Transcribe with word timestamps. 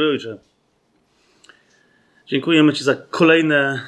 Dobry 0.00 0.12
ojcze. 0.12 0.38
Dziękujemy 2.26 2.72
Ci 2.72 2.84
za 2.84 2.94
kolejne 2.94 3.80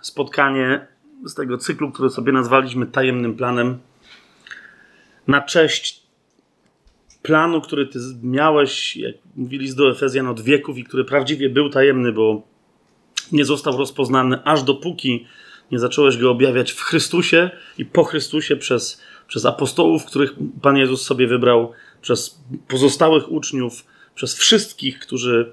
spotkanie 0.00 0.86
z 1.24 1.34
tego 1.34 1.58
cyklu, 1.58 1.92
który 1.92 2.10
sobie 2.10 2.32
nazwaliśmy 2.32 2.86
tajemnym 2.86 3.34
planem. 3.34 3.78
Na 5.26 5.40
cześć 5.40 6.02
planu, 7.22 7.60
który 7.60 7.86
Ty 7.86 7.98
miałeś, 8.22 8.96
jak 8.96 9.14
mówili 9.36 9.74
do 9.74 9.90
Efezjan 9.90 10.26
od 10.26 10.40
wieków 10.40 10.78
i 10.78 10.84
który 10.84 11.04
prawdziwie 11.04 11.50
był 11.50 11.70
tajemny, 11.70 12.12
bo 12.12 12.42
nie 13.32 13.44
został 13.44 13.76
rozpoznany 13.76 14.44
aż 14.44 14.62
dopóki 14.62 15.26
nie 15.72 15.78
zacząłeś 15.78 16.16
go 16.16 16.30
objawiać 16.30 16.72
w 16.72 16.80
Chrystusie 16.80 17.50
i 17.78 17.84
po 17.84 18.04
Chrystusie 18.04 18.56
przez, 18.56 19.02
przez 19.28 19.46
apostołów, 19.46 20.04
których 20.04 20.34
Pan 20.62 20.76
Jezus 20.76 21.02
sobie 21.02 21.26
wybrał, 21.26 21.72
przez 22.02 22.40
pozostałych 22.68 23.32
uczniów, 23.32 23.95
przez 24.16 24.34
wszystkich, 24.34 24.98
którzy, 24.98 25.52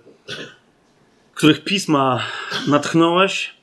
których 1.34 1.64
pisma 1.64 2.24
natchnąłeś 2.68 3.54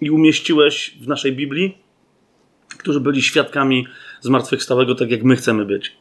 i 0.00 0.10
umieściłeś 0.10 0.96
w 1.00 1.08
naszej 1.08 1.32
Biblii, 1.32 1.78
którzy 2.78 3.00
byli 3.00 3.22
świadkami 3.22 3.86
zmartwychwstałego, 4.20 4.94
tak 4.94 5.10
jak 5.10 5.22
my 5.22 5.36
chcemy 5.36 5.64
być. 5.64 5.96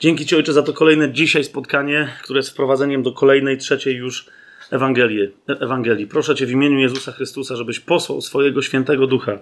Dzięki 0.00 0.26
Ci, 0.26 0.36
Ojcze, 0.36 0.52
za 0.52 0.62
to 0.62 0.72
kolejne 0.72 1.12
dzisiaj 1.12 1.44
spotkanie, 1.44 2.16
które 2.22 2.38
jest 2.38 2.50
wprowadzeniem 2.50 3.02
do 3.02 3.12
kolejnej, 3.12 3.58
trzeciej 3.58 3.96
już 3.96 4.26
Ewangelii. 4.70 5.28
Ewangelii. 5.60 6.06
Proszę 6.06 6.34
Cię 6.34 6.46
w 6.46 6.50
imieniu 6.50 6.78
Jezusa 6.78 7.12
Chrystusa, 7.12 7.56
żebyś 7.56 7.80
posłał 7.80 8.20
swojego 8.20 8.62
świętego 8.62 9.06
ducha 9.06 9.38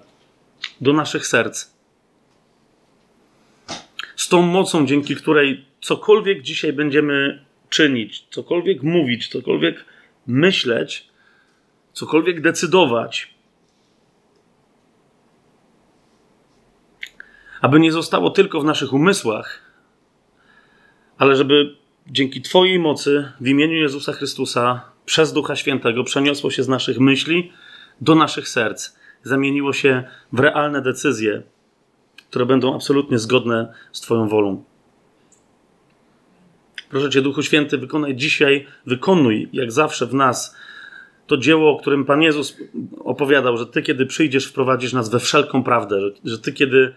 do 0.81 0.93
naszych 0.93 1.27
serc. 1.27 1.71
Z 4.17 4.29
tą 4.29 4.43
mocą, 4.43 4.87
dzięki 4.87 5.17
której 5.17 5.65
cokolwiek 5.81 6.43
dzisiaj 6.43 6.73
będziemy 6.73 7.45
czynić, 7.71 8.27
cokolwiek 8.31 8.83
mówić, 8.83 9.29
cokolwiek 9.29 9.85
myśleć, 10.27 11.09
cokolwiek 11.93 12.41
decydować, 12.41 13.35
aby 17.61 17.81
nie 17.81 17.93
zostało 17.93 18.31
tylko 18.31 18.61
w 18.61 18.65
naszych 18.65 18.93
umysłach, 18.93 19.61
ale 21.19 21.37
żeby 21.37 21.77
dzięki 22.07 22.43
Twojej 22.43 22.79
mocy 22.79 23.33
w 23.41 23.49
imieniu 23.49 23.75
Jezusa 23.75 24.13
Chrystusa 24.13 24.91
przez 25.05 25.33
Ducha 25.33 25.57
Świętego 25.57 26.05
przeniosło 26.05 26.51
się 26.51 26.63
z 26.63 26.69
naszych 26.69 26.99
myśli 26.99 27.53
do 28.01 28.15
naszych 28.15 28.49
serc, 28.49 28.97
zamieniło 29.23 29.73
się 29.73 30.05
w 30.33 30.41
realne 30.41 30.83
decyzje, 30.83 31.43
które 32.31 32.47
będą 32.47 32.75
absolutnie 32.75 33.19
zgodne 33.19 33.75
z 33.93 34.01
Twoją 34.01 34.29
wolą. 34.29 34.65
Proszę 36.91 37.11
Cię, 37.11 37.23
Duchu 37.23 37.43
Święty, 37.43 37.79
wykonaj 37.79 38.17
dzisiaj, 38.17 38.67
wykonuj 38.87 39.49
jak 39.53 39.73
zawsze 39.73 40.07
w 40.07 40.15
nas 40.15 40.57
to 41.27 41.37
dzieło, 41.37 41.71
o 41.71 41.79
którym 41.81 42.05
Pan 42.05 42.23
Jezus 42.23 42.57
opowiadał, 43.05 43.57
że 43.57 43.67
Ty, 43.67 43.83
kiedy 43.83 44.07
przyjdziesz, 44.07 44.47
wprowadzisz 44.47 44.93
nas 44.93 45.11
we 45.11 45.19
wszelką 45.19 45.63
prawdę, 45.63 46.01
że, 46.01 46.11
że 46.25 46.39
Ty, 46.39 46.53
kiedy 46.53 46.95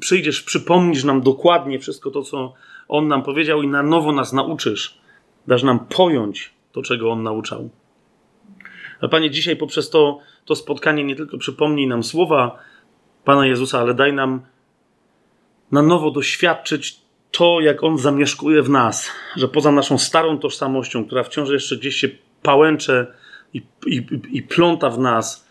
przyjdziesz, 0.00 0.42
przypomnisz 0.42 1.04
nam 1.04 1.20
dokładnie 1.20 1.78
wszystko 1.78 2.10
to, 2.10 2.22
co 2.22 2.54
On 2.88 3.08
nam 3.08 3.22
powiedział 3.22 3.62
i 3.62 3.68
na 3.68 3.82
nowo 3.82 4.12
nas 4.12 4.32
nauczysz. 4.32 4.98
Dasz 5.46 5.62
nam 5.62 5.78
pojąć 5.78 6.54
to, 6.72 6.82
czego 6.82 7.10
On 7.10 7.22
nauczał. 7.22 7.70
Ale 9.00 9.08
Panie, 9.08 9.30
dzisiaj 9.30 9.56
poprzez 9.56 9.90
to, 9.90 10.18
to 10.44 10.54
spotkanie 10.54 11.04
nie 11.04 11.16
tylko 11.16 11.38
przypomnij 11.38 11.86
nam 11.86 12.02
słowa 12.02 12.58
Pana 13.24 13.46
Jezusa, 13.46 13.80
ale 13.80 13.94
daj 13.94 14.12
nam 14.12 14.42
na 15.72 15.82
nowo 15.82 16.10
doświadczyć 16.10 17.03
to, 17.36 17.60
jak 17.60 17.84
On 17.84 17.98
zamieszkuje 17.98 18.62
w 18.62 18.70
nas, 18.70 19.10
że 19.36 19.48
poza 19.48 19.72
naszą 19.72 19.98
starą 19.98 20.38
tożsamością, 20.38 21.04
która 21.04 21.22
wciąż 21.22 21.50
jeszcze 21.50 21.76
gdzieś 21.76 21.96
się 21.96 22.08
pałęcze 22.42 23.06
i, 23.54 23.62
i, 23.86 24.06
i 24.32 24.42
pląta 24.42 24.90
w 24.90 24.98
nas, 24.98 25.48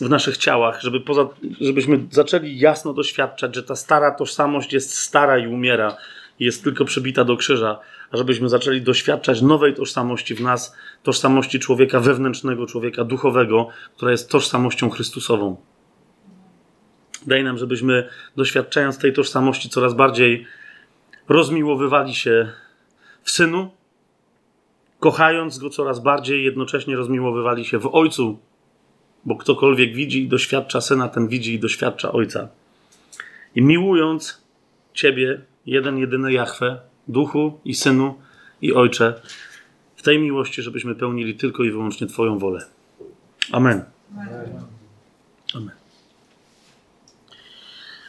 w 0.00 0.10
naszych 0.10 0.36
ciałach, 0.36 0.80
żeby 0.82 1.00
poza, 1.00 1.28
żebyśmy 1.60 2.00
zaczęli 2.10 2.58
jasno 2.58 2.92
doświadczać, 2.92 3.54
że 3.54 3.62
ta 3.62 3.76
stara 3.76 4.10
tożsamość 4.10 4.72
jest 4.72 4.96
stara 4.96 5.38
i 5.38 5.46
umiera, 5.46 5.96
jest 6.40 6.64
tylko 6.64 6.84
przybita 6.84 7.24
do 7.24 7.36
krzyża, 7.36 7.78
a 8.10 8.16
żebyśmy 8.16 8.48
zaczęli 8.48 8.82
doświadczać 8.82 9.42
nowej 9.42 9.74
tożsamości 9.74 10.34
w 10.34 10.40
nas, 10.40 10.76
tożsamości 11.02 11.60
człowieka 11.60 12.00
wewnętrznego, 12.00 12.66
człowieka 12.66 13.04
duchowego, 13.04 13.68
która 13.96 14.10
jest 14.10 14.30
tożsamością 14.30 14.90
Chrystusową. 14.90 15.56
Daj 17.26 17.44
nam, 17.44 17.58
żebyśmy 17.58 18.08
doświadczając 18.36 18.98
tej 18.98 19.12
tożsamości 19.12 19.68
coraz 19.68 19.94
bardziej 19.94 20.46
rozmiłowywali 21.28 22.14
się 22.14 22.52
w 23.22 23.30
Synu, 23.30 23.70
kochając 25.00 25.58
Go 25.58 25.70
coraz 25.70 26.00
bardziej, 26.00 26.44
jednocześnie 26.44 26.96
rozmiłowywali 26.96 27.64
się 27.64 27.78
w 27.78 27.94
Ojcu, 27.94 28.38
bo 29.24 29.36
ktokolwiek 29.36 29.94
widzi 29.94 30.22
i 30.22 30.28
doświadcza 30.28 30.80
Syna, 30.80 31.08
ten 31.08 31.28
widzi 31.28 31.54
i 31.54 31.58
doświadcza 31.58 32.12
Ojca. 32.12 32.48
I 33.54 33.62
miłując 33.62 34.42
Ciebie, 34.94 35.40
jeden, 35.66 35.98
jedyny 35.98 36.32
Jahwe, 36.32 36.80
Duchu 37.08 37.60
i 37.64 37.74
Synu 37.74 38.14
i 38.62 38.74
Ojcze, 38.74 39.20
w 39.96 40.02
tej 40.02 40.18
miłości, 40.18 40.62
żebyśmy 40.62 40.94
pełnili 40.94 41.34
tylko 41.34 41.64
i 41.64 41.70
wyłącznie 41.70 42.06
Twoją 42.06 42.38
wolę. 42.38 42.66
Amen. 43.52 43.84
Amen. 45.54 45.77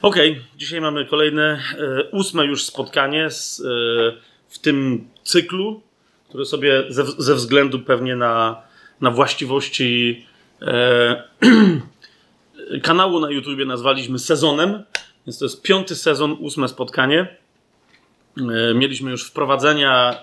Ok, 0.01 0.15
dzisiaj 0.57 0.81
mamy 0.81 1.05
kolejne, 1.05 1.61
e, 1.77 2.03
ósme 2.11 2.45
już 2.45 2.63
spotkanie 2.63 3.31
z, 3.31 3.59
e, 3.59 3.63
w 4.47 4.59
tym 4.59 5.07
cyklu, 5.23 5.81
które 6.29 6.45
sobie 6.45 6.83
ze, 6.89 7.03
ze 7.17 7.35
względu 7.35 7.79
pewnie 7.79 8.15
na, 8.15 8.61
na 9.01 9.11
właściwości 9.11 10.25
e, 10.61 11.23
kanału 12.83 13.19
na 13.19 13.31
YouTubie 13.31 13.65
nazwaliśmy 13.65 14.19
sezonem. 14.19 14.83
Więc 15.27 15.39
to 15.39 15.45
jest 15.45 15.61
piąty 15.61 15.95
sezon, 15.95 16.38
ósme 16.39 16.67
spotkanie. 16.67 17.38
E, 18.38 18.73
mieliśmy 18.73 19.11
już 19.11 19.23
wprowadzenia, 19.27 20.15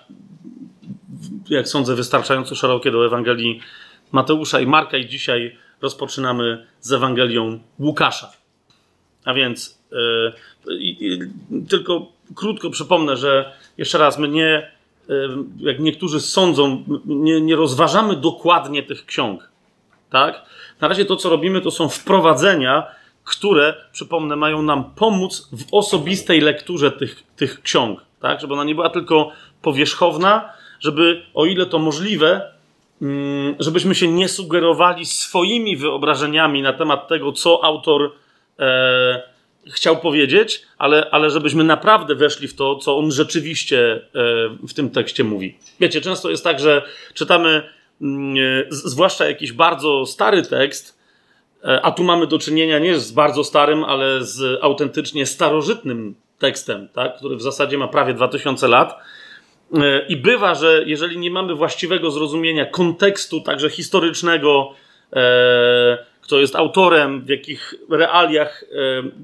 jak 1.49 1.69
sądzę, 1.69 1.95
wystarczająco 1.95 2.55
szerokie 2.55 2.91
do 2.91 3.07
Ewangelii 3.07 3.61
Mateusza 4.13 4.61
i 4.61 4.67
Marka, 4.67 4.97
i 4.97 5.07
dzisiaj 5.07 5.59
rozpoczynamy 5.83 6.67
z 6.81 6.93
Ewangelią 6.93 7.61
Łukasza. 7.79 8.46
A 9.27 9.35
więc 9.35 9.79
yy, 10.67 11.31
tylko 11.69 12.07
krótko 12.35 12.71
przypomnę, 12.71 13.17
że 13.17 13.53
jeszcze 13.79 13.99
raz, 13.99 14.19
my 14.19 14.29
nie, 14.29 14.71
yy, 15.09 15.29
jak 15.59 15.81
niektórzy 15.81 16.21
sądzą, 16.21 16.85
nie, 17.07 17.41
nie 17.41 17.57
rozważamy 17.57 18.17
dokładnie 18.17 18.83
tych 18.83 19.07
ksiąg. 19.07 19.51
Tak? 20.11 20.43
Na 20.81 20.89
razie 20.89 21.05
to, 21.05 21.17
co 21.17 21.31
robimy, 21.31 21.61
to 21.61 21.71
są 21.71 21.89
wprowadzenia, 21.89 22.87
które, 23.25 23.75
przypomnę, 23.93 24.37
mają 24.37 24.63
nam 24.63 24.85
pomóc 24.85 25.49
w 25.53 25.65
osobistej 25.73 26.41
lekturze 26.41 26.91
tych, 26.91 27.23
tych 27.37 27.63
ksiąg. 27.63 28.01
Tak? 28.21 28.41
Żeby 28.41 28.55
ona 28.55 28.65
nie 28.65 28.75
była 28.75 28.91
tylko 28.91 29.33
powierzchowna, 29.63 30.53
żeby, 30.81 31.23
o 31.35 31.47
ile 31.47 31.67
to 31.67 31.79
możliwe, 31.79 32.53
mm, 33.03 33.55
żebyśmy 33.59 33.95
się 33.95 34.09
nie 34.09 34.29
sugerowali 34.29 35.07
swoimi 35.07 35.77
wyobrażeniami 35.77 36.63
na 36.63 36.73
temat 36.73 37.09
tego, 37.09 37.33
co 37.33 37.65
autor 37.65 38.13
e, 38.59 39.23
chciał 39.75 39.97
powiedzieć, 39.97 40.63
ale, 40.79 41.11
ale 41.11 41.31
żebyśmy 41.31 41.65
naprawdę 41.65 42.15
weszli 42.15 42.49
w 42.49 42.55
to, 42.55 42.77
co 42.77 42.99
on 42.99 43.13
rzeczywiście 43.13 43.95
e, 43.95 44.01
w 44.69 44.75
tym 44.75 44.91
tekście 44.91 45.25
mówi. 45.25 45.59
Wiecie, 45.81 46.01
często 46.01 46.31
jest 46.31 46.45
tak, 46.45 46.61
że 46.61 46.83
czytamy 47.15 47.63
mm, 48.03 48.37
e, 48.37 48.65
zwłaszcza 48.71 49.27
jakiś 49.27 49.53
bardzo 49.53 50.07
stary 50.07 50.43
tekst, 50.43 50.99
e, 51.65 51.81
a 51.83 51.91
tu 51.91 52.05
mamy 52.05 52.27
do 52.27 52.39
czynienia 52.39 52.79
nie 52.79 52.99
z 52.99 53.13
bardzo 53.13 53.45
starym, 53.45 53.85
ale 53.85 54.25
z 54.25 54.59
autentycznie 54.63 55.27
starożytnym 55.27 56.15
tekstem, 56.39 56.89
tak, 56.89 57.17
który 57.17 57.37
w 57.37 57.43
zasadzie 57.43 57.79
ma 57.79 57.89
prawie 57.89 58.15
2000 58.15 58.69
lat. 58.69 58.99
E, 59.75 60.07
I 60.07 60.17
bywa, 60.17 60.55
że 60.55 60.83
jeżeli 60.87 61.19
nie 61.19 61.31
mamy 61.31 61.55
właściwego 61.55 62.11
zrozumienia 62.11 62.67
kontekstu, 62.67 63.41
także 63.41 63.71
historycznego, 63.71 64.73
e, 65.13 65.99
kto 66.27 66.41
jest 66.41 66.57
autorem, 66.57 67.25
w 67.25 67.29
jakich 67.29 67.75
realiach 67.91 68.65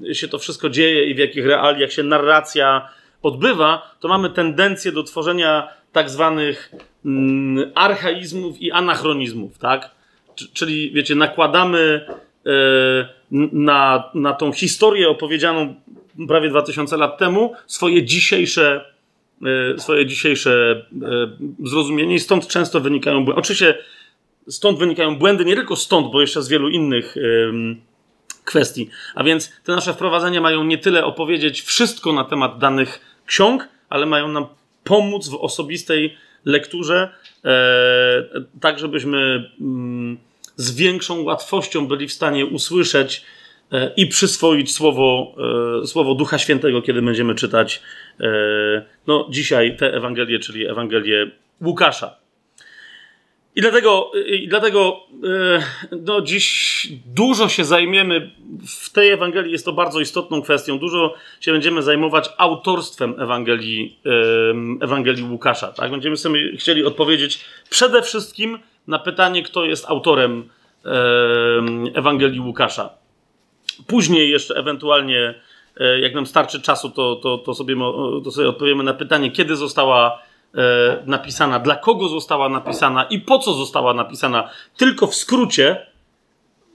e, 0.09 0.15
się 0.15 0.27
to 0.27 0.39
wszystko 0.39 0.69
dzieje 0.69 1.05
i 1.05 1.15
w 1.15 1.17
jakich 1.17 1.45
realiach 1.45 1.91
się 1.91 2.03
narracja 2.03 2.89
odbywa, 3.23 3.95
to 3.99 4.07
mamy 4.07 4.29
tendencję 4.29 4.91
do 4.91 5.03
tworzenia 5.03 5.67
tak 5.91 6.09
zwanych 6.09 6.71
mm, 7.05 7.71
archaizmów 7.75 8.61
i 8.61 8.71
anachronizmów, 8.71 9.57
tak? 9.57 9.91
Czyli, 10.53 10.91
wiecie, 10.91 11.15
nakładamy 11.15 12.05
na, 13.51 14.09
na 14.13 14.33
tą 14.33 14.51
historię 14.51 15.09
opowiedzianą 15.09 15.75
prawie 16.27 16.49
2000 16.49 16.97
lat 16.97 17.17
temu 17.17 17.53
swoje 17.67 18.03
dzisiejsze, 18.03 18.85
e, 19.75 19.79
swoje 19.79 20.05
dzisiejsze 20.05 20.85
e, 21.61 21.67
zrozumienie 21.67 22.15
i 22.15 22.19
stąd 22.19 22.47
często 22.47 22.79
wynikają. 22.79 23.25
Oczywiście 23.35 23.77
stąd 24.47 24.79
wynikają 24.79 25.15
błędy, 25.15 25.45
nie 25.45 25.55
tylko 25.55 25.75
stąd, 25.75 26.11
bo 26.11 26.21
jeszcze 26.21 26.43
z 26.43 26.47
wielu 26.47 26.69
innych 26.69 27.15
kwestii. 28.45 28.89
A 29.15 29.23
więc 29.23 29.51
te 29.63 29.71
nasze 29.71 29.93
wprowadzenia 29.93 30.41
mają 30.41 30.63
nie 30.63 30.77
tyle 30.77 31.05
opowiedzieć 31.05 31.61
wszystko 31.61 32.13
na 32.13 32.23
temat 32.23 32.57
danych 32.57 32.99
ksiąg, 33.25 33.67
ale 33.89 34.05
mają 34.05 34.27
nam 34.27 34.45
pomóc 34.83 35.29
w 35.29 35.35
osobistej 35.35 36.17
lekturze, 36.45 37.09
e, 37.45 38.45
tak 38.61 38.79
żebyśmy 38.79 39.51
mm, 39.61 40.17
z 40.55 40.75
większą 40.75 41.23
łatwością 41.23 41.87
byli 41.87 42.07
w 42.07 42.13
stanie 42.13 42.45
usłyszeć 42.45 43.25
e, 43.71 43.91
i 43.97 44.07
przyswoić 44.07 44.75
słowo, 44.75 45.35
e, 45.83 45.87
słowo 45.87 46.15
Ducha 46.15 46.37
Świętego, 46.37 46.81
kiedy 46.81 47.01
będziemy 47.01 47.35
czytać 47.35 47.81
no, 49.07 49.27
dzisiaj 49.29 49.77
tę 49.77 49.93
Ewangelię, 49.93 50.39
czyli 50.39 50.67
Ewangelię 50.67 51.31
Łukasza. 51.61 52.22
I 53.55 53.61
dlatego, 53.61 54.11
i 54.25 54.47
dlatego 54.47 54.99
no, 55.91 56.21
dziś 56.21 56.87
dużo 57.05 57.49
się 57.49 57.65
zajmiemy 57.65 58.31
w 58.67 58.89
tej 58.89 59.09
Ewangelii, 59.09 59.51
jest 59.51 59.65
to 59.65 59.73
bardzo 59.73 59.99
istotną 59.99 60.41
kwestią. 60.41 60.79
Dużo 60.79 61.13
się 61.39 61.51
będziemy 61.51 61.81
zajmować 61.81 62.29
autorstwem 62.37 63.21
Ewangelii, 63.21 63.99
Ewangelii 64.81 65.23
Łukasza. 65.23 65.67
Tak? 65.67 65.91
Będziemy 65.91 66.17
sobie 66.17 66.57
chcieli 66.57 66.85
odpowiedzieć 66.85 67.39
przede 67.69 68.01
wszystkim 68.01 68.59
na 68.87 68.99
pytanie, 68.99 69.43
kto 69.43 69.65
jest 69.65 69.85
autorem 69.89 70.49
Ewangelii 71.93 72.39
Łukasza. 72.39 72.89
Później 73.87 74.29
jeszcze 74.29 74.55
ewentualnie, 74.55 75.41
e, 75.77 75.99
jak 75.99 76.13
nam 76.13 76.25
starczy 76.25 76.61
czasu, 76.61 76.89
to, 76.89 77.15
to, 77.15 77.37
to, 77.37 77.53
sobie, 77.53 77.75
to 78.23 78.31
sobie 78.31 78.49
odpowiemy 78.49 78.83
na 78.83 78.93
pytanie, 78.93 79.31
kiedy 79.31 79.55
została 79.55 80.19
e, 80.19 80.32
napisana, 81.05 81.59
dla 81.59 81.75
kogo 81.75 82.07
została 82.07 82.49
napisana 82.49 83.03
i 83.03 83.19
po 83.19 83.39
co 83.39 83.53
została 83.53 83.93
napisana. 83.93 84.49
Tylko 84.77 85.07
w 85.07 85.15
skrócie, 85.15 85.85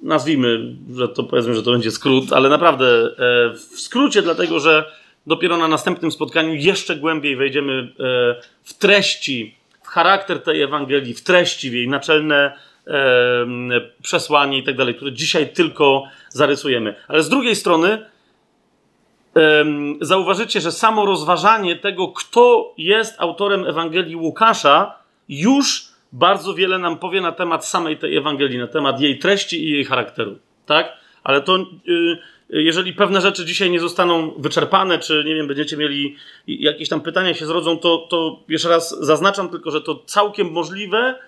nazwijmy, 0.02 0.76
że 0.94 1.08
to 1.08 1.24
powiedzmy, 1.24 1.54
że 1.54 1.62
to 1.62 1.70
będzie 1.70 1.90
skrót, 1.90 2.32
ale 2.32 2.48
naprawdę 2.48 2.86
e, 2.86 3.10
w 3.54 3.80
skrócie, 3.80 4.22
dlatego 4.22 4.60
że 4.60 4.84
dopiero 5.26 5.56
na 5.56 5.68
następnym 5.68 6.10
spotkaniu 6.10 6.54
jeszcze 6.54 6.96
głębiej 6.96 7.36
wejdziemy 7.36 7.92
w 8.62 8.74
treści, 8.78 9.54
w 9.82 9.88
charakter 9.88 10.42
tej 10.42 10.62
Ewangelii, 10.62 11.14
w 11.14 11.22
treści, 11.22 11.70
w 11.70 11.74
jej 11.74 11.88
naczelne 11.88 12.52
przesłanie 14.02 14.58
i 14.58 14.62
tak 14.62 14.76
dalej, 14.76 14.94
które 14.94 15.12
dzisiaj 15.12 15.52
tylko 15.52 16.04
zarysujemy. 16.28 16.94
Ale 17.08 17.22
z 17.22 17.28
drugiej 17.28 17.56
strony 17.56 18.06
zauważycie, 20.00 20.60
że 20.60 20.72
samo 20.72 21.06
rozważanie 21.06 21.76
tego, 21.76 22.08
kto 22.08 22.74
jest 22.78 23.20
autorem 23.20 23.66
Ewangelii 23.66 24.16
Łukasza, 24.16 24.94
już 25.28 25.88
bardzo 26.12 26.54
wiele 26.54 26.78
nam 26.78 26.98
powie 26.98 27.20
na 27.20 27.32
temat 27.32 27.66
samej 27.66 27.96
tej 27.96 28.16
Ewangelii, 28.16 28.58
na 28.58 28.66
temat 28.66 29.00
jej 29.00 29.18
treści 29.18 29.64
i 29.64 29.70
jej 29.70 29.84
charakteru. 29.84 30.38
Tak? 30.66 30.92
Ale 31.24 31.40
to, 31.40 31.56
y, 31.56 32.18
jeżeli 32.48 32.92
pewne 32.92 33.20
rzeczy 33.20 33.44
dzisiaj 33.44 33.70
nie 33.70 33.80
zostaną 33.80 34.30
wyczerpane, 34.38 34.98
czy 34.98 35.22
nie 35.26 35.34
wiem, 35.34 35.46
będziecie 35.46 35.76
mieli 35.76 36.16
jakieś 36.46 36.88
tam 36.88 37.00
pytania 37.00 37.34
się 37.34 37.46
zrodzą, 37.46 37.78
to, 37.78 38.06
to 38.10 38.42
jeszcze 38.48 38.68
raz 38.68 38.98
zaznaczam 39.00 39.48
tylko, 39.48 39.70
że 39.70 39.80
to 39.80 40.02
całkiem 40.06 40.52
możliwe, 40.52 41.18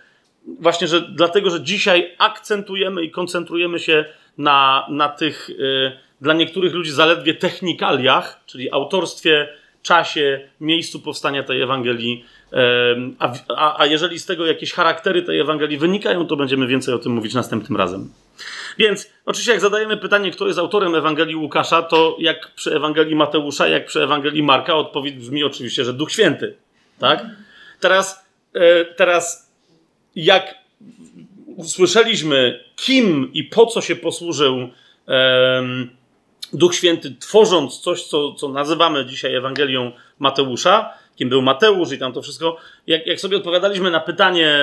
właśnie, 0.61 0.89
że 0.89 1.01
dlatego, 1.01 1.51
że 1.51 1.61
dzisiaj 1.61 2.15
akcentujemy 2.19 3.05
i 3.05 3.11
koncentrujemy 3.11 3.79
się 3.79 4.05
na, 4.39 4.87
na 4.89 5.09
tych 5.09 5.51
y, 5.51 5.93
dla 6.21 6.35
niektórych 6.35 6.75
ludzi 6.75 6.91
zaledwie 6.91 7.35
technikaliach, 7.35 8.41
czyli 8.47 8.73
autorstwie, 8.73 9.49
czasie, 9.83 10.49
miejscu 10.61 11.01
powstania 11.01 11.43
tej 11.43 11.63
Ewangelii. 11.63 12.25
A, 13.19 13.33
a, 13.57 13.81
a 13.81 13.87
jeżeli 13.87 14.19
z 14.19 14.27
tego 14.27 14.47
jakieś 14.47 14.73
charaktery 14.73 15.23
tej 15.23 15.41
Ewangelii 15.41 15.79
wynikają, 15.79 16.27
to 16.27 16.37
będziemy 16.37 16.67
więcej 16.67 16.95
o 16.95 16.99
tym 16.99 17.13
mówić 17.13 17.35
następnym 17.35 17.77
razem. 17.77 18.13
Więc 18.79 19.11
oczywiście, 19.27 19.53
jak 19.53 19.61
zadajemy 19.61 19.97
pytanie, 19.97 20.31
kto 20.31 20.47
jest 20.47 20.59
autorem 20.59 20.95
Ewangelii 20.95 21.37
Łukasza, 21.37 21.83
to 21.83 22.17
jak 22.19 22.55
przy 22.55 22.77
Ewangelii 22.77 23.17
Mateusza, 23.17 23.69
jak 23.69 23.87
przy 23.87 24.03
Ewangelii 24.03 24.43
Marka, 24.43 24.75
odpowiedź 24.75 25.15
brzmi 25.15 25.45
oczywiście, 25.45 25.85
że 25.85 25.93
Duch 25.93 26.13
Święty. 26.13 26.57
Tak? 26.99 27.27
Teraz, 27.81 28.27
y, 28.57 28.87
teraz 28.97 29.53
jak 30.17 30.55
usłyszeliśmy, 31.57 32.65
kim 32.77 33.31
i 33.33 33.45
po 33.45 33.67
co 33.67 33.81
się 33.81 33.97
posłużył 33.97 34.55
um, 35.07 35.91
Duch 36.53 36.75
Święty, 36.75 37.15
tworząc 37.21 37.81
coś, 37.81 38.03
co, 38.03 38.35
co 38.35 38.49
nazywamy 38.49 39.07
dzisiaj 39.07 39.35
Ewangelią 39.35 39.93
Mateusza, 40.19 40.95
kim 41.17 41.29
był 41.29 41.43
Mateusz 41.43 41.93
i 41.93 41.99
tam 41.99 42.13
to 42.13 42.23
wszystko, 42.23 42.57
jak, 42.87 43.07
jak 43.07 43.21
sobie 43.21 43.37
odpowiadaliśmy 43.37 43.91
na 43.91 44.01
pytanie, 44.01 44.59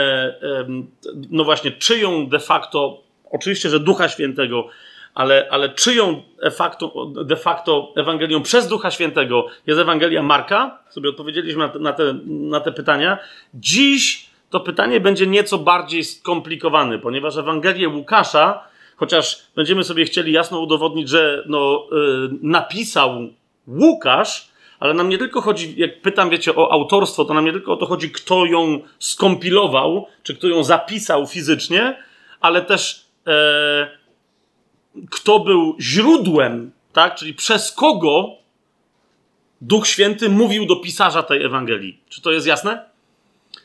no 1.29 1.43
właśnie, 1.43 1.71
czyją 1.71 2.27
de 2.27 2.39
facto, 2.39 3.01
oczywiście, 3.31 3.69
że 3.69 3.79
Ducha 3.79 4.09
Świętego, 4.09 4.67
ale, 5.13 5.47
ale 5.51 5.69
czyją 5.69 6.23
de 6.43 6.51
facto, 6.51 7.05
de 7.05 7.35
facto 7.35 7.93
Ewangelią 7.95 8.41
przez 8.41 8.67
Ducha 8.67 8.91
Świętego 8.91 9.47
jest 9.67 9.79
Ewangelia 9.79 10.23
Marka, 10.23 10.79
sobie 10.89 11.09
odpowiedzieliśmy 11.09 11.63
na 11.63 11.69
te, 11.69 11.79
na 11.79 11.93
te, 11.93 12.03
na 12.25 12.59
te 12.59 12.71
pytania. 12.71 13.17
Dziś 13.53 14.29
to 14.49 14.59
pytanie 14.59 14.99
będzie 14.99 15.27
nieco 15.27 15.57
bardziej 15.57 16.03
skomplikowane, 16.03 16.99
ponieważ 16.99 17.37
Ewangelię 17.37 17.89
Łukasza, 17.89 18.63
chociaż 18.97 19.47
będziemy 19.55 19.83
sobie 19.83 20.05
chcieli 20.05 20.31
jasno 20.31 20.59
udowodnić, 20.59 21.09
że 21.09 21.43
no, 21.47 21.87
yy, 21.91 22.29
napisał 22.41 23.29
Łukasz, 23.67 24.47
ale 24.79 24.93
nam 24.93 25.09
nie 25.09 25.17
tylko 25.17 25.41
chodzi, 25.41 25.73
jak 25.77 26.01
pytam, 26.01 26.29
wiecie, 26.29 26.55
o 26.55 26.71
autorstwo, 26.71 27.25
to 27.25 27.33
nam 27.33 27.45
nie 27.45 27.51
tylko 27.51 27.73
o 27.73 27.77
to 27.77 27.85
chodzi, 27.85 28.11
kto 28.11 28.45
ją 28.45 28.79
skompilował, 28.99 30.07
czy 30.23 30.35
kto 30.35 30.47
ją 30.47 30.63
zapisał 30.63 31.27
fizycznie, 31.27 32.03
ale 32.39 32.61
też 32.61 33.05
e, 33.27 33.97
kto 35.09 35.39
był 35.39 35.75
źródłem, 35.79 36.71
tak? 36.93 37.15
Czyli 37.15 37.33
przez 37.33 37.71
kogo 37.71 38.29
Duch 39.61 39.87
Święty 39.87 40.29
mówił 40.29 40.65
do 40.65 40.75
pisarza 40.75 41.23
tej 41.23 41.43
Ewangelii. 41.43 41.99
Czy 42.09 42.21
to 42.21 42.31
jest 42.31 42.47
jasne? 42.47 42.85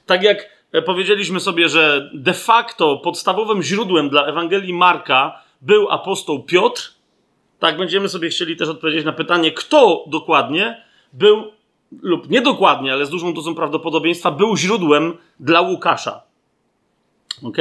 Tak 0.06 0.22
jak 0.22 0.48
powiedzieliśmy 0.80 1.40
sobie, 1.40 1.68
że 1.68 2.10
de 2.14 2.34
facto 2.34 2.96
podstawowym 2.96 3.62
źródłem 3.62 4.08
dla 4.08 4.26
Ewangelii 4.26 4.74
Marka 4.74 5.42
był 5.60 5.90
apostoł 5.90 6.42
Piotr. 6.42 6.92
Tak, 7.58 7.76
będziemy 7.76 8.08
sobie 8.08 8.28
chcieli 8.28 8.56
też 8.56 8.68
odpowiedzieć 8.68 9.04
na 9.04 9.12
pytanie, 9.12 9.52
kto 9.52 10.04
dokładnie 10.06 10.82
był, 11.12 11.52
lub 12.02 12.30
niedokładnie, 12.30 12.92
ale 12.92 13.06
z 13.06 13.10
dużą 13.10 13.34
dozą 13.34 13.54
prawdopodobieństwa, 13.54 14.30
był 14.30 14.56
źródłem 14.56 15.16
dla 15.40 15.60
Łukasza. 15.60 16.22
Ok? 17.42 17.58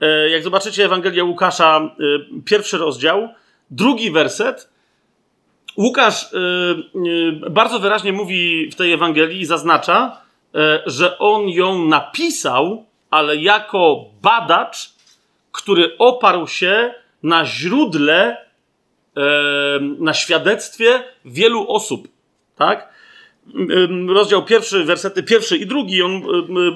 E, 0.00 0.28
jak 0.28 0.42
zobaczycie 0.42 0.84
Ewangelię 0.84 1.24
Łukasza, 1.24 1.80
e, 1.80 2.40
pierwszy 2.44 2.78
rozdział, 2.78 3.28
drugi 3.70 4.10
werset, 4.10 4.72
Łukasz 5.76 6.26
bardzo 7.50 7.78
wyraźnie 7.78 8.12
mówi 8.12 8.70
w 8.70 8.74
tej 8.74 8.92
Ewangelii 8.92 9.40
i 9.40 9.46
zaznacza, 9.46 10.21
E, 10.21 10.21
że 10.86 11.18
on 11.18 11.48
ją 11.48 11.84
napisał, 11.84 12.84
ale 13.10 13.36
jako 13.36 14.04
badacz, 14.22 14.92
który 15.52 15.98
oparł 15.98 16.46
się 16.46 16.94
na 17.22 17.44
źródle, 17.44 18.36
e, 19.16 19.20
na 19.80 20.14
świadectwie 20.14 21.04
wielu 21.24 21.68
osób. 21.68 22.08
Tak? 22.56 22.92
Rozdział 24.08 24.44
pierwszy, 24.44 24.84
wersety 24.84 25.22
pierwszy 25.22 25.56
i 25.56 25.66
drugi, 25.66 26.02
on 26.02 26.22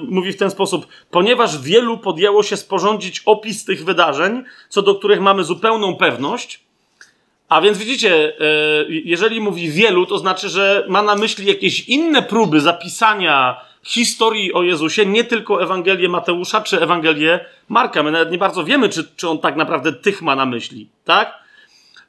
mówi 0.07 0.33
w 0.33 0.37
ten 0.37 0.51
sposób: 0.51 0.87
Ponieważ 1.11 1.61
wielu 1.61 1.97
podjęło 1.97 2.43
się 2.43 2.57
sporządzić 2.57 3.21
opis 3.25 3.65
tych 3.65 3.85
wydarzeń, 3.85 4.43
co 4.69 4.81
do 4.81 4.95
których 4.95 5.21
mamy 5.21 5.43
zupełną 5.43 5.95
pewność, 5.95 6.63
a 7.49 7.61
więc 7.61 7.77
widzicie, 7.77 8.39
e, 8.39 8.85
jeżeli 8.89 9.41
mówi 9.41 9.69
wielu, 9.71 10.05
to 10.05 10.17
znaczy, 10.17 10.49
że 10.49 10.85
ma 10.89 11.01
na 11.01 11.15
myśli 11.15 11.47
jakieś 11.47 11.89
inne 11.89 12.21
próby 12.23 12.61
zapisania 12.61 13.66
historii 13.83 14.53
o 14.53 14.63
Jezusie, 14.63 15.05
nie 15.05 15.23
tylko 15.23 15.63
Ewangelię 15.63 16.09
Mateusza 16.09 16.61
czy 16.61 16.81
Ewangelię 16.81 17.45
Marka. 17.69 18.03
My 18.03 18.11
nawet 18.11 18.31
nie 18.31 18.37
bardzo 18.37 18.63
wiemy, 18.63 18.89
czy, 18.89 19.03
czy 19.15 19.29
on 19.29 19.39
tak 19.39 19.55
naprawdę 19.55 19.93
tych 19.93 20.21
ma 20.21 20.35
na 20.35 20.45
myśli, 20.45 20.89
tak? 21.05 21.33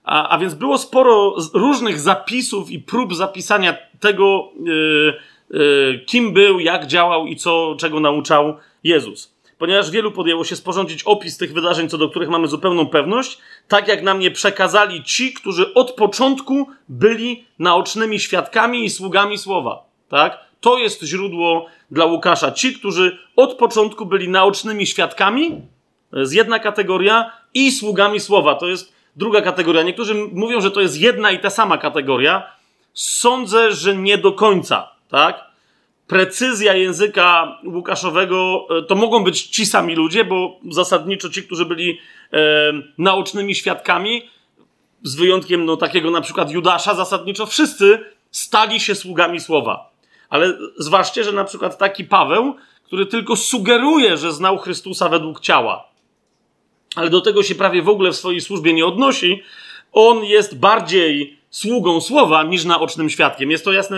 A, 0.04 0.28
a 0.28 0.38
więc 0.38 0.54
było 0.54 0.78
sporo 0.78 1.34
różnych 1.54 2.00
zapisów 2.00 2.70
i 2.70 2.78
prób 2.78 3.14
zapisania 3.14 3.76
tego, 4.00 4.52
yy, 4.64 5.14
yy, 5.50 6.04
kim 6.06 6.32
był, 6.32 6.60
jak 6.60 6.86
działał 6.86 7.26
i 7.26 7.36
co, 7.36 7.76
czego 7.78 8.00
nauczał 8.00 8.56
Jezus. 8.84 9.38
Ponieważ 9.58 9.90
wielu 9.90 10.12
podjęło 10.12 10.44
się 10.44 10.56
sporządzić 10.56 11.02
opis 11.02 11.36
tych 11.36 11.52
wydarzeń, 11.52 11.88
co 11.88 11.98
do 11.98 12.08
których 12.08 12.28
mamy 12.28 12.48
zupełną 12.48 12.86
pewność, 12.86 13.38
tak 13.68 13.88
jak 13.88 14.02
nam 14.02 14.22
je 14.22 14.30
przekazali 14.30 15.02
ci, 15.04 15.32
którzy 15.32 15.74
od 15.74 15.92
początku 15.92 16.68
byli 16.88 17.44
naocznymi 17.58 18.20
świadkami 18.20 18.84
i 18.84 18.90
sługami 18.90 19.38
słowa. 19.38 19.84
Tak? 20.08 20.47
To 20.60 20.78
jest 20.78 21.02
źródło 21.02 21.66
dla 21.90 22.04
Łukasza. 22.04 22.52
Ci, 22.52 22.74
którzy 22.74 23.18
od 23.36 23.54
początku 23.54 24.06
byli 24.06 24.28
naocznymi 24.28 24.86
świadkami, 24.86 25.62
to 26.10 26.18
jest 26.18 26.34
jedna 26.34 26.58
kategoria, 26.58 27.32
i 27.54 27.72
sługami 27.72 28.20
słowa, 28.20 28.54
to 28.54 28.68
jest 28.68 28.92
druga 29.16 29.42
kategoria. 29.42 29.82
Niektórzy 29.82 30.14
mówią, 30.32 30.60
że 30.60 30.70
to 30.70 30.80
jest 30.80 31.00
jedna 31.00 31.30
i 31.30 31.40
ta 31.40 31.50
sama 31.50 31.78
kategoria. 31.78 32.52
Sądzę, 32.94 33.72
że 33.72 33.96
nie 33.96 34.18
do 34.18 34.32
końca, 34.32 34.90
tak? 35.08 35.48
Precyzja 36.06 36.74
języka 36.74 37.58
Łukaszowego 37.64 38.66
e, 38.78 38.82
to 38.82 38.94
mogą 38.94 39.24
być 39.24 39.42
ci 39.42 39.66
sami 39.66 39.94
ludzie, 39.94 40.24
bo 40.24 40.58
zasadniczo 40.70 41.30
ci, 41.30 41.42
którzy 41.42 41.64
byli 41.64 41.98
e, 42.32 42.38
naocznymi 42.98 43.54
świadkami, 43.54 44.22
z 45.02 45.14
wyjątkiem 45.14 45.64
no, 45.64 45.76
takiego 45.76 46.10
na 46.10 46.20
przykład 46.20 46.50
Judasza, 46.50 46.94
zasadniczo 46.94 47.46
wszyscy 47.46 47.98
stali 48.30 48.80
się 48.80 48.94
sługami 48.94 49.40
słowa. 49.40 49.90
Ale 50.28 50.58
zważcie, 50.76 51.24
że 51.24 51.32
na 51.32 51.44
przykład 51.44 51.78
taki 51.78 52.04
Paweł, 52.04 52.54
który 52.84 53.06
tylko 53.06 53.36
sugeruje, 53.36 54.16
że 54.16 54.32
znał 54.32 54.58
Chrystusa 54.58 55.08
według 55.08 55.40
ciała, 55.40 55.88
ale 56.96 57.10
do 57.10 57.20
tego 57.20 57.42
się 57.42 57.54
prawie 57.54 57.82
w 57.82 57.88
ogóle 57.88 58.10
w 58.10 58.16
swojej 58.16 58.40
służbie 58.40 58.72
nie 58.72 58.86
odnosi, 58.86 59.42
on 59.92 60.24
jest 60.24 60.58
bardziej 60.58 61.38
sługą 61.50 62.00
słowa 62.00 62.42
niż 62.42 62.64
naocznym 62.64 63.10
świadkiem. 63.10 63.50
Jest 63.50 63.64
to 63.64 63.72
jasne, 63.72 63.96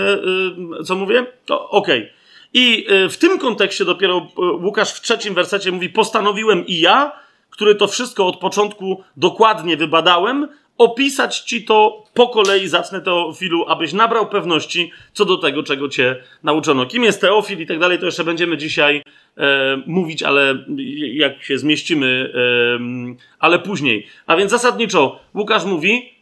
y, 0.80 0.84
co 0.84 0.96
mówię? 0.96 1.26
To 1.46 1.68
okej. 1.68 1.98
Okay. 1.98 2.12
I 2.54 2.86
y, 2.90 3.08
w 3.08 3.18
tym 3.18 3.38
kontekście 3.38 3.84
dopiero 3.84 4.18
y, 4.18 4.64
Łukasz 4.64 4.92
w 4.92 5.00
trzecim 5.00 5.34
wersecie 5.34 5.72
mówi: 5.72 5.88
Postanowiłem 5.88 6.66
i 6.66 6.80
ja, 6.80 7.12
który 7.50 7.74
to 7.74 7.86
wszystko 7.86 8.26
od 8.26 8.36
początku 8.36 9.02
dokładnie 9.16 9.76
wybadałem, 9.76 10.48
opisać 10.80 11.40
ci 11.40 11.64
to 11.64 12.04
po 12.14 12.28
kolei, 12.28 12.68
zacznę 12.68 13.00
Teofilu, 13.00 13.64
abyś 13.68 13.92
nabrał 13.92 14.28
pewności 14.28 14.92
co 15.12 15.24
do 15.24 15.36
tego, 15.36 15.62
czego 15.62 15.88
cię 15.88 16.16
nauczono. 16.42 16.86
Kim 16.86 17.04
jest 17.04 17.20
Teofil 17.20 17.60
i 17.60 17.66
tak 17.66 17.78
dalej, 17.78 17.98
to 17.98 18.06
jeszcze 18.06 18.24
będziemy 18.24 18.56
dzisiaj 18.56 19.02
e, 19.36 19.82
mówić, 19.86 20.22
ale 20.22 20.64
jak 21.12 21.42
się 21.42 21.58
zmieścimy, 21.58 22.32
e, 22.34 23.18
ale 23.38 23.58
później. 23.58 24.06
A 24.26 24.36
więc 24.36 24.50
zasadniczo 24.50 25.20
Łukasz 25.34 25.64
mówi 25.64 26.12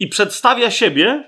i 0.00 0.08
przedstawia 0.08 0.70
siebie, 0.70 1.24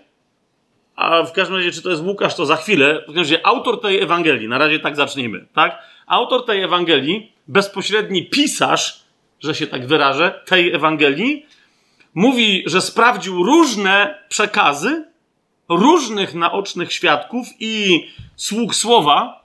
a 0.97 1.23
w 1.23 1.33
każdym 1.33 1.57
razie, 1.57 1.73
czy 1.73 1.83
to 1.83 1.91
jest 1.91 2.03
Łukasz, 2.03 2.35
to 2.35 2.47
za 2.47 2.57
chwilę, 2.57 2.95
w 2.95 3.07
każdym 3.07 3.23
razie 3.23 3.47
autor 3.47 3.81
tej 3.81 4.03
Ewangelii, 4.03 4.49
na 4.49 4.59
razie 4.59 4.79
tak 4.79 4.97
zacznijmy, 4.97 5.47
tak? 5.55 5.79
Autor 6.07 6.45
tej 6.45 6.63
Ewangelii, 6.63 7.33
bezpośredni 7.49 8.27
pisarz, 8.27 9.01
że 9.41 9.55
się 9.55 9.67
tak 9.67 9.87
wyrażę, 9.87 10.41
tej 10.45 10.73
Ewangelii, 10.75 11.47
mówi, 12.17 12.63
że 12.67 12.81
sprawdził 12.81 13.43
różne 13.43 14.19
przekazy 14.29 15.05
różnych 15.69 16.35
naocznych 16.35 16.93
świadków 16.93 17.47
i 17.61 18.05
sług 18.37 18.75
słowa, 18.75 19.45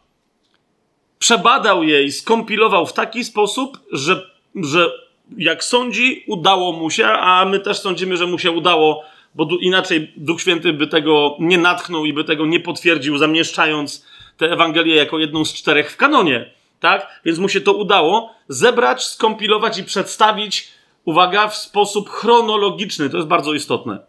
przebadał 1.19 1.83
je 1.83 2.03
i 2.03 2.11
skompilował 2.11 2.85
w 2.85 2.93
taki 2.93 3.23
sposób, 3.23 3.79
że, 3.91 4.31
że 4.55 4.91
jak 5.37 5.63
sądzi, 5.63 6.23
udało 6.27 6.73
mu 6.73 6.89
się, 6.89 7.07
a 7.07 7.45
my 7.45 7.59
też 7.59 7.79
sądzimy, 7.79 8.17
że 8.17 8.27
mu 8.27 8.39
się 8.39 8.51
udało, 8.51 9.03
bo 9.35 9.47
inaczej 9.61 10.13
Duch 10.17 10.41
Święty 10.41 10.73
by 10.73 10.87
tego 10.87 11.35
nie 11.39 11.57
natchnął 11.57 12.05
i 12.05 12.13
by 12.13 12.23
tego 12.23 12.45
nie 12.45 12.59
potwierdził, 12.59 13.17
zamieszczając 13.17 14.05
tę 14.37 14.51
Ewangelię 14.51 14.95
jako 14.95 15.19
jedną 15.19 15.45
z 15.45 15.53
czterech 15.53 15.91
w 15.91 15.97
kanonie. 15.97 16.51
Tak? 16.79 17.21
Więc 17.25 17.39
mu 17.39 17.49
się 17.49 17.61
to 17.61 17.73
udało 17.73 18.33
zebrać, 18.47 19.03
skompilować 19.03 19.77
i 19.77 19.83
przedstawić 19.83 20.71
uwaga, 21.05 21.47
w 21.47 21.55
sposób 21.55 22.09
chronologiczny. 22.09 23.09
To 23.09 23.17
jest 23.17 23.29
bardzo 23.29 23.53
istotne. 23.53 23.99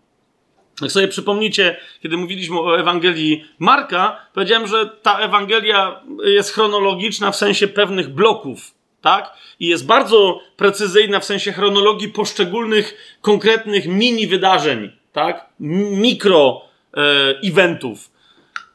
Jak 0.82 0.92
sobie 0.92 1.08
przypomnicie, 1.08 1.76
kiedy 2.02 2.16
mówiliśmy 2.16 2.60
o 2.60 2.80
Ewangelii 2.80 3.44
Marka, 3.58 4.26
powiedziałem, 4.34 4.66
że 4.66 4.86
ta 4.86 5.18
Ewangelia 5.18 6.00
jest 6.24 6.50
chronologiczna 6.50 7.30
w 7.30 7.36
sensie 7.36 7.68
pewnych 7.68 8.08
bloków, 8.14 8.74
tak? 9.00 9.36
I 9.60 9.66
jest 9.66 9.86
bardzo 9.86 10.40
precyzyjna 10.56 11.20
w 11.20 11.24
sensie 11.24 11.52
chronologii 11.52 12.08
poszczególnych, 12.08 13.16
konkretnych 13.20 13.86
mini 13.86 14.26
wydarzeń, 14.26 14.92
tak? 15.12 15.46
Mikro 15.60 16.62
e, 16.96 17.00
eventów. 17.44 18.11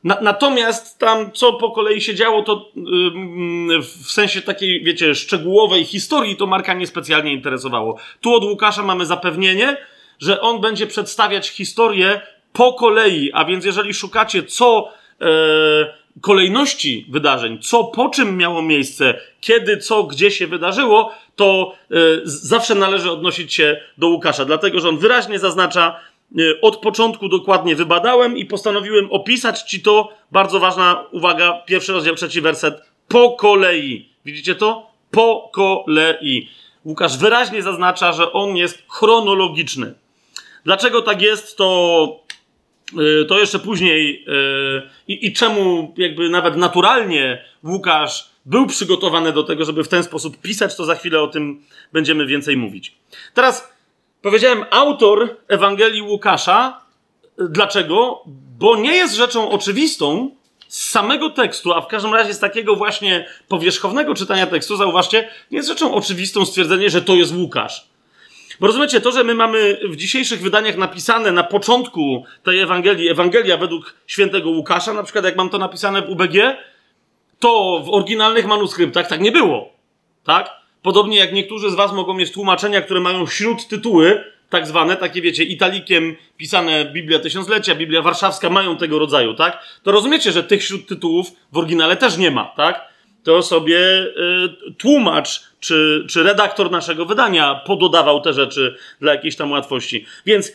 Na, 0.04 0.18
natomiast 0.22 1.00
tam, 1.00 1.32
co 1.32 1.54
po 1.54 1.72
kolei 1.72 2.02
się 2.02 2.16
działo, 2.16 2.44
to 2.44 2.72
yy, 2.76 3.82
w 3.82 4.12
sensie 4.12 4.42
takiej, 4.42 4.84
wiecie, 4.84 5.16
szczegółowej 5.16 5.86
historii, 5.86 6.36
to 6.36 6.48
Marka 6.48 6.74
niespecjalnie 6.74 7.34
interesowało. 7.34 7.98
Tu 8.22 8.34
od 8.34 8.44
Łukasza 8.44 8.84
mamy 8.84 9.06
zapewnienie, 9.06 9.78
że 10.20 10.42
on 10.42 10.62
będzie 10.62 10.88
przedstawiać 10.88 11.50
historię 11.50 12.22
po 12.54 12.74
kolei, 12.74 13.32
a 13.34 13.46
więc 13.46 13.66
jeżeli 13.66 13.94
szukacie, 13.94 14.44
co 14.44 14.92
yy, 15.20 15.28
kolejności 16.22 17.06
wydarzeń, 17.10 17.60
co 17.62 17.84
po 17.84 18.10
czym 18.10 18.38
miało 18.38 18.62
miejsce, 18.62 19.20
kiedy, 19.42 19.78
co, 19.78 20.04
gdzie 20.04 20.32
się 20.32 20.48
wydarzyło, 20.48 21.12
to 21.36 21.76
yy, 21.90 22.22
zawsze 22.24 22.76
należy 22.76 23.12
odnosić 23.12 23.54
się 23.54 23.82
do 23.98 24.08
Łukasza, 24.08 24.46
dlatego 24.46 24.80
że 24.80 24.90
on 24.90 24.98
wyraźnie 24.98 25.40
zaznacza, 25.40 26.00
od 26.62 26.78
początku 26.78 27.30
dokładnie 27.30 27.76
wybadałem 27.76 28.38
i 28.38 28.46
postanowiłem 28.46 29.12
opisać 29.12 29.62
ci 29.62 29.82
to. 29.82 30.10
Bardzo 30.32 30.60
ważna 30.60 31.04
uwaga, 31.12 31.62
pierwszy 31.66 31.94
rozdział, 31.94 32.16
trzeci 32.16 32.42
werset. 32.42 32.82
Po 33.08 33.32
kolei. 33.32 34.10
Widzicie 34.26 34.56
to? 34.56 34.92
Po 35.12 35.50
kolei. 35.54 36.50
Łukasz 36.86 37.18
wyraźnie 37.18 37.62
zaznacza, 37.64 38.14
że 38.14 38.34
on 38.34 38.56
jest 38.58 38.84
chronologiczny. 38.90 39.94
Dlaczego 40.64 41.02
tak 41.02 41.22
jest, 41.22 41.58
to, 41.58 42.24
y, 43.22 43.26
to 43.26 43.40
jeszcze 43.40 43.60
później 43.60 44.26
y, 44.28 44.82
i, 45.08 45.28
i 45.28 45.34
czemu 45.34 45.94
jakby 45.98 46.30
nawet 46.30 46.56
naturalnie 46.56 47.46
Łukasz 47.64 48.30
był 48.46 48.68
przygotowany 48.68 49.34
do 49.34 49.44
tego, 49.44 49.66
żeby 49.66 49.84
w 49.84 49.88
ten 49.88 50.04
sposób 50.04 50.42
pisać, 50.42 50.76
to 50.76 50.86
za 50.86 50.96
chwilę 50.96 51.22
o 51.22 51.28
tym 51.28 51.64
będziemy 51.94 52.26
więcej 52.26 52.58
mówić. 52.58 52.96
Teraz 53.34 53.77
Powiedziałem 54.28 54.66
autor 54.70 55.38
Ewangelii 55.48 56.02
Łukasza. 56.02 56.82
Dlaczego? 57.38 58.24
Bo 58.60 58.76
nie 58.76 58.96
jest 58.96 59.16
rzeczą 59.16 59.50
oczywistą 59.50 60.32
z 60.68 60.90
samego 60.90 61.30
tekstu, 61.30 61.74
a 61.74 61.82
w 61.82 61.88
każdym 61.88 62.14
razie 62.14 62.34
z 62.34 62.40
takiego 62.40 62.76
właśnie 62.76 63.28
powierzchownego 63.48 64.16
czytania 64.16 64.48
tekstu, 64.48 64.76
zauważcie, 64.76 65.30
nie 65.52 65.58
jest 65.58 65.70
rzeczą 65.70 65.94
oczywistą 65.94 66.46
stwierdzenie, 66.46 66.90
że 66.90 67.02
to 67.02 67.16
jest 67.16 67.36
Łukasz. 67.36 67.88
Bo 68.60 68.68
rozumiecie, 68.68 69.02
to, 69.02 69.12
że 69.12 69.24
my 69.24 69.36
mamy 69.36 69.80
w 69.90 69.96
dzisiejszych 69.96 70.42
wydaniach 70.42 70.78
napisane 70.78 71.32
na 71.32 71.44
początku 71.44 72.26
tej 72.44 72.60
Ewangelii, 72.60 73.10
Ewangelia 73.10 73.58
według 73.58 73.94
świętego 74.08 74.50
Łukasza, 74.50 74.94
na 74.94 75.04
przykład 75.04 75.26
jak 75.26 75.36
mam 75.36 75.50
to 75.50 75.58
napisane 75.58 76.02
w 76.02 76.10
UBG, 76.10 76.36
to 77.40 77.82
w 77.86 77.90
oryginalnych 77.90 78.46
manuskryptach 78.46 79.08
tak 79.08 79.20
nie 79.20 79.32
było. 79.32 79.70
Tak? 80.24 80.67
Podobnie 80.82 81.18
jak 81.18 81.34
niektórzy 81.34 81.72
z 81.72 81.76
Was 81.76 81.94
mogą 81.94 82.14
mieć 82.14 82.32
tłumaczenia, 82.32 82.82
które 82.82 83.00
mają 83.00 83.28
śródtytuły, 83.28 84.24
tak 84.50 84.68
zwane, 84.68 84.96
takie 84.96 85.22
wiecie, 85.22 85.44
italikiem 85.44 86.16
pisane 86.38 86.86
Biblia 86.86 87.20
Tysiąclecia, 87.20 87.76
Biblia 87.76 88.02
Warszawska, 88.02 88.50
mają 88.50 88.78
tego 88.78 89.00
rodzaju, 89.00 89.34
tak? 89.34 89.64
To 89.84 89.92
rozumiecie, 89.92 90.32
że 90.32 90.44
tych 90.44 90.64
śródtytułów 90.64 91.32
w 91.52 91.58
oryginale 91.58 91.98
też 91.98 92.18
nie 92.18 92.32
ma, 92.32 92.46
tak? 92.46 92.82
To 93.24 93.42
sobie 93.42 93.80
y, 93.80 94.74
tłumacz 94.78 95.44
czy, 95.60 96.06
czy 96.10 96.24
redaktor 96.24 96.72
naszego 96.72 97.06
wydania 97.06 97.56
pododawał 97.56 98.22
te 98.22 98.34
rzeczy 98.34 98.78
dla 99.02 99.12
jakiejś 99.12 99.36
tam 99.36 99.52
łatwości. 99.52 100.06
Więc 100.26 100.52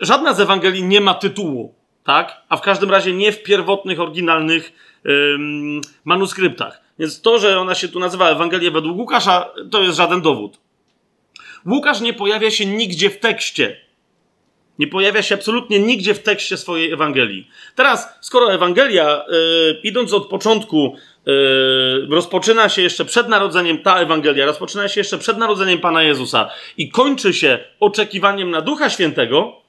żadna 0.00 0.34
z 0.34 0.40
Ewangelii 0.40 0.82
nie 0.82 1.00
ma 1.00 1.14
tytułu, 1.14 1.74
tak? 2.04 2.42
A 2.48 2.56
w 2.56 2.60
każdym 2.60 2.90
razie 2.90 3.12
nie 3.12 3.32
w 3.32 3.42
pierwotnych, 3.42 4.00
oryginalnych 4.00 4.72
y, 5.06 5.10
manuskryptach. 6.04 6.85
Więc 6.98 7.20
to, 7.20 7.38
że 7.38 7.60
ona 7.60 7.74
się 7.74 7.88
tu 7.88 8.00
nazywa 8.00 8.30
Ewangelia 8.30 8.70
według 8.70 8.96
Łukasza, 8.96 9.50
to 9.70 9.82
jest 9.82 9.96
żaden 9.96 10.22
dowód. 10.22 10.58
Łukasz 11.66 12.00
nie 12.00 12.14
pojawia 12.14 12.50
się 12.50 12.66
nigdzie 12.66 13.10
w 13.10 13.18
tekście. 13.18 13.86
Nie 14.78 14.86
pojawia 14.86 15.22
się 15.22 15.34
absolutnie 15.34 15.78
nigdzie 15.78 16.14
w 16.14 16.22
tekście 16.22 16.56
swojej 16.56 16.92
Ewangelii. 16.92 17.48
Teraz, 17.74 18.08
skoro 18.20 18.52
Ewangelia, 18.52 19.24
yy, 19.28 19.80
idąc 19.82 20.12
od 20.12 20.28
początku, 20.28 20.96
yy, 21.26 22.06
rozpoczyna 22.10 22.68
się 22.68 22.82
jeszcze 22.82 23.04
przed 23.04 23.28
narodzeniem, 23.28 23.78
ta 23.78 23.98
Ewangelia 23.98 24.46
rozpoczyna 24.46 24.88
się 24.88 25.00
jeszcze 25.00 25.18
przed 25.18 25.38
narodzeniem 25.38 25.78
Pana 25.78 26.02
Jezusa 26.02 26.50
i 26.76 26.88
kończy 26.88 27.34
się 27.34 27.58
oczekiwaniem 27.80 28.50
na 28.50 28.60
Ducha 28.60 28.90
Świętego, 28.90 29.65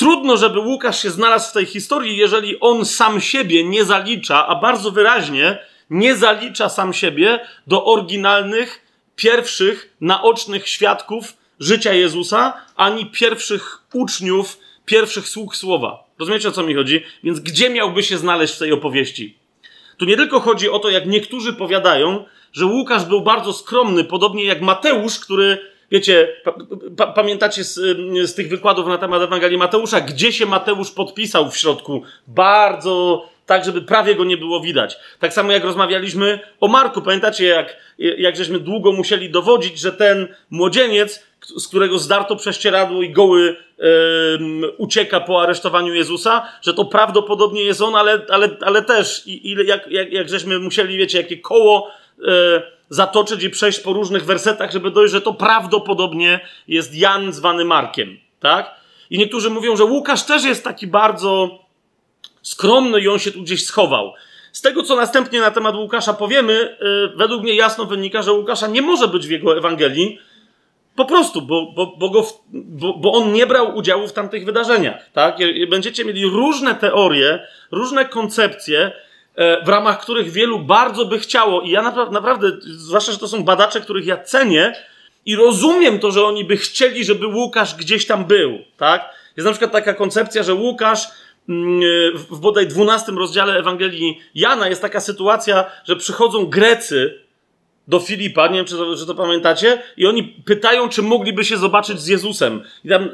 Trudno, 0.00 0.36
żeby 0.36 0.58
Łukasz 0.58 1.02
się 1.02 1.10
znalazł 1.10 1.50
w 1.50 1.52
tej 1.52 1.66
historii, 1.66 2.16
jeżeli 2.16 2.60
on 2.60 2.84
sam 2.84 3.20
siebie 3.20 3.64
nie 3.64 3.84
zalicza, 3.84 4.46
a 4.46 4.54
bardzo 4.56 4.90
wyraźnie 4.90 5.58
nie 5.90 6.16
zalicza 6.16 6.68
sam 6.68 6.92
siebie 6.92 7.40
do 7.66 7.84
oryginalnych, 7.84 8.86
pierwszych, 9.16 9.96
naocznych 10.00 10.68
świadków 10.68 11.36
życia 11.58 11.92
Jezusa, 11.92 12.52
ani 12.76 13.06
pierwszych 13.06 13.78
uczniów, 13.92 14.58
pierwszych 14.84 15.28
sług 15.28 15.56
słowa. 15.56 16.04
Rozumiecie 16.18 16.48
o 16.48 16.52
co 16.52 16.62
mi 16.62 16.74
chodzi? 16.74 17.02
Więc 17.24 17.40
gdzie 17.40 17.70
miałby 17.70 18.02
się 18.02 18.18
znaleźć 18.18 18.54
w 18.54 18.58
tej 18.58 18.72
opowieści? 18.72 19.38
Tu 19.96 20.04
nie 20.04 20.16
tylko 20.16 20.40
chodzi 20.40 20.70
o 20.70 20.78
to, 20.78 20.90
jak 20.90 21.06
niektórzy 21.06 21.52
powiadają, 21.52 22.24
że 22.52 22.66
Łukasz 22.66 23.04
był 23.04 23.20
bardzo 23.20 23.52
skromny, 23.52 24.04
podobnie 24.04 24.44
jak 24.44 24.60
Mateusz, 24.60 25.18
który 25.18 25.70
Wiecie, 25.90 26.28
pa, 26.44 26.54
pa, 26.96 27.06
pamiętacie 27.06 27.64
z, 27.64 27.74
z, 28.24 28.34
tych 28.34 28.48
wykładów 28.48 28.86
na 28.86 28.98
temat 28.98 29.22
Ewangelii 29.22 29.58
Mateusza, 29.58 30.00
gdzie 30.00 30.32
się 30.32 30.46
Mateusz 30.46 30.90
podpisał 30.90 31.50
w 31.50 31.56
środku? 31.56 32.02
Bardzo 32.26 33.26
tak, 33.46 33.64
żeby 33.64 33.82
prawie 33.82 34.14
go 34.14 34.24
nie 34.24 34.36
było 34.36 34.60
widać. 34.60 34.96
Tak 35.18 35.32
samo 35.32 35.52
jak 35.52 35.64
rozmawialiśmy 35.64 36.38
o 36.60 36.68
Marku. 36.68 37.02
Pamiętacie, 37.02 37.46
jak, 37.46 37.76
jak 37.98 38.36
żeśmy 38.36 38.60
długo 38.60 38.92
musieli 38.92 39.30
dowodzić, 39.30 39.78
że 39.78 39.92
ten 39.92 40.28
młodzieniec, 40.50 41.24
z 41.56 41.68
którego 41.68 41.98
zdarto 41.98 42.36
prześcieradło 42.36 43.02
i 43.02 43.10
goły 43.10 43.56
yy, 43.78 44.70
ucieka 44.78 45.20
po 45.20 45.42
aresztowaniu 45.42 45.94
Jezusa, 45.94 46.48
że 46.62 46.74
to 46.74 46.84
prawdopodobnie 46.84 47.64
jest 47.64 47.80
on, 47.80 47.96
ale, 47.96 48.26
ale, 48.28 48.48
ale 48.60 48.82
też 48.82 49.26
i, 49.26 49.50
i 49.52 49.66
jak, 49.66 49.86
jak, 49.86 50.12
jak 50.12 50.28
żeśmy 50.28 50.58
musieli, 50.58 50.96
wiecie, 50.96 51.18
jakie 51.18 51.36
koło 51.36 51.90
yy, 52.18 52.62
zatoczyć 52.90 53.42
i 53.42 53.50
przejść 53.50 53.80
po 53.80 53.92
różnych 53.92 54.24
wersetach, 54.24 54.72
żeby 54.72 54.90
dojść, 54.90 55.12
że 55.12 55.20
to 55.20 55.34
prawdopodobnie 55.34 56.40
jest 56.68 56.94
Jan 56.94 57.32
zwany 57.32 57.64
Markiem, 57.64 58.18
tak? 58.40 58.74
I 59.10 59.18
niektórzy 59.18 59.50
mówią, 59.50 59.76
że 59.76 59.84
Łukasz 59.84 60.22
też 60.22 60.44
jest 60.44 60.64
taki 60.64 60.86
bardzo 60.86 61.58
skromny 62.42 63.00
i 63.00 63.08
on 63.08 63.18
się 63.18 63.32
tu 63.32 63.42
gdzieś 63.42 63.66
schował. 63.66 64.14
z 64.52 64.60
tego, 64.60 64.82
co 64.82 64.96
następnie 64.96 65.40
na 65.40 65.50
temat 65.50 65.74
Łukasza 65.74 66.12
powiemy, 66.12 66.76
yy, 66.80 67.12
według 67.16 67.42
mnie 67.42 67.54
jasno 67.54 67.84
wynika, 67.84 68.22
że 68.22 68.32
Łukasza 68.32 68.66
nie 68.66 68.82
może 68.82 69.08
być 69.08 69.26
w 69.26 69.30
jego 69.30 69.58
Ewangelii, 69.58 70.18
po 70.96 71.04
prostu, 71.04 71.42
bo, 71.42 71.72
bo, 71.76 71.86
bo, 71.86 72.10
go 72.10 72.22
w, 72.22 72.42
bo, 72.52 72.94
bo 72.94 73.12
on 73.12 73.32
nie 73.32 73.46
brał 73.46 73.76
udziału 73.76 74.08
w 74.08 74.12
tamtych 74.12 74.44
wydarzeniach. 74.44 75.10
Tak? 75.12 75.36
Będziecie 75.70 76.04
mieli 76.04 76.24
różne 76.24 76.74
teorie, 76.74 77.46
różne 77.70 78.04
koncepcje, 78.04 78.92
w 79.64 79.68
ramach 79.68 80.00
których 80.00 80.30
wielu 80.30 80.58
bardzo 80.58 81.04
by 81.04 81.18
chciało, 81.18 81.60
i 81.60 81.70
ja 81.70 81.82
naprawdę, 82.10 82.52
zwłaszcza, 82.62 83.12
że 83.12 83.18
to 83.18 83.28
są 83.28 83.44
badacze, 83.44 83.80
których 83.80 84.06
ja 84.06 84.16
cenię, 84.16 84.74
i 85.26 85.36
rozumiem 85.36 85.98
to, 85.98 86.10
że 86.10 86.24
oni 86.24 86.44
by 86.44 86.56
chcieli, 86.56 87.04
żeby 87.04 87.26
Łukasz 87.26 87.74
gdzieś 87.74 88.06
tam 88.06 88.24
był. 88.24 88.58
Tak? 88.76 89.14
Jest 89.36 89.46
na 89.46 89.52
przykład 89.52 89.72
taka 89.72 89.94
koncepcja, 89.94 90.42
że 90.42 90.54
Łukasz 90.54 91.08
mm, 91.48 91.80
w 92.30 92.38
bodaj 92.38 92.66
12 92.66 93.12
rozdziale 93.12 93.58
Ewangelii 93.58 94.20
Jana 94.34 94.68
jest 94.68 94.82
taka 94.82 95.00
sytuacja, 95.00 95.64
że 95.84 95.96
przychodzą 95.96 96.46
Grecy 96.46 97.20
do 97.88 98.00
Filipa, 98.00 98.48
nie 98.48 98.56
wiem, 98.56 98.66
czy 98.66 98.76
to, 98.76 98.96
czy 98.96 99.06
to 99.06 99.14
pamiętacie, 99.14 99.82
i 99.96 100.06
oni 100.06 100.22
pytają, 100.24 100.88
czy 100.88 101.02
mogliby 101.02 101.44
się 101.44 101.56
zobaczyć 101.56 102.00
z 102.00 102.06
Jezusem. 102.06 102.62
I 102.84 102.88
tam 102.88 103.08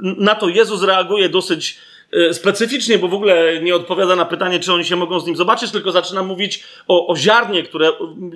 na 0.00 0.34
to 0.34 0.48
Jezus 0.48 0.82
reaguje 0.82 1.28
dosyć 1.28 1.78
e, 1.78 1.91
specyficznie, 2.32 2.98
bo 2.98 3.08
w 3.08 3.14
ogóle 3.14 3.60
nie 3.62 3.74
odpowiada 3.74 4.16
na 4.16 4.24
pytanie, 4.24 4.60
czy 4.60 4.72
oni 4.72 4.84
się 4.84 4.96
mogą 4.96 5.20
z 5.20 5.26
nim 5.26 5.36
zobaczyć, 5.36 5.70
tylko 5.70 5.92
zaczyna 5.92 6.22
mówić 6.22 6.64
o, 6.88 7.06
o 7.06 7.16
ziarnie, 7.16 7.62
które 7.62 7.92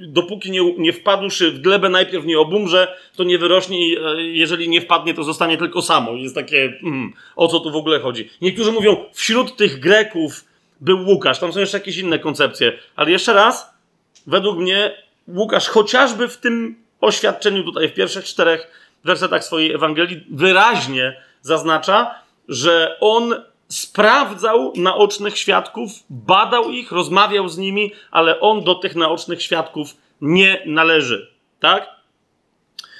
dopóki 0.09 0.51
nie, 0.51 0.75
nie 0.79 0.93
wpadłszy 0.93 1.51
w 1.51 1.61
glebę 1.61 1.89
najpierw 1.89 2.25
nie 2.25 2.39
obumrze, 2.39 2.97
to 3.17 3.25
nie 3.25 3.39
wyrośnie 3.39 3.89
i 3.89 3.97
e, 3.99 4.23
jeżeli 4.23 4.69
nie 4.69 4.81
wpadnie, 4.81 5.15
to 5.15 5.25
zostanie 5.25 5.59
tylko 5.59 5.83
samo. 5.83 6.13
Jest 6.13 6.35
takie, 6.35 6.79
mm, 6.83 7.13
o 7.37 7.49
co 7.49 7.61
tu 7.61 7.71
w 7.71 7.77
ogóle 7.77 8.01
chodzi. 8.01 8.31
Niektórzy 8.41 8.73
mówią, 8.73 8.97
wśród 9.13 9.57
tych 9.57 9.79
Greków 9.79 10.45
był 10.81 10.99
Łukasz, 11.07 11.39
tam 11.39 11.53
są 11.53 11.61
jeszcze 11.61 11.79
jakieś 11.79 11.99
inne 11.99 12.19
koncepcje, 12.19 12.73
ale 12.97 13.11
jeszcze 13.11 13.33
raz, 13.33 13.71
według 14.27 14.59
mnie 14.59 14.95
Łukasz 15.29 15.69
chociażby 15.69 16.29
w 16.29 16.37
tym 16.37 16.77
oświadczeniu 17.01 17.65
tutaj, 17.65 17.89
w 17.89 17.95
pierwszych 17.95 18.25
czterech 18.25 18.91
wersetach 19.05 19.45
swojej 19.45 19.73
Ewangelii, 19.73 20.25
wyraźnie 20.31 21.21
zaznacza, 21.43 22.15
że 22.49 22.97
on 23.01 23.35
sprawdzał 23.69 24.73
naocznych 24.77 25.39
świadków, 25.39 25.91
badał 26.11 26.71
ich, 26.71 26.93
rozmawiał 26.93 27.49
z 27.49 27.59
nimi, 27.59 27.93
ale 28.11 28.41
on 28.41 28.65
do 28.65 28.75
tych 28.75 28.97
naocznych 28.97 29.43
świadków 29.43 29.97
nie 30.21 30.63
należy. 30.67 31.31
Tak? 31.61 31.97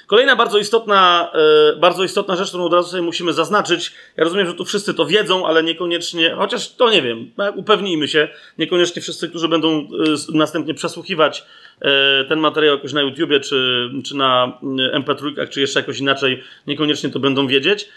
Kolejna 0.07 0.35
bardzo 0.35 0.57
istotna, 0.57 1.31
e, 1.73 1.75
bardzo 1.75 2.03
istotna 2.03 2.35
rzecz, 2.35 2.47
którą 2.47 2.65
od 2.65 2.73
razu 2.73 2.89
sobie 2.89 3.03
musimy 3.03 3.33
zaznaczyć. 3.33 3.93
Ja 4.17 4.23
rozumiem, 4.23 4.47
że 4.47 4.53
tu 4.53 4.65
wszyscy 4.65 4.93
to 4.93 5.05
wiedzą, 5.05 5.47
ale 5.47 5.63
niekoniecznie, 5.63 6.35
chociaż 6.37 6.75
to 6.75 6.91
nie 6.91 7.01
wiem, 7.01 7.31
upewnijmy 7.55 8.07
się, 8.07 8.27
niekoniecznie 8.57 9.01
wszyscy, 9.01 9.29
którzy 9.29 9.47
będą 9.47 9.79
e, 9.79 9.87
następnie 10.33 10.73
przesłuchiwać 10.73 11.43
e, 11.81 12.25
ten 12.25 12.39
materiał 12.39 12.75
jakoś 12.75 12.93
na 12.93 13.01
YouTubie, 13.01 13.39
czy, 13.39 13.89
czy 14.05 14.15
na 14.15 14.59
MP3, 14.93 15.49
czy 15.49 15.61
jeszcze 15.61 15.79
jakoś 15.79 15.99
inaczej, 15.99 16.43
niekoniecznie 16.67 17.09
to 17.09 17.19
będą 17.19 17.47
wiedzieć. 17.47 17.89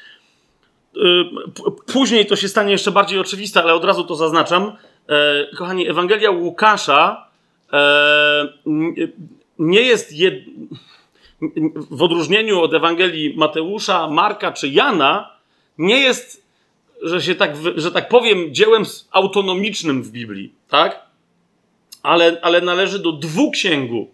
Później 1.92 2.26
to 2.26 2.36
się 2.36 2.48
stanie 2.48 2.72
jeszcze 2.72 2.90
bardziej 2.90 3.18
oczywiste, 3.18 3.62
ale 3.62 3.74
od 3.74 3.84
razu 3.84 4.04
to 4.04 4.14
zaznaczam. 4.14 4.72
Kochani, 5.58 5.88
Ewangelia 5.88 6.30
Łukasza 6.30 7.26
nie 9.58 9.80
jest 9.80 10.12
jed 10.12 10.34
w 11.90 12.02
odróżnieniu 12.02 12.60
od 12.60 12.74
Ewangelii 12.74 13.34
Mateusza, 13.36 14.08
Marka 14.08 14.52
czy 14.52 14.68
Jana, 14.68 15.30
nie 15.78 15.98
jest, 15.98 16.46
że 17.02 17.22
się 17.22 17.34
tak, 17.34 17.56
że 17.76 17.90
tak 17.92 18.08
powiem, 18.08 18.54
dziełem 18.54 18.82
autonomicznym 19.10 20.02
w 20.02 20.10
Biblii, 20.10 20.52
tak? 20.68 21.00
Ale, 22.02 22.38
ale 22.42 22.60
należy 22.60 22.98
do 22.98 23.12
dwuksięgu. 23.12 24.10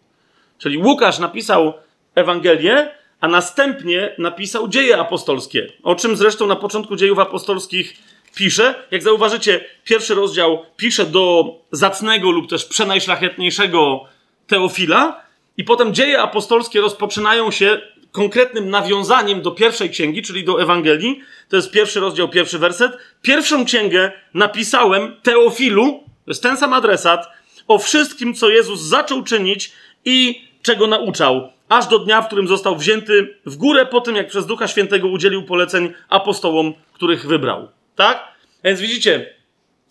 Czyli 0.58 0.78
Łukasz 0.78 1.18
napisał 1.18 1.72
Ewangelię, 2.14 2.90
a 3.26 3.28
następnie 3.28 4.14
napisał 4.18 4.68
dzieje 4.68 4.98
apostolskie, 4.98 5.72
o 5.82 5.94
czym 5.94 6.16
zresztą 6.16 6.46
na 6.46 6.56
początku 6.56 6.96
dziejów 6.96 7.18
apostolskich 7.18 7.96
pisze. 8.34 8.74
Jak 8.90 9.02
zauważycie, 9.02 9.64
pierwszy 9.84 10.14
rozdział 10.14 10.62
pisze 10.76 11.06
do 11.06 11.54
zacnego 11.72 12.30
lub 12.30 12.50
też 12.50 12.64
przenajszlachetniejszego 12.64 14.04
Teofila, 14.46 15.20
i 15.56 15.64
potem 15.64 15.94
dzieje 15.94 16.22
apostolskie 16.22 16.80
rozpoczynają 16.80 17.50
się 17.50 17.80
konkretnym 18.12 18.70
nawiązaniem 18.70 19.42
do 19.42 19.50
pierwszej 19.50 19.90
księgi, 19.90 20.22
czyli 20.22 20.44
do 20.44 20.62
Ewangelii. 20.62 21.20
To 21.48 21.56
jest 21.56 21.70
pierwszy 21.70 22.00
rozdział, 22.00 22.28
pierwszy 22.28 22.58
werset. 22.58 22.92
Pierwszą 23.22 23.64
księgę 23.64 24.12
napisałem 24.34 25.16
Teofilu, 25.22 26.00
to 26.24 26.30
jest 26.30 26.42
ten 26.42 26.56
sam 26.56 26.72
adresat, 26.72 27.26
o 27.68 27.78
wszystkim, 27.78 28.34
co 28.34 28.48
Jezus 28.48 28.80
zaczął 28.80 29.22
czynić 29.22 29.72
i 30.04 30.44
czego 30.62 30.86
nauczał, 30.86 31.55
aż 31.68 31.86
do 31.86 31.98
dnia, 31.98 32.22
w 32.22 32.26
którym 32.26 32.48
został 32.48 32.76
wzięty 32.76 33.38
w 33.46 33.56
górę 33.56 33.86
po 33.86 34.00
tym, 34.00 34.16
jak 34.16 34.28
przez 34.28 34.46
Ducha 34.46 34.68
Świętego 34.68 35.08
udzielił 35.08 35.42
poleceń 35.42 35.92
apostołom, 36.08 36.74
których 36.92 37.26
wybrał. 37.26 37.68
Tak? 37.96 38.24
Więc 38.64 38.80
widzicie, 38.80 39.34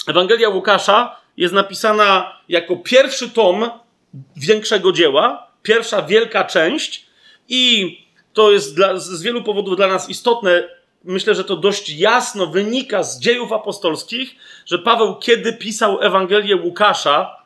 Ewangelia 0.08 0.50
Łukasza 0.50 1.16
jest 1.38 1.54
napisana 1.54 2.40
jako 2.50 2.76
pierwszy 2.76 3.30
tom 3.30 3.70
większego 4.36 4.92
dzieła, 4.92 5.48
pierwsza 5.64 6.02
wielka 6.02 6.44
część 6.44 7.06
i 7.50 7.98
to 8.34 8.52
jest 8.52 8.76
dla, 8.76 9.00
z 9.00 9.22
wielu 9.22 9.44
powodów 9.44 9.76
dla 9.76 9.88
nas 9.88 10.10
istotne. 10.10 10.64
Myślę, 11.04 11.36
że 11.36 11.44
to 11.44 11.56
dość 11.56 11.90
jasno 11.90 12.48
wynika 12.48 13.04
z 13.04 13.20
dziejów 13.20 13.52
apostolskich, 13.52 14.36
że 14.66 14.80
Paweł, 14.80 15.16
kiedy 15.16 15.54
pisał 15.54 16.02
Ewangelię 16.02 16.56
Łukasza, 16.56 17.45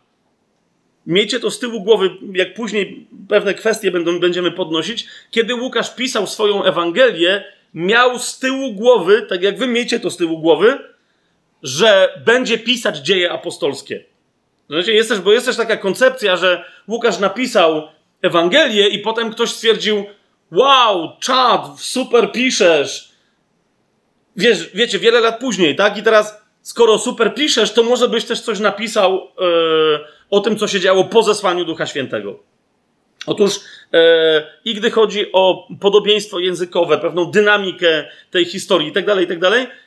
miejcie 1.09 1.39
to 1.39 1.51
z 1.51 1.59
tyłu 1.59 1.81
głowy, 1.81 2.09
jak 2.33 2.53
później 2.53 3.07
pewne 3.29 3.53
kwestie 3.53 3.91
będą, 3.91 4.19
będziemy 4.19 4.51
podnosić, 4.51 5.07
kiedy 5.31 5.55
Łukasz 5.55 5.95
pisał 5.95 6.27
swoją 6.27 6.63
Ewangelię, 6.63 7.43
miał 7.73 8.19
z 8.19 8.39
tyłu 8.39 8.73
głowy, 8.73 9.21
tak 9.21 9.43
jak 9.43 9.57
wy 9.57 9.67
miejcie 9.67 9.99
to 9.99 10.09
z 10.09 10.17
tyłu 10.17 10.39
głowy, 10.39 10.77
że 11.63 12.21
będzie 12.25 12.57
pisać 12.57 12.97
dzieje 12.97 13.31
apostolskie. 13.31 14.03
Znaczy, 14.69 14.93
jest 14.93 15.09
też, 15.09 15.19
bo 15.19 15.31
jest 15.31 15.45
też 15.45 15.57
taka 15.57 15.77
koncepcja, 15.77 16.35
że 16.35 16.65
Łukasz 16.87 17.19
napisał 17.19 17.87
Ewangelię 18.21 18.87
i 18.87 18.99
potem 18.99 19.31
ktoś 19.31 19.49
stwierdził, 19.49 20.05
wow, 20.51 21.11
czad, 21.19 21.67
super 21.77 22.31
piszesz. 22.31 23.11
Wiesz, 24.35 24.69
wiecie, 24.73 24.99
wiele 24.99 25.19
lat 25.19 25.39
później, 25.39 25.75
tak? 25.75 25.97
I 25.97 26.03
teraz, 26.03 26.41
skoro 26.61 26.99
super 26.99 27.33
piszesz, 27.35 27.73
to 27.73 27.83
może 27.83 28.07
byś 28.07 28.25
też 28.25 28.41
coś 28.41 28.59
napisał 28.59 29.27
yy, 29.39 30.18
o 30.29 30.39
tym, 30.39 30.57
co 30.57 30.67
się 30.67 30.79
działo 30.79 31.03
po 31.03 31.23
zesłaniu 31.23 31.65
Ducha 31.65 31.85
Świętego. 31.85 32.39
Otóż 33.25 33.59
yy, 33.91 33.99
i 34.65 34.73
gdy 34.73 34.91
chodzi 34.91 35.31
o 35.33 35.67
podobieństwo 35.79 36.39
językowe, 36.39 36.97
pewną 36.97 37.25
dynamikę 37.25 38.07
tej 38.31 38.45
historii 38.45 38.87
i 38.87 38.91
tak 38.91 39.05
dalej, 39.05 39.25
i 39.25 39.27
tak 39.27 39.39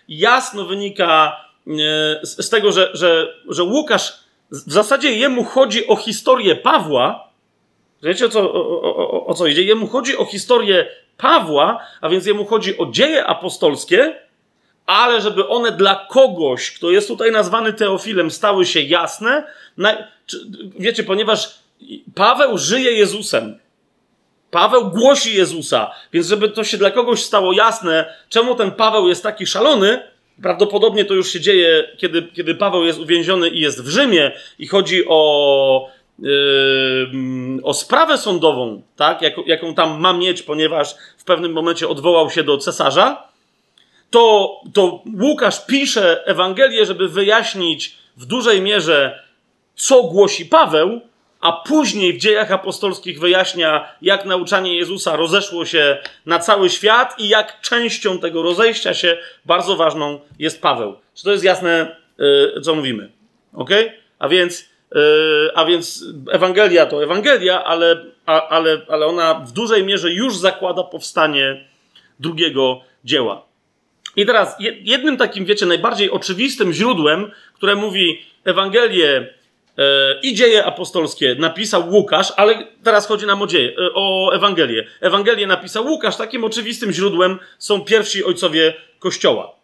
jasno 0.08 0.64
wynika 0.64 1.36
yy, 1.66 1.74
z, 2.22 2.46
z, 2.46 2.50
tego, 2.50 2.72
że, 2.72 2.90
że, 2.94 3.34
że 3.48 3.62
Łukasz, 3.62 4.12
w 4.50 4.72
zasadzie 4.72 5.12
jemu 5.12 5.44
chodzi 5.44 5.86
o 5.86 5.96
historię 5.96 6.56
Pawła, 6.56 7.32
Wiecie 8.02 8.26
o 8.26 8.28
co, 8.28 8.52
o, 8.52 8.82
o, 8.96 9.26
o 9.26 9.34
co 9.34 9.46
idzie? 9.46 9.62
Jemu 9.62 9.86
chodzi 9.86 10.16
o 10.16 10.24
historię 10.24 10.86
Pawła, 11.16 11.86
a 12.00 12.08
więc 12.08 12.26
jemu 12.26 12.44
chodzi 12.44 12.78
o 12.78 12.86
dzieje 12.86 13.26
apostolskie, 13.26 14.14
ale 14.86 15.20
żeby 15.20 15.48
one 15.48 15.72
dla 15.72 16.06
kogoś, 16.10 16.70
kto 16.70 16.90
jest 16.90 17.08
tutaj 17.08 17.32
nazwany 17.32 17.72
Teofilem, 17.72 18.30
stały 18.30 18.66
się 18.66 18.80
jasne. 18.80 19.46
Wiecie, 20.78 21.04
ponieważ 21.04 21.54
Paweł 22.14 22.58
żyje 22.58 22.92
Jezusem. 22.92 23.58
Paweł 24.50 24.90
głosi 24.90 25.36
Jezusa, 25.36 25.90
więc 26.12 26.26
żeby 26.26 26.48
to 26.48 26.64
się 26.64 26.78
dla 26.78 26.90
kogoś 26.90 27.22
stało 27.22 27.52
jasne, 27.52 28.14
czemu 28.28 28.54
ten 28.54 28.70
Paweł 28.70 29.08
jest 29.08 29.22
taki 29.22 29.46
szalony, 29.46 30.02
prawdopodobnie 30.42 31.04
to 31.04 31.14
już 31.14 31.28
się 31.28 31.40
dzieje, 31.40 31.88
kiedy, 31.96 32.22
kiedy 32.22 32.54
Paweł 32.54 32.84
jest 32.84 32.98
uwięziony 32.98 33.48
i 33.48 33.60
jest 33.60 33.84
w 33.84 33.88
Rzymie 33.88 34.32
i 34.58 34.66
chodzi 34.66 35.04
o 35.08 35.88
o 37.62 37.74
sprawę 37.74 38.18
sądową, 38.18 38.82
tak, 38.96 39.22
jaką, 39.22 39.42
jaką 39.42 39.74
tam 39.74 40.00
ma 40.00 40.12
mieć, 40.12 40.42
ponieważ 40.42 40.94
w 41.16 41.24
pewnym 41.24 41.52
momencie 41.52 41.88
odwołał 41.88 42.30
się 42.30 42.42
do 42.42 42.58
cesarza, 42.58 43.28
to, 44.10 44.50
to 44.74 45.02
Łukasz 45.20 45.66
pisze 45.66 46.26
Ewangelię, 46.26 46.86
żeby 46.86 47.08
wyjaśnić 47.08 47.96
w 48.16 48.24
dużej 48.24 48.60
mierze, 48.60 49.21
co 49.74 50.02
głosi 50.02 50.46
Paweł, 50.46 51.00
a 51.40 51.52
później 51.52 52.12
w 52.12 52.18
dziejach 52.18 52.52
apostolskich 52.52 53.20
wyjaśnia, 53.20 53.88
jak 54.02 54.24
nauczanie 54.24 54.76
Jezusa 54.76 55.16
rozeszło 55.16 55.64
się 55.64 55.98
na 56.26 56.38
cały 56.38 56.70
świat 56.70 57.14
i 57.18 57.28
jak 57.28 57.60
częścią 57.60 58.18
tego 58.18 58.42
rozejścia 58.42 58.94
się 58.94 59.18
bardzo 59.44 59.76
ważną 59.76 60.20
jest 60.38 60.62
Paweł. 60.62 60.96
Czy 61.14 61.24
to 61.24 61.32
jest 61.32 61.44
jasne, 61.44 61.96
yy, 62.18 62.60
co 62.62 62.74
mówimy? 62.74 63.12
Ok? 63.52 63.70
A 64.18 64.28
więc 64.28 64.72
Yy, 64.94 65.50
a 65.54 65.64
więc 65.64 66.04
Ewangelia 66.30 66.86
to 66.86 67.04
Ewangelia, 67.04 67.64
ale, 67.64 68.04
ale, 68.26 68.80
ale 68.88 69.06
ona 69.06 69.34
w 69.34 69.52
dużej 69.52 69.84
mierze 69.84 70.12
już 70.12 70.36
zakłada 70.36 70.82
powstanie 70.82 71.64
drugiego 72.20 72.80
dzieła. 73.04 73.46
I 74.16 74.26
teraz 74.26 74.56
jednym 74.82 75.16
takim, 75.16 75.44
wiecie, 75.44 75.66
najbardziej 75.66 76.10
oczywistym 76.10 76.72
źródłem, 76.72 77.30
które 77.54 77.76
mówi 77.76 78.22
Ewangelię 78.44 79.34
I 80.22 80.34
dzieje 80.34 80.64
apostolskie 80.64 81.36
napisał 81.38 81.88
Łukasz, 81.90 82.32
ale 82.36 82.66
teraz 82.84 83.06
chodzi 83.06 83.26
nam 83.26 83.42
o, 83.42 83.46
dzieje, 83.46 83.68
e, 83.68 83.90
o 83.94 84.32
Ewangelię. 84.34 84.86
Ewangelię 85.00 85.46
napisał 85.46 85.86
Łukasz, 85.86 86.16
takim 86.16 86.44
oczywistym 86.44 86.92
źródłem 86.92 87.38
są 87.58 87.80
pierwsi 87.80 88.24
ojcowie 88.24 88.74
Kościoła. 88.98 89.54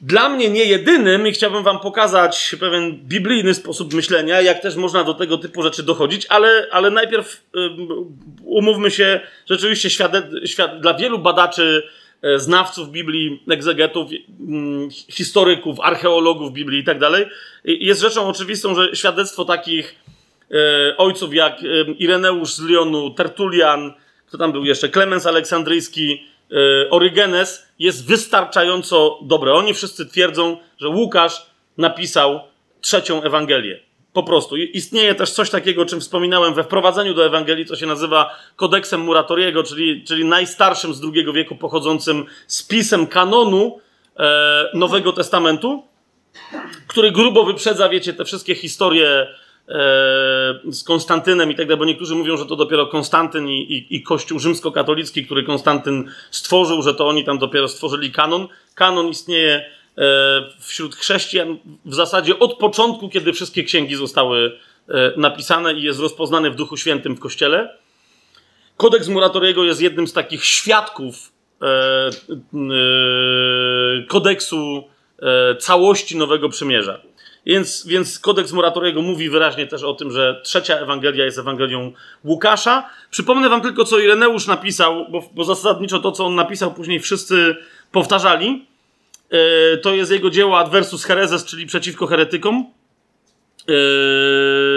Dla 0.00 0.28
mnie 0.28 0.50
nie 0.50 0.64
jedynym, 0.64 1.26
i 1.26 1.32
chciałbym 1.32 1.62
Wam 1.62 1.80
pokazać 1.80 2.56
pewien 2.60 2.96
biblijny 2.96 3.54
sposób 3.54 3.94
myślenia, 3.94 4.40
jak 4.40 4.62
też 4.62 4.76
można 4.76 5.04
do 5.04 5.14
tego 5.14 5.38
typu 5.38 5.62
rzeczy 5.62 5.82
dochodzić, 5.82 6.26
ale, 6.26 6.66
ale 6.70 6.90
najpierw 6.90 7.44
umówmy 8.44 8.90
się, 8.90 9.20
rzeczywiście 9.46 10.08
dla 10.80 10.94
wielu 10.94 11.18
badaczy 11.18 11.82
E, 11.82 11.97
znawców 12.36 12.90
Biblii, 12.90 13.42
egzegetów, 13.50 14.10
mm, 14.40 14.90
historyków, 14.90 15.80
archeologów 15.80 16.52
Biblii 16.52 16.80
i 16.80 16.84
tak 16.84 16.98
dalej, 16.98 17.26
jest 17.64 18.00
rzeczą 18.00 18.28
oczywistą, 18.28 18.74
że 18.74 18.96
świadectwo 18.96 19.44
takich 19.44 19.94
e, 20.50 20.96
ojców 20.96 21.34
jak 21.34 21.62
e, 21.62 21.92
Ireneusz 21.98 22.52
z 22.52 22.62
Lyonu, 22.62 23.10
Tertulian, 23.10 23.92
kto 24.26 24.38
tam 24.38 24.52
był 24.52 24.64
jeszcze, 24.64 24.88
Klemens 24.88 25.26
Aleksandryjski, 25.26 26.24
Orygenes 26.90 27.66
jest 27.78 28.06
wystarczająco 28.06 29.18
dobre. 29.22 29.52
Oni 29.52 29.74
wszyscy 29.74 30.06
twierdzą, 30.06 30.56
że 30.78 30.88
Łukasz 30.88 31.46
napisał 31.78 32.40
trzecią 32.80 33.22
Ewangelię. 33.22 33.87
Po 34.18 34.22
prostu. 34.22 34.56
Istnieje 34.56 35.14
też 35.14 35.30
coś 35.30 35.50
takiego, 35.50 35.82
o 35.82 35.86
czym 35.86 36.00
wspominałem 36.00 36.54
we 36.54 36.64
wprowadzeniu 36.64 37.14
do 37.14 37.26
Ewangelii, 37.26 37.66
co 37.66 37.76
się 37.76 37.86
nazywa 37.86 38.36
kodeksem 38.56 39.00
Muratoriego, 39.00 39.62
czyli, 39.62 40.04
czyli 40.04 40.24
najstarszym 40.24 40.94
z 40.94 41.00
II 41.02 41.32
wieku 41.32 41.56
pochodzącym 41.56 42.24
spisem 42.46 43.06
kanonu 43.06 43.80
e, 44.16 44.70
Nowego 44.74 45.12
Testamentu, 45.12 45.82
który 46.86 47.12
grubo 47.12 47.44
wyprzedza, 47.44 47.88
wiecie, 47.88 48.12
te 48.12 48.24
wszystkie 48.24 48.54
historie 48.54 49.08
e, 49.08 49.26
z 50.68 50.84
Konstantynem 50.84 51.50
i 51.50 51.54
tak 51.54 51.66
dalej, 51.66 51.78
bo 51.78 51.84
niektórzy 51.84 52.14
mówią, 52.14 52.36
że 52.36 52.46
to 52.46 52.56
dopiero 52.56 52.86
Konstantyn 52.86 53.48
i, 53.48 53.60
i, 53.60 53.96
i 53.96 54.02
Kościół 54.02 54.38
rzymskokatolicki, 54.38 55.26
który 55.26 55.44
Konstantyn 55.44 56.10
stworzył, 56.30 56.82
że 56.82 56.94
to 56.94 57.08
oni 57.08 57.24
tam 57.24 57.38
dopiero 57.38 57.68
stworzyli 57.68 58.12
kanon. 58.12 58.48
Kanon 58.74 59.08
istnieje 59.08 59.77
wśród 60.60 60.96
chrześcijan 60.96 61.58
w 61.84 61.94
zasadzie 61.94 62.38
od 62.38 62.58
początku, 62.58 63.08
kiedy 63.08 63.32
wszystkie 63.32 63.64
księgi 63.64 63.96
zostały 63.96 64.58
e, 64.88 65.12
napisane 65.16 65.74
i 65.74 65.82
jest 65.82 66.00
rozpoznany 66.00 66.50
w 66.50 66.54
Duchu 66.54 66.76
Świętym 66.76 67.16
w 67.16 67.20
Kościele. 67.20 67.78
Kodeks 68.76 69.08
Muratoriego 69.08 69.64
jest 69.64 69.80
jednym 69.80 70.06
z 70.06 70.12
takich 70.12 70.44
świadków 70.44 71.32
e, 71.62 72.10
kodeksu 74.08 74.84
całości 75.58 76.16
Nowego 76.16 76.48
Przymierza. 76.48 77.00
Więc, 77.46 77.86
więc 77.86 78.18
kodeks 78.18 78.52
Muratoriego 78.52 79.02
mówi 79.02 79.30
wyraźnie 79.30 79.66
też 79.66 79.82
o 79.82 79.94
tym, 79.94 80.10
że 80.10 80.40
trzecia 80.44 80.78
Ewangelia 80.78 81.24
jest 81.24 81.38
Ewangelią 81.38 81.92
Łukasza. 82.24 82.90
Przypomnę 83.10 83.48
wam 83.48 83.60
tylko, 83.60 83.84
co 83.84 83.98
Ireneusz 83.98 84.46
napisał, 84.46 85.06
bo, 85.10 85.22
bo 85.34 85.44
zasadniczo 85.44 85.98
to, 85.98 86.12
co 86.12 86.24
on 86.26 86.34
napisał, 86.34 86.74
później 86.74 87.00
wszyscy 87.00 87.56
powtarzali. 87.92 88.66
E, 89.30 89.76
to 89.76 89.94
jest 89.94 90.10
jego 90.10 90.30
dzieło 90.30 90.58
Adversus 90.58 91.04
Hereses, 91.04 91.44
czyli 91.44 91.66
przeciwko 91.66 92.06
heretykom. 92.06 92.66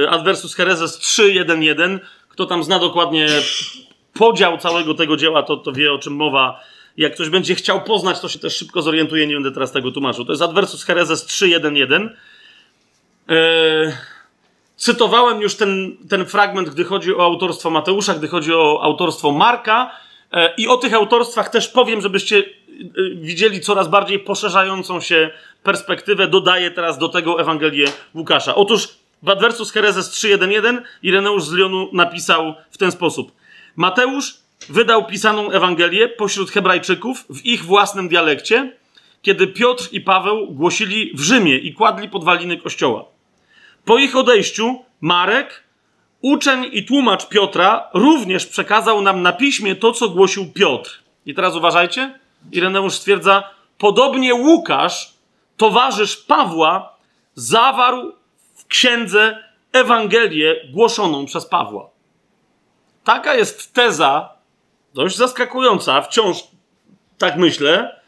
E, 0.03 0.09
Adversus 0.09 0.55
Hereses 0.55 0.99
3.1.1. 0.99 1.99
Kto 2.29 2.45
tam 2.45 2.63
zna 2.63 2.79
dokładnie 2.79 3.27
podział 4.13 4.57
całego 4.57 4.93
tego 4.93 5.17
dzieła, 5.17 5.43
to, 5.43 5.57
to 5.57 5.71
wie 5.71 5.93
o 5.93 5.99
czym 5.99 6.15
mowa. 6.15 6.63
Jak 6.97 7.13
ktoś 7.13 7.29
będzie 7.29 7.55
chciał 7.55 7.83
poznać, 7.83 8.19
to 8.19 8.29
się 8.29 8.39
też 8.39 8.57
szybko 8.57 8.81
zorientuje, 8.81 9.27
nie 9.27 9.33
będę 9.33 9.51
teraz 9.51 9.71
tego 9.71 9.91
tłumaczył. 9.91 10.25
To 10.25 10.31
jest 10.31 10.41
Adversus 10.41 10.83
Hereses 10.83 11.25
3.1.1. 11.25 12.09
E, 13.29 13.97
cytowałem 14.75 15.41
już 15.41 15.55
ten, 15.55 15.97
ten 16.09 16.25
fragment, 16.25 16.69
gdy 16.69 16.83
chodzi 16.83 17.15
o 17.15 17.23
autorstwo 17.23 17.69
Mateusza, 17.69 18.13
gdy 18.13 18.27
chodzi 18.27 18.53
o 18.53 18.79
autorstwo 18.83 19.31
Marka. 19.31 19.91
I 20.57 20.67
o 20.67 20.77
tych 20.77 20.93
autorstwach 20.93 21.49
też 21.49 21.67
powiem, 21.67 22.01
żebyście 22.01 22.43
widzieli 23.15 23.59
coraz 23.59 23.87
bardziej 23.87 24.19
poszerzającą 24.19 25.01
się 25.01 25.29
perspektywę, 25.63 26.27
dodaje 26.27 26.71
teraz 26.71 26.97
do 26.97 27.09
tego 27.09 27.41
Ewangelię 27.41 27.87
Łukasza. 28.15 28.55
Otóż 28.55 28.87
w 29.23 29.29
Adversus 29.29 29.71
Hereses 29.71 30.11
3.1.1 30.11 30.81
Ireneusz 31.03 31.43
z 31.43 31.51
Lyonu 31.51 31.89
napisał 31.93 32.55
w 32.71 32.77
ten 32.77 32.91
sposób. 32.91 33.31
Mateusz 33.75 34.33
wydał 34.69 35.05
pisaną 35.05 35.51
Ewangelię 35.51 36.09
pośród 36.09 36.51
Hebrajczyków 36.51 37.25
w 37.29 37.45
ich 37.45 37.65
własnym 37.65 38.09
dialekcie, 38.09 38.77
kiedy 39.21 39.47
Piotr 39.47 39.87
i 39.91 40.01
Paweł 40.01 40.47
głosili 40.51 41.11
w 41.15 41.19
Rzymie 41.19 41.57
i 41.57 41.73
kładli 41.73 42.09
podwaliny 42.09 42.57
kościoła. 42.57 43.05
Po 43.85 43.97
ich 43.97 44.15
odejściu 44.15 44.85
Marek, 45.01 45.63
uczeń 46.21 46.69
i 46.71 46.85
tłumacz 46.85 47.27
Piotra, 47.27 47.89
również 47.93 48.45
przekazał 48.45 49.01
nam 49.01 49.21
na 49.21 49.33
piśmie 49.33 49.75
to, 49.75 49.91
co 49.91 50.09
głosił 50.09 50.51
Piotr. 50.53 50.99
I 51.25 51.33
teraz 51.33 51.55
uważajcie. 51.55 52.19
Ireneusz 52.51 52.93
stwierdza, 52.93 53.43
podobnie 53.77 54.36
Łukasz, 54.36 55.13
towarzysz 55.58 56.17
Pawła, 56.17 56.95
zawarł 57.36 58.13
w 58.56 58.67
księdze 58.67 59.43
Ewangelię 59.73 60.56
głoszoną 60.73 61.25
przez 61.25 61.45
Pawła. 61.45 61.89
Taka 63.04 63.34
jest 63.36 63.73
teza, 63.73 64.30
dość 64.93 65.17
zaskakująca, 65.17 66.01
wciąż 66.01 66.38
tak 67.17 67.38
myślę. 67.38 68.01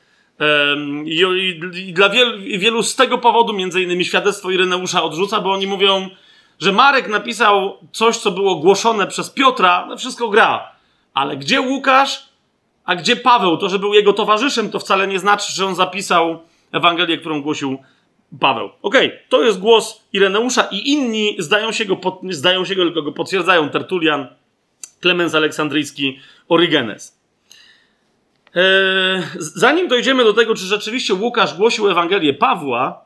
I 1.05 1.93
dla 1.93 2.09
wielu, 2.09 2.37
wielu 2.59 2.83
z 2.83 2.95
tego 2.95 3.17
powodu, 3.17 3.53
między 3.53 3.81
innymi 3.81 4.05
świadectwo 4.05 4.51
Ireneusza 4.51 5.03
odrzuca, 5.03 5.41
bo 5.41 5.51
oni 5.51 5.67
mówią, 5.67 6.09
że 6.59 6.71
Marek 6.71 7.07
napisał 7.07 7.77
coś, 7.91 8.17
co 8.17 8.31
było 8.31 8.55
głoszone 8.55 9.07
przez 9.07 9.29
Piotra, 9.29 9.85
no 9.89 9.97
wszystko 9.97 10.29
gra. 10.29 10.71
Ale 11.13 11.37
gdzie 11.37 11.61
Łukasz? 11.61 12.32
A 12.85 12.95
gdzie 12.95 13.15
Paweł? 13.15 13.57
To, 13.57 13.69
że 13.69 13.79
był 13.79 13.93
jego 13.93 14.13
towarzyszem, 14.13 14.69
to 14.69 14.79
wcale 14.79 15.07
nie 15.07 15.19
znaczy, 15.19 15.53
że 15.53 15.65
on 15.65 15.75
zapisał 15.75 16.39
Ewangelię, 16.71 17.17
którą 17.17 17.41
głosił 17.41 17.77
Paweł. 18.39 18.69
Okej, 18.81 19.07
okay, 19.07 19.19
to 19.29 19.43
jest 19.43 19.59
głos 19.59 20.03
Ireneusza 20.13 20.63
i 20.71 20.91
inni 20.91 21.35
zdają 21.39 21.71
się 21.71 21.85
go, 21.85 21.95
pod, 21.95 22.19
zdają 22.29 22.65
się 22.65 22.75
go, 22.75 22.83
tylko 22.83 23.01
go 23.01 23.11
potwierdzają. 23.11 23.69
Tertulian, 23.69 24.27
Klemens 24.99 25.35
Aleksandryjski, 25.35 26.19
Orygenes. 26.49 27.19
Eee, 28.55 29.23
zanim 29.37 29.87
dojdziemy 29.87 30.23
do 30.23 30.33
tego, 30.33 30.55
czy 30.55 30.65
rzeczywiście 30.65 31.13
Łukasz 31.13 31.53
głosił 31.53 31.89
Ewangelię 31.89 32.33
Pawła, 32.33 33.05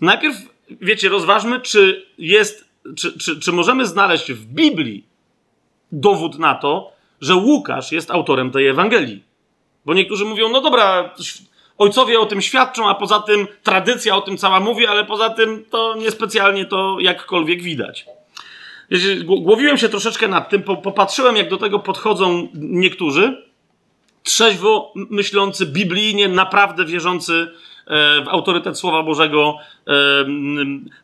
najpierw, 0.00 0.36
wiecie, 0.70 1.08
rozważmy, 1.08 1.60
czy 1.60 2.06
jest, 2.18 2.64
czy, 2.96 3.18
czy, 3.18 3.40
czy 3.40 3.52
możemy 3.52 3.86
znaleźć 3.86 4.32
w 4.32 4.46
Biblii 4.46 5.04
dowód 5.92 6.38
na 6.38 6.54
to, 6.54 6.93
że 7.20 7.34
Łukasz 7.34 7.92
jest 7.92 8.10
autorem 8.10 8.50
tej 8.50 8.66
Ewangelii. 8.66 9.22
Bo 9.86 9.94
niektórzy 9.94 10.24
mówią, 10.24 10.48
no 10.48 10.60
dobra, 10.60 11.14
ojcowie 11.78 12.20
o 12.20 12.26
tym 12.26 12.42
świadczą, 12.42 12.88
a 12.88 12.94
poza 12.94 13.20
tym 13.20 13.46
tradycja 13.62 14.16
o 14.16 14.20
tym 14.20 14.36
cała 14.36 14.60
mówi, 14.60 14.86
ale 14.86 15.04
poza 15.04 15.30
tym 15.30 15.64
to 15.70 15.94
niespecjalnie 15.98 16.64
to 16.64 16.96
jakkolwiek 17.00 17.62
widać. 17.62 18.06
Głowiłem 19.24 19.78
się 19.78 19.88
troszeczkę 19.88 20.28
nad 20.28 20.48
tym, 20.48 20.62
popatrzyłem, 20.62 21.36
jak 21.36 21.50
do 21.50 21.56
tego 21.56 21.78
podchodzą 21.78 22.48
niektórzy, 22.54 23.44
trzeźwo 24.22 24.92
myślący, 24.94 25.66
biblijnie, 25.66 26.28
naprawdę 26.28 26.84
wierzący 26.84 27.32
e, 27.86 28.24
w 28.24 28.28
autorytet 28.28 28.78
Słowa 28.78 29.02
Bożego 29.02 29.56
e, 29.86 29.92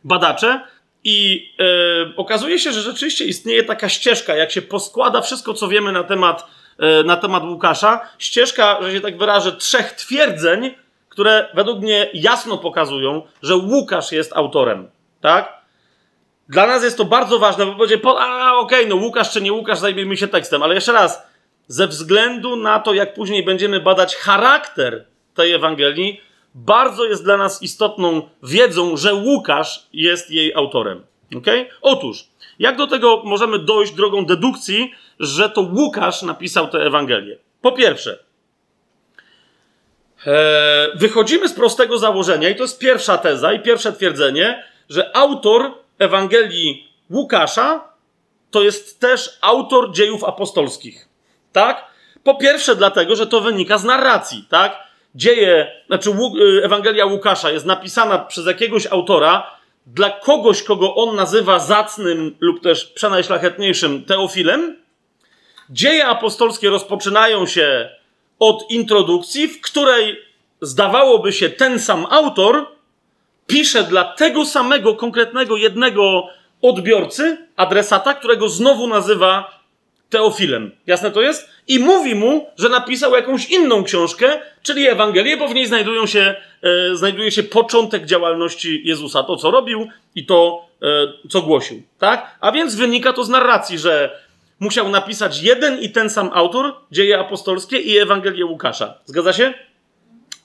badacze, 0.05 0.61
i 1.05 1.49
e, 1.61 2.17
okazuje 2.17 2.59
się, 2.59 2.73
że 2.73 2.81
rzeczywiście 2.81 3.25
istnieje 3.25 3.65
taka 3.65 3.89
ścieżka, 3.89 4.37
jak 4.37 4.51
się 4.51 4.63
poskłada 4.63 5.21
wszystko, 5.21 5.55
co 5.55 5.69
wiemy 5.69 5.93
na 5.93 6.05
temat, 6.05 6.47
e, 6.79 7.05
na 7.05 7.17
temat 7.17 7.43
Łukasza, 7.43 8.01
ścieżka, 8.19 8.79
że 8.83 8.93
się 8.93 9.01
tak 9.01 9.19
wyrażę, 9.19 9.53
trzech 9.53 9.93
twierdzeń, 9.93 10.75
które 11.09 11.49
według 11.55 11.81
mnie 11.81 12.11
jasno 12.15 12.59
pokazują, 12.59 13.23
że 13.43 13.57
Łukasz 13.57 14.13
jest 14.13 14.33
autorem. 14.33 14.91
Tak? 15.21 15.61
Dla 16.49 16.67
nas 16.67 16.85
jest 16.85 16.97
to 16.97 17.05
bardzo 17.05 17.39
ważne, 17.39 17.67
bo 17.67 17.75
będzie, 17.75 17.99
po, 17.99 18.21
a 18.21 18.53
okej, 18.53 18.79
okay, 18.79 18.89
no 18.89 19.05
Łukasz 19.05 19.31
czy 19.31 19.43
nie 19.43 19.53
Łukasz, 19.53 19.79
zajmijmy 19.79 20.17
się 20.17 20.29
tekstem, 20.29 20.63
ale 20.63 20.75
jeszcze 20.75 20.93
raz, 20.93 21.23
ze 21.67 21.87
względu 21.87 22.57
na 22.57 22.79
to, 22.81 22.95
jak 22.95 23.15
później 23.15 23.45
będziemy 23.45 23.81
badać 23.81 24.17
charakter 24.17 25.05
tej 25.35 25.53
Ewangelii, 25.53 26.21
bardzo 26.55 27.05
jest 27.05 27.25
dla 27.25 27.37
nas 27.37 27.63
istotną 27.63 28.23
wiedzą, 28.43 28.97
że 28.97 29.15
Łukasz 29.15 29.87
jest 29.93 30.31
jej 30.31 30.55
autorem. 30.55 31.05
Okay? 31.37 31.67
Otóż, 31.83 32.25
jak 32.59 32.77
do 32.77 32.87
tego 32.87 33.23
możemy 33.25 33.59
dojść 33.59 33.93
drogą 33.93 34.27
dedukcji, 34.27 34.95
że 35.21 35.51
to 35.51 35.61
Łukasz 35.61 36.23
napisał 36.23 36.69
tę 36.69 36.79
Ewangelię? 36.79 37.39
Po 37.63 37.73
pierwsze, 37.73 38.25
e, 40.27 40.89
wychodzimy 40.95 41.49
z 41.49 41.53
prostego 41.53 41.99
założenia, 41.99 42.49
i 42.49 42.57
to 42.57 42.63
jest 42.63 42.79
pierwsza 42.79 43.19
teza 43.19 43.53
i 43.53 43.61
pierwsze 43.61 43.93
twierdzenie, 43.93 44.65
że 44.89 45.17
autor 45.17 45.75
Ewangelii 45.99 46.89
Łukasza 47.11 47.91
to 48.51 48.63
jest 48.63 49.01
też 49.01 49.39
autor 49.41 49.93
dziejów 49.93 50.25
apostolskich. 50.25 51.09
Tak? 51.53 51.85
Po 52.25 52.35
pierwsze, 52.35 52.77
dlatego, 52.77 53.17
że 53.17 53.27
to 53.27 53.41
wynika 53.41 53.79
z 53.79 53.85
narracji, 53.85 54.45
tak? 54.49 54.89
Dzieje, 55.14 55.73
znaczy 55.87 56.11
y, 56.11 56.64
Ewangelia 56.64 57.07
Łukasza 57.07 57.51
jest 57.51 57.66
napisana 57.66 58.18
przez 58.18 58.46
jakiegoś 58.46 58.87
autora 58.87 59.51
dla 59.87 60.11
kogoś, 60.11 60.62
kogo 60.62 60.94
on 60.94 61.16
nazywa 61.16 61.59
zacnym 61.59 62.37
lub 62.40 62.62
też 62.62 62.87
przenajszlachetniejszym 62.87 64.05
Teofilem, 64.05 64.77
dzieje 65.70 66.07
apostolskie 66.07 66.70
rozpoczynają 66.70 67.46
się 67.46 67.88
od 68.38 68.70
introdukcji, 68.70 69.49
w 69.49 69.61
której 69.61 70.20
zdawałoby 70.61 71.33
się 71.33 71.51
ten 71.51 71.79
sam 71.79 72.07
autor 72.11 72.66
pisze 73.46 73.83
dla 73.83 74.05
tego 74.05 74.44
samego 74.44 74.94
konkretnego 74.94 75.57
jednego 75.57 76.29
odbiorcy, 76.62 77.46
adresata, 77.57 78.14
którego 78.14 78.49
znowu 78.49 78.87
nazywa 78.87 79.60
Teofilem. 80.11 80.70
Jasne 80.87 81.11
to 81.11 81.23
jest? 81.23 81.49
I 81.68 81.79
mówi 81.79 82.14
mu, 82.14 82.46
że 82.59 82.68
napisał 82.68 83.12
jakąś 83.12 83.51
inną 83.51 83.85
książkę, 83.85 84.40
czyli 84.62 84.88
Ewangelię, 84.88 85.37
bo 85.37 85.49
w 85.49 85.55
niej 85.55 85.66
znajdują 85.66 86.07
się, 86.07 86.35
e, 86.62 86.96
znajduje 86.96 87.31
się 87.31 87.42
początek 87.42 88.07
działalności 88.07 88.83
Jezusa, 88.85 89.23
to 89.23 89.37
co 89.37 89.51
robił 89.51 89.88
i 90.14 90.27
to, 90.27 90.66
e, 90.83 90.87
co 91.29 91.42
głosił. 91.42 91.83
Tak? 91.99 92.37
A 92.40 92.53
więc 92.53 92.75
wynika 92.75 93.12
to 93.12 93.25
z 93.25 93.29
narracji, 93.29 93.79
że 93.79 94.20
musiał 94.61 94.88
napisać 94.88 95.42
jeden 95.42 95.81
i 95.81 95.90
ten 95.90 96.11
sam 96.11 96.31
autor, 96.35 96.75
dzieje 96.92 97.18
apostolskie 97.18 97.79
i 97.79 97.99
Ewangelię 97.99 98.46
Łukasza. 98.46 98.94
Zgadza 99.05 99.33
się? 99.33 99.55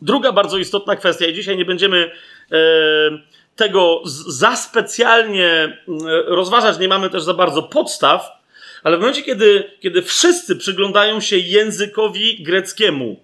Druga 0.01 0.31
bardzo 0.31 0.57
istotna 0.57 0.95
kwestia, 0.95 1.25
i 1.25 1.33
dzisiaj 1.33 1.57
nie 1.57 1.65
będziemy 1.65 2.11
e, 2.51 2.57
tego 3.55 4.01
za 4.27 4.55
specjalnie 4.55 5.47
e, 5.47 5.77
rozważać, 6.25 6.79
nie 6.79 6.87
mamy 6.87 7.09
też 7.09 7.23
za 7.23 7.33
bardzo 7.33 7.63
podstaw, 7.63 8.31
ale 8.85 8.97
w 8.97 8.99
momencie, 8.99 9.23
kiedy, 9.23 9.71
kiedy 9.79 10.01
wszyscy 10.01 10.55
przyglądają 10.55 11.19
się 11.21 11.37
językowi 11.37 12.43
greckiemu, 12.43 13.19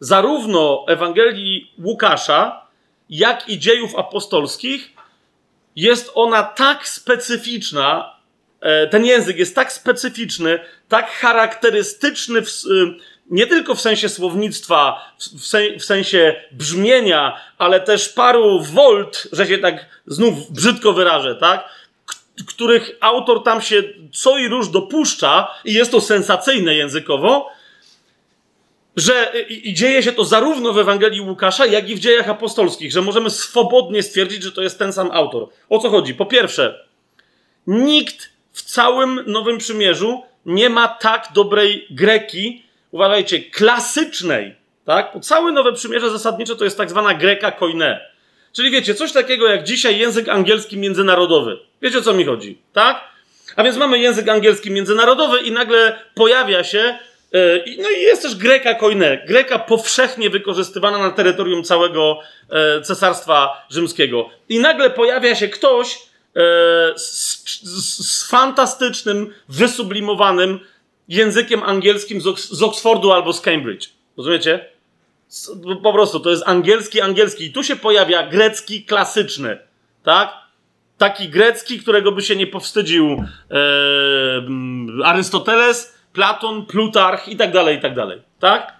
zarówno 0.00 0.84
Ewangelii 0.88 1.72
Łukasza, 1.78 2.66
jak 3.10 3.48
i 3.48 3.58
dziejów 3.58 3.96
apostolskich, 3.96 4.92
jest 5.76 6.10
ona 6.14 6.42
tak 6.42 6.88
specyficzna, 6.88 8.16
e, 8.60 8.86
ten 8.86 9.04
język 9.04 9.38
jest 9.38 9.54
tak 9.54 9.72
specyficzny, 9.72 10.60
tak 10.88 11.10
charakterystyczny 11.10 12.42
w, 12.42 12.50
nie 13.30 13.46
tylko 13.46 13.74
w 13.74 13.80
sensie 13.80 14.08
słownictwa, 14.08 15.12
w, 15.78 15.84
sensie 15.84 16.34
brzmienia, 16.52 17.40
ale 17.58 17.80
też 17.80 18.08
paru 18.08 18.60
volt, 18.62 19.28
że 19.32 19.46
się 19.46 19.58
tak 19.58 19.86
znów 20.06 20.52
brzydko 20.52 20.92
wyrażę, 20.92 21.34
tak? 21.34 21.68
Których 22.46 22.96
autor 23.00 23.42
tam 23.42 23.60
się 23.62 23.82
co 24.12 24.38
i 24.38 24.48
róż 24.48 24.68
dopuszcza, 24.68 25.54
i 25.64 25.72
jest 25.72 25.90
to 25.90 26.00
sensacyjne 26.00 26.74
językowo, 26.74 27.48
że 28.96 29.32
i, 29.48 29.70
i 29.70 29.74
dzieje 29.74 30.02
się 30.02 30.12
to 30.12 30.24
zarówno 30.24 30.72
w 30.72 30.78
Ewangelii 30.78 31.20
Łukasza, 31.20 31.66
jak 31.66 31.88
i 31.88 31.94
w 31.94 31.98
dziejach 31.98 32.28
apostolskich, 32.28 32.92
że 32.92 33.02
możemy 33.02 33.30
swobodnie 33.30 34.02
stwierdzić, 34.02 34.42
że 34.42 34.52
to 34.52 34.62
jest 34.62 34.78
ten 34.78 34.92
sam 34.92 35.10
autor. 35.12 35.48
O 35.68 35.78
co 35.78 35.90
chodzi? 35.90 36.14
Po 36.14 36.26
pierwsze, 36.26 36.88
nikt 37.66 38.30
w 38.52 38.62
całym 38.62 39.24
Nowym 39.26 39.58
Przymierzu 39.58 40.22
nie 40.46 40.70
ma 40.70 40.88
tak 40.88 41.28
dobrej 41.34 41.86
greki, 41.90 42.62
uważajcie, 42.90 43.40
klasycznej, 43.40 44.56
tak? 44.84 45.10
Bo 45.14 45.20
całe 45.20 45.52
Nowe 45.52 45.72
Przymierze 45.72 46.10
zasadniczo 46.10 46.56
to 46.56 46.64
jest 46.64 46.76
tak 46.76 46.90
zwana 46.90 47.14
greka 47.14 47.52
koine. 47.52 48.00
Czyli 48.52 48.70
wiecie, 48.70 48.94
coś 48.94 49.12
takiego 49.12 49.48
jak 49.48 49.64
dzisiaj 49.64 49.98
język 49.98 50.28
angielski 50.28 50.78
międzynarodowy. 50.78 51.58
Wiecie 51.82 51.98
o 51.98 52.02
co 52.02 52.14
mi 52.14 52.24
chodzi, 52.24 52.58
tak? 52.72 53.12
A 53.56 53.64
więc 53.64 53.76
mamy 53.76 53.98
język 53.98 54.28
angielski 54.28 54.70
międzynarodowy 54.70 55.38
i 55.38 55.52
nagle 55.52 55.98
pojawia 56.14 56.64
się 56.64 56.98
yy, 57.32 57.64
no 57.78 57.90
i 57.90 58.00
jest 58.00 58.22
też 58.22 58.36
greka 58.36 58.74
koine. 58.74 59.18
Greka 59.26 59.58
powszechnie 59.58 60.30
wykorzystywana 60.30 60.98
na 60.98 61.10
terytorium 61.10 61.64
całego 61.64 62.18
yy, 62.50 62.82
cesarstwa 62.82 63.66
rzymskiego. 63.70 64.30
I 64.48 64.58
nagle 64.58 64.90
pojawia 64.90 65.34
się 65.34 65.48
ktoś 65.48 65.98
yy, 66.34 66.42
z, 66.96 67.44
z, 67.62 68.06
z 68.08 68.28
fantastycznym, 68.28 69.34
wysublimowanym 69.48 70.60
językiem 71.08 71.62
angielskim 71.62 72.20
z, 72.20 72.40
z 72.40 72.62
Oxfordu 72.62 73.12
albo 73.12 73.32
z 73.32 73.40
Cambridge. 73.40 73.88
Rozumiecie? 74.16 74.71
Po 75.82 75.92
prostu 75.92 76.20
to 76.20 76.30
jest 76.30 76.42
angielski, 76.46 77.00
angielski. 77.00 77.44
I 77.44 77.52
tu 77.52 77.64
się 77.64 77.76
pojawia 77.76 78.26
grecki 78.26 78.84
klasyczny, 78.84 79.58
tak? 80.02 80.32
Taki 80.98 81.28
grecki, 81.28 81.80
którego 81.80 82.12
by 82.12 82.22
się 82.22 82.36
nie 82.36 82.46
powstydził 82.46 83.06
e, 83.10 83.24
Arystoteles, 85.04 85.98
Platon, 86.12 86.66
Plutarch 86.66 87.28
i 87.28 87.36
tak 87.36 87.52
dalej, 87.52 87.78
i 87.78 87.80
tak 87.80 87.94
dalej, 87.94 88.22
tak? 88.40 88.72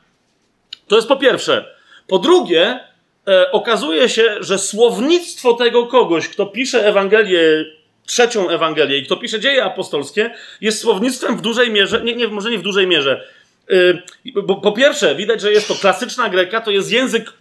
To 0.88 0.96
jest 0.96 1.08
po 1.08 1.16
pierwsze. 1.16 1.74
Po 2.06 2.18
drugie, 2.18 2.80
e, 3.28 3.52
okazuje 3.52 4.08
się, 4.08 4.36
że 4.40 4.58
słownictwo 4.58 5.54
tego 5.54 5.86
kogoś, 5.86 6.28
kto 6.28 6.46
pisze 6.46 6.86
Ewangelię 6.86 7.64
trzecią 8.06 8.48
Ewangelię 8.48 8.98
i 8.98 9.06
kto 9.06 9.16
pisze 9.16 9.40
dzieje 9.40 9.64
apostolskie, 9.64 10.34
jest 10.60 10.80
słownictwem 10.80 11.36
w 11.36 11.40
dużej 11.40 11.70
mierze, 11.70 12.00
nie, 12.04 12.14
nie, 12.14 12.28
może 12.28 12.50
nie 12.50 12.58
w 12.58 12.62
dużej 12.62 12.86
mierze. 12.86 13.24
Yy, 13.68 14.42
bo, 14.42 14.54
po 14.54 14.72
pierwsze, 14.72 15.14
widać, 15.14 15.40
że 15.40 15.52
jest 15.52 15.68
to 15.68 15.74
klasyczna 15.74 16.28
greka, 16.28 16.60
to 16.60 16.70
jest 16.70 16.92
język 16.92 17.32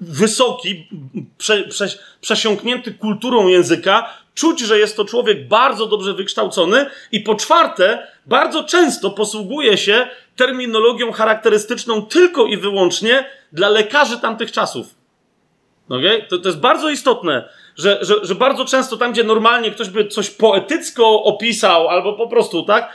wysoki, 0.00 0.88
prze, 1.38 1.62
prze, 1.62 1.88
przesiąknięty 2.20 2.94
kulturą 2.94 3.48
języka. 3.48 4.10
Czuć, 4.34 4.60
że 4.60 4.78
jest 4.78 4.96
to 4.96 5.04
człowiek 5.04 5.48
bardzo 5.48 5.86
dobrze 5.86 6.14
wykształcony. 6.14 6.86
I 7.12 7.20
po 7.20 7.34
czwarte, 7.34 8.06
bardzo 8.26 8.64
często 8.64 9.10
posługuje 9.10 9.78
się 9.78 10.08
terminologią 10.36 11.12
charakterystyczną 11.12 12.02
tylko 12.02 12.46
i 12.46 12.56
wyłącznie 12.56 13.24
dla 13.52 13.68
lekarzy 13.68 14.20
tamtych 14.20 14.52
czasów. 14.52 14.86
Okay? 15.88 16.26
To, 16.28 16.38
to 16.38 16.48
jest 16.48 16.60
bardzo 16.60 16.90
istotne 16.90 17.48
że, 17.76 17.98
że, 18.00 18.14
że 18.22 18.34
bardzo 18.34 18.64
często 18.64 18.96
tam, 18.96 19.12
gdzie 19.12 19.24
normalnie 19.24 19.70
ktoś 19.70 19.88
by 19.88 20.08
coś 20.08 20.30
poetycko 20.30 21.22
opisał, 21.22 21.88
albo 21.88 22.12
po 22.12 22.28
prostu, 22.28 22.62
tak, 22.62 22.92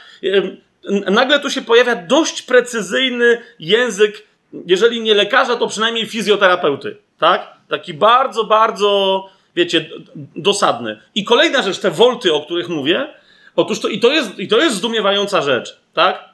nagle 0.90 1.40
tu 1.40 1.50
się 1.50 1.62
pojawia 1.62 1.96
dość 1.96 2.42
precyzyjny 2.42 3.42
język, 3.60 4.28
jeżeli 4.66 5.02
nie 5.02 5.14
lekarza, 5.14 5.56
to 5.56 5.68
przynajmniej 5.68 6.06
fizjoterapeuty, 6.06 6.98
tak? 7.20 7.54
Taki 7.70 7.94
bardzo, 7.94 8.44
bardzo, 8.44 9.24
wiecie, 9.56 9.90
dosadny. 10.36 11.02
I 11.16 11.24
kolejna 11.24 11.62
rzecz, 11.62 11.80
te 11.80 11.92
wolty, 11.92 12.34
o 12.34 12.42
których 12.42 12.70
mówię, 12.70 13.14
otóż 13.56 13.80
to, 13.80 13.88
i 13.88 14.00
to 14.00 14.12
jest, 14.12 14.40
i 14.40 14.48
to 14.48 14.58
jest 14.58 14.76
zdumiewająca 14.76 15.42
rzecz, 15.42 15.80
tak? 15.94 16.30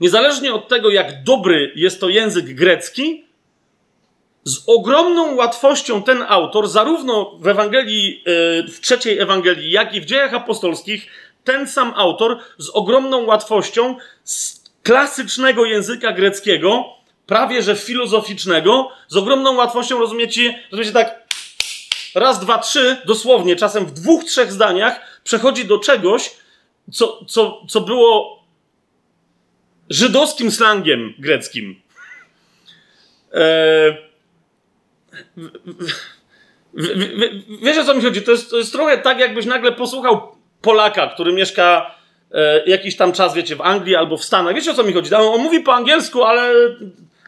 Niezależnie 0.00 0.54
od 0.54 0.68
tego, 0.68 0.90
jak 0.90 1.22
dobry 1.22 1.72
jest 1.76 2.00
to 2.00 2.08
język 2.08 2.54
grecki, 2.54 3.24
z 4.44 4.62
ogromną 4.66 5.34
łatwością 5.34 6.02
ten 6.02 6.24
autor, 6.28 6.68
zarówno 6.68 7.38
w 7.40 7.48
Ewangelii, 7.48 8.22
e, 8.26 8.62
w 8.68 8.80
trzeciej 8.80 9.18
Ewangelii, 9.18 9.70
jak 9.70 9.94
i 9.94 10.00
w 10.00 10.04
dziejach 10.04 10.34
apostolskich, 10.34 11.06
ten 11.44 11.68
sam 11.68 11.92
autor 11.96 12.38
z 12.58 12.70
ogromną 12.70 13.24
łatwością 13.24 13.96
z 14.24 14.64
klasycznego 14.82 15.64
języka 15.64 16.12
greckiego, 16.12 16.84
prawie 17.26 17.62
że 17.62 17.76
filozoficznego, 17.76 18.90
z 19.08 19.16
ogromną 19.16 19.54
łatwością 19.54 19.98
rozumiecie, 19.98 20.60
rozumiecie 20.70 20.92
tak 20.92 21.24
raz, 22.14 22.40
dwa, 22.40 22.58
trzy, 22.58 22.96
dosłownie, 23.06 23.56
czasem 23.56 23.86
w 23.86 23.92
dwóch, 23.92 24.24
trzech 24.24 24.52
zdaniach 24.52 25.20
przechodzi 25.24 25.64
do 25.64 25.78
czegoś, 25.78 26.30
co, 26.92 27.24
co, 27.24 27.66
co 27.68 27.80
było 27.80 28.44
żydowskim 29.90 30.50
slangiem 30.50 31.14
greckim. 31.18 31.80
Eee, 33.32 33.96
Wiesz 37.62 37.78
o 37.78 37.84
co 37.84 37.94
mi 37.94 38.02
chodzi? 38.02 38.22
To 38.22 38.30
jest, 38.30 38.50
to 38.50 38.58
jest 38.58 38.72
trochę 38.72 38.98
tak, 38.98 39.18
jakbyś 39.18 39.46
nagle 39.46 39.72
posłuchał 39.72 40.33
Polaka, 40.64 41.06
który 41.06 41.32
mieszka 41.32 41.94
e, 42.32 42.62
jakiś 42.66 42.96
tam 42.96 43.12
czas, 43.12 43.34
wiecie, 43.34 43.56
w 43.56 43.60
Anglii 43.60 43.96
albo 43.96 44.16
w 44.16 44.24
Stanach. 44.24 44.54
Wiecie 44.54 44.70
o 44.70 44.74
co 44.74 44.82
mi 44.82 44.92
chodzi? 44.92 45.14
On, 45.14 45.42
mówi 45.42 45.60
po 45.60 45.74
angielsku, 45.74 46.22
ale 46.22 46.52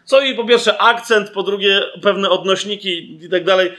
co 0.05 0.21
i 0.21 0.35
po 0.35 0.45
pierwsze 0.45 0.81
akcent, 0.81 1.31
po 1.31 1.43
drugie 1.43 1.83
pewne 2.03 2.31
odnośniki 2.31 3.19
i 3.25 3.29
tak 3.29 3.45
dalej 3.45 3.73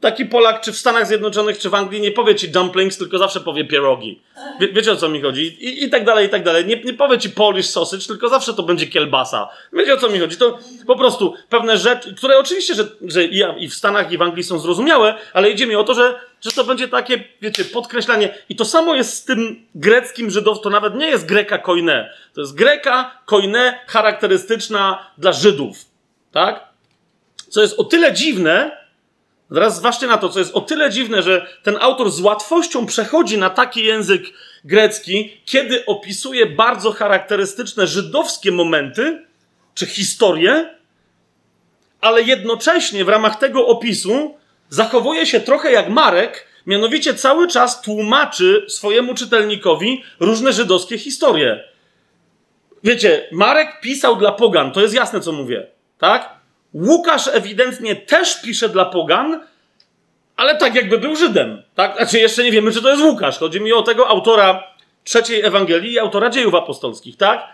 taki 0.00 0.24
Polak, 0.24 0.60
czy 0.60 0.72
w 0.72 0.76
Stanach 0.76 1.06
Zjednoczonych, 1.06 1.58
czy 1.58 1.70
w 1.70 1.74
Anglii, 1.74 2.00
nie 2.00 2.10
powie 2.10 2.34
ci 2.34 2.48
dumplings, 2.48 2.98
tylko 2.98 3.18
zawsze 3.18 3.40
powie 3.40 3.64
pierogi. 3.64 4.20
Wie, 4.60 4.68
wiecie 4.68 4.92
o 4.92 4.96
co 4.96 5.08
mi 5.08 5.20
chodzi? 5.20 5.46
I, 5.46 5.84
I, 5.84 5.90
tak 5.90 6.04
dalej, 6.04 6.26
i 6.26 6.28
tak 6.28 6.44
dalej. 6.44 6.66
Nie, 6.66 6.80
nie 6.82 6.94
powie 6.94 7.18
ci 7.18 7.30
Polish 7.30 7.66
sausage, 7.66 8.06
tylko 8.06 8.28
zawsze 8.28 8.54
to 8.54 8.62
będzie 8.62 8.86
kielbasa. 8.86 9.48
Wiecie 9.72 9.94
o 9.94 9.96
co 9.96 10.08
mi 10.08 10.18
chodzi? 10.18 10.36
To 10.36 10.58
po 10.86 10.96
prostu 10.96 11.34
pewne 11.48 11.78
rzeczy, 11.78 12.14
które 12.14 12.38
oczywiście, 12.38 12.74
że, 12.74 12.84
że 13.06 13.24
i 13.24 13.68
w 13.68 13.74
Stanach, 13.74 14.12
i 14.12 14.18
w 14.18 14.22
Anglii 14.22 14.44
są 14.44 14.58
zrozumiałe, 14.58 15.14
ale 15.32 15.50
idzie 15.50 15.66
mi 15.66 15.76
o 15.76 15.84
to, 15.84 15.94
że, 15.94 16.20
że 16.46 16.52
to 16.52 16.64
będzie 16.64 16.88
takie, 16.88 17.24
wiecie, 17.42 17.64
podkreślanie. 17.64 18.34
I 18.48 18.56
to 18.56 18.64
samo 18.64 18.94
jest 18.94 19.14
z 19.14 19.24
tym 19.24 19.66
greckim 19.74 20.30
Żydów, 20.30 20.60
to 20.60 20.70
nawet 20.70 20.94
nie 20.94 21.06
jest 21.06 21.26
greka 21.26 21.58
koine. 21.58 22.10
To 22.34 22.40
jest 22.40 22.54
greka 22.54 23.22
koine 23.24 23.78
charakterystyczna 23.86 25.10
dla 25.18 25.32
Żydów. 25.32 25.76
Tak? 26.32 26.68
Co 27.48 27.62
jest 27.62 27.78
o 27.78 27.84
tyle 27.84 28.12
dziwne, 28.12 28.86
Teraz 29.54 29.76
zważcie 29.76 30.06
na 30.06 30.18
to, 30.18 30.28
co 30.28 30.38
jest 30.38 30.54
o 30.54 30.60
tyle 30.60 30.90
dziwne, 30.90 31.22
że 31.22 31.46
ten 31.62 31.76
autor 31.80 32.10
z 32.10 32.20
łatwością 32.20 32.86
przechodzi 32.86 33.38
na 33.38 33.50
taki 33.50 33.84
język 33.84 34.22
grecki, 34.64 35.40
kiedy 35.44 35.86
opisuje 35.86 36.46
bardzo 36.46 36.92
charakterystyczne 36.92 37.86
żydowskie 37.86 38.52
momenty 38.52 39.24
czy 39.74 39.86
historie, 39.86 40.74
ale 42.00 42.22
jednocześnie 42.22 43.04
w 43.04 43.08
ramach 43.08 43.38
tego 43.38 43.66
opisu 43.66 44.36
zachowuje 44.68 45.26
się 45.26 45.40
trochę 45.40 45.72
jak 45.72 45.88
Marek, 45.88 46.46
Mianowicie 46.66 47.14
cały 47.14 47.48
czas 47.48 47.82
tłumaczy 47.82 48.64
swojemu 48.68 49.14
czytelnikowi 49.14 50.02
różne 50.20 50.52
żydowskie 50.52 50.98
historie. 50.98 51.64
Wiecie, 52.84 53.28
Marek 53.32 53.80
pisał 53.80 54.16
dla 54.16 54.32
pogan, 54.32 54.72
to 54.72 54.80
jest 54.80 54.94
jasne, 54.94 55.20
co 55.20 55.32
mówię, 55.32 55.66
tak? 55.98 56.36
Łukasz 56.74 57.28
ewidentnie 57.32 57.96
też 57.96 58.42
pisze 58.42 58.68
dla 58.68 58.84
pogan, 58.84 59.40
ale 60.36 60.56
tak 60.56 60.74
jakby 60.74 60.98
był 60.98 61.16
Żydem, 61.16 61.62
tak? 61.74 61.96
Znaczy 61.96 62.18
jeszcze 62.18 62.44
nie 62.44 62.52
wiemy, 62.52 62.72
czy 62.72 62.82
to 62.82 62.90
jest 62.90 63.02
Łukasz. 63.02 63.38
Chodzi 63.38 63.60
mi 63.60 63.72
o 63.72 63.82
tego 63.82 64.08
autora 64.08 64.62
trzeciej 65.04 65.44
Ewangelii 65.44 65.92
i 65.92 65.98
autora 65.98 66.30
dziejów 66.30 66.54
apostolskich, 66.54 67.16
tak? 67.16 67.48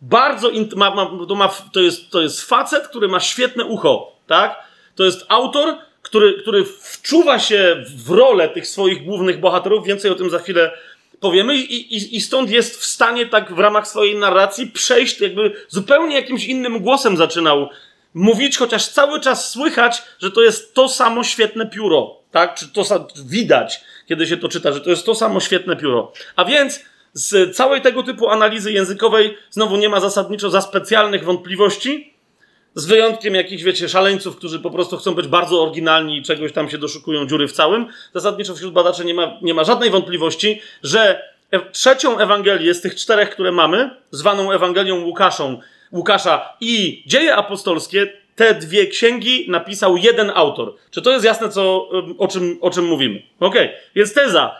Bardzo, 0.00 0.50
ma, 0.76 0.94
ma, 0.94 1.10
to, 1.28 1.34
ma, 1.34 1.48
to, 1.72 1.80
jest, 1.80 2.10
to 2.10 2.22
jest 2.22 2.42
facet, 2.42 2.88
który 2.88 3.08
ma 3.08 3.20
świetne 3.20 3.64
ucho, 3.64 4.12
tak? 4.26 4.64
To 4.94 5.04
jest 5.04 5.26
autor, 5.28 5.74
który, 6.06 6.34
który 6.42 6.64
wczuwa 6.64 7.38
się 7.38 7.84
w 7.96 8.10
rolę 8.10 8.48
tych 8.48 8.68
swoich 8.68 9.04
głównych 9.04 9.40
bohaterów, 9.40 9.86
więcej 9.86 10.10
o 10.10 10.14
tym 10.14 10.30
za 10.30 10.38
chwilę 10.38 10.70
powiemy, 11.20 11.56
i, 11.56 11.96
i, 11.96 12.16
i 12.16 12.20
stąd 12.20 12.50
jest 12.50 12.80
w 12.80 12.84
stanie 12.84 13.26
tak 13.26 13.54
w 13.54 13.58
ramach 13.58 13.88
swojej 13.88 14.16
narracji 14.16 14.66
przejść, 14.66 15.20
jakby 15.20 15.52
zupełnie 15.68 16.16
jakimś 16.16 16.44
innym 16.44 16.78
głosem 16.78 17.16
zaczynał 17.16 17.68
mówić, 18.14 18.58
chociaż 18.58 18.88
cały 18.88 19.20
czas 19.20 19.50
słychać, 19.50 20.02
że 20.18 20.30
to 20.30 20.42
jest 20.42 20.74
to 20.74 20.88
samo 20.88 21.24
świetne 21.24 21.66
pióro, 21.66 22.20
tak? 22.30 22.54
Czy 22.54 22.68
to 22.68 23.08
widać, 23.24 23.80
kiedy 24.08 24.26
się 24.26 24.36
to 24.36 24.48
czyta, 24.48 24.72
że 24.72 24.80
to 24.80 24.90
jest 24.90 25.06
to 25.06 25.14
samo 25.14 25.40
świetne 25.40 25.76
pióro. 25.76 26.12
A 26.36 26.44
więc 26.44 26.80
z 27.12 27.56
całej 27.56 27.80
tego 27.80 28.02
typu 28.02 28.28
analizy 28.28 28.72
językowej 28.72 29.38
znowu 29.50 29.76
nie 29.76 29.88
ma 29.88 30.00
zasadniczo 30.00 30.50
za 30.50 30.60
specjalnych 30.60 31.24
wątpliwości, 31.24 32.15
z 32.76 32.86
wyjątkiem 32.86 33.34
jakichś, 33.34 33.62
wiecie, 33.62 33.88
szaleńców, 33.88 34.36
którzy 34.36 34.60
po 34.60 34.70
prostu 34.70 34.96
chcą 34.96 35.14
być 35.14 35.26
bardzo 35.26 35.62
oryginalni 35.62 36.18
i 36.18 36.22
czegoś 36.22 36.52
tam 36.52 36.70
się 36.70 36.78
doszukują 36.78 37.26
dziury 37.26 37.48
w 37.48 37.52
całym. 37.52 37.86
Zasadniczo 38.14 38.54
wśród 38.54 38.72
badaczy 38.72 39.04
nie 39.04 39.14
ma, 39.14 39.38
nie 39.42 39.54
ma 39.54 39.64
żadnej 39.64 39.90
wątpliwości, 39.90 40.60
że 40.82 41.22
e 41.50 41.70
trzecią 41.72 42.18
Ewangelię 42.18 42.74
z 42.74 42.80
tych 42.80 42.94
czterech, 42.94 43.30
które 43.30 43.52
mamy, 43.52 43.90
zwaną 44.10 44.52
Ewangelią 44.52 45.04
Łukaszą, 45.04 45.60
Łukasza 45.92 46.56
i 46.60 47.02
Dzieje 47.06 47.36
Apostolskie, 47.36 48.12
te 48.34 48.54
dwie 48.54 48.86
księgi 48.86 49.50
napisał 49.50 49.96
jeden 49.96 50.32
autor. 50.34 50.74
Czy 50.90 51.02
to 51.02 51.12
jest 51.12 51.24
jasne, 51.24 51.48
co, 51.48 51.88
o, 52.18 52.28
czym, 52.28 52.58
o 52.60 52.70
czym 52.70 52.84
mówimy? 52.84 53.22
Okej, 53.40 53.66
okay. 53.66 53.78
więc 53.94 54.14
teza. 54.14 54.56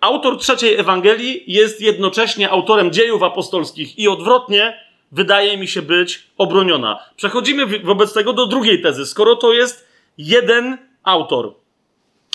Autor 0.00 0.38
trzeciej 0.38 0.76
Ewangelii 0.76 1.44
jest 1.46 1.80
jednocześnie 1.80 2.50
autorem 2.50 2.92
dziejów 2.92 3.22
apostolskich 3.22 3.98
i 3.98 4.08
odwrotnie 4.08 4.87
wydaje 5.12 5.56
mi 5.56 5.68
się 5.68 5.82
być 5.82 6.26
obroniona. 6.38 6.98
Przechodzimy 7.16 7.78
wobec 7.78 8.12
tego 8.12 8.32
do 8.32 8.46
drugiej 8.46 8.82
tezy. 8.82 9.06
Skoro 9.06 9.36
to 9.36 9.52
jest 9.52 9.88
jeden 10.18 10.78
autor, 11.02 11.54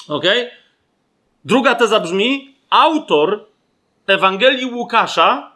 ok? 0.07 0.25
Druga 1.45 1.75
teza 1.75 1.99
brzmi: 1.99 2.55
autor 2.69 3.45
Ewangelii 4.07 4.65
Łukasza 4.65 5.51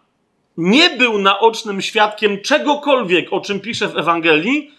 nie 0.58 0.90
był 0.90 1.18
naocznym 1.18 1.82
świadkiem 1.82 2.42
czegokolwiek, 2.42 3.34
o 3.34 3.42
czym 3.42 3.60
pisze 3.60 3.88
w 3.88 3.98
Ewangelii, 3.98 4.72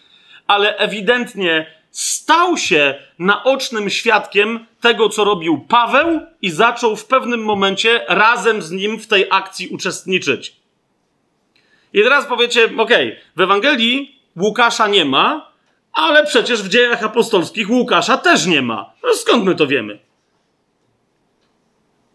ale 0.47 0.77
ewidentnie 0.77 1.79
stał 1.91 2.57
się 2.57 2.95
naocznym 3.19 3.89
świadkiem 3.89 4.65
tego, 4.81 5.09
co 5.09 5.23
robił 5.23 5.65
Paweł 5.67 6.19
i 6.41 6.49
zaczął 6.49 6.95
w 6.95 7.05
pewnym 7.05 7.43
momencie 7.43 8.05
razem 8.07 8.61
z 8.61 8.71
nim 8.71 8.99
w 8.99 9.07
tej 9.07 9.25
akcji 9.29 9.67
uczestniczyć. 9.67 10.58
I 11.93 12.03
teraz 12.03 12.25
powiecie, 12.25 12.69
ok, 12.77 12.91
w 13.35 13.41
Ewangelii 13.41 14.19
Łukasza 14.37 14.87
nie 14.87 15.05
ma, 15.05 15.51
ale 15.93 16.25
przecież 16.25 16.63
w 16.63 16.69
dziejach 16.69 17.03
apostolskich 17.03 17.69
Łukasza 17.69 18.17
też 18.17 18.45
nie 18.45 18.61
ma. 18.61 18.93
No 19.03 19.13
skąd 19.13 19.45
my 19.45 19.55
to 19.55 19.67
wiemy? 19.67 19.99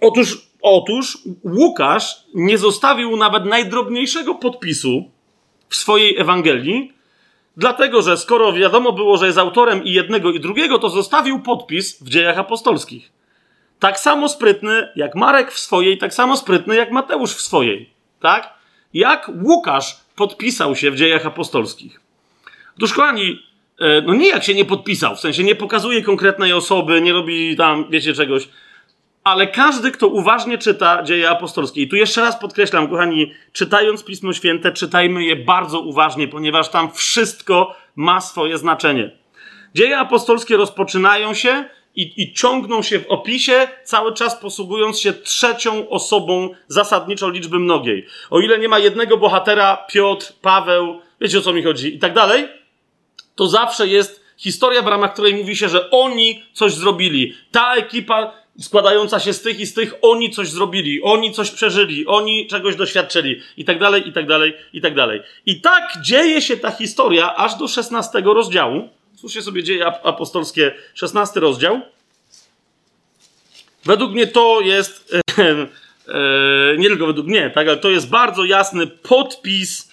Otóż, 0.01 0.39
otóż 0.63 1.19
Łukasz 1.45 2.17
nie 2.35 2.59
zostawił 2.59 3.17
nawet 3.17 3.45
najdrobniejszego 3.45 4.35
podpisu 4.35 5.11
w 5.69 5.77
swojej 5.77 6.19
Ewangelii, 6.19 6.93
dlatego 7.57 8.03
że 8.03 8.17
skoro 8.17 8.53
wiadomo 8.53 8.93
było, 8.93 9.17
że 9.17 9.27
jest 9.27 9.39
autorem 9.39 9.85
i 9.85 9.93
jednego 9.93 10.31
i 10.31 10.41
drugiego, 10.41 10.79
to 10.79 10.89
zostawił 10.89 11.41
podpis 11.41 12.03
w 12.03 12.09
dziejach 12.09 12.39
apostolskich. 12.39 13.13
Tak 13.79 14.01
samo 14.01 14.29
sprytny 14.29 14.89
jak 14.97 15.15
Marek 15.15 15.53
w 15.53 15.59
swojej, 15.59 15.99
tak 15.99 16.15
samo 16.15 16.37
sprytny 16.37 16.77
jak 16.77 16.91
Mateusz 16.91 17.35
w 17.35 17.41
swojej. 17.41 17.91
Tak? 18.21 18.55
Jak 18.95 19.31
Łukasz 19.43 19.97
podpisał 20.17 20.77
się 20.77 20.91
w 20.91 20.97
dziejach 20.97 21.27
apostolskich. 21.27 22.01
Otóż, 22.77 22.93
kochani, 22.93 23.43
e, 23.81 24.01
no 24.01 24.15
nijak 24.15 24.45
się 24.45 24.55
nie 24.55 24.65
podpisał, 24.65 25.17
w 25.17 25.21
sensie 25.21 25.45
nie 25.45 25.55
pokazuje 25.55 26.03
konkretnej 26.03 26.53
osoby, 26.53 27.01
nie 27.01 27.13
robi 27.13 27.57
tam, 27.57 27.91
wiecie, 27.91 28.13
czegoś, 28.13 28.49
ale 29.25 29.47
każdy, 29.47 29.91
kto 29.91 30.09
uważnie 30.09 30.59
czyta 30.59 31.03
dzieje 31.03 31.31
apostolskie, 31.31 31.83
i 31.83 31.89
tu 31.89 31.97
jeszcze 31.97 32.21
raz 32.21 32.41
podkreślam, 32.41 32.89
kochani, 32.89 33.33
czytając 33.53 34.05
Pismo 34.05 34.33
Święte, 34.33 34.73
czytajmy 34.73 35.25
je 35.25 35.37
bardzo 35.37 35.81
uważnie, 35.81 36.29
ponieważ 36.29 36.69
tam 36.69 36.93
wszystko 36.93 37.77
ma 37.97 38.21
swoje 38.21 38.59
znaczenie. 38.59 39.11
Dzieje 39.75 39.99
apostolskie 39.99 40.57
rozpoczynają 40.57 41.35
się 41.35 41.65
i, 41.97 42.23
i 42.23 42.33
ciągną 42.33 42.83
się 42.83 42.99
w 42.99 43.07
opisie, 43.07 43.69
cały 43.85 44.15
czas 44.15 44.37
posługując 44.37 45.01
się 45.01 45.13
trzecią 45.13 45.89
osobą 45.89 46.51
zasadniczo 46.69 47.31
liczby 47.31 47.59
mnogiej. 47.59 48.07
O 48.31 48.41
ile 48.41 48.59
nie 48.59 48.69
ma 48.69 48.79
jednego 48.79 49.17
bohatera, 49.17 49.87
Piotr, 49.91 50.33
Paweł, 50.43 51.01
wiecie 51.21 51.39
o 51.39 51.43
co 51.43 51.53
mi 51.53 51.63
chodzi, 51.63 51.95
i 51.95 51.99
tak 51.99 52.15
dalej, 52.15 52.49
to 53.35 53.47
zawsze 53.47 53.89
jest 53.89 54.25
historia, 54.37 54.83
w 54.83 54.87
ramach 54.87 55.13
której 55.13 55.35
mówi 55.35 55.57
się, 55.57 55.69
że 55.69 55.91
oni 55.91 56.43
coś 56.53 56.73
zrobili. 56.73 57.35
Ta 57.51 57.75
ekipa 57.75 58.45
składająca 58.61 59.21
się 59.21 59.33
z 59.33 59.43
tych 59.43 59.61
i 59.61 59.67
z 59.67 59.75
tych, 59.75 59.95
oni 60.03 60.31
coś 60.31 60.49
zrobili, 60.49 61.03
oni 61.03 61.33
coś 61.33 61.51
przeżyli, 61.51 62.07
oni 62.07 62.47
czegoś 62.47 62.77
doświadczyli, 62.77 63.41
i 63.57 63.65
tak 63.65 63.79
dalej, 63.79 64.09
i 64.09 64.13
tak 64.13 64.27
dalej, 64.27 64.55
i 64.73 64.81
tak 64.81 64.95
dalej. 64.95 65.21
I 65.47 65.61
tak 65.61 65.93
dzieje 66.03 66.43
się 66.43 66.57
ta 66.57 66.71
historia 66.71 67.37
aż 67.37 67.55
do 67.55 67.69
16 67.69 68.23
rozdziału 68.25 68.89
Spójrzcie 69.25 69.43
sobie 69.43 69.63
dzieje 69.63 69.87
apostolskie, 69.87 70.75
16 70.95 71.41
rozdział. 71.41 71.81
Według 73.85 74.13
mnie 74.13 74.27
to 74.27 74.61
jest, 74.61 75.15
e, 75.39 75.43
e, 75.43 76.77
nie 76.79 76.89
tylko 76.89 77.07
według 77.07 77.27
mnie, 77.27 77.51
tak, 77.51 77.69
ale 77.69 77.77
to 77.77 77.91
jest 77.91 78.09
bardzo 78.09 78.45
jasny 78.45 78.87
podpis 78.87 79.93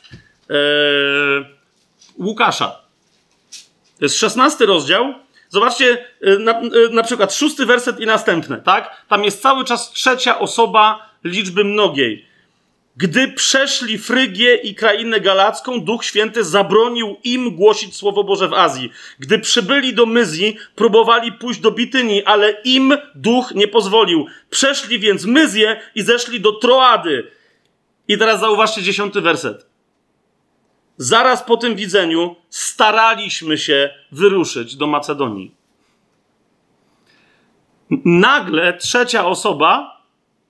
e, 0.50 0.56
Łukasza. 2.18 2.82
To 4.00 4.06
jest 4.06 4.18
16 4.18 4.66
rozdział. 4.66 5.14
Zobaczcie 5.50 6.06
e, 6.22 6.40
na, 6.40 6.60
e, 6.60 6.70
na 6.92 7.04
przykład 7.04 7.34
szósty 7.34 7.66
werset 7.66 8.00
i 8.00 8.06
następne, 8.06 8.62
tak? 8.62 9.06
Tam 9.08 9.24
jest 9.24 9.42
cały 9.42 9.66
czas 9.66 9.92
trzecia 9.92 10.40
osoba 10.40 11.10
liczby 11.24 11.64
mnogiej. 11.64 12.26
Gdy 13.02 13.28
przeszli 13.28 13.98
Frygię 13.98 14.56
i 14.56 14.76
krainę 14.76 15.20
galacką, 15.20 15.82
Duch 15.82 16.06
Święty 16.06 16.44
zabronił 16.44 17.18
im 17.24 17.56
głosić 17.56 17.96
Słowo 17.96 18.24
Boże 18.24 18.48
w 18.48 18.54
Azji. 18.54 18.92
Gdy 19.20 19.40
przybyli 19.40 19.94
do 19.94 20.06
Myzji, 20.06 20.58
próbowali 20.76 21.32
pójść 21.32 21.60
do 21.60 21.72
Bityni, 21.72 22.24
ale 22.24 22.52
im 22.64 22.94
Duch 23.16 23.52
nie 23.56 23.68
pozwolił. 23.68 24.26
Przeszli 24.50 25.00
więc 25.00 25.26
Myzję 25.26 25.80
i 25.96 26.02
zeszli 26.02 26.42
do 26.42 26.52
Troady. 26.52 27.32
I 28.08 28.18
teraz 28.18 28.40
zauważcie 28.40 28.82
dziesiąty 28.84 29.22
werset. 29.22 29.66
Zaraz 30.98 31.44
po 31.44 31.58
tym 31.58 31.76
widzeniu 31.76 32.36
staraliśmy 32.50 33.58
się 33.58 33.90
wyruszyć 34.12 34.76
do 34.76 34.88
Macedonii. 34.88 35.56
Nagle 38.06 38.78
trzecia 38.78 39.26
osoba 39.26 40.02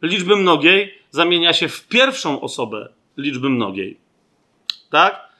liczby 0.01 0.35
mnogiej 0.35 1.00
zamienia 1.11 1.53
się 1.53 1.67
w 1.67 1.87
pierwszą 1.87 2.41
osobę 2.41 2.89
liczby 3.17 3.49
mnogiej. 3.49 3.97
Tak? 4.89 5.31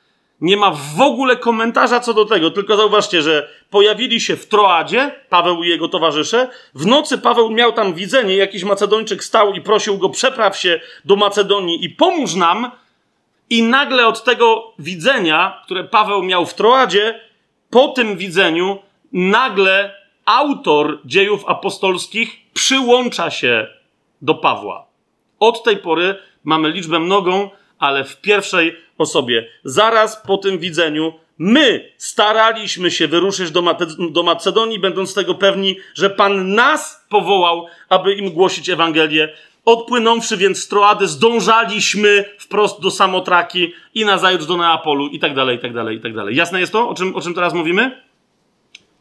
Nie 0.42 0.58
ma 0.58 0.72
w 0.72 1.02
ogóle 1.02 1.38
komentarza 1.38 2.00
co 2.00 2.14
do 2.14 2.26
tego, 2.26 2.52
tylko 2.52 2.78
zauważcie, 2.78 3.22
że 3.22 3.50
pojawili 3.70 4.22
się 4.22 4.36
w 4.36 4.48
Troadzie, 4.48 5.16
Paweł 5.30 5.64
i 5.64 5.68
jego 5.68 5.88
towarzysze. 5.88 6.50
W 6.76 6.86
nocy 6.86 7.18
Paweł 7.18 7.50
miał 7.50 7.72
tam 7.74 7.94
widzenie, 7.94 8.36
jakiś 8.36 8.64
Macedończyk 8.64 9.24
stał 9.24 9.54
i 9.54 9.62
prosił 9.62 9.98
go, 9.98 10.10
przepraw 10.10 10.58
się 10.58 10.80
do 11.06 11.16
Macedonii 11.16 11.86
i 11.86 11.90
pomóż 11.90 12.36
nam. 12.36 12.72
I 13.50 13.64
nagle 13.64 14.08
od 14.08 14.24
tego 14.24 14.74
widzenia, 14.80 15.62
które 15.66 15.84
Paweł 15.84 16.24
miał 16.24 16.46
w 16.46 16.54
Troadzie, 16.54 17.22
po 17.70 17.88
tym 17.88 18.18
widzeniu, 18.18 18.80
nagle 19.14 19.96
autor 20.26 21.00
dziejów 21.06 21.46
apostolskich 21.48 22.38
przyłącza 22.54 23.32
się 23.32 23.68
do 24.22 24.36
Pawła. 24.36 24.91
Od 25.42 25.64
tej 25.64 25.78
pory 25.78 26.16
mamy 26.44 26.70
liczbę 26.70 27.00
mnogą, 27.00 27.50
ale 27.80 28.04
w 28.04 28.22
pierwszej 28.22 28.78
osobie. 28.98 29.48
Zaraz 29.64 30.22
po 30.28 30.38
tym 30.38 30.60
widzeniu 30.60 31.14
my 31.38 31.92
staraliśmy 31.98 32.92
się 32.92 33.08
wyruszyć 33.08 33.52
do, 33.52 33.64
do 34.12 34.24
Macedonii, 34.24 34.80
będąc 34.80 35.14
tego 35.14 35.36
pewni, 35.36 35.78
że 35.96 36.10
Pan 36.10 36.56
nas 36.56 37.06
powołał, 37.10 37.68
aby 37.90 38.14
im 38.14 38.32
głosić 38.32 38.70
Ewangelię. 38.70 39.34
Odpłynąwszy 39.66 40.38
więc 40.38 40.64
z 40.64 40.68
Troady, 40.68 41.08
zdążaliśmy 41.08 42.26
wprost 42.40 42.82
do 42.82 42.92
Samotraki 42.92 43.74
i 43.94 44.06
nazajutrz 44.06 44.46
do 44.46 44.58
Neapolu 44.58 45.08
i 45.08 45.20
tak 45.20 45.36
dalej, 45.36 45.58
i 45.58 45.60
tak 45.60 45.74
dalej, 45.74 45.98
i 45.98 46.02
tak 46.02 46.16
dalej. 46.16 46.36
Jasne 46.36 46.60
jest 46.60 46.72
to, 46.72 46.90
o 46.90 46.94
czym, 46.94 47.16
o 47.16 47.22
czym 47.22 47.34
teraz 47.34 47.54
mówimy? 47.54 48.04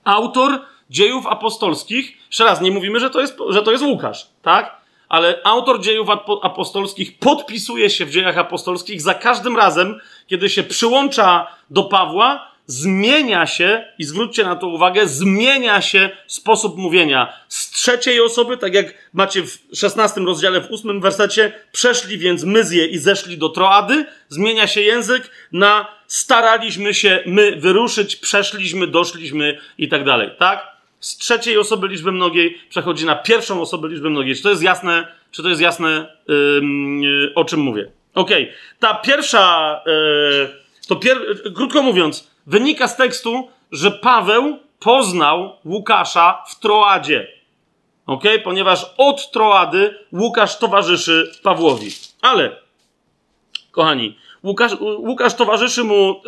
Autor 0.04 0.60
dziejów 0.90 1.26
apostolskich, 1.26 2.16
jeszcze 2.26 2.44
raz, 2.44 2.60
nie 2.60 2.70
mówimy, 2.70 3.00
że 3.00 3.10
to 3.10 3.20
jest, 3.20 3.38
że 3.48 3.62
to 3.62 3.72
jest 3.72 3.84
Łukasz, 3.84 4.26
tak? 4.42 4.79
Ale 5.10 5.40
autor 5.44 5.80
dziejów 5.80 6.08
apostolskich 6.42 7.18
podpisuje 7.18 7.90
się 7.90 8.06
w 8.06 8.10
dziejach 8.10 8.38
apostolskich 8.38 9.02
za 9.02 9.14
każdym 9.14 9.56
razem, 9.56 10.00
kiedy 10.26 10.50
się 10.50 10.62
przyłącza 10.62 11.46
do 11.70 11.82
Pawła, 11.82 12.50
zmienia 12.66 13.46
się, 13.46 13.84
i 13.98 14.04
zwróćcie 14.04 14.44
na 14.44 14.56
to 14.56 14.66
uwagę, 14.66 15.08
zmienia 15.08 15.80
się 15.80 16.10
sposób 16.26 16.76
mówienia. 16.76 17.32
Z 17.48 17.70
trzeciej 17.70 18.20
osoby, 18.20 18.56
tak 18.56 18.74
jak 18.74 18.94
macie 19.12 19.42
w 19.42 19.58
16 19.74 20.20
rozdziale, 20.20 20.60
w 20.60 20.72
8 20.72 21.00
wersecie, 21.00 21.52
przeszli 21.72 22.18
więc 22.18 22.44
Myzję 22.44 22.86
i 22.86 22.98
zeszli 22.98 23.38
do 23.38 23.48
Troady, 23.48 24.06
zmienia 24.28 24.66
się 24.66 24.80
język 24.80 25.30
na 25.52 25.86
staraliśmy 26.06 26.94
się 26.94 27.22
my 27.26 27.56
wyruszyć, 27.56 28.16
przeszliśmy, 28.16 28.86
doszliśmy 28.86 29.58
i 29.78 29.88
tak 29.88 30.04
dalej, 30.04 30.30
tak? 30.38 30.79
Z 31.00 31.16
trzeciej 31.16 31.58
osoby 31.58 31.88
liczby 31.88 32.12
mnogiej 32.12 32.58
przechodzi 32.68 33.06
na 33.06 33.16
pierwszą 33.16 33.60
osobę 33.60 33.88
liczby 33.88 34.10
mnogiej. 34.10 34.36
Czy 34.36 34.42
to 34.42 34.50
jest 34.50 34.62
jasne, 34.62 35.08
czy 35.30 35.42
to 35.42 35.48
jest 35.48 35.60
jasne, 35.60 36.16
yy, 36.28 37.32
o 37.34 37.44
czym 37.44 37.60
mówię? 37.60 37.90
Okej, 38.14 38.42
okay. 38.42 38.56
ta 38.78 38.94
pierwsza, 38.94 39.80
yy, 39.86 40.48
to 40.88 40.96
pier 40.96 41.18
krótko 41.54 41.82
mówiąc, 41.82 42.30
wynika 42.46 42.88
z 42.88 42.96
tekstu, 42.96 43.48
że 43.72 43.90
Paweł 43.90 44.58
poznał 44.80 45.56
Łukasza 45.64 46.44
w 46.48 46.60
Troadzie. 46.60 47.28
Ok? 48.06 48.24
Ponieważ 48.44 48.86
od 48.96 49.30
Troady 49.30 49.98
Łukasz 50.12 50.58
towarzyszy 50.58 51.32
Pawłowi. 51.42 51.90
Ale, 52.22 52.56
kochani, 53.70 54.18
Łukasz, 54.44 54.72
Łukasz 54.80 55.34
towarzyszy 55.34 55.84
mu 55.84 56.22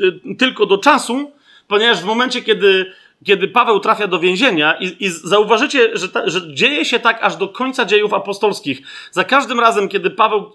y, 0.00 0.04
y, 0.04 0.36
tylko 0.36 0.66
do 0.66 0.78
czasu, 0.78 1.32
ponieważ 1.68 1.98
w 1.98 2.04
momencie, 2.04 2.42
kiedy, 2.42 2.92
kiedy 3.24 3.48
Paweł 3.48 3.80
trafia 3.80 4.06
do 4.06 4.18
więzienia, 4.18 4.74
i, 4.80 5.04
i 5.04 5.10
zauważycie, 5.10 5.90
że, 5.92 6.08
ta, 6.08 6.28
że, 6.28 6.54
dzieje 6.54 6.84
się 6.84 6.98
tak 6.98 7.18
aż 7.22 7.36
do 7.36 7.48
końca 7.48 7.84
dziejów 7.84 8.12
apostolskich. 8.12 8.82
Za 9.10 9.24
każdym 9.24 9.60
razem, 9.60 9.88
kiedy 9.88 10.10
Paweł 10.10 10.52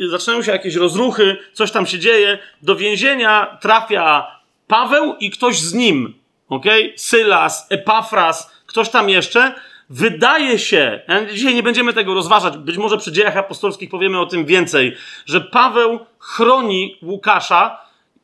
y, 0.00 0.08
zaczynają 0.08 0.42
się 0.42 0.52
jakieś 0.52 0.74
rozruchy, 0.74 1.36
coś 1.52 1.70
tam 1.70 1.86
się 1.86 1.98
dzieje, 1.98 2.38
do 2.62 2.76
więzienia 2.76 3.58
trafia 3.60 4.26
Paweł 4.66 5.14
i 5.20 5.30
ktoś 5.30 5.60
z 5.60 5.74
nim. 5.74 6.14
ok? 6.48 6.66
Sylas, 6.96 7.66
Epafras, 7.70 8.50
ktoś 8.66 8.88
tam 8.88 9.08
jeszcze 9.08 9.54
Wydaje 9.90 10.58
się, 10.58 11.00
dzisiaj 11.32 11.54
nie 11.54 11.62
będziemy 11.62 11.92
tego 11.92 12.14
rozważać, 12.14 12.56
być 12.56 12.76
może 12.76 12.98
przy 12.98 13.12
dziejach 13.12 13.36
apostolskich 13.36 13.90
powiemy 13.90 14.20
o 14.20 14.26
tym 14.26 14.44
więcej, 14.44 14.96
że 15.26 15.40
Paweł 15.40 15.98
chroni 16.18 16.98
Łukasza, 17.02 17.80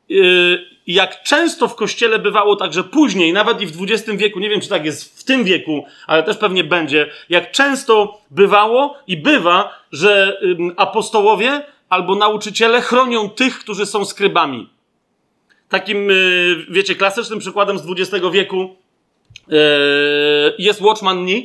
yy, 0.09 0.71
jak 0.87 1.22
często 1.22 1.68
w 1.68 1.74
kościele 1.74 2.18
bywało 2.18 2.57
także 2.57 2.85
później, 2.85 3.33
nawet 3.33 3.61
i 3.61 3.66
w 3.66 3.83
XX 3.83 4.18
wieku, 4.18 4.41
nie 4.41 4.51
wiem 4.51 4.61
czy 4.61 4.68
tak 4.68 4.85
jest 4.85 5.20
w 5.20 5.24
tym 5.24 5.45
wieku, 5.45 5.85
ale 6.07 6.22
też 6.22 6.37
pewnie 6.37 6.64
będzie, 6.64 7.11
jak 7.28 7.51
często 7.51 8.20
bywało 8.30 8.97
i 9.07 9.16
bywa, 9.16 9.78
że 9.93 10.41
apostołowie 10.76 11.62
albo 11.89 12.14
nauczyciele 12.14 12.80
chronią 12.80 13.30
tych, 13.30 13.59
którzy 13.59 13.87
są 13.87 14.05
skrybami. 14.05 14.68
Takim, 15.68 16.09
yy, 16.09 16.66
wiecie, 16.70 16.95
klasycznym 16.95 17.39
przykładem 17.39 17.78
z 17.78 17.87
XX 17.91 18.26
wieku 18.33 18.76
Yy, 19.49 20.55
jest 20.59 20.80
Watchman 20.80 21.24
Nee. 21.24 21.43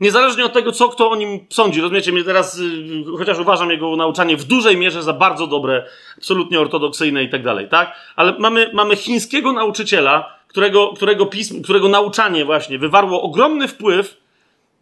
Niezależnie 0.00 0.44
od 0.44 0.52
tego, 0.52 0.72
co 0.72 0.88
kto 0.88 1.10
o 1.10 1.16
nim 1.16 1.46
sądzi. 1.50 1.80
Rozumiecie 1.80 2.12
mnie 2.12 2.24
teraz, 2.24 2.58
yy, 2.58 3.18
chociaż 3.18 3.38
uważam 3.38 3.70
jego 3.70 3.96
nauczanie 3.96 4.36
w 4.36 4.44
dużej 4.44 4.76
mierze 4.76 5.02
za 5.02 5.12
bardzo 5.12 5.46
dobre, 5.46 5.86
absolutnie 6.16 6.60
ortodoksyjne 6.60 7.24
i 7.24 7.28
tak 7.28 7.42
dalej, 7.42 7.68
tak? 7.68 7.96
Ale 8.16 8.38
mamy, 8.38 8.70
mamy 8.74 8.96
chińskiego 8.96 9.52
nauczyciela, 9.52 10.36
którego, 10.48 10.92
którego 10.96 11.26
pism, 11.26 11.62
którego 11.62 11.88
nauczanie 11.88 12.44
właśnie 12.44 12.78
wywarło 12.78 13.22
ogromny 13.22 13.68
wpływ 13.68 14.16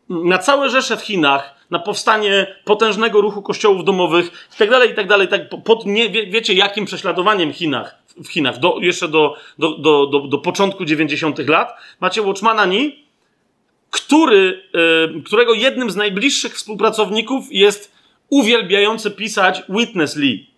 na 0.09 0.39
całe 0.39 0.71
Rzesze 0.71 0.97
w 0.97 1.03
Chinach, 1.03 1.55
na 1.71 1.79
powstanie 1.79 2.57
potężnego 2.65 3.21
ruchu 3.21 3.43
kościołów 3.43 3.85
domowych 3.85 4.49
i 4.55 4.59
tak 4.59 4.71
dalej, 4.71 4.91
i 4.91 4.95
tak 4.95 5.09
dalej, 5.09 5.29
tak 5.29 5.41
pod 5.65 5.87
nie 5.87 6.11
wie, 6.11 6.27
wiecie 6.27 6.55
jakim 6.55 6.85
prześladowaniem 6.85 7.53
w 7.53 7.57
Chinach, 7.57 7.99
w 8.25 8.29
Chinach, 8.29 8.59
do, 8.59 8.79
jeszcze 8.81 9.09
do, 9.09 9.37
do, 9.59 9.79
do, 9.79 10.07
do, 10.07 10.21
do 10.21 10.39
początku 10.39 10.85
90. 10.85 11.39
lat, 11.49 11.77
macie 12.01 12.23
Watchmana 12.23 12.67
Ni, 12.67 13.04
który, 13.95 14.63
yy, 15.15 15.23
którego 15.23 15.55
jednym 15.55 15.91
z 15.91 15.97
najbliższych 15.97 16.55
współpracowników 16.55 17.45
jest 17.51 17.93
uwielbiający 18.31 19.11
pisać 19.11 19.63
Witness 19.69 20.17
Lee. 20.17 20.51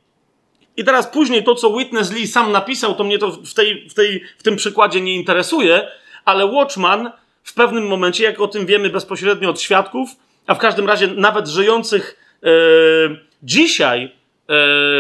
I 0.77 0.85
teraz 0.85 1.07
później 1.07 1.45
to, 1.45 1.55
co 1.55 1.77
Witness 1.77 2.13
Lee 2.13 2.27
sam 2.27 2.53
napisał, 2.53 2.95
to 2.95 3.05
mnie 3.05 3.19
to 3.19 3.31
w, 3.31 3.55
tej, 3.55 3.89
w, 3.89 3.95
tej, 3.95 4.25
w 4.39 4.43
tym 4.43 4.57
przykładzie 4.57 5.01
nie 5.01 5.15
interesuje, 5.15 5.89
ale 6.25 6.47
Watchman 6.47 7.11
w 7.43 7.55
pewnym 7.55 7.87
momencie, 7.87 8.25
jak 8.25 8.41
o 8.41 8.49
tym 8.49 8.67
wiemy 8.67 8.91
bezpośrednio 8.91 9.51
od 9.51 9.61
świadków, 9.61 10.11
a 10.47 10.55
w 10.55 10.59
każdym 10.59 10.87
razie 10.87 11.07
nawet 11.07 11.49
żyjących 11.49 12.19
e, 12.43 12.49
dzisiaj 13.43 14.13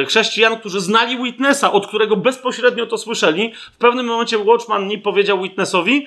e, 0.03 0.05
chrześcijan, 0.05 0.59
którzy 0.59 0.80
znali 0.80 1.22
Witnessa, 1.22 1.72
od 1.72 1.87
którego 1.87 2.16
bezpośrednio 2.16 2.87
to 2.87 2.99
słyszeli, 2.99 3.53
w 3.72 3.76
pewnym 3.76 4.07
momencie 4.07 4.39
Watchman 4.39 4.87
nie 4.87 4.99
powiedział 4.99 5.43
Witnessowi, 5.43 6.07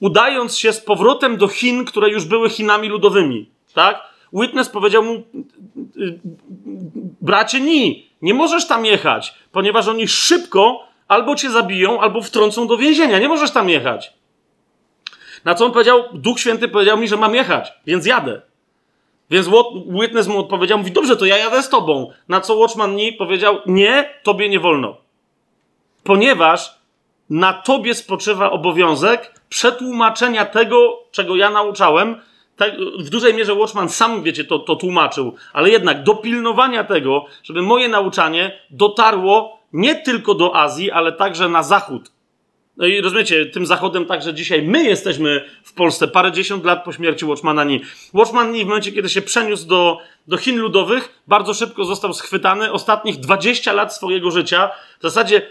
udając 0.00 0.58
się 0.58 0.72
z 0.72 0.80
powrotem 0.80 1.36
do 1.36 1.48
Chin, 1.48 1.84
które 1.84 2.10
już 2.10 2.24
były 2.24 2.50
Chinami 2.50 2.88
ludowymi, 2.88 3.50
tak? 3.74 4.02
Witness 4.32 4.68
powiedział 4.68 5.02
mu, 5.02 5.22
bracie 7.20 7.60
Ni, 7.60 8.08
nie 8.22 8.34
możesz 8.34 8.66
tam 8.66 8.84
jechać, 8.84 9.34
ponieważ 9.52 9.88
oni 9.88 10.08
szybko 10.08 10.88
albo 11.08 11.34
cię 11.34 11.50
zabiją, 11.50 12.00
albo 12.00 12.22
wtrącą 12.22 12.66
do 12.66 12.76
więzienia. 12.76 13.18
Nie 13.18 13.28
możesz 13.28 13.50
tam 13.50 13.68
jechać. 13.68 14.12
Na 15.44 15.54
co 15.54 15.66
on 15.66 15.72
powiedział? 15.72 16.04
Duch 16.12 16.40
Święty 16.40 16.68
powiedział 16.68 16.98
mi, 16.98 17.08
że 17.08 17.16
mam 17.16 17.34
jechać, 17.34 17.72
więc 17.86 18.06
jadę. 18.06 18.42
Więc 19.30 19.48
Witness 20.00 20.28
mu 20.28 20.38
odpowiedział, 20.38 20.78
mówi, 20.78 20.92
dobrze, 20.92 21.16
to 21.16 21.26
ja 21.26 21.36
jadę 21.36 21.62
z 21.62 21.68
tobą. 21.68 22.10
Na 22.28 22.40
co 22.40 22.54
Watchman 22.54 22.96
nie 22.96 23.12
powiedział, 23.12 23.58
nie, 23.66 24.14
tobie 24.22 24.48
nie 24.48 24.60
wolno. 24.60 24.96
Ponieważ 26.04 26.78
na 27.30 27.52
tobie 27.52 27.94
spoczywa 27.94 28.50
obowiązek 28.50 29.37
przetłumaczenia 29.48 30.44
tego, 30.44 31.02
czego 31.10 31.36
ja 31.36 31.50
nauczałem. 31.50 32.20
W 32.98 33.10
dużej 33.10 33.34
mierze 33.34 33.54
Watchman 33.54 33.88
sam, 33.88 34.22
wiecie, 34.22 34.44
to, 34.44 34.58
to 34.58 34.76
tłumaczył, 34.76 35.34
ale 35.52 35.70
jednak 35.70 36.02
dopilnowania 36.02 36.84
tego, 36.84 37.24
żeby 37.44 37.62
moje 37.62 37.88
nauczanie 37.88 38.60
dotarło 38.70 39.58
nie 39.72 39.94
tylko 39.94 40.34
do 40.34 40.56
Azji, 40.56 40.90
ale 40.90 41.12
także 41.12 41.48
na 41.48 41.62
zachód 41.62 42.10
no 42.78 42.86
i 42.86 43.00
rozumiecie, 43.00 43.46
tym 43.46 43.66
zachodem 43.66 44.04
także 44.06 44.34
dzisiaj 44.34 44.62
my 44.62 44.84
jesteśmy 44.84 45.44
w 45.64 45.72
Polsce 45.72 46.08
parę 46.08 46.32
dziesiąt 46.32 46.64
lat 46.64 46.84
po 46.84 46.92
śmierci 46.92 47.24
Watchmana 47.24 47.64
Nee. 47.64 47.80
Watchman 48.14 48.52
Nee 48.52 48.64
w 48.64 48.66
momencie, 48.66 48.92
kiedy 48.92 49.08
się 49.08 49.22
przeniósł 49.22 49.66
do, 49.66 49.98
do 50.28 50.36
Chin 50.36 50.58
Ludowych, 50.58 51.22
bardzo 51.26 51.54
szybko 51.54 51.84
został 51.84 52.14
schwytany. 52.14 52.72
Ostatnich 52.72 53.16
20 53.16 53.72
lat 53.72 53.94
swojego 53.94 54.30
życia, 54.30 54.70
w 54.98 55.02
zasadzie 55.02 55.36
y, 55.36 55.46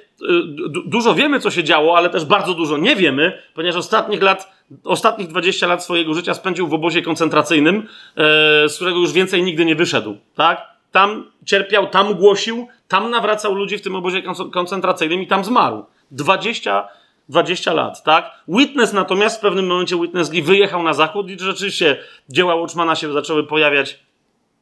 dużo 0.86 1.16
wiemy, 1.16 1.40
co 1.40 1.52
się 1.52 1.64
działo, 1.64 1.98
ale 1.98 2.10
też 2.10 2.26
bardzo 2.26 2.54
dużo 2.54 2.78
nie 2.78 2.96
wiemy, 2.96 3.42
ponieważ 3.54 3.76
ostatnich 3.76 4.22
lat, 4.22 4.52
ostatnich 4.84 5.28
20 5.28 5.68
lat 5.68 5.84
swojego 5.84 6.14
życia 6.14 6.34
spędził 6.34 6.68
w 6.68 6.74
obozie 6.74 7.02
koncentracyjnym, 7.02 7.78
y, 7.78 8.70
z 8.70 8.76
którego 8.76 8.98
już 8.98 9.12
więcej 9.12 9.44
nigdy 9.44 9.66
nie 9.66 9.76
wyszedł, 9.76 10.18
tak? 10.36 10.78
Tam 10.92 11.26
cierpiał, 11.46 11.88
tam 11.88 12.14
głosił, 12.14 12.68
tam 12.88 13.10
nawracał 13.10 13.56
ludzi 13.56 13.78
w 13.78 13.82
tym 13.82 13.96
obozie 13.96 14.24
koncentracyjnym 14.52 15.22
i 15.22 15.28
tam 15.28 15.44
zmarł. 15.44 15.86
20 16.12 16.88
20 17.30 17.74
lat, 17.74 18.04
tak? 18.04 18.32
Witness 18.48 18.94
natomiast 18.94 19.38
w 19.38 19.42
pewnym 19.42 19.68
momencie 19.68 20.00
Witness 20.02 20.32
Lee 20.32 20.42
wyjechał 20.42 20.84
na 20.84 20.94
zachód 20.94 21.30
i 21.30 21.40
rzeczywiście 21.40 21.98
dzieła 22.30 22.56
Watchmana 22.56 22.96
się 22.96 23.14
zaczęły 23.14 23.44
pojawiać 23.44 24.00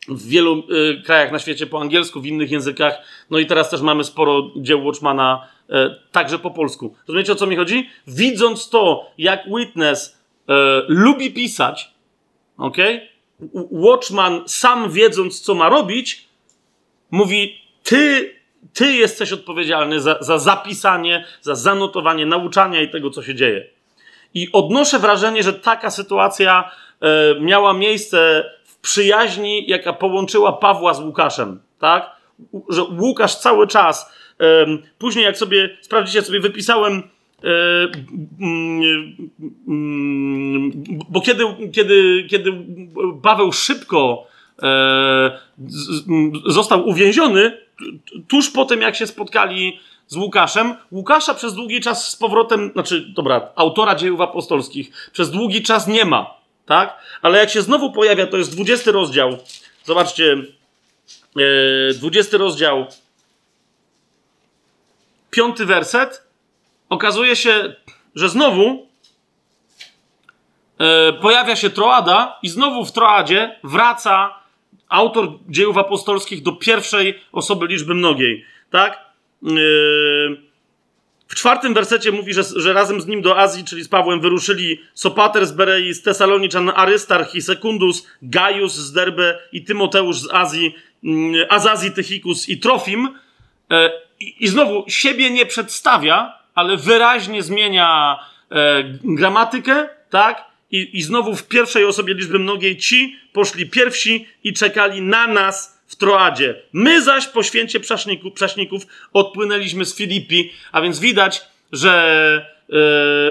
w 0.07 0.28
wielu 0.28 0.63
y, 0.99 1.01
krajach 1.05 1.32
na 1.32 1.39
świecie 1.39 1.68
po 1.68 1.82
angielsku, 1.82 2.22
w 2.22 2.26
innych 2.26 2.51
językach. 2.51 2.97
No 3.30 3.39
i 3.39 3.45
teraz 3.45 3.70
też 3.70 3.82
mamy 3.82 4.03
sporo 4.03 4.51
dzieł 4.55 4.86
Watchmana 4.86 5.47
y, 5.70 5.74
także 6.11 6.39
po 6.39 6.51
polsku. 6.51 6.95
Rozumiecie 7.07 7.32
o 7.32 7.36
co 7.36 7.47
mi 7.47 7.55
chodzi? 7.55 7.89
Widząc 8.07 8.70
to, 8.70 9.11
jak 9.18 9.41
Witness 9.57 10.07
y, 10.09 10.53
lubi 10.88 11.32
pisać, 11.32 11.91
ok? 12.57 12.78
Watchman 13.72 14.41
sam 14.47 14.91
wiedząc, 14.91 15.41
co 15.41 15.55
ma 15.55 15.70
robić, 15.70 16.28
mówi: 17.11 17.61
Ty 17.84 18.36
ty 18.76 18.94
jesteś 18.94 19.32
odpowiedzialny 19.32 20.00
za, 20.00 20.18
za 20.20 20.40
zapisanie, 20.40 21.26
za 21.42 21.56
zanotowanie 21.56 22.26
nauczania 22.26 22.82
i 22.82 22.90
tego, 22.90 23.10
co 23.10 23.24
się 23.24 23.36
dzieje. 23.36 23.66
I 24.34 24.50
odnoszę 24.54 25.00
wrażenie, 25.00 25.44
że 25.44 25.54
taka 25.54 25.92
sytuacja 25.92 26.72
e, 27.02 27.40
miała 27.40 27.74
miejsce 27.74 28.50
w 28.66 28.78
przyjaźni, 28.78 29.68
jaka 29.68 29.94
połączyła 29.94 30.54
Pawła 30.54 30.94
z 30.94 31.00
Łukaszem, 31.00 31.60
tak? 31.80 32.12
Że 32.70 32.84
Łukasz 32.84 33.36
cały 33.36 33.68
czas, 33.68 34.14
e, 34.40 34.66
później 34.98 35.26
jak 35.26 35.38
sobie, 35.38 35.78
sprawdzicie, 35.82 36.22
sobie 36.22 36.40
wypisałem, 36.40 37.04
e, 37.44 37.48
mm, 39.68 40.72
bo 41.10 41.22
kiedy, 41.22 41.44
kiedy, 41.74 42.26
kiedy 42.30 42.52
Paweł 43.24 43.52
szybko 43.52 44.28
e, 44.64 45.40
został 46.46 46.88
uwięziony, 46.88 47.64
tuż 48.28 48.50
po 48.50 48.66
tym, 48.66 48.82
jak 48.82 48.96
się 48.96 49.08
spotkali 49.08 49.80
z 50.08 50.16
Łukaszem. 50.16 50.76
Łukasza 50.92 51.34
przez 51.34 51.54
długi 51.54 51.82
czas 51.82 52.10
z 52.10 52.16
powrotem, 52.16 52.72
znaczy, 52.74 53.06
dobra, 53.16 53.50
autora 53.56 53.96
dziejów 53.96 54.22
apostolskich, 54.22 55.10
przez 55.12 55.32
długi 55.32 55.64
czas 55.64 55.88
nie 55.88 56.06
ma, 56.06 56.34
tak? 56.66 57.00
Ale 57.22 57.40
jak 57.40 57.50
się 57.50 57.62
znowu 57.62 57.92
pojawia, 57.92 58.28
to 58.28 58.38
jest 58.38 58.56
20 58.56 58.92
rozdział. 58.92 59.38
Zobaczcie, 59.84 60.36
yy, 61.36 61.94
20 61.94 62.38
rozdział, 62.38 62.86
piąty 65.32 65.66
werset. 65.66 66.24
Okazuje 66.90 67.36
się, 67.36 67.76
że 68.16 68.30
znowu 68.30 68.88
yy, 70.80 71.14
pojawia 71.22 71.56
się 71.56 71.70
Troada 71.70 72.40
i 72.44 72.50
znowu 72.50 72.86
w 72.86 72.92
Troadzie 72.92 73.60
wraca 73.64 74.45
autor 74.90 75.40
dziejów 75.50 75.78
apostolskich 75.78 76.44
do 76.44 76.52
pierwszej 76.52 77.20
osoby 77.32 77.68
liczby 77.68 77.96
mnogiej, 77.96 78.46
tak? 78.70 79.06
Yy, 79.42 80.42
w 81.28 81.36
czwartym 81.36 81.74
wersecie 81.74 82.12
mówi, 82.12 82.34
że, 82.34 82.44
że 82.56 82.74
razem 82.74 83.02
z 83.02 83.08
nim 83.08 83.22
do 83.22 83.38
Azji, 83.40 83.64
czyli 83.64 83.84
z 83.84 83.88
Pawłem, 83.88 84.20
wyruszyli 84.20 84.82
Sopater 84.94 85.46
z 85.46 85.52
Berei, 85.52 85.94
z 85.94 86.02
Tesaloniczan, 86.02 86.72
Arystarch 86.76 87.36
i 87.36 87.42
Sekundus, 87.42 88.08
Gaius 88.22 88.74
z 88.74 88.92
Derbe 88.92 89.40
i 89.52 89.64
Tymoteusz 89.64 90.18
z 90.18 90.34
Azji, 90.34 90.76
yy, 91.04 91.50
Azazji, 91.50 91.92
Tychikus 91.92 92.50
i 92.50 92.60
Trofim. 92.60 93.10
Yy, 93.70 93.78
I 94.20 94.48
znowu 94.48 94.84
siebie 94.88 95.30
nie 95.30 95.46
przedstawia, 95.46 96.40
ale 96.56 96.78
wyraźnie 96.78 97.44
zmienia 97.44 98.20
gramatykę, 99.04 99.90
tak? 100.10 100.46
I, 100.72 100.97
I 100.97 101.01
znowu 101.01 101.36
w 101.36 101.47
pierwszej 101.47 101.86
osobie 101.86 102.13
liczby 102.13 102.39
mnogiej 102.39 102.78
ci 102.78 103.20
poszli 103.34 103.70
pierwsi 103.70 104.28
i 104.43 104.53
czekali 104.53 105.01
na 105.01 105.28
nas 105.28 105.82
w 105.88 105.95
Troadzie. 105.95 106.61
My 106.74 107.01
zaś 107.01 107.28
po 107.28 107.43
święcie 107.43 107.80
prześników, 108.34 108.88
odpłynęliśmy 109.13 109.86
z 109.86 109.95
Filipi, 109.95 110.51
a 110.72 110.82
więc 110.82 110.99
widać, 110.99 111.41
że, 111.72 112.55
yy, 112.70 112.78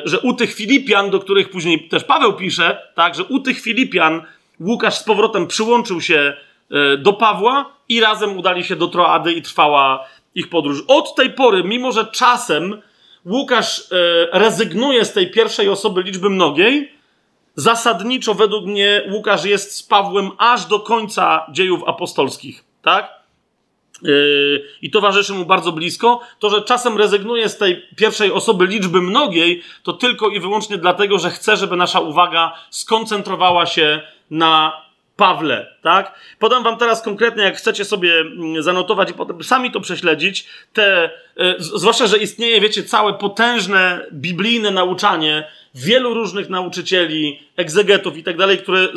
że 0.05 0.21
u 0.21 0.35
tych 0.35 0.55
Filipian, 0.55 1.11
do 1.11 1.21
których 1.21 1.51
później 1.51 1.89
też 1.89 2.05
Paweł 2.05 2.33
pisze, 2.33 2.79
tak, 2.95 3.15
że 3.15 3.25
u 3.25 3.41
tych 3.41 3.61
Filipian 3.61 4.23
Łukasz 4.61 4.99
z 4.99 5.03
powrotem 5.03 5.47
przyłączył 5.47 6.01
się 6.01 6.37
yy, 6.71 6.99
do 6.99 7.13
Pawła 7.13 7.75
i 7.89 8.01
razem 8.01 8.39
udali 8.39 8.65
się 8.65 8.77
do 8.77 8.89
Troady 8.89 9.33
i 9.33 9.43
trwała 9.43 10.09
ich 10.35 10.49
podróż. 10.49 10.79
Od 10.87 11.15
tej 11.15 11.31
pory, 11.31 11.65
mimo 11.65 11.93
że 11.93 12.07
czasem 12.13 12.83
Łukasz 13.27 13.91
yy, 13.91 14.29
rezygnuje 14.33 15.05
z 15.05 15.13
tej 15.13 15.31
pierwszej 15.31 15.69
osoby 15.69 16.03
liczby 16.03 16.31
mnogiej, 16.31 16.94
zasadniczo 17.55 18.35
według 18.35 18.65
mnie 18.65 19.03
Łukasz 19.13 19.45
jest 19.45 19.77
z 19.77 19.83
Pawłem 19.83 20.31
aż 20.39 20.67
do 20.67 20.81
końca 20.81 21.47
dziejów 21.53 21.83
apostolskich, 21.87 22.65
tak? 22.83 23.25
Yy, 24.03 24.65
I 24.83 24.91
towarzyszy 24.91 25.33
mu 25.33 25.45
bardzo 25.45 25.73
blisko. 25.73 26.21
To, 26.39 26.51
że 26.51 26.63
czasem 26.63 26.99
rezygnuje 26.99 27.49
z 27.49 27.59
tej 27.59 27.83
pierwszej 27.97 28.33
osoby 28.33 28.67
liczby 28.67 29.01
mnogiej, 29.01 29.63
to 29.83 29.93
tylko 29.93 30.29
i 30.29 30.41
wyłącznie 30.41 30.79
dlatego, 30.79 31.19
że 31.19 31.31
chce, 31.31 31.57
żeby 31.57 31.77
nasza 31.77 32.01
uwaga 32.01 32.53
skoncentrowała 32.71 33.67
się 33.67 34.03
na 34.31 34.84
Pawle, 35.17 35.77
tak? 35.83 36.15
Podam 36.39 36.63
wam 36.63 36.77
teraz 36.77 37.03
konkretnie, 37.03 37.43
jak 37.43 37.57
chcecie 37.57 37.85
sobie 37.85 38.21
mm, 38.21 38.63
zanotować 38.63 39.11
i 39.11 39.15
potem 39.15 39.45
sami 39.45 39.71
to 39.71 39.81
prześledzić, 39.81 40.47
te, 40.73 41.11
yy, 41.37 41.57
zwłaszcza, 41.59 42.07
że 42.07 42.19
istnieje, 42.19 42.61
wiecie, 42.61 42.83
całe 42.83 43.15
potężne 43.15 44.07
biblijne 44.13 44.71
nauczanie 44.71 45.45
wielu 45.75 46.15
różnych 46.15 46.49
nauczycieli, 46.49 47.41
egzegetów 47.57 48.17
i 48.17 48.23
tak 48.23 48.37
dalej, 48.37 48.59
które 48.59 48.81
e, 48.81 48.89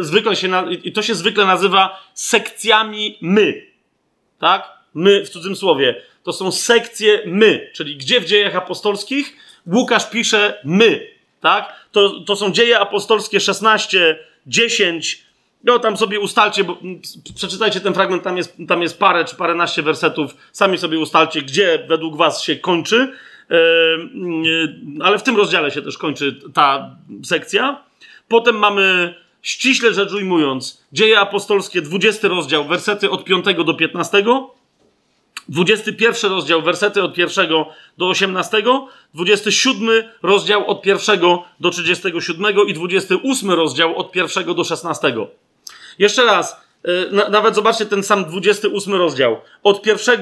zwykle 0.00 0.36
się, 0.36 0.48
na, 0.48 0.64
i 0.84 0.92
to 0.92 1.02
się 1.02 1.14
zwykle 1.14 1.46
nazywa 1.46 2.02
sekcjami 2.14 3.18
my. 3.20 3.66
Tak? 4.38 4.72
My 4.94 5.24
w 5.24 5.28
cudzym 5.28 5.56
słowie. 5.56 6.02
To 6.22 6.32
są 6.32 6.52
sekcje 6.52 7.22
my, 7.26 7.70
czyli 7.74 7.96
gdzie 7.96 8.20
w 8.20 8.24
dziejach 8.24 8.56
apostolskich 8.56 9.36
Łukasz 9.66 10.10
pisze 10.10 10.60
my. 10.64 11.06
Tak? 11.40 11.86
To, 11.92 12.20
to 12.20 12.36
są 12.36 12.52
dzieje 12.52 12.78
apostolskie 12.78 13.40
16, 13.40 14.18
10. 14.46 15.22
No 15.64 15.78
tam 15.78 15.96
sobie 15.96 16.20
ustalcie, 16.20 16.64
bo 16.64 16.78
przeczytajcie 17.34 17.80
ten 17.80 17.94
fragment, 17.94 18.22
tam 18.22 18.36
jest, 18.36 18.56
tam 18.68 18.82
jest 18.82 18.98
parę 18.98 19.24
czy 19.24 19.36
paręnaście 19.36 19.82
wersetów. 19.82 20.36
Sami 20.52 20.78
sobie 20.78 20.98
ustalcie, 20.98 21.42
gdzie 21.42 21.84
według 21.88 22.16
was 22.16 22.42
się 22.42 22.56
kończy 22.56 23.12
ale 25.00 25.18
w 25.18 25.22
tym 25.22 25.36
rozdziale 25.36 25.70
się 25.70 25.82
też 25.82 25.98
kończy 25.98 26.40
ta 26.54 26.96
sekcja. 27.24 27.82
Potem 28.28 28.58
mamy, 28.58 29.14
ściśle 29.42 29.94
rzecz 29.94 30.12
ujmując, 30.12 30.82
Dzieje 30.92 31.20
Apostolskie, 31.20 31.82
20 31.82 32.28
rozdział, 32.28 32.64
wersety 32.64 33.10
od 33.10 33.24
5 33.24 33.44
do 33.66 33.74
15. 33.74 34.24
21 35.48 36.30
rozdział, 36.30 36.62
wersety 36.62 37.02
od 37.02 37.18
1 37.18 37.48
do 37.98 38.08
18, 38.08 38.62
27 39.14 39.88
rozdział 40.22 40.70
od 40.70 40.86
1 40.86 41.20
do 41.60 41.70
37 41.70 42.68
i 42.68 42.74
28 42.74 43.50
rozdział 43.50 43.96
od 43.96 44.16
1 44.16 44.54
do 44.54 44.64
16. 44.64 45.14
Jeszcze 45.98 46.24
raz, 46.24 46.56
e, 46.84 47.30
nawet 47.30 47.54
zobaczcie 47.54 47.86
ten 47.86 48.02
sam 48.02 48.24
28 48.24 48.94
rozdział. 48.94 49.40
Od 49.62 49.86
1 49.86 50.20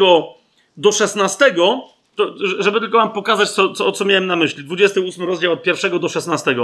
do 0.76 0.92
16 0.92 1.54
to, 2.16 2.34
żeby 2.58 2.80
tylko 2.80 2.98
wam 2.98 3.12
pokazać, 3.12 3.50
co, 3.50 3.72
co, 3.72 3.92
co 3.92 4.04
miałem 4.04 4.26
na 4.26 4.36
myśli. 4.36 4.64
28 4.64 5.24
rozdział 5.24 5.52
od 5.52 5.66
1 5.66 5.98
do 5.98 6.08
16. 6.08 6.56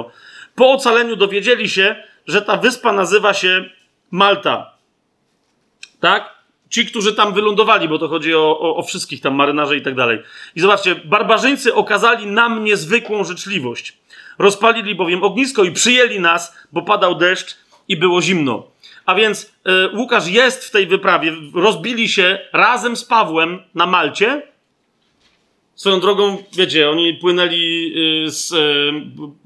Po 0.55 0.73
ocaleniu 0.73 1.17
dowiedzieli 1.17 1.69
się, 1.69 1.97
że 2.27 2.43
ta 2.43 2.57
wyspa 2.57 2.93
nazywa 2.93 3.35
się 3.35 3.71
Malta. 4.11 4.73
Tak? 6.01 6.37
Ci, 6.71 6.87
którzy 6.87 7.15
tam 7.15 7.35
wylądowali, 7.35 7.89
bo 7.89 7.99
to 7.99 8.09
chodzi 8.09 8.35
o, 8.35 8.61
o, 8.61 8.77
o 8.77 8.83
wszystkich 8.83 9.21
tam 9.21 9.35
marynarze 9.35 9.77
i 9.77 9.83
tak 9.83 9.95
dalej. 9.95 10.23
I 10.57 10.61
zobaczcie, 10.61 10.95
barbarzyńcy 10.95 11.75
okazali 11.75 12.27
nam 12.27 12.65
niezwykłą 12.65 13.25
życzliwość. 13.25 13.99
Rozpalili 14.39 14.95
bowiem 14.95 15.25
ognisko 15.25 15.65
i 15.65 15.73
przyjęli 15.73 16.21
nas, 16.21 16.57
bo 16.73 16.83
padał 16.83 17.15
deszcz 17.15 17.57
i 17.89 17.97
było 17.97 18.23
zimno. 18.23 18.67
A 19.07 19.15
więc 19.15 19.45
y, 19.45 19.97
Łukasz 19.97 20.29
jest 20.29 20.65
w 20.65 20.71
tej 20.71 20.87
wyprawie. 20.87 21.33
Rozbili 21.55 22.09
się 22.09 22.39
razem 22.53 22.97
z 22.97 23.05
Pawłem 23.05 23.63
na 23.75 23.87
Malcie 23.87 24.43
Swoją 25.77 26.01
drogą, 26.01 26.43
wiecie, 26.53 26.91
oni 26.91 27.15
płynęli, 27.15 27.93
y, 28.27 28.31
z, 28.31 28.53
y, 28.53 28.93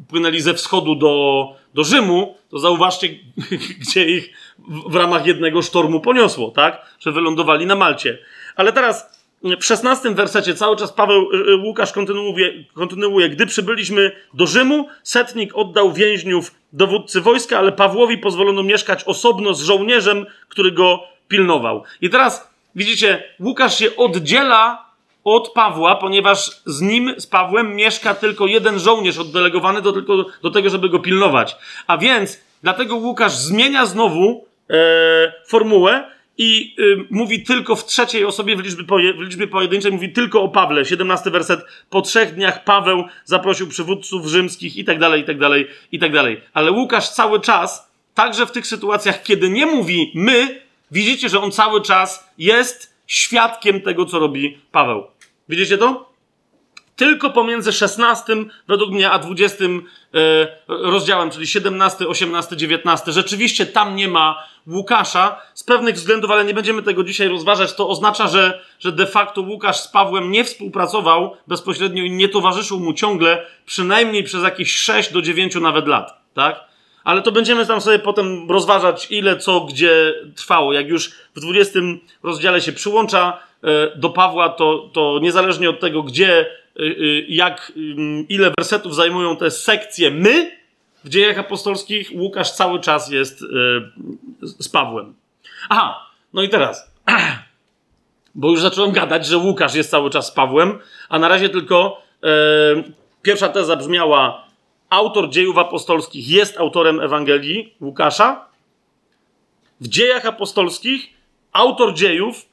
płynęli 0.09 0.41
ze 0.41 0.55
wschodu 0.55 0.95
do, 0.95 1.45
do 1.75 1.85
Rzymu, 1.85 2.37
to 2.51 2.59
zauważcie, 2.59 3.09
gdzie 3.81 4.05
ich 4.05 4.33
w, 4.59 4.93
w 4.93 4.95
ramach 4.95 5.27
jednego 5.27 5.63
sztormu 5.63 6.01
poniosło, 6.01 6.51
tak? 6.51 6.97
Że 7.01 7.13
wylądowali 7.13 7.67
na 7.67 7.77
Malcie. 7.77 8.19
Ale 8.57 8.73
teraz 8.73 9.20
w 9.43 9.65
szesnastym 9.65 10.15
wersecie 10.15 10.55
cały 10.55 10.77
czas 10.77 10.93
Paweł 10.93 11.29
y, 11.33 11.57
Łukasz 11.57 11.93
kontynuuje, 11.93 12.65
kontynuuje. 12.75 13.29
Gdy 13.29 13.47
przybyliśmy 13.47 14.13
do 14.35 14.47
Rzymu, 14.47 14.89
setnik 15.03 15.57
oddał 15.57 15.93
więźniów 15.93 16.55
dowódcy 16.73 17.21
wojska, 17.21 17.59
ale 17.59 17.73
Pawłowi 17.73 18.19
pozwolono 18.19 18.63
mieszkać 18.63 19.05
osobno 19.05 19.55
z 19.55 19.63
żołnierzem, 19.63 20.27
który 20.49 20.73
go 20.73 21.03
pilnował. 21.29 21.85
I 22.01 22.11
teraz 22.11 22.51
widzicie, 22.75 23.23
Łukasz 23.41 23.79
się 23.79 23.97
oddziela 23.97 24.91
od 25.25 25.53
Pawła, 25.53 25.97
ponieważ 25.97 26.51
z 26.67 26.81
nim, 26.81 27.15
z 27.19 27.27
Pawłem, 27.27 27.75
mieszka 27.75 28.15
tylko 28.15 28.47
jeden 28.47 28.79
żołnierz 28.79 29.19
oddelegowany 29.19 29.83
do, 29.83 29.93
tylko 29.93 30.27
do 30.43 30.51
tego, 30.51 30.71
żeby 30.71 30.89
go 30.89 30.99
pilnować. 30.99 31.57
A 31.87 31.99
więc, 31.99 32.41
dlatego 32.63 32.97
Łukasz 32.97 33.33
zmienia 33.33 33.87
znowu 33.87 34.45
e, 34.71 35.33
formułę 35.47 36.11
i 36.43 36.75
y, 36.79 37.07
mówi 37.11 37.43
tylko 37.43 37.77
w 37.77 37.85
trzeciej 37.85 38.25
osobie, 38.25 38.57
w 38.57 38.61
liczbie, 38.61 38.85
poje, 38.85 39.15
w 39.15 39.21
liczbie 39.21 39.47
pojedynczej, 39.47 39.93
mówi 39.93 40.13
tylko 40.13 40.43
o 40.43 40.49
Pawle. 40.49 40.85
17 40.85 41.31
werset. 41.31 41.61
Po 41.91 42.03
trzech 42.03 42.35
dniach 42.35 42.65
Paweł 42.65 43.05
zaprosił 43.25 43.69
przywódców 43.69 44.27
rzymskich 44.27 44.77
i 44.77 44.85
tak 44.85 44.99
dalej, 44.99 45.23
i 45.23 45.25
tak 45.25 45.39
dalej, 45.39 45.67
i 45.93 45.99
tak 45.99 46.13
dalej. 46.13 46.41
Ale 46.55 46.73
Łukasz 46.73 47.09
cały 47.09 47.41
czas, 47.41 47.91
także 48.15 48.47
w 48.47 48.53
tych 48.53 48.67
sytuacjach, 48.67 49.23
kiedy 49.23 49.51
nie 49.51 49.67
mówi 49.67 50.13
my, 50.15 50.63
widzicie, 50.91 51.29
że 51.29 51.41
on 51.41 51.53
cały 51.53 51.83
czas 51.83 52.31
jest 52.39 52.95
świadkiem 53.07 53.81
tego, 53.81 54.07
co 54.07 54.19
robi 54.19 54.59
Paweł. 54.73 55.07
Widzicie 55.49 55.79
to? 55.79 56.10
Tylko 57.01 57.31
pomiędzy 57.31 57.73
16 57.73 58.37
według 58.69 58.91
mnie 58.91 59.11
a 59.11 59.19
20 59.19 59.65
e, 59.65 59.69
rozdziałem, 60.69 61.31
czyli 61.31 61.47
17, 61.47 62.09
18, 62.09 62.57
19, 62.57 63.13
rzeczywiście 63.13 63.67
tam 63.67 63.97
nie 63.97 64.09
ma 64.09 64.45
Łukasza 64.67 65.41
z 65.55 65.65
pewnych 65.65 65.95
względów, 65.95 66.31
ale 66.31 66.45
nie 66.45 66.55
będziemy 66.55 66.83
tego 66.83 67.05
dzisiaj 67.05 67.29
rozważać. 67.29 67.75
To 67.75 67.89
oznacza, 67.89 68.29
że, 68.29 68.61
że 68.79 68.93
de 68.93 69.07
facto 69.07 69.41
Łukasz 69.41 69.81
z 69.81 69.89
Pawłem 69.89 70.31
nie 70.31 70.45
współpracował 70.45 71.37
bezpośrednio 71.47 72.05
i 72.05 72.11
nie 72.11 72.29
towarzyszył 72.29 72.81
mu 72.81 72.93
ciągle, 72.93 73.47
przynajmniej 73.67 74.25
przez 74.25 74.43
jakieś 74.43 74.77
6 74.77 75.13
do 75.13 75.23
9 75.23 75.55
nawet 75.55 75.87
lat. 75.87 76.21
Tak? 76.35 76.71
ale 77.05 77.23
to 77.23 77.33
będziemy 77.33 77.67
tam 77.67 77.81
sobie 77.81 77.99
potem 77.99 78.51
rozważać, 78.51 79.07
ile 79.11 79.37
co 79.37 79.61
gdzie 79.61 80.15
trwało. 80.37 80.73
Jak 80.73 80.89
już 80.89 81.11
w 81.37 81.41
20 81.41 81.79
rozdziale 82.23 82.61
się 82.61 82.73
przyłącza 82.73 83.39
e, 83.65 83.97
do 83.97 84.11
Pawła, 84.11 84.49
to, 84.49 84.91
to 84.93 85.19
niezależnie 85.23 85.71
od 85.71 85.81
tego, 85.81 86.03
gdzie, 86.03 86.47
jak, 87.29 87.73
ile 88.29 88.53
wersetów 88.59 88.95
zajmują 88.95 89.37
te 89.37 89.51
sekcje 89.51 90.11
my 90.11 90.61
w 91.05 91.09
dziejach 91.09 91.39
apostolskich, 91.39 92.11
Łukasz 92.15 92.53
cały 92.53 92.81
czas 92.81 93.11
jest 93.11 93.45
z 94.43 94.69
Pawłem. 94.69 95.15
Aha, 95.69 96.07
no 96.33 96.43
i 96.43 96.49
teraz. 96.49 96.91
bo 98.35 98.51
już 98.51 98.61
zacząłem 98.61 98.93
gadać, 98.93 99.27
że 99.27 99.39
Łukasz 99.39 99.75
jest 99.75 99.91
cały 99.91 100.11
czas 100.11 100.27
z 100.27 100.31
Pawłem, 100.31 100.79
a 101.09 101.19
na 101.19 101.29
razie 101.29 101.49
tylko 101.49 102.03
pierwsza 103.23 103.49
teza 103.49 103.77
brzmiała: 103.77 104.45
autor 104.91 105.31
dziejów 105.31 105.59
apostolskich 105.59 106.29
jest 106.29 106.59
autorem 106.59 107.01
Ewangelii 107.01 107.75
Łukasza. 107.81 108.45
W 109.81 109.89
dziejach 109.89 110.27
apostolskich 110.27 111.11
autor 111.53 111.95
dziejów 111.95 112.47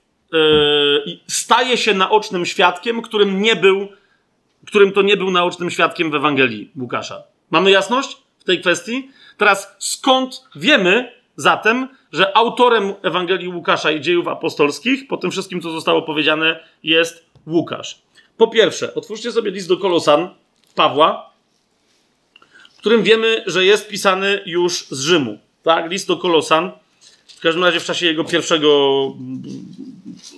staje 1.27 1.77
się 1.77 1.93
naocznym 1.93 2.45
świadkiem, 2.45 3.01
którym 3.01 3.41
nie 3.41 3.55
był, 3.55 3.87
którym 4.67 4.91
to 4.91 5.01
nie 5.01 5.17
był 5.17 5.31
naocznym 5.31 5.69
świadkiem 5.69 6.11
w 6.11 6.15
Ewangelii 6.15 6.71
Łukasza. 6.79 7.23
Mamy 7.51 7.71
jasność 7.71 8.17
w 8.39 8.43
tej 8.43 8.61
kwestii? 8.61 9.09
Teraz 9.37 9.75
skąd 9.79 10.43
wiemy 10.55 11.11
zatem, 11.35 11.87
że 12.11 12.37
autorem 12.37 12.93
Ewangelii 13.03 13.47
Łukasza 13.47 13.91
i 13.91 14.01
dziejów 14.01 14.27
apostolskich, 14.27 15.07
po 15.07 15.17
tym 15.17 15.31
wszystkim, 15.31 15.61
co 15.61 15.71
zostało 15.71 16.01
powiedziane, 16.01 16.59
jest 16.83 17.25
Łukasz. 17.47 18.01
Po 18.37 18.47
pierwsze, 18.47 18.93
otwórzcie 18.93 19.31
sobie 19.31 19.51
list 19.51 19.67
do 19.67 19.77
Kolosan 19.77 20.29
Pawła, 20.75 21.29
w 22.73 22.77
którym 22.77 23.03
wiemy, 23.03 23.43
że 23.45 23.65
jest 23.65 23.87
pisany 23.87 24.41
już 24.45 24.87
z 24.89 25.01
Rzymu. 25.01 25.39
Tak, 25.63 25.91
list 25.91 26.07
do 26.07 26.17
Kolosan. 26.17 26.71
W 27.37 27.39
każdym 27.39 27.63
razie 27.63 27.79
w 27.79 27.85
czasie 27.85 28.05
jego 28.05 28.23
pierwszego. 28.23 28.67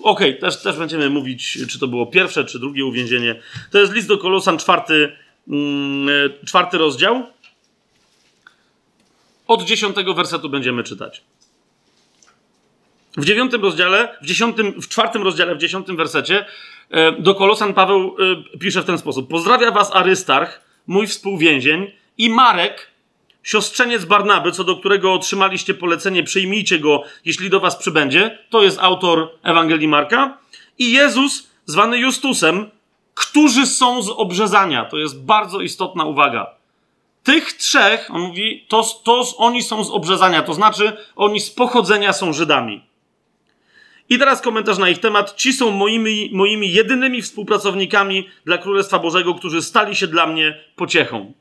Okej, 0.03 0.29
okay, 0.29 0.33
też, 0.33 0.61
też 0.61 0.77
będziemy 0.77 1.09
mówić, 1.09 1.57
czy 1.69 1.79
to 1.79 1.87
było 1.87 2.07
pierwsze, 2.07 2.45
czy 2.45 2.59
drugie 2.59 2.85
uwięzienie. 2.85 3.41
To 3.71 3.79
jest 3.79 3.93
list 3.93 4.07
do 4.07 4.17
Kolosan, 4.17 4.57
czwarty, 4.57 5.11
mm, 5.47 6.09
czwarty 6.45 6.77
rozdział. 6.77 7.23
Od 9.47 9.63
dziesiątego 9.63 10.13
wersetu 10.13 10.49
będziemy 10.49 10.83
czytać. 10.83 11.23
W 13.17 13.25
dziewiątym 13.25 13.61
rozdziale, 13.61 14.17
w, 14.21 14.25
dziesiątym, 14.25 14.81
w 14.81 14.87
czwartym 14.87 15.23
rozdziale, 15.23 15.55
w 15.55 15.57
dziesiątym 15.57 15.97
wersecie 15.97 16.45
e, 16.89 17.11
do 17.11 17.35
Kolosan 17.35 17.73
Paweł 17.73 18.15
e, 18.53 18.57
pisze 18.59 18.81
w 18.81 18.85
ten 18.85 18.97
sposób. 18.97 19.29
Pozdrawia 19.29 19.71
was 19.71 19.95
Arystarch, 19.95 20.61
mój 20.87 21.07
współwięzień 21.07 21.91
i 22.17 22.29
Marek, 22.29 22.87
siostrzeniec 23.49 24.05
Barnaby, 24.05 24.51
co 24.51 24.63
do 24.63 24.75
którego 24.75 25.13
otrzymaliście 25.13 25.73
polecenie, 25.73 26.23
przyjmijcie 26.23 26.79
go, 26.79 27.03
jeśli 27.25 27.49
do 27.49 27.59
was 27.59 27.75
przybędzie. 27.75 28.37
To 28.49 28.63
jest 28.63 28.79
autor 28.79 29.29
Ewangelii 29.43 29.87
Marka. 29.87 30.37
I 30.79 30.91
Jezus, 30.91 31.49
zwany 31.65 31.97
Justusem, 31.97 32.69
którzy 33.13 33.65
są 33.65 34.01
z 34.01 34.09
obrzezania. 34.09 34.85
To 34.85 34.97
jest 34.97 35.21
bardzo 35.21 35.61
istotna 35.61 36.05
uwaga. 36.05 36.55
Tych 37.23 37.53
trzech, 37.53 38.09
on 38.11 38.21
mówi, 38.21 38.65
to, 38.67 38.83
to 39.03 39.23
oni 39.37 39.63
są 39.63 39.83
z 39.83 39.89
obrzezania, 39.89 40.41
to 40.41 40.53
znaczy 40.53 40.97
oni 41.15 41.39
z 41.39 41.49
pochodzenia 41.49 42.13
są 42.13 42.33
Żydami. 42.33 42.81
I 44.09 44.19
teraz 44.19 44.41
komentarz 44.41 44.77
na 44.77 44.89
ich 44.89 44.99
temat. 44.99 45.35
Ci 45.35 45.53
są 45.53 45.71
moimi, 45.71 46.29
moimi 46.33 46.71
jedynymi 46.71 47.21
współpracownikami 47.21 48.27
dla 48.45 48.57
Królestwa 48.57 48.99
Bożego, 48.99 49.33
którzy 49.33 49.61
stali 49.61 49.95
się 49.95 50.07
dla 50.07 50.27
mnie 50.27 50.63
pociechą. 50.75 51.33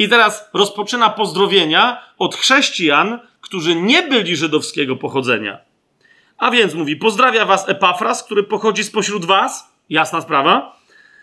I 0.00 0.08
teraz 0.08 0.50
rozpoczyna 0.54 1.10
pozdrowienia 1.10 2.02
od 2.18 2.36
chrześcijan, 2.36 3.18
którzy 3.40 3.74
nie 3.74 4.02
byli 4.02 4.36
żydowskiego 4.36 4.96
pochodzenia. 4.96 5.58
A 6.38 6.50
więc 6.50 6.74
mówi: 6.74 6.96
Pozdrawia 6.96 7.44
was 7.44 7.68
Epafras, 7.68 8.24
który 8.24 8.42
pochodzi 8.42 8.84
spośród 8.84 9.24
was, 9.24 9.74
jasna 9.90 10.20
sprawa, 10.20 10.76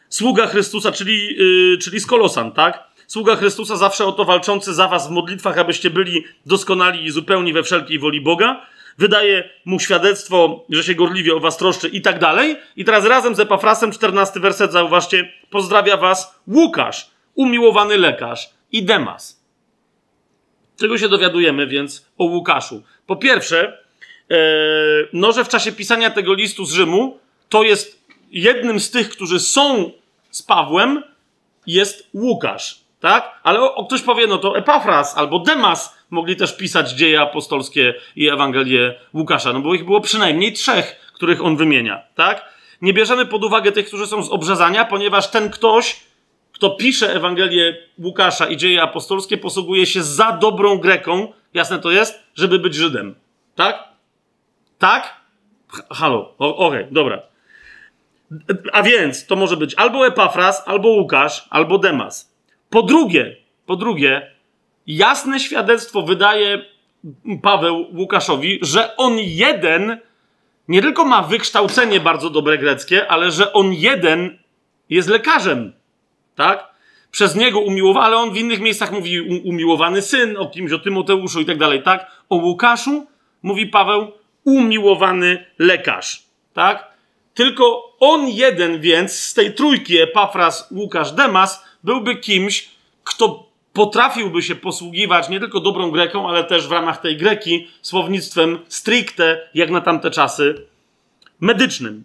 sługa 0.10 0.48
Chrystusa, 0.48 0.92
czyli, 0.92 1.36
yy, 1.72 1.78
czyli 1.78 2.00
z 2.00 2.06
Kolosan, 2.06 2.52
tak? 2.52 2.84
Sługa 3.08 3.36
Chrystusa 3.36 3.76
zawsze 3.76 4.06
o 4.06 4.12
to 4.12 4.26
walczący 4.26 4.74
za 4.74 4.88
was 4.88 5.08
w 5.08 5.12
modlitwach, 5.12 5.58
abyście 5.58 5.90
byli 5.90 6.24
doskonali 6.46 7.06
i 7.06 7.12
zupełni 7.12 7.54
we 7.54 7.64
wszelkiej 7.64 8.00
woli 8.00 8.22
Boga 8.22 8.66
wydaje 8.98 9.50
mu 9.66 9.80
świadectwo, 9.80 10.66
że 10.70 10.84
się 10.84 10.96
gorliwie 10.96 11.36
o 11.36 11.40
was 11.40 11.58
troszczy 11.58 11.88
i 11.88 12.02
tak 12.02 12.20
dalej. 12.20 12.58
I 12.76 12.86
teraz 12.86 13.06
razem 13.06 13.36
z 13.36 13.40
Epafrasem, 13.40 13.92
14 13.92 14.40
werset, 14.40 14.72
zauważcie, 14.72 15.34
pozdrawia 15.50 15.98
was 15.98 16.40
Łukasz, 16.48 17.12
umiłowany 17.36 17.98
lekarz 17.98 18.57
i 18.78 18.84
Demas. 18.84 19.44
Czego 20.80 20.98
się 20.98 21.10
dowiadujemy 21.10 21.68
więc 21.68 22.06
o 22.18 22.24
Łukaszu? 22.24 22.84
Po 23.08 23.16
pierwsze, 23.16 23.84
e, 24.32 24.38
no, 25.14 25.32
że 25.32 25.44
w 25.44 25.50
czasie 25.50 25.72
pisania 25.72 26.10
tego 26.10 26.34
listu 26.34 26.66
z 26.66 26.74
Rzymu, 26.74 27.20
to 27.50 27.64
jest 27.64 28.08
jednym 28.32 28.80
z 28.80 28.92
tych, 28.92 29.10
którzy 29.10 29.40
są 29.40 29.92
z 30.32 30.44
Pawłem, 30.44 31.04
jest 31.68 32.10
Łukasz, 32.14 32.82
tak? 33.00 33.40
Ale 33.44 33.62
o, 33.62 33.76
o 33.76 33.86
ktoś 33.86 34.02
powie, 34.02 34.28
no 34.28 34.38
to 34.38 34.58
Epafras 34.58 35.18
albo 35.18 35.40
Demas 35.40 35.98
mogli 36.10 36.36
też 36.36 36.58
pisać 36.58 36.92
dzieje 36.92 37.22
apostolskie 37.22 37.94
i 38.16 38.30
Ewangelię 38.30 39.00
Łukasza, 39.14 39.54
no 39.54 39.60
bo 39.60 39.74
ich 39.74 39.86
było 39.86 40.02
przynajmniej 40.02 40.54
trzech, 40.54 41.12
których 41.14 41.44
on 41.44 41.58
wymienia, 41.58 42.04
tak? 42.16 42.58
Nie 42.82 42.94
bierzemy 42.94 43.26
pod 43.26 43.44
uwagę 43.44 43.72
tych, 43.72 43.88
którzy 43.88 44.08
są 44.08 44.24
z 44.24 44.30
obrzezania, 44.30 44.86
ponieważ 44.86 45.32
ten 45.32 45.50
ktoś, 45.50 46.07
kto 46.58 46.70
pisze 46.70 47.16
Ewangelię 47.16 47.78
Łukasza 48.04 48.48
i 48.48 48.58
dzieje 48.58 48.82
apostolskie, 48.82 49.38
posługuje 49.38 49.86
się 49.86 50.04
za 50.04 50.32
dobrą 50.32 50.78
Greką, 50.78 51.34
jasne 51.54 51.80
to 51.80 51.92
jest, 51.92 52.24
żeby 52.36 52.60
być 52.60 52.76
Żydem, 52.76 53.16
tak? 53.56 53.84
Tak? 54.80 55.22
Halo, 55.90 56.34
okej, 56.38 56.58
okay, 56.68 56.88
dobra. 56.92 57.22
A 58.74 58.84
więc 58.84 59.26
to 59.26 59.36
może 59.36 59.58
być 59.58 59.76
albo 59.76 60.08
Epafras, 60.08 60.64
albo 60.66 60.90
Łukasz, 60.90 61.48
albo 61.50 61.78
Demas. 61.78 62.34
Po 62.70 62.84
drugie, 62.84 63.36
po 63.66 63.76
drugie, 63.76 64.32
jasne 64.88 65.40
świadectwo 65.40 66.02
wydaje 66.02 66.66
Paweł 67.42 67.86
Łukaszowi, 67.96 68.60
że 68.62 68.98
on 68.98 69.18
jeden 69.18 69.98
nie 70.68 70.82
tylko 70.82 71.06
ma 71.06 71.22
wykształcenie 71.22 72.00
bardzo 72.00 72.30
dobre 72.30 72.58
greckie, 72.58 73.08
ale 73.08 73.32
że 73.32 73.54
on 73.54 73.74
jeden 73.74 74.38
jest 74.90 75.10
lekarzem. 75.10 75.77
Tak? 76.38 76.68
Przez 77.12 77.36
niego 77.36 77.60
umiłowany, 77.60 78.06
ale 78.06 78.18
on 78.18 78.32
w 78.32 78.38
innych 78.38 78.60
miejscach 78.60 78.92
mówi 78.92 79.22
umiłowany 79.22 80.02
syn, 80.02 80.38
o 80.38 80.48
kimś, 80.48 80.72
o 80.72 80.80
Tymoteuszu 80.80 81.42
i 81.42 81.46
tak 81.46 81.58
dalej, 81.58 81.84
tak? 81.84 82.12
O 82.30 82.36
Łukaszu 82.36 83.08
mówi 83.44 83.66
Paweł 83.66 84.12
umiłowany 84.44 85.46
lekarz, 85.60 86.24
tak? 86.54 86.88
Tylko 87.34 87.96
on 88.00 88.30
jeden 88.30 88.82
więc 88.82 89.12
z 89.12 89.34
tej 89.34 89.54
trójki 89.54 89.98
Epafras, 89.98 90.72
Łukasz, 90.72 91.12
Demas 91.12 91.66
byłby 91.84 92.16
kimś, 92.16 92.70
kto 93.04 93.48
potrafiłby 93.74 94.42
się 94.42 94.56
posługiwać 94.56 95.30
nie 95.30 95.40
tylko 95.40 95.60
dobrą 95.60 95.92
Greką, 95.92 96.30
ale 96.30 96.44
też 96.44 96.68
w 96.68 96.72
ramach 96.72 97.02
tej 97.02 97.18
Greki 97.18 97.68
słownictwem 97.82 98.60
stricte, 98.68 99.50
jak 99.54 99.70
na 99.70 99.82
tamte 99.82 100.12
czasy, 100.12 100.66
medycznym. 101.40 102.04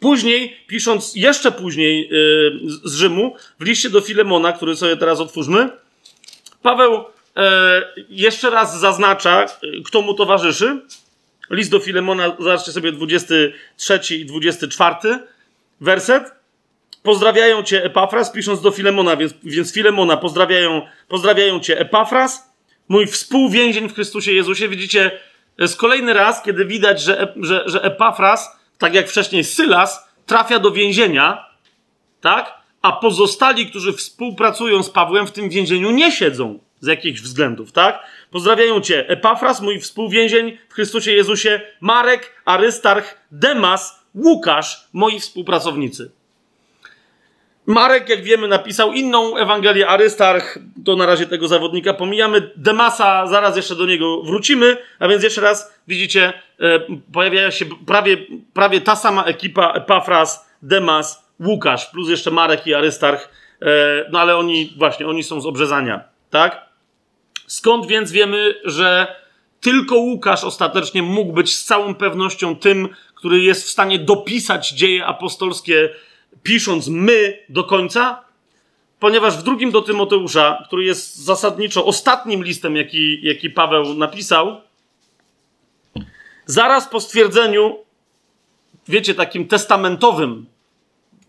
Później, 0.00 0.56
pisząc 0.66 1.12
jeszcze 1.14 1.52
później 1.52 2.08
yy, 2.08 2.60
z 2.84 2.94
Rzymu, 2.94 3.36
w 3.60 3.64
liście 3.64 3.90
do 3.90 4.00
Filemona, 4.00 4.52
który 4.52 4.76
sobie 4.76 4.96
teraz 4.96 5.20
otwórzmy, 5.20 5.68
Paweł 6.62 6.92
yy, 6.92 7.42
jeszcze 8.08 8.50
raz 8.50 8.80
zaznacza, 8.80 9.46
yy, 9.62 9.82
kto 9.82 10.02
mu 10.02 10.14
towarzyszy. 10.14 10.80
List 11.50 11.70
do 11.70 11.80
Filemona, 11.80 12.36
zobaczcie 12.38 12.72
sobie 12.72 12.92
23 12.92 14.00
i 14.16 14.26
24 14.26 14.94
werset. 15.80 16.24
Pozdrawiają 17.02 17.62
cię 17.62 17.84
Epafras, 17.84 18.30
pisząc 18.30 18.60
do 18.60 18.70
Filemona, 18.70 19.16
więc, 19.16 19.34
więc 19.42 19.72
Filemona 19.72 20.16
pozdrawiają, 20.16 20.82
pozdrawiają 21.08 21.60
cię 21.60 21.80
Epafras, 21.80 22.50
mój 22.88 23.06
współwięzień 23.06 23.88
w 23.88 23.94
Chrystusie 23.94 24.32
Jezusie. 24.32 24.68
Widzicie, 24.68 25.10
jest 25.58 25.76
kolejny 25.76 26.12
raz, 26.12 26.42
kiedy 26.42 26.64
widać, 26.64 27.02
że, 27.02 27.34
że, 27.36 27.62
że 27.66 27.82
Epafras, 27.82 28.55
tak 28.78 28.94
jak 28.94 29.08
wcześniej 29.08 29.44
Sylas, 29.44 30.08
trafia 30.26 30.58
do 30.58 30.70
więzienia, 30.70 31.46
tak? 32.20 32.54
A 32.82 32.92
pozostali, 32.92 33.66
którzy 33.66 33.92
współpracują 33.92 34.82
z 34.82 34.90
Pawłem 34.90 35.26
w 35.26 35.32
tym 35.32 35.48
więzieniu, 35.48 35.90
nie 35.90 36.12
siedzą 36.12 36.58
z 36.80 36.86
jakichś 36.86 37.20
względów, 37.20 37.72
tak? 37.72 38.02
Pozdrawiają 38.30 38.80
cię 38.80 39.08
Epafras, 39.08 39.60
mój 39.60 39.80
współwięzień 39.80 40.58
w 40.68 40.74
Chrystusie 40.74 41.12
Jezusie, 41.12 41.60
Marek, 41.80 42.42
Arystarch, 42.44 43.18
Demas, 43.30 44.00
Łukasz, 44.14 44.88
moi 44.92 45.20
współpracownicy. 45.20 46.10
Marek, 47.66 48.08
jak 48.08 48.22
wiemy, 48.22 48.48
napisał 48.48 48.92
inną 48.92 49.36
Ewangelię 49.36 49.88
Arystarch, 49.88 50.58
to 50.84 50.96
na 50.96 51.06
razie 51.06 51.26
tego 51.26 51.48
zawodnika 51.48 51.94
pomijamy. 51.94 52.50
Demasa, 52.56 53.26
zaraz 53.26 53.56
jeszcze 53.56 53.76
do 53.76 53.86
niego 53.86 54.22
wrócimy, 54.22 54.76
a 54.98 55.08
więc 55.08 55.22
jeszcze 55.22 55.40
raz 55.40 55.74
widzicie, 55.88 56.32
e, 56.60 56.80
pojawia 57.12 57.50
się 57.50 57.66
prawie, 57.86 58.16
prawie 58.54 58.80
ta 58.80 58.96
sama 58.96 59.24
ekipa, 59.24 59.72
Epafras, 59.72 60.50
Demas, 60.62 61.28
Łukasz, 61.40 61.86
plus 61.86 62.08
jeszcze 62.08 62.30
Marek 62.30 62.66
i 62.66 62.74
Arystarch, 62.74 63.28
e, 63.62 63.66
no 64.10 64.20
ale 64.20 64.36
oni, 64.36 64.72
właśnie, 64.78 65.06
oni 65.06 65.22
są 65.22 65.40
z 65.40 65.46
obrzezania, 65.46 66.04
tak? 66.30 66.66
Skąd 67.46 67.86
więc 67.86 68.12
wiemy, 68.12 68.54
że 68.64 69.16
tylko 69.60 69.96
Łukasz 69.96 70.44
ostatecznie 70.44 71.02
mógł 71.02 71.32
być 71.32 71.54
z 71.54 71.64
całą 71.64 71.94
pewnością 71.94 72.56
tym, 72.56 72.88
który 73.14 73.40
jest 73.40 73.64
w 73.66 73.70
stanie 73.70 73.98
dopisać 73.98 74.70
dzieje 74.70 75.06
apostolskie 75.06 75.90
pisząc 76.42 76.88
my 76.88 77.44
do 77.48 77.64
końca, 77.64 78.24
ponieważ 79.00 79.38
w 79.38 79.42
drugim 79.42 79.70
do 79.70 79.82
Tymoteusza, 79.82 80.62
który 80.66 80.84
jest 80.84 81.16
zasadniczo 81.16 81.84
ostatnim 81.84 82.44
listem, 82.44 82.76
jaki, 82.76 83.26
jaki 83.26 83.50
Paweł 83.50 83.94
napisał, 83.94 84.60
zaraz 86.46 86.88
po 86.88 87.00
stwierdzeniu 87.00 87.78
wiecie, 88.88 89.14
takim 89.14 89.48
testamentowym, 89.48 90.46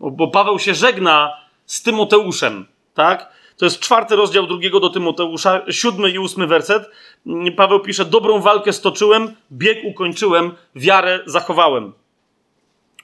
bo 0.00 0.28
Paweł 0.28 0.58
się 0.58 0.74
żegna 0.74 1.32
z 1.66 1.82
Tymoteuszem, 1.82 2.66
tak? 2.94 3.38
To 3.56 3.64
jest 3.64 3.80
czwarty 3.80 4.16
rozdział 4.16 4.46
drugiego 4.46 4.80
do 4.80 4.90
Tymoteusza, 4.90 5.62
siódmy 5.70 6.10
i 6.10 6.18
ósmy 6.18 6.46
werset. 6.46 6.90
Paweł 7.56 7.80
pisze: 7.80 8.04
Dobrą 8.04 8.40
walkę 8.40 8.72
stoczyłem, 8.72 9.34
bieg 9.52 9.78
ukończyłem, 9.84 10.52
wiarę 10.74 11.20
zachowałem. 11.26 11.92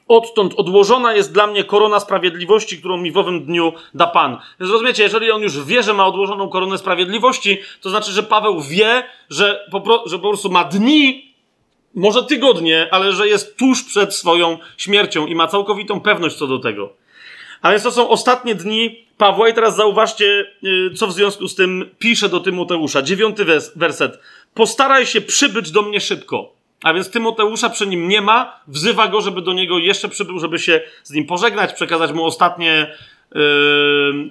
Odtąd 0.09 0.55
odłożona 0.55 1.15
jest 1.15 1.33
dla 1.33 1.47
mnie 1.47 1.65
korona 1.65 2.01
sprawiedliwości, 2.01 2.79
którą 2.79 2.97
mi 2.97 3.13
w 3.13 3.19
owym 3.19 3.45
dniu 3.45 3.73
da 3.95 4.07
Pan. 4.07 4.39
Więc 4.61 4.73
rozumiecie, 4.73 5.03
jeżeli 5.03 5.31
on 5.31 5.43
już 5.43 5.65
wie, 5.65 5.83
że 5.83 5.95
ma 5.95 6.07
odłożoną 6.07 6.49
koronę 6.49 6.79
sprawiedliwości, 6.79 7.59
to 7.81 7.91
znaczy, 7.91 8.13
że 8.13 8.23
Paweł 8.23 8.61
wie, 8.61 9.03
że 9.31 9.69
po, 9.71 10.03
że 10.07 10.19
po 10.19 10.29
prostu 10.29 10.51
ma 10.51 10.65
dni, 10.65 11.35
może 11.95 12.23
tygodnie, 12.23 12.89
ale 12.91 13.13
że 13.13 13.29
jest 13.29 13.57
tuż 13.57 13.83
przed 13.83 14.15
swoją 14.15 14.59
śmiercią 14.77 15.27
i 15.27 15.35
ma 15.35 15.47
całkowitą 15.47 16.01
pewność 16.01 16.37
co 16.37 16.47
do 16.47 16.59
tego. 16.59 16.93
A 17.63 17.71
więc 17.71 17.83
to 17.83 17.93
są 17.93 18.09
ostatnie 18.09 18.55
dni 18.55 19.05
Pawła 19.19 19.49
i 19.49 19.55
teraz 19.55 19.77
zauważcie, 19.77 20.47
y, 20.65 20.95
co 20.95 21.07
w 21.07 21.13
związku 21.13 21.49
z 21.49 21.55
tym 21.55 21.91
pisze 21.99 22.29
do 22.29 22.41
Tymoteusza. 22.41 23.03
Dziewiąty 23.03 23.45
werset. 23.77 24.19
Postaraj 24.55 25.07
się 25.07 25.21
przybyć 25.21 25.71
do 25.71 25.83
mnie 25.83 26.01
szybko. 26.01 26.53
A 26.85 26.95
więc 26.95 27.11
Tymoteusza 27.11 27.71
przy 27.71 27.87
nim 27.87 28.09
nie 28.09 28.21
ma, 28.21 28.61
wzywa 28.69 29.09
go, 29.09 29.21
żeby 29.21 29.43
do 29.43 29.53
niego 29.53 29.79
jeszcze 29.79 30.09
przybył, 30.09 30.39
żeby 30.39 30.59
się 30.59 30.81
z 31.03 31.11
nim 31.11 31.27
pożegnać, 31.27 31.73
przekazać 31.73 32.13
mu 32.13 32.25
ostatnie 32.25 32.97
yy, 33.35 33.41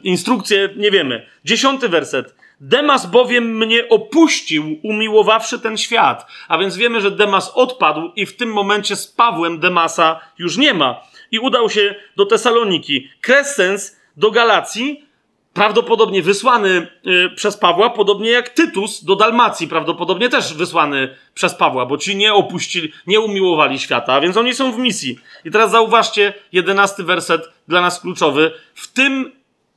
instrukcje, 0.03 0.69
nie 0.75 0.91
wiemy. 0.91 1.25
Dziesiąty 1.45 1.89
werset. 1.89 2.35
Demas 2.59 3.05
bowiem 3.05 3.57
mnie 3.57 3.89
opuścił, 3.89 4.79
umiłowawszy 4.83 5.59
ten 5.59 5.77
świat. 5.77 6.27
A 6.47 6.57
więc 6.57 6.77
wiemy, 6.77 7.01
że 7.01 7.11
Demas 7.11 7.51
odpadł 7.55 8.11
i 8.15 8.25
w 8.25 8.35
tym 8.35 8.53
momencie 8.53 8.95
z 8.95 9.07
Pawłem 9.07 9.59
Demasa 9.59 10.19
już 10.37 10.57
nie 10.57 10.73
ma. 10.73 11.01
I 11.31 11.39
udał 11.39 11.69
się 11.69 11.95
do 12.17 12.25
Tesaloniki. 12.25 13.09
Kresens 13.21 13.99
do 14.17 14.31
Galacji, 14.31 15.05
prawdopodobnie 15.53 16.21
wysłany 16.21 16.87
y, 17.07 17.29
przez 17.35 17.57
Pawła, 17.57 17.89
podobnie 17.89 18.31
jak 18.31 18.49
Tytus 18.49 19.03
do 19.03 19.15
Dalmacji, 19.15 19.67
prawdopodobnie 19.67 20.29
też 20.29 20.53
wysłany 20.53 21.15
przez 21.33 21.55
Pawła, 21.55 21.85
bo 21.85 21.97
ci 21.97 22.15
nie 22.15 22.33
opuścili, 22.33 22.91
nie 23.07 23.19
umiłowali 23.19 23.79
świata, 23.79 24.13
a 24.13 24.21
więc 24.21 24.37
oni 24.37 24.53
są 24.53 24.71
w 24.71 24.77
misji. 24.77 25.19
I 25.45 25.51
teraz 25.51 25.71
zauważcie, 25.71 26.33
jedenasty 26.51 27.03
werset 27.03 27.49
dla 27.67 27.81
nas 27.81 27.99
kluczowy. 27.99 28.51
W 28.75 28.93
tym, 28.93 29.31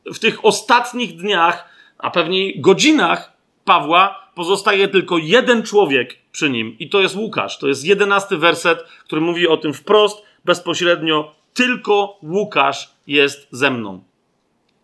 w 0.06 0.18
tych 0.18 0.44
ostatnich 0.44 1.16
dniach, 1.16 1.68
a 1.98 2.10
pewnie 2.10 2.60
godzinach 2.60 3.32
Pawła 3.64 4.28
pozostaje 4.34 4.88
tylko 4.88 5.18
jeden 5.18 5.62
człowiek 5.62 6.18
przy 6.32 6.50
nim 6.50 6.76
i 6.78 6.88
to 6.88 7.00
jest 7.00 7.16
Łukasz. 7.16 7.58
To 7.58 7.68
jest 7.68 7.84
jedenasty 7.84 8.36
werset, 8.36 8.84
który 9.04 9.20
mówi 9.20 9.48
o 9.48 9.56
tym 9.56 9.74
wprost, 9.74 10.22
bezpośrednio. 10.44 11.34
Tylko 11.54 12.18
Łukasz 12.22 12.90
jest 13.06 13.48
ze 13.50 13.70
mną 13.70 14.02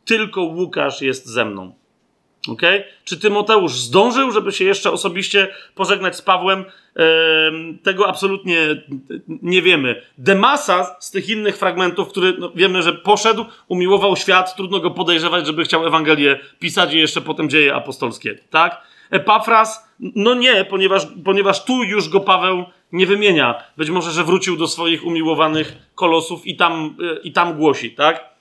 tylko 0.04 0.42
Łukasz 0.42 1.02
jest 1.02 1.26
ze 1.26 1.44
mną. 1.44 1.74
Ok? 2.48 2.62
Czy 3.04 3.20
Tymoteusz 3.20 3.72
zdążył, 3.72 4.30
żeby 4.30 4.52
się 4.52 4.64
jeszcze 4.64 4.90
osobiście 4.90 5.48
pożegnać 5.74 6.16
z 6.16 6.22
Pawłem? 6.22 6.64
tego 7.82 8.08
absolutnie 8.08 8.56
nie 9.28 9.62
wiemy. 9.62 10.02
Demasa 10.18 10.96
z 11.00 11.10
tych 11.10 11.28
innych 11.28 11.56
fragmentów, 11.56 12.08
który 12.08 12.34
no, 12.38 12.50
wiemy, 12.54 12.82
że 12.82 12.92
poszedł, 12.92 13.44
umiłował 13.68 14.16
świat, 14.16 14.56
trudno 14.56 14.80
go 14.80 14.90
podejrzewać, 14.90 15.46
żeby 15.46 15.64
chciał 15.64 15.86
Ewangelię 15.86 16.40
pisać 16.58 16.94
i 16.94 16.98
jeszcze 16.98 17.20
potem 17.20 17.50
dzieje 17.50 17.74
apostolskie. 17.74 18.38
Tak? 18.50 18.82
Epafras, 19.10 19.88
no 20.00 20.34
nie, 20.34 20.64
ponieważ, 20.64 21.06
ponieważ 21.24 21.64
tu 21.64 21.82
już 21.82 22.08
go 22.08 22.20
Paweł 22.20 22.64
nie 22.92 23.06
wymienia. 23.06 23.62
Być 23.76 23.90
może, 23.90 24.10
że 24.10 24.24
wrócił 24.24 24.56
do 24.56 24.68
swoich 24.68 25.06
umiłowanych 25.06 25.76
kolosów 25.94 26.46
i 26.46 26.56
tam, 26.56 26.96
e, 27.16 27.20
i 27.20 27.32
tam 27.32 27.56
głosi, 27.56 27.90
tak? 27.90 28.31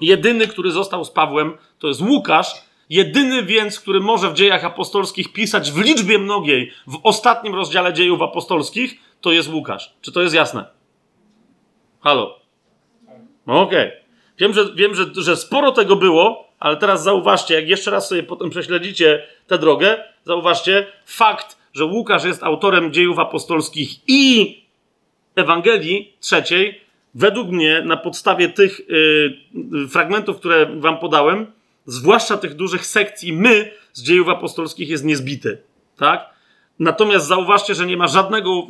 Jedyny, 0.00 0.46
który 0.46 0.70
został 0.70 1.04
z 1.04 1.10
Pawłem, 1.10 1.58
to 1.78 1.88
jest 1.88 2.00
Łukasz. 2.00 2.54
Jedyny 2.90 3.42
więc, 3.42 3.80
który 3.80 4.00
może 4.00 4.30
w 4.30 4.34
dziejach 4.34 4.64
apostolskich 4.64 5.32
pisać 5.32 5.72
w 5.72 5.78
liczbie 5.78 6.18
mnogiej 6.18 6.72
w 6.86 7.00
ostatnim 7.02 7.54
rozdziale 7.54 7.92
dziejów 7.92 8.22
apostolskich, 8.22 9.00
to 9.20 9.32
jest 9.32 9.48
Łukasz. 9.48 9.94
Czy 10.00 10.12
to 10.12 10.22
jest 10.22 10.34
jasne? 10.34 10.64
Halo? 12.00 12.40
No 13.46 13.60
okej. 13.60 13.88
Okay. 13.88 14.00
Wiem, 14.38 14.54
że, 14.54 14.74
wiem 14.74 14.94
że, 14.94 15.04
że 15.16 15.36
sporo 15.36 15.72
tego 15.72 15.96
było, 15.96 16.48
ale 16.60 16.76
teraz 16.76 17.02
zauważcie, 17.02 17.54
jak 17.54 17.68
jeszcze 17.68 17.90
raz 17.90 18.08
sobie 18.08 18.22
potem 18.22 18.50
prześledzicie 18.50 19.26
tę 19.46 19.58
drogę, 19.58 20.04
zauważcie 20.24 20.86
fakt, 21.06 21.58
że 21.72 21.84
Łukasz 21.84 22.24
jest 22.24 22.42
autorem 22.42 22.92
dziejów 22.92 23.18
apostolskich 23.18 23.90
i 24.06 24.56
Ewangelii 25.36 26.16
trzeciej, 26.20 26.80
według 27.14 27.48
mnie, 27.48 27.82
na 27.84 27.96
podstawie 27.96 28.48
tych 28.48 28.80
yy, 28.88 29.88
fragmentów, 29.88 30.36
które 30.36 30.66
wam 30.66 30.98
podałem, 30.98 31.46
zwłaszcza 31.86 32.36
tych 32.36 32.54
dużych 32.54 32.86
sekcji, 32.86 33.32
my 33.32 33.72
z 33.92 34.02
dziejów 34.02 34.28
apostolskich 34.28 34.88
jest 34.88 35.04
niezbity. 35.04 35.58
Tak? 35.96 36.30
Natomiast 36.78 37.26
zauważcie, 37.26 37.74
że 37.74 37.86
nie 37.86 37.96
ma 37.96 38.08
żadnego, 38.08 38.66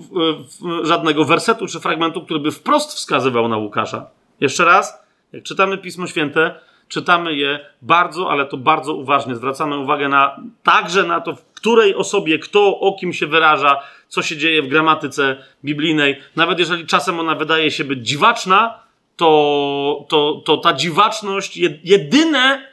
yy, 0.63 0.87
żadnego 0.87 1.25
wersetu 1.25 1.67
czy 1.67 1.81
fragmentu, 1.81 2.23
który 2.23 2.41
by 2.41 2.51
wprost 2.51 2.93
wskazywał 2.93 3.49
na 3.49 3.57
Łukasza. 3.57 4.07
Jeszcze 4.41 4.65
raz, 4.65 5.03
jak 5.33 5.43
czytamy 5.43 5.79
Pismo 5.79 6.07
Święte, 6.07 6.61
czytamy 6.91 7.35
je 7.35 7.61
bardzo, 7.83 8.31
ale 8.31 8.47
to 8.47 8.57
bardzo 8.57 8.95
uważnie. 8.95 9.35
Zwracamy 9.35 9.79
uwagę 9.79 10.09
na 10.09 10.41
także 10.63 11.05
na 11.05 11.21
to, 11.21 11.35
w 11.35 11.45
której 11.45 11.95
osobie, 11.95 12.39
kto 12.39 12.81
o 12.81 12.97
kim 13.01 13.13
się 13.13 13.27
wyraża, 13.27 13.81
co 14.09 14.23
się 14.23 14.37
dzieje 14.37 14.63
w 14.63 14.69
gramatyce 14.69 15.37
biblijnej. 15.65 16.17
Nawet 16.37 16.59
jeżeli 16.59 16.87
czasem 16.87 17.21
ona 17.21 17.35
wydaje 17.35 17.71
się 17.71 17.85
być 17.85 18.09
dziwaczna, 18.09 18.81
to, 19.17 20.07
to, 20.09 20.43
to 20.45 20.57
ta 20.57 20.73
dziwaczność 20.73 21.57
jedyne, 21.85 22.69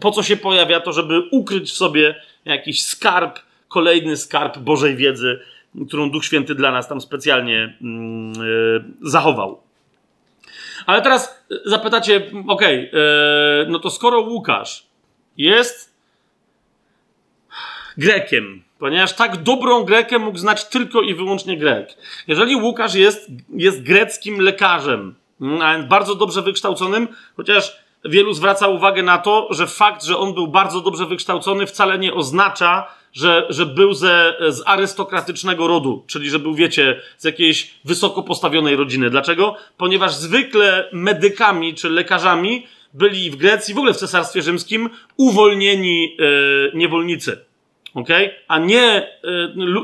po 0.00 0.10
co 0.10 0.22
się 0.22 0.36
pojawia, 0.36 0.80
to 0.80 0.92
żeby 0.92 1.22
ukryć 1.30 1.70
w 1.70 1.76
sobie 1.76 2.14
jakiś 2.44 2.82
skarb, 2.82 3.38
kolejny 3.68 4.16
skarb 4.16 4.58
Bożej 4.58 4.96
wiedzy, 4.96 5.40
którą 5.88 6.10
Duch 6.10 6.24
Święty 6.24 6.54
dla 6.54 6.72
nas 6.72 6.88
tam 6.88 7.00
specjalnie 7.00 7.78
yy, 7.80 8.84
zachował. 9.02 9.60
Ale 10.90 11.02
teraz 11.02 11.44
zapytacie, 11.64 12.16
okej, 12.16 12.88
okay, 12.88 13.00
yy, 13.00 13.66
no 13.68 13.78
to 13.78 13.90
skoro 13.90 14.20
Łukasz 14.20 14.86
jest 15.36 15.94
Grekiem, 17.98 18.62
ponieważ 18.78 19.12
tak 19.12 19.36
dobrą 19.36 19.84
Grekę 19.84 20.18
mógł 20.18 20.38
znać 20.38 20.64
tylko 20.64 21.00
i 21.00 21.14
wyłącznie 21.14 21.56
Grek. 21.56 21.88
Jeżeli 22.26 22.56
Łukasz 22.56 22.94
jest, 22.94 23.30
jest 23.56 23.82
greckim 23.82 24.40
lekarzem, 24.40 25.14
mm, 25.40 25.62
a 25.62 25.76
więc 25.76 25.88
bardzo 25.88 26.14
dobrze 26.14 26.42
wykształconym, 26.42 27.08
chociaż 27.36 27.76
wielu 28.04 28.32
zwraca 28.32 28.68
uwagę 28.68 29.02
na 29.02 29.18
to, 29.18 29.48
że 29.50 29.66
fakt, 29.66 30.04
że 30.04 30.18
on 30.18 30.34
był 30.34 30.48
bardzo 30.48 30.80
dobrze 30.80 31.06
wykształcony, 31.06 31.66
wcale 31.66 31.98
nie 31.98 32.14
oznacza, 32.14 32.94
że, 33.12 33.46
że 33.48 33.66
był 33.66 33.94
ze, 33.94 34.34
z 34.48 34.62
arystokratycznego 34.66 35.66
rodu, 35.66 36.04
czyli 36.06 36.30
że 36.30 36.38
był, 36.38 36.54
wiecie, 36.54 37.00
z 37.18 37.24
jakiejś 37.24 37.74
wysoko 37.84 38.22
postawionej 38.22 38.76
rodziny. 38.76 39.10
Dlaczego? 39.10 39.56
Ponieważ 39.76 40.14
zwykle 40.14 40.88
medykami 40.92 41.74
czy 41.74 41.90
lekarzami 41.90 42.66
byli 42.94 43.30
w 43.30 43.36
Grecji, 43.36 43.74
w 43.74 43.78
ogóle 43.78 43.94
w 43.94 43.96
Cesarstwie 43.96 44.42
Rzymskim, 44.42 44.90
uwolnieni 45.16 46.16
yy, 46.18 46.72
niewolnicy 46.74 47.44
okay? 47.94 48.30
a 48.48 48.58
nie 48.58 49.02
y, 49.02 49.08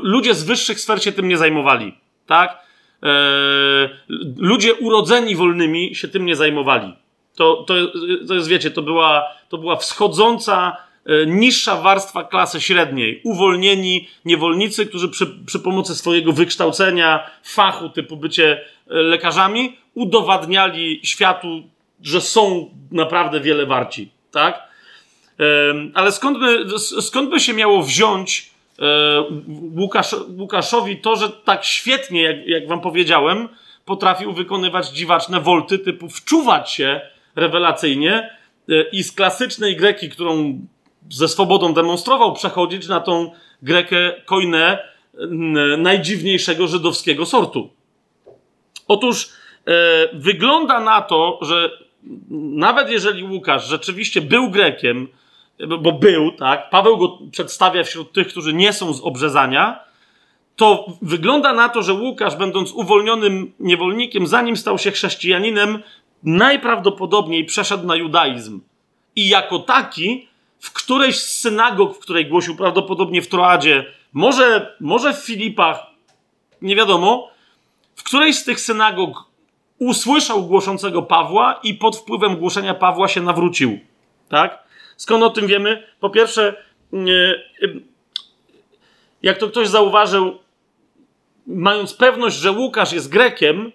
ludzie 0.03 0.33
z 0.33 0.43
wyższych 0.43 0.79
sfer 0.79 1.03
się 1.03 1.11
tym 1.11 1.27
nie 1.27 1.37
zajmowali, 1.37 1.93
tak? 2.25 2.67
E, 3.03 3.89
ludzie 4.37 4.73
urodzeni 4.73 5.35
wolnymi 5.35 5.95
się 5.95 6.07
tym 6.07 6.25
nie 6.25 6.35
zajmowali. 6.35 6.93
To, 7.35 7.63
to, 7.67 7.73
to 8.27 8.33
jest, 8.33 8.47
wiecie, 8.47 8.71
to 8.71 8.81
była, 8.81 9.23
to 9.49 9.57
była 9.57 9.75
wschodząca, 9.75 10.77
e, 10.77 10.86
niższa 11.27 11.75
warstwa 11.81 12.23
klasy 12.23 12.61
średniej. 12.61 13.21
Uwolnieni 13.23 14.07
niewolnicy, 14.25 14.85
którzy 14.85 15.09
przy, 15.09 15.27
przy 15.45 15.59
pomocy 15.59 15.95
swojego 15.95 16.33
wykształcenia, 16.33 17.29
fachu 17.43 17.89
typu 17.89 18.17
bycie 18.17 18.61
lekarzami, 18.87 19.77
udowadniali 19.93 20.99
światu, 21.03 21.63
że 22.01 22.21
są 22.21 22.69
naprawdę 22.91 23.39
wiele 23.39 23.65
warci, 23.65 24.11
tak? 24.31 24.67
Ale 25.93 26.11
skąd 26.11 26.39
by, 26.39 26.65
skąd 27.01 27.29
by 27.29 27.39
się 27.39 27.53
miało 27.53 27.83
wziąć 27.83 28.51
e, 28.79 29.23
Łukasz, 29.77 30.15
Łukaszowi 30.37 30.97
to, 30.97 31.15
że 31.15 31.29
tak 31.29 31.65
świetnie, 31.65 32.21
jak, 32.21 32.47
jak 32.47 32.67
wam 32.67 32.81
powiedziałem, 32.81 33.49
potrafił 33.85 34.33
wykonywać 34.33 34.89
dziwaczne 34.89 35.41
wolty, 35.41 35.79
typu 35.79 36.09
wczuwać 36.09 36.71
się 36.71 37.01
rewelacyjnie 37.35 38.29
e, 38.69 38.89
i 38.91 39.03
z 39.03 39.11
klasycznej 39.11 39.75
greki, 39.75 40.09
którą 40.09 40.61
ze 41.09 41.27
swobodą 41.27 41.73
demonstrował, 41.73 42.33
przechodzić 42.33 42.87
na 42.87 42.99
tą 42.99 43.31
grekę 43.61 44.13
koinę 44.25 44.79
najdziwniejszego 45.77 46.67
żydowskiego 46.67 47.25
sortu. 47.25 47.69
Otóż 48.87 49.29
e, 49.67 49.71
wygląda 50.13 50.79
na 50.79 51.01
to, 51.01 51.39
że 51.41 51.69
nawet 52.51 52.89
jeżeli 52.89 53.23
Łukasz 53.23 53.67
rzeczywiście 53.67 54.21
był 54.21 54.49
Grekiem, 54.49 55.07
bo 55.79 55.91
był, 55.91 56.31
tak? 56.31 56.69
Paweł 56.69 56.97
go 56.97 57.17
przedstawia 57.31 57.83
wśród 57.83 58.13
tych, 58.13 58.27
którzy 58.27 58.53
nie 58.53 58.73
są 58.73 58.93
z 58.93 59.01
obrzezania, 59.01 59.79
to 60.55 60.85
wygląda 61.01 61.53
na 61.53 61.69
to, 61.69 61.81
że 61.81 61.93
Łukasz, 61.93 62.35
będąc 62.35 62.71
uwolnionym 62.71 63.53
niewolnikiem, 63.59 64.27
zanim 64.27 64.57
stał 64.57 64.77
się 64.77 64.91
chrześcijaninem, 64.91 65.83
najprawdopodobniej 66.23 67.45
przeszedł 67.45 67.87
na 67.87 67.95
judaizm. 67.95 68.61
I 69.15 69.29
jako 69.29 69.59
taki, 69.59 70.27
w 70.59 70.73
którejś 70.73 71.19
z 71.19 71.39
synagog, 71.39 71.95
w 71.95 71.99
której 71.99 72.25
głosił 72.25 72.55
prawdopodobnie 72.55 73.21
w 73.21 73.27
Troadzie, 73.27 73.85
może, 74.13 74.75
może 74.79 75.13
w 75.13 75.25
Filipach, 75.25 75.79
nie 76.61 76.75
wiadomo, 76.75 77.29
w 77.95 78.03
którejś 78.03 78.35
z 78.35 78.43
tych 78.43 78.59
synagog 78.59 79.25
usłyszał 79.79 80.45
głoszącego 80.45 81.01
Pawła 81.01 81.59
i 81.63 81.73
pod 81.73 81.97
wpływem 81.97 82.37
głoszenia 82.37 82.73
Pawła 82.73 83.07
się 83.07 83.21
nawrócił. 83.21 83.79
Tak? 84.29 84.63
Skąd 84.97 85.23
o 85.23 85.29
tym 85.29 85.47
wiemy? 85.47 85.87
Po 85.99 86.09
pierwsze, 86.09 86.63
jak 89.21 89.37
to 89.37 89.47
ktoś 89.47 89.67
zauważył, 89.67 90.39
mając 91.47 91.93
pewność, 91.93 92.35
że 92.35 92.51
Łukasz 92.51 92.93
jest 92.93 93.09
Grekiem, 93.09 93.71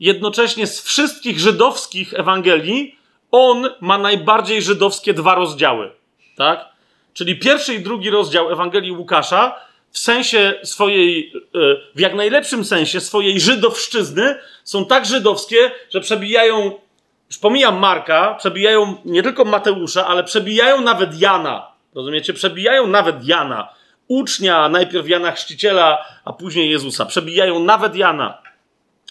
jednocześnie 0.00 0.66
z 0.66 0.82
wszystkich 0.82 1.38
żydowskich 1.38 2.14
Ewangelii, 2.14 2.97
on 3.30 3.66
ma 3.80 3.98
najbardziej 3.98 4.62
żydowskie 4.62 5.14
dwa 5.14 5.34
rozdziały. 5.34 5.90
Tak? 6.36 6.68
Czyli 7.12 7.38
pierwszy 7.38 7.74
i 7.74 7.80
drugi 7.80 8.10
rozdział 8.10 8.52
Ewangelii 8.52 8.92
Łukasza 8.92 9.54
w 9.90 9.98
sensie 9.98 10.54
swojej, 10.62 11.32
e, 11.54 11.58
w 11.94 12.00
jak 12.00 12.14
najlepszym 12.14 12.64
sensie 12.64 13.00
swojej 13.00 13.40
żydowszczyzny 13.40 14.38
są 14.64 14.84
tak 14.84 15.06
żydowskie, 15.06 15.70
że 15.90 16.00
przebijają, 16.00 16.72
już 17.28 17.38
pomijam 17.38 17.78
Marka, 17.78 18.34
przebijają 18.34 18.96
nie 19.04 19.22
tylko 19.22 19.44
Mateusza, 19.44 20.06
ale 20.06 20.24
przebijają 20.24 20.80
nawet 20.80 21.20
Jana. 21.20 21.72
Rozumiecie? 21.94 22.32
Przebijają 22.32 22.86
nawet 22.86 23.24
Jana. 23.24 23.68
Ucznia, 24.08 24.68
najpierw 24.68 25.08
Jana 25.08 25.32
Chrzciciela, 25.32 26.04
a 26.24 26.32
później 26.32 26.70
Jezusa. 26.70 27.06
Przebijają 27.06 27.60
nawet 27.60 27.96
Jana. 27.96 28.38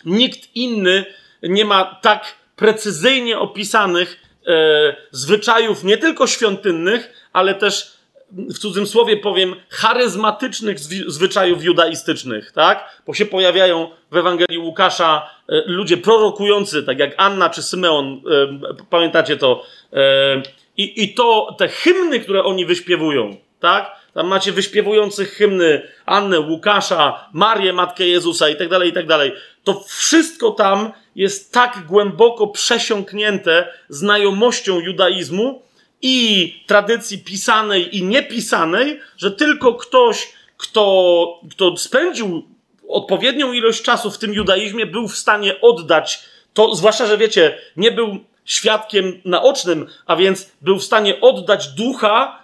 Nikt 0.05 0.55
inny 0.55 1.05
nie 1.43 1.65
ma 1.65 1.85
tak 1.85 2.35
precyzyjnie 2.57 3.39
opisanych 3.39 4.23
e, 4.47 4.95
zwyczajów, 5.11 5.83
nie 5.83 5.97
tylko 5.97 6.27
świątynnych, 6.27 7.29
ale 7.33 7.55
też 7.55 7.97
w 8.31 8.57
cudzym 8.57 8.87
słowie 8.87 9.17
powiem, 9.17 9.55
charyzmatycznych 9.69 10.79
zwyczajów 11.07 11.63
judaistycznych, 11.63 12.51
tak? 12.51 13.01
Bo 13.07 13.13
się 13.13 13.25
pojawiają 13.25 13.89
w 14.11 14.17
Ewangelii 14.17 14.57
Łukasza 14.57 15.29
e, 15.49 15.61
ludzie 15.65 15.97
prorokujący, 15.97 16.83
tak 16.83 16.99
jak 16.99 17.13
Anna 17.17 17.49
czy 17.49 17.63
Symeon, 17.63 18.21
e, 18.31 18.85
pamiętacie 18.89 19.37
to? 19.37 19.63
E, 19.93 20.41
I, 20.77 21.03
I 21.03 21.13
to, 21.13 21.55
te 21.57 21.67
hymny, 21.67 22.19
które 22.19 22.43
oni 22.43 22.65
wyśpiewują, 22.65 23.37
tak? 23.59 23.97
Tam 24.13 24.27
macie 24.27 24.51
wyśpiewujących 24.51 25.33
hymny 25.33 25.81
Annę, 26.05 26.39
Łukasza, 26.39 27.29
Marię, 27.33 27.73
Matkę 27.73 28.07
Jezusa 28.07 28.49
i 28.49 28.55
tak 28.55 28.69
dalej, 28.69 28.89
i 28.89 28.93
tak 28.93 29.07
dalej. 29.07 29.31
To 29.63 29.83
wszystko 29.87 30.51
tam 30.51 30.91
jest 31.17 31.53
tak 31.53 31.85
głęboko 31.87 32.47
przesiąknięte 32.47 33.73
znajomością 33.89 34.79
judaizmu, 34.79 35.61
i 36.01 36.55
tradycji 36.67 37.17
pisanej 37.17 37.97
i 37.97 38.03
niepisanej, 38.03 38.99
że 39.17 39.31
tylko 39.31 39.73
ktoś, 39.73 40.33
kto, 40.57 41.41
kto 41.51 41.77
spędził 41.77 42.43
odpowiednią 42.87 43.53
ilość 43.53 43.81
czasu 43.81 44.11
w 44.11 44.17
tym 44.17 44.33
judaizmie, 44.33 44.85
był 44.85 45.07
w 45.07 45.17
stanie 45.17 45.61
oddać 45.61 46.23
to, 46.53 46.75
zwłaszcza, 46.75 47.05
że 47.05 47.17
wiecie, 47.17 47.57
nie 47.77 47.91
był 47.91 48.17
świadkiem 48.45 49.21
naocznym, 49.25 49.87
a 50.05 50.15
więc 50.15 50.51
był 50.61 50.79
w 50.79 50.83
stanie 50.83 51.21
oddać 51.21 51.67
ducha 51.67 52.43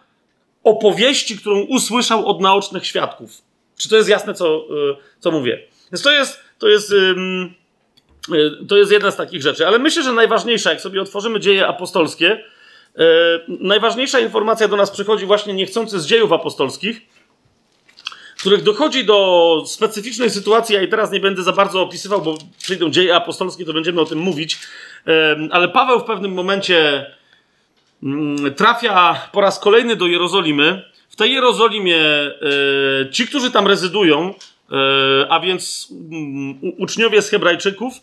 opowieści, 0.64 1.38
którą 1.38 1.62
usłyszał 1.62 2.26
od 2.26 2.42
naocznych 2.42 2.86
świadków. 2.86 3.42
Czy 3.78 3.90
to 3.90 3.96
jest 3.96 4.10
jasne, 4.10 4.34
co, 4.34 4.58
y, 4.58 4.96
co 5.20 5.32
mówię? 5.32 5.60
Więc 5.92 6.02
to 6.02 6.12
jest, 6.12 6.40
to 6.60 6.68
jest, 6.68 6.94
to 8.68 8.78
jest 8.78 8.92
jedna 8.92 9.12
z 9.12 9.16
takich 9.16 9.42
rzeczy. 9.42 9.68
Ale 9.68 9.80
myślę, 9.80 10.04
że 10.04 10.14
najważniejsza, 10.14 10.70
jak 10.70 10.82
sobie 10.82 11.02
otworzymy 11.02 11.40
dzieje 11.40 11.68
apostolskie, 11.68 12.44
E, 12.98 13.06
najważniejsza 13.48 14.20
informacja 14.20 14.68
do 14.68 14.78
nas 14.78 14.92
przychodzi 14.92 15.26
właśnie 15.26 15.54
niechcący 15.54 16.00
z 16.00 16.06
dziejów 16.06 16.32
apostolskich, 16.32 17.02
których 18.40 18.64
dochodzi 18.64 19.06
do 19.06 19.64
specyficznej 19.68 20.30
sytuacji. 20.30 20.76
Ja 20.76 20.82
i 20.82 20.88
teraz 20.88 21.12
nie 21.12 21.20
będę 21.20 21.44
za 21.44 21.52
bardzo 21.52 21.82
opisywał, 21.82 22.22
bo 22.22 22.38
przyjdą 22.62 22.90
dzieje 22.90 23.16
apostolskie, 23.16 23.66
to 23.66 23.74
będziemy 23.74 24.02
o 24.02 24.06
tym 24.06 24.20
mówić. 24.20 24.60
E, 25.08 25.38
ale 25.52 25.70
Paweł 25.70 26.00
w 26.00 26.04
pewnym 26.04 26.34
momencie 26.34 27.06
mm, 28.04 28.54
trafia 28.54 29.30
po 29.32 29.42
raz 29.42 29.60
kolejny 29.60 29.96
do 29.96 30.08
Jerozolimy. 30.08 30.94
W 31.10 31.16
tej 31.16 31.32
Jerozolimie 31.32 32.00
e, 32.00 32.32
ci, 33.12 33.28
którzy 33.28 33.52
tam 33.52 33.68
rezydują, 33.68 34.34
a 35.30 35.40
więc 35.40 35.94
mm, 36.12 36.60
uczniowie 36.78 37.22
z 37.22 37.30
Hebrajczyków, 37.30 37.94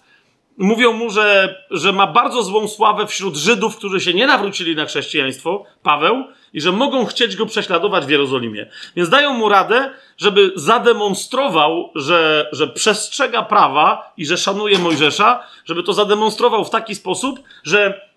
mówią 0.58 0.92
mu, 0.92 1.10
że, 1.10 1.56
że 1.70 1.92
ma 1.92 2.06
bardzo 2.06 2.42
złą 2.42 2.68
sławę 2.68 3.06
wśród 3.06 3.36
Żydów, 3.36 3.76
którzy 3.76 4.00
się 4.00 4.14
nie 4.14 4.26
nawrócili 4.26 4.76
na 4.76 4.86
chrześcijaństwo, 4.86 5.64
Paweł, 5.82 6.24
i 6.52 6.60
że 6.60 6.72
mogą 6.72 7.06
chcieć 7.06 7.36
go 7.36 7.46
prześladować 7.46 8.06
w 8.06 8.10
Jerozolimie. 8.10 8.70
Więc 8.96 9.08
dają 9.08 9.32
mu 9.32 9.48
radę, 9.48 9.90
żeby 10.18 10.52
zademonstrował, 10.56 11.90
że, 11.94 12.48
że 12.52 12.68
przestrzega 12.68 13.42
prawa 13.42 14.12
i 14.16 14.26
że 14.26 14.36
szanuje 14.36 14.78
Mojżesza, 14.78 15.42
żeby 15.64 15.82
to 15.82 15.92
zademonstrował 15.92 16.64
w 16.64 16.70
taki 16.70 16.94
sposób, 16.94 17.40
że 17.64 18.10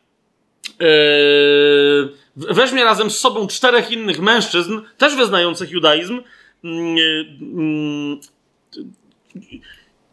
yy, 0.80 2.14
weźmie 2.36 2.84
razem 2.84 3.12
z 3.12 3.18
sobą 3.18 3.48
czterech 3.48 3.92
innych 3.92 4.20
mężczyzn, 4.20 4.80
też 4.98 5.16
wyznających 5.16 5.72
judaizm, 5.72 6.22
yy, 6.64 6.72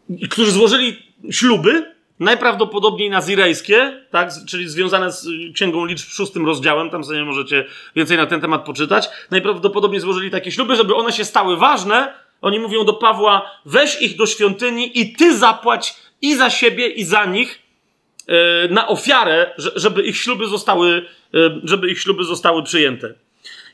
yy, 0.09 0.27
którzy 0.29 0.51
złożyli 0.51 0.97
śluby 1.31 2.00
najprawdopodobniej 2.21 3.09
nazirejskie, 3.09 4.03
tak, 4.11 4.29
czyli 4.47 4.69
związane 4.69 5.11
z 5.11 5.27
Księgą 5.53 5.85
Liczb 5.85 6.09
szóstym 6.09 6.45
rozdziałem, 6.45 6.89
tam 6.89 7.03
sobie 7.03 7.25
możecie 7.25 7.65
więcej 7.95 8.17
na 8.17 8.25
ten 8.25 8.41
temat 8.41 8.65
poczytać, 8.65 9.09
najprawdopodobniej 9.31 10.01
złożyli 10.01 10.31
takie 10.31 10.51
śluby, 10.51 10.75
żeby 10.75 10.95
one 10.95 11.11
się 11.11 11.25
stały 11.25 11.57
ważne. 11.57 12.13
Oni 12.41 12.59
mówią 12.59 12.85
do 12.85 12.93
Pawła, 12.93 13.51
weź 13.65 14.01
ich 14.01 14.15
do 14.15 14.25
świątyni 14.25 14.99
i 14.99 15.13
ty 15.13 15.37
zapłać 15.37 15.95
i 16.21 16.35
za 16.35 16.49
siebie, 16.49 16.87
i 16.87 17.03
za 17.03 17.25
nich 17.25 17.59
yy, 18.27 18.35
na 18.69 18.87
ofiarę, 18.87 19.53
żeby 19.57 20.03
ich 20.03 20.17
śluby 20.17 20.47
zostały, 20.47 21.05
yy, 21.33 21.61
żeby 21.63 21.89
ich 21.91 22.01
śluby 22.01 22.23
zostały 22.23 22.63
przyjęte. 22.63 23.13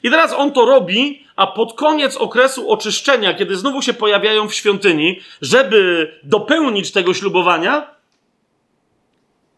I 0.03 0.09
teraz 0.09 0.33
on 0.33 0.51
to 0.51 0.65
robi, 0.65 1.25
a 1.35 1.47
pod 1.47 1.73
koniec 1.73 2.17
okresu 2.17 2.71
oczyszczenia, 2.71 3.33
kiedy 3.33 3.55
znowu 3.55 3.81
się 3.81 3.93
pojawiają 3.93 4.49
w 4.49 4.53
świątyni, 4.53 5.19
żeby 5.41 6.11
dopełnić 6.23 6.91
tego 6.91 7.13
ślubowania, 7.13 7.96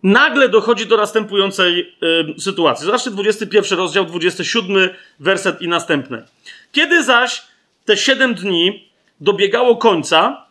nagle 0.03 0.49
dochodzi 0.49 0.85
do 0.85 0.97
następującej 0.97 1.95
y, 2.37 2.41
sytuacji. 2.41 2.85
Zobaczcie 2.85 3.11
21 3.11 3.79
rozdział, 3.79 4.05
27 4.05 4.89
werset 5.19 5.61
i 5.61 5.67
następne. 5.67 6.25
Kiedy 6.71 7.03
zaś 7.03 7.41
te 7.85 7.97
siedem 7.97 8.35
dni 8.35 8.89
dobiegało 9.21 9.75
końca, 9.75 10.45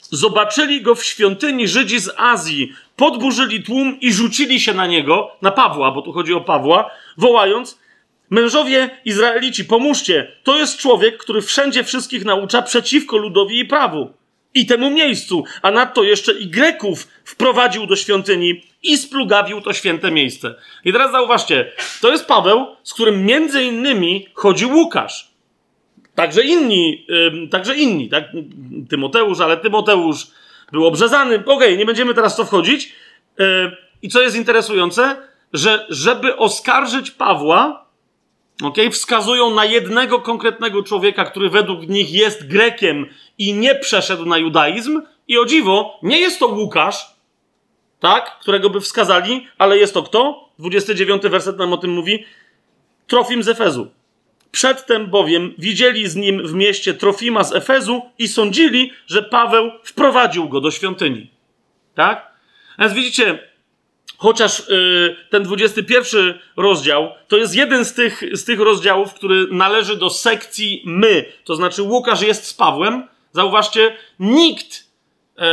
zobaczyli 0.00 0.82
go 0.82 0.94
w 0.94 1.04
świątyni 1.04 1.68
Żydzi 1.68 1.98
z 1.98 2.10
Azji, 2.16 2.72
podburzyli 2.96 3.62
tłum 3.62 4.00
i 4.00 4.12
rzucili 4.12 4.60
się 4.60 4.74
na 4.74 4.86
niego, 4.86 5.30
na 5.42 5.50
Pawła, 5.50 5.90
bo 5.90 6.02
tu 6.02 6.12
chodzi 6.12 6.34
o 6.34 6.40
Pawła, 6.40 6.90
wołając: 7.16 7.78
Mężowie 8.30 8.90
Izraelici, 9.04 9.64
pomóżcie! 9.64 10.32
To 10.44 10.56
jest 10.56 10.78
człowiek, 10.78 11.18
który 11.18 11.42
wszędzie 11.42 11.84
wszystkich 11.84 12.24
naucza 12.24 12.62
przeciwko 12.62 13.16
ludowi 13.16 13.58
i 13.58 13.64
prawu 13.64 14.12
i 14.58 14.66
temu 14.66 14.90
miejscu, 14.90 15.44
a 15.62 15.70
nadto 15.70 16.02
jeszcze 16.02 16.32
i 16.32 16.46
Greków 16.46 17.08
wprowadził 17.24 17.86
do 17.86 17.96
świątyni 17.96 18.62
i 18.82 18.98
splugawił 18.98 19.60
to 19.60 19.72
święte 19.72 20.10
miejsce. 20.10 20.54
I 20.84 20.92
teraz 20.92 21.12
zauważcie, 21.12 21.72
to 22.00 22.10
jest 22.10 22.26
Paweł, 22.26 22.66
z 22.82 22.94
którym 22.94 23.24
między 23.24 23.62
innymi 23.62 24.26
chodzi 24.34 24.66
Łukasz. 24.66 25.28
Także 26.14 26.42
inni, 26.42 27.06
yy, 27.08 27.48
także 27.48 27.76
inni, 27.76 28.08
tak? 28.08 28.24
Tymoteusz, 28.88 29.40
ale 29.40 29.56
Tymoteusz 29.56 30.26
był 30.72 30.86
obrzezany. 30.86 31.34
Okej, 31.34 31.54
okay, 31.54 31.76
nie 31.76 31.86
będziemy 31.86 32.14
teraz 32.14 32.34
w 32.34 32.36
to 32.36 32.44
wchodzić. 32.44 32.92
Yy, 33.38 33.76
I 34.02 34.08
co 34.08 34.22
jest 34.22 34.36
interesujące, 34.36 35.16
że 35.52 35.86
żeby 35.88 36.36
oskarżyć 36.36 37.10
Pawła, 37.10 37.86
okay, 38.62 38.90
wskazują 38.90 39.54
na 39.54 39.64
jednego 39.64 40.18
konkretnego 40.18 40.82
człowieka, 40.82 41.24
który 41.24 41.50
według 41.50 41.88
nich 41.88 42.12
jest 42.12 42.48
Grekiem 42.48 43.06
i 43.38 43.54
nie 43.54 43.74
przeszedł 43.74 44.24
na 44.24 44.38
judaizm. 44.38 45.02
I 45.28 45.38
o 45.38 45.44
dziwo, 45.44 45.98
nie 46.02 46.20
jest 46.20 46.38
to 46.38 46.46
Łukasz, 46.46 47.06
tak, 48.00 48.38
którego 48.40 48.70
by 48.70 48.80
wskazali, 48.80 49.46
ale 49.58 49.78
jest 49.78 49.94
to 49.94 50.02
kto? 50.02 50.48
29 50.58 51.22
werset 51.22 51.58
nam 51.58 51.72
o 51.72 51.76
tym 51.76 51.90
mówi. 51.90 52.24
Trofim 53.06 53.42
z 53.42 53.48
Efezu. 53.48 53.90
Przedtem 54.50 55.06
bowiem 55.06 55.54
widzieli 55.58 56.08
z 56.08 56.16
nim 56.16 56.46
w 56.46 56.54
mieście 56.54 56.94
Trofima 56.94 57.44
z 57.44 57.54
Efezu 57.54 58.02
i 58.18 58.28
sądzili, 58.28 58.92
że 59.06 59.22
Paweł 59.22 59.70
wprowadził 59.84 60.48
go 60.48 60.60
do 60.60 60.70
świątyni. 60.70 61.30
Tak? 61.94 62.32
A 62.76 62.82
więc 62.82 62.94
widzicie, 62.94 63.38
chociaż 64.16 64.68
yy, 64.68 65.16
ten 65.30 65.42
21 65.42 66.38
rozdział 66.56 67.10
to 67.28 67.36
jest 67.36 67.54
jeden 67.54 67.84
z 67.84 67.94
tych, 67.94 68.22
z 68.32 68.44
tych 68.44 68.60
rozdziałów, 68.60 69.14
który 69.14 69.46
należy 69.50 69.96
do 69.96 70.10
sekcji 70.10 70.82
my. 70.86 71.24
To 71.44 71.56
znaczy 71.56 71.82
Łukasz 71.82 72.22
jest 72.22 72.44
z 72.44 72.54
Pawłem, 72.54 73.08
Zauważcie, 73.32 73.96
nikt 74.20 74.84
e, 75.38 75.44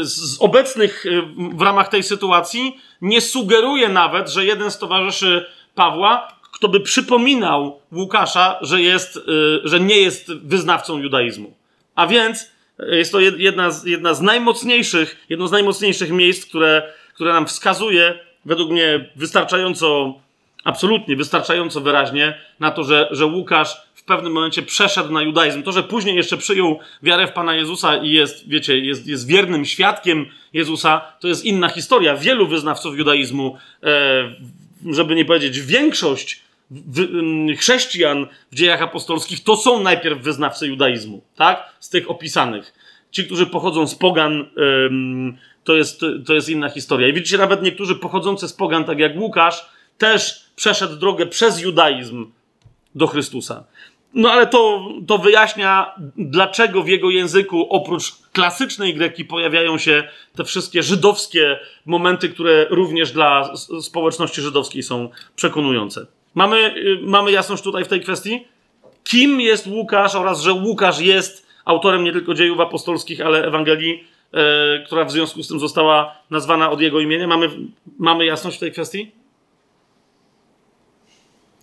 z 0.00 0.36
obecnych 0.40 1.06
e, 1.06 1.22
w 1.56 1.62
ramach 1.62 1.88
tej 1.88 2.02
sytuacji 2.02 2.80
nie 3.00 3.20
sugeruje 3.20 3.88
nawet, 3.88 4.28
że 4.28 4.44
jeden 4.44 4.70
z 4.70 4.78
towarzyszy 4.78 5.46
Pawła, 5.74 6.28
kto 6.52 6.68
by 6.68 6.80
przypominał 6.80 7.80
Łukasza, 7.92 8.58
że, 8.60 8.82
jest, 8.82 9.16
e, 9.16 9.20
że 9.64 9.80
nie 9.80 10.00
jest 10.00 10.32
wyznawcą 10.32 10.98
judaizmu. 10.98 11.54
A 11.94 12.06
więc 12.06 12.50
jest 12.78 13.12
to 13.12 13.20
jedna 13.20 13.70
z, 13.70 13.84
jedna 13.84 14.14
z 14.14 14.20
najmocniejszych, 14.20 15.16
jedno 15.28 15.48
z 15.48 15.52
najmocniejszych 15.52 16.10
miejsc, 16.10 16.46
które, 16.46 16.92
które 17.14 17.32
nam 17.32 17.46
wskazuje, 17.46 18.18
według 18.44 18.70
mnie 18.70 19.10
wystarczająco, 19.16 20.14
absolutnie 20.66 21.16
wystarczająco 21.16 21.80
wyraźnie, 21.80 22.38
na 22.60 22.70
to, 22.70 22.84
że, 22.84 23.08
że 23.10 23.26
Łukasz 23.26 23.76
w 23.94 24.04
pewnym 24.04 24.32
momencie 24.32 24.62
przeszedł 24.62 25.12
na 25.12 25.22
judaizm. 25.22 25.62
To, 25.62 25.72
że 25.72 25.82
później 25.82 26.16
jeszcze 26.16 26.36
przyjął 26.36 26.78
wiarę 27.02 27.26
w 27.26 27.32
Pana 27.32 27.54
Jezusa 27.54 27.96
i 27.96 28.10
jest, 28.10 28.48
wiecie, 28.48 28.78
jest, 28.78 29.06
jest 29.06 29.26
wiernym 29.26 29.64
świadkiem 29.64 30.26
Jezusa, 30.52 31.00
to 31.20 31.28
jest 31.28 31.44
inna 31.44 31.68
historia. 31.68 32.16
Wielu 32.16 32.46
wyznawców 32.46 32.98
judaizmu, 32.98 33.56
e, 33.82 34.34
żeby 34.90 35.14
nie 35.14 35.24
powiedzieć 35.24 35.60
większość 35.60 36.42
chrześcijan 37.58 38.26
w 38.52 38.54
dziejach 38.54 38.82
apostolskich 38.82 39.44
to 39.44 39.56
są 39.56 39.82
najpierw 39.82 40.20
wyznawcy 40.20 40.66
judaizmu, 40.66 41.22
tak? 41.36 41.76
Z 41.80 41.88
tych 41.88 42.10
opisanych. 42.10 42.74
Ci, 43.10 43.24
którzy 43.24 43.46
pochodzą 43.46 43.86
z 43.86 43.94
pogan, 43.94 44.46
to 45.64 45.76
jest, 45.76 46.00
to 46.26 46.34
jest 46.34 46.48
inna 46.48 46.68
historia. 46.68 47.08
I 47.08 47.12
widzicie, 47.12 47.38
nawet 47.38 47.62
niektórzy 47.62 47.94
pochodzący 47.94 48.48
z 48.48 48.52
pogan, 48.52 48.84
tak 48.84 48.98
jak 48.98 49.16
Łukasz, 49.16 49.75
też 49.98 50.46
przeszedł 50.56 50.96
drogę 50.96 51.26
przez 51.26 51.60
judaizm 51.60 52.26
do 52.94 53.06
Chrystusa. 53.06 53.64
No 54.14 54.30
ale 54.30 54.46
to, 54.46 54.88
to 55.06 55.18
wyjaśnia, 55.18 55.94
dlaczego 56.16 56.82
w 56.82 56.88
jego 56.88 57.10
języku 57.10 57.66
oprócz 57.70 58.12
klasycznej 58.32 58.94
greki 58.94 59.24
pojawiają 59.24 59.78
się 59.78 60.08
te 60.36 60.44
wszystkie 60.44 60.82
żydowskie 60.82 61.58
momenty, 61.86 62.28
które 62.28 62.66
również 62.70 63.12
dla 63.12 63.52
społeczności 63.80 64.40
żydowskiej 64.40 64.82
są 64.82 65.08
przekonujące. 65.36 66.06
Mamy, 66.34 66.74
y, 66.76 66.98
mamy 67.02 67.32
jasność 67.32 67.62
tutaj 67.62 67.84
w 67.84 67.88
tej 67.88 68.00
kwestii? 68.00 68.44
Kim 69.04 69.40
jest 69.40 69.66
Łukasz 69.66 70.14
oraz 70.14 70.40
że 70.40 70.52
Łukasz 70.52 71.00
jest 71.00 71.46
autorem 71.64 72.04
nie 72.04 72.12
tylko 72.12 72.34
dziejów 72.34 72.60
apostolskich, 72.60 73.20
ale 73.20 73.46
Ewangelii, 73.46 74.04
e, 74.32 74.84
która 74.86 75.04
w 75.04 75.12
związku 75.12 75.42
z 75.42 75.48
tym 75.48 75.60
została 75.60 76.16
nazwana 76.30 76.70
od 76.70 76.80
jego 76.80 77.00
imienia. 77.00 77.26
Mamy, 77.26 77.50
mamy 77.98 78.26
jasność 78.26 78.56
w 78.56 78.60
tej 78.60 78.72
kwestii? 78.72 79.12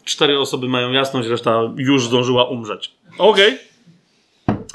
Cztery 0.05 0.39
osoby 0.39 0.67
mają 0.67 0.91
jasność, 0.91 1.29
reszta 1.29 1.59
już 1.77 2.07
zdążyła 2.07 2.45
umrzeć. 2.45 2.91
Okej. 3.17 3.59
Okay. 4.47 4.65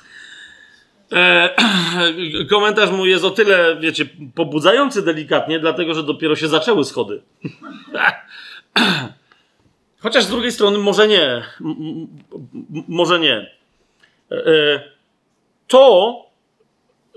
E, 1.12 1.54
komentarz 2.50 2.90
mój 2.90 3.10
jest 3.10 3.24
o 3.24 3.30
tyle, 3.30 3.76
wiecie, 3.80 4.06
pobudzający 4.34 5.02
delikatnie, 5.02 5.60
dlatego 5.60 5.94
że 5.94 6.02
dopiero 6.02 6.36
się 6.36 6.48
zaczęły 6.48 6.84
schody. 6.84 7.22
Chociaż 10.00 10.24
z 10.24 10.28
drugiej 10.28 10.52
strony 10.52 10.78
może 10.78 11.08
nie. 11.08 11.42
może 12.88 13.20
nie. 13.20 13.50
E, 14.30 14.46
e, 14.46 14.82
to, 15.66 16.16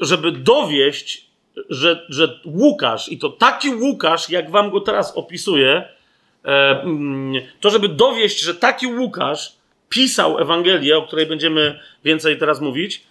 żeby 0.01 0.31
dowieść, 0.31 1.31
że, 1.69 2.05
że 2.09 2.39
Łukasz, 2.45 3.09
i 3.09 3.17
to 3.17 3.29
taki 3.29 3.75
Łukasz, 3.75 4.29
jak 4.29 4.51
wam 4.51 4.71
go 4.71 4.81
teraz 4.81 5.17
opisuję, 5.17 5.89
to, 7.59 7.69
żeby 7.69 7.89
dowieść, 7.89 8.41
że 8.41 8.55
taki 8.55 8.87
Łukasz 8.87 9.55
pisał 9.89 10.39
Ewangelię, 10.39 10.97
o 10.97 11.01
której 11.01 11.25
będziemy 11.25 11.79
więcej 12.03 12.37
teraz 12.37 12.61
mówić, 12.61 13.03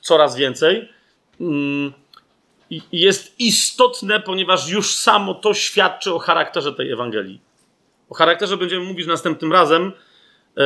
coraz 0.00 0.36
więcej, 0.36 0.88
mm, 1.40 1.92
jest 2.92 3.40
istotne, 3.40 4.20
ponieważ 4.20 4.68
już 4.68 4.94
samo 4.94 5.34
to 5.34 5.54
świadczy 5.54 6.14
o 6.14 6.18
charakterze 6.18 6.72
tej 6.72 6.90
Ewangelii. 6.90 7.40
O 8.10 8.14
charakterze 8.14 8.56
będziemy 8.56 8.84
mówić 8.84 9.06
następnym 9.06 9.52
razem, 9.52 9.92
e, 10.56 10.62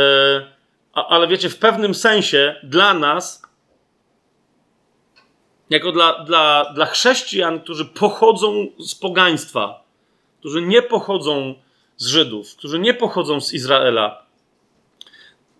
ale 0.93 1.29
wiecie, 1.29 1.49
w 1.49 1.59
pewnym 1.59 1.95
sensie 1.95 2.61
dla 2.63 2.95
nas, 2.95 3.43
jako 5.71 5.93
dla, 5.93 6.25
dla, 6.25 6.73
dla 6.75 6.87
chrześcijan, 6.87 7.61
którzy 7.61 7.85
pochodzą 7.85 8.67
z 8.79 8.95
pogaństwa, 8.95 9.85
którzy 10.41 10.63
nie 10.63 10.83
pochodzą 10.83 11.55
z 11.97 12.07
Żydów, 12.07 12.57
którzy 12.57 12.79
nie 12.79 12.95
pochodzą 12.95 13.41
z 13.41 13.53
Izraela, 13.53 14.27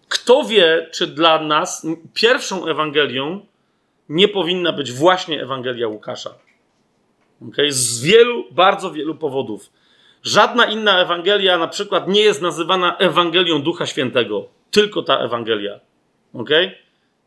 kto 0.09 0.45
wie, 0.45 0.89
czy 0.93 1.07
dla 1.07 1.39
nas 1.39 1.87
pierwszą 2.15 2.67
Ewangelią 2.67 3.47
nie 4.09 4.29
powinna 4.29 4.73
być 4.73 4.93
właśnie 4.93 5.43
Ewangelia 5.43 5.89
Łukasza. 5.89 6.35
Okay? 7.49 7.73
Z 7.73 8.03
wielu, 8.03 8.45
bardzo 8.51 8.91
wielu 8.91 9.15
powodów. 9.15 9.71
Żadna 10.23 10.67
inna 10.67 11.01
Ewangelia 11.01 11.59
na 11.59 11.69
przykład 11.69 12.09
nie 12.09 12.21
jest 12.21 12.43
nazywana 12.43 12.97
Ewangelią 12.97 13.63
Ducha 13.63 13.87
Świętego. 13.87 14.49
Tylko 14.71 15.03
ta 15.03 15.19
Ewangelia. 15.19 15.81
Ok? 16.35 16.51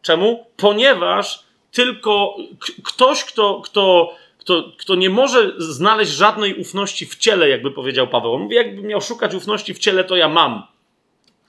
Czemu? 0.02 0.46
Ponieważ 0.58 1.44
tylko 1.72 2.36
ktoś, 2.84 3.24
kto, 3.24 3.62
kto, 3.66 4.16
kto, 4.50 4.72
kto 4.78 4.96
nie 4.96 5.10
może 5.10 5.54
znaleźć 5.58 6.12
żadnej 6.12 6.56
ufności 6.56 7.06
w 7.06 7.16
ciele, 7.16 7.50
jakby 7.50 7.72
powiedział 7.72 8.08
Paweł. 8.08 8.34
On 8.34 8.42
mówi, 8.42 8.56
jakby 8.56 8.82
miał 8.82 9.02
szukać 9.02 9.34
ufności 9.36 9.74
w 9.74 9.80
ciele, 9.80 10.04
to 10.04 10.16
ja 10.16 10.30
mam. 10.30 10.64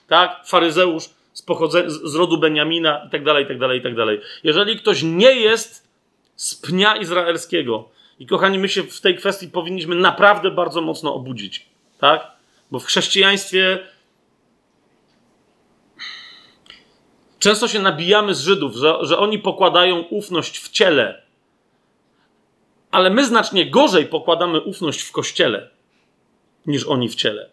Tak? 0.09 0.41
Faryzeusz 0.47 1.05
z, 1.33 1.47
pochodze- 1.47 1.89
z 1.89 2.15
rodu 2.15 2.39
Beniamina 2.39 3.05
i 3.07 3.11
tak 3.11 3.25
dalej, 3.25 3.45
i 3.45 3.49
tak 3.49 3.59
dalej, 3.59 3.79
i 3.79 3.83
tak 3.83 3.95
dalej. 3.95 4.21
Jeżeli 4.45 4.79
ktoś 4.79 5.03
nie 5.03 5.35
jest 5.35 5.89
z 6.37 6.55
pnia 6.55 6.97
izraelskiego, 6.97 7.89
i 8.19 8.27
kochani, 8.27 8.59
my 8.59 8.69
się 8.69 8.83
w 8.83 9.01
tej 9.01 9.17
kwestii 9.17 9.49
powinniśmy 9.49 9.95
naprawdę 9.95 10.51
bardzo 10.51 10.81
mocno 10.81 11.15
obudzić. 11.15 11.67
Tak? 11.99 12.27
Bo 12.71 12.79
w 12.79 12.85
chrześcijaństwie 12.85 13.79
często 17.39 17.69
się 17.69 17.79
nabijamy 17.79 18.35
z 18.35 18.41
Żydów, 18.41 18.75
że, 18.75 18.99
że 19.01 19.19
oni 19.19 19.39
pokładają 19.39 20.01
ufność 20.01 20.59
w 20.59 20.69
ciele. 20.69 21.30
Ale 22.91 23.11
my 23.11 23.27
znacznie 23.27 23.71
gorzej 23.71 24.07
pokładamy 24.07 24.61
ufność 24.61 25.03
w 25.03 25.13
kościele 25.13 25.71
niż 26.67 26.87
oni 26.87 27.09
w 27.09 27.15
ciele. 27.15 27.51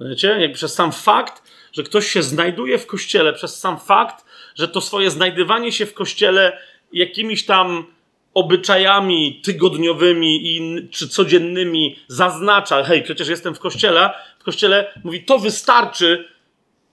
Wiecie? 0.00 0.28
Jak 0.40 0.52
przez 0.52 0.74
sam 0.74 0.92
fakt, 0.92 1.42
że 1.72 1.82
ktoś 1.82 2.06
się 2.06 2.22
znajduje 2.22 2.78
w 2.78 2.86
kościele, 2.86 3.32
przez 3.32 3.58
sam 3.58 3.80
fakt, 3.80 4.24
że 4.54 4.68
to 4.68 4.80
swoje 4.80 5.10
znajdywanie 5.10 5.72
się 5.72 5.86
w 5.86 5.94
kościele 5.94 6.58
jakimiś 6.92 7.46
tam 7.46 7.86
obyczajami 8.34 9.40
tygodniowymi 9.44 10.56
i, 10.56 10.88
czy 10.90 11.08
codziennymi 11.08 11.98
zaznacza, 12.08 12.84
hej, 12.84 13.02
przecież 13.02 13.28
jestem 13.28 13.54
w 13.54 13.58
kościele, 13.58 14.10
w 14.38 14.44
kościele 14.44 14.92
mówi, 15.04 15.24
to 15.24 15.38
wystarczy, 15.38 16.28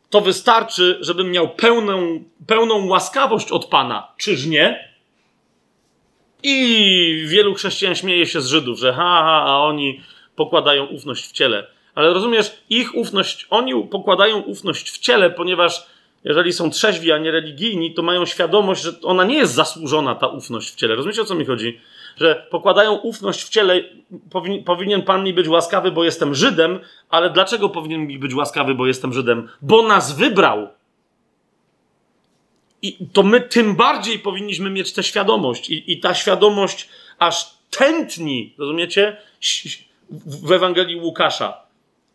to 0.10 0.22
wystarczy, 0.22 0.98
żebym 1.02 1.32
miał 1.32 1.50
pełną, 1.50 2.24
pełną 2.48 2.86
łaskawość 2.86 3.52
od 3.52 3.66
Pana. 3.66 4.08
Czyż 4.18 4.46
nie? 4.46 4.89
I 6.44 7.26
wielu 7.28 7.54
chrześcijan 7.54 7.96
śmieje 7.96 8.26
się 8.26 8.42
z 8.42 8.48
Żydów, 8.48 8.80
że 8.80 8.94
ha, 8.94 9.22
ha, 9.24 9.44
a 9.48 9.58
oni 9.58 10.02
pokładają 10.36 10.86
ufność 10.86 11.28
w 11.28 11.32
ciele. 11.32 11.68
Ale 11.96 12.14
rozumiesz, 12.14 12.52
ich 12.70 12.96
ufność, 12.96 13.48
oni 13.50 13.88
pokładają 13.88 14.40
ufność 14.40 14.92
w 14.92 14.98
ciele, 14.98 15.30
ponieważ 15.30 15.88
jeżeli 16.24 16.54
są 16.54 16.70
trzeźwi, 16.70 17.12
a 17.12 17.18
nie 17.18 17.32
religijni, 17.32 17.94
to 17.94 18.02
mają 18.02 18.26
świadomość, 18.26 18.84
że 18.84 18.92
ona 19.04 19.24
nie 19.24 19.36
jest 19.36 19.54
zasłużona, 19.54 20.16
ta 20.16 20.28
ufność 20.28 20.74
w 20.74 20.76
ciele. 20.76 20.96
Rozumiecie, 20.96 21.22
o 21.22 21.26
co 21.26 21.36
mi 21.36 21.46
chodzi? 21.46 21.80
Że 22.18 22.48
pokładają 22.52 22.94
ufność 22.96 23.44
w 23.44 23.50
ciele, 23.50 23.84
powin, 24.32 24.64
powinien 24.64 25.02
Pan 25.02 25.24
mi 25.24 25.34
być 25.34 25.48
łaskawy, 25.48 25.92
bo 25.92 26.04
jestem 26.04 26.36
Żydem, 26.36 26.80
ale 27.10 27.30
dlaczego 27.30 27.70
powinien 27.70 28.08
mi 28.08 28.20
być 28.20 28.34
łaskawy, 28.34 28.76
bo 28.76 28.88
jestem 28.88 29.14
Żydem? 29.14 29.50
Bo 29.62 29.88
nas 29.88 30.18
wybrał. 30.18 30.68
I 32.82 32.98
to 33.14 33.24
my 33.24 33.42
tym 33.42 33.76
bardziej 33.76 34.20
powinniśmy 34.20 34.70
mieć 34.70 34.94
tę 34.94 35.04
świadomość. 35.04 35.70
I, 35.70 35.92
i 35.92 36.00
ta 36.00 36.14
świadomość 36.14 36.90
aż 37.20 37.54
tętni, 37.70 38.54
rozumiecie, 38.58 39.18
w 40.26 40.52
Ewangelii 40.52 40.96
Łukasza 40.96 41.70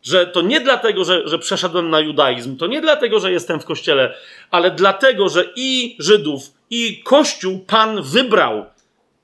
że 0.04 0.26
to 0.26 0.42
nie 0.42 0.60
dlatego, 0.60 1.04
że, 1.04 1.28
że 1.28 1.38
przeszedłem 1.38 1.90
na 1.90 2.00
judaizm, 2.00 2.56
to 2.56 2.66
nie 2.66 2.80
dlatego, 2.80 3.20
że 3.20 3.32
jestem 3.32 3.60
w 3.60 3.64
kościele, 3.64 4.14
ale 4.50 4.70
dlatego, 4.70 5.28
że 5.28 5.44
i 5.56 5.96
Żydów, 5.98 6.52
i 6.70 7.02
Kościół 7.02 7.58
Pan 7.58 8.02
wybrał. 8.02 8.64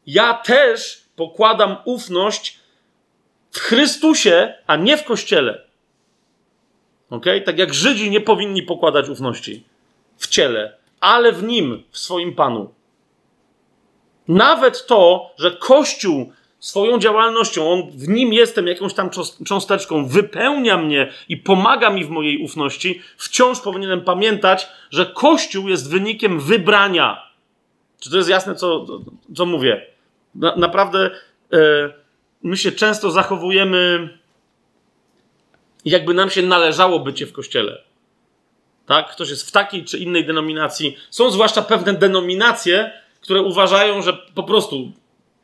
Ja 0.06 0.34
też 0.34 1.02
pokładam 1.16 1.76
ufność 1.84 2.58
w 3.50 3.58
Chrystusie, 3.58 4.54
a 4.66 4.76
nie 4.76 4.96
w 4.96 5.04
kościele. 5.04 5.62
Ok? 7.10 7.26
Tak 7.44 7.58
jak 7.58 7.74
Żydzi 7.74 8.10
nie 8.10 8.20
powinni 8.20 8.62
pokładać 8.62 9.08
ufności 9.08 9.64
w 10.16 10.26
ciele, 10.26 10.76
ale 11.00 11.32
w 11.32 11.42
nim, 11.42 11.82
w 11.90 11.98
swoim 11.98 12.34
Panu. 12.34 12.74
Nawet 14.28 14.86
to, 14.86 15.30
że 15.38 15.50
Kościół 15.50 16.32
swoją 16.60 16.98
działalnością, 16.98 17.70
on 17.72 17.90
w 17.90 18.08
nim 18.08 18.32
jestem 18.32 18.66
jakąś 18.66 18.94
tam 18.94 19.10
cząsteczką, 19.46 20.06
wypełnia 20.06 20.76
mnie 20.76 21.12
i 21.28 21.36
pomaga 21.36 21.90
mi 21.90 22.04
w 22.04 22.10
mojej 22.10 22.38
ufności, 22.38 23.02
wciąż 23.16 23.60
powinienem 23.60 24.00
pamiętać, 24.00 24.68
że 24.90 25.06
Kościół 25.06 25.68
jest 25.68 25.90
wynikiem 25.90 26.40
wybrania. 26.40 27.30
Czy 28.00 28.10
to 28.10 28.16
jest 28.16 28.28
jasne, 28.28 28.54
co, 28.54 28.86
co 29.36 29.46
mówię? 29.46 29.86
Na, 30.34 30.56
naprawdę 30.56 31.10
e, 31.52 31.58
my 32.42 32.56
się 32.56 32.72
często 32.72 33.10
zachowujemy, 33.10 34.08
jakby 35.84 36.14
nam 36.14 36.30
się 36.30 36.42
należało 36.42 36.98
bycie 36.98 37.26
w 37.26 37.32
kościele. 37.32 37.82
Tak? 38.90 39.10
Ktoś 39.10 39.30
jest 39.30 39.48
w 39.48 39.52
takiej 39.52 39.84
czy 39.84 39.98
innej 39.98 40.26
denominacji. 40.26 40.96
Są 41.10 41.30
zwłaszcza 41.30 41.62
pewne 41.62 41.94
denominacje, 41.94 42.90
które 43.20 43.42
uważają, 43.42 44.02
że 44.02 44.12
po 44.34 44.42
prostu 44.42 44.92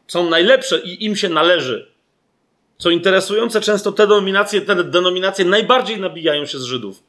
są 0.07 0.31
najlepsze 0.31 0.79
i 0.79 1.05
im 1.05 1.17
się 1.17 1.29
należy. 1.29 1.91
Co 2.79 2.91
interesujące, 2.91 3.61
często 3.61 3.93
te 3.93 4.07
denominacje, 4.07 4.61
te 4.61 4.85
denominacje 4.85 5.45
najbardziej 5.45 6.01
nabijają 6.01 6.47
się 6.47 6.59
z 6.59 6.63
Żydów, 6.63 7.03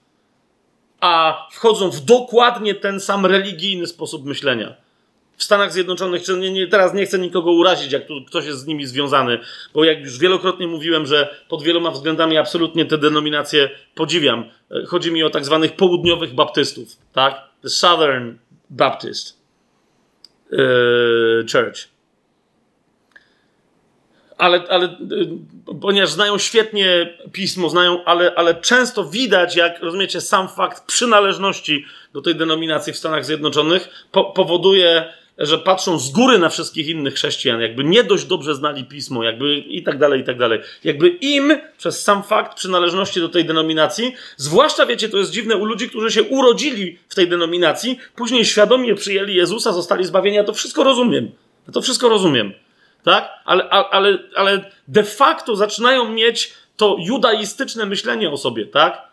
a 0.99 1.47
wchodzą 1.51 1.89
w 1.89 1.99
dokładnie 1.99 2.75
ten 2.75 2.99
sam 2.99 3.25
religijny 3.25 3.87
sposób 3.87 4.25
myślenia. 4.25 4.75
W 5.37 5.43
Stanach 5.43 5.73
Zjednoczonych, 5.73 6.23
czy 6.23 6.37
nie, 6.37 6.51
nie, 6.51 6.67
teraz 6.67 6.93
nie 6.93 7.05
chcę 7.05 7.19
nikogo 7.19 7.51
urazić, 7.51 7.91
jak 7.91 8.05
tu 8.05 8.25
ktoś 8.27 8.45
jest 8.45 8.59
z 8.59 8.65
nimi 8.65 8.85
związany, 8.85 9.39
bo 9.73 9.83
jak 9.83 9.99
już 9.99 10.19
wielokrotnie 10.19 10.67
mówiłem, 10.67 11.05
że 11.05 11.35
pod 11.47 11.63
wieloma 11.63 11.91
względami 11.91 12.37
absolutnie 12.37 12.85
te 12.85 12.97
denominacje 12.97 13.69
podziwiam. 13.95 14.49
Chodzi 14.87 15.11
mi 15.11 15.23
o 15.23 15.29
tak 15.29 15.45
zwanych 15.45 15.75
południowych 15.75 16.33
baptystów, 16.33 16.89
tak? 17.13 17.43
The 17.61 17.69
Southern 17.69 18.33
Baptist 18.69 19.41
yy, 20.51 21.45
Church 21.51 21.97
ale, 24.37 24.63
ale 24.69 24.85
y, 24.85 25.77
ponieważ 25.81 26.09
znają 26.09 26.37
świetnie 26.37 27.17
pismo, 27.31 27.69
znają, 27.69 28.03
ale, 28.03 28.35
ale 28.35 28.55
często 28.55 29.05
widać, 29.05 29.55
jak 29.55 29.79
rozumiecie, 29.79 30.21
sam 30.21 30.49
fakt 30.49 30.85
przynależności 30.85 31.85
do 32.13 32.21
tej 32.21 32.35
denominacji 32.35 32.93
w 32.93 32.97
Stanach 32.97 33.25
Zjednoczonych 33.25 33.89
po, 34.11 34.25
powoduje, 34.25 35.13
że 35.37 35.57
patrzą 35.57 35.99
z 35.99 36.11
góry 36.11 36.39
na 36.39 36.49
wszystkich 36.49 36.87
innych 36.87 37.13
chrześcijan, 37.13 37.61
jakby 37.61 37.83
nie 37.83 38.03
dość 38.03 38.25
dobrze 38.25 38.55
znali 38.55 38.83
pismo, 38.83 39.23
jakby 39.23 39.57
i 39.57 39.83
tak 39.83 39.97
dalej, 39.97 40.21
i 40.21 40.23
tak 40.23 40.37
dalej. 40.37 40.59
Jakby 40.83 41.07
im 41.07 41.57
przez 41.77 42.03
sam 42.03 42.23
fakt 42.23 42.57
przynależności 42.57 43.19
do 43.19 43.29
tej 43.29 43.45
denominacji, 43.45 44.13
zwłaszcza 44.37 44.85
wiecie, 44.85 45.09
to 45.09 45.17
jest 45.17 45.31
dziwne 45.31 45.57
u 45.57 45.65
ludzi, 45.65 45.89
którzy 45.89 46.11
się 46.11 46.23
urodzili 46.23 46.99
w 47.09 47.15
tej 47.15 47.27
denominacji, 47.27 47.99
później 48.15 48.45
świadomie 48.45 48.95
przyjęli 48.95 49.35
Jezusa, 49.35 49.71
zostali 49.71 50.05
zbawieni, 50.05 50.37
ja 50.37 50.43
to 50.43 50.53
wszystko 50.53 50.83
rozumiem. 50.83 51.31
Ja 51.67 51.73
to 51.73 51.81
wszystko 51.81 52.09
rozumiem 52.09 52.53
tak? 53.07 53.29
Ale, 53.45 53.69
ale, 53.69 54.17
ale 54.35 54.71
de 54.87 55.03
facto 55.03 55.55
zaczynają 55.55 56.09
mieć 56.09 56.53
to 56.77 56.97
judaistyczne 56.99 57.85
myślenie 57.85 58.29
o 58.29 58.37
sobie, 58.37 58.65
tak? 58.65 59.06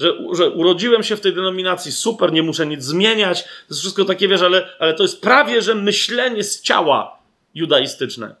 Że, 0.00 0.14
że 0.32 0.50
urodziłem 0.50 1.02
się 1.02 1.16
w 1.16 1.20
tej 1.20 1.34
denominacji, 1.34 1.92
super, 1.92 2.32
nie 2.32 2.42
muszę 2.42 2.66
nic 2.66 2.84
zmieniać, 2.84 3.42
to 3.42 3.48
jest 3.70 3.80
wszystko 3.80 4.04
takie, 4.04 4.28
wiesz, 4.28 4.42
ale, 4.42 4.68
ale 4.78 4.94
to 4.94 5.02
jest 5.02 5.20
prawie, 5.20 5.62
że 5.62 5.74
myślenie 5.74 6.44
z 6.44 6.60
ciała 6.60 7.18
judaistyczne. 7.54 8.34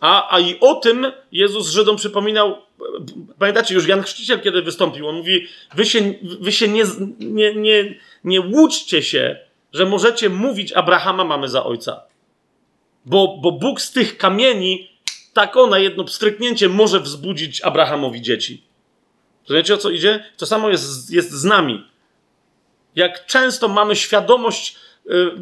A, 0.00 0.34
a 0.34 0.40
i 0.40 0.60
o 0.60 0.74
tym 0.74 1.06
Jezus 1.32 1.70
Żydom 1.70 1.96
przypominał, 1.96 2.56
pamiętacie, 3.38 3.74
już 3.74 3.88
Jan 3.88 4.02
Chrzciciel 4.02 4.40
kiedy 4.40 4.62
wystąpił, 4.62 5.08
on 5.08 5.16
mówi, 5.16 5.46
wy 5.74 5.86
się, 5.86 6.14
wy 6.22 6.52
się 6.52 6.68
nie, 6.68 6.84
nie, 7.18 7.54
nie, 7.54 7.94
nie 8.24 8.40
łudźcie 8.40 9.02
się, 9.02 9.38
że 9.72 9.86
możecie 9.86 10.28
mówić 10.28 10.72
Abrahama 10.72 11.24
mamy 11.24 11.48
za 11.48 11.64
ojca. 11.64 12.02
Bo, 13.06 13.38
bo 13.42 13.52
Bóg 13.52 13.80
z 13.80 13.92
tych 13.92 14.16
kamieni, 14.16 14.90
tak 15.32 15.56
o, 15.56 15.66
na 15.66 15.78
jedno 15.78 16.04
pstryknięcie 16.04 16.68
może 16.68 17.00
wzbudzić 17.00 17.62
Abrahamowi 17.62 18.22
dzieci. 18.22 18.62
Rozumiecie 19.48 19.74
o 19.74 19.76
co 19.76 19.90
idzie? 19.90 20.24
To 20.36 20.46
samo 20.46 20.68
jest, 20.70 21.10
jest 21.10 21.30
z 21.32 21.44
nami. 21.44 21.86
Jak 22.94 23.26
często 23.26 23.68
mamy 23.68 23.96
świadomość, 23.96 24.76
yy, 25.04 25.34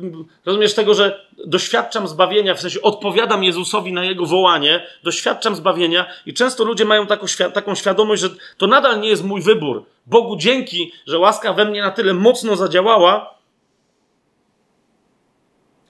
rozumiesz 0.44 0.74
tego, 0.74 0.94
że 0.94 1.26
doświadczam 1.46 2.08
zbawienia, 2.08 2.54
w 2.54 2.60
sensie 2.60 2.82
odpowiadam 2.82 3.44
Jezusowi 3.44 3.92
na 3.92 4.04
jego 4.04 4.26
wołanie, 4.26 4.86
doświadczam 5.02 5.56
zbawienia 5.56 6.06
i 6.26 6.34
często 6.34 6.64
ludzie 6.64 6.84
mają 6.84 7.06
taką, 7.06 7.26
taką 7.54 7.74
świadomość, 7.74 8.22
że 8.22 8.28
to 8.56 8.66
nadal 8.66 9.00
nie 9.00 9.08
jest 9.08 9.24
mój 9.24 9.42
wybór. 9.42 9.84
Bogu 10.06 10.36
dzięki, 10.36 10.92
że 11.06 11.18
łaska 11.18 11.52
we 11.52 11.64
mnie 11.64 11.82
na 11.82 11.90
tyle 11.90 12.14
mocno 12.14 12.56
zadziałała, 12.56 13.34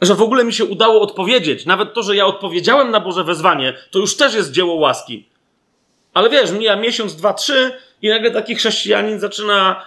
że 0.00 0.14
w 0.14 0.22
ogóle 0.22 0.44
mi 0.44 0.52
się 0.52 0.64
udało 0.64 1.00
odpowiedzieć. 1.00 1.66
Nawet 1.66 1.94
to, 1.94 2.02
że 2.02 2.16
ja 2.16 2.26
odpowiedziałem 2.26 2.90
na 2.90 3.00
Boże 3.00 3.24
wezwanie, 3.24 3.78
to 3.90 3.98
już 3.98 4.16
też 4.16 4.34
jest 4.34 4.52
dzieło 4.52 4.74
łaski. 4.74 5.28
Ale 6.14 6.30
wiesz, 6.30 6.52
mija 6.52 6.76
miesiąc, 6.76 7.16
dwa, 7.16 7.34
trzy 7.34 7.72
i 8.02 8.08
nagle 8.08 8.30
taki 8.30 8.54
chrześcijanin 8.54 9.20
zaczyna, 9.20 9.86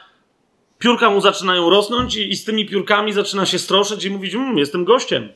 piórka 0.80 1.09
mu 1.09 1.22
zaczynają 1.22 1.70
rosnąć 1.70 2.16
i, 2.16 2.30
i 2.32 2.36
z 2.36 2.45
tymi 2.45 2.66
piórkami 2.66 3.14
zaczyna 3.14 3.45
się 3.45 3.59
stroszyć 3.59 4.03
i 4.03 4.09
mówić, 4.09 4.34
mmm, 4.34 4.57
jestem 4.57 4.86
gościem. 4.86 5.30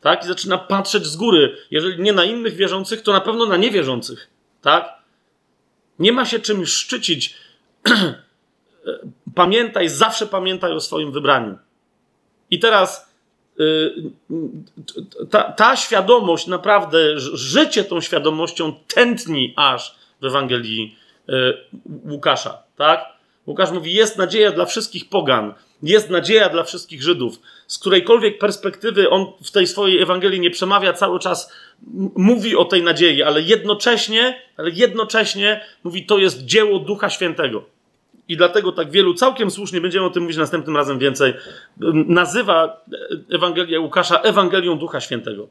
Tak? 0.00 0.24
I 0.24 0.26
zaczyna 0.26 0.58
patrzeć 0.58 1.06
z 1.06 1.16
góry. 1.16 1.56
Jeżeli 1.70 2.02
nie 2.02 2.12
na 2.12 2.24
innych 2.24 2.56
wierzących, 2.56 3.02
to 3.02 3.12
na 3.12 3.20
pewno 3.20 3.46
na 3.46 3.56
niewierzących. 3.56 4.30
Tak? 4.62 4.88
Nie 5.98 6.12
ma 6.12 6.24
się 6.24 6.38
czym 6.38 6.66
szczycić. 6.66 7.34
pamiętaj, 9.34 9.88
zawsze 9.88 10.26
pamiętaj 10.26 10.72
o 10.72 10.80
swoim 10.80 11.12
wybraniu. 11.12 11.58
I 12.50 12.58
teraz 12.58 13.10
Y, 13.60 13.94
ta, 15.30 15.42
ta 15.52 15.76
świadomość, 15.76 16.46
naprawdę, 16.46 17.18
życie 17.18 17.84
tą 17.84 18.00
świadomością 18.00 18.74
tętni 18.94 19.54
aż 19.56 19.94
w 20.20 20.24
Ewangelii 20.24 20.96
Łukasza, 22.10 22.62
tak? 22.76 23.04
Łukasz 23.46 23.70
mówi, 23.70 23.94
jest 23.94 24.18
nadzieja 24.18 24.52
dla 24.52 24.64
wszystkich 24.64 25.08
pogan, 25.08 25.54
jest 25.82 26.10
nadzieja 26.10 26.48
dla 26.48 26.62
wszystkich 26.62 27.02
Żydów. 27.02 27.40
Z 27.66 27.78
którejkolwiek 27.78 28.38
perspektywy 28.38 29.10
on 29.10 29.26
w 29.44 29.50
tej 29.50 29.66
swojej 29.66 30.02
Ewangelii 30.02 30.40
nie 30.40 30.50
przemawia 30.50 30.92
cały 30.92 31.18
czas, 31.18 31.52
mówi 32.16 32.56
o 32.56 32.64
tej 32.64 32.82
nadziei, 32.82 33.22
ale 33.22 33.42
jednocześnie, 33.42 34.42
ale 34.56 34.70
jednocześnie 34.70 35.60
mówi, 35.84 36.06
to 36.06 36.18
jest 36.18 36.44
dzieło 36.44 36.78
Ducha 36.78 37.10
Świętego 37.10 37.64
i 38.30 38.36
dlatego 38.36 38.72
tak 38.72 38.90
wielu, 38.90 39.14
całkiem 39.14 39.50
słusznie, 39.50 39.80
będziemy 39.80 40.06
o 40.06 40.10
tym 40.10 40.22
mówić 40.22 40.38
następnym 40.38 40.76
razem 40.76 40.98
więcej, 40.98 41.34
nazywa 42.06 42.84
Ewangelię 43.32 43.80
Łukasza 43.80 44.20
Ewangelią 44.20 44.78
Ducha 44.78 45.00
Świętego. 45.00 45.48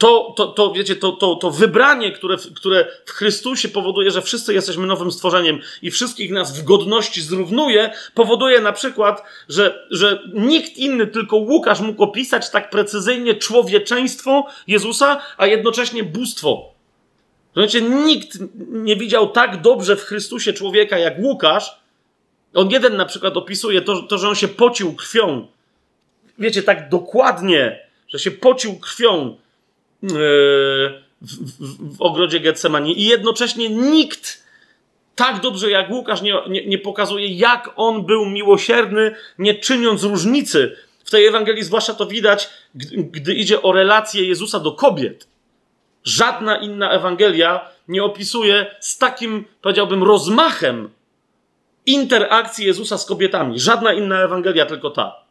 To, 0.00 0.34
to, 0.36 0.46
to 0.46 0.72
wiecie, 0.72 0.96
to, 0.96 1.12
to, 1.12 1.34
to 1.34 1.50
wybranie, 1.50 2.12
które, 2.12 2.36
które 2.54 2.86
w 3.04 3.10
Chrystusie 3.10 3.68
powoduje, 3.68 4.10
że 4.10 4.22
wszyscy 4.22 4.54
jesteśmy 4.54 4.86
nowym 4.86 5.12
stworzeniem 5.12 5.60
i 5.82 5.90
wszystkich 5.90 6.30
nas 6.30 6.58
w 6.58 6.64
godności 6.64 7.22
zrównuje, 7.22 7.92
powoduje 8.14 8.60
na 8.60 8.72
przykład, 8.72 9.22
że, 9.48 9.86
że 9.90 10.22
nikt 10.34 10.76
inny, 10.76 11.06
tylko 11.06 11.36
Łukasz 11.36 11.80
mógł 11.80 12.02
opisać 12.02 12.50
tak 12.50 12.70
precyzyjnie 12.70 13.34
człowieczeństwo 13.34 14.46
Jezusa, 14.66 15.20
a 15.36 15.46
jednocześnie 15.46 16.04
bóstwo 16.04 16.74
Rozumiecie, 17.54 17.82
nikt 17.82 18.38
nie 18.58 18.96
widział 18.96 19.30
tak 19.30 19.60
dobrze 19.60 19.96
w 19.96 20.04
Chrystusie 20.04 20.52
człowieka 20.52 20.98
jak 20.98 21.18
Łukasz. 21.18 21.80
On 22.54 22.70
jeden 22.70 22.96
na 22.96 23.04
przykład 23.04 23.36
opisuje 23.36 23.82
to, 23.82 24.02
to 24.02 24.18
że 24.18 24.28
on 24.28 24.34
się 24.34 24.48
pocił 24.48 24.94
krwią. 24.94 25.46
Wiecie, 26.38 26.62
tak 26.62 26.88
dokładnie, 26.88 27.88
że 28.08 28.18
się 28.18 28.30
pocił 28.30 28.78
krwią 28.78 29.36
w, 30.02 31.00
w, 31.20 31.96
w 31.96 32.02
ogrodzie 32.02 32.40
Getsemani. 32.40 33.00
I 33.00 33.04
jednocześnie 33.04 33.68
nikt 33.68 34.42
tak 35.14 35.40
dobrze 35.40 35.70
jak 35.70 35.90
Łukasz 35.90 36.22
nie, 36.22 36.34
nie, 36.48 36.66
nie 36.66 36.78
pokazuje, 36.78 37.28
jak 37.28 37.70
on 37.76 38.06
był 38.06 38.26
miłosierny, 38.26 39.14
nie 39.38 39.54
czyniąc 39.54 40.02
różnicy. 40.02 40.76
W 41.04 41.10
tej 41.10 41.26
Ewangelii 41.26 41.62
zwłaszcza 41.62 41.94
to 41.94 42.06
widać, 42.06 42.50
gdy, 42.74 42.96
gdy 42.96 43.34
idzie 43.34 43.62
o 43.62 43.72
relację 43.72 44.24
Jezusa 44.24 44.60
do 44.60 44.72
kobiet. 44.72 45.28
Żadna 46.04 46.56
inna 46.56 46.90
Ewangelia 46.90 47.68
nie 47.88 48.04
opisuje 48.04 48.74
z 48.80 48.98
takim, 48.98 49.44
powiedziałbym, 49.62 50.02
rozmachem 50.02 50.90
interakcji 51.86 52.66
Jezusa 52.66 52.98
z 52.98 53.06
kobietami. 53.06 53.60
Żadna 53.60 53.92
inna 53.92 54.22
Ewangelia, 54.22 54.66
tylko 54.66 54.90
ta. 54.90 55.29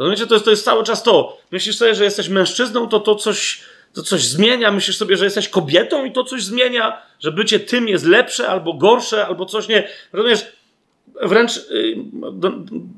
Rozumiecie, 0.00 0.26
to 0.26 0.34
jest, 0.34 0.44
to 0.44 0.50
jest 0.50 0.64
cały 0.64 0.84
czas 0.84 1.02
to. 1.02 1.38
Myślisz 1.50 1.76
sobie, 1.76 1.94
że 1.94 2.04
jesteś 2.04 2.28
mężczyzną, 2.28 2.88
to 2.88 3.00
to 3.00 3.14
coś, 3.14 3.60
to 3.92 4.02
coś 4.02 4.24
zmienia. 4.24 4.72
Myślisz 4.72 4.96
sobie, 4.96 5.16
że 5.16 5.24
jesteś 5.24 5.48
kobietą 5.48 6.04
i 6.04 6.12
to 6.12 6.24
coś 6.24 6.44
zmienia, 6.44 7.02
że 7.18 7.32
bycie 7.32 7.60
tym 7.60 7.88
jest 7.88 8.06
lepsze 8.06 8.48
albo 8.48 8.74
gorsze, 8.74 9.26
albo 9.26 9.46
coś 9.46 9.68
nie. 9.68 9.88
Rozumiesz, 10.12 10.46
wręcz 11.22 11.56
y, 11.56 11.94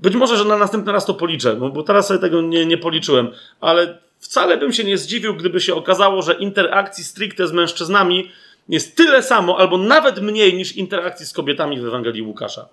być 0.03 0.15
może, 0.15 0.37
że 0.37 0.45
na 0.45 0.57
następny 0.57 0.93
raz 0.93 1.07
to 1.07 1.15
policzę, 1.15 1.57
bo 1.57 1.83
teraz 1.83 2.07
sobie 2.07 2.21
tego 2.21 2.43
nie, 2.43 2.67
nie 2.67 2.79
policzyłem, 2.79 3.31
ale 3.61 3.99
wcale 4.19 4.57
bym 4.57 4.73
się 4.73 4.85
nie 4.85 4.99
zdziwił, 4.99 5.35
gdyby 5.35 5.61
się 5.61 5.75
okazało, 5.75 6.23
że 6.23 6.35
interakcji 6.35 7.05
stricte 7.05 7.47
z 7.47 7.53
mężczyznami 7.53 8.31
jest 8.69 8.97
tyle 8.97 9.23
samo, 9.23 9.59
albo 9.59 9.79
nawet 9.79 10.23
mniej 10.23 10.55
niż 10.55 10.77
interakcji 10.77 11.27
z 11.27 11.33
kobietami 11.33 11.81
w 11.81 11.87
Ewangelii 11.87 12.23
Łukasza. 12.23 12.69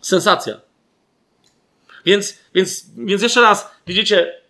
Sensacja. 0.00 0.71
Więc, 2.04 2.38
więc, 2.54 2.86
więc 2.96 3.22
jeszcze 3.22 3.40
raz, 3.40 3.70
widzicie, 3.86 4.42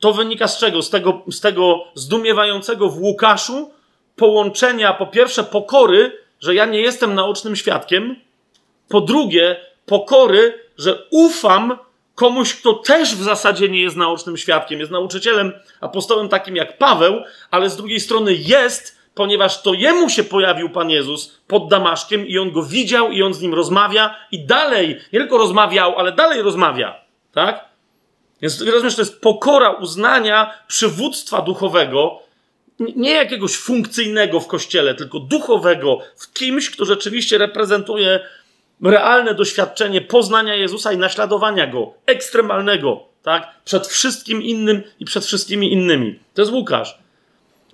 to 0.00 0.12
wynika 0.12 0.48
z 0.48 0.58
czego? 0.58 0.82
Z 0.82 0.90
tego, 0.90 1.22
z 1.26 1.40
tego 1.40 1.84
zdumiewającego 1.94 2.88
w 2.88 2.98
Łukaszu 2.98 3.70
połączenia, 4.16 4.94
po 4.94 5.06
pierwsze, 5.06 5.44
pokory, 5.44 6.18
że 6.40 6.54
ja 6.54 6.66
nie 6.66 6.80
jestem 6.80 7.14
naocznym 7.14 7.56
świadkiem, 7.56 8.16
po 8.88 9.00
drugie, 9.00 9.56
pokory, 9.86 10.60
że 10.78 11.06
ufam 11.10 11.78
komuś, 12.14 12.54
kto 12.54 12.72
też 12.72 13.14
w 13.14 13.22
zasadzie 13.22 13.68
nie 13.68 13.82
jest 13.82 13.96
naocznym 13.96 14.36
świadkiem, 14.36 14.80
jest 14.80 14.92
nauczycielem, 14.92 15.52
apostołem 15.80 16.28
takim 16.28 16.56
jak 16.56 16.78
Paweł, 16.78 17.22
ale 17.50 17.70
z 17.70 17.76
drugiej 17.76 18.00
strony 18.00 18.34
jest, 18.34 18.93
ponieważ 19.14 19.62
to 19.62 19.74
jemu 19.74 20.10
się 20.10 20.24
pojawił 20.24 20.70
Pan 20.70 20.90
Jezus 20.90 21.40
pod 21.46 21.68
Damaszkiem 21.68 22.26
i 22.26 22.38
on 22.38 22.52
go 22.52 22.62
widział 22.62 23.10
i 23.10 23.22
on 23.22 23.34
z 23.34 23.40
nim 23.40 23.54
rozmawia 23.54 24.14
i 24.32 24.46
dalej, 24.46 24.88
nie 25.12 25.20
tylko 25.20 25.38
rozmawiał, 25.38 25.98
ale 25.98 26.12
dalej 26.12 26.42
rozmawia, 26.42 27.00
tak? 27.32 27.64
Więc 28.42 28.62
rozumiesz, 28.62 28.96
to 28.96 29.02
jest 29.02 29.20
pokora 29.20 29.70
uznania 29.70 30.50
przywództwa 30.68 31.42
duchowego, 31.42 32.18
nie 32.78 33.10
jakiegoś 33.10 33.56
funkcyjnego 33.56 34.40
w 34.40 34.46
kościele, 34.46 34.94
tylko 34.94 35.18
duchowego 35.18 35.98
w 36.16 36.32
kimś, 36.32 36.70
kto 36.70 36.84
rzeczywiście 36.84 37.38
reprezentuje 37.38 38.20
realne 38.82 39.34
doświadczenie 39.34 40.00
poznania 40.00 40.54
Jezusa 40.54 40.92
i 40.92 40.96
naśladowania 40.96 41.66
go, 41.66 41.94
ekstremalnego, 42.06 43.04
tak? 43.22 43.54
Przed 43.64 43.86
wszystkim 43.86 44.42
innym 44.42 44.82
i 45.00 45.04
przed 45.04 45.24
wszystkimi 45.24 45.72
innymi. 45.72 46.18
To 46.34 46.42
jest 46.42 46.52
Łukasz. 46.52 46.98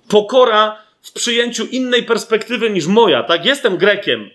Pokora 0.07 0.80
w 1.01 1.11
przyjęciu 1.11 1.65
innej 1.65 2.03
perspektywy 2.03 2.69
niż 2.69 2.87
moja, 2.87 3.23
tak? 3.23 3.45
Jestem 3.45 3.77
Grekiem. 3.77 4.29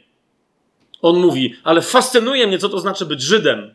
On 1.02 1.16
mówi, 1.20 1.54
ale 1.64 1.82
fascynuje 1.82 2.46
mnie, 2.46 2.58
co 2.58 2.68
to 2.68 2.80
znaczy 2.80 3.06
być 3.06 3.22
Żydem. 3.22 3.74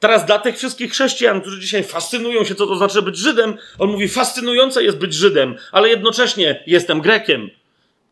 Teraz 0.00 0.26
dla 0.26 0.38
tych 0.38 0.56
wszystkich 0.56 0.92
chrześcijan, 0.92 1.40
którzy 1.40 1.60
dzisiaj 1.60 1.84
fascynują 1.84 2.44
się, 2.44 2.54
co 2.54 2.66
to 2.66 2.76
znaczy 2.76 3.02
być 3.02 3.16
Żydem, 3.16 3.56
on 3.78 3.90
mówi, 3.90 4.08
fascynujące 4.08 4.84
jest 4.84 4.98
być 4.98 5.14
Żydem, 5.14 5.56
ale 5.72 5.88
jednocześnie 5.88 6.62
jestem 6.66 7.00
Grekiem. 7.00 7.50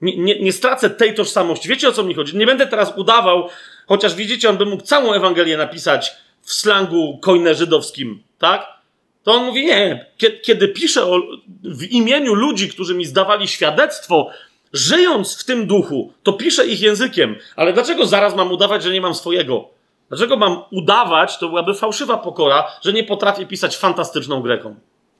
Nie, 0.01 0.17
nie, 0.17 0.41
nie, 0.41 0.53
stracę 0.53 0.91
tej 0.91 1.15
tożsamości. 1.15 1.69
Wiecie 1.69 1.89
o 1.89 1.93
co 1.93 2.03
mi 2.03 2.15
chodzi? 2.15 2.37
Nie 2.37 2.47
będę 2.47 2.67
teraz 2.67 2.93
udawał, 2.97 3.49
chociaż 3.87 4.15
widzicie, 4.15 4.51
on 4.51 4.57
by 4.57 4.67
mógł 4.67 4.83
całą 4.83 5.13
Ewangelię 5.13 5.57
napisać 5.57 6.17
w 6.43 6.53
slangu 6.53 7.19
kojne 7.23 7.55
żydowskim, 7.55 8.23
tak? 8.39 8.78
To 9.23 9.33
on 9.33 9.45
mówi, 9.45 9.67
nie. 9.67 10.07
Kiedy, 10.43 10.69
piszę 10.69 11.05
o, 11.05 11.21
w 11.65 11.85
imieniu 11.85 12.35
ludzi, 12.35 12.69
którzy 12.69 12.95
mi 12.95 13.05
zdawali 13.05 13.49
świadectwo, 13.49 14.31
żyjąc 14.73 15.39
w 15.41 15.45
tym 15.45 15.67
duchu, 15.67 16.13
to 16.23 16.33
piszę 16.33 16.67
ich 16.67 16.81
językiem. 16.81 17.37
Ale 17.57 17.73
dlaczego 17.73 18.07
zaraz 18.07 18.37
mam 18.37 18.53
udawać, 18.53 18.83
że 18.83 18.93
nie 18.93 19.01
mam 19.01 19.15
swojego? 19.15 19.69
Dlaczego 20.09 20.37
mam 20.37 20.63
udawać, 20.71 21.39
to 21.39 21.49
byłaby 21.49 21.75
fałszywa 21.75 22.19
pokora, 22.19 22.67
że 22.83 22.93
nie 22.93 23.05
potrafię 23.05 23.47
pisać 23.47 23.77
fantastyczną 23.77 24.41
Greką? 24.43 24.75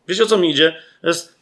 Wiecie 0.09 0.23
o 0.23 0.27
co 0.27 0.39
mi 0.39 0.51
idzie? 0.51 0.77
Jest 1.03 1.39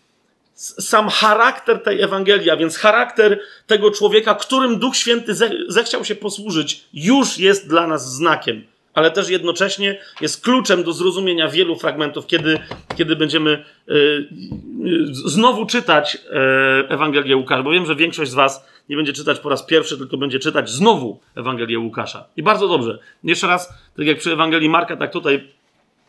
sam 0.56 1.08
charakter 1.08 1.82
tej 1.82 2.02
Ewangelii, 2.02 2.50
a 2.50 2.56
więc 2.56 2.76
charakter 2.76 3.40
tego 3.66 3.90
człowieka, 3.90 4.34
którym 4.34 4.78
Duch 4.78 4.96
Święty 4.96 5.34
zechciał 5.68 6.04
się 6.04 6.14
posłużyć, 6.14 6.84
już 6.92 7.38
jest 7.38 7.68
dla 7.68 7.86
nas 7.86 8.14
znakiem, 8.14 8.66
ale 8.96 9.10
też 9.10 9.28
jednocześnie 9.28 9.98
jest 10.20 10.44
kluczem 10.44 10.84
do 10.84 10.92
zrozumienia 10.92 11.48
wielu 11.48 11.76
fragmentów, 11.76 12.26
kiedy, 12.26 12.58
kiedy 12.96 13.16
będziemy 13.16 13.64
y, 13.88 14.28
znowu 15.10 15.66
czytać 15.66 16.14
y, 16.14 16.88
Ewangelię 16.88 17.36
Łukasza, 17.36 17.62
bo 17.62 17.70
wiem, 17.70 17.86
że 17.86 17.96
większość 17.96 18.30
z 18.30 18.34
Was 18.34 18.66
nie 18.88 18.96
będzie 18.96 19.12
czytać 19.12 19.38
po 19.38 19.48
raz 19.48 19.66
pierwszy, 19.66 19.98
tylko 19.98 20.16
będzie 20.16 20.38
czytać 20.38 20.70
znowu 20.70 21.20
Ewangelię 21.34 21.78
Łukasza. 21.78 22.24
I 22.36 22.42
bardzo 22.42 22.68
dobrze. 22.68 22.98
Jeszcze 23.24 23.46
raz, 23.46 23.74
tak 23.96 24.06
jak 24.06 24.18
przy 24.18 24.32
Ewangelii 24.32 24.68
Marka, 24.68 24.96
tak 24.96 25.12
tutaj 25.12 25.48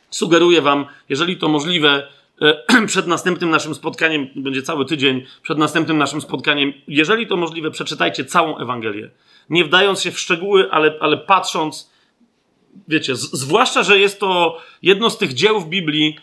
sugeruję 0.10 0.62
Wam, 0.62 0.86
jeżeli 1.10 1.38
to 1.38 1.48
możliwe, 1.48 2.08
E, 2.42 2.64
przed 2.88 3.08
następnym 3.08 3.50
naszym 3.50 3.76
spotkaniem, 3.76 4.28
będzie 4.36 4.62
cały 4.62 4.86
tydzień, 4.86 5.26
przed 5.42 5.58
następnym 5.58 5.98
naszym 5.98 6.22
spotkaniem, 6.22 6.74
jeżeli 6.88 7.28
to 7.28 7.38
możliwe, 7.38 7.72
przeczytajcie 7.72 8.26
całą 8.26 8.58
Ewangelię. 8.58 9.10
Nie 9.50 9.66
wdając 9.66 10.02
się 10.02 10.12
w 10.12 10.20
szczegóły, 10.20 10.72
ale, 10.72 10.94
ale 11.00 11.18
patrząc, 11.18 11.92
wiecie, 12.88 13.16
z, 13.16 13.32
zwłaszcza, 13.32 13.84
że 13.84 14.00
jest 14.00 14.20
to 14.20 14.62
jedno 14.82 15.10
z 15.10 15.18
tych 15.18 15.34
dzieł 15.34 15.60
w 15.60 15.70
Biblii, 15.70 16.18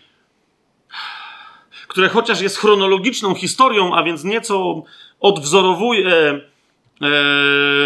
które 1.89 2.09
chociaż 2.09 2.41
jest 2.41 2.59
chronologiczną 2.59 3.35
historią, 3.35 3.95
a 3.95 4.03
więc 4.03 4.25
nieco 4.25 4.83
odwzorowuje 5.21 6.09
e, 6.11 6.41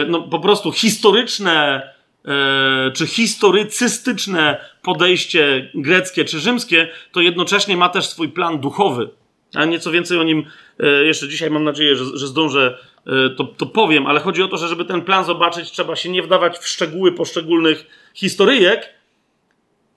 no, 0.08 0.22
po 0.22 0.38
prostu 0.38 0.72
historyczne 0.72 1.82
E, 2.28 2.90
czy 2.90 3.06
historycystyczne 3.06 4.64
podejście 4.82 5.70
greckie 5.74 6.24
czy 6.24 6.40
rzymskie, 6.40 6.88
to 7.12 7.20
jednocześnie 7.20 7.76
ma 7.76 7.88
też 7.88 8.08
swój 8.08 8.28
plan 8.28 8.60
duchowy. 8.60 9.08
A 9.54 9.64
nieco 9.64 9.90
więcej 9.90 10.18
o 10.18 10.22
nim 10.22 10.44
e, 10.80 10.86
jeszcze 11.04 11.28
dzisiaj 11.28 11.50
mam 11.50 11.64
nadzieję, 11.64 11.96
że, 11.96 12.04
że 12.14 12.26
zdążę 12.26 12.78
e, 13.06 13.10
to, 13.30 13.44
to 13.44 13.66
powiem, 13.66 14.06
ale 14.06 14.20
chodzi 14.20 14.42
o 14.42 14.48
to, 14.48 14.56
że 14.56 14.68
żeby 14.68 14.84
ten 14.84 15.02
plan 15.02 15.24
zobaczyć, 15.24 15.70
trzeba 15.70 15.96
się 15.96 16.08
nie 16.08 16.22
wdawać 16.22 16.58
w 16.58 16.68
szczegóły 16.68 17.12
poszczególnych 17.12 17.86
historyjek, 18.14 18.94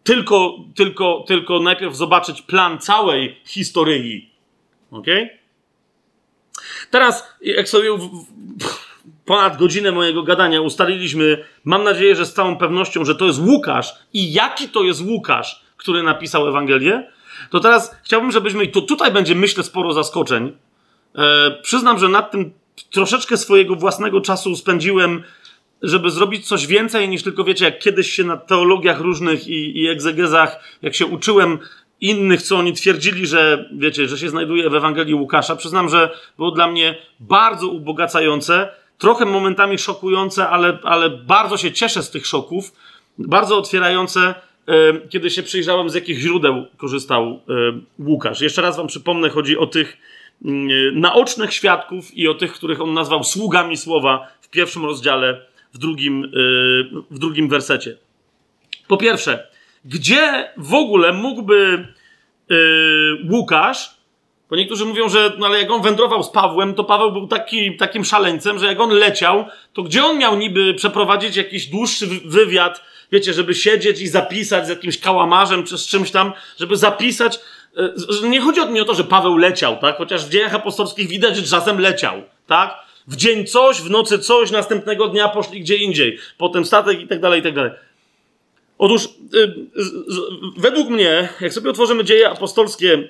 tylko, 0.03 0.57
tylko, 0.75 1.23
tylko 1.27 1.59
najpierw 1.59 1.95
zobaczyć 1.95 2.41
plan 2.41 2.79
całej 2.79 3.41
historii. 3.45 4.33
Ok? 4.91 5.07
Teraz, 6.91 7.35
jak 7.41 7.69
sobie 7.69 7.89
ponad 9.25 9.57
godzinę 9.57 9.91
mojego 9.91 10.23
gadania 10.23 10.61
ustaliliśmy, 10.61 11.45
mam 11.63 11.83
nadzieję, 11.83 12.15
że 12.15 12.25
z 12.25 12.33
całą 12.33 12.57
pewnością, 12.57 13.05
że 13.05 13.15
to 13.15 13.25
jest 13.25 13.39
Łukasz 13.39 13.93
i 14.13 14.33
jaki 14.33 14.69
to 14.69 14.83
jest 14.83 15.01
Łukasz, 15.01 15.65
który 15.77 16.03
napisał 16.03 16.47
Ewangelię, 16.47 17.11
to 17.49 17.59
teraz 17.59 17.95
chciałbym, 18.03 18.31
żebyśmy, 18.31 18.67
to 18.67 18.81
tutaj 18.81 19.11
będzie 19.11 19.35
myślę 19.35 19.63
sporo 19.63 19.93
zaskoczeń, 19.93 20.57
e, 21.15 21.51
przyznam, 21.61 21.99
że 21.99 22.09
nad 22.09 22.31
tym 22.31 22.51
troszeczkę 22.91 23.37
swojego 23.37 23.75
własnego 23.75 24.21
czasu 24.21 24.55
spędziłem, 24.55 25.23
żeby 25.83 26.11
zrobić 26.11 26.47
coś 26.47 26.67
więcej 26.67 27.09
niż 27.09 27.23
tylko, 27.23 27.43
wiecie, 27.43 27.65
jak 27.65 27.79
kiedyś 27.79 28.11
się 28.11 28.23
na 28.23 28.37
teologiach 28.37 28.99
różnych 28.99 29.47
i, 29.47 29.81
i 29.81 29.87
egzegezach, 29.87 30.77
jak 30.81 30.95
się 30.95 31.05
uczyłem 31.05 31.59
innych, 32.01 32.41
co 32.41 32.57
oni 32.57 32.73
twierdzili, 32.73 33.27
że, 33.27 33.69
wiecie, 33.73 34.07
że 34.07 34.17
się 34.17 34.29
znajduje 34.29 34.69
w 34.69 34.75
Ewangelii 34.75 35.13
Łukasza. 35.13 35.55
Przyznam, 35.55 35.89
że 35.89 36.09
było 36.37 36.51
dla 36.51 36.67
mnie 36.67 36.95
bardzo 37.19 37.67
ubogacające, 37.67 38.69
trochę 38.97 39.25
momentami 39.25 39.77
szokujące, 39.77 40.49
ale, 40.49 40.77
ale 40.83 41.09
bardzo 41.09 41.57
się 41.57 41.71
cieszę 41.71 42.03
z 42.03 42.09
tych 42.09 42.27
szoków, 42.27 42.73
bardzo 43.17 43.57
otwierające, 43.57 44.35
kiedy 45.09 45.29
się 45.29 45.43
przyjrzałem, 45.43 45.89
z 45.89 45.93
jakich 45.93 46.19
źródeł 46.19 46.65
korzystał 46.77 47.39
Łukasz. 47.99 48.41
Jeszcze 48.41 48.61
raz 48.61 48.77
wam 48.77 48.87
przypomnę, 48.87 49.29
chodzi 49.29 49.57
o 49.57 49.67
tych 49.67 49.97
mm, 50.45 50.99
naocznych 50.99 51.53
świadków 51.53 52.17
i 52.17 52.27
o 52.27 52.33
tych, 52.33 52.53
których 52.53 52.81
on 52.81 52.93
nazwał 52.93 53.23
sługami 53.23 53.77
słowa 53.77 54.27
w 54.41 54.49
pierwszym 54.49 54.85
rozdziale, 54.85 55.45
w 55.73 55.77
drugim, 55.77 56.31
w 57.11 57.19
drugim 57.19 57.49
wersecie. 57.49 57.97
Po 58.87 58.97
pierwsze, 58.97 59.47
gdzie 59.85 60.49
w 60.57 60.73
ogóle 60.73 61.13
mógłby 61.13 61.87
Łukasz 63.29 64.01
bo 64.51 64.57
niektórzy 64.57 64.85
mówią, 64.85 65.09
że 65.09 65.31
no 65.37 65.45
ale 65.45 65.59
jak 65.59 65.71
on 65.71 65.81
wędrował 65.81 66.23
z 66.23 66.29
Pawłem, 66.29 66.73
to 66.73 66.83
Paweł 66.83 67.11
był 67.11 67.27
taki, 67.27 67.77
takim 67.77 68.05
szaleńcem, 68.05 68.59
że 68.59 68.65
jak 68.65 68.79
on 68.79 68.89
leciał, 68.89 69.45
to 69.73 69.83
gdzie 69.83 70.05
on 70.05 70.17
miał 70.17 70.37
niby 70.37 70.73
przeprowadzić 70.73 71.35
jakiś 71.35 71.67
dłuższy 71.67 72.07
wywiad, 72.25 72.81
wiecie, 73.11 73.33
żeby 73.33 73.55
siedzieć 73.55 74.01
i 74.01 74.07
zapisać 74.07 74.65
z 74.65 74.69
jakimś 74.69 74.99
kałamarzem 74.99 75.63
czy 75.63 75.77
z 75.77 75.87
czymś 75.87 76.11
tam, 76.11 76.33
żeby 76.59 76.77
zapisać. 76.77 77.39
E, 78.23 78.27
nie 78.29 78.41
chodzi 78.41 78.61
o 78.61 78.65
mnie 78.65 78.81
o 78.81 78.85
to, 78.85 78.93
że 78.93 79.03
Paweł 79.03 79.37
leciał, 79.37 79.77
tak? 79.77 79.97
Chociaż 79.97 80.25
w 80.25 80.29
dziejach 80.29 80.55
apostolskich 80.55 81.07
widać, 81.07 81.37
że 81.37 81.43
czasem 81.43 81.79
leciał, 81.79 82.21
tak? 82.47 82.75
W 83.07 83.15
dzień 83.15 83.45
coś, 83.45 83.81
w 83.81 83.89
nocy 83.89 84.19
coś, 84.19 84.51
następnego 84.51 85.07
dnia 85.07 85.29
poszli 85.29 85.61
gdzie 85.61 85.75
indziej. 85.75 86.17
Potem 86.37 86.65
statek 86.65 86.99
i 86.99 87.07
tak 87.07 87.19
dalej, 87.19 87.39
i 87.39 87.43
tak 87.43 87.55
dalej. 87.55 87.71
Otóż, 88.77 89.09
yy, 89.33 89.55
według 90.57 90.89
mnie, 90.89 91.29
jak 91.41 91.53
sobie 91.53 91.69
otworzymy 91.69 92.03
dzieje 92.03 92.29
apostolskie, 92.29 93.07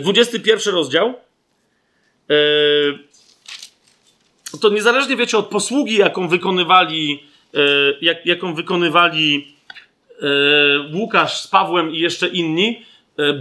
21 0.00 0.74
e, 0.74 0.76
rozdział. 0.76 1.14
E, 2.30 2.34
to 4.60 4.68
niezależnie 4.68 5.16
wiecie 5.16 5.38
od 5.38 5.46
posługi, 5.46 5.96
jaką 5.96 6.28
wykonywali, 6.28 7.22
e, 7.54 7.58
jak, 8.00 8.26
jaką 8.26 8.54
wykonywali 8.54 9.56
Łukasz 10.94 11.40
z 11.40 11.48
Pawłem 11.48 11.90
i 11.90 11.98
jeszcze 11.98 12.28
inni, 12.28 12.82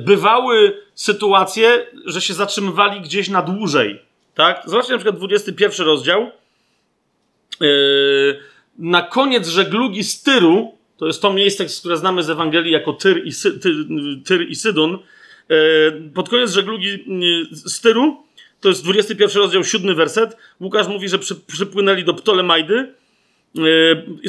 bywały 0.06 0.82
sytuacje, 0.95 1.88
że 2.06 2.22
się 2.22 2.34
zatrzymywali 2.34 3.02
gdzieś 3.02 3.30
na 3.30 3.41
dłużej. 3.41 3.99
Tak? 4.36 4.62
Zobaczcie 4.66 4.91
na 4.94 4.98
przykład 4.98 5.18
21 5.18 5.86
rozdział. 5.86 6.32
Na 8.80 9.02
koniec 9.02 9.48
żeglugi 9.48 10.03
z 10.03 10.24
Tyru, 10.24 10.78
to 10.98 11.07
jest 11.07 11.22
to 11.22 11.34
miejsce, 11.34 11.66
które 11.80 11.98
znamy 11.98 12.24
z 12.24 12.30
Ewangelii 12.30 12.72
jako 12.72 12.94
Tyr 12.94 13.26
i, 13.26 13.32
Sy, 13.32 13.60
Tyr, 13.60 13.74
Tyr 14.26 14.49
i 14.49 14.56
Sydon, 14.56 14.99
E, 15.49 15.91
pod 16.14 16.30
koniec 16.30 16.52
żeglugi 16.52 17.06
z 17.52 17.82
Tyru, 17.82 18.24
to 18.62 18.70
jest 18.70 18.84
21 18.84 19.41
rozdział, 19.41 19.64
7 19.64 19.95
werset, 19.95 20.38
Łukasz 20.62 20.88
mówi, 20.88 21.10
że 21.10 21.20
przy, 21.20 21.36
przypłynęli 21.36 22.03
do 22.03 22.14
Ptolemajdy, 22.14 22.94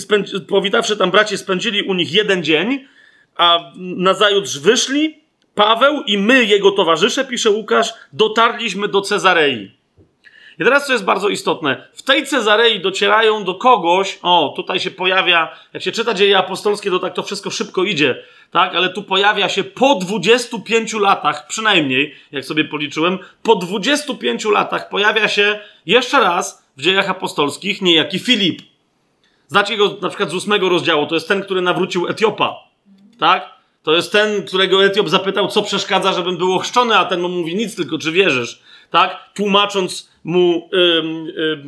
e, 0.00 0.40
powitawszy 0.48 0.96
tam 0.96 1.10
bracie, 1.10 1.38
spędzili 1.38 1.82
u 1.82 1.94
nich 1.94 2.12
jeden 2.12 2.44
dzień, 2.44 2.84
a 3.36 3.72
nazajutrz 3.76 4.58
wyszli, 4.58 5.18
Paweł 5.54 6.02
i 6.06 6.18
my, 6.18 6.44
jego 6.44 6.70
towarzysze, 6.70 7.24
pisze 7.24 7.50
Łukasz, 7.50 7.92
dotarliśmy 8.12 8.88
do 8.88 9.00
Cezarei. 9.00 9.70
I 10.60 10.64
teraz 10.64 10.86
co 10.86 10.92
jest 10.92 11.04
bardzo 11.04 11.28
istotne, 11.28 11.88
w 11.92 12.02
tej 12.02 12.26
Cezarei 12.26 12.80
docierają 12.80 13.44
do 13.44 13.54
kogoś, 13.54 14.18
o, 14.22 14.52
tutaj 14.56 14.80
się 14.80 14.90
pojawia, 14.90 15.56
jak 15.72 15.82
się 15.82 15.92
czyta 15.92 16.14
dzieje 16.14 16.38
apostolskie, 16.38 16.90
to 16.90 16.98
tak 16.98 17.14
to 17.14 17.22
wszystko 17.22 17.50
szybko 17.50 17.84
idzie, 17.84 18.22
tak, 18.50 18.74
ale 18.74 18.88
tu 18.88 19.02
pojawia 19.02 19.48
się 19.48 19.64
po 19.64 19.94
25 19.94 20.92
latach, 20.92 21.46
przynajmniej, 21.46 22.14
jak 22.32 22.44
sobie 22.44 22.64
policzyłem, 22.64 23.18
po 23.42 23.56
25 23.56 24.44
latach 24.44 24.88
pojawia 24.88 25.28
się 25.28 25.58
jeszcze 25.86 26.20
raz 26.20 26.66
w 26.76 26.82
dziejach 26.82 27.10
apostolskich 27.10 27.82
niejaki 27.82 28.18
Filip. 28.18 28.62
Znacie 29.48 29.76
go 29.76 29.98
na 30.02 30.08
przykład 30.08 30.30
z 30.30 30.34
ósmego 30.34 30.68
rozdziału, 30.68 31.06
to 31.06 31.14
jest 31.14 31.28
ten, 31.28 31.42
który 31.42 31.60
nawrócił 31.60 32.08
Etiopa, 32.08 32.54
tak? 33.18 33.56
To 33.82 33.94
jest 33.94 34.12
ten, 34.12 34.46
którego 34.46 34.84
Etiop 34.84 35.08
zapytał, 35.08 35.48
co 35.48 35.62
przeszkadza, 35.62 36.12
żebym 36.12 36.36
był 36.36 36.54
ochrzczony, 36.54 36.98
a 36.98 37.04
ten 37.04 37.20
mu 37.20 37.28
mówi 37.28 37.56
nic, 37.56 37.76
tylko 37.76 37.98
czy 37.98 38.12
wierzysz, 38.12 38.62
tak? 38.90 39.30
Tłumacząc 39.34 40.10
mu, 40.24 40.70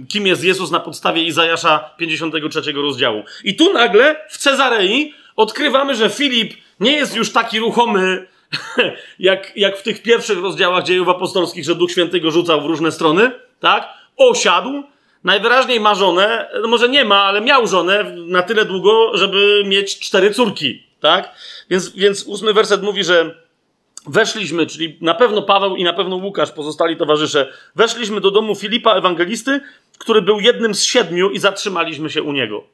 kim 0.09 0.27
jest 0.27 0.45
Jezus 0.45 0.71
na 0.71 0.81
podstawie 0.81 1.23
Izajasza 1.23 1.91
53 1.99 2.73
rozdziału. 2.73 3.23
I 3.45 3.57
tu 3.57 3.73
nagle 3.73 4.17
w 4.31 4.39
Cezarei 4.39 5.15
odkrywamy, 5.37 5.95
że 5.95 6.11
Filip 6.11 6.55
nie 6.81 6.93
jest 6.93 7.17
już 7.17 7.33
taki 7.33 7.59
ruchomy, 7.59 8.27
jak, 9.19 9.53
jak 9.57 9.79
w 9.79 9.83
tych 9.83 10.03
pierwszych 10.03 10.39
rozdziałach 10.39 10.85
dziejów 10.85 11.09
apostolskich, 11.09 11.65
że 11.65 11.75
Duch 11.75 11.91
Święty 11.91 12.21
go 12.21 12.31
rzucał 12.31 12.61
w 12.61 12.67
różne 12.67 12.93
strony, 12.93 13.31
tak? 13.61 13.89
Osiadł, 14.17 14.83
najwyraźniej 15.25 15.81
ma 15.81 15.95
żonę, 15.95 16.49
no 16.63 16.69
może 16.69 16.89
nie 16.89 17.05
ma, 17.05 17.23
ale 17.23 17.41
miał 17.41 17.67
żonę 17.67 18.05
na 18.17 18.43
tyle 18.43 18.65
długo, 18.65 19.11
żeby 19.15 19.63
mieć 19.67 19.99
cztery 19.99 20.31
córki, 20.31 20.83
tak? 21.01 21.35
Więc, 21.71 21.97
więc 21.97 22.25
ósmy 22.27 22.53
werset 22.53 22.83
mówi, 22.83 23.05
że 23.05 23.35
weszliśmy, 24.09 24.67
czyli 24.67 24.99
na 25.01 25.15
pewno 25.15 25.43
Paweł 25.43 25.77
i 25.77 25.85
na 25.85 25.93
pewno 25.93 26.17
Łukasz, 26.17 26.51
pozostali 26.51 26.97
towarzysze, 26.97 27.53
weszliśmy 27.77 28.21
do 28.21 28.31
domu 28.31 28.55
Filipa 28.55 28.95
Ewangelisty, 28.95 29.61
który 29.99 30.23
był 30.23 30.41
jednym 30.41 30.75
z 30.75 30.85
siedmiu 30.85 31.31
i 31.31 31.39
zatrzymaliśmy 31.39 32.11
się 32.11 32.23
u 32.23 32.33
niego. 32.33 32.65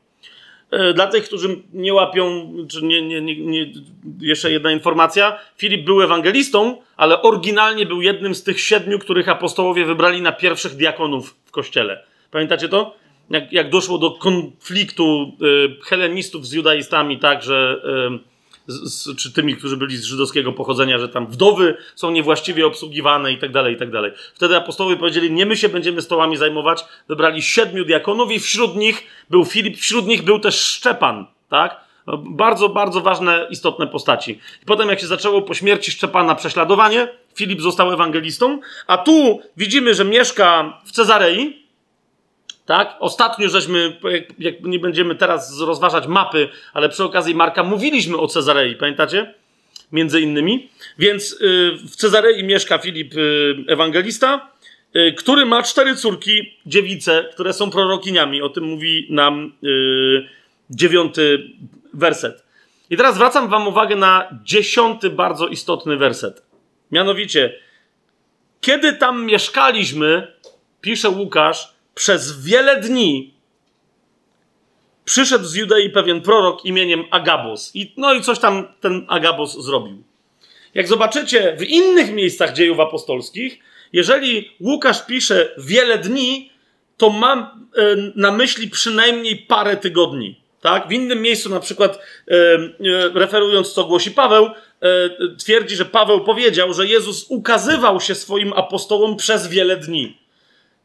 E, 0.71 0.95
dla 0.95 1.07
tych, 1.07 1.25
którzy 1.25 1.63
nie 1.73 1.95
łapią, 1.95 2.53
czy 2.69 2.85
nie, 2.85 3.03
nie, 3.03 3.21
nie, 3.21 3.73
jeszcze 4.21 4.53
jedna 4.53 4.73
informacja. 4.73 5.39
Filip 5.57 5.85
był 5.85 6.03
ewangelistą, 6.03 6.83
ale 6.97 7.23
oryginalnie 7.23 7.87
był 7.87 8.03
jednym 8.03 8.35
z 8.35 8.43
tych 8.43 8.61
siedmiu, 8.61 8.99
których 8.99 9.29
apostołowie 9.29 9.85
wybrali 9.85 10.23
na 10.23 10.33
pierwszych 10.33 10.75
diakonów 10.75 11.37
w 11.45 11.51
kościele. 11.51 12.05
Pamiętacie 12.31 12.69
to? 12.69 12.95
Jak, 13.31 13.53
jak 13.53 13.71
doszło 13.71 13.99
do 13.99 14.11
konfliktu 14.11 15.33
y, 15.43 15.85
helenistów 15.85 16.47
z 16.47 16.53
judaistami, 16.53 17.19
tak, 17.19 17.43
że. 17.43 17.83
Y, 18.21 18.34
z, 18.67 19.17
czy 19.17 19.33
tymi, 19.33 19.57
którzy 19.57 19.77
byli 19.77 19.97
z 19.97 20.05
żydowskiego 20.05 20.53
pochodzenia, 20.53 20.99
że 20.99 21.09
tam 21.09 21.27
wdowy 21.27 21.77
są 21.95 22.11
niewłaściwie 22.11 22.67
obsługiwane 22.67 23.33
i 23.33 23.39
tak 23.39 23.53
dalej, 23.53 23.75
i 23.75 23.79
tak 23.79 23.91
dalej. 23.91 24.13
Wtedy 24.35 24.57
apostołowie 24.57 24.97
powiedzieli, 24.97 25.33
nie 25.33 25.47
my 25.47 25.57
się 25.57 25.69
będziemy 25.69 26.03
stołami 26.03 26.37
zajmować. 26.37 26.85
Wybrali 27.09 27.43
siedmiu 27.43 27.85
diakonów 27.85 28.33
i 28.33 28.41
wśród 28.41 28.77
nich 28.77 29.03
był 29.31 29.45
Filip, 29.45 29.77
wśród 29.77 30.07
nich 30.07 30.23
był 30.23 30.39
też 30.39 30.61
Szczepan, 30.61 31.27
tak? 31.49 31.85
No, 32.07 32.19
bardzo, 32.19 32.69
bardzo 32.69 33.01
ważne, 33.01 33.47
istotne 33.51 33.87
postaci. 33.87 34.41
I 34.63 34.67
potem, 34.67 34.89
jak 34.89 35.01
się 35.01 35.07
zaczęło 35.07 35.43
po 35.43 35.55
śmierci 35.55 35.91
Szczepana 35.93 36.35
prześladowanie, 36.35 37.09
Filip 37.35 37.61
został 37.61 37.93
ewangelistą, 37.93 38.61
a 38.87 38.99
tu 38.99 39.41
widzimy, 39.57 39.95
że 39.95 40.05
mieszka 40.05 40.79
w 40.85 40.93
Cezarei, 40.93 41.64
tak? 42.67 42.97
Ostatnio 43.01 43.49
żeśmy, 43.49 43.97
jak, 44.13 44.25
jak, 44.39 44.63
nie 44.63 44.79
będziemy 44.79 45.15
teraz 45.15 45.61
rozważać 45.61 46.07
mapy, 46.07 46.49
ale 46.73 46.89
przy 46.89 47.05
okazji 47.05 47.35
Marka 47.35 47.63
mówiliśmy 47.63 48.19
o 48.19 48.29
Cezarei, 48.29 48.77
pamiętacie? 48.77 49.35
Między 49.93 50.21
innymi. 50.21 50.69
Więc 50.99 51.33
y, 51.33 51.37
w 51.89 51.97
Cezarei 51.97 52.45
mieszka 52.45 52.79
Filip 52.79 53.15
y, 53.15 53.55
Ewangelista, 53.69 54.51
y, 54.97 55.13
który 55.13 55.47
ma 55.47 55.63
cztery 55.63 55.97
córki, 55.97 56.59
dziewice, 56.67 57.29
które 57.33 57.53
są 57.53 57.71
prorokiniami. 57.71 58.43
O 58.43 58.49
tym 58.49 58.65
mówi 58.65 59.07
nam 59.11 59.53
dziewiąty 60.71 61.51
werset. 61.95 62.45
I 62.91 62.97
teraz 62.97 63.15
zwracam 63.15 63.49
wam 63.49 63.69
uwagę 63.69 63.97
na 63.97 64.29
dziesiąty 64.45 65.11
bardzo 65.11 65.49
istotny 65.49 65.97
werset. 65.97 66.43
Mianowicie, 66.93 67.59
kiedy 68.61 68.93
tam 68.93 69.25
mieszkaliśmy, 69.25 70.33
pisze 70.81 71.09
Łukasz, 71.09 71.74
przez 71.95 72.45
wiele 72.45 72.81
dni 72.81 73.35
przyszedł 75.05 75.45
z 75.45 75.55
Judei 75.55 75.91
pewien 75.91 76.21
prorok 76.21 76.65
imieniem 76.65 77.05
Agabus. 77.11 77.71
I, 77.75 77.93
no 77.97 78.15
i 78.15 78.23
coś 78.23 78.39
tam 78.39 78.69
ten 78.81 79.07
Agabus 79.09 79.65
zrobił. 79.65 80.03
Jak 80.75 80.89
zobaczycie 80.89 81.57
w 81.59 81.63
innych 81.63 82.13
miejscach 82.13 82.53
dziejów 82.53 82.81
apostolskich, 82.81 83.59
jeżeli 83.93 84.51
Łukasz 84.61 85.07
pisze 85.07 85.55
wiele 85.59 85.99
dni, 85.99 86.51
to 86.97 87.11
mam 87.11 87.39
e, 87.43 87.97
na 88.17 88.33
myśli 88.33 88.71
przynajmniej 88.71 89.37
parę 89.37 89.77
tygodni. 89.77 90.41
Tak? 90.61 90.89
W 90.89 90.93
innym 90.93 91.23
miejscu, 91.23 91.51
na 91.51 91.61
przykład 91.61 91.99
e, 92.29 92.35
e, 92.35 93.09
referując, 93.15 93.73
co 93.73 93.85
głosi 93.85 94.11
Paweł, 94.11 94.51
twierdzi, 95.39 95.77
że 95.77 95.85
Paweł 95.85 96.25
powiedział, 96.25 96.75
że 96.75 96.87
Jezus 96.87 97.27
ukazywał 97.29 98.01
się 98.01 98.15
swoim 98.15 98.53
apostołom 98.53 99.17
przez 99.17 99.49
wiele 99.49 99.77
dni 99.77 100.24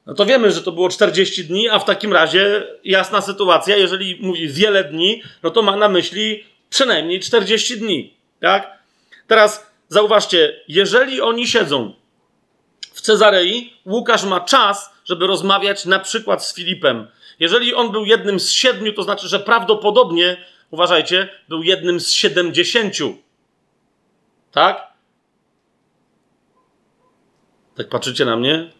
no 0.09 0.15
to 0.15 0.25
wiemy, 0.25 0.51
że 0.51 0.61
to 0.61 0.71
było 0.71 0.89
40 0.89 1.45
dni, 1.45 1.69
a 1.69 1.79
w 1.79 1.85
takim 1.85 2.13
razie 2.13 2.67
jasna 2.83 3.21
sytuacja, 3.21 3.77
jeżeli 3.77 4.17
mówi 4.21 4.47
wiele 4.47 4.83
dni, 4.83 5.23
no 5.43 5.51
to 5.51 5.61
ma 5.61 5.75
na 5.75 5.89
myśli 5.89 6.43
przynajmniej 6.69 7.19
40 7.19 7.77
dni, 7.77 8.13
tak? 8.39 8.79
Teraz 9.27 9.71
zauważcie, 9.89 10.61
jeżeli 10.67 11.21
oni 11.21 11.47
siedzą 11.47 11.93
w 12.93 13.01
Cezarei, 13.01 13.73
Łukasz 13.85 14.23
ma 14.23 14.39
czas, 14.39 14.89
żeby 15.05 15.27
rozmawiać 15.27 15.85
na 15.85 15.99
przykład 15.99 16.45
z 16.45 16.55
Filipem. 16.55 17.07
Jeżeli 17.39 17.73
on 17.73 17.91
był 17.91 18.05
jednym 18.05 18.39
z 18.39 18.51
siedmiu, 18.51 18.93
to 18.93 19.03
znaczy, 19.03 19.27
że 19.27 19.39
prawdopodobnie, 19.39 20.37
uważajcie, 20.71 21.29
był 21.49 21.63
jednym 21.63 21.99
z 21.99 22.11
siedemdziesięciu. 22.11 23.17
Tak? 24.51 24.93
Tak 27.75 27.89
patrzycie 27.89 28.25
na 28.25 28.35
mnie? 28.35 28.78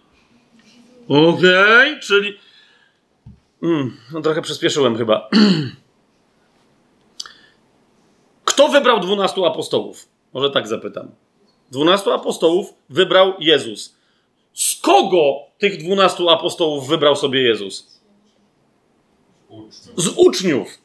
Okej, 1.09 1.91
okay, 1.91 1.99
czyli. 1.99 2.37
Mm, 3.63 3.97
no 4.13 4.21
trochę 4.21 4.41
przyspieszyłem 4.41 4.97
chyba. 4.97 5.29
Kto 8.45 8.67
wybrał 8.67 8.99
dwunastu 8.99 9.45
apostołów? 9.45 10.07
Może 10.33 10.49
tak 10.49 10.67
zapytam. 10.67 11.11
Dwunastu 11.71 12.11
apostołów 12.11 12.73
wybrał 12.89 13.33
Jezus. 13.39 13.95
Z 14.53 14.75
kogo 14.75 15.35
tych 15.57 15.83
dwunastu 15.83 16.29
apostołów 16.29 16.87
wybrał 16.87 17.15
sobie 17.15 17.41
Jezus? 17.41 18.01
Z 19.95 20.07
uczniów. 20.07 20.77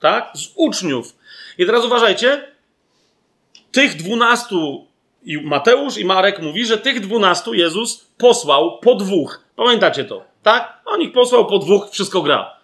Tak? 0.00 0.30
Z 0.34 0.52
uczniów. 0.54 1.16
I 1.58 1.66
teraz 1.66 1.84
uważajcie. 1.84 2.52
Tych 3.72 3.96
dwunastu, 3.96 4.86
i 5.24 5.38
Mateusz 5.38 5.98
i 5.98 6.04
Marek 6.04 6.42
mówi, 6.42 6.66
że 6.66 6.78
tych 6.78 7.00
dwunastu 7.00 7.54
Jezus 7.54 8.06
posłał 8.18 8.78
po 8.78 8.94
dwóch. 8.94 9.40
Pamiętacie 9.56 10.04
to, 10.04 10.24
tak? 10.42 10.80
On 10.84 11.00
ich 11.00 11.12
posłał 11.12 11.46
po 11.46 11.58
dwóch, 11.58 11.90
wszystko 11.90 12.22
gra. 12.22 12.56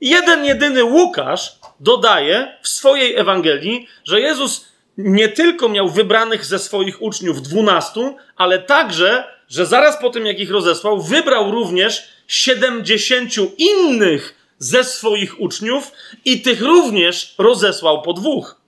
Jeden 0.00 0.44
jedyny 0.44 0.84
Łukasz 0.84 1.58
dodaje 1.80 2.58
w 2.62 2.68
swojej 2.68 3.16
Ewangelii, 3.16 3.86
że 4.04 4.20
Jezus 4.20 4.66
nie 4.98 5.28
tylko 5.28 5.68
miał 5.68 5.88
wybranych 5.88 6.44
ze 6.44 6.58
swoich 6.58 7.02
uczniów 7.02 7.42
dwunastu, 7.42 8.16
ale 8.36 8.58
także, 8.58 9.24
że 9.48 9.66
zaraz 9.66 10.00
po 10.00 10.10
tym, 10.10 10.26
jak 10.26 10.40
ich 10.40 10.50
rozesłał, 10.50 11.02
wybrał 11.02 11.50
również 11.50 12.08
siedemdziesięciu 12.26 13.50
innych 13.58 14.34
ze 14.58 14.84
swoich 14.84 15.40
uczniów 15.40 15.92
i 16.24 16.40
tych 16.40 16.62
również 16.62 17.34
rozesłał 17.38 18.02
po 18.02 18.12
dwóch. 18.12 18.61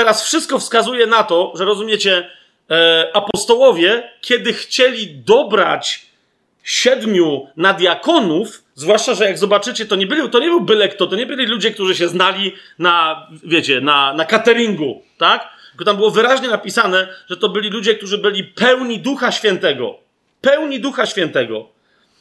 Teraz 0.00 0.24
wszystko 0.24 0.58
wskazuje 0.58 1.06
na 1.06 1.24
to, 1.24 1.52
że 1.56 1.64
rozumiecie, 1.64 2.30
e, 2.70 3.10
apostołowie, 3.14 4.10
kiedy 4.20 4.52
chcieli 4.52 5.06
dobrać 5.14 6.06
siedmiu 6.62 7.46
na 7.56 7.74
diakonów, 7.74 8.62
zwłaszcza, 8.74 9.14
że 9.14 9.24
jak 9.24 9.38
zobaczycie, 9.38 9.86
to 9.86 9.96
nie, 9.96 10.06
byli, 10.06 10.30
to 10.30 10.38
nie 10.38 10.46
był 10.46 10.60
byle 10.60 10.88
kto, 10.88 11.06
to 11.06 11.16
nie 11.16 11.26
byli 11.26 11.46
ludzie, 11.46 11.70
którzy 11.70 11.94
się 11.94 12.08
znali 12.08 12.52
na, 12.78 13.26
wiecie, 13.44 13.80
na, 13.80 14.14
na 14.14 14.24
cateringu, 14.24 15.02
tak? 15.18 15.48
Tylko 15.70 15.84
tam 15.84 15.96
było 15.96 16.10
wyraźnie 16.10 16.48
napisane, 16.48 17.08
że 17.30 17.36
to 17.36 17.48
byli 17.48 17.70
ludzie, 17.70 17.94
którzy 17.94 18.18
byli 18.18 18.44
pełni 18.44 18.98
Ducha 18.98 19.32
Świętego. 19.32 19.98
Pełni 20.40 20.80
Ducha 20.80 21.06
Świętego. 21.06 21.68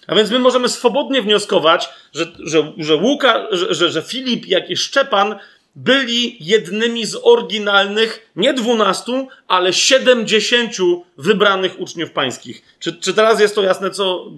A 0.07 0.15
więc 0.15 0.31
my 0.31 0.39
możemy 0.39 0.69
swobodnie 0.69 1.21
wnioskować, 1.21 1.89
że, 2.13 2.25
że, 2.39 2.73
że 2.77 2.95
Łuka, 2.95 3.47
że, 3.51 3.89
że 3.89 4.01
Filip, 4.01 4.47
jak 4.47 4.69
i 4.69 4.77
Szczepan 4.77 5.35
byli 5.83 6.37
jednymi 6.39 7.05
z 7.05 7.17
oryginalnych, 7.23 8.31
nie 8.35 8.53
dwunastu, 8.53 9.27
ale 9.47 9.73
siedemdziesięciu 9.73 11.05
wybranych 11.17 11.79
uczniów 11.79 12.11
pańskich. 12.11 12.61
Czy, 12.79 12.93
czy 12.93 13.13
teraz 13.13 13.39
jest 13.39 13.55
to 13.55 13.63
jasne, 13.63 13.91
co, 13.91 14.31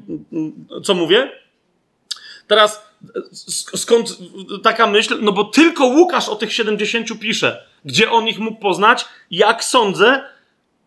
co 0.84 0.94
mówię? 0.94 1.32
Teraz 2.48 2.92
skąd 3.76 4.18
taka 4.64 4.88
myśl? 4.88 5.18
No 5.22 5.32
bo 5.32 5.44
tylko 5.44 5.86
Łukasz 5.86 6.30
o 6.30 6.36
tych 6.36 6.54
siedemdziesięciu 6.54 7.16
pisze. 7.16 7.64
Gdzie 7.86 8.12
on 8.12 8.28
ich 8.28 8.40
mógł 8.40 8.60
poznać? 8.60 9.06
Jak 9.32 9.64
sądzę, 9.64 10.24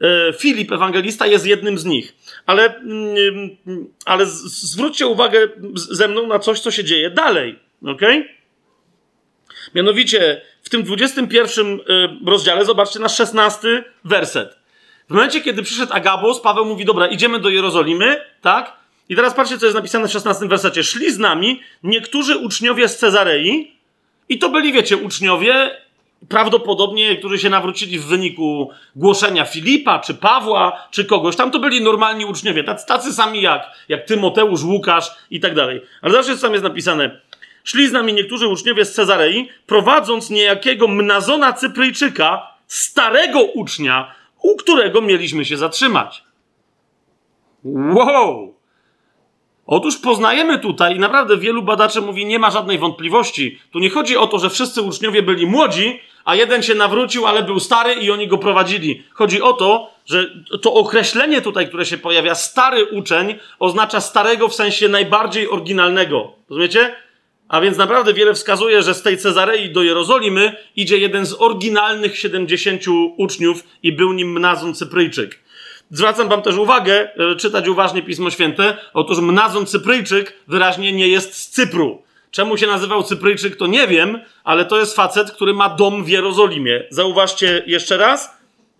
e, 0.01 0.33
Filip, 0.33 0.73
ewangelista, 0.73 1.27
jest 1.27 1.47
jednym 1.47 1.79
z 1.79 1.85
nich. 1.85 2.15
Ale, 2.47 2.77
mm, 2.77 3.57
ale 4.05 4.27
zwróćcie 4.27 5.07
uwagę 5.07 5.49
ze 5.75 6.09
mną 6.09 6.27
na 6.27 6.39
coś, 6.39 6.61
co 6.61 6.71
się 6.71 6.85
dzieje 6.85 7.11
dalej. 7.11 7.59
ok? 7.87 8.03
Mianowicie 9.75 10.41
w 10.63 10.71
tym 10.71 10.83
21 10.83 11.73
e, 11.73 11.79
rozdziale, 12.27 12.65
zobaczcie 12.65 13.01
na 13.01 13.09
16 13.09 13.85
werset. 14.05 14.59
W 15.09 15.15
momencie, 15.15 15.41
kiedy 15.41 15.63
przyszedł 15.63 15.93
Agabus, 15.93 16.41
Paweł 16.41 16.65
mówi: 16.65 16.85
Dobra, 16.85 17.07
idziemy 17.07 17.41
do 17.41 17.49
Jerozolimy, 17.49 18.21
tak? 18.41 18.77
I 19.09 19.17
teraz 19.17 19.35
patrzcie, 19.35 19.59
co 19.59 19.67
jest 19.67 19.77
napisane 19.77 20.09
w 20.09 20.13
16 20.13 20.49
wersecie. 20.49 20.83
Szli 20.83 21.13
z 21.13 21.19
nami 21.19 21.61
niektórzy 21.83 22.37
uczniowie 22.37 22.89
z 22.89 22.97
Cezarei, 22.97 23.75
i 24.29 24.39
to 24.39 24.49
byli, 24.49 24.73
wiecie, 24.73 24.97
uczniowie, 24.97 25.71
prawdopodobnie, 26.29 27.17
którzy 27.17 27.39
się 27.39 27.51
nawrócili 27.51 27.99
w 27.99 28.05
wyniku 28.05 28.71
głoszenia 28.97 29.45
Filipa, 29.45 29.99
czy 29.99 30.15
Pawła, 30.15 30.87
czy 30.91 31.05
kogoś. 31.05 31.37
Tam 31.37 31.51
to 31.51 31.59
byli 31.59 31.81
normalni 31.81 32.25
uczniowie, 32.25 32.65
tacy, 32.65 32.87
tacy 32.87 33.13
sami 33.13 33.43
jak, 33.43 33.71
jak 33.89 34.05
Tymoteusz, 34.05 34.63
Łukasz 34.63 35.11
i 35.31 35.41
tak 35.41 35.55
dalej. 35.55 35.83
Ale 36.03 36.13
zobaczcie, 36.13 36.37
co 36.37 36.43
tam 36.43 36.53
jest 36.53 36.65
napisane. 36.65 37.21
Szli 37.65 37.89
z 37.89 37.93
nami 37.93 38.15
niektórzy 38.15 38.49
uczniowie 38.49 38.85
z 38.85 38.95
Cezarei, 38.95 39.49
prowadząc 39.66 40.31
niejakiego 40.31 40.89
Mnazona 40.89 41.53
Cypryjczyka, 41.53 42.47
starego 42.66 43.41
ucznia, 43.41 44.15
u 44.43 44.57
którego 44.57 45.01
mieliśmy 45.01 45.45
się 45.45 45.57
zatrzymać. 45.57 46.24
Wow! 47.65 48.55
Otóż 49.66 49.99
poznajemy 49.99 50.59
tutaj, 50.59 50.97
i 50.97 50.99
naprawdę 50.99 51.36
wielu 51.36 51.62
badaczy 51.62 52.01
mówi, 52.01 52.27
nie 52.27 52.39
ma 52.39 52.51
żadnej 52.51 52.78
wątpliwości. 52.78 53.59
Tu 53.73 53.78
nie 53.78 53.91
chodzi 53.91 54.16
o 54.16 54.27
to, 54.27 54.39
że 54.39 54.51
wszyscy 54.51 54.82
uczniowie 54.82 55.23
byli 55.23 55.47
młodzi, 55.47 56.01
a 56.24 56.35
jeden 56.35 56.62
się 56.62 56.74
nawrócił, 56.74 57.27
ale 57.27 57.43
był 57.43 57.61
stary 57.61 57.95
i 57.95 58.11
oni 58.11 58.28
go 58.28 58.39
prowadzili. 58.39 59.03
Chodzi 59.12 59.43
o 59.43 59.53
to, 59.53 59.91
że 60.07 60.31
to 60.62 60.74
określenie 60.74 61.41
tutaj, 61.41 61.69
które 61.69 61.86
się 61.86 61.99
pojawia, 61.99 62.35
stary 62.35 62.85
uczeń, 62.85 63.35
oznacza 63.59 64.01
starego 64.01 64.49
w 64.49 64.55
sensie 64.55 64.89
najbardziej 64.89 65.49
oryginalnego. 65.51 66.32
Rozumiecie? 66.51 67.04
A 67.49 67.61
więc 67.61 67.77
naprawdę 67.77 68.15
wiele 68.15 68.35
wskazuje, 68.35 68.83
że 68.83 68.95
z 68.95 69.03
tej 69.03 69.19
Cezarei 69.19 69.73
do 69.73 69.83
Jerozolimy 69.83 70.57
idzie 70.77 70.99
jeden 70.99 71.27
z 71.27 71.35
oryginalnych 71.39 72.19
70 72.19 72.83
uczniów 73.16 73.65
i 73.83 73.93
był 73.93 74.12
nim 74.12 74.33
Mnazon 74.33 74.75
Cypryjczyk. 74.75 75.45
Zwracam 75.91 76.29
wam 76.29 76.43
też 76.43 76.57
uwagę, 76.57 77.09
e, 77.16 77.37
czytać 77.37 77.69
uważnie 77.69 78.03
Pismo 78.03 78.31
Święte. 78.31 78.79
Otóż 78.95 79.19
Mnazon 79.19 79.66
Cypryjczyk 79.66 80.33
wyraźnie 80.49 80.93
nie 80.93 81.09
jest 81.09 81.35
z 81.35 81.49
Cypru. 81.51 82.03
Czemu 82.31 82.57
się 82.57 82.66
nazywał 82.66 83.03
Cypryjczyk, 83.03 83.57
to 83.57 83.66
nie 83.66 83.87
wiem, 83.87 84.19
ale 84.45 84.65
to 84.65 84.79
jest 84.79 84.97
facet, 84.97 85.31
który 85.31 85.55
ma 85.55 85.69
dom 85.69 86.05
w 86.05 86.09
Jerozolimie. 86.09 86.85
Zauważcie 86.91 87.62
jeszcze 87.66 87.97
raz, 87.97 88.31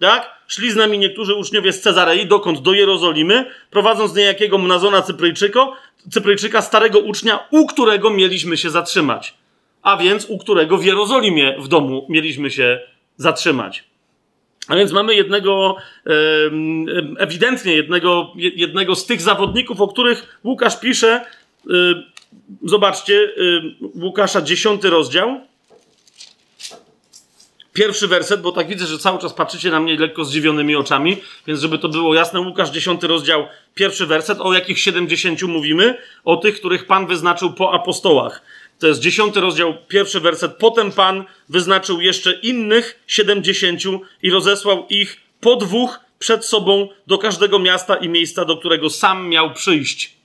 tak? 0.01 0.35
Szli 0.47 0.71
z 0.71 0.77
nami 0.77 0.99
niektórzy 0.99 1.35
uczniowie 1.35 1.73
z 1.73 1.81
Cezarei, 1.81 2.27
dokąd? 2.27 2.63
Do 2.63 2.73
Jerozolimy, 2.73 3.51
prowadząc 3.71 4.15
niejakiego 4.15 4.59
Mnazona 4.59 5.03
Cypryjczyka, 5.03 5.69
Cypryjczyka, 6.11 6.63
starego 6.63 6.99
ucznia, 6.99 7.39
u 7.51 7.67
którego 7.67 8.11
mieliśmy 8.11 8.57
się 8.57 8.71
zatrzymać. 8.71 9.35
A 9.83 9.97
więc 9.97 10.27
u 10.27 10.39
którego 10.39 10.79
w 10.79 10.85
Jerozolimie 10.85 11.57
w 11.59 11.69
domu 11.69 12.07
mieliśmy 12.09 12.51
się 12.51 12.81
zatrzymać. 13.17 13.85
A 14.69 14.77
więc 14.77 14.93
mamy 14.93 15.15
jednego, 15.15 15.77
ewidentnie 17.19 17.75
jednego, 17.75 18.33
jednego 18.37 18.95
z 18.95 19.07
tych 19.07 19.23
zawodników, 19.23 19.81
o 19.81 19.89
których 19.89 20.41
Łukasz 20.45 20.81
pisze. 20.81 21.25
Zobaczcie, 22.63 23.33
Łukasza 23.95 24.43
10 24.43 24.85
rozdział. 24.85 25.41
Pierwszy 27.75 28.09
werset, 28.09 28.43
bo 28.43 28.53
tak 28.53 28.69
widzę, 28.69 28.87
że 28.87 28.99
cały 28.99 29.19
czas 29.19 29.33
patrzycie 29.33 29.71
na 29.71 29.81
mnie 29.81 29.97
lekko 29.99 30.25
zdziwionymi 30.25 30.77
oczami, 30.77 31.17
więc 31.47 31.61
żeby 31.61 31.79
to 31.79 31.89
było 31.89 32.15
jasne, 32.15 32.41
Łukasz 32.41 32.71
10 32.71 33.03
rozdział, 33.03 33.47
pierwszy 33.75 34.07
werset, 34.07 34.41
o 34.41 34.53
jakich 34.53 34.79
70 34.79 35.43
mówimy? 35.43 35.99
O 36.25 36.37
tych, 36.37 36.59
których 36.59 36.87
Pan 36.87 37.07
wyznaczył 37.07 37.53
po 37.53 37.73
apostołach. 37.73 38.43
To 38.79 38.87
jest 38.87 39.01
dziesiąty 39.01 39.41
rozdział, 39.41 39.75
pierwszy 39.89 40.21
werset. 40.21 40.57
Potem 40.59 40.93
Pan 40.93 41.25
wyznaczył 41.49 42.01
jeszcze 42.01 42.33
innych 42.33 43.01
siedemdziesięciu 43.07 44.01
i 44.23 44.31
rozesłał 44.31 44.87
ich 44.91 45.21
po 45.41 45.57
dwóch 45.57 46.01
przed 46.19 46.45
sobą 46.45 46.89
do 47.07 47.19
każdego 47.19 47.59
miasta 47.59 47.97
i 47.97 48.09
miejsca, 48.09 48.45
do 48.45 48.57
którego 48.57 48.91
sam 48.91 49.29
miał 49.29 49.55
przyjść. 49.55 50.17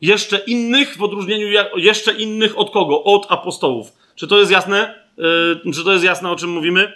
Jeszcze 0.00 0.38
innych 0.38 0.96
w 0.96 1.02
odróżnieniu, 1.02 1.48
jeszcze 1.76 2.12
innych 2.12 2.58
od 2.58 2.70
kogo? 2.70 3.04
Od 3.04 3.26
apostołów. 3.28 3.92
Czy 4.14 4.26
to 4.26 4.38
jest 4.38 4.50
jasne? 4.50 5.07
Czy 5.74 5.84
to 5.84 5.92
jest 5.92 6.04
jasne, 6.04 6.30
o 6.30 6.36
czym 6.36 6.50
mówimy? 6.50 6.92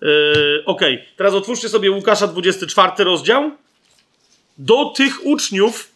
Yy, 0.00 0.62
ok, 0.66 0.80
teraz 1.16 1.34
otwórzcie 1.34 1.68
sobie 1.68 1.90
Łukasza 1.90 2.26
24 2.26 3.04
rozdział. 3.04 3.50
Do 4.58 4.84
tych 4.84 5.26
uczniów 5.26 5.90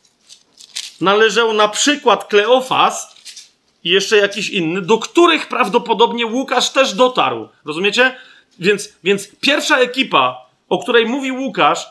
należał 1.01 1.53
na 1.53 1.69
przykład 1.69 2.25
Kleofas, 2.25 3.13
i 3.85 3.91
jeszcze 3.91 4.17
jakiś 4.17 4.51
inny, 4.51 4.83
do 4.83 4.99
których 4.99 5.49
prawdopodobnie 5.49 6.27
Łukasz 6.27 6.71
też 6.71 6.95
dotarł. 6.95 7.49
Rozumiecie? 7.65 8.17
Więc, 8.59 8.93
więc 9.05 9.29
pierwsza 9.41 9.79
ekipa, 9.79 10.47
o 10.69 10.79
której 10.79 11.07
mówi 11.07 11.33
Łukasz, 11.33 11.87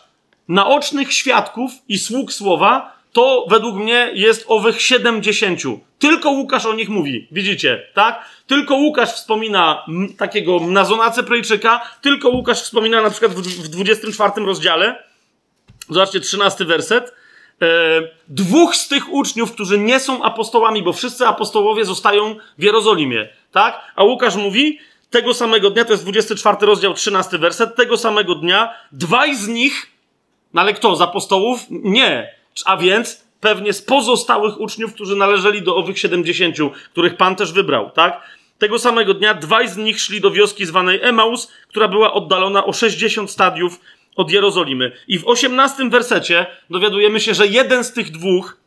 naocznych 0.47 1.13
świadków 1.13 1.71
i 1.87 1.99
sług 1.99 2.33
słowa, 2.33 3.00
to 3.13 3.45
według 3.49 3.75
mnie 3.75 4.11
jest 4.13 4.45
owych 4.47 4.81
70. 4.81 5.59
Tylko 5.99 6.29
Łukasz 6.29 6.65
o 6.65 6.73
nich 6.73 6.89
mówi. 6.89 7.27
Widzicie, 7.31 7.87
tak? 7.93 8.25
Tylko 8.47 8.75
Łukasz 8.75 9.13
wspomina 9.13 9.85
takiego 10.17 10.59
Nazona 10.59 11.11
Cypryjczyka, 11.11 11.81
tylko 12.01 12.29
Łukasz 12.29 12.61
wspomina 12.61 13.01
na 13.01 13.09
przykład 13.09 13.31
w, 13.31 13.41
w 13.41 13.67
24 13.67 14.45
rozdziale, 14.45 15.03
zobaczcie, 15.89 16.19
13 16.19 16.65
werset, 16.65 17.13
E, 17.61 17.67
dwóch 18.27 18.75
z 18.75 18.87
tych 18.87 19.13
uczniów, 19.13 19.51
którzy 19.51 19.77
nie 19.77 19.99
są 19.99 20.23
apostołami, 20.23 20.83
bo 20.83 20.93
wszyscy 20.93 21.27
apostołowie 21.27 21.85
zostają 21.85 22.35
w 22.57 22.63
Jerozolimie, 22.63 23.29
tak? 23.51 23.81
A 23.95 24.03
Łukasz 24.03 24.35
mówi, 24.35 24.79
tego 25.09 25.33
samego 25.33 25.69
dnia, 25.69 25.85
to 25.85 25.91
jest 25.91 26.03
24 26.03 26.57
rozdział, 26.61 26.93
13 26.93 27.37
werset, 27.37 27.75
tego 27.75 27.97
samego 27.97 28.35
dnia 28.35 28.73
dwaj 28.91 29.35
z 29.35 29.47
nich, 29.47 29.87
no 30.53 30.61
ale 30.61 30.73
kto, 30.73 30.95
z 30.95 31.01
apostołów? 31.01 31.59
Nie. 31.69 32.40
A 32.65 32.77
więc 32.77 33.23
pewnie 33.41 33.73
z 33.73 33.81
pozostałych 33.81 34.59
uczniów, 34.59 34.93
którzy 34.93 35.15
należeli 35.15 35.61
do 35.61 35.75
owych 35.75 35.99
70, 35.99 36.55
których 36.91 37.17
Pan 37.17 37.35
też 37.35 37.53
wybrał, 37.53 37.91
tak? 37.91 38.21
Tego 38.57 38.79
samego 38.79 39.13
dnia 39.13 39.33
dwaj 39.33 39.67
z 39.67 39.77
nich 39.77 39.99
szli 39.99 40.21
do 40.21 40.31
wioski 40.31 40.65
zwanej 40.65 40.99
Emaus, 41.01 41.51
która 41.67 41.87
była 41.87 42.13
oddalona 42.13 42.65
o 42.65 42.73
60 42.73 43.31
stadiów 43.31 43.79
od 44.15 44.31
Jerozolimy. 44.31 44.91
I 45.07 45.19
w 45.19 45.27
osiemnastym 45.27 45.89
wersecie 45.89 46.45
dowiadujemy 46.69 47.19
się, 47.19 47.33
że 47.33 47.47
jeden 47.47 47.83
z 47.83 47.93
tych 47.93 48.11
dwóch, 48.11 48.57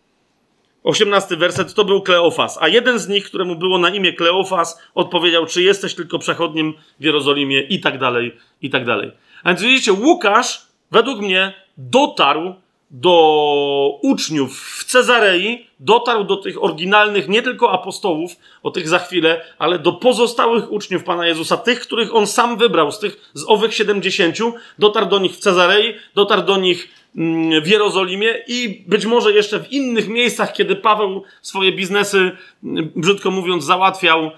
osiemnasty 0.85 1.37
werset, 1.37 1.75
to 1.75 1.85
był 1.85 2.03
Kleofas, 2.03 2.59
a 2.61 2.69
jeden 2.69 2.99
z 2.99 3.09
nich, 3.09 3.25
któremu 3.25 3.57
było 3.57 3.79
na 3.79 3.91
imię 3.91 4.13
Kleofas, 4.13 4.83
odpowiedział, 4.95 5.47
czy 5.47 5.63
jesteś 5.63 5.95
tylko 5.95 6.19
przechodnim 6.19 6.75
w 7.01 7.05
Jerozolimie 7.05 7.61
i 7.61 7.81
tak 7.81 7.99
dalej, 7.99 8.37
i 8.63 8.71
tak 8.71 8.85
dalej. 8.85 9.13
A 9.43 9.49
więc 9.49 9.63
widzicie, 9.63 9.93
Łukasz 9.93 10.67
według 10.91 11.21
mnie 11.21 11.55
dotarł 11.77 12.55
do 12.95 13.99
uczniów 14.03 14.61
w 14.79 14.85
Cezarei, 14.85 15.67
dotarł 15.81 16.25
do 16.25 16.37
tych 16.37 16.65
oryginalnych, 16.65 17.29
nie 17.29 17.43
tylko 17.43 17.73
apostołów, 17.73 18.37
o 18.63 18.71
tych 18.71 18.89
za 18.89 18.99
chwilę, 18.99 19.45
ale 19.59 19.79
do 19.79 19.93
pozostałych 19.93 20.73
uczniów 20.73 21.05
Pana 21.05 21.27
Jezusa, 21.27 21.57
tych, 21.57 21.81
których 21.81 22.15
on 22.15 22.27
sam 22.27 22.59
wybrał, 22.59 22.93
z 22.93 22.99
tych, 22.99 23.31
z 23.35 23.45
owych 23.49 23.75
siedemdziesięciu, 23.75 24.55
dotarł 24.79 25.07
do 25.07 25.19
nich 25.19 25.33
w 25.33 25.39
Cezarei, 25.39 25.95
dotarł 26.15 26.43
do 26.43 26.57
nich 26.57 26.89
mm, 27.17 27.63
w 27.63 27.67
Jerozolimie 27.67 28.35
i 28.47 28.85
być 28.87 29.07
może 29.07 29.33
jeszcze 29.33 29.61
w 29.61 29.73
innych 29.73 30.09
miejscach, 30.09 30.53
kiedy 30.53 30.77
Paweł 30.77 31.23
swoje 31.43 31.73
biznesy, 31.73 32.31
mm, 32.65 32.91
brzydko 32.97 33.31
mówiąc, 33.31 33.65
załatwiał 33.65 34.25
e, 34.25 34.31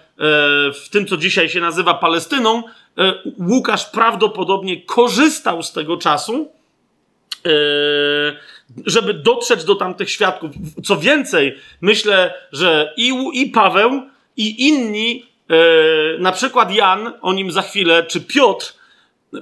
w 0.72 0.88
tym, 0.90 1.06
co 1.06 1.16
dzisiaj 1.16 1.48
się 1.48 1.60
nazywa 1.60 1.94
Palestyną, 1.94 2.62
e, 2.98 3.12
Łukasz 3.50 3.84
prawdopodobnie 3.84 4.82
korzystał 4.82 5.62
z 5.62 5.72
tego 5.72 5.96
czasu, 5.96 6.56
żeby 8.86 9.14
dotrzeć 9.14 9.64
do 9.64 9.74
tamtych 9.74 10.10
świadków. 10.10 10.50
Co 10.84 10.96
więcej, 10.96 11.58
myślę, 11.80 12.34
że 12.52 12.94
i, 12.96 13.12
i 13.32 13.46
Paweł, 13.46 14.02
i 14.36 14.66
inni, 14.68 15.26
yy, 15.48 15.56
na 16.18 16.32
przykład 16.32 16.74
Jan, 16.74 17.12
o 17.22 17.32
nim 17.32 17.50
za 17.50 17.62
chwilę, 17.62 18.04
czy 18.04 18.20
Piotr, 18.20 18.74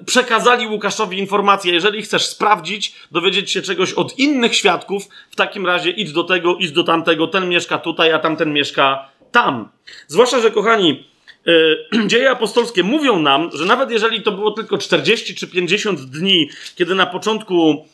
przekazali 0.06 0.66
Łukaszowi 0.66 1.18
informację. 1.18 1.72
Jeżeli 1.72 2.02
chcesz 2.02 2.26
sprawdzić, 2.26 2.94
dowiedzieć 3.10 3.51
się 3.51 3.62
czegoś 3.62 3.93
od 3.93 4.18
innych 4.18 4.55
świadków, 4.55 5.09
w 5.31 5.36
takim 5.36 5.66
razie 5.66 5.90
idź 5.90 6.12
do 6.12 6.24
tego, 6.24 6.56
idź 6.56 6.72
do 6.72 6.85
tamtego, 6.85 7.26
ten 7.26 7.48
mieszka 7.48 7.78
tutaj, 7.78 8.12
a 8.12 8.18
tamten 8.18 8.52
mieszka 8.52 9.09
tam. 9.32 9.68
Zwłaszcza, 10.09 10.40
że 10.40 10.51
kochani, 10.51 11.05
E, 11.47 12.06
dzieje 12.10 12.31
apostolskie 12.31 12.82
mówią 12.82 13.18
nam, 13.18 13.51
że 13.52 13.64
nawet 13.64 13.90
jeżeli 13.90 14.22
to 14.22 14.32
było 14.32 14.51
tylko 14.51 14.78
40 14.78 15.35
czy 15.35 15.48
50 15.48 16.01
dni, 16.01 16.48
kiedy 16.76 16.94
na 16.94 17.06
początku 17.06 17.86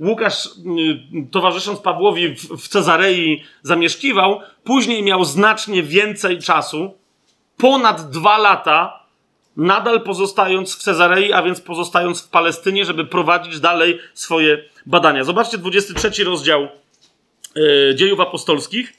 Łukasz, 0.00 0.46
e, 0.46 0.50
towarzysząc 1.30 1.80
Pawłowi 1.80 2.28
w, 2.28 2.56
w 2.56 2.68
Cezarei, 2.68 3.44
zamieszkiwał, 3.62 4.40
później 4.64 5.02
miał 5.02 5.24
znacznie 5.24 5.82
więcej 5.82 6.38
czasu, 6.38 6.94
ponad 7.56 8.10
dwa 8.10 8.38
lata, 8.38 9.06
nadal 9.56 10.02
pozostając 10.02 10.76
w 10.76 10.82
Cezarei, 10.82 11.32
a 11.32 11.42
więc 11.42 11.60
pozostając 11.60 12.22
w 12.22 12.28
Palestynie, 12.28 12.84
żeby 12.84 13.04
prowadzić 13.04 13.60
dalej 13.60 13.98
swoje 14.14 14.64
badania. 14.86 15.24
Zobaczcie 15.24 15.58
23 15.58 16.24
rozdział 16.24 16.68
yy, 17.54 17.94
Dziejów 17.94 18.20
Apostolskich, 18.20 18.92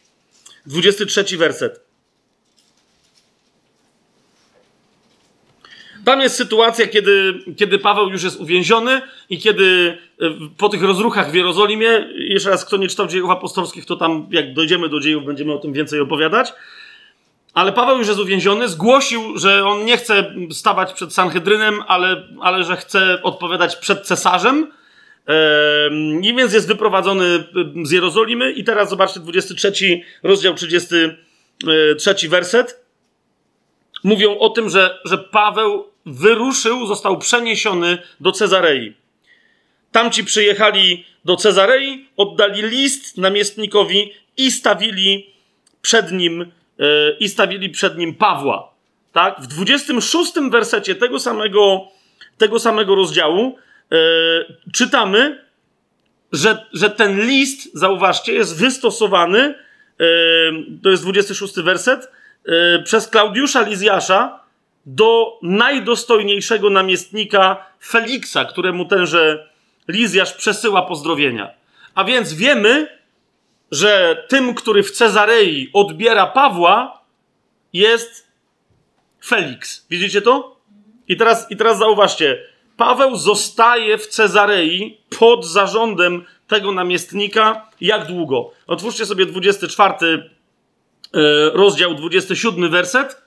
23 0.65 1.37
werset. 1.37 1.92
Tam 6.05 6.21
jest 6.21 6.35
sytuacja, 6.35 6.87
kiedy, 6.87 7.33
kiedy 7.57 7.79
Paweł 7.79 8.09
już 8.09 8.23
jest 8.23 8.39
uwięziony 8.39 9.01
i 9.29 9.39
kiedy 9.39 9.97
e, 10.21 10.25
po 10.57 10.69
tych 10.69 10.83
rozruchach 10.83 11.31
w 11.31 11.33
Jerozolimie, 11.33 12.09
jeszcze 12.15 12.49
raz, 12.49 12.65
kto 12.65 12.77
nie 12.77 12.87
czytał 12.87 13.07
dziejów 13.07 13.29
apostolskich, 13.29 13.85
to 13.85 13.95
tam, 13.95 14.27
jak 14.31 14.53
dojdziemy 14.53 14.89
do 14.89 14.99
dziejów, 14.99 15.25
będziemy 15.25 15.53
o 15.53 15.57
tym 15.57 15.73
więcej 15.73 15.99
opowiadać. 15.99 16.53
Ale 17.53 17.71
Paweł 17.71 17.97
już 17.97 18.07
jest 18.07 18.19
uwięziony, 18.19 18.67
zgłosił, 18.67 19.37
że 19.37 19.65
on 19.65 19.85
nie 19.85 19.97
chce 19.97 20.35
stawać 20.51 20.93
przed 20.93 21.13
Sanhedrynem, 21.13 21.79
ale, 21.87 22.27
ale 22.41 22.63
że 22.63 22.77
chce 22.77 23.21
odpowiadać 23.21 23.75
przed 23.75 24.01
cesarzem. 24.01 24.71
I 26.21 26.35
więc 26.35 26.53
jest 26.53 26.67
wyprowadzony 26.67 27.43
z 27.83 27.91
Jerozolimy. 27.91 28.51
I 28.51 28.63
teraz 28.63 28.89
zobaczcie 28.89 29.19
23 29.19 30.01
rozdział 30.23 30.53
33 30.53 32.29
werset. 32.29 32.85
Mówią 34.03 34.37
o 34.37 34.49
tym, 34.49 34.69
że, 34.69 34.99
że 35.05 35.17
Paweł 35.17 35.92
wyruszył, 36.05 36.85
został 36.85 37.17
przeniesiony 37.17 37.97
do 38.19 38.31
Cezarei. 38.31 38.93
Tamci 39.91 40.23
przyjechali 40.23 41.05
do 41.25 41.35
Cezarei, 41.35 42.09
oddali 42.17 42.61
list 42.61 43.17
namiestnikowi 43.17 44.13
i 44.37 44.51
stawili 44.51 45.33
przed 45.81 46.11
nim, 46.11 46.51
yy, 46.77 47.17
i 47.19 47.29
stawili 47.29 47.69
przed 47.69 47.97
nim 47.97 48.15
Pawła. 48.15 48.73
Tak? 49.11 49.41
W 49.41 49.47
26 49.47 50.33
wersecie 50.51 50.95
tego 50.95 51.19
samego, 51.19 51.87
tego 52.37 52.59
samego 52.59 52.95
rozdziału 52.95 53.57
yy, 53.91 53.97
czytamy, 54.73 55.45
że, 56.31 56.65
że 56.73 56.89
ten 56.89 57.27
list, 57.27 57.69
zauważcie, 57.73 58.33
jest 58.33 58.59
wystosowany, 58.59 59.55
yy, 59.99 60.05
to 60.83 60.89
jest 60.89 61.03
26 61.03 61.55
werset, 61.55 62.11
przez 62.83 63.07
Klaudiusza 63.07 63.61
Lizjasza, 63.61 64.42
do 64.85 65.39
najdostojniejszego 65.41 66.69
namiestnika 66.69 67.65
Feliksa, 67.85 68.45
któremu 68.45 68.85
tenże 68.85 69.49
Lizjasz 69.87 70.33
przesyła 70.33 70.81
pozdrowienia. 70.81 71.51
A 71.95 72.03
więc 72.03 72.33
wiemy, 72.33 72.99
że 73.71 74.23
tym, 74.29 74.53
który 74.55 74.83
w 74.83 74.91
Cezarei 74.91 75.69
odbiera 75.73 76.27
Pawła, 76.27 77.01
jest 77.73 78.27
Feliks. 79.25 79.85
Widzicie 79.89 80.21
to? 80.21 80.55
I 81.07 81.17
teraz, 81.17 81.51
I 81.51 81.57
teraz 81.57 81.77
zauważcie. 81.77 82.43
Paweł 82.77 83.15
zostaje 83.15 83.97
w 83.97 84.07
Cezarei 84.07 84.97
pod 85.19 85.45
zarządem 85.45 86.25
tego 86.47 86.71
namiestnika. 86.71 87.69
Jak 87.81 88.07
długo? 88.07 88.51
Otwórzcie 88.67 89.05
sobie 89.05 89.25
24 89.25 89.93
e, 90.03 91.19
rozdział, 91.53 91.95
27 91.95 92.69
werset. 92.69 93.22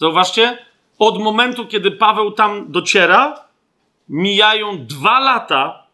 Zauważcie, 0.00 0.58
od 0.98 1.18
momentu, 1.18 1.66
kiedy 1.66 1.90
Paweł 1.90 2.30
tam 2.30 2.72
dociera, 2.72 3.44
mijają 4.08 4.86
dwa 4.86 5.20
lata. 5.20 5.86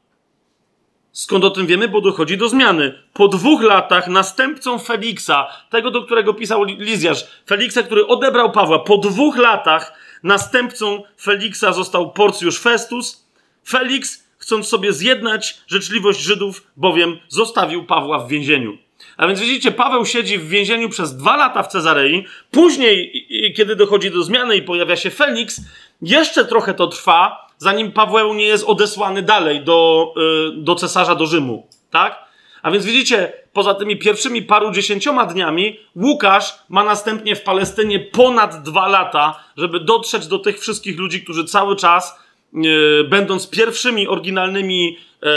Skąd 1.13 1.45
o 1.45 1.51
tym 1.51 1.67
wiemy? 1.67 1.89
Bo 1.89 2.01
dochodzi 2.01 2.37
do 2.37 2.49
zmiany. 2.49 3.03
Po 3.13 3.29
dwóch 3.29 3.63
latach 3.63 4.09
następcą 4.09 4.79
Feliksa, 4.79 5.47
tego, 5.71 5.91
do 5.91 6.03
którego 6.03 6.35
pisał 6.35 6.65
Lizjasz, 6.65 7.27
Feliksa, 7.47 7.83
który 7.83 8.07
odebrał 8.07 8.53
Pawła, 8.53 8.79
po 8.79 8.99
dwóch 8.99 9.37
latach 9.37 9.93
następcą 10.23 11.03
Feliksa 11.21 11.73
został 11.73 12.13
Porcjusz 12.13 12.61
Festus. 12.61 13.27
Feliks, 13.69 14.25
chcąc 14.39 14.69
sobie 14.69 14.93
zjednać 14.93 15.61
życzliwość 15.67 16.21
Żydów, 16.21 16.67
bowiem 16.77 17.19
zostawił 17.29 17.87
Pawła 17.87 18.19
w 18.19 18.29
więzieniu. 18.29 18.86
A 19.17 19.27
więc 19.27 19.41
widzicie, 19.41 19.73
Paweł 19.73 20.07
siedzi 20.07 20.39
w 20.39 20.49
więzieniu 20.49 20.89
przez 20.89 21.17
dwa 21.17 21.37
lata 21.37 21.63
w 21.63 21.69
Cezarei. 21.69 22.25
Później, 22.51 23.27
kiedy 23.57 23.77
dochodzi 23.77 24.11
do 24.11 24.23
zmiany 24.23 24.57
i 24.57 24.63
pojawia 24.63 24.97
się 24.97 25.11
Feliks, 25.11 25.61
jeszcze 26.03 26.45
trochę 26.45 26.75
to 26.75 26.87
trwa, 26.87 27.49
zanim 27.59 27.93
Paweł 27.93 28.35
nie 28.35 28.47
jest 28.47 28.65
odesłany 28.65 29.23
dalej 29.23 29.61
do, 29.65 30.13
y, 30.59 30.63
do 30.63 30.75
cesarza, 30.75 31.15
do 31.15 31.27
Rzymu. 31.27 31.67
Tak? 31.91 32.27
A 32.63 32.71
więc 32.71 32.85
widzicie, 32.85 33.33
poza 33.53 33.75
tymi 33.75 33.97
pierwszymi 33.97 34.43
paru 34.43 34.71
dziesięcioma 34.71 35.27
dniami, 35.27 35.81
Łukasz 35.97 36.55
ma 36.69 36.85
następnie 36.85 37.37
w 37.37 37.43
Palestynie 37.43 38.01
ponad 38.01 38.63
dwa 38.63 38.89
lata, 38.89 39.45
żeby 39.57 39.81
dotrzeć 39.81 40.27
do 40.27 40.39
tych 40.39 40.61
wszystkich 40.61 40.99
ludzi, 40.99 41.23
którzy 41.23 41.45
cały 41.45 41.77
czas, 41.77 42.19
yy, 42.53 43.07
będąc 43.09 43.51
pierwszymi 43.51 44.09
oryginalnymi 44.09 44.99
yy, 45.23 45.31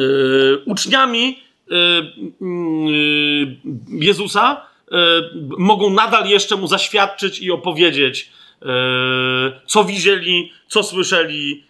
yy, 0.00 0.62
uczniami, 0.66 1.43
Jezusa, 3.88 4.66
y, 4.88 4.94
mogą 5.58 5.90
nadal 5.90 6.28
jeszcze 6.28 6.56
mu 6.56 6.66
zaświadczyć 6.66 7.40
i 7.40 7.50
opowiedzieć, 7.50 8.30
co 9.66 9.84
widzieli, 9.84 10.52
co 10.68 10.82
słyszeli 10.82 11.64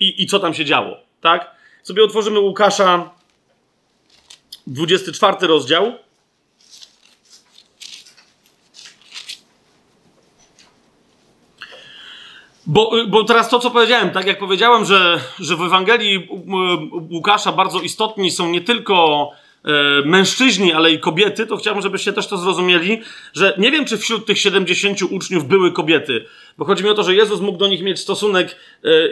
i, 0.00 0.22
i 0.22 0.26
co 0.26 0.38
tam 0.38 0.54
się 0.54 0.64
działo. 0.64 0.96
Tak? 1.20 1.50
Sobie 1.82 2.04
otworzymy 2.04 2.38
Łukasza, 2.38 3.10
24 4.66 5.46
rozdział. 5.46 5.92
Bo, 12.66 13.00
y, 13.00 13.06
bo 13.06 13.24
teraz 13.24 13.48
to, 13.48 13.58
co 13.58 13.70
powiedziałem, 13.70 14.10
tak 14.10 14.26
jak 14.26 14.38
powiedziałem, 14.38 14.84
że, 14.84 15.20
że 15.40 15.56
w 15.56 15.62
Ewangelii 15.62 16.28
Łukasza 17.10 17.52
bardzo 17.52 17.80
istotni 17.80 18.30
są 18.30 18.48
nie 18.48 18.60
tylko 18.60 19.30
mężczyźni, 20.04 20.72
ale 20.72 20.90
i 20.92 20.98
kobiety, 20.98 21.46
to 21.46 21.56
chciałbym, 21.56 21.82
żebyście 21.82 22.12
też 22.12 22.26
to 22.26 22.36
zrozumieli, 22.36 23.02
że 23.34 23.54
nie 23.58 23.70
wiem, 23.70 23.84
czy 23.84 23.98
wśród 23.98 24.26
tych 24.26 24.38
70 24.38 25.02
uczniów 25.02 25.48
były 25.48 25.72
kobiety, 25.72 26.24
bo 26.58 26.64
chodzi 26.64 26.84
mi 26.84 26.90
o 26.90 26.94
to, 26.94 27.02
że 27.02 27.14
Jezus 27.14 27.40
mógł 27.40 27.58
do 27.58 27.68
nich 27.68 27.82
mieć 27.82 28.00
stosunek, 28.00 28.56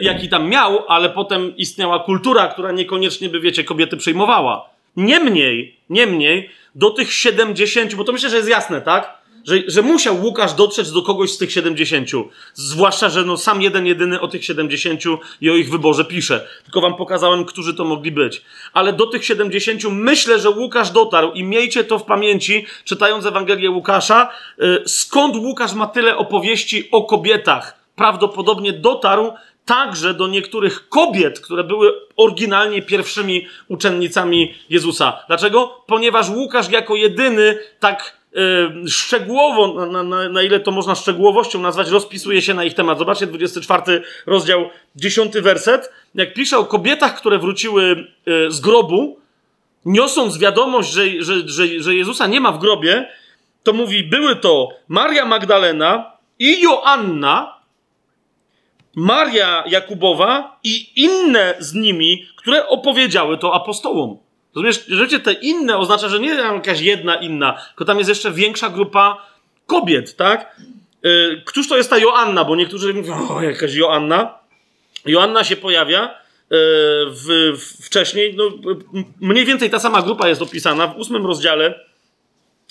jaki 0.01 0.29
tam 0.29 0.49
miał, 0.49 0.83
ale 0.87 1.09
potem 1.09 1.57
istniała 1.57 1.99
kultura, 1.99 2.47
która 2.47 2.71
niekoniecznie 2.71 3.29
by, 3.29 3.39
wiecie, 3.39 3.63
kobiety 3.63 3.97
przyjmowała. 3.97 4.69
Niemniej, 4.97 5.75
niemniej, 5.89 6.49
do 6.75 6.89
tych 6.89 7.13
70, 7.13 7.95
bo 7.95 8.03
to 8.03 8.11
myślę, 8.11 8.29
że 8.29 8.37
jest 8.37 8.49
jasne, 8.49 8.81
tak? 8.81 9.17
Że, 9.45 9.55
że 9.67 9.81
musiał 9.81 10.21
Łukasz 10.21 10.53
dotrzeć 10.53 10.91
do 10.91 11.01
kogoś 11.01 11.31
z 11.31 11.37
tych 11.37 11.51
70. 11.51 12.09
Zwłaszcza, 12.53 13.09
że 13.09 13.25
no 13.25 13.37
sam 13.37 13.61
jeden, 13.61 13.85
jedyny 13.85 14.21
o 14.21 14.27
tych 14.27 14.45
70 14.45 15.01
i 15.41 15.49
o 15.49 15.55
ich 15.55 15.69
wyborze 15.69 16.05
pisze. 16.05 16.47
Tylko 16.63 16.81
wam 16.81 16.95
pokazałem, 16.95 17.45
którzy 17.45 17.73
to 17.73 17.85
mogli 17.85 18.11
być. 18.11 18.41
Ale 18.73 18.93
do 18.93 19.05
tych 19.05 19.25
70 19.25 19.81
myślę, 19.91 20.39
że 20.39 20.49
Łukasz 20.49 20.91
dotarł 20.91 21.31
i 21.31 21.43
miejcie 21.43 21.83
to 21.83 21.99
w 21.99 22.03
pamięci, 22.03 22.65
czytając 22.83 23.25
Ewangelię 23.25 23.71
Łukasza, 23.71 24.29
yy, 24.57 24.83
skąd 24.85 25.35
Łukasz 25.35 25.73
ma 25.73 25.87
tyle 25.87 26.17
opowieści 26.17 26.91
o 26.91 27.03
kobietach. 27.03 27.85
Prawdopodobnie 27.95 28.73
dotarł 28.73 29.33
także 29.65 30.13
do 30.13 30.27
niektórych 30.27 30.89
kobiet, 30.89 31.39
które 31.39 31.63
były 31.63 31.93
oryginalnie 32.17 32.81
pierwszymi 32.81 33.47
uczennicami 33.67 34.53
Jezusa. 34.69 35.23
Dlaczego? 35.27 35.83
Ponieważ 35.87 36.29
Łukasz 36.29 36.69
jako 36.69 36.95
jedyny 36.95 37.59
tak 37.79 38.24
Y, 38.24 38.24
szczegółowo, 38.87 39.85
na, 39.85 40.03
na, 40.03 40.29
na, 40.29 40.43
ile 40.43 40.59
to 40.59 40.71
można 40.71 40.95
szczegółowością 40.95 41.61
nazwać, 41.61 41.89
rozpisuje 41.89 42.41
się 42.41 42.53
na 42.53 42.63
ich 42.63 42.73
temat. 42.73 42.99
Zobaczcie 42.99 43.27
24 43.27 44.01
rozdział, 44.25 44.69
10 44.95 45.33
werset. 45.33 45.91
Jak 46.15 46.33
pisze 46.33 46.57
o 46.57 46.65
kobietach, 46.65 47.17
które 47.17 47.39
wróciły 47.39 48.07
y, 48.27 48.51
z 48.51 48.59
grobu, 48.59 49.19
niosąc 49.85 50.37
wiadomość, 50.37 50.91
że, 50.91 51.03
że, 51.19 51.35
że, 51.45 51.67
że 51.79 51.95
Jezusa 51.95 52.27
nie 52.27 52.41
ma 52.41 52.51
w 52.51 52.59
grobie, 52.59 53.09
to 53.63 53.73
mówi, 53.73 54.03
były 54.03 54.35
to 54.35 54.69
Maria 54.87 55.25
Magdalena 55.25 56.11
i 56.39 56.61
Joanna, 56.61 57.55
Maria 58.95 59.63
Jakubowa 59.67 60.59
i 60.63 61.03
inne 61.03 61.55
z 61.59 61.73
nimi, 61.73 62.25
które 62.35 62.67
opowiedziały 62.67 63.37
to 63.37 63.53
apostołom. 63.53 64.24
Rozumiesz, 64.55 64.85
te 65.23 65.33
inne 65.33 65.77
oznacza, 65.77 66.09
że 66.09 66.19
nie 66.19 66.29
jakaś 66.29 66.81
jedna 66.81 67.15
inna, 67.15 67.61
tylko 67.67 67.85
tam 67.85 67.97
jest 67.97 68.09
jeszcze 68.09 68.31
większa 68.31 68.69
grupa 68.69 69.27
kobiet, 69.67 70.15
tak? 70.15 70.55
Yy, 71.03 71.41
któż 71.45 71.69
to 71.69 71.77
jest 71.77 71.89
ta 71.89 71.97
Joanna? 71.97 72.43
Bo 72.45 72.55
niektórzy 72.55 72.93
mówią, 72.93 73.27
o, 73.29 73.41
jakaś 73.41 73.73
Joanna. 73.73 74.39
Joanna 75.05 75.43
się 75.43 75.55
pojawia 75.55 76.01
yy, 76.03 76.57
w, 77.09 77.53
w, 77.57 77.85
wcześniej. 77.85 78.35
No, 78.35 78.43
mniej 79.21 79.45
więcej 79.45 79.69
ta 79.69 79.79
sama 79.79 80.01
grupa 80.01 80.27
jest 80.27 80.41
opisana 80.41 80.87
w 80.87 80.97
ósmym 80.97 81.25
rozdziale. 81.25 81.79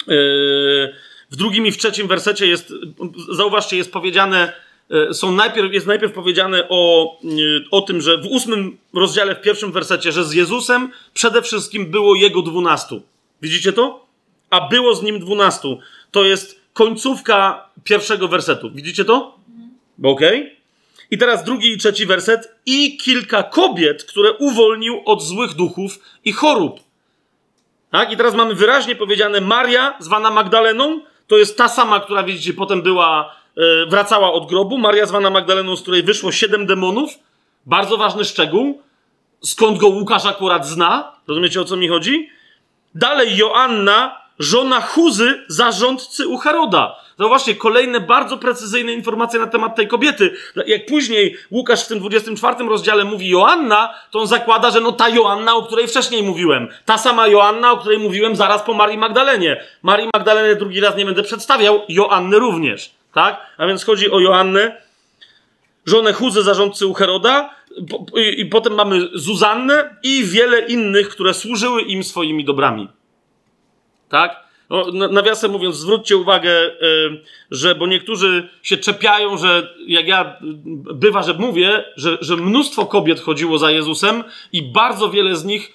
Yy, 0.06 0.94
w 1.30 1.36
drugim 1.36 1.66
i 1.66 1.72
w 1.72 1.78
trzecim 1.78 2.08
wersecie 2.08 2.46
jest, 2.46 2.72
zauważcie, 3.32 3.76
jest 3.76 3.92
powiedziane, 3.92 4.52
są 5.12 5.32
najpierw, 5.32 5.72
jest 5.72 5.86
najpierw 5.86 6.12
powiedziane 6.12 6.66
o, 6.68 7.12
e, 7.24 7.26
o 7.70 7.80
tym, 7.80 8.00
że 8.00 8.18
w 8.18 8.26
ósmym 8.26 8.78
rozdziale, 8.94 9.34
w 9.34 9.40
pierwszym 9.40 9.72
wersecie, 9.72 10.12
że 10.12 10.24
z 10.24 10.32
Jezusem 10.32 10.90
przede 11.14 11.42
wszystkim 11.42 11.90
było 11.90 12.14
jego 12.14 12.42
dwunastu. 12.42 13.02
Widzicie 13.42 13.72
to? 13.72 14.06
A 14.50 14.68
było 14.68 14.94
z 14.94 15.02
nim 15.02 15.18
dwunastu. 15.20 15.78
To 16.10 16.24
jest 16.24 16.60
końcówka 16.72 17.68
pierwszego 17.84 18.28
wersetu. 18.28 18.70
Widzicie 18.70 19.04
to? 19.04 19.38
Okej. 20.02 20.40
Okay. 20.40 20.56
I 21.10 21.18
teraz 21.18 21.44
drugi 21.44 21.72
i 21.72 21.78
trzeci 21.78 22.06
werset. 22.06 22.54
I 22.66 22.96
kilka 22.96 23.42
kobiet, 23.42 24.04
które 24.04 24.32
uwolnił 24.32 25.02
od 25.04 25.22
złych 25.22 25.54
duchów 25.54 25.98
i 26.24 26.32
chorób. 26.32 26.80
Tak? 27.90 28.12
I 28.12 28.16
teraz 28.16 28.34
mamy 28.34 28.54
wyraźnie 28.54 28.96
powiedziane 28.96 29.40
Maria, 29.40 29.96
zwana 30.00 30.30
Magdaleną, 30.30 31.00
to 31.26 31.36
jest 31.36 31.58
ta 31.58 31.68
sama, 31.68 32.00
która 32.00 32.22
widzicie, 32.22 32.54
potem 32.54 32.82
była, 32.82 33.34
e, 33.34 33.43
wracała 33.88 34.32
od 34.32 34.48
grobu. 34.48 34.78
Maria 34.78 35.06
zwana 35.06 35.30
Magdaleną, 35.30 35.76
z 35.76 35.82
której 35.82 36.02
wyszło 36.02 36.32
siedem 36.32 36.66
demonów. 36.66 37.10
Bardzo 37.66 37.96
ważny 37.96 38.24
szczegół. 38.24 38.82
Skąd 39.42 39.78
go 39.78 39.88
Łukasz 39.88 40.26
akurat 40.26 40.66
zna? 40.66 41.12
Rozumiecie 41.28 41.60
o 41.60 41.64
co 41.64 41.76
mi 41.76 41.88
chodzi? 41.88 42.28
Dalej 42.94 43.36
Joanna, 43.36 44.20
żona 44.38 44.80
Chuzy, 44.80 45.44
zarządcy 45.48 46.28
u 46.28 46.36
Heroda. 46.36 46.96
Zauważcie, 47.18 47.54
kolejne 47.54 48.00
bardzo 48.00 48.36
precyzyjne 48.38 48.92
informacje 48.92 49.40
na 49.40 49.46
temat 49.46 49.76
tej 49.76 49.88
kobiety. 49.88 50.34
Jak 50.66 50.86
później 50.86 51.36
Łukasz 51.50 51.84
w 51.84 51.88
tym 51.88 51.98
24 51.98 52.68
rozdziale 52.68 53.04
mówi 53.04 53.28
Joanna, 53.28 53.94
to 54.10 54.18
on 54.18 54.26
zakłada, 54.26 54.70
że 54.70 54.80
no 54.80 54.92
ta 54.92 55.08
Joanna, 55.08 55.54
o 55.54 55.62
której 55.62 55.88
wcześniej 55.88 56.22
mówiłem. 56.22 56.68
Ta 56.84 56.98
sama 56.98 57.28
Joanna, 57.28 57.72
o 57.72 57.76
której 57.76 57.98
mówiłem 57.98 58.36
zaraz 58.36 58.62
po 58.62 58.74
Marii 58.74 58.98
Magdalenie. 58.98 59.64
Marii 59.82 60.08
Magdalenie 60.14 60.56
drugi 60.56 60.80
raz 60.80 60.96
nie 60.96 61.04
będę 61.04 61.22
przedstawiał, 61.22 61.82
Joanny 61.88 62.38
również. 62.38 62.90
Tak? 63.14 63.46
A 63.58 63.66
więc 63.66 63.84
chodzi 63.84 64.10
o 64.10 64.20
Joannę, 64.20 64.82
żonę 65.86 66.12
Chuzy, 66.12 66.42
zarządcy 66.42 66.86
u 66.86 66.94
Heroda, 66.94 67.54
i 68.36 68.46
potem 68.46 68.74
mamy 68.74 69.08
Zuzannę 69.14 69.96
i 70.02 70.24
wiele 70.24 70.60
innych, 70.60 71.08
które 71.08 71.34
służyły 71.34 71.82
im 71.82 72.04
swoimi 72.04 72.44
dobrami. 72.44 72.88
Tak? 74.08 74.44
No, 74.70 75.08
nawiasem 75.08 75.50
mówiąc, 75.50 75.76
zwróćcie 75.76 76.16
uwagę, 76.16 76.50
yy, 76.50 77.22
że, 77.50 77.74
bo 77.74 77.86
niektórzy 77.86 78.48
się 78.62 78.76
czepiają, 78.76 79.38
że 79.38 79.74
jak 79.86 80.08
ja 80.08 80.36
bywa, 80.94 81.22
że 81.22 81.34
mówię, 81.34 81.84
że, 81.96 82.18
że 82.20 82.36
mnóstwo 82.36 82.86
kobiet 82.86 83.20
chodziło 83.20 83.58
za 83.58 83.70
Jezusem 83.70 84.24
i 84.52 84.62
bardzo 84.62 85.10
wiele 85.10 85.36
z 85.36 85.44
nich 85.44 85.72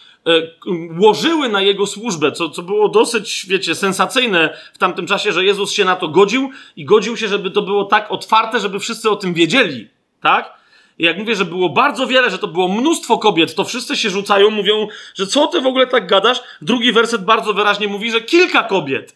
łożyły 0.99 1.49
na 1.49 1.61
jego 1.61 1.87
służbę, 1.87 2.31
co, 2.31 2.49
co 2.49 2.61
było 2.61 2.89
dosyć, 2.89 3.45
wiecie, 3.49 3.75
sensacyjne 3.75 4.57
w 4.73 4.77
tamtym 4.77 5.07
czasie, 5.07 5.31
że 5.31 5.45
Jezus 5.45 5.71
się 5.71 5.85
na 5.85 5.95
to 5.95 6.07
godził 6.07 6.49
i 6.75 6.85
godził 6.85 7.17
się, 7.17 7.27
żeby 7.27 7.51
to 7.51 7.61
było 7.61 7.85
tak 7.85 8.11
otwarte, 8.11 8.59
żeby 8.59 8.79
wszyscy 8.79 9.09
o 9.09 9.15
tym 9.15 9.33
wiedzieli. 9.33 9.87
Tak? 10.21 10.59
I 10.99 11.03
jak 11.03 11.17
mówię, 11.17 11.35
że 11.35 11.45
było 11.45 11.69
bardzo 11.69 12.07
wiele, 12.07 12.29
że 12.29 12.37
to 12.37 12.47
było 12.47 12.67
mnóstwo 12.67 13.17
kobiet, 13.17 13.55
to 13.55 13.63
wszyscy 13.63 13.97
się 13.97 14.09
rzucają, 14.09 14.49
mówią, 14.49 14.87
że 15.15 15.27
co 15.27 15.47
ty 15.47 15.61
w 15.61 15.65
ogóle 15.65 15.87
tak 15.87 16.07
gadasz? 16.07 16.41
Drugi 16.61 16.91
werset 16.91 17.25
bardzo 17.25 17.53
wyraźnie 17.53 17.87
mówi, 17.87 18.11
że 18.11 18.21
kilka 18.21 18.63
kobiet. 18.63 19.15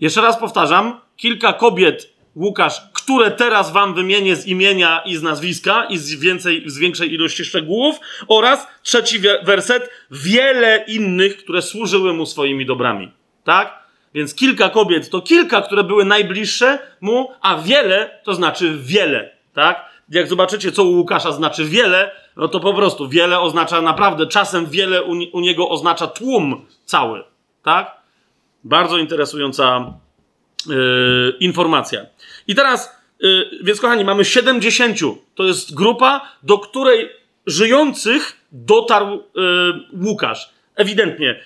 Jeszcze 0.00 0.20
raz 0.20 0.38
powtarzam, 0.38 1.00
kilka 1.16 1.52
kobiet, 1.52 2.16
Łukasz, 2.36 2.80
które 3.06 3.30
teraz 3.30 3.72
wam 3.72 3.94
wymienię 3.94 4.36
z 4.36 4.46
imienia 4.46 5.02
i 5.04 5.16
z 5.16 5.22
nazwiska 5.22 5.84
i 5.84 5.98
z, 5.98 6.14
więcej, 6.14 6.62
z 6.66 6.78
większej 6.78 7.14
ilości 7.14 7.44
szczegółów, 7.44 7.96
oraz 8.28 8.66
trzeci 8.82 9.18
werset, 9.44 9.90
wiele 10.10 10.84
innych, 10.88 11.36
które 11.36 11.62
służyły 11.62 12.12
mu 12.12 12.26
swoimi 12.26 12.66
dobrami. 12.66 13.12
Tak? 13.44 13.78
Więc 14.14 14.34
kilka 14.34 14.70
kobiet 14.70 15.10
to 15.10 15.22
kilka, 15.22 15.62
które 15.62 15.84
były 15.84 16.04
najbliższe 16.04 16.78
mu, 17.00 17.32
a 17.40 17.56
wiele 17.58 18.20
to 18.24 18.34
znaczy 18.34 18.78
wiele. 18.82 19.30
Tak? 19.54 19.96
jak 20.08 20.28
zobaczycie, 20.28 20.72
co 20.72 20.84
u 20.84 20.90
Łukasza 20.90 21.32
znaczy 21.32 21.64
wiele, 21.64 22.10
no 22.36 22.48
to 22.48 22.60
po 22.60 22.74
prostu 22.74 23.08
wiele 23.08 23.40
oznacza 23.40 23.82
naprawdę, 23.82 24.26
czasem 24.26 24.66
wiele 24.66 25.02
u, 25.02 25.12
u 25.32 25.40
niego 25.40 25.68
oznacza 25.68 26.06
tłum 26.06 26.66
cały, 26.84 27.24
tak? 27.62 27.96
Bardzo 28.64 28.98
interesująca 28.98 29.92
yy, 30.66 31.36
informacja. 31.40 32.06
I 32.46 32.54
teraz, 32.54 32.95
więc 33.62 33.80
kochani, 33.80 34.04
mamy 34.04 34.24
70. 34.24 34.98
To 35.34 35.44
jest 35.44 35.74
grupa, 35.74 36.32
do 36.42 36.58
której 36.58 37.10
żyjących 37.46 38.40
dotarł 38.52 39.22
yy, 39.34 40.06
Łukasz. 40.06 40.50
Ewidentnie. 40.74 41.40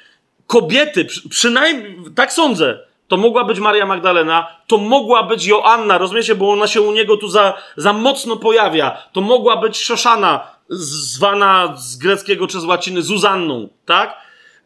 Kobiety, 0.47 1.05
przy, 1.05 1.29
przynajmniej, 1.29 1.97
tak 2.15 2.33
sądzę, 2.33 2.79
to 3.09 3.17
mogła 3.17 3.45
być 3.45 3.61
Maria 3.61 3.87
Magdalena, 3.87 4.47
to 4.67 4.79
mogła 4.79 5.23
być 5.23 5.47
Joanna, 5.47 5.99
rozumiecie, 5.99 6.35
bo 6.35 6.53
ona 6.53 6.67
się 6.67 6.81
u 6.81 6.93
niego 6.93 7.17
tu 7.17 7.29
za, 7.29 7.55
za 7.77 7.93
mocno 7.93 8.37
pojawia. 8.37 9.03
To 9.13 9.21
mogła 9.21 9.57
być 9.57 9.83
Szoszana, 9.83 10.47
zwana 10.69 11.75
z 11.77 11.97
greckiego 11.97 12.47
czy 12.47 12.61
z 12.61 12.65
łaciny 12.65 13.03
Zuzanną, 13.03 13.69
tak? 13.87 14.17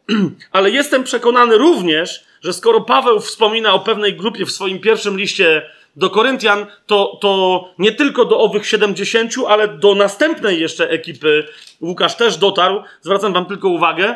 Ale 0.51 0.71
jestem 0.71 1.03
przekonany 1.03 1.57
również, 1.57 2.25
że 2.41 2.53
skoro 2.53 2.81
Paweł 2.81 3.19
wspomina 3.19 3.73
o 3.73 3.79
pewnej 3.79 4.13
grupie 4.13 4.45
w 4.45 4.51
swoim 4.51 4.79
pierwszym 4.79 5.17
liście 5.17 5.69
do 5.95 6.09
Koryntian, 6.09 6.65
to, 6.85 7.17
to 7.21 7.63
nie 7.79 7.91
tylko 7.91 8.25
do 8.25 8.39
owych 8.39 8.67
70, 8.67 9.33
ale 9.47 9.67
do 9.67 9.95
następnej 9.95 10.61
jeszcze 10.61 10.89
ekipy 10.89 11.47
Łukasz 11.81 12.15
też 12.15 12.37
dotarł. 12.37 12.83
Zwracam 13.01 13.33
wam 13.33 13.45
tylko 13.45 13.69
uwagę, 13.69 14.15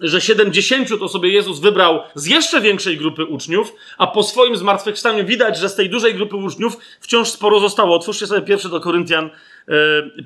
że 0.00 0.20
70 0.20 0.88
to 0.88 1.08
sobie 1.08 1.32
Jezus 1.32 1.60
wybrał 1.60 2.00
z 2.14 2.26
jeszcze 2.26 2.60
większej 2.60 2.96
grupy 2.96 3.24
uczniów, 3.24 3.72
a 3.98 4.06
po 4.06 4.22
swoim 4.22 4.56
zmartwychwstaniu 4.56 5.26
widać, 5.26 5.58
że 5.58 5.68
z 5.68 5.74
tej 5.74 5.90
dużej 5.90 6.14
grupy 6.14 6.36
uczniów 6.36 6.78
wciąż 7.00 7.28
sporo 7.28 7.60
zostało. 7.60 7.96
Otwórzcie 7.96 8.26
sobie 8.26 8.42
pierwszy 8.42 8.68
do 8.68 8.80
Koryntian, 8.80 9.30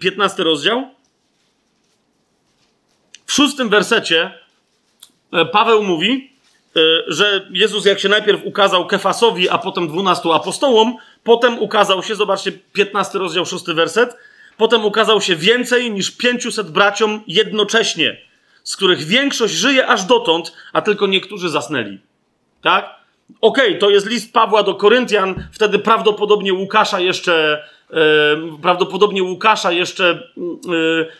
15 0.01 0.43
e, 0.43 0.45
rozdział. 0.45 0.91
W 3.27 3.33
szóstym 3.33 3.69
wersecie 3.69 4.39
e, 5.33 5.45
Paweł 5.47 5.83
mówi, 5.83 6.32
że 7.07 7.47
Jezus 7.51 7.85
jak 7.85 8.01
się 8.01 8.09
najpierw 8.09 8.41
ukazał 8.45 8.87
Kefasowi, 8.87 9.49
a 9.49 9.59
potem 9.59 9.89
dwunastu 9.89 10.33
apostołom, 10.33 10.97
potem 11.25 11.59
ukazał 11.59 12.03
się, 12.03 12.15
zobaczcie, 12.15 12.53
15 12.53 13.19
rozdział, 13.19 13.47
szósty 13.47 13.75
werset, 13.75 14.17
potem 14.57 14.85
ukazał 14.85 15.21
się 15.21 15.37
więcej 15.37 15.91
niż 15.91 16.11
500 16.11 16.71
braciom 16.71 17.23
jednocześnie 17.27 18.17
z 18.65 18.77
których 18.77 19.05
większość 19.05 19.55
żyje 19.55 19.87
aż 19.87 20.05
dotąd, 20.05 20.53
a 20.73 20.83
tylko 20.83 21.07
niektórzy 21.07 21.49
zasnęli. 21.49 21.99
Tak? 22.63 22.95
Okej, 23.41 23.69
okay, 23.69 23.79
to 23.79 23.91
jest 23.91 24.07
list 24.07 24.33
Pawła 24.33 24.63
do 24.63 24.75
Koryntian, 24.75 25.49
wtedy 25.53 25.79
prawdopodobnie 25.79 26.55
Łukasza 26.55 27.01
jeszcze, 27.01 27.65
e, 27.91 28.59
prawdopodobnie 28.63 29.23
Łukasza 29.23 29.73
jeszcze 29.73 30.11
e, 30.11 30.21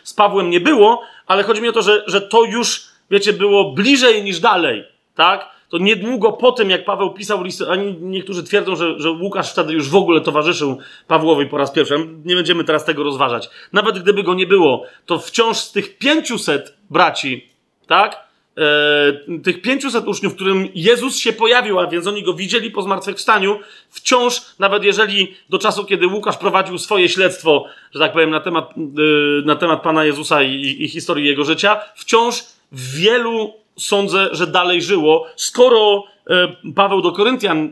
z 0.03 0.13
Pawłem 0.13 0.49
nie 0.49 0.59
było, 0.59 1.01
ale 1.27 1.43
chodzi 1.43 1.61
mi 1.61 1.69
o 1.69 1.73
to, 1.73 1.81
że, 1.81 2.03
że 2.07 2.21
to 2.21 2.43
już, 2.43 2.83
wiecie, 3.11 3.33
było 3.33 3.71
bliżej 3.71 4.23
niż 4.23 4.39
dalej, 4.39 4.83
tak? 5.15 5.53
to 5.73 5.77
niedługo 5.77 6.31
po 6.31 6.51
tym, 6.51 6.69
jak 6.69 6.85
Paweł 6.85 7.13
pisał 7.13 7.43
listy, 7.43 7.69
a 7.69 7.75
niektórzy 8.01 8.43
twierdzą, 8.43 8.75
że, 8.75 8.99
że 8.99 9.11
Łukasz 9.11 9.51
wtedy 9.51 9.73
już 9.73 9.89
w 9.89 9.95
ogóle 9.95 10.21
towarzyszył 10.21 10.77
Pawłowi 11.07 11.45
po 11.45 11.57
raz 11.57 11.71
pierwszy. 11.71 12.07
Nie 12.25 12.35
będziemy 12.35 12.63
teraz 12.63 12.85
tego 12.85 13.03
rozważać. 13.03 13.49
Nawet 13.71 13.99
gdyby 13.99 14.23
go 14.23 14.33
nie 14.33 14.47
było, 14.47 14.85
to 15.05 15.19
wciąż 15.19 15.57
z 15.57 15.71
tych 15.71 15.97
500 15.97 16.77
braci, 16.89 17.49
tak? 17.87 18.27
E, 18.57 19.39
tych 19.39 19.61
500 19.61 20.07
uczniów, 20.07 20.35
którym 20.35 20.67
Jezus 20.75 21.17
się 21.17 21.33
pojawił, 21.33 21.79
a 21.79 21.87
więc 21.87 22.07
oni 22.07 22.23
go 22.23 22.33
widzieli 22.33 22.71
po 22.71 22.81
zmartwychwstaniu, 22.81 23.59
wciąż, 23.89 24.41
nawet 24.59 24.83
jeżeli 24.83 25.35
do 25.49 25.59
czasu, 25.59 25.85
kiedy 25.85 26.07
Łukasz 26.07 26.37
prowadził 26.37 26.77
swoje 26.77 27.09
śledztwo, 27.09 27.65
że 27.93 27.99
tak 27.99 28.13
powiem, 28.13 28.29
na 28.29 28.39
temat, 28.39 28.69
e, 28.71 29.45
na 29.45 29.55
temat 29.55 29.81
Pana 29.81 30.05
Jezusa 30.05 30.43
i, 30.43 30.75
i 30.79 30.87
historii 30.87 31.27
jego 31.27 31.43
życia, 31.43 31.81
wciąż 31.95 32.43
wielu 32.71 33.62
sądzę, 33.77 34.29
że 34.31 34.47
dalej 34.47 34.81
żyło, 34.81 35.27
skoro 35.35 36.03
e, 36.29 36.47
Paweł 36.75 37.01
do 37.01 37.11
Koryntian, 37.11 37.65
e, 37.65 37.71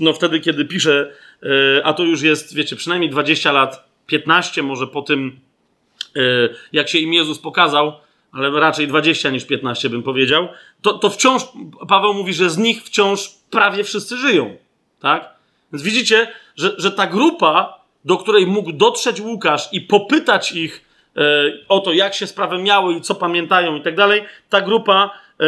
no 0.00 0.12
wtedy, 0.12 0.40
kiedy 0.40 0.64
pisze, 0.64 1.12
e, 1.42 1.86
a 1.86 1.92
to 1.92 2.04
już 2.04 2.22
jest, 2.22 2.54
wiecie, 2.54 2.76
przynajmniej 2.76 3.10
20 3.10 3.52
lat, 3.52 3.88
15 4.06 4.62
może 4.62 4.86
po 4.86 5.02
tym, 5.02 5.40
jak 6.72 6.88
się 6.88 6.98
im 6.98 7.12
Jezus 7.12 7.38
pokazał, 7.38 7.92
ale 8.32 8.50
raczej 8.50 8.88
20 8.88 9.30
niż 9.30 9.44
15 9.44 9.90
bym 9.90 10.02
powiedział, 10.02 10.48
to, 10.82 10.98
to 10.98 11.10
wciąż, 11.10 11.42
Paweł 11.88 12.14
mówi, 12.14 12.34
że 12.34 12.50
z 12.50 12.58
nich 12.58 12.82
wciąż 12.82 13.28
prawie 13.50 13.84
wszyscy 13.84 14.16
żyją. 14.16 14.56
Tak? 15.00 15.34
Więc 15.72 15.82
widzicie, 15.82 16.32
że, 16.56 16.74
że 16.78 16.90
ta 16.90 17.06
grupa, 17.06 17.80
do 18.04 18.16
której 18.16 18.46
mógł 18.46 18.72
dotrzeć 18.72 19.20
Łukasz 19.20 19.68
i 19.72 19.80
popytać 19.80 20.52
ich, 20.52 20.85
o 21.68 21.80
to, 21.80 21.92
jak 21.92 22.14
się 22.14 22.26
sprawy 22.26 22.58
miały 22.58 22.94
i 22.94 23.00
co 23.00 23.14
pamiętają 23.14 23.76
i 23.76 23.82
tak 23.82 23.94
dalej, 23.94 24.24
ta 24.48 24.60
grupa 24.60 25.10
e, 25.40 25.44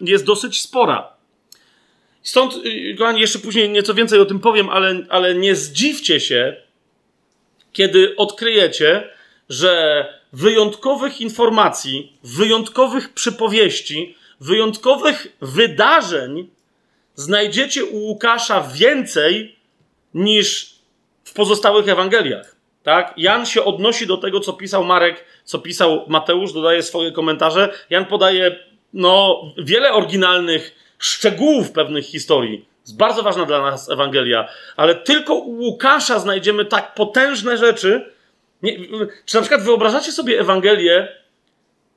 jest 0.00 0.24
dosyć 0.24 0.60
spora. 0.60 1.16
Stąd, 2.22 2.54
y, 2.66 2.94
kochani, 2.98 3.20
jeszcze 3.20 3.38
później 3.38 3.70
nieco 3.70 3.94
więcej 3.94 4.20
o 4.20 4.24
tym 4.24 4.40
powiem, 4.40 4.68
ale, 4.68 5.00
ale 5.08 5.34
nie 5.34 5.54
zdziwcie 5.54 6.20
się, 6.20 6.56
kiedy 7.72 8.16
odkryjecie, 8.16 9.08
że 9.48 10.04
wyjątkowych 10.32 11.20
informacji, 11.20 12.18
wyjątkowych 12.24 13.12
przypowieści, 13.12 14.16
wyjątkowych 14.40 15.36
wydarzeń 15.40 16.48
znajdziecie 17.14 17.84
u 17.84 17.96
Łukasza 17.96 18.68
więcej 18.74 19.56
niż 20.14 20.74
w 21.24 21.32
pozostałych 21.32 21.88
Ewangeliach. 21.88 22.55
Tak? 22.86 23.14
Jan 23.16 23.46
się 23.46 23.64
odnosi 23.64 24.06
do 24.06 24.16
tego, 24.16 24.40
co 24.40 24.52
pisał 24.52 24.84
Marek, 24.84 25.24
co 25.44 25.58
pisał 25.58 26.04
Mateusz, 26.08 26.52
dodaje 26.52 26.82
swoje 26.82 27.12
komentarze. 27.12 27.72
Jan 27.90 28.04
podaje 28.04 28.58
no, 28.92 29.42
wiele 29.58 29.92
oryginalnych 29.92 30.94
szczegółów 30.98 31.72
pewnych 31.72 32.04
historii. 32.04 32.64
Jest 32.80 32.96
bardzo 32.96 33.22
ważna 33.22 33.44
dla 33.44 33.62
nas 33.62 33.90
Ewangelia, 33.90 34.48
ale 34.76 34.94
tylko 34.94 35.34
u 35.34 35.50
Łukasza 35.50 36.18
znajdziemy 36.18 36.64
tak 36.64 36.94
potężne 36.94 37.56
rzeczy. 37.56 38.12
Nie, 38.62 38.78
czy 39.24 39.36
na 39.36 39.40
przykład 39.40 39.62
wyobrażacie 39.62 40.12
sobie 40.12 40.40
Ewangelię, 40.40 41.08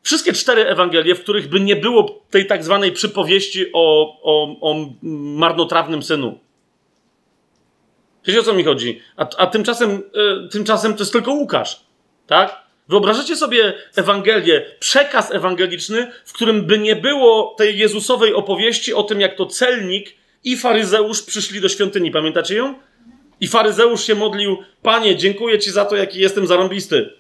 wszystkie 0.04 0.34
cztery 0.34 0.68
Ewangelie, 0.68 1.16
w 1.16 1.24
których 1.24 1.50
by 1.50 1.60
nie 1.60 1.76
było 1.76 2.22
tej 2.30 2.46
tak 2.46 2.64
zwanej 2.64 2.92
przypowieści 2.92 3.66
o, 3.74 4.18
o, 4.24 4.56
o 4.62 4.90
marnotrawnym 5.38 6.04
synu? 6.04 6.40
Wiecie 8.26 8.40
o 8.40 8.44
co 8.44 8.54
mi 8.54 8.64
chodzi? 8.64 9.02
A, 9.18 9.28
a 9.38 9.48
tymczasem, 9.48 10.02
y, 10.46 10.50
tymczasem 10.50 10.94
to 10.94 11.00
jest 11.00 11.14
tylko 11.14 11.32
Łukasz, 11.32 11.80
tak? 12.28 12.70
Wyobrażacie 12.90 13.36
sobie 13.36 13.74
Ewangelię, 13.96 14.66
przekaz 14.80 15.32
ewangeliczny, 15.32 16.12
w 16.26 16.34
którym 16.34 16.66
by 16.66 16.80
nie 16.80 16.96
było 16.96 17.56
tej 17.58 17.78
Jezusowej 17.78 18.34
opowieści 18.34 18.94
o 18.94 19.04
tym, 19.04 19.22
jak 19.22 19.36
to 19.36 19.46
celnik 19.46 20.16
i 20.44 20.58
faryzeusz 20.58 21.22
przyszli 21.22 21.62
do 21.62 21.70
świątyni. 21.70 22.12
Pamiętacie 22.12 22.56
ją? 22.56 22.76
I 23.42 23.48
faryzeusz 23.48 24.04
się 24.04 24.16
modlił: 24.16 24.58
Panie, 24.82 25.16
dziękuję 25.16 25.60
ci 25.60 25.72
za 25.72 25.86
to, 25.86 25.96
jaki 25.96 26.20
jestem 26.20 26.48
zarąbisty. 26.48 27.14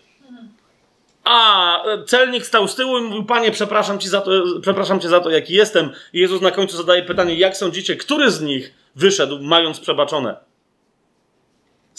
A 1.23 1.83
celnik 2.07 2.45
stał 2.45 2.67
z 2.67 2.75
tyłu 2.75 2.97
i 2.97 3.01
mówił: 3.01 3.25
Panie, 3.25 3.51
przepraszam, 3.51 3.99
ci 3.99 4.09
za 4.09 4.21
to, 4.21 4.31
przepraszam 4.61 4.99
cię 4.99 5.09
za 5.09 5.19
to, 5.19 5.29
jaki 5.29 5.53
jestem. 5.53 5.89
I 6.13 6.19
Jezus 6.19 6.41
na 6.41 6.51
końcu 6.51 6.77
zadaje 6.77 7.03
pytanie: 7.03 7.35
Jak 7.35 7.57
sądzicie, 7.57 7.95
który 7.95 8.31
z 8.31 8.41
nich 8.41 8.73
wyszedł, 8.95 9.39
mając 9.41 9.79
przebaczone 9.79 10.48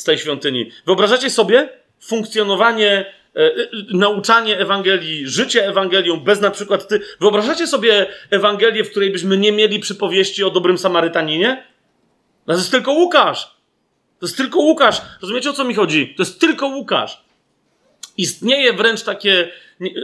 z 0.00 0.04
tej 0.04 0.18
świątyni? 0.18 0.70
Wyobrażacie 0.86 1.30
sobie 1.30 1.68
funkcjonowanie 2.00 3.20
E, 3.36 3.40
e, 3.40 3.68
nauczanie 3.92 4.58
Ewangelii, 4.58 5.28
życie 5.28 5.68
Ewangelią, 5.68 6.20
bez 6.20 6.40
na 6.40 6.50
przykład 6.50 6.88
ty. 6.88 7.00
Wyobrażacie 7.20 7.66
sobie 7.66 8.06
Ewangelię, 8.30 8.84
w 8.84 8.90
której 8.90 9.10
byśmy 9.10 9.36
nie 9.38 9.52
mieli 9.52 9.80
przypowieści 9.80 10.44
o 10.44 10.50
dobrym 10.50 10.78
Samarytaninie? 10.78 11.64
To 12.46 12.52
jest 12.52 12.70
tylko 12.70 12.92
Łukasz. 12.92 13.44
To 14.18 14.26
jest 14.26 14.36
tylko 14.36 14.60
Łukasz. 14.60 15.02
Rozumiecie 15.22 15.50
o 15.50 15.52
co 15.52 15.64
mi 15.64 15.74
chodzi? 15.74 16.14
To 16.16 16.22
jest 16.22 16.40
tylko 16.40 16.66
Łukasz. 16.66 17.24
Istnieje 18.16 18.72
wręcz 18.72 19.02
takie. 19.02 19.48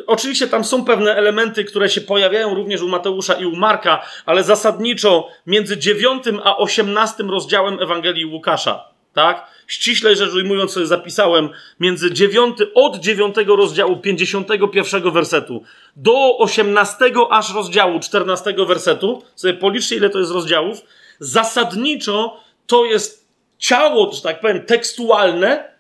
Oczywiście 0.06 0.48
tam 0.48 0.64
są 0.64 0.84
pewne 0.84 1.14
elementy, 1.14 1.64
które 1.64 1.88
się 1.88 2.00
pojawiają 2.00 2.54
również 2.54 2.82
u 2.82 2.88
Mateusza 2.88 3.34
i 3.34 3.44
u 3.44 3.56
Marka, 3.56 4.02
ale 4.26 4.44
zasadniczo 4.44 5.28
między 5.46 5.76
9 5.76 6.24
a 6.44 6.56
18 6.56 7.22
rozdziałem 7.22 7.82
Ewangelii 7.82 8.26
Łukasza, 8.26 8.88
tak? 9.16 9.46
ściśle 9.66 10.16
rzecz 10.16 10.34
ujmując, 10.34 10.72
sobie 10.72 10.86
zapisałem, 10.86 11.48
między 11.80 12.12
9, 12.12 12.58
od 12.74 12.96
9 12.96 13.36
rozdziału 13.46 13.96
51 13.96 15.12
wersetu 15.12 15.62
do 15.96 16.38
18 16.38 16.96
aż 17.30 17.54
rozdziału 17.54 18.00
14 18.00 18.54
wersetu, 18.66 19.22
sobie 19.34 19.54
policzcie, 19.54 19.96
ile 19.96 20.10
to 20.10 20.18
jest 20.18 20.32
rozdziałów, 20.32 20.82
zasadniczo 21.20 22.40
to 22.66 22.84
jest 22.84 23.26
ciało, 23.58 24.12
że 24.12 24.22
tak 24.22 24.40
powiem, 24.40 24.64
tekstualne. 24.66 25.76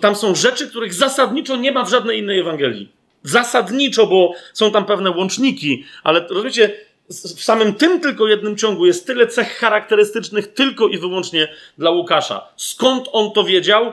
Tam 0.00 0.16
są 0.16 0.34
rzeczy, 0.34 0.68
których 0.68 0.94
zasadniczo 0.94 1.56
nie 1.56 1.72
ma 1.72 1.84
w 1.84 1.90
żadnej 1.90 2.18
innej 2.18 2.40
Ewangelii. 2.40 2.92
Zasadniczo, 3.22 4.06
bo 4.06 4.32
są 4.52 4.72
tam 4.72 4.84
pewne 4.84 5.10
łączniki, 5.10 5.84
ale 6.02 6.26
rozumiecie, 6.30 6.72
w 7.08 7.44
samym 7.44 7.74
tym 7.74 8.00
tylko 8.00 8.28
jednym 8.28 8.56
ciągu 8.56 8.86
jest 8.86 9.06
tyle 9.06 9.26
cech 9.26 9.56
charakterystycznych 9.56 10.54
tylko 10.54 10.88
i 10.88 10.98
wyłącznie 10.98 11.48
dla 11.78 11.90
Łukasza. 11.90 12.48
Skąd 12.56 13.08
on 13.12 13.32
to 13.32 13.44
wiedział? 13.44 13.92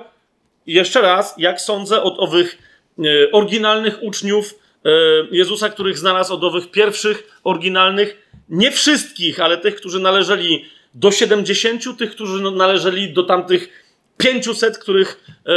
Jeszcze 0.67 1.01
raz, 1.01 1.35
jak 1.38 1.61
sądzę, 1.61 2.03
od 2.03 2.19
owych 2.19 2.57
e, 2.99 3.31
oryginalnych 3.31 4.03
uczniów 4.03 4.55
e, 4.85 4.89
Jezusa, 5.31 5.69
których 5.69 5.97
znalazł, 5.97 6.33
od 6.33 6.43
owych 6.43 6.71
pierwszych 6.71 7.39
oryginalnych, 7.43 8.29
nie 8.49 8.71
wszystkich, 8.71 9.39
ale 9.39 9.57
tych, 9.57 9.75
którzy 9.75 9.99
należeli 9.99 10.65
do 10.93 11.11
70, 11.11 11.97
tych, 11.97 12.11
którzy 12.11 12.41
należeli 12.51 13.13
do 13.13 13.23
tamtych 13.23 13.69
500, 14.17 14.77
których, 14.77 15.25
e, 15.45 15.53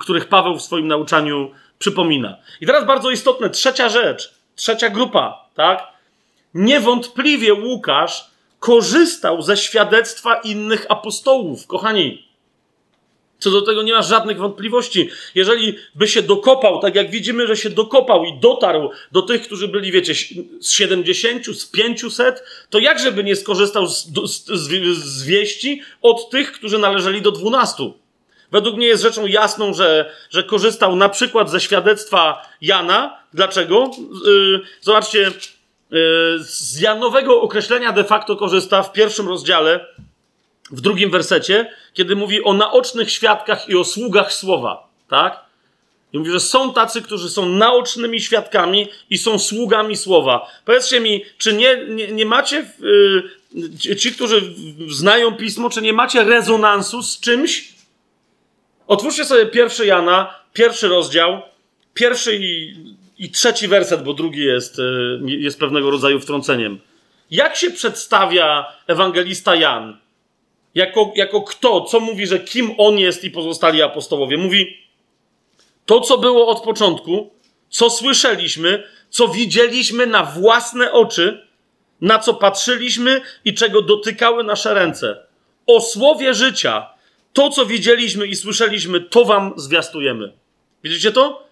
których 0.00 0.28
Paweł 0.28 0.56
w 0.56 0.62
swoim 0.62 0.88
nauczaniu 0.88 1.50
przypomina. 1.78 2.36
I 2.60 2.66
teraz 2.66 2.86
bardzo 2.86 3.10
istotne, 3.10 3.50
trzecia 3.50 3.88
rzecz, 3.88 4.34
trzecia 4.56 4.90
grupa, 4.90 5.48
tak? 5.54 5.99
Niewątpliwie 6.54 7.54
Łukasz 7.54 8.30
korzystał 8.58 9.42
ze 9.42 9.56
świadectwa 9.56 10.34
innych 10.34 10.86
apostołów. 10.88 11.66
Kochani, 11.66 12.30
co 13.38 13.50
do 13.50 13.62
tego 13.62 13.82
nie 13.82 13.92
ma 13.92 14.02
żadnych 14.02 14.38
wątpliwości. 14.38 15.10
Jeżeli 15.34 15.76
by 15.94 16.08
się 16.08 16.22
dokopał, 16.22 16.80
tak 16.80 16.94
jak 16.94 17.10
widzimy, 17.10 17.46
że 17.46 17.56
się 17.56 17.70
dokopał 17.70 18.24
i 18.24 18.40
dotarł 18.40 18.90
do 19.12 19.22
tych, 19.22 19.42
którzy 19.42 19.68
byli, 19.68 19.92
wiecie, 19.92 20.14
z 20.60 20.70
70, 20.70 21.46
z 21.46 21.66
500, 21.66 22.42
to 22.70 22.78
jakże 22.78 23.12
by 23.12 23.24
nie 23.24 23.36
skorzystał 23.36 23.86
z, 23.86 24.06
z, 24.26 24.46
z, 24.46 24.68
z 24.98 25.24
wieści 25.24 25.82
od 26.02 26.30
tych, 26.30 26.52
którzy 26.52 26.78
należeli 26.78 27.22
do 27.22 27.30
12? 27.30 27.82
Według 28.52 28.76
mnie 28.76 28.86
jest 28.86 29.02
rzeczą 29.02 29.26
jasną, 29.26 29.74
że, 29.74 30.12
że 30.30 30.44
korzystał 30.44 30.96
na 30.96 31.08
przykład 31.08 31.50
ze 31.50 31.60
świadectwa 31.60 32.42
Jana. 32.60 33.20
Dlaczego? 33.34 33.90
Yy, 34.26 34.60
zobaczcie, 34.80 35.32
z 36.38 36.80
Janowego 36.80 37.40
określenia 37.40 37.92
de 37.92 38.04
facto 38.04 38.36
korzysta 38.36 38.82
w 38.82 38.92
pierwszym 38.92 39.28
rozdziale, 39.28 39.86
w 40.70 40.80
drugim 40.80 41.10
wersecie, 41.10 41.72
kiedy 41.94 42.16
mówi 42.16 42.44
o 42.44 42.52
naocznych 42.52 43.10
świadkach 43.10 43.68
i 43.68 43.76
o 43.76 43.84
sługach 43.84 44.32
słowa. 44.32 44.88
Tak? 45.08 45.40
I 46.12 46.18
mówi, 46.18 46.30
że 46.30 46.40
są 46.40 46.72
tacy, 46.72 47.02
którzy 47.02 47.30
są 47.30 47.46
naocznymi 47.46 48.20
świadkami 48.20 48.88
i 49.10 49.18
są 49.18 49.38
sługami 49.38 49.96
słowa. 49.96 50.50
Powiedzcie 50.64 51.00
mi, 51.00 51.24
czy 51.38 51.52
nie, 51.52 51.84
nie, 51.88 52.12
nie 52.12 52.26
macie, 52.26 52.70
yy, 53.54 53.96
ci, 53.96 54.12
którzy 54.12 54.54
znają 54.88 55.36
pismo, 55.36 55.70
czy 55.70 55.82
nie 55.82 55.92
macie 55.92 56.24
rezonansu 56.24 57.02
z 57.02 57.20
czymś? 57.20 57.74
Otwórzcie 58.86 59.24
sobie 59.24 59.46
pierwszy 59.46 59.86
Jana, 59.86 60.34
pierwszy 60.52 60.88
rozdział, 60.88 61.42
pierwszy 61.94 62.36
i 62.36 62.74
i 63.20 63.30
trzeci 63.30 63.68
werset, 63.68 64.02
bo 64.02 64.14
drugi 64.14 64.44
jest, 64.44 64.78
e, 64.78 64.82
jest 65.26 65.60
pewnego 65.60 65.90
rodzaju 65.90 66.20
wtrąceniem. 66.20 66.80
Jak 67.30 67.56
się 67.56 67.70
przedstawia 67.70 68.66
ewangelista 68.86 69.54
Jan? 69.54 69.98
Jako, 70.74 71.12
jako 71.14 71.42
kto? 71.42 71.80
Co 71.80 72.00
mówi, 72.00 72.26
że 72.26 72.38
kim 72.38 72.74
on 72.78 72.98
jest 72.98 73.24
i 73.24 73.30
pozostali 73.30 73.82
apostołowie? 73.82 74.36
Mówi 74.36 74.76
to, 75.86 76.00
co 76.00 76.18
było 76.18 76.46
od 76.46 76.60
początku, 76.60 77.30
co 77.68 77.90
słyszeliśmy, 77.90 78.84
co 79.10 79.28
widzieliśmy 79.28 80.06
na 80.06 80.24
własne 80.24 80.92
oczy, 80.92 81.46
na 82.00 82.18
co 82.18 82.34
patrzyliśmy 82.34 83.20
i 83.44 83.54
czego 83.54 83.82
dotykały 83.82 84.44
nasze 84.44 84.74
ręce. 84.74 85.26
O 85.66 85.80
słowie 85.80 86.34
życia, 86.34 86.86
to, 87.32 87.50
co 87.50 87.66
widzieliśmy 87.66 88.26
i 88.26 88.36
słyszeliśmy, 88.36 89.00
to 89.00 89.24
wam 89.24 89.52
zwiastujemy. 89.56 90.32
Widzicie 90.84 91.12
to? 91.12 91.49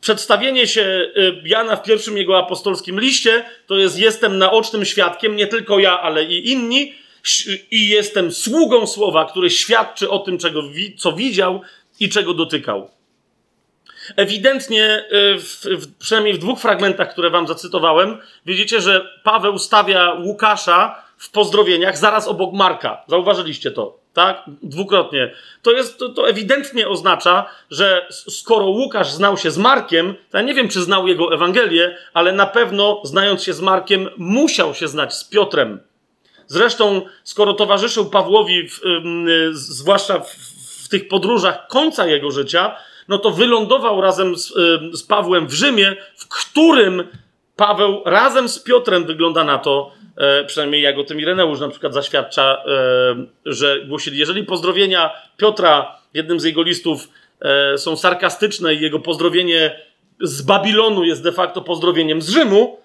Przedstawienie 0.00 0.66
się 0.66 1.10
y, 1.16 1.42
Jana 1.44 1.76
w 1.76 1.82
pierwszym 1.82 2.16
jego 2.16 2.38
apostolskim 2.38 3.00
liście 3.00 3.44
to 3.66 3.76
jest 3.76 3.98
jestem 3.98 4.38
naocznym 4.38 4.84
świadkiem, 4.84 5.36
nie 5.36 5.46
tylko 5.46 5.78
ja, 5.78 6.00
ale 6.00 6.24
i 6.24 6.50
inni, 6.50 6.94
i 7.70 7.88
jestem 7.88 8.32
sługą 8.32 8.86
słowa, 8.86 9.24
który 9.24 9.50
świadczy 9.50 10.10
o 10.10 10.18
tym, 10.18 10.38
czego, 10.38 10.62
co 10.98 11.12
widział 11.12 11.62
i 12.00 12.08
czego 12.08 12.34
dotykał. 12.34 12.90
Ewidentnie, 14.16 15.04
y, 15.12 15.38
w, 15.38 15.64
w, 15.64 15.98
przynajmniej 15.98 16.34
w 16.34 16.38
dwóch 16.38 16.60
fragmentach, 16.60 17.12
które 17.12 17.30
wam 17.30 17.46
zacytowałem, 17.46 18.18
widzicie, 18.46 18.80
że 18.80 19.20
Paweł 19.24 19.58
stawia 19.58 20.12
Łukasza 20.12 21.02
w 21.18 21.30
pozdrowieniach 21.30 21.98
zaraz 21.98 22.28
obok 22.28 22.54
Marka. 22.54 23.04
Zauważyliście 23.08 23.70
to 23.70 23.98
tak? 24.18 24.42
Dwukrotnie. 24.62 25.34
To, 25.62 25.70
jest, 25.72 25.98
to, 25.98 26.08
to 26.08 26.28
ewidentnie 26.28 26.88
oznacza, 26.88 27.46
że 27.70 28.06
skoro 28.10 28.66
Łukasz 28.66 29.10
znał 29.10 29.36
się 29.36 29.50
z 29.50 29.58
Markiem, 29.58 30.14
to 30.30 30.38
ja 30.38 30.44
nie 30.44 30.54
wiem, 30.54 30.68
czy 30.68 30.82
znał 30.82 31.08
jego 31.08 31.34
Ewangelię, 31.34 31.96
ale 32.14 32.32
na 32.32 32.46
pewno, 32.46 33.00
znając 33.04 33.42
się 33.42 33.52
z 33.52 33.60
Markiem, 33.60 34.08
musiał 34.16 34.74
się 34.74 34.88
znać 34.88 35.14
z 35.14 35.24
Piotrem. 35.24 35.80
Zresztą, 36.46 37.02
skoro 37.24 37.54
towarzyszył 37.54 38.10
Pawłowi, 38.10 38.68
w, 38.68 38.84
y, 38.84 39.50
zwłaszcza 39.52 40.18
w, 40.18 40.30
w, 40.84 40.88
tych 40.88 41.08
podróżach 41.08 41.68
końca 41.68 42.06
jego 42.06 42.30
życia, 42.30 42.76
no 43.08 43.18
to 43.18 43.30
wylądował 43.30 44.00
razem 44.00 44.36
z, 44.36 44.52
z 44.92 45.02
Pawłem 45.02 45.46
w 45.46 45.52
Rzymie, 45.52 45.96
w 46.16 46.28
którym 46.28 47.08
Paweł 47.56 48.02
razem 48.04 48.48
z 48.48 48.58
Piotrem 48.58 49.04
wygląda 49.04 49.44
na 49.44 49.58
to, 49.58 49.92
przynajmniej 50.46 50.82
jak 50.82 50.98
o 50.98 51.04
tym 51.04 51.20
Ireneusz 51.20 51.60
na 51.60 51.68
przykład 51.68 51.94
zaświadcza, 51.94 52.62
e, 52.66 53.26
że 53.46 53.80
głosili, 53.86 54.18
jeżeli 54.18 54.44
pozdrowienia 54.44 55.10
Piotra 55.36 55.98
w 56.12 56.16
jednym 56.16 56.40
z 56.40 56.44
jego 56.44 56.62
listów 56.62 57.08
e, 57.40 57.78
są 57.78 57.96
sarkastyczne 57.96 58.74
i 58.74 58.80
jego 58.80 58.98
pozdrowienie 58.98 59.80
z 60.20 60.42
Babilonu 60.42 61.04
jest 61.04 61.22
de 61.22 61.32
facto 61.32 61.60
pozdrowieniem 61.60 62.22
z 62.22 62.28
Rzymu, 62.28 62.78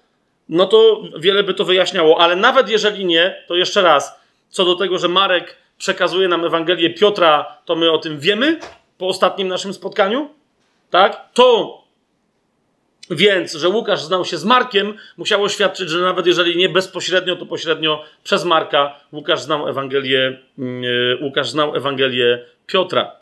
no 0.48 0.66
to 0.66 1.02
wiele 1.18 1.42
by 1.42 1.54
to 1.54 1.64
wyjaśniało. 1.64 2.20
Ale 2.20 2.36
nawet 2.36 2.68
jeżeli 2.68 3.04
nie, 3.04 3.44
to 3.48 3.54
jeszcze 3.54 3.82
raz, 3.82 4.20
co 4.50 4.64
do 4.64 4.74
tego, 4.74 4.98
że 4.98 5.08
Marek 5.08 5.56
przekazuje 5.78 6.28
nam 6.28 6.44
Ewangelię 6.44 6.90
Piotra, 6.90 7.58
to 7.64 7.76
my 7.76 7.90
o 7.90 7.98
tym 7.98 8.18
wiemy 8.18 8.58
po 8.98 9.08
ostatnim 9.08 9.48
naszym 9.48 9.74
spotkaniu, 9.74 10.30
tak? 10.90 11.28
To 11.34 11.83
Więc, 13.10 13.52
że 13.52 13.68
Łukasz 13.68 14.02
znał 14.02 14.24
się 14.24 14.38
z 14.38 14.44
Markiem, 14.44 14.94
musiało 15.16 15.48
świadczyć, 15.48 15.90
że 15.90 16.00
nawet 16.00 16.26
jeżeli 16.26 16.56
nie 16.56 16.68
bezpośrednio, 16.68 17.36
to 17.36 17.46
pośrednio 17.46 18.04
przez 18.24 18.44
Marka 18.44 19.00
Łukasz 19.12 19.40
znał 19.40 19.68
Ewangelię, 19.68 20.38
yy, 20.58 21.18
Łukasz 21.22 21.50
znał 21.50 21.76
Ewangelię 21.76 22.44
Piotra. 22.66 23.12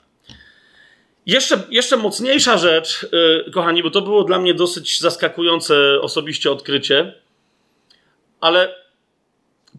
Jeszcze, 1.26 1.62
jeszcze 1.70 1.96
mocniejsza 1.96 2.58
rzecz, 2.58 3.06
yy, 3.12 3.52
kochani, 3.52 3.82
bo 3.82 3.90
to 3.90 4.02
było 4.02 4.24
dla 4.24 4.38
mnie 4.38 4.54
dosyć 4.54 5.00
zaskakujące 5.00 6.00
osobiście 6.00 6.50
odkrycie, 6.50 7.14
ale 8.40 8.74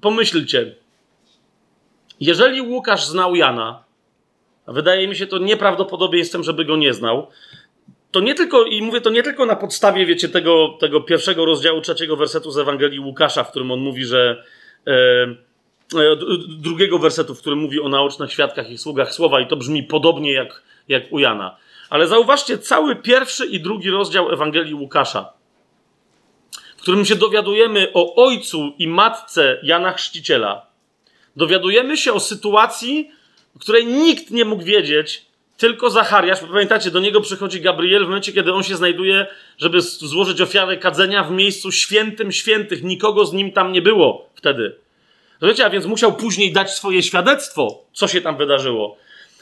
pomyślcie, 0.02 0.76
jeżeli 2.20 2.62
Łukasz 2.62 3.06
znał 3.06 3.36
Jana, 3.36 3.84
a 4.66 4.72
wydaje 4.72 5.08
mi 5.08 5.16
się 5.16 5.28
to 5.28 5.38
nieprawdopodobieństwem, 5.38 6.44
żeby 6.44 6.66
go 6.66 6.76
nie 6.78 6.94
znał, 6.94 7.28
to 8.14 8.20
nie 8.20 8.36
tylko, 8.36 8.66
i 8.66 8.82
mówię 8.82 9.02
to 9.02 9.10
nie 9.10 9.24
tylko 9.24 9.46
na 9.46 9.56
podstawie, 9.56 10.06
wiecie, 10.06 10.30
tego, 10.30 10.78
tego 10.80 11.02
pierwszego 11.02 11.46
rozdziału 11.46 11.82
trzeciego 11.82 12.16
wersetu 12.16 12.52
z 12.52 12.58
Ewangelii 12.58 13.00
Łukasza, 13.00 13.44
w 13.44 13.50
którym 13.50 13.72
on 13.72 13.80
mówi, 13.80 14.06
że 14.06 14.44
e, 14.88 14.92
e, 14.92 16.16
drugiego 16.48 17.00
wersetu, 17.00 17.36
w 17.36 17.40
którym 17.40 17.60
mówi 17.60 17.82
o 17.82 17.90
naocznych 17.90 18.32
świadkach 18.32 18.70
i 18.70 18.78
sługach 18.78 19.14
słowa 19.14 19.42
i 19.42 19.48
to 19.48 19.56
brzmi 19.56 19.84
podobnie 19.84 20.34
jak, 20.34 20.64
jak 20.88 21.04
u 21.12 21.20
Jana. 21.20 21.58
Ale 21.90 22.08
zauważcie 22.08 22.58
cały 22.58 22.96
pierwszy 22.96 23.46
i 23.46 23.60
drugi 23.60 23.90
rozdział 23.90 24.32
Ewangelii 24.32 24.74
Łukasza, 24.74 25.34
w 26.78 26.82
którym 26.82 27.06
się 27.06 27.16
dowiadujemy 27.16 27.88
o 27.94 28.26
ojcu 28.26 28.74
i 28.80 28.88
matce 28.88 29.60
Jana 29.64 29.94
Chrzciciela. 29.94 30.66
Dowiadujemy 31.36 31.98
się 31.98 32.14
o 32.14 32.20
sytuacji, 32.20 33.12
której 33.60 33.86
nikt 33.86 34.32
nie 34.32 34.46
mógł 34.46 34.64
wiedzieć, 34.64 35.26
tylko 35.64 35.90
Zachariasz, 35.90 36.40
pamiętacie, 36.40 36.92
do 36.92 37.00
niego 37.00 37.22
przychodzi 37.22 37.62
Gabriel 37.62 38.04
w 38.04 38.08
momencie, 38.08 38.34
kiedy 38.34 38.54
on 38.54 38.64
się 38.64 38.76
znajduje, 38.76 39.28
żeby 39.58 39.82
złożyć 39.82 40.42
ofiarę 40.42 40.78
kadzenia 40.78 41.24
w 41.24 41.32
miejscu 41.32 41.72
świętym 41.72 42.32
świętych. 42.32 42.84
Nikogo 42.84 43.26
z 43.26 43.34
nim 43.34 43.52
tam 43.52 43.72
nie 43.72 43.82
było 43.82 44.30
wtedy. 44.36 44.76
Wiecie, 45.42 45.66
a 45.66 45.70
więc 45.70 45.86
musiał 45.86 46.14
później 46.14 46.54
dać 46.54 46.74
swoje 46.74 47.04
świadectwo, 47.04 47.84
co 47.94 48.08
się 48.08 48.22
tam 48.22 48.38
wydarzyło. 48.38 48.98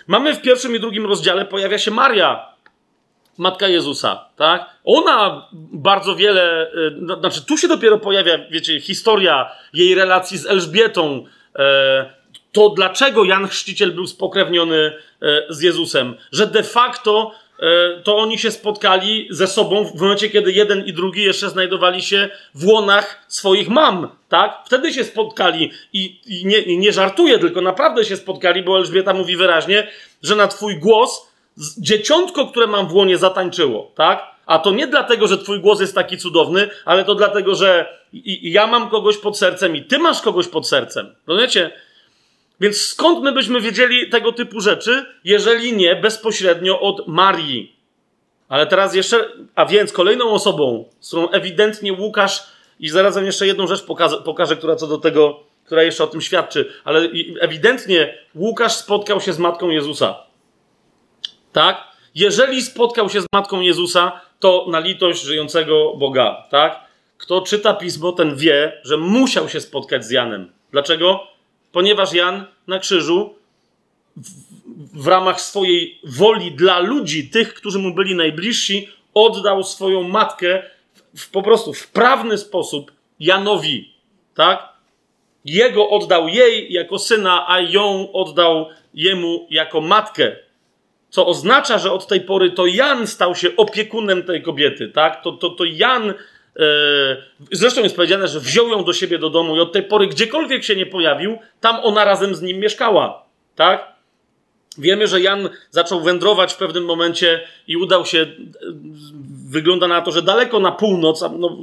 Mamy 0.08 0.36
w 0.36 0.42
pierwszym 0.42 0.76
i 0.76 0.80
drugim 0.80 1.06
rozdziale, 1.06 1.46
pojawia 1.46 1.78
się 1.78 1.92
Maria, 1.92 2.46
matka 3.38 3.68
Jezusa, 3.68 4.26
tak? 4.36 4.70
Ona 4.84 5.48
bardzo 5.74 6.16
wiele, 6.16 6.72
y, 6.74 6.92
no, 6.96 7.20
znaczy 7.20 7.46
tu 7.46 7.58
się 7.58 7.68
dopiero 7.68 7.98
pojawia, 7.98 8.38
wiecie, 8.52 8.80
historia 8.80 9.52
jej 9.74 9.96
relacji 9.96 10.38
z 10.38 10.46
Elżbietą, 10.46 11.26
e, 11.56 12.21
to 12.52 12.70
dlaczego 12.70 13.24
Jan 13.24 13.48
Chrzciciel 13.48 13.92
był 13.92 14.08
spokrewniony 14.08 14.94
e, 15.22 15.44
z 15.50 15.62
Jezusem, 15.62 16.16
że 16.32 16.48
de 16.48 16.64
facto 16.64 17.32
e, 17.60 18.02
to 18.04 18.18
oni 18.18 18.38
się 18.38 18.52
spotkali 18.52 19.28
ze 19.30 19.48
sobą 19.48 19.86
w 19.86 20.02
momencie, 20.02 20.30
kiedy 20.30 20.52
jeden 20.52 20.86
i 20.86 20.94
drugi 20.94 21.24
jeszcze 21.24 21.50
znajdowali 21.50 22.02
się 22.02 22.30
w 22.56 22.68
łonach 22.68 23.26
swoich 23.28 23.70
mam, 23.70 24.10
tak? 24.30 24.64
Wtedy 24.66 24.94
się 24.94 25.04
spotkali 25.04 25.72
i, 25.94 26.20
i 26.26 26.46
nie, 26.46 26.58
i 26.58 26.78
nie 26.78 26.94
żartuję, 26.94 27.40
tylko 27.40 27.62
naprawdę 27.62 28.06
się 28.06 28.18
spotkali, 28.18 28.64
bo 28.64 28.78
Elżbieta 28.78 29.14
mówi 29.14 29.36
wyraźnie, 29.36 29.88
że 30.24 30.36
na 30.36 30.48
twój 30.48 30.80
głos 30.80 31.32
dzieciątko, 31.78 32.48
które 32.48 32.68
mam 32.68 32.88
w 32.88 32.94
łonie 32.94 33.18
zatańczyło, 33.18 33.92
tak? 33.96 34.32
A 34.46 34.60
to 34.60 34.72
nie 34.72 34.88
dlatego, 34.88 35.28
że 35.28 35.38
twój 35.38 35.60
głos 35.60 35.82
jest 35.82 35.96
taki 35.96 36.18
cudowny, 36.18 36.70
ale 36.86 37.06
to 37.06 37.16
dlatego, 37.16 37.56
że 37.56 37.98
ja 38.42 38.68
mam 38.68 38.90
kogoś 38.90 39.18
pod 39.18 39.38
sercem 39.38 39.76
i 39.76 39.82
ty 39.82 40.00
masz 40.00 40.22
kogoś 40.22 40.48
pod 40.48 40.68
sercem. 40.68 41.16
Rozumiecie? 41.28 41.72
Więc 42.62 42.78
skąd 42.78 43.24
my 43.24 43.32
byśmy 43.32 43.62
wiedzieli 43.62 44.10
tego 44.10 44.32
typu 44.32 44.60
rzeczy, 44.60 45.06
jeżeli 45.24 45.74
nie 45.74 45.96
bezpośrednio 45.96 46.80
od 46.80 47.08
Marii? 47.08 47.76
Ale 48.50 48.68
teraz 48.68 48.96
jeszcze, 48.96 49.30
a 49.56 49.66
więc 49.66 49.92
kolejną 49.92 50.30
osobą, 50.30 50.86
z 51.00 51.08
którą 51.08 51.30
ewidentnie 51.30 51.94
Łukasz, 51.94 52.44
i 52.80 52.90
zarazem 52.90 53.26
jeszcze 53.26 53.48
jedną 53.48 53.68
rzecz 53.68 53.84
pokażę, 53.84 54.18
pokażę, 54.18 54.56
która 54.56 54.76
co 54.76 54.88
do 54.88 54.98
tego, 54.98 55.44
która 55.66 55.84
jeszcze 55.84 56.04
o 56.04 56.08
tym 56.08 56.22
świadczy, 56.22 56.74
ale 56.84 57.10
ewidentnie 57.40 58.18
Łukasz 58.36 58.74
spotkał 58.74 59.22
się 59.22 59.34
z 59.34 59.40
matką 59.40 59.70
Jezusa. 59.70 60.24
Tak? 61.52 61.84
Jeżeli 62.16 62.62
spotkał 62.62 63.10
się 63.10 63.22
z 63.22 63.26
matką 63.34 63.62
Jezusa, 63.62 64.22
to 64.40 64.66
na 64.70 64.80
litość 64.80 65.24
żyjącego 65.24 65.94
Boga, 65.98 66.48
tak? 66.50 66.80
Kto 67.18 67.42
czyta 67.42 67.74
pismo, 67.74 68.12
ten 68.12 68.36
wie, 68.36 68.82
że 68.84 68.98
musiał 68.98 69.50
się 69.50 69.62
spotkać 69.62 70.06
z 70.06 70.12
Janem. 70.12 70.52
Dlaczego? 70.72 71.31
Ponieważ 71.72 72.14
Jan 72.14 72.46
na 72.68 72.80
krzyżu 72.80 73.36
w, 74.18 75.02
w, 75.02 75.08
ramach 75.08 75.42
swojej 75.42 76.00
woli 76.04 76.52
dla 76.52 76.80
ludzi, 76.80 77.30
tych, 77.30 77.54
którzy 77.54 77.80
mu 77.80 77.94
byli 77.94 78.16
najbliżsi, 78.16 78.90
oddał 79.14 79.64
swoją 79.64 80.04
matkę 80.04 80.64
w, 80.94 81.22
w, 81.22 81.30
po 81.30 81.42
prostu 81.42 81.74
w 81.74 81.88
prawny 81.88 82.38
sposób 82.38 82.92
Janowi, 83.20 83.94
tak? 84.36 84.70
Jego 85.46 85.90
oddał 85.90 86.28
jej 86.28 86.74
jako 86.74 87.00
syna, 87.00 87.46
a 87.48 87.60
ją 87.60 88.12
oddał 88.12 88.70
jemu 88.94 89.48
jako 89.50 89.82
matkę. 89.82 90.36
Co 91.10 91.28
oznacza, 91.28 91.78
że 91.78 91.92
od 91.92 92.08
tej 92.08 92.22
pory 92.22 92.52
to 92.52 92.66
Jan 92.66 93.08
stał 93.08 93.36
się 93.36 93.56
opiekunem 93.56 94.24
tej 94.24 94.42
kobiety, 94.42 94.88
tak? 94.88 95.24
To, 95.24 95.32
to, 95.32 95.50
to 95.50 95.64
Jan 95.64 96.14
zresztą 97.52 97.84
jest 97.84 97.96
powiedziane, 97.96 98.28
że 98.28 98.40
wziął 98.40 98.70
ją 98.70 98.84
do 98.84 98.94
siebie 98.94 99.20
do 99.20 99.30
domu 99.30 99.56
i 99.56 99.60
od 99.60 99.72
tej 99.72 99.84
pory 99.84 100.08
gdziekolwiek 100.08 100.64
się 100.64 100.76
nie 100.76 100.86
pojawił, 100.86 101.38
tam 101.62 101.80
ona 101.84 102.06
razem 102.06 102.36
z 102.36 102.42
nim 102.42 102.60
mieszkała. 102.60 103.26
Tak? 103.56 103.92
Wiemy, 104.78 105.08
że 105.08 105.22
Jan 105.22 105.50
zaczął 105.70 106.02
wędrować 106.02 106.54
w 106.54 106.58
pewnym 106.58 106.86
momencie 106.86 107.48
i 107.68 107.78
udał 107.78 108.06
się, 108.06 108.28
wygląda 109.50 109.88
na 109.88 110.02
to, 110.02 110.12
że 110.12 110.22
daleko 110.22 110.60
na 110.60 110.72
północ, 110.72 111.22
no, 111.38 111.58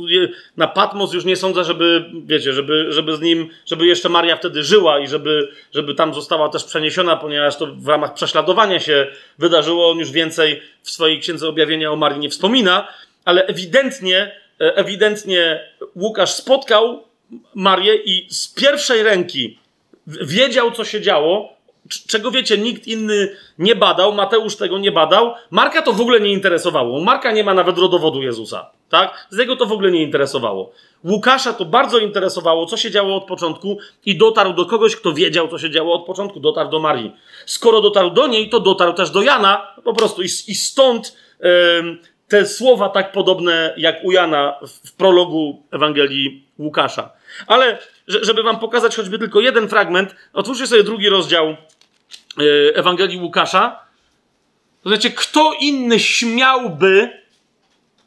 na 0.56 0.66
Patmos 0.66 1.12
już 1.12 1.24
nie 1.24 1.36
sądzę, 1.36 1.65
żeby, 1.65 2.05
wiecie, 2.24 2.52
żeby, 2.52 2.86
żeby 2.93 3.16
z 3.16 3.20
nim, 3.20 3.48
żeby 3.66 3.86
jeszcze 3.86 4.09
Maria 4.09 4.36
wtedy 4.36 4.62
żyła 4.62 4.98
i 4.98 5.09
żeby, 5.09 5.48
żeby 5.74 5.94
tam 5.94 6.15
została 6.15 6.48
też 6.48 6.65
przeniesiona, 6.65 7.16
ponieważ 7.16 7.56
to 7.56 7.66
w 7.66 7.89
ramach 7.89 8.15
prześladowania 8.15 8.81
się 8.81 9.06
wydarzyło. 9.39 9.90
On 9.90 9.98
już 9.98 10.10
więcej 10.10 10.62
w 10.82 10.90
swojej 10.90 11.20
księdze 11.20 11.48
objawienia 11.48 11.93
o 11.93 11.97
Marii 11.97 12.20
nie 12.20 12.31
wspomina, 12.31 12.89
ale 13.24 13.47
ewidentnie 13.47 14.32
E, 14.32 14.48
ewidentnie 14.59 15.60
Łukasz 15.97 16.30
spotkał 16.30 17.02
Marię 17.55 17.94
i 17.97 18.26
z 18.30 18.55
pierwszej 18.55 19.02
ręki 19.02 19.59
wiedział, 20.06 20.70
co 20.70 20.85
się 20.85 21.01
działo, 21.01 21.59
czego 22.06 22.30
wiecie, 22.30 22.59
nikt 22.59 22.86
inny 22.86 23.36
nie 23.59 23.76
badał, 23.76 24.12
Mateusz 24.12 24.56
tego 24.56 24.78
nie 24.78 24.93
badał, 24.93 25.35
Marka 25.51 25.82
to 25.82 25.93
w 25.93 26.01
ogóle 26.01 26.20
nie 26.20 26.32
interesowało. 26.32 27.01
Marka 27.01 27.32
nie 27.32 27.44
ma 27.44 27.55
nawet 27.55 27.78
rodowodu 27.78 28.22
Jezusa, 28.22 28.70
tak? 28.89 29.26
Z 29.30 29.39
jego 29.39 29.56
to 29.56 29.66
w 29.66 29.72
ogóle 29.72 29.90
nie 29.90 30.02
interesowało. 30.02 30.72
Łukasza 31.05 31.52
to 31.52 31.64
bardzo 31.64 31.98
interesowało, 31.98 32.66
co 32.66 32.76
się 32.76 32.90
działo 32.90 33.16
od 33.16 33.24
początku 33.24 33.78
i 34.06 34.18
dotarł 34.18 34.52
do 34.52 34.66
kogoś, 34.66 34.97
kto 34.97 35.12
wiedział, 35.12 35.48
co 35.48 35.59
się 35.59 35.70
działo 35.70 35.94
od 35.94 36.06
początku, 36.06 36.40
dotarł 36.40 36.70
do 36.70 36.78
Marii. 36.78 37.12
Skoro 37.47 37.80
dotarł 37.80 38.10
do 38.10 38.26
niej, 38.26 38.48
to 38.48 38.60
dotarł 38.60 38.93
też 38.93 39.10
do 39.10 39.22
Jana, 39.22 39.74
po 39.85 39.94
prostu 39.94 40.22
i, 40.22 40.24
i 40.24 40.55
stąd 40.55 41.16
te 42.29 42.47
słowa 42.47 42.89
tak 42.89 43.13
podobne 43.13 43.75
jak 43.77 44.05
u 44.05 44.13
Jana 44.13 44.55
w 44.85 44.93
prologu 44.93 45.63
Ewangelii 45.71 46.45
Łukasza. 46.59 47.11
Ale, 47.47 47.79
żeby 48.07 48.43
wam 48.43 48.59
pokazać 48.59 48.97
choćby 48.97 49.19
tylko 49.19 49.41
jeden 49.41 49.69
fragment, 49.69 50.15
otwórzcie 50.33 50.67
sobie 50.67 50.83
drugi 50.83 51.09
rozdział 51.09 51.57
y, 52.41 52.73
Ewangelii 52.75 53.21
Łukasza. 53.21 53.81
To 54.83 54.89
znaczy, 54.89 55.11
kto 55.11 55.53
inny 55.61 56.01
śmiałby 56.01 57.11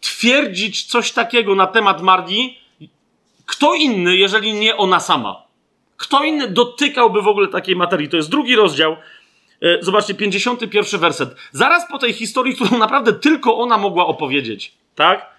twierdzić 0.02 0.86
coś 0.86 1.12
takiego 1.12 1.56
na 1.56 1.68
temat 1.68 2.02
Marii? 2.02 2.62
Kto 3.46 3.74
inny, 3.74 4.16
jeżeli 4.16 4.54
nie 4.54 4.78
ona 4.78 5.00
sama? 5.00 5.44
Kto 5.98 6.24
inny 6.24 6.48
dotykałby 6.48 7.22
w 7.22 7.28
ogóle 7.28 7.48
takiej 7.48 7.76
materii? 7.76 8.10
To 8.10 8.18
jest 8.18 8.30
drugi 8.30 8.56
rozdział 8.56 8.92
E, 8.94 8.98
zobaczcie, 9.82 10.14
51 10.14 11.00
werset. 11.00 11.30
Zaraz 11.52 11.88
po 11.92 11.98
tej 11.98 12.14
historii, 12.14 12.56
którą 12.56 12.78
naprawdę 12.78 13.14
tylko 13.14 13.58
ona 13.58 13.78
mogła 13.78 14.06
opowiedzieć, 14.06 14.72
tak? 14.96 15.32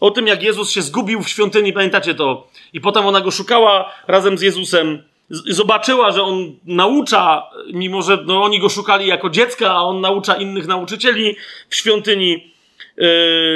O 0.00 0.10
tym, 0.10 0.26
jak 0.26 0.42
Jezus 0.42 0.70
się 0.70 0.82
zgubił 0.82 1.22
w 1.22 1.28
świątyni, 1.28 1.72
pamiętacie 1.72 2.14
to? 2.14 2.48
I 2.72 2.80
potem 2.80 3.06
ona 3.06 3.20
go 3.20 3.30
szukała 3.30 3.92
razem 4.08 4.38
z 4.38 4.42
Jezusem. 4.42 5.02
Zobaczyła, 5.30 6.12
że 6.12 6.22
on 6.22 6.56
naucza, 6.64 7.42
mimo 7.72 8.02
że 8.02 8.18
no, 8.26 8.42
oni 8.42 8.60
go 8.60 8.68
szukali 8.68 9.06
jako 9.06 9.30
dziecka, 9.30 9.70
a 9.70 9.82
on 9.82 10.00
naucza 10.00 10.34
innych 10.34 10.66
nauczycieli 10.66 11.36
w 11.68 11.74
świątyni. 11.74 12.52
E, 12.98 13.02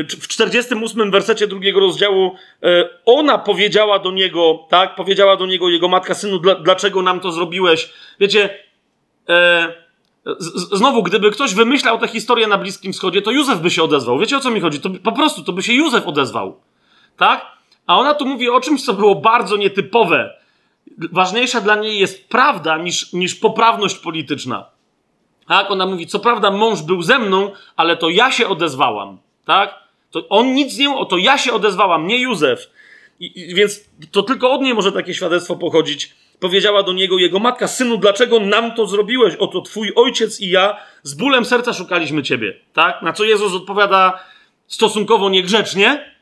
w 0.05 0.29
48 0.29 1.11
wersecie 1.11 1.47
drugiego 1.47 1.81
rozdziału 1.81 2.37
e, 2.63 2.89
ona 3.05 3.39
powiedziała 3.39 3.99
do 3.99 4.11
niego, 4.11 4.67
tak, 4.69 4.95
powiedziała 4.95 5.37
do 5.37 5.47
niego 5.47 5.69
jego 5.69 5.89
matka, 5.89 6.15
synu, 6.15 6.41
dlaczego 6.63 7.03
nam 7.03 7.21
to 7.21 7.33
zrobiłeś? 7.33 7.91
Wiecie, 8.21 8.59
Znowu, 10.73 11.03
gdyby 11.03 11.31
ktoś 11.31 11.55
wymyślał 11.55 11.99
tę 11.99 12.09
historię 12.09 12.47
na 12.47 12.59
Bliskim 12.59 12.93
Wschodzie, 12.93 13.23
to 13.23 13.31
Józef 13.31 13.61
by 13.61 13.71
się 13.71 13.83
odezwał. 13.83 14.19
Wiecie 14.19 14.37
o 14.37 14.41
co 14.41 14.51
mi 14.51 14.61
chodzi? 14.61 14.81
To 14.81 14.91
po 15.05 15.13
prostu 15.13 15.43
to 15.43 15.53
by 15.53 15.63
się 15.63 15.73
Józef 15.73 16.07
odezwał. 16.07 16.61
Tak? 17.17 17.47
A 17.87 17.99
ona 17.99 18.15
tu 18.15 18.27
mówi 18.27 18.51
o 18.51 18.61
czymś, 18.61 18.85
co 18.85 18.95
było 18.95 19.15
bardzo 19.15 19.57
nietypowe. 19.57 20.35
Ważniejsza 21.13 21.61
dla 21.61 21.77
niej 21.77 21.99
jest 21.99 22.29
prawda 22.29 22.79
niż, 22.79 23.13
niż 23.13 23.35
poprawność 23.35 23.99
polityczna. 23.99 24.67
Tak? 25.49 25.71
Ona 25.71 25.87
mówi, 25.87 26.07
co 26.07 26.19
prawda 26.19 26.51
mąż 26.51 26.83
był 26.83 27.03
ze 27.03 27.19
mną, 27.19 27.51
ale 27.77 27.97
to 27.97 28.09
ja 28.09 28.33
się 28.33 28.49
odezwałam. 28.49 29.19
Tak? 29.45 29.75
To 30.11 30.29
on 30.29 30.55
nic 30.55 30.79
nie, 30.79 31.07
to 31.09 31.19
ja 31.19 31.39
się 31.39 31.53
odezwałam, 31.53 32.07
nie 32.07 32.19
Józef. 32.19 32.71
I, 33.21 33.41
i, 33.41 33.55
więc 33.55 33.81
to 34.11 34.23
tylko 34.23 34.53
od 34.53 34.61
niej 34.61 34.75
może 34.75 34.93
takie 34.93 35.15
świadectwo 35.15 35.57
pochodzić. 35.57 36.15
Powiedziała 36.43 36.83
do 36.83 36.93
niego 36.93 37.19
jego 37.19 37.39
matka: 37.39 37.69
Synu, 37.69 37.99
dlaczego 37.99 38.41
nam 38.41 38.75
to 38.75 38.87
zrobiłeś? 38.87 39.35
Oto 39.35 39.61
twój 39.61 39.93
ojciec 39.97 40.41
i 40.41 40.51
ja 40.51 40.77
z 41.03 41.15
bólem 41.15 41.45
serca 41.45 41.73
szukaliśmy 41.73 42.23
ciebie. 42.23 42.55
Tak? 42.73 43.03
Na 43.03 43.13
co 43.13 43.25
Jezus 43.25 43.55
odpowiada 43.55 44.21
stosunkowo 44.67 45.31
niegrzecznie, 45.31 46.15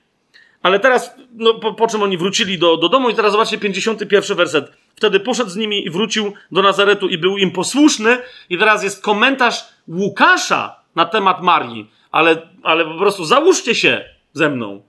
ale 0.62 0.80
teraz, 0.80 1.14
no, 1.34 1.54
po, 1.54 1.74
po, 1.74 1.86
czym 1.86 2.02
oni 2.02 2.18
wrócili 2.18 2.58
do, 2.58 2.76
do 2.76 2.88
domu, 2.88 3.10
i 3.10 3.14
teraz 3.14 3.32
zobaczcie 3.32 3.58
51 3.58 4.36
werset. 4.36 4.72
Wtedy 4.96 5.20
poszedł 5.20 5.50
z 5.50 5.56
nimi 5.56 5.86
i 5.86 5.90
wrócił 5.90 6.32
do 6.52 6.62
Nazaretu 6.62 7.08
i 7.08 7.18
był 7.18 7.38
im 7.38 7.50
posłuszny. 7.50 8.18
I 8.50 8.58
teraz 8.58 8.82
jest 8.82 9.02
komentarz 9.02 9.64
Łukasza 9.88 10.76
na 10.96 11.06
temat 11.06 11.42
Marii. 11.42 11.90
Ale, 12.10 12.48
ale 12.62 12.84
po 12.84 12.98
prostu 12.98 13.24
załóżcie 13.24 13.74
się 13.74 14.04
ze 14.32 14.48
mną. 14.48 14.82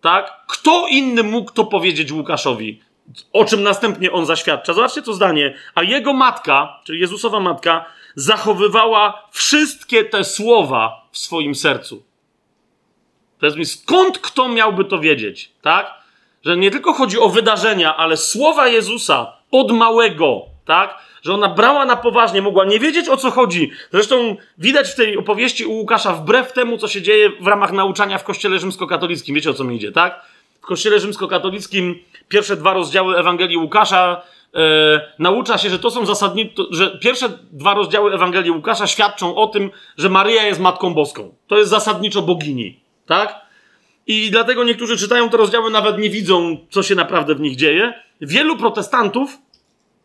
Tak? 0.00 0.32
Kto 0.48 0.86
inny 0.90 1.22
mógł 1.22 1.52
to 1.52 1.64
powiedzieć 1.64 2.12
Łukaszowi? 2.12 2.86
O 3.32 3.44
czym 3.44 3.62
następnie 3.62 4.12
on 4.12 4.26
zaświadcza. 4.26 4.72
Zobaczcie 4.72 5.02
to 5.02 5.14
zdanie. 5.14 5.54
A 5.74 5.82
jego 5.82 6.12
matka, 6.12 6.80
czyli 6.84 7.00
Jezusowa 7.00 7.40
matka, 7.40 7.84
zachowywała 8.14 9.28
wszystkie 9.30 10.04
te 10.04 10.24
słowa 10.24 11.06
w 11.12 11.18
swoim 11.18 11.54
sercu. 11.54 12.02
Powiedz 13.40 13.56
mi, 13.56 13.66
skąd 13.66 14.18
kto 14.18 14.48
miałby 14.48 14.84
to 14.84 14.98
wiedzieć, 14.98 15.52
tak? 15.62 15.94
Że 16.44 16.56
nie 16.56 16.70
tylko 16.70 16.92
chodzi 16.92 17.18
o 17.18 17.28
wydarzenia, 17.28 17.96
ale 17.96 18.16
słowa 18.16 18.68
Jezusa 18.68 19.32
od 19.50 19.72
małego, 19.72 20.42
tak? 20.64 20.98
Że 21.22 21.34
ona 21.34 21.48
brała 21.48 21.84
na 21.84 21.96
poważnie, 21.96 22.42
mogła 22.42 22.64
nie 22.64 22.78
wiedzieć 22.78 23.08
o 23.08 23.16
co 23.16 23.30
chodzi. 23.30 23.70
Zresztą 23.92 24.36
widać 24.58 24.90
w 24.90 24.94
tej 24.94 25.16
opowieści 25.16 25.64
u 25.64 25.72
Łukasza, 25.72 26.12
wbrew 26.12 26.52
temu, 26.52 26.78
co 26.78 26.88
się 26.88 27.02
dzieje 27.02 27.30
w 27.40 27.46
ramach 27.46 27.72
nauczania 27.72 28.18
w 28.18 28.24
kościele 28.24 28.58
rzymskokatolickim. 28.58 29.34
Wiecie 29.34 29.50
o 29.50 29.54
co 29.54 29.64
mi 29.64 29.76
idzie, 29.76 29.92
tak? 29.92 30.20
W 30.66 30.68
kościele 30.68 31.00
rzymskokatolickim 31.00 31.98
pierwsze 32.28 32.56
dwa 32.56 32.74
rozdziały 32.74 33.18
Ewangelii 33.18 33.56
Łukasza 33.56 34.22
e, 34.54 35.12
naucza 35.18 35.58
się, 35.58 35.70
że 35.70 35.78
to 35.78 35.90
są 35.90 36.06
zasadnicze, 36.06 36.62
że 36.70 36.98
pierwsze 36.98 37.28
dwa 37.52 37.74
rozdziały 37.74 38.14
Ewangelii 38.14 38.50
Łukasza 38.50 38.86
świadczą 38.86 39.36
o 39.36 39.46
tym, 39.46 39.70
że 39.98 40.08
Maryja 40.08 40.46
jest 40.46 40.60
Matką 40.60 40.94
Boską. 40.94 41.34
To 41.46 41.58
jest 41.58 41.70
zasadniczo 41.70 42.22
bogini. 42.22 42.80
Tak? 43.06 43.40
I 44.06 44.30
dlatego 44.30 44.64
niektórzy 44.64 44.96
czytają 44.96 45.28
te 45.28 45.36
rozdziały, 45.36 45.70
nawet 45.70 45.98
nie 45.98 46.10
widzą, 46.10 46.56
co 46.70 46.82
się 46.82 46.94
naprawdę 46.94 47.34
w 47.34 47.40
nich 47.40 47.56
dzieje. 47.56 47.94
Wielu 48.20 48.56
protestantów 48.56 49.38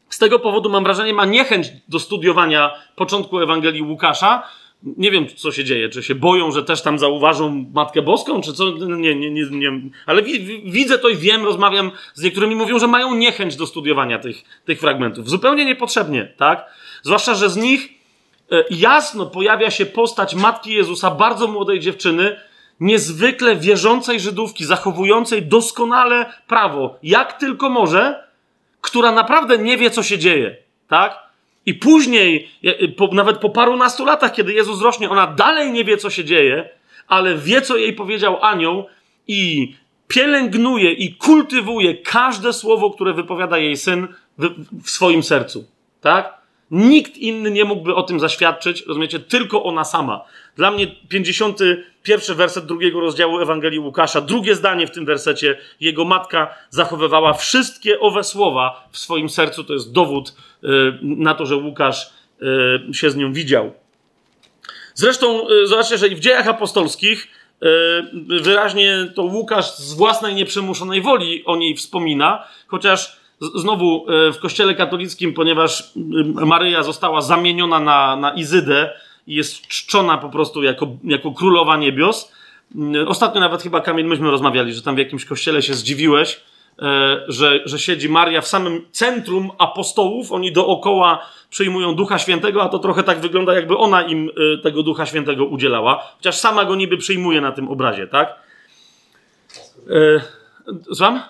z 0.09 0.17
tego 0.17 0.39
powodu, 0.39 0.69
mam 0.69 0.83
wrażenie, 0.83 1.13
ma 1.13 1.25
niechęć 1.25 1.67
do 1.87 1.99
studiowania 1.99 2.71
początku 2.95 3.39
Ewangelii 3.39 3.81
Łukasza. 3.81 4.43
Nie 4.83 5.11
wiem, 5.11 5.27
co 5.35 5.51
się 5.51 5.63
dzieje. 5.63 5.89
Czy 5.89 6.03
się 6.03 6.15
boją, 6.15 6.51
że 6.51 6.63
też 6.63 6.81
tam 6.81 6.99
zauważą 6.99 7.65
Matkę 7.73 8.01
Boską, 8.01 8.41
czy 8.41 8.53
co? 8.53 8.71
Nie, 8.71 9.15
nie, 9.15 9.31
nie. 9.31 9.45
nie. 9.51 9.71
Ale 10.05 10.23
wi 10.23 10.61
widzę 10.71 10.97
to 10.97 11.09
i 11.09 11.17
wiem, 11.17 11.45
rozmawiam 11.45 11.91
z 12.13 12.23
niektórymi, 12.23 12.55
mówią, 12.55 12.79
że 12.79 12.87
mają 12.87 13.15
niechęć 13.15 13.55
do 13.55 13.67
studiowania 13.67 14.19
tych, 14.19 14.43
tych 14.65 14.79
fragmentów. 14.79 15.29
Zupełnie 15.29 15.65
niepotrzebnie, 15.65 16.33
tak? 16.37 16.65
Zwłaszcza, 17.03 17.35
że 17.35 17.49
z 17.49 17.57
nich 17.57 17.89
e, 18.51 18.63
jasno 18.69 19.25
pojawia 19.25 19.71
się 19.71 19.85
postać 19.85 20.35
Matki 20.35 20.73
Jezusa, 20.73 21.11
bardzo 21.11 21.47
młodej 21.47 21.79
dziewczyny, 21.79 22.39
niezwykle 22.79 23.55
wierzącej 23.55 24.19
Żydówki, 24.19 24.65
zachowującej 24.65 25.41
doskonale 25.41 26.33
prawo, 26.47 26.95
jak 27.03 27.33
tylko 27.33 27.69
może, 27.69 28.27
która 28.81 29.11
naprawdę 29.11 29.57
nie 29.57 29.77
wie, 29.77 29.89
co 29.89 30.03
się 30.03 30.17
dzieje, 30.17 30.57
tak? 30.87 31.30
I 31.65 31.73
później, 31.73 32.49
po, 32.97 33.07
nawet 33.07 33.37
po 33.37 33.49
parunastu 33.49 34.05
latach, 34.05 34.33
kiedy 34.33 34.53
Jezus 34.53 34.81
rośnie, 34.81 35.09
ona 35.09 35.27
dalej 35.27 35.71
nie 35.71 35.83
wie, 35.83 35.97
co 35.97 36.09
się 36.09 36.25
dzieje, 36.25 36.69
ale 37.07 37.37
wie, 37.37 37.61
co 37.61 37.77
jej 37.77 37.93
powiedział 37.93 38.37
anioł 38.43 38.85
i 39.27 39.73
pielęgnuje 40.07 40.91
i 40.91 41.15
kultywuje 41.15 41.97
każde 41.97 42.53
słowo, 42.53 42.89
które 42.89 43.13
wypowiada 43.13 43.57
jej 43.57 43.77
syn 43.77 44.07
w, 44.37 44.49
w 44.83 44.89
swoim 44.89 45.23
sercu, 45.23 45.67
tak? 46.01 46.41
Nikt 46.71 47.17
inny 47.17 47.51
nie 47.51 47.65
mógłby 47.65 47.95
o 47.95 48.03
tym 48.03 48.19
zaświadczyć, 48.19 48.85
rozumiecie? 48.87 49.19
Tylko 49.19 49.63
ona 49.63 49.83
sama. 49.83 50.21
Dla 50.55 50.71
mnie 50.71 50.87
51 50.87 52.37
werset 52.37 52.65
drugiego 52.65 52.99
rozdziału 52.99 53.39
Ewangelii 53.39 53.79
Łukasza, 53.79 54.21
drugie 54.21 54.55
zdanie 54.55 54.87
w 54.87 54.91
tym 54.91 55.05
wersecie, 55.05 55.57
jego 55.79 56.05
matka 56.05 56.55
zachowywała 56.69 57.33
wszystkie 57.33 57.99
owe 57.99 58.23
słowa 58.23 58.87
w 58.91 58.97
swoim 58.97 59.29
sercu. 59.29 59.63
To 59.63 59.73
jest 59.73 59.91
dowód 59.91 60.35
na 61.01 61.33
to, 61.33 61.45
że 61.45 61.55
Łukasz 61.55 62.13
y, 62.89 62.93
się 62.93 63.11
z 63.11 63.15
nią 63.15 63.33
widział. 63.33 63.71
Zresztą 64.93 65.49
y, 65.49 65.67
zobaczcie, 65.67 65.97
że 65.97 66.07
i 66.07 66.15
w 66.15 66.19
dziejach 66.19 66.47
apostolskich 66.47 67.27
wyraźnie 68.41 69.11
to 69.15 69.23
Łukasz 69.23 69.75
z 69.75 69.93
własnej 69.93 70.35
nieprzymuszonej 70.35 71.01
woli 71.01 71.45
o 71.45 71.55
niej 71.55 71.75
wspomina, 71.75 72.47
chociaż 72.67 73.19
znowu 73.55 74.05
w 74.07 74.37
kościele 74.41 74.75
katolickim, 74.75 75.33
ponieważ 75.33 75.91
Maryja 76.25 76.83
została 76.83 77.21
zamieniona 77.21 77.79
na, 77.79 78.15
na 78.15 78.33
Izydę, 78.33 78.89
i 79.27 79.35
jest 79.35 79.67
czczona 79.67 80.17
po 80.17 80.29
prostu 80.29 80.63
jako, 80.63 80.87
jako 81.03 81.31
królowa 81.31 81.77
niebios. 81.77 82.31
Ostatnio 83.07 83.41
nawet 83.41 83.63
chyba, 83.63 83.81
Kamil, 83.81 84.05
myśmy 84.05 84.31
rozmawiali, 84.31 84.73
że 84.73 84.81
tam 84.81 84.95
w 84.95 84.97
jakimś 84.97 85.25
kościele 85.25 85.61
się 85.61 85.73
zdziwiłeś, 85.73 86.41
że, 87.27 87.59
że 87.65 87.79
siedzi 87.79 88.09
Maria 88.09 88.41
w 88.41 88.47
samym 88.47 88.85
centrum 88.91 89.51
apostołów, 89.57 90.31
oni 90.31 90.51
dookoła 90.51 91.25
przyjmują 91.49 91.95
Ducha 91.95 92.19
Świętego, 92.19 92.63
a 92.63 92.69
to 92.69 92.79
trochę 92.79 93.03
tak 93.03 93.19
wygląda, 93.19 93.53
jakby 93.53 93.77
ona 93.77 94.01
im 94.01 94.29
e, 94.29 94.57
tego 94.57 94.83
Ducha 94.83 95.05
Świętego 95.05 95.45
udzielała, 95.45 96.03
chociaż 96.17 96.37
sama 96.37 96.65
go 96.65 96.75
niby 96.75 96.97
przyjmuje 96.97 97.41
na 97.41 97.51
tym 97.51 97.69
obrazie, 97.69 98.07
tak? 98.07 98.35
E, 99.89 100.21
słucham? 100.93 101.21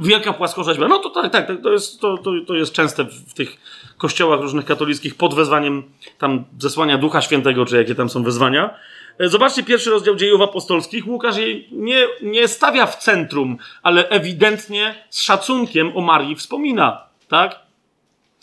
Wielka 0.00 0.32
płaskorzeźba. 0.32 0.88
No 0.88 0.98
to 0.98 1.10
tak, 1.10 1.32
tak, 1.32 1.62
to 1.62 1.72
jest, 1.72 2.00
to, 2.00 2.18
to, 2.18 2.30
to 2.46 2.54
jest 2.54 2.72
częste 2.72 3.04
w 3.04 3.34
tych 3.34 3.56
kościołach 3.98 4.40
różnych 4.40 4.64
katolickich 4.64 5.14
pod 5.14 5.34
wezwaniem 5.34 5.82
tam 6.18 6.44
zesłania 6.58 6.98
Ducha 6.98 7.20
Świętego, 7.20 7.66
czy 7.66 7.76
jakie 7.76 7.94
tam 7.94 8.08
są 8.08 8.22
wezwania. 8.22 8.74
E, 9.18 9.28
zobaczcie 9.28 9.62
pierwszy 9.62 9.90
rozdział 9.90 10.16
dziejów 10.16 10.40
apostolskich. 10.40 11.06
Łukasz 11.06 11.36
jej 11.36 11.68
nie, 11.72 12.06
nie 12.22 12.48
stawia 12.48 12.86
w 12.86 12.96
centrum, 12.96 13.58
ale 13.82 14.08
ewidentnie 14.08 15.04
z 15.10 15.22
szacunkiem 15.22 15.96
o 15.96 16.00
Marii 16.00 16.36
wspomina, 16.36 17.02
tak? 17.28 17.60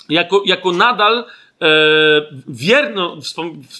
Jako, 0.10 0.44
jako 0.46 0.72
nadal 0.72 1.26
e, 1.62 1.66
wierno, 2.48 3.18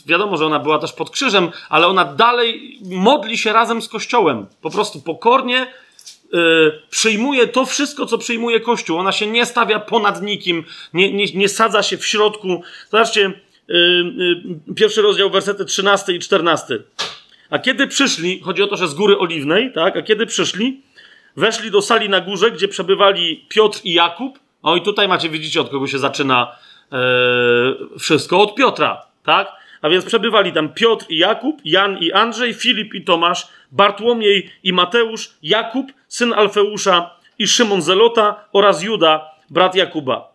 wiadomo, 0.06 0.38
że 0.38 0.46
ona 0.46 0.60
była 0.60 0.80
też 0.80 0.94
pod 0.94 1.10
krzyżem, 1.10 1.52
ale 1.70 1.88
ona 1.88 2.06
dalej 2.06 2.80
modli 2.82 3.38
się 3.38 3.54
razem 3.54 3.82
z 3.82 3.88
Kościołem. 3.88 4.46
Po 4.62 4.70
prostu 4.70 5.02
pokornie 5.02 5.68
Y, 6.34 6.82
przyjmuje 6.90 7.48
to 7.48 7.66
wszystko, 7.66 8.06
co 8.06 8.18
przyjmuje 8.18 8.60
Kościół. 8.60 8.98
Ona 8.98 9.12
się 9.12 9.28
nie 9.28 9.46
stawia 9.46 9.80
ponad 9.80 10.22
nikim, 10.22 10.64
nie, 10.94 11.14
nie, 11.14 11.26
nie 11.26 11.50
sadza 11.50 11.84
się 11.84 11.98
w 11.98 12.06
środku. 12.06 12.62
Zobaczcie, 12.92 13.32
pierwszy 14.76 15.02
rozdział, 15.02 15.30
wersety 15.30 15.66
13 15.66 16.14
i 16.14 16.20
14. 16.20 16.80
A 17.50 17.60
kiedy 17.60 17.88
przyszli, 17.88 18.40
chodzi 18.40 18.64
o 18.64 18.68
to, 18.68 18.78
że 18.78 18.88
z 18.88 18.94
góry 18.94 19.18
oliwnej, 19.18 19.74
tak? 19.74 19.98
A 19.98 20.02
kiedy 20.02 20.26
przyszli, 20.26 20.82
weszli 21.38 21.72
do 21.72 21.82
sali 21.82 22.10
na 22.10 22.22
górze, 22.22 22.52
gdzie 22.52 22.68
przebywali 22.68 23.46
Piotr 23.50 23.80
i 23.84 23.94
Jakub. 23.94 24.40
O 24.62 24.76
i 24.76 24.82
tutaj 24.82 25.08
macie, 25.08 25.30
widzicie, 25.30 25.62
od 25.62 25.70
kogo 25.70 25.88
się 25.88 26.00
zaczyna 26.00 26.56
yy, 26.92 28.00
wszystko. 28.00 28.42
Od 28.42 28.56
Piotra, 28.56 29.06
tak? 29.24 29.52
A 29.82 29.90
więc 29.90 30.06
przebywali 30.06 30.54
tam 30.54 30.74
Piotr 30.74 31.06
i 31.10 31.18
Jakub, 31.18 31.62
Jan 31.66 31.98
i 31.98 32.12
Andrzej, 32.12 32.54
Filip 32.54 32.94
i 32.94 33.04
Tomasz, 33.04 33.48
Bartłomiej 33.72 34.50
i 34.64 34.74
Mateusz, 34.74 35.30
Jakub, 35.44 35.92
syn 36.08 36.34
Alfeusza 36.34 37.16
i 37.40 37.48
Szymon 37.48 37.82
Zelota 37.82 38.46
oraz 38.54 38.84
Juda, 38.84 39.32
brat 39.50 39.76
Jakuba. 39.76 40.29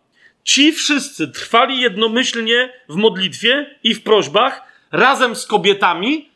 Ci 0.45 0.71
wszyscy 0.71 1.27
trwali 1.27 1.79
jednomyślnie 1.79 2.73
w 2.89 2.95
modlitwie 2.95 3.75
i 3.83 3.93
w 3.95 4.03
prośbach 4.03 4.61
razem 4.91 5.35
z 5.35 5.45
kobietami. 5.45 6.29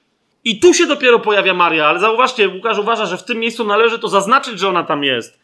I 0.43 0.59
tu 0.59 0.73
się 0.73 0.87
dopiero 0.87 1.19
pojawia 1.19 1.53
Maria, 1.53 1.87
ale 1.87 1.99
zauważcie, 1.99 2.49
Łukasz 2.49 2.77
uważa, 2.77 3.05
że 3.05 3.17
w 3.17 3.23
tym 3.23 3.39
miejscu 3.39 3.63
należy 3.63 3.99
to 3.99 4.07
zaznaczyć, 4.07 4.59
że 4.59 4.69
ona 4.69 4.83
tam 4.83 5.03
jest. 5.03 5.39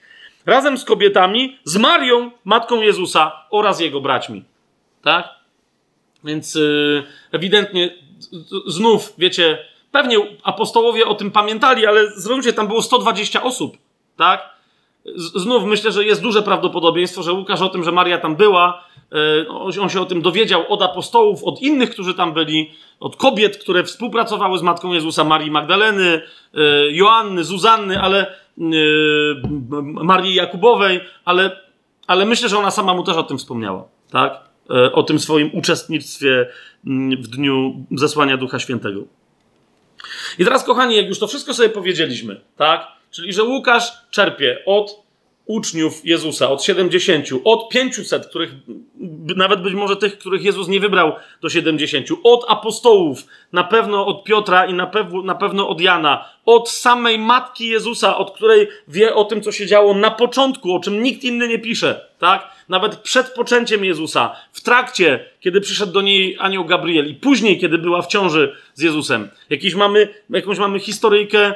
Razem 0.45 0.77
z 0.77 0.83
kobietami, 0.85 1.59
z 1.63 1.77
Marią, 1.77 2.31
matką 2.45 2.81
Jezusa 2.81 3.31
oraz 3.49 3.79
jego 3.79 4.01
braćmi. 4.01 4.43
Tak? 5.01 5.29
Więc 6.23 6.55
yy, 6.55 7.03
ewidentnie 7.31 7.95
znów, 8.67 9.13
wiecie, 9.17 9.57
pewnie 9.91 10.17
apostołowie 10.43 11.05
o 11.05 11.15
tym 11.15 11.31
pamiętali, 11.31 11.85
ale 11.85 12.11
zrozumcie, 12.11 12.53
tam 12.53 12.67
było 12.67 12.81
120 12.81 13.43
osób, 13.43 13.77
tak? 14.17 14.54
Znów 15.15 15.63
myślę, 15.63 15.91
że 15.91 16.05
jest 16.05 16.21
duże 16.21 16.41
prawdopodobieństwo, 16.41 17.23
że 17.23 17.33
Łukasz 17.33 17.61
o 17.61 17.69
tym, 17.69 17.83
że 17.83 17.91
Maria 17.91 18.17
tam 18.17 18.35
była, 18.35 18.83
yy, 19.11 19.81
on 19.81 19.89
się 19.89 20.01
o 20.01 20.05
tym 20.05 20.21
dowiedział 20.21 20.73
od 20.73 20.81
apostołów, 20.81 21.43
od 21.43 21.61
innych, 21.61 21.89
którzy 21.89 22.13
tam 22.13 22.33
byli, 22.33 22.71
od 22.99 23.15
kobiet, 23.15 23.57
które 23.57 23.83
współpracowały 23.83 24.57
z 24.57 24.61
Matką 24.61 24.93
Jezusa, 24.93 25.23
Marii 25.23 25.51
Magdaleny, 25.51 26.21
yy, 26.53 26.91
Joanny, 26.91 27.43
Zuzanny, 27.43 28.01
ale 28.01 28.35
yy, 28.57 28.67
Marii 29.81 30.35
Jakubowej, 30.35 31.01
ale, 31.25 31.61
ale 32.07 32.25
myślę, 32.25 32.49
że 32.49 32.57
ona 32.57 32.71
sama 32.71 32.93
mu 32.93 33.03
też 33.03 33.17
o 33.17 33.23
tym 33.23 33.37
wspomniała, 33.37 33.83
tak? 34.11 34.45
o 34.93 35.03
tym 35.03 35.19
swoim 35.19 35.49
uczestnictwie 35.53 36.49
mm, 36.87 37.21
w 37.21 37.27
dniu 37.27 37.85
zesłania 37.91 38.37
Ducha 38.37 38.59
Świętego. 38.59 39.01
I 40.39 40.43
teraz, 40.43 40.63
kochani, 40.63 40.95
jak 40.95 41.07
już 41.07 41.19
to 41.19 41.27
wszystko 41.27 41.53
sobie 41.53 41.69
powiedzieliśmy, 41.69 42.41
tak? 42.57 42.87
Czyli, 43.11 43.33
że 43.33 43.43
Łukasz 43.43 43.91
czerpie 44.11 44.63
od 44.65 45.05
uczniów 45.45 46.05
Jezusa, 46.05 46.49
od 46.49 46.63
70, 46.63 47.29
od 47.43 47.69
500, 47.69 48.27
których 48.27 48.51
nawet 49.35 49.61
być 49.61 49.73
może 49.73 49.95
tych, 49.95 50.17
których 50.17 50.43
Jezus 50.43 50.67
nie 50.67 50.79
wybrał 50.79 51.13
do 51.41 51.49
70, 51.49 52.07
od 52.23 52.45
apostołów, 52.47 53.25
na 53.53 53.63
pewno 53.63 54.07
od 54.07 54.23
Piotra 54.23 54.65
i 54.65 54.73
na, 54.73 54.87
pewno, 54.87 55.21
na 55.21 55.35
pewno 55.35 55.69
od 55.69 55.81
Jana, 55.81 56.29
od 56.45 56.69
samej 56.69 57.19
matki 57.19 57.67
Jezusa, 57.67 58.17
od 58.17 58.31
której 58.31 58.67
wie 58.87 59.15
o 59.15 59.25
tym, 59.25 59.41
co 59.41 59.51
się 59.51 59.67
działo 59.67 59.93
na 59.93 60.11
początku, 60.11 60.75
o 60.75 60.79
czym 60.79 61.03
nikt 61.03 61.23
inny 61.23 61.47
nie 61.47 61.59
pisze, 61.59 62.05
tak? 62.25 62.55
Nawet 62.69 62.95
przed 62.95 63.33
poczęciem 63.33 63.85
Jezusa, 63.85 64.35
w 64.51 64.61
trakcie, 64.61 65.25
kiedy 65.39 65.61
przyszedł 65.61 65.91
do 65.91 66.01
niej 66.01 66.37
anioł 66.39 66.65
Gabriel 66.65 67.09
i 67.09 67.15
później, 67.15 67.59
kiedy 67.59 67.77
była 67.77 68.01
w 68.01 68.07
ciąży 68.07 68.55
z 68.73 68.81
Jezusem. 68.81 69.29
Jakiś 69.49 69.75
mamy, 69.75 70.07
jakąś 70.29 70.57
mamy 70.57 70.79
historyjkę 70.79 71.53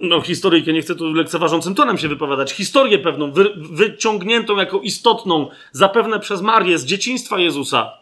no 0.00 0.20
historyjkę, 0.20 0.72
nie 0.72 0.82
chcę 0.82 0.94
tu 0.94 1.12
lekceważącym 1.12 1.74
tonem 1.74 1.98
się 1.98 2.08
wypowiadać, 2.08 2.52
historię 2.52 2.98
pewną, 2.98 3.32
wy, 3.32 3.52
wyciągniętą 3.56 4.56
jako 4.56 4.80
istotną, 4.80 5.48
zapewne 5.72 6.20
przez 6.20 6.42
Marię 6.42 6.78
z 6.78 6.84
dzieciństwa 6.84 7.38
Jezusa, 7.38 7.92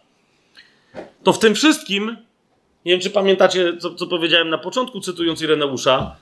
to 1.23 1.32
w 1.32 1.39
tym 1.39 1.55
wszystkim, 1.55 2.16
nie 2.85 2.93
wiem 2.93 3.01
czy 3.01 3.11
pamiętacie, 3.11 3.77
co, 3.77 3.95
co 3.95 4.07
powiedziałem 4.07 4.49
na 4.51 4.59
początku, 4.59 5.01
cytując 5.01 5.43
Ireneusza, 5.43 6.16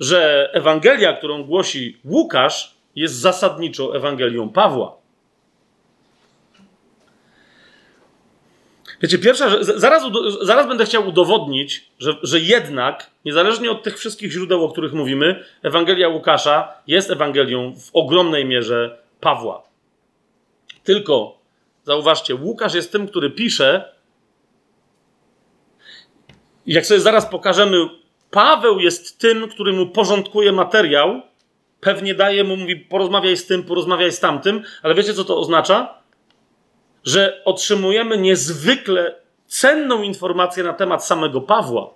że 0.00 0.50
Ewangelia, 0.52 1.12
którą 1.12 1.44
głosi 1.44 1.98
Łukasz, 2.04 2.74
jest 2.96 3.14
zasadniczo 3.14 3.96
Ewangelią 3.96 4.48
Pawła. 4.48 5.01
Wiecie, 9.02 9.18
pierwsza, 9.18 9.50
zaraz, 9.60 10.02
zaraz 10.40 10.68
będę 10.68 10.84
chciał 10.84 11.08
udowodnić, 11.08 11.90
że, 11.98 12.16
że 12.22 12.40
jednak, 12.40 13.10
niezależnie 13.24 13.70
od 13.70 13.82
tych 13.82 13.98
wszystkich 13.98 14.32
źródeł, 14.32 14.64
o 14.64 14.68
których 14.68 14.92
mówimy, 14.92 15.44
Ewangelia 15.62 16.08
Łukasza 16.08 16.68
jest 16.86 17.10
Ewangelią 17.10 17.74
w 17.74 17.90
ogromnej 17.92 18.44
mierze 18.44 18.98
Pawła. 19.20 19.62
Tylko, 20.84 21.38
zauważcie, 21.84 22.34
Łukasz 22.34 22.74
jest 22.74 22.92
tym, 22.92 23.08
który 23.08 23.30
pisze. 23.30 23.92
Jak 26.66 26.86
sobie 26.86 27.00
zaraz 27.00 27.26
pokażemy, 27.26 27.76
Paweł 28.30 28.80
jest 28.80 29.18
tym, 29.18 29.48
który 29.48 29.72
mu 29.72 29.86
porządkuje 29.86 30.52
materiał. 30.52 31.22
Pewnie 31.80 32.14
daje 32.14 32.44
mu, 32.44 32.56
mówi, 32.56 32.76
porozmawiaj 32.76 33.36
z 33.36 33.46
tym, 33.46 33.62
porozmawiaj 33.62 34.12
z 34.12 34.20
tamtym, 34.20 34.62
ale 34.82 34.94
wiecie, 34.94 35.14
co 35.14 35.24
to 35.24 35.38
oznacza? 35.38 36.01
Że 37.04 37.42
otrzymujemy 37.44 38.18
niezwykle 38.18 39.14
cenną 39.46 40.02
informację 40.02 40.64
na 40.64 40.72
temat 40.72 41.06
samego 41.06 41.40
Pawła. 41.40 41.94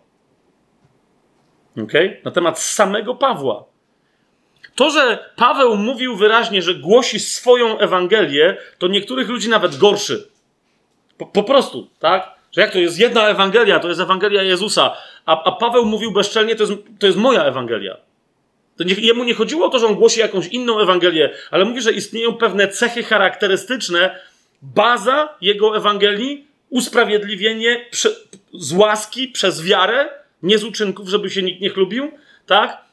Okay? 1.85 2.21
Na 2.25 2.31
temat 2.31 2.59
samego 2.59 3.15
Pawła. 3.15 3.65
To, 4.75 4.91
że 4.91 5.31
Paweł 5.37 5.77
mówił 5.77 6.17
wyraźnie, 6.17 6.63
że 6.63 6.75
głosi 6.75 7.21
swoją 7.21 7.79
Ewangelię, 7.79 8.57
to 8.79 8.89
niektórych 8.89 9.29
ludzi 9.29 9.49
nawet 9.49 9.77
gorszy. 9.77 10.29
Po, 11.19 11.27
po 11.27 11.43
prostu, 11.43 11.91
tak? 11.99 12.37
Że 12.53 12.61
jak 12.61 12.71
to 12.71 12.79
jest 12.79 12.99
jedna 12.99 13.29
Ewangelia, 13.29 13.81
to 13.81 13.89
jest 13.89 14.01
Ewangelia 14.01 14.43
Jezusa, 14.43 14.97
a, 15.27 15.45
a 15.45 15.53
Paweł 15.53 15.85
mówił 15.85 16.13
bezczelnie, 16.13 16.57
to 16.57 16.63
jest, 16.63 16.75
to 16.99 17.07
jest 17.07 17.19
moja 17.19 17.45
Ewangelia. 17.45 17.97
To 18.77 18.85
nie, 18.85 18.95
jemu 18.95 19.25
nie 19.25 19.35
chodziło 19.35 19.67
o 19.67 19.69
to, 19.69 19.79
że 19.79 19.87
on 19.87 19.95
głosi 19.95 20.21
jakąś 20.21 20.47
inną 20.47 20.81
Ewangelię, 20.81 21.35
ale 21.51 21.65
mówi, 21.65 21.81
że 21.81 21.93
istnieją 21.93 22.35
pewne 22.35 22.69
cechy 22.69 23.03
charakterystyczne, 23.03 24.21
baza 24.75 25.35
jego 25.41 25.77
Ewangelii, 25.77 26.47
usprawiedliwienie 26.71 27.87
z 28.53 28.73
łaski 28.73 29.29
przez 29.29 29.63
wiarę, 29.63 30.09
nie 30.43 30.59
z 30.59 30.65
uczynków, 30.65 31.09
żeby 31.09 31.31
się 31.31 31.43
nikt 31.43 31.61
nie 31.61 31.71
chlubił, 31.71 32.11
tak? 32.47 32.87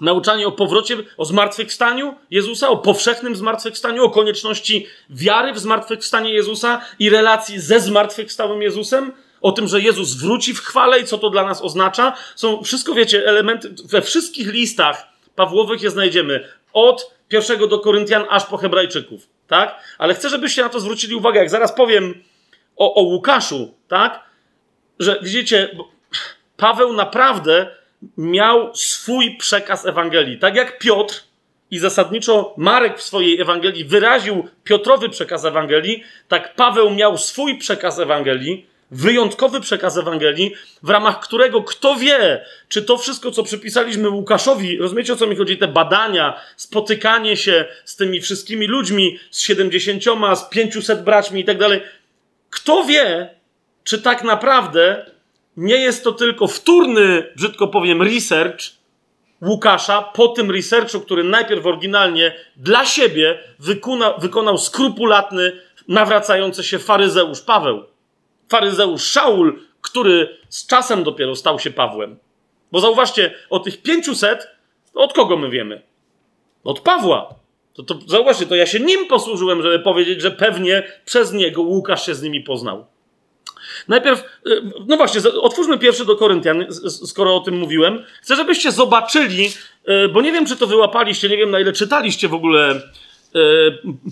Nauczanie 0.00 0.46
o 0.46 0.52
powrocie, 0.52 0.96
o 1.16 1.24
zmartwychwstaniu 1.24 2.14
Jezusa, 2.30 2.68
o 2.68 2.76
powszechnym 2.76 3.36
zmartwychwstaniu, 3.36 4.04
o 4.04 4.10
konieczności 4.10 4.86
wiary 5.10 5.52
w 5.52 5.58
zmartwychwstanie 5.58 6.32
Jezusa 6.32 6.80
i 6.98 7.10
relacji 7.10 7.60
ze 7.60 7.80
zmartwychwstałym 7.80 8.62
Jezusem, 8.62 9.12
o 9.40 9.52
tym, 9.52 9.68
że 9.68 9.80
Jezus 9.80 10.14
wróci 10.14 10.54
w 10.54 10.60
chwale 10.60 11.00
i 11.00 11.04
co 11.04 11.18
to 11.18 11.30
dla 11.30 11.44
nas 11.44 11.62
oznacza. 11.62 12.16
Są 12.36 12.62
wszystko, 12.62 12.94
wiecie, 12.94 13.26
elementy, 13.26 13.74
we 13.84 14.02
wszystkich 14.02 14.52
listach 14.52 15.06
Pawłowych 15.36 15.82
je 15.82 15.90
znajdziemy. 15.90 16.48
Od 16.72 17.14
pierwszego 17.28 17.66
do 17.66 17.78
Koryntian 17.78 18.24
aż 18.30 18.44
po 18.44 18.56
Hebrajczyków 18.56 19.33
tak? 19.46 19.80
Ale 19.98 20.14
chcę, 20.14 20.28
żebyście 20.28 20.62
na 20.62 20.68
to 20.68 20.80
zwrócili 20.80 21.14
uwagę, 21.14 21.40
jak 21.40 21.50
zaraz 21.50 21.74
powiem 21.74 22.22
o, 22.76 22.94
o 22.94 23.02
Łukaszu, 23.02 23.74
tak? 23.88 24.20
Że 24.98 25.18
widzicie, 25.22 25.76
Paweł 26.56 26.92
naprawdę 26.92 27.66
miał 28.16 28.74
swój 28.74 29.36
przekaz 29.36 29.86
Ewangelii. 29.86 30.38
Tak 30.38 30.56
jak 30.56 30.78
Piotr 30.78 31.22
i 31.70 31.78
zasadniczo 31.78 32.54
Marek 32.56 32.98
w 32.98 33.02
swojej 33.02 33.40
Ewangelii 33.40 33.84
wyraził 33.84 34.48
Piotrowy 34.64 35.08
przekaz 35.08 35.44
Ewangelii, 35.44 36.04
tak 36.28 36.54
Paweł 36.54 36.90
miał 36.90 37.18
swój 37.18 37.58
przekaz 37.58 37.98
Ewangelii, 37.98 38.66
wyjątkowy 38.94 39.60
przekaz 39.60 39.96
Ewangelii, 39.96 40.54
w 40.82 40.90
ramach 40.90 41.20
którego 41.20 41.62
kto 41.62 41.96
wie, 41.96 42.44
czy 42.68 42.82
to 42.82 42.98
wszystko, 42.98 43.30
co 43.30 43.42
przypisaliśmy 43.42 44.08
Łukaszowi, 44.08 44.78
rozumiecie 44.78 45.12
o 45.12 45.16
co 45.16 45.26
mi 45.26 45.36
chodzi, 45.36 45.58
te 45.58 45.68
badania, 45.68 46.40
spotykanie 46.56 47.36
się 47.36 47.64
z 47.84 47.96
tymi 47.96 48.20
wszystkimi 48.20 48.66
ludźmi, 48.66 49.18
z 49.30 49.40
70, 49.40 50.02
z 50.34 50.48
500 50.48 51.04
braćmi 51.04 51.40
i 51.40 51.44
tak 51.44 51.58
dalej, 51.58 51.80
kto 52.50 52.84
wie, 52.84 53.34
czy 53.84 54.02
tak 54.02 54.24
naprawdę 54.24 55.06
nie 55.56 55.76
jest 55.76 56.04
to 56.04 56.12
tylko 56.12 56.46
wtórny, 56.46 57.32
brzydko 57.36 57.68
powiem, 57.68 58.02
research 58.02 58.60
Łukasza 59.42 60.02
po 60.02 60.28
tym 60.28 60.50
researchu, 60.50 61.00
który 61.00 61.24
najpierw 61.24 61.66
oryginalnie 61.66 62.34
dla 62.56 62.86
siebie 62.86 63.38
wykona, 63.58 64.12
wykonał 64.18 64.58
skrupulatny, 64.58 65.52
nawracający 65.88 66.64
się 66.64 66.78
faryzeusz 66.78 67.40
Paweł 67.40 67.93
faryzeusz 68.48 69.02
Szaul, 69.02 69.60
który 69.80 70.38
z 70.48 70.66
czasem 70.66 71.04
dopiero 71.04 71.36
stał 71.36 71.58
się 71.58 71.70
Pawłem. 71.70 72.16
Bo 72.72 72.80
zauważcie, 72.80 73.34
o 73.50 73.58
tych 73.58 73.82
500, 73.82 74.48
od 74.94 75.12
kogo 75.12 75.36
my 75.36 75.50
wiemy? 75.50 75.82
Od 76.64 76.80
Pawła. 76.80 77.34
To, 77.74 77.82
to, 77.82 77.98
zauważcie, 78.06 78.46
to 78.46 78.54
ja 78.54 78.66
się 78.66 78.80
nim 78.80 79.06
posłużyłem, 79.06 79.62
żeby 79.62 79.78
powiedzieć, 79.78 80.20
że 80.20 80.30
pewnie 80.30 80.82
przez 81.04 81.32
niego 81.32 81.62
Łukasz 81.62 82.06
się 82.06 82.14
z 82.14 82.22
nimi 82.22 82.40
poznał. 82.40 82.86
Najpierw, 83.88 84.24
y, 84.46 84.62
no 84.86 84.96
właśnie, 84.96 85.20
otwórzmy 85.30 85.78
pierwszy 85.78 86.04
do 86.04 86.16
Koryntian, 86.16 86.66
skoro 87.06 87.36
o 87.36 87.40
tym 87.40 87.58
mówiłem. 87.58 88.04
Chcę, 88.22 88.36
żebyście 88.36 88.72
zobaczyli, 88.72 89.52
y, 89.88 90.08
bo 90.08 90.22
nie 90.22 90.32
wiem, 90.32 90.46
czy 90.46 90.56
to 90.56 90.66
wyłapaliście, 90.66 91.28
nie 91.28 91.36
wiem, 91.36 91.50
na 91.50 91.60
ile 91.60 91.72
czytaliście 91.72 92.28
w 92.28 92.34
ogóle 92.34 92.80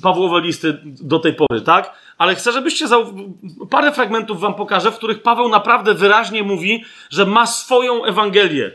Pawłowe 0.02 0.40
listy 0.40 0.78
do 0.84 1.18
tej 1.18 1.34
pory, 1.34 1.60
tak? 1.60 1.94
ale 2.18 2.34
chcę, 2.34 2.52
żebyście 2.52 2.88
zau... 2.88 3.06
parę 3.70 3.92
fragmentów 3.92 4.40
wam 4.40 4.54
pokażę, 4.54 4.90
w 4.90 4.96
których 4.96 5.22
Paweł 5.22 5.48
naprawdę 5.48 5.94
wyraźnie 5.94 6.42
mówi, 6.42 6.84
że 7.10 7.26
ma 7.26 7.46
swoją 7.46 8.04
Ewangelię. 8.04 8.70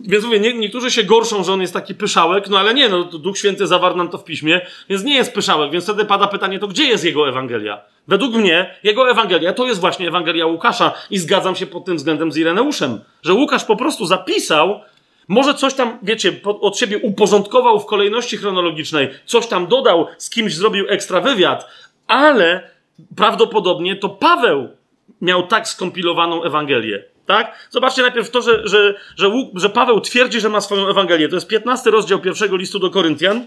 Więc 0.00 0.24
mówię, 0.24 0.40
nie, 0.40 0.54
niektórzy 0.54 0.90
się 0.90 1.04
gorszą, 1.04 1.44
że 1.44 1.52
on 1.52 1.60
jest 1.60 1.72
taki 1.72 1.94
pyszałek, 1.94 2.48
no 2.48 2.58
ale 2.58 2.74
nie, 2.74 2.88
no 2.88 3.04
Duch 3.04 3.38
Święty 3.38 3.66
zawarł 3.66 3.96
nam 3.96 4.08
to 4.08 4.18
w 4.18 4.24
piśmie, 4.24 4.60
więc 4.88 5.04
nie 5.04 5.14
jest 5.14 5.34
pyszałek, 5.34 5.70
więc 5.70 5.84
wtedy 5.84 6.04
pada 6.04 6.26
pytanie, 6.26 6.58
to 6.58 6.68
gdzie 6.68 6.84
jest 6.84 7.04
jego 7.04 7.28
Ewangelia? 7.28 7.80
Według 8.08 8.34
mnie 8.34 8.74
jego 8.82 9.10
Ewangelia 9.10 9.52
to 9.52 9.66
jest 9.66 9.80
właśnie 9.80 10.08
Ewangelia 10.08 10.46
Łukasza 10.46 10.92
i 11.10 11.18
zgadzam 11.18 11.56
się 11.56 11.66
pod 11.66 11.84
tym 11.84 11.96
względem 11.96 12.32
z 12.32 12.36
Ireneuszem, 12.36 13.00
że 13.22 13.32
Łukasz 13.32 13.64
po 13.64 13.76
prostu 13.76 14.06
zapisał 14.06 14.80
może 15.28 15.54
coś 15.54 15.74
tam, 15.74 15.98
wiecie, 16.02 16.32
od 16.44 16.78
siebie 16.78 16.98
uporządkował 16.98 17.80
w 17.80 17.86
kolejności 17.86 18.36
chronologicznej, 18.36 19.10
coś 19.26 19.46
tam 19.46 19.66
dodał, 19.66 20.06
z 20.18 20.30
kimś 20.30 20.54
zrobił 20.54 20.88
ekstra 20.88 21.20
wywiad, 21.20 21.68
ale 22.06 22.70
prawdopodobnie 23.16 23.96
to 23.96 24.08
Paweł 24.08 24.68
miał 25.20 25.46
tak 25.46 25.68
skompilowaną 25.68 26.44
Ewangelię. 26.44 27.04
Tak? 27.26 27.68
Zobaczcie 27.70 28.02
najpierw 28.02 28.30
to, 28.30 28.42
że, 28.42 28.68
że, 28.68 28.94
że, 29.16 29.30
że 29.54 29.70
Paweł 29.70 30.00
twierdzi, 30.00 30.40
że 30.40 30.48
ma 30.48 30.60
swoją 30.60 30.88
Ewangelię. 30.88 31.28
To 31.28 31.34
jest 31.34 31.46
15 31.46 31.90
rozdział 31.90 32.18
pierwszego 32.18 32.56
listu 32.56 32.78
do 32.78 32.90
Koryntian. 32.90 33.46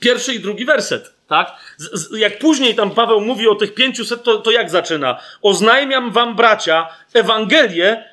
Pierwszy 0.00 0.34
i 0.34 0.40
drugi 0.40 0.64
werset. 0.64 1.14
Tak? 1.28 1.74
Z, 1.76 2.00
z, 2.00 2.18
jak 2.18 2.38
później 2.38 2.74
tam 2.74 2.90
Paweł 2.90 3.20
mówi 3.20 3.48
o 3.48 3.54
tych 3.54 3.74
500, 3.74 4.22
to, 4.22 4.38
to 4.38 4.50
jak 4.50 4.70
zaczyna? 4.70 5.18
Oznajmiam 5.42 6.10
wam, 6.10 6.36
bracia, 6.36 6.88
Ewangelię, 7.14 8.04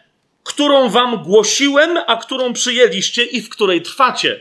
którą 0.45 0.89
wam 0.89 1.23
głosiłem, 1.23 1.97
a 2.07 2.15
którą 2.17 2.53
przyjęliście 2.53 3.23
i 3.23 3.41
w 3.41 3.49
której 3.49 3.81
trwacie, 3.81 4.39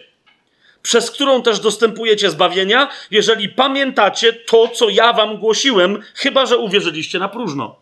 przez 0.82 1.10
którą 1.10 1.42
też 1.42 1.60
dostępujecie 1.60 2.30
zbawienia, 2.30 2.88
jeżeli 3.10 3.48
pamiętacie 3.48 4.32
to, 4.32 4.68
co 4.68 4.88
ja 4.88 5.12
wam 5.12 5.36
głosiłem, 5.36 6.02
chyba 6.14 6.46
że 6.46 6.58
uwierzyliście 6.58 7.18
na 7.18 7.28
próżno. 7.28 7.76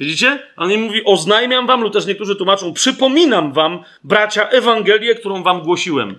Widzicie? 0.00 0.42
On 0.56 0.68
nie 0.68 0.78
mówi, 0.78 1.04
oznajmiam 1.04 1.66
wam, 1.66 1.82
lub 1.82 1.92
też 1.92 2.06
niektórzy 2.06 2.36
tłumaczą, 2.36 2.72
przypominam 2.72 3.52
wam, 3.52 3.84
bracia, 4.04 4.48
Ewangelię, 4.48 5.14
którą 5.14 5.42
wam 5.42 5.62
głosiłem. 5.62 6.18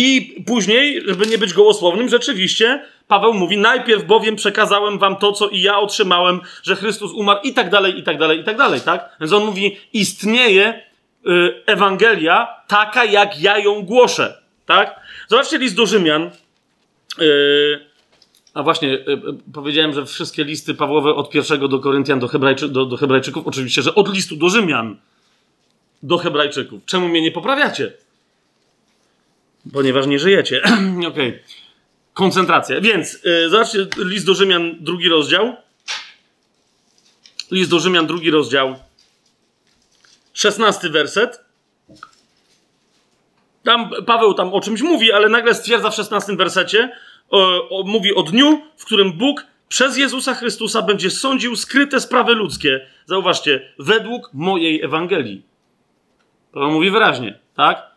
I 0.00 0.42
później, 0.46 1.02
żeby 1.06 1.26
nie 1.26 1.38
być 1.38 1.52
gołosłownym, 1.52 2.08
rzeczywiście 2.08 2.84
Paweł 3.08 3.34
mówi: 3.34 3.58
Najpierw 3.58 4.04
bowiem 4.04 4.36
przekazałem 4.36 4.98
wam 4.98 5.16
to, 5.16 5.32
co 5.32 5.48
i 5.48 5.60
ja 5.60 5.78
otrzymałem, 5.78 6.40
że 6.62 6.76
Chrystus 6.76 7.12
umarł, 7.12 7.40
i 7.42 7.52
tak 7.52 7.70
dalej, 7.70 7.98
i 7.98 8.02
tak 8.02 8.18
dalej, 8.18 8.40
i 8.40 8.44
tak 8.44 8.56
dalej, 8.56 8.80
tak? 8.80 9.16
Więc 9.20 9.32
on 9.32 9.44
mówi: 9.44 9.76
Istnieje 9.92 10.82
y, 11.26 11.62
Ewangelia 11.66 12.48
taka, 12.66 13.04
jak 13.04 13.40
ja 13.40 13.58
ją 13.58 13.82
głoszę, 13.82 14.42
tak? 14.66 15.00
Zobaczcie 15.28 15.58
list 15.58 15.76
do 15.76 15.86
Rzymian. 15.86 16.30
Y, 17.22 17.80
a 18.54 18.62
właśnie, 18.62 18.88
y, 18.94 19.04
powiedziałem, 19.54 19.92
że 19.92 20.06
wszystkie 20.06 20.44
listy 20.44 20.74
Pawłowe 20.74 21.14
od 21.14 21.30
pierwszego 21.30 21.68
do 21.68 21.78
Koryntian 21.78 22.20
do, 22.20 22.28
Hebrajczy, 22.28 22.68
do, 22.68 22.84
do 22.84 22.96
Hebrajczyków, 22.96 23.46
oczywiście, 23.46 23.82
że 23.82 23.94
od 23.94 24.14
listu 24.14 24.36
do 24.36 24.48
Rzymian 24.48 24.96
do 26.02 26.18
Hebrajczyków. 26.18 26.84
Czemu 26.84 27.08
mnie 27.08 27.22
nie 27.22 27.32
poprawiacie? 27.32 27.92
Ponieważ 29.72 30.06
nie 30.06 30.18
żyjecie. 30.18 30.62
Okej. 31.08 31.08
Okay. 31.08 31.40
Koncentracja. 32.14 32.80
Więc 32.80 33.24
yy, 33.24 33.48
zobaczcie, 33.48 33.86
list 33.96 34.26
do 34.26 34.34
Rzymian, 34.34 34.76
drugi 34.80 35.08
rozdział. 35.08 35.56
List 37.50 37.70
do 37.70 37.78
Rzymian, 37.78 38.06
drugi 38.06 38.30
rozdział. 38.30 38.76
Szesnasty 40.32 40.90
werset. 40.90 41.44
Tam 43.64 43.90
Paweł 44.06 44.34
tam 44.34 44.54
o 44.54 44.60
czymś 44.60 44.82
mówi, 44.82 45.12
ale 45.12 45.28
nagle 45.28 45.54
stwierdza 45.54 45.90
w 45.90 45.94
szesnastym 45.94 46.36
wersecie, 46.36 46.92
o, 47.30 47.68
o, 47.68 47.82
mówi 47.82 48.14
o 48.14 48.22
dniu, 48.22 48.62
w 48.76 48.84
którym 48.84 49.12
Bóg 49.12 49.46
przez 49.68 49.96
Jezusa 49.96 50.34
Chrystusa 50.34 50.82
będzie 50.82 51.10
sądził 51.10 51.56
skryte 51.56 52.00
sprawy 52.00 52.34
ludzkie. 52.34 52.86
Zauważcie, 53.06 53.72
według 53.78 54.30
mojej 54.32 54.82
Ewangelii. 54.82 55.42
To 56.52 56.70
mówi 56.70 56.90
wyraźnie, 56.90 57.38
tak? 57.54 57.87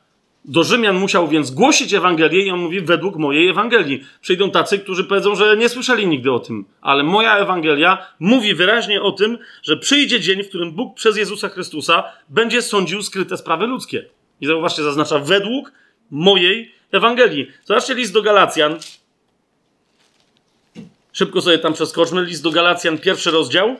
Do 0.45 0.63
Rzymian 0.63 0.95
musiał 0.95 1.27
więc 1.27 1.51
głosić 1.51 1.93
Ewangelię 1.93 2.45
i 2.45 2.51
on 2.51 2.59
mówi 2.59 2.81
według 2.81 3.15
mojej 3.15 3.47
Ewangelii. 3.47 4.03
Przyjdą 4.22 4.51
tacy, 4.51 4.80
którzy 4.80 5.03
powiedzą, 5.03 5.35
że 5.35 5.57
nie 5.57 5.69
słyszeli 5.69 6.07
nigdy 6.07 6.31
o 6.31 6.39
tym, 6.39 6.65
ale 6.81 7.03
moja 7.03 7.38
Ewangelia 7.38 8.07
mówi 8.19 8.55
wyraźnie 8.55 9.01
o 9.01 9.11
tym, 9.11 9.38
że 9.63 9.77
przyjdzie 9.77 10.19
dzień, 10.19 10.43
w 10.43 10.49
którym 10.49 10.72
Bóg 10.72 10.95
przez 10.95 11.18
Jezusa 11.18 11.49
Chrystusa 11.49 12.03
będzie 12.30 12.61
sądził 12.61 13.03
skryte 13.03 13.38
sprawy 13.38 13.68
ludzkie. 13.68 14.05
I 14.41 14.47
zauważcie, 14.47 14.84
zaznacza 14.84 15.19
według 15.19 15.72
mojej 16.11 16.72
Ewangelii. 16.91 17.47
Zobaczcie 17.65 17.93
list 17.93 18.13
do 18.13 18.22
Galacjan. 18.22 18.77
Szybko 21.13 21.41
sobie 21.41 21.57
tam 21.57 21.73
przeskoczmy. 21.73 22.26
List 22.26 22.43
do 22.43 22.51
Galacjan, 22.51 22.97
pierwszy 22.97 23.31
rozdział. 23.31 23.76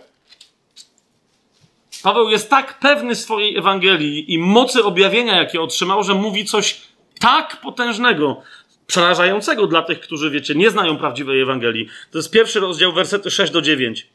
Paweł 2.04 2.30
jest 2.30 2.50
tak 2.50 2.80
pewny 2.80 3.16
swojej 3.16 3.58
Ewangelii 3.58 4.34
i 4.34 4.38
mocy 4.38 4.84
objawienia, 4.84 5.38
jakie 5.38 5.62
otrzymał, 5.62 6.04
że 6.04 6.14
mówi 6.14 6.46
coś 6.46 6.82
tak 7.20 7.62
potężnego, 7.62 8.42
przerażającego 8.88 9.68
dla 9.68 9.82
tych, 9.82 10.00
którzy, 10.00 10.30
wiecie, 10.30 10.56
nie 10.56 10.70
znają 10.70 10.98
prawdziwej 10.98 11.42
Ewangelii. 11.42 11.88
To 12.12 12.18
jest 12.18 12.32
pierwszy 12.32 12.60
rozdział, 12.60 12.94
wersety 12.94 13.32
6 13.32 13.54
do 13.54 13.62
9. 13.62 14.08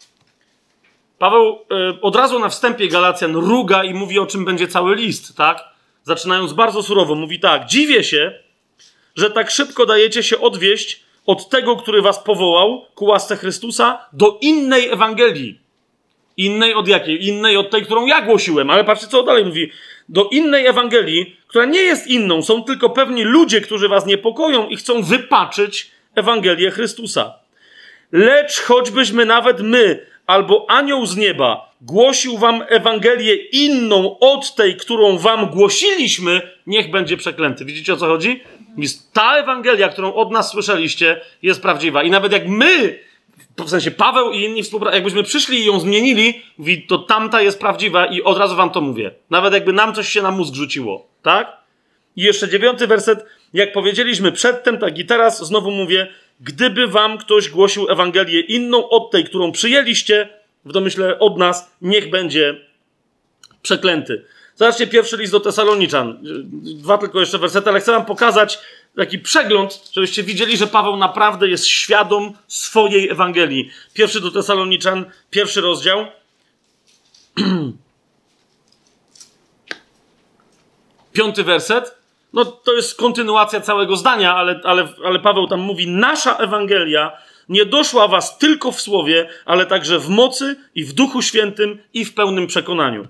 Paweł 1.19 1.59
y, 1.93 2.01
od 2.01 2.17
razu 2.17 2.39
na 2.39 2.49
wstępie 2.49 2.89
Galacjan 2.89 3.37
ruga 3.37 3.85
i 3.85 3.95
mówi, 3.95 4.19
o 4.19 4.27
czym 4.27 4.45
będzie 4.45 4.69
cały 4.69 4.95
list, 4.95 5.37
tak? 5.37 5.65
Zaczynając 6.03 6.53
bardzo 6.53 6.83
surowo, 6.83 7.15
mówi 7.15 7.41
tak: 7.41 7.67
Dziwię 7.67 8.05
się, 8.05 8.33
że 9.17 9.31
tak 9.31 9.51
szybko 9.51 9.87
dajecie 9.87 10.23
się 10.23 10.41
odwieść 10.41 11.03
od 11.27 11.49
tego, 11.49 11.77
który 11.77 12.03
was 12.03 12.19
powołał 12.19 12.85
ku 12.95 13.05
łasce 13.05 13.37
Chrystusa, 13.37 14.07
do 14.13 14.39
innej 14.41 14.89
Ewangelii 14.89 15.66
Innej 16.37 16.75
od 16.75 16.89
jakiej? 16.89 17.27
Innej 17.27 17.57
od 17.57 17.71
tej, 17.71 17.83
którą 17.83 18.07
ja 18.07 18.23
głosiłem. 18.23 18.71
Ale 18.71 18.85
patrzcie, 18.85 19.07
co 19.07 19.23
dalej 19.23 19.45
mówi. 19.45 19.71
Do 20.09 20.29
innej 20.33 20.67
Ewangelii, 20.67 21.37
która 21.47 21.65
nie 21.65 21.81
jest 21.81 22.07
inną. 22.07 22.43
Są 22.43 22.63
tylko 22.63 22.91
pewni 22.91 23.25
ludzie, 23.25 23.61
którzy 23.61 23.89
was 23.89 24.07
niepokoją 24.07 24.69
i 24.69 24.77
chcą 24.77 25.03
wypaczyć 25.03 25.91
Ewangelię 26.15 26.71
Chrystusa. 26.71 27.35
Lecz 28.13 28.61
choćbyśmy 28.61 29.25
nawet 29.25 29.61
my, 29.61 30.07
albo 30.27 30.67
anioł 30.71 31.07
z 31.07 31.17
nieba, 31.17 31.71
głosił 31.81 32.39
wam 32.39 32.63
Ewangelię 32.69 33.35
inną 33.35 34.19
od 34.19 34.55
tej, 34.55 34.77
którą 34.77 35.19
wam 35.19 35.47
głosiliśmy, 35.47 36.41
niech 36.67 36.91
będzie 36.91 37.17
przeklęty. 37.17 37.65
Widzicie 37.65 37.93
o 37.93 37.97
co 37.97 38.07
chodzi? 38.07 38.41
Ta 39.13 39.37
Ewangelia, 39.37 39.89
którą 39.89 40.15
od 40.15 40.31
nas 40.31 40.51
słyszeliście, 40.51 41.21
jest 41.43 41.63
prawdziwa. 41.63 42.03
I 42.03 42.11
nawet 42.11 42.33
jak 42.33 42.49
my 42.49 42.99
w 43.65 43.71
sensie 43.71 43.91
Paweł 43.91 44.31
i 44.31 44.45
inni 44.45 44.63
współpracownicy, 44.63 44.97
jakbyśmy 44.97 45.23
przyszli 45.23 45.59
i 45.59 45.67
ją 45.67 45.81
zmienili, 45.81 46.43
mówi, 46.59 46.87
to 46.87 46.99
tamta 46.99 47.43
jest 47.43 47.61
prawdziwa 47.61 48.07
i 48.07 48.23
od 48.23 48.39
razu 48.39 48.57
wam 48.57 48.71
to 48.71 48.81
mówię. 48.81 49.11
Nawet 49.31 49.55
jakby 49.55 49.73
nam 49.73 49.95
coś 49.95 50.09
się 50.09 50.23
na 50.23 50.31
mózg 50.31 50.55
rzuciło, 50.55 51.09
tak? 51.23 51.57
I 52.17 52.23
jeszcze 52.23 52.49
dziewiąty 52.49 52.87
werset, 52.87 53.25
jak 53.55 53.73
powiedzieliśmy 53.73 54.33
przedtem, 54.33 54.79
tak 54.79 54.99
i 54.99 55.05
teraz 55.05 55.47
znowu 55.47 55.71
mówię, 55.71 56.07
gdyby 56.41 56.87
wam 56.87 57.19
ktoś 57.19 57.49
głosił 57.49 57.91
Ewangelię 57.91 58.41
inną 58.41 58.89
od 58.89 59.11
tej, 59.11 59.25
którą 59.25 59.53
przyjęliście, 59.53 60.29
w 60.65 60.73
domyśle 60.73 61.19
od 61.19 61.39
nas, 61.39 61.77
niech 61.83 62.11
będzie 62.11 62.61
przeklęty. 63.63 64.25
Zobaczcie 64.55 64.87
pierwszy 64.87 65.17
list 65.17 65.33
do 65.33 65.41
Tesaloniczan. 65.41 66.19
Dwa 66.53 66.99
tylko 66.99 67.21
jeszcze 67.21 67.39
wersety, 67.39 67.71
ale 67.71 67.81
chcę 67.81 67.93
wam 67.93 68.05
pokazać, 68.05 68.59
taki 68.97 69.19
przegląd, 69.19 69.91
żebyście 69.93 70.23
widzieli, 70.23 70.57
że 70.57 70.67
Paweł 70.67 70.97
naprawdę 70.97 71.49
jest 71.49 71.67
świadom 71.67 72.33
swojej 72.47 73.11
Ewangelii. 73.11 73.71
Pierwszy 73.95 74.21
do 74.21 74.31
Tesaloniczan, 74.31 75.05
pierwszy 75.31 75.61
rozdział. 75.61 76.07
Piąty 81.13 81.45
werset. 81.45 81.97
No 82.33 82.45
to 82.45 82.73
jest 82.73 82.97
kontynuacja 82.99 83.61
całego 83.61 83.97
zdania, 83.97 84.35
ale, 84.35 84.61
ale, 84.65 84.89
ale 85.05 85.19
Paweł 85.19 85.47
tam 85.47 85.61
mówi: 85.61 85.89
Nasza 85.89 86.37
Ewangelia 86.37 87.13
nie 87.49 87.67
doszła 87.67 88.09
was 88.09 88.39
tylko 88.39 88.73
w 88.73 88.81
słowie, 88.81 89.29
ale 89.45 89.67
także 89.67 89.99
w 89.99 90.09
mocy 90.09 90.57
i 90.75 90.85
w 90.85 90.93
duchu 90.93 91.23
świętym 91.23 91.79
i 91.95 92.05
w 92.05 92.15
pełnym 92.15 92.47
przekonaniu. 92.47 93.09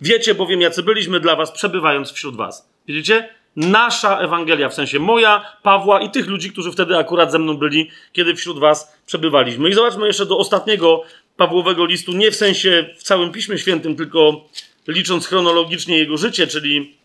Wiecie 0.00 0.34
bowiem, 0.34 0.60
jacy 0.60 0.82
byliśmy 0.82 1.20
dla 1.20 1.36
was, 1.36 1.52
przebywając 1.52 2.12
wśród 2.12 2.36
was. 2.36 2.70
Widzicie? 2.86 3.28
Nasza 3.56 4.18
Ewangelia, 4.18 4.68
w 4.68 4.74
sensie 4.74 4.98
moja, 4.98 5.58
Pawła 5.62 6.00
i 6.00 6.10
tych 6.10 6.26
ludzi, 6.26 6.52
którzy 6.52 6.72
wtedy 6.72 6.96
akurat 6.96 7.32
ze 7.32 7.38
mną 7.38 7.56
byli, 7.56 7.90
kiedy 8.12 8.34
wśród 8.34 8.58
was 8.58 8.96
przebywaliśmy. 9.06 9.68
I 9.68 9.72
zobaczmy 9.72 10.06
jeszcze 10.06 10.26
do 10.26 10.38
ostatniego 10.38 11.02
Pawłowego 11.36 11.86
listu, 11.86 12.12
nie 12.12 12.30
w 12.30 12.36
sensie 12.36 12.94
w 12.98 13.02
całym 13.02 13.32
Piśmie 13.32 13.58
Świętym, 13.58 13.96
tylko 13.96 14.44
licząc 14.88 15.26
chronologicznie 15.26 15.98
jego 15.98 16.16
życie, 16.16 16.46
czyli 16.46 16.96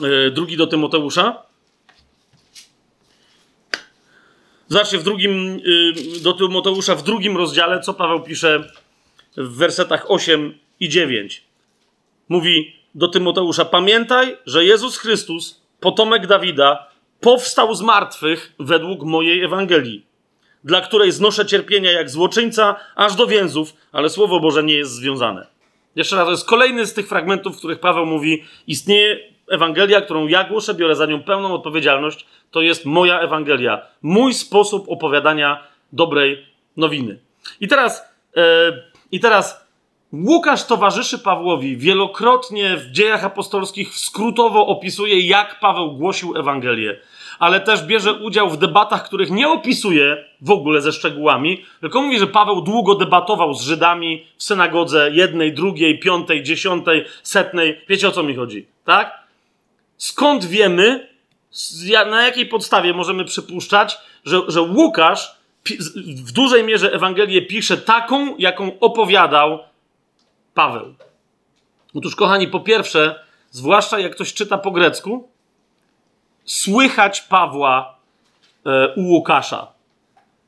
yy, 0.00 0.30
drugi 0.30 0.56
do 0.56 0.66
Tymoteusza. 0.66 1.42
Zobaczcie 4.68 4.98
w 4.98 5.02
drugim, 5.02 5.58
yy, 5.58 6.20
do 6.20 6.32
Tymoteusza 6.32 6.94
w 6.94 7.02
drugim 7.02 7.36
rozdziale, 7.36 7.80
co 7.80 7.94
Paweł 7.94 8.20
pisze 8.20 8.70
w 9.36 9.56
wersetach 9.56 10.10
8 10.10 10.58
i 10.80 10.88
9. 10.88 11.42
Mówi, 12.28 12.81
do 12.94 13.08
Tymoteusza: 13.08 13.64
Pamiętaj, 13.64 14.36
że 14.46 14.64
Jezus 14.64 14.98
Chrystus, 14.98 15.62
potomek 15.80 16.26
Dawida, 16.26 16.86
powstał 17.20 17.74
z 17.74 17.82
martwych 17.82 18.52
według 18.58 19.04
mojej 19.04 19.42
Ewangelii, 19.42 20.06
dla 20.64 20.80
której 20.80 21.12
znoszę 21.12 21.46
cierpienia 21.46 21.92
jak 21.92 22.10
złoczyńca 22.10 22.76
aż 22.96 23.14
do 23.14 23.26
więzów, 23.26 23.72
ale 23.92 24.10
Słowo 24.10 24.40
Boże 24.40 24.62
nie 24.62 24.74
jest 24.74 24.92
związane. 24.92 25.46
Jeszcze 25.96 26.16
raz, 26.16 26.24
to 26.24 26.30
jest 26.30 26.46
kolejny 26.46 26.86
z 26.86 26.94
tych 26.94 27.08
fragmentów, 27.08 27.54
w 27.54 27.58
których 27.58 27.80
Paweł 27.80 28.06
mówi: 28.06 28.44
Istnieje 28.66 29.18
Ewangelia, 29.48 30.00
którą 30.00 30.26
ja 30.26 30.44
głoszę, 30.44 30.74
biorę 30.74 30.96
za 30.96 31.06
nią 31.06 31.22
pełną 31.22 31.54
odpowiedzialność. 31.54 32.26
To 32.50 32.60
jest 32.60 32.84
moja 32.86 33.20
Ewangelia, 33.20 33.82
mój 34.02 34.34
sposób 34.34 34.84
opowiadania 34.88 35.64
dobrej 35.92 36.46
nowiny. 36.76 37.18
I 37.60 37.68
teraz, 37.68 38.02
yy, 38.36 38.42
i 39.12 39.20
teraz 39.20 39.61
Łukasz 40.12 40.64
towarzyszy 40.64 41.18
Pawłowi 41.18 41.76
wielokrotnie 41.76 42.76
w 42.76 42.90
dziejach 42.90 43.24
apostolskich 43.24 43.94
skrótowo 43.94 44.66
opisuje, 44.66 45.20
jak 45.20 45.60
Paweł 45.60 45.92
głosił 45.92 46.36
Ewangelię, 46.36 46.98
ale 47.38 47.60
też 47.60 47.82
bierze 47.82 48.14
udział 48.14 48.50
w 48.50 48.58
debatach, 48.58 49.04
których 49.04 49.30
nie 49.30 49.48
opisuje 49.48 50.24
w 50.40 50.50
ogóle 50.50 50.80
ze 50.80 50.92
szczegółami, 50.92 51.64
tylko 51.80 52.02
mówi, 52.02 52.18
że 52.18 52.26
Paweł 52.26 52.60
długo 52.60 52.94
debatował 52.94 53.54
z 53.54 53.62
Żydami 53.62 54.26
w 54.36 54.42
synagodze 54.42 55.10
jednej, 55.12 55.52
drugiej, 55.52 55.98
piątej, 55.98 56.42
dziesiątej, 56.42 57.04
setnej. 57.22 57.80
Wiecie 57.88 58.08
o 58.08 58.12
co 58.12 58.22
mi 58.22 58.34
chodzi, 58.34 58.66
tak? 58.84 59.22
Skąd 59.96 60.44
wiemy, 60.44 61.08
na 62.10 62.22
jakiej 62.22 62.46
podstawie 62.46 62.94
możemy 62.94 63.24
przypuszczać, 63.24 63.98
że, 64.24 64.40
że 64.48 64.62
Łukasz 64.62 65.36
w 66.24 66.32
dużej 66.32 66.64
mierze 66.64 66.92
Ewangelię 66.92 67.42
pisze 67.42 67.76
taką, 67.76 68.36
jaką 68.36 68.78
opowiadał 68.80 69.58
Paweł. 70.54 70.94
Otóż, 71.94 72.16
kochani, 72.16 72.48
po 72.48 72.60
pierwsze, 72.60 73.24
zwłaszcza 73.50 73.98
jak 73.98 74.14
ktoś 74.14 74.34
czyta 74.34 74.58
po 74.58 74.70
grecku, 74.70 75.28
słychać 76.44 77.20
Pawła 77.20 77.98
e, 78.66 78.94
u 78.96 79.02
Łukasza. 79.02 79.72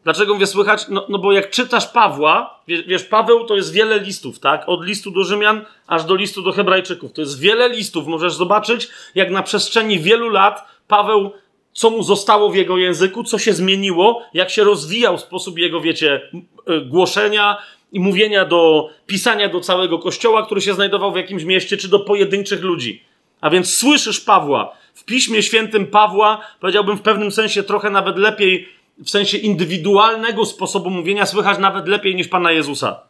Dlaczego 0.05 0.35
mówię 0.35 0.47
słychać? 0.47 0.89
No, 0.89 1.07
no 1.09 1.19
bo 1.19 1.33
jak 1.33 1.51
czytasz 1.51 1.87
Pawła, 1.87 2.61
wiesz, 2.69 2.83
wiesz, 2.87 3.05
Paweł 3.05 3.47
to 3.47 3.57
jest 3.57 3.73
wiele 3.73 3.99
listów, 3.99 4.39
tak? 4.39 4.69
Od 4.69 4.85
listu 4.85 5.11
do 5.11 5.25
Rzymian 5.25 5.65
aż 5.87 6.05
do 6.05 6.15
listu 6.15 6.43
do 6.43 6.53
Hebrajczyków. 6.53 7.13
To 7.13 7.21
jest 7.21 7.41
wiele 7.41 7.69
listów. 7.69 8.07
Możesz 8.07 8.35
zobaczyć, 8.35 8.89
jak 9.15 9.31
na 9.31 9.43
przestrzeni 9.43 10.01
wielu 10.01 10.29
lat 10.29 10.69
Paweł 10.89 11.33
co 11.75 11.91
mu 11.91 12.03
zostało 12.03 12.51
w 12.51 12.57
jego 12.57 12.79
języku, 12.79 13.25
co 13.25 13.39
się 13.39 13.53
zmieniło, 13.53 14.23
jak 14.35 14.51
się 14.51 14.65
rozwijał 14.65 15.19
sposób 15.19 15.59
jego, 15.59 15.81
wiecie, 15.81 16.31
y, 16.71 16.81
głoszenia 16.81 17.57
i 17.95 18.01
mówienia 18.01 18.45
do, 18.45 18.91
pisania 19.07 19.49
do 19.49 19.61
całego 19.61 19.99
kościoła, 19.99 20.47
który 20.47 20.61
się 20.61 20.75
znajdował 20.75 21.13
w 21.13 21.17
jakimś 21.17 21.45
mieście, 21.45 21.77
czy 21.77 21.89
do 21.89 22.01
pojedynczych 22.01 22.63
ludzi. 22.63 23.03
A 23.41 23.51
więc 23.51 23.75
słyszysz 23.75 24.21
Pawła. 24.21 24.77
W 24.95 25.05
Piśmie 25.05 25.43
Świętym 25.43 25.87
Pawła, 25.87 26.41
powiedziałbym 26.61 26.97
w 26.97 27.03
pewnym 27.03 27.31
sensie 27.31 27.63
trochę 27.63 27.91
nawet 27.91 28.19
lepiej, 28.19 28.69
w 28.99 29.11
sensie 29.11 29.39
indywidualnego 29.39 30.47
sposobu 30.47 30.91
mówienia, 30.91 31.27
słychać 31.27 31.59
nawet 31.59 31.89
lepiej 31.89 32.15
niż 32.15 32.29
Pana 32.29 32.53
Jezusa. 32.53 33.01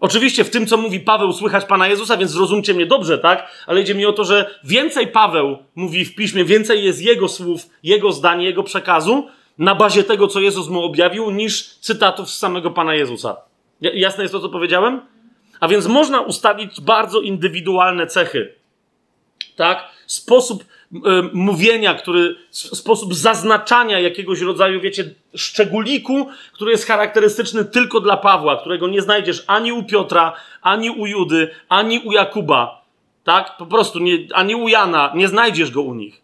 Oczywiście 0.00 0.44
w 0.44 0.50
tym, 0.50 0.66
co 0.66 0.76
mówi 0.76 1.00
Paweł, 1.00 1.32
słychać 1.32 1.64
Pana 1.64 1.88
Jezusa, 1.88 2.16
więc 2.16 2.30
zrozumcie 2.30 2.74
mnie 2.74 2.86
dobrze, 2.86 3.18
tak? 3.18 3.64
Ale 3.66 3.80
idzie 3.80 3.94
mi 3.94 4.06
o 4.06 4.12
to, 4.12 4.24
że 4.24 4.58
więcej 4.64 5.06
Paweł 5.06 5.58
mówi 5.74 6.04
w 6.04 6.14
piśmie, 6.14 6.44
więcej 6.44 6.84
jest 6.84 7.02
jego 7.02 7.28
słów, 7.28 7.62
jego 7.82 8.12
zdań, 8.12 8.42
jego 8.42 8.62
przekazu 8.62 9.26
na 9.58 9.74
bazie 9.74 10.04
tego, 10.04 10.28
co 10.28 10.40
Jezus 10.40 10.68
mu 10.68 10.84
objawił, 10.84 11.30
niż 11.30 11.78
cytatów 11.78 12.30
z 12.30 12.38
samego 12.38 12.70
Pana 12.70 12.94
Jezusa. 12.94 13.36
Jasne 13.80 14.24
jest 14.24 14.32
to, 14.32 14.40
co 14.40 14.48
powiedziałem? 14.48 15.00
A 15.60 15.68
więc 15.68 15.86
można 15.86 16.20
ustalić 16.20 16.80
bardzo 16.80 17.20
indywidualne 17.20 18.06
cechy. 18.06 18.54
Tak? 19.56 19.88
Sposób 20.06 20.64
y, 20.92 20.98
mówienia, 21.32 21.94
który, 21.94 22.36
sposób 22.50 23.14
zaznaczania 23.14 24.00
jakiegoś 24.00 24.40
rodzaju, 24.40 24.80
wiecie, 24.80 25.14
szczególiku, 25.34 26.28
który 26.52 26.70
jest 26.70 26.86
charakterystyczny 26.86 27.64
tylko 27.64 28.00
dla 28.00 28.16
Pawła, 28.16 28.56
którego 28.56 28.88
nie 28.88 29.02
znajdziesz 29.02 29.44
ani 29.46 29.72
u 29.72 29.84
Piotra, 29.84 30.32
ani 30.62 30.90
u 30.90 31.06
Judy, 31.06 31.50
ani 31.68 31.98
u 31.98 32.12
Jakuba. 32.12 32.82
Tak? 33.24 33.56
Po 33.56 33.66
prostu, 33.66 33.98
nie, 33.98 34.18
ani 34.34 34.54
u 34.54 34.68
Jana, 34.68 35.12
nie 35.14 35.28
znajdziesz 35.28 35.70
go 35.70 35.82
u 35.82 35.94
nich. 35.94 36.22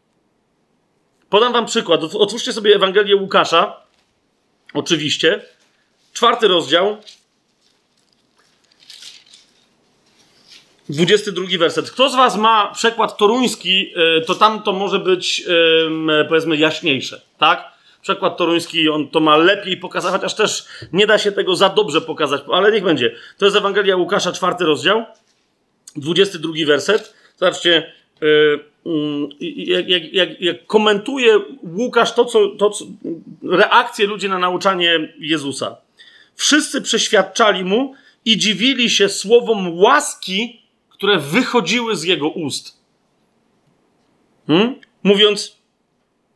Podam 1.31 1.53
wam 1.53 1.67
przykład. 1.67 2.01
Otwórzcie 2.03 2.53
sobie 2.53 2.75
Ewangelię 2.75 3.17
Łukasza. 3.17 3.77
Oczywiście. 4.75 5.43
Czwarty 6.13 6.49
rozdział. 6.49 6.97
22 10.89 11.59
werset. 11.59 11.91
Kto 11.91 12.11
z 12.11 12.15
Was 12.15 12.37
ma 12.37 12.73
przekład 12.75 13.17
toruński, 13.17 13.93
e, 13.97 14.21
to 14.21 14.35
tam 14.35 14.63
to 14.63 14.73
może 14.73 14.99
być, 14.99 15.45
powiedzmy, 16.29 16.57
jaśniejsze, 16.57 17.21
tak? 17.39 17.73
Przekład 18.03 18.37
toruński, 18.37 18.89
on 18.89 19.09
to 19.09 19.21
ma 19.21 19.37
lepiej 19.37 19.77
pokazać, 19.77 20.13
chociaż 20.13 20.35
też 20.35 20.65
nie 20.93 21.07
da 21.07 21.19
się 21.19 21.33
tego 21.33 21.57
za 21.57 21.69
dobrze 21.69 22.01
pokazać, 22.01 22.43
ale 22.53 22.73
niech 22.73 22.85
będzie. 22.85 23.15
To 23.39 23.45
jest 23.45 23.57
Ewangelia 23.57 23.97
Łukasza, 23.97 24.33
czwarty 24.33 24.65
rozdział, 24.65 25.05
22 25.97 26.67
werset. 26.67 27.15
Zobaczcie, 27.37 27.93
e, 28.23 28.27
mm, 28.87 29.29
jak, 29.57 29.89
jak, 29.89 30.13
jak, 30.13 30.41
jak 30.41 30.67
komentuje 30.67 31.41
Łukasz 31.63 32.15
to, 32.15 32.25
co, 32.25 32.49
to 32.49 32.71
co, 32.71 32.85
reakcję 33.43 34.07
ludzi 34.07 34.29
na 34.29 34.39
nauczanie 34.39 35.15
Jezusa. 35.19 35.77
Wszyscy 36.37 36.83
przeświadczali 36.83 37.65
mu 37.65 37.95
i 38.25 38.37
dziwili 38.37 38.91
się 38.91 39.09
słowom 39.09 39.79
łaski, 39.79 40.62
które 41.03 41.19
wychodziły 41.19 41.97
z 41.97 42.05
jego 42.05 42.29
ust. 42.29 42.79
Hmm? 44.47 44.75
Mówiąc, 45.03 45.59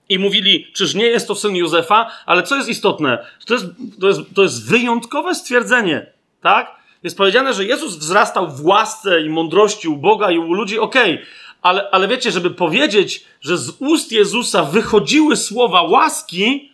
i 0.09 0.19
mówili, 0.19 0.67
czyż 0.73 0.95
nie 0.95 1.05
jest 1.05 1.29
to 1.29 1.35
syn 1.35 1.57
Józefa, 1.57 2.11
ale 2.27 2.43
co 2.43 2.57
jest 2.57 2.69
istotne, 2.69 3.27
to 3.47 3.55
jest, 3.55 3.67
to 4.01 4.09
jest, 4.09 4.21
to 4.35 4.43
jest 4.43 4.69
wyjątkowe 4.71 5.35
stwierdzenie, 5.35 6.13
tak? 6.41 6.77
Jest 7.03 7.17
powiedziane, 7.17 7.55
że 7.55 7.65
Jezus 7.65 7.97
wzrastał 7.97 8.51
w 8.51 8.65
łasce 8.65 9.21
i 9.21 9.29
mądrości 9.29 9.89
u 9.89 9.97
Boga 9.97 10.31
i 10.31 10.39
u 10.39 10.53
ludzi, 10.53 10.79
okej, 10.79 11.15
okay. 11.15 11.27
ale, 11.63 11.91
ale 11.91 12.09
wiecie, 12.09 12.31
żeby 12.31 12.51
powiedzieć, 12.51 13.25
że 13.41 13.59
z 13.59 13.71
ust 13.79 14.13
Jezusa 14.13 14.63
wychodziły 14.63 15.37
słowa 15.37 15.83
łaski, 15.83 16.73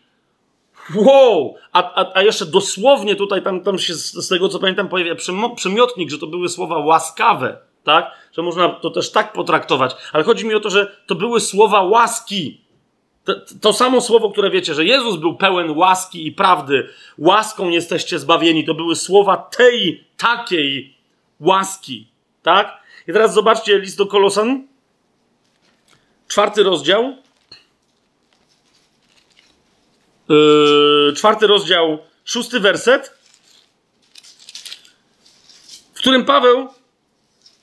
wow! 0.94 1.54
A, 1.72 1.94
a, 1.94 2.12
a 2.14 2.22
jeszcze 2.22 2.46
dosłownie 2.46 3.16
tutaj, 3.16 3.42
tam, 3.42 3.60
tam 3.60 3.78
się 3.78 3.94
z, 3.94 4.12
z 4.12 4.28
tego 4.28 4.48
co 4.48 4.58
pamiętam 4.58 4.88
pojawia 4.88 5.14
przymiotnik, 5.56 6.10
że 6.10 6.18
to 6.18 6.26
były 6.26 6.48
słowa 6.48 6.78
łaskawe 6.78 7.71
tak? 7.84 8.10
Że 8.32 8.42
można 8.42 8.68
to 8.68 8.90
też 8.90 9.10
tak 9.12 9.32
potraktować. 9.32 9.96
Ale 10.12 10.24
chodzi 10.24 10.46
mi 10.46 10.54
o 10.54 10.60
to, 10.60 10.70
że 10.70 10.96
to 11.06 11.14
były 11.14 11.40
słowa 11.40 11.82
łaski. 11.82 12.60
To, 13.24 13.34
to, 13.60 13.72
samo 13.72 14.00
słowo, 14.00 14.30
które 14.30 14.50
wiecie, 14.50 14.74
że 14.74 14.84
Jezus 14.84 15.16
był 15.16 15.36
pełen 15.36 15.70
łaski 15.70 16.26
i 16.26 16.32
prawdy, 16.32 16.88
łaską 17.18 17.68
jesteście 17.68 18.18
zbawieni, 18.18 18.64
to 18.64 18.74
były 18.74 18.96
słowa 18.96 19.36
tej, 19.36 20.04
takiej 20.16 20.96
łaski, 21.40 22.08
tak? 22.42 22.82
I 23.08 23.12
teraz 23.12 23.34
zobaczcie 23.34 23.78
list 23.78 23.98
do 23.98 24.06
Kolosan, 24.06 24.66
czwarty 26.28 26.62
rozdział, 26.62 27.16
yy, 30.28 31.12
czwarty 31.16 31.46
rozdział, 31.46 31.98
szósty 32.24 32.60
werset, 32.60 33.18
w 35.94 35.98
którym 35.98 36.24
Paweł 36.24 36.68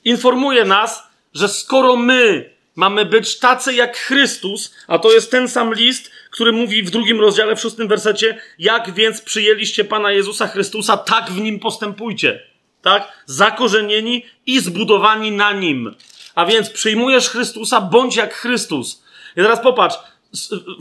informuje 0.04 0.64
nas, 0.64 1.02
że 1.34 1.48
skoro 1.48 1.96
my 1.96 2.50
mamy 2.76 3.04
być 3.04 3.38
tacy 3.38 3.74
jak 3.74 3.96
Chrystus, 3.96 4.74
a 4.86 4.98
to 4.98 5.12
jest 5.12 5.30
ten 5.30 5.48
sam 5.48 5.74
list, 5.74 6.10
który 6.30 6.52
mówi 6.52 6.82
w 6.82 6.90
drugim 6.90 7.20
rozdziale, 7.20 7.56
w 7.56 7.60
szóstym 7.60 7.88
wersecie, 7.88 8.38
jak 8.58 8.94
więc 8.94 9.20
przyjęliście 9.20 9.84
Pana 9.84 10.12
Jezusa 10.12 10.46
Chrystusa, 10.46 10.96
tak 10.96 11.30
w 11.30 11.40
nim 11.40 11.58
postępujcie. 11.58 12.42
Tak? 12.82 13.12
Zakorzenieni 13.26 14.24
i 14.46 14.60
zbudowani 14.60 15.32
na 15.32 15.52
nim. 15.52 15.94
A 16.34 16.46
więc 16.46 16.70
przyjmujesz 16.70 17.28
Chrystusa, 17.28 17.80
bądź 17.80 18.16
jak 18.16 18.34
Chrystus. 18.34 19.02
I 19.32 19.40
teraz 19.40 19.60
popatrz, 19.60 19.96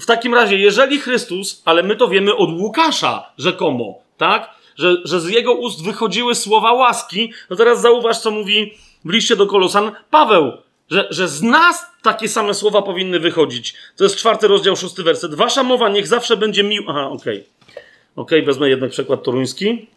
w 0.01 0.05
takim 0.05 0.33
razie, 0.33 0.57
jeżeli 0.57 0.99
Chrystus, 0.99 1.61
ale 1.65 1.83
my 1.83 1.95
to 1.95 2.07
wiemy 2.07 2.35
od 2.35 2.49
Łukasza 2.49 3.31
rzekomo, 3.37 3.99
tak? 4.17 4.49
Że, 4.75 4.95
że 5.03 5.21
z 5.21 5.29
jego 5.29 5.53
ust 5.53 5.83
wychodziły 5.83 6.35
słowa 6.35 6.73
łaski, 6.73 7.33
no 7.49 7.55
teraz 7.55 7.81
zauważ, 7.81 8.19
co 8.19 8.31
mówi 8.31 8.73
w 9.05 9.09
liście 9.09 9.35
do 9.35 9.47
Kolosan 9.47 9.91
Paweł, 10.09 10.51
że, 10.89 11.07
że 11.09 11.27
z 11.27 11.41
nas 11.41 11.85
takie 12.01 12.27
same 12.27 12.53
słowa 12.53 12.81
powinny 12.81 13.19
wychodzić. 13.19 13.75
To 13.95 14.03
jest 14.03 14.15
czwarty 14.15 14.47
rozdział, 14.47 14.75
szósty 14.75 15.03
werset. 15.03 15.35
Wasza 15.35 15.63
mowa 15.63 15.89
niech 15.89 16.07
zawsze 16.07 16.37
będzie 16.37 16.63
miła. 16.63 16.85
Aha, 16.89 17.09
okej. 17.09 17.37
Okay. 17.37 17.83
Okej, 18.15 18.39
okay, 18.39 18.45
wezmę 18.45 18.69
jednak 18.69 18.91
przykład 18.91 19.23
toruński. 19.23 19.87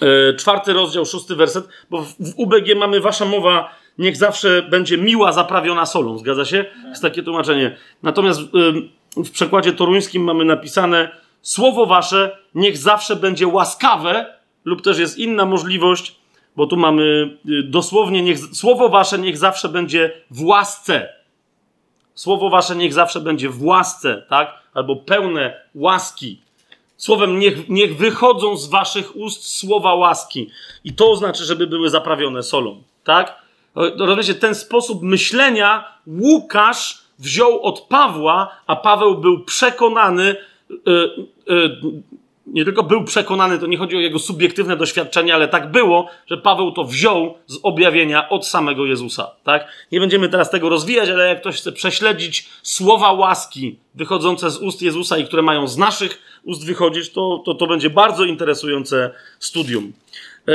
Yy, 0.00 0.34
czwarty 0.38 0.72
rozdział, 0.72 1.06
szósty 1.06 1.36
werset, 1.36 1.68
bo 1.90 2.02
w, 2.02 2.08
w 2.08 2.32
UBG 2.36 2.76
mamy 2.76 3.00
wasza 3.00 3.24
mowa 3.24 3.74
niech 3.98 4.16
zawsze 4.16 4.62
będzie 4.62 4.98
miła, 4.98 5.32
zaprawiona 5.32 5.86
solą. 5.86 6.18
Zgadza 6.18 6.44
się? 6.44 6.64
Jest 6.88 7.02
takie 7.02 7.22
tłumaczenie. 7.22 7.76
Natomiast 8.02 8.40
yy, 9.16 9.24
w 9.24 9.30
przekładzie 9.30 9.72
toruńskim 9.72 10.24
mamy 10.24 10.44
napisane 10.44 11.10
słowo 11.42 11.86
wasze 11.86 12.38
niech 12.54 12.76
zawsze 12.76 13.16
będzie 13.16 13.46
łaskawe, 13.46 14.34
lub 14.64 14.82
też 14.82 14.98
jest 14.98 15.18
inna 15.18 15.44
możliwość, 15.44 16.18
bo 16.58 16.66
tu 16.66 16.76
mamy 16.76 17.02
y, 17.48 17.62
dosłownie, 17.62 18.22
niech, 18.22 18.38
słowo 18.38 18.88
wasze 18.88 19.18
niech 19.18 19.38
zawsze 19.38 19.68
będzie 19.68 20.12
w 20.30 20.44
łasce. 20.44 21.08
Słowo 22.14 22.50
wasze 22.50 22.76
niech 22.76 22.92
zawsze 22.92 23.20
będzie 23.20 23.48
w 23.48 23.64
łasce, 23.64 24.22
tak? 24.28 24.62
Albo 24.74 24.96
pełne 24.96 25.60
łaski. 25.74 26.40
Słowem, 26.96 27.38
niech, 27.38 27.68
niech 27.68 27.96
wychodzą 27.96 28.56
z 28.56 28.68
waszych 28.68 29.16
ust 29.16 29.58
słowa 29.58 29.94
łaski. 29.94 30.50
I 30.84 30.94
to 30.94 31.10
oznacza, 31.10 31.44
żeby 31.44 31.66
były 31.66 31.90
zaprawione 31.90 32.42
solą, 32.42 32.82
tak? 33.04 33.42
Rozumiecie, 33.74 34.34
ten 34.34 34.54
sposób 34.54 35.02
myślenia 35.02 35.84
Łukasz 36.06 37.02
wziął 37.18 37.62
od 37.62 37.80
Pawła, 37.80 38.56
a 38.66 38.76
Paweł 38.76 39.18
był 39.18 39.44
przekonany, 39.44 40.36
yy, 40.70 41.28
yy, 41.46 42.02
nie 42.52 42.64
tylko 42.64 42.82
był 42.82 43.04
przekonany, 43.04 43.58
to 43.58 43.66
nie 43.66 43.78
chodzi 43.78 43.96
o 43.96 44.00
jego 44.00 44.18
subiektywne 44.18 44.76
doświadczenie, 44.76 45.34
ale 45.34 45.48
tak 45.48 45.70
było, 45.70 46.08
że 46.26 46.36
Paweł 46.36 46.72
to 46.72 46.84
wziął 46.84 47.34
z 47.46 47.58
objawienia 47.62 48.28
od 48.28 48.46
samego 48.46 48.86
Jezusa. 48.86 49.30
Tak? 49.44 49.68
Nie 49.92 50.00
będziemy 50.00 50.28
teraz 50.28 50.50
tego 50.50 50.68
rozwijać, 50.68 51.08
ale 51.08 51.28
jak 51.28 51.40
ktoś 51.40 51.56
chce 51.56 51.72
prześledzić 51.72 52.48
słowa 52.62 53.12
łaski 53.12 53.78
wychodzące 53.94 54.50
z 54.50 54.56
ust 54.56 54.82
Jezusa 54.82 55.18
i 55.18 55.24
które 55.24 55.42
mają 55.42 55.68
z 55.68 55.76
naszych 55.76 56.18
ust 56.44 56.66
wychodzić, 56.66 57.10
to, 57.10 57.42
to, 57.46 57.54
to 57.54 57.66
będzie 57.66 57.90
bardzo 57.90 58.24
interesujące 58.24 59.10
studium. 59.38 59.92
E, 60.48 60.52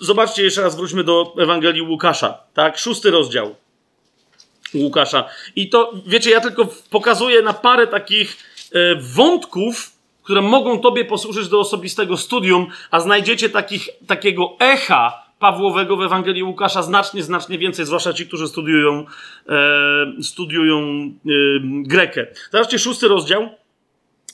zobaczcie 0.00 0.42
jeszcze 0.42 0.62
raz, 0.62 0.76
wróćmy 0.76 1.04
do 1.04 1.34
Ewangelii 1.38 1.82
Łukasza. 1.82 2.38
Tak? 2.54 2.78
Szósty 2.78 3.10
rozdział 3.10 3.54
Łukasza. 4.74 5.28
I 5.56 5.68
to, 5.68 5.92
wiecie, 6.06 6.30
ja 6.30 6.40
tylko 6.40 6.68
pokazuję 6.90 7.42
na 7.42 7.52
parę 7.52 7.86
takich 7.86 8.36
e, 8.72 8.94
wątków, 8.96 9.91
które 10.22 10.42
mogą 10.42 10.78
Tobie 10.78 11.04
posłużyć 11.04 11.48
do 11.48 11.60
osobistego 11.60 12.16
studium, 12.16 12.66
a 12.90 13.00
znajdziecie 13.00 13.48
takich, 13.48 13.88
takiego 14.06 14.56
echa 14.60 15.22
Pawłowego 15.38 15.96
w 15.96 16.02
Ewangelii 16.02 16.42
Łukasza 16.42 16.82
znacznie, 16.82 17.22
znacznie 17.22 17.58
więcej, 17.58 17.86
zwłaszcza 17.86 18.12
ci, 18.12 18.26
którzy 18.26 18.48
studiują, 18.48 19.04
e, 19.48 20.22
studiują 20.22 20.78
e, 20.78 21.30
Grekę. 21.62 22.26
Zobaczcie, 22.52 22.78
szósty 22.78 23.08
rozdział, 23.08 23.48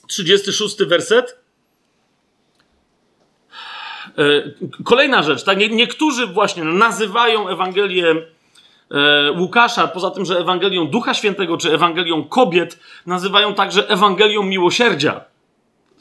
36 0.09 0.85
werset. 0.85 1.39
E, 4.19 4.23
kolejna 4.85 5.23
rzecz, 5.23 5.45
tak? 5.45 5.59
niektórzy 5.59 6.27
właśnie 6.27 6.65
nazywają 6.65 7.49
Ewangelię 7.49 8.15
e, 8.91 9.33
Łukasza, 9.33 9.89
poza 9.89 10.11
tym, 10.11 10.25
że 10.25 10.39
Ewangelią 10.39 10.87
Ducha 10.87 11.15
Świętego 11.15 11.57
czy 11.57 11.73
Ewangelią 11.73 12.25
kobiet, 12.25 12.79
nazywają 13.07 13.55
także 13.55 13.89
Ewangelią 13.89 14.43
miłosierdzia. 14.43 15.21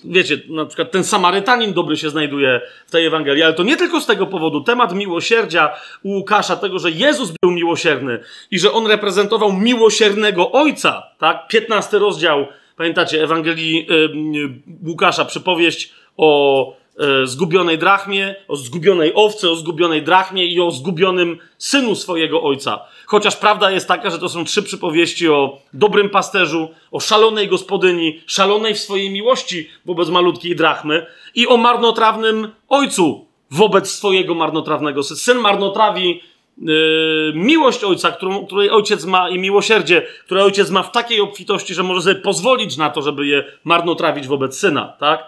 Wiecie, 0.03 0.41
na 0.49 0.65
przykład 0.65 0.91
ten 0.91 1.03
Samarytanin 1.03 1.73
dobry 1.73 1.97
się 1.97 2.09
znajduje 2.09 2.61
w 2.87 2.91
tej 2.91 3.05
Ewangelii, 3.05 3.43
ale 3.43 3.53
to 3.53 3.63
nie 3.63 3.77
tylko 3.77 4.01
z 4.01 4.05
tego 4.05 4.27
powodu. 4.27 4.61
Temat 4.61 4.93
miłosierdzia 4.93 5.73
u 6.03 6.09
Łukasza, 6.09 6.55
tego, 6.55 6.79
że 6.79 6.91
Jezus 6.91 7.31
był 7.41 7.51
miłosierny 7.51 8.19
i 8.51 8.59
że 8.59 8.71
on 8.71 8.87
reprezentował 8.87 9.53
miłosiernego 9.53 10.51
Ojca, 10.51 11.03
tak? 11.17 11.47
15 11.47 11.99
rozdział, 11.99 12.47
pamiętacie, 12.75 13.23
Ewangelii 13.23 13.87
yy, 14.33 14.49
Łukasza, 14.85 15.25
przypowieść 15.25 15.93
o 16.17 16.77
E, 16.99 17.27
zgubionej 17.27 17.77
drachmie, 17.77 18.35
o 18.47 18.55
zgubionej 18.55 19.11
owce, 19.15 19.49
o 19.49 19.55
zgubionej 19.55 20.03
drachmie 20.03 20.45
i 20.45 20.61
o 20.61 20.71
zgubionym 20.71 21.37
synu 21.57 21.95
swojego 21.95 22.43
ojca. 22.43 22.79
Chociaż 23.07 23.35
prawda 23.35 23.71
jest 23.71 23.87
taka, 23.87 24.09
że 24.09 24.19
to 24.19 24.29
są 24.29 24.45
trzy 24.45 24.63
przypowieści 24.63 25.29
o 25.29 25.61
dobrym 25.73 26.09
pasterzu, 26.09 26.69
o 26.91 26.99
szalonej 26.99 27.47
gospodyni, 27.47 28.21
szalonej 28.25 28.73
w 28.73 28.79
swojej 28.79 29.09
miłości 29.09 29.69
wobec 29.85 30.09
malutkiej 30.09 30.55
drachmy 30.55 31.05
i 31.35 31.47
o 31.47 31.57
marnotrawnym 31.57 32.47
ojcu 32.67 33.25
wobec 33.51 33.91
swojego 33.91 34.35
marnotrawnego 34.35 35.03
syna. 35.03 35.19
Syn 35.19 35.37
marnotrawi 35.37 36.21
yy, 36.57 37.33
miłość 37.35 37.83
ojca, 37.83 38.11
którą, 38.11 38.45
której 38.45 38.69
ojciec 38.69 39.05
ma 39.05 39.29
i 39.29 39.39
miłosierdzie, 39.39 40.07
które 40.25 40.43
ojciec 40.43 40.69
ma 40.69 40.83
w 40.83 40.91
takiej 40.91 41.21
obfitości, 41.21 41.73
że 41.73 41.83
może 41.83 42.01
sobie 42.01 42.15
pozwolić 42.15 42.77
na 42.77 42.89
to, 42.89 43.01
żeby 43.01 43.27
je 43.27 43.43
marnotrawić 43.63 44.27
wobec 44.27 44.59
syna, 44.59 44.93
tak? 44.99 45.23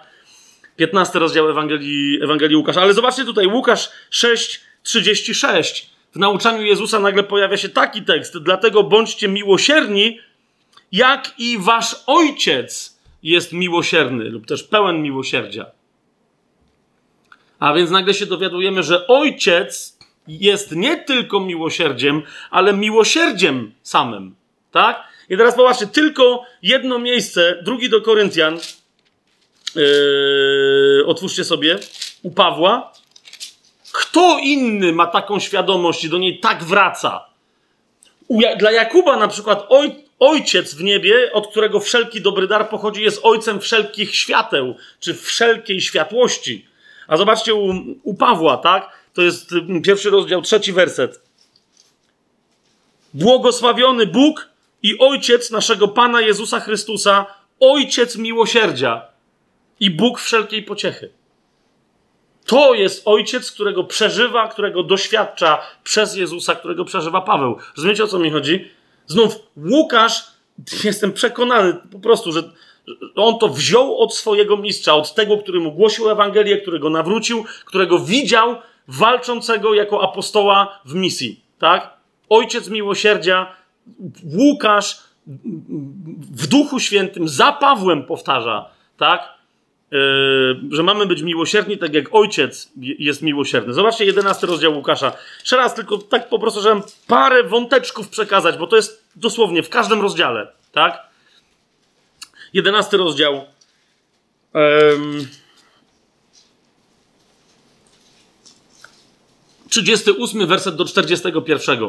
15 0.75 1.19
rozdział 1.19 1.49
Ewangelii, 1.49 2.23
Ewangelii 2.23 2.55
Łukasza. 2.55 2.81
Ale 2.81 2.93
zobaczcie 2.93 3.25
tutaj, 3.25 3.47
Łukasz 3.47 3.89
6:36. 4.11 5.98
W 6.11 6.19
nauczaniu 6.19 6.61
Jezusa 6.61 6.99
nagle 6.99 7.23
pojawia 7.23 7.57
się 7.57 7.69
taki 7.69 8.01
tekst. 8.01 8.37
Dlatego 8.37 8.83
bądźcie 8.83 9.27
miłosierni, 9.27 10.19
jak 10.91 11.33
i 11.37 11.57
wasz 11.57 11.95
ojciec 12.07 12.99
jest 13.23 13.53
miłosierny, 13.53 14.23
lub 14.23 14.45
też 14.45 14.63
pełen 14.63 15.01
miłosierdzia. 15.01 15.65
A 17.59 17.73
więc 17.73 17.91
nagle 17.91 18.13
się 18.13 18.25
dowiadujemy, 18.25 18.83
że 18.83 19.07
ojciec 19.07 19.99
jest 20.27 20.71
nie 20.71 20.97
tylko 20.97 21.39
miłosierdziem, 21.39 22.21
ale 22.51 22.73
miłosierdziem 22.73 23.71
samym. 23.83 24.35
Tak? 24.71 25.03
I 25.29 25.37
teraz 25.37 25.55
popatrzcie, 25.55 25.87
tylko 25.87 26.43
jedno 26.61 26.99
miejsce, 26.99 27.61
drugi 27.63 27.89
do 27.89 28.01
Koryntian, 28.01 28.59
Yy, 29.75 31.05
otwórzcie 31.05 31.43
sobie, 31.43 31.79
u 32.23 32.31
Pawła. 32.31 32.93
Kto 33.91 34.37
inny 34.43 34.93
ma 34.93 35.07
taką 35.07 35.39
świadomość 35.39 36.03
i 36.03 36.09
do 36.09 36.17
niej 36.17 36.39
tak 36.39 36.63
wraca? 36.63 37.25
Dla 38.59 38.71
Jakuba 38.71 39.17
na 39.17 39.27
przykład 39.27 39.65
oj, 39.69 39.95
ojciec 40.19 40.73
w 40.73 40.83
niebie, 40.83 41.33
od 41.33 41.47
którego 41.47 41.79
wszelki 41.79 42.21
dobry 42.21 42.47
dar 42.47 42.69
pochodzi, 42.69 43.03
jest 43.03 43.19
ojcem 43.23 43.59
wszelkich 43.59 44.15
świateł, 44.15 44.75
czy 44.99 45.13
wszelkiej 45.13 45.81
światłości. 45.81 46.65
A 47.07 47.17
zobaczcie 47.17 47.53
u, 47.53 47.73
u 48.03 48.13
Pawła, 48.13 48.57
tak? 48.57 48.91
To 49.13 49.21
jest 49.21 49.51
mm, 49.51 49.81
pierwszy 49.81 50.09
rozdział, 50.09 50.41
trzeci 50.41 50.73
werset. 50.73 51.21
Błogosławiony 53.13 54.05
Bóg 54.05 54.49
i 54.83 54.99
Ojciec 54.99 55.51
naszego 55.51 55.87
Pana 55.87 56.21
Jezusa 56.21 56.59
Chrystusa, 56.59 57.25
Ojciec 57.59 58.15
miłosierdzia 58.15 59.01
i 59.79 59.91
Bóg 59.91 60.19
wszelkiej 60.19 60.63
pociechy. 60.63 61.09
To 62.49 62.73
jest 62.73 63.01
ojciec, 63.05 63.51
którego 63.51 63.83
przeżywa, 63.83 64.47
którego 64.47 64.83
doświadcza 64.83 65.61
przez 65.83 66.15
Jezusa, 66.15 66.55
którego 66.55 66.85
przeżywa 66.85 67.21
Paweł. 67.21 67.57
Rozumiecie 67.77 68.03
o 68.03 68.07
co 68.07 68.19
mi 68.19 68.31
chodzi? 68.31 68.71
Znów 69.07 69.35
Łukasz, 69.57 70.23
jestem 70.83 71.13
przekonany 71.13 71.73
po 71.91 71.99
prostu, 71.99 72.31
że 72.31 72.43
on 73.15 73.39
to 73.39 73.47
wziął 73.49 73.97
od 73.97 74.15
swojego 74.15 74.57
mistrza, 74.57 74.93
od 74.93 75.15
tego, 75.15 75.37
który 75.37 75.59
mu 75.59 75.71
głosił 75.71 76.09
Ewangelię, 76.09 76.57
którego 76.57 76.89
nawrócił, 76.89 77.45
którego 77.65 77.99
widział 77.99 78.55
walczącego 78.87 79.73
jako 79.73 80.03
apostoła 80.03 80.79
w 80.85 80.93
misji. 80.93 81.43
Tak? 81.59 81.93
Ojciec 82.29 82.69
miłosierdzia, 82.69 83.55
Łukasz 84.37 84.99
w 86.31 86.47
Duchu 86.47 86.79
Świętym 86.79 87.27
za 87.27 87.51
Pawłem 87.51 88.03
powtarza, 88.03 88.69
tak? 88.97 89.38
Yy, 89.91 90.59
że 90.71 90.83
mamy 90.83 91.05
być 91.05 91.21
miłosierni, 91.21 91.77
tak 91.77 91.93
jak 91.93 92.15
ojciec 92.15 92.71
jest 92.77 93.21
miłosierny. 93.21 93.73
Zobaczcie, 93.73 94.05
11 94.05 94.47
rozdział 94.47 94.75
Łukasza. 94.75 95.13
Jeszcze 95.39 95.57
raz, 95.57 95.75
tylko 95.75 95.97
tak 95.97 96.29
po 96.29 96.39
prostu, 96.39 96.61
żeby 96.61 96.81
parę 97.07 97.43
wąteczków 97.43 98.09
przekazać, 98.09 98.57
bo 98.57 98.67
to 98.67 98.75
jest 98.75 99.05
dosłownie 99.15 99.63
w 99.63 99.69
każdym 99.69 100.01
rozdziale, 100.01 100.47
tak? 100.71 101.09
11 102.53 102.97
rozdział. 102.97 103.45
Um, 104.53 105.27
38 109.69 110.47
werset 110.47 110.75
do 110.75 110.85
41. 110.85 111.79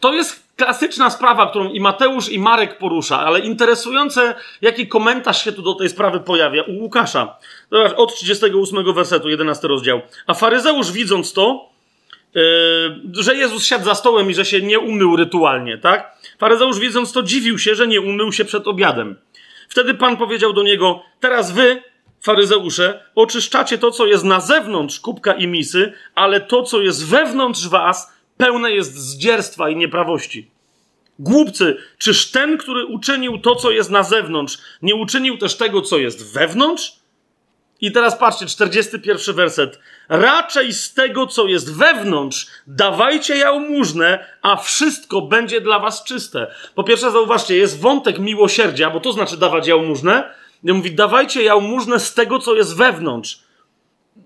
To 0.00 0.14
jest 0.14 0.45
klasyczna 0.56 1.10
sprawa, 1.10 1.46
którą 1.50 1.68
i 1.68 1.80
Mateusz, 1.80 2.28
i 2.28 2.38
Marek 2.38 2.78
porusza, 2.78 3.20
ale 3.20 3.40
interesujące, 3.40 4.34
jaki 4.60 4.88
komentarz 4.88 5.44
się 5.44 5.52
tu 5.52 5.62
do 5.62 5.74
tej 5.74 5.88
sprawy 5.88 6.20
pojawia 6.20 6.62
u 6.62 6.72
Łukasza. 6.72 7.38
Zobacz, 7.72 7.92
od 7.92 8.14
38 8.14 8.94
wersetu, 8.94 9.28
11 9.28 9.68
rozdział. 9.68 10.00
A 10.26 10.34
faryzeusz 10.34 10.92
widząc 10.92 11.32
to, 11.32 11.68
yy, 12.34 12.42
że 13.12 13.36
Jezus 13.36 13.64
siadł 13.64 13.84
za 13.84 13.94
stołem 13.94 14.30
i 14.30 14.34
że 14.34 14.44
się 14.44 14.62
nie 14.62 14.78
umył 14.78 15.16
rytualnie, 15.16 15.78
tak? 15.78 16.16
Faryzeusz 16.38 16.78
widząc 16.78 17.12
to 17.12 17.22
dziwił 17.22 17.58
się, 17.58 17.74
że 17.74 17.86
nie 17.86 18.00
umył 18.00 18.32
się 18.32 18.44
przed 18.44 18.68
obiadem. 18.68 19.16
Wtedy 19.68 19.94
Pan 19.94 20.16
powiedział 20.16 20.52
do 20.52 20.62
niego, 20.62 21.02
teraz 21.20 21.52
wy, 21.52 21.82
faryzeusze, 22.20 23.04
oczyszczacie 23.14 23.78
to, 23.78 23.90
co 23.90 24.06
jest 24.06 24.24
na 24.24 24.40
zewnątrz 24.40 25.00
kubka 25.00 25.32
i 25.32 25.46
misy, 25.46 25.92
ale 26.14 26.40
to, 26.40 26.62
co 26.62 26.80
jest 26.80 27.06
wewnątrz 27.06 27.68
was, 27.68 28.15
pełne 28.36 28.72
jest 28.72 28.96
zdzierstwa 28.96 29.70
i 29.70 29.76
nieprawości. 29.76 30.50
Głupcy, 31.18 31.76
czyż 31.98 32.30
ten, 32.30 32.58
który 32.58 32.86
uczynił 32.86 33.38
to, 33.38 33.54
co 33.54 33.70
jest 33.70 33.90
na 33.90 34.02
zewnątrz, 34.02 34.58
nie 34.82 34.94
uczynił 34.94 35.38
też 35.38 35.56
tego, 35.56 35.82
co 35.82 35.98
jest 35.98 36.32
wewnątrz? 36.32 36.92
I 37.80 37.92
teraz 37.92 38.18
patrzcie, 38.18 38.46
41 38.46 39.34
werset. 39.34 39.78
Raczej 40.08 40.72
z 40.72 40.94
tego, 40.94 41.26
co 41.26 41.46
jest 41.46 41.76
wewnątrz, 41.76 42.46
dawajcie 42.66 43.36
jałmużnę, 43.36 44.26
a 44.42 44.56
wszystko 44.56 45.22
będzie 45.22 45.60
dla 45.60 45.78
was 45.78 46.04
czyste. 46.04 46.46
Po 46.74 46.84
pierwsze, 46.84 47.10
zauważcie, 47.10 47.56
jest 47.56 47.80
wątek 47.80 48.18
miłosierdzia, 48.18 48.90
bo 48.90 49.00
to 49.00 49.12
znaczy 49.12 49.36
dawać 49.36 49.66
jałmużnę. 49.66 50.34
I 50.64 50.72
mówi, 50.72 50.94
dawajcie 50.94 51.42
jałmużnę 51.42 52.00
z 52.00 52.14
tego, 52.14 52.38
co 52.38 52.54
jest 52.54 52.76
wewnątrz. 52.76 53.40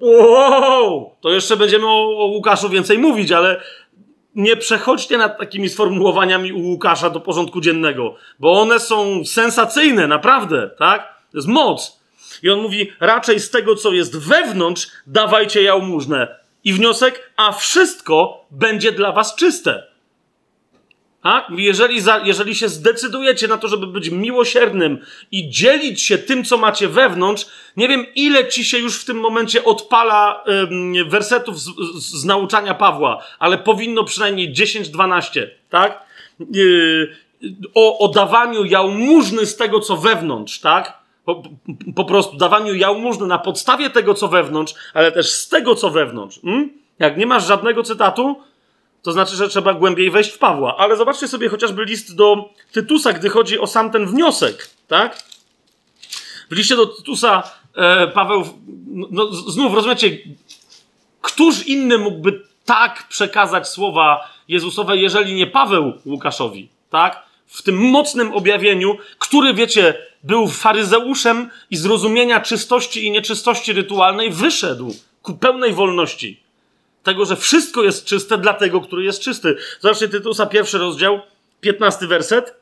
Wow! 0.01 1.11
To 1.21 1.31
jeszcze 1.31 1.57
będziemy 1.57 1.87
o, 1.87 2.19
o 2.19 2.27
Łukaszu 2.27 2.69
więcej 2.69 2.99
mówić, 2.99 3.33
ale 3.33 3.61
nie 4.35 4.57
przechodźcie 4.57 5.19
nad 5.19 5.39
takimi 5.39 5.69
sformułowaniami 5.69 6.53
u 6.53 6.61
Łukasza 6.61 7.11
do 7.11 7.21
porządku 7.21 7.61
dziennego, 7.61 8.15
bo 8.39 8.61
one 8.61 8.81
są 8.81 9.25
sensacyjne, 9.25 10.07
naprawdę, 10.07 10.71
tak? 10.79 11.15
To 11.33 11.39
jest 11.39 11.49
moc. 11.49 12.01
I 12.43 12.51
on 12.51 12.61
mówi, 12.61 12.93
raczej 13.01 13.41
z 13.41 13.51
tego, 13.51 13.77
co 13.77 13.93
jest 13.93 14.19
wewnątrz, 14.19 14.89
dawajcie 15.07 15.63
jałmużnę. 15.63 16.37
I 16.65 16.73
wniosek, 16.73 17.33
a 17.37 17.53
wszystko 17.53 18.45
będzie 18.51 18.93
dla 18.93 19.13
was 19.13 19.35
czyste. 19.35 19.90
Tak? 21.23 21.47
Jeżeli, 21.57 22.01
za, 22.01 22.19
jeżeli 22.25 22.55
się 22.55 22.69
zdecydujecie 22.69 23.49
na 23.49 23.59
to, 23.59 23.69
żeby 23.69 23.87
być 23.87 24.11
miłosiernym 24.11 24.99
i 25.33 25.51
dzielić 25.51 26.03
się 26.03 26.19
tym, 26.19 26.45
co 26.45 26.57
macie 26.57 26.89
wewnątrz, 26.89 27.47
nie 27.77 27.89
wiem, 27.89 28.07
ile 28.15 28.49
ci 28.49 28.65
się 28.65 28.79
już 28.79 29.01
w 29.01 29.05
tym 29.05 29.21
momencie 29.21 29.65
odpala 29.65 30.45
ym, 30.49 31.09
wersetów 31.09 31.61
z, 31.61 31.65
z, 31.65 32.21
z, 32.21 32.25
nauczania 32.25 32.75
Pawła, 32.75 33.23
ale 33.39 33.59
powinno 33.59 34.05
przynajmniej 34.05 34.55
10-12, 34.55 35.47
tak? 35.71 36.05
Yy, 36.53 37.17
o, 37.75 37.99
o 37.99 38.09
dawaniu 38.09 38.65
jałmużny 38.65 39.47
z 39.47 39.57
tego, 39.57 39.81
co 39.81 39.97
wewnątrz, 39.97 40.61
tak? 40.61 41.01
Po, 41.25 41.43
po, 41.97 42.05
prostu 42.05 42.37
dawaniu 42.37 42.75
jałmużny 42.75 43.27
na 43.27 43.39
podstawie 43.39 43.91
tego, 43.91 44.15
co 44.15 44.29
wewnątrz, 44.29 44.75
ale 44.95 45.13
też 45.13 45.31
z 45.31 45.49
tego, 45.49 45.75
co 45.75 45.91
wewnątrz. 45.91 46.41
Hmm? 46.43 46.71
Jak 46.99 47.17
nie 47.17 47.27
masz 47.27 47.47
żadnego 47.47 47.83
cytatu, 47.83 48.37
to 49.03 49.13
znaczy, 49.13 49.37
że 49.37 49.49
trzeba 49.49 49.75
głębiej 49.75 50.11
wejść 50.11 50.31
w 50.31 50.39
Pawła. 50.39 50.77
Ale 50.77 50.97
zobaczcie 50.97 51.29
sobie 51.29 51.49
chociażby 51.49 51.85
list 51.85 52.17
do 52.17 52.51
Tytusa, 52.73 53.13
gdy 53.13 53.29
chodzi 53.29 53.59
o 53.59 53.67
sam 53.67 53.91
ten 53.91 54.07
wniosek, 54.07 54.71
tak? 54.89 55.23
W 56.51 56.57
liście 56.57 56.77
do 56.77 56.87
Tytusa 56.87 57.43
e, 57.77 58.07
Paweł, 58.07 58.45
no, 58.87 59.07
no, 59.11 59.33
znów 59.33 59.75
rozumiecie, 59.75 60.19
któż 61.21 61.67
inny 61.67 61.99
mógłby 61.99 62.43
tak 62.65 63.09
przekazać 63.09 63.69
słowa 63.69 64.29
Jezusowe, 64.49 64.97
jeżeli 64.97 65.35
nie 65.35 65.47
Paweł 65.47 65.93
Łukaszowi, 66.07 66.69
tak? 66.91 67.23
W 67.47 67.63
tym 67.63 67.77
mocnym 67.77 68.33
objawieniu, 68.35 68.97
który, 69.19 69.55
wiecie, 69.55 69.95
był 70.23 70.49
faryzeuszem 70.49 71.51
i 71.71 71.77
z 71.77 71.85
rozumienia 71.85 72.41
czystości 72.41 73.07
i 73.07 73.11
nieczystości 73.11 73.73
rytualnej 73.73 74.31
wyszedł 74.31 74.95
ku 75.23 75.35
pełnej 75.35 75.73
wolności. 75.73 76.41
Tego, 77.03 77.25
że 77.25 77.37
wszystko 77.37 77.83
jest 77.83 78.05
czyste 78.05 78.39
dla 78.39 78.55
tego, 78.55 78.81
który 78.81 79.05
jest 79.05 79.23
czysty. 79.23 79.57
Zobaczcie 79.81 80.09
Tytusa, 80.09 80.47
pierwszy 80.47 80.79
rozdział, 80.79 81.21
piętnasty 81.61 82.07
werset. 82.07 82.55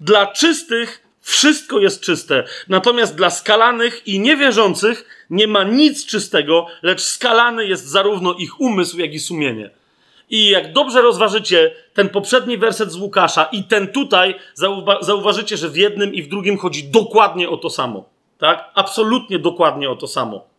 Dla 0.00 0.26
czystych 0.26 1.06
wszystko 1.20 1.78
jest 1.78 2.00
czyste, 2.00 2.44
natomiast 2.68 3.16
dla 3.16 3.30
skalanych 3.30 4.06
i 4.06 4.20
niewierzących 4.20 5.26
nie 5.30 5.46
ma 5.46 5.64
nic 5.64 6.06
czystego, 6.06 6.66
lecz 6.82 7.00
skalany 7.00 7.66
jest 7.66 7.86
zarówno 7.86 8.34
ich 8.34 8.60
umysł, 8.60 8.98
jak 8.98 9.14
i 9.14 9.20
sumienie. 9.20 9.70
I 10.30 10.48
jak 10.48 10.72
dobrze 10.72 11.02
rozważycie 11.02 11.74
ten 11.94 12.08
poprzedni 12.08 12.58
werset 12.58 12.92
z 12.92 12.96
Łukasza 12.96 13.44
i 13.44 13.64
ten 13.64 13.88
tutaj, 13.88 14.34
zauwa 14.54 15.02
zauważycie, 15.02 15.56
że 15.56 15.68
w 15.68 15.76
jednym 15.76 16.14
i 16.14 16.22
w 16.22 16.28
drugim 16.28 16.58
chodzi 16.58 16.84
dokładnie 16.84 17.48
o 17.48 17.56
to 17.56 17.70
samo. 17.70 18.04
Tak? 18.38 18.70
Absolutnie 18.74 19.38
dokładnie 19.38 19.90
o 19.90 19.96
to 19.96 20.06
samo. 20.06 20.55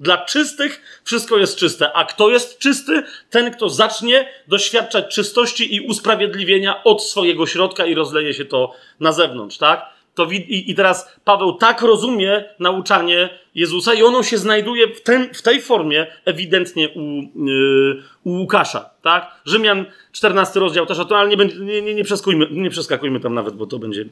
Dla 0.00 0.18
czystych 0.18 1.00
wszystko 1.04 1.38
jest 1.38 1.58
czyste. 1.58 1.92
A 1.92 2.04
kto 2.04 2.30
jest 2.30 2.58
czysty? 2.58 3.02
Ten, 3.30 3.50
kto 3.50 3.68
zacznie 3.68 4.28
doświadczać 4.48 5.14
czystości 5.14 5.74
i 5.74 5.80
usprawiedliwienia 5.80 6.84
od 6.84 7.04
swojego 7.04 7.46
środka 7.46 7.86
i 7.86 7.94
rozleje 7.94 8.34
się 8.34 8.44
to 8.44 8.72
na 9.00 9.12
zewnątrz, 9.12 9.58
tak? 9.58 9.86
To 10.14 10.24
i, 10.30 10.70
I 10.70 10.74
teraz 10.74 11.18
Paweł 11.24 11.52
tak 11.52 11.82
rozumie 11.82 12.44
nauczanie 12.58 13.38
Jezusa 13.54 13.94
i 13.94 14.02
ono 14.02 14.22
się 14.22 14.38
znajduje 14.38 14.94
w, 14.94 15.02
ten, 15.02 15.34
w 15.34 15.42
tej 15.42 15.62
formie 15.62 16.06
ewidentnie 16.24 16.88
u, 16.88 17.00
yy, 17.46 18.02
u 18.24 18.30
Łukasza, 18.30 18.90
tak? 19.02 19.40
Rzymian 19.44 19.84
14 20.12 20.60
rozdział 20.60 20.86
też, 20.86 20.98
to, 21.08 21.18
ale 21.18 21.28
nie, 21.28 21.36
nie, 21.36 21.82
nie, 21.82 21.94
nie, 21.94 22.04
nie 22.50 22.70
przeskakujmy 22.70 23.20
tam 23.20 23.34
nawet, 23.34 23.54
bo 23.54 23.66
to 23.66 23.78
będzie 23.78 24.04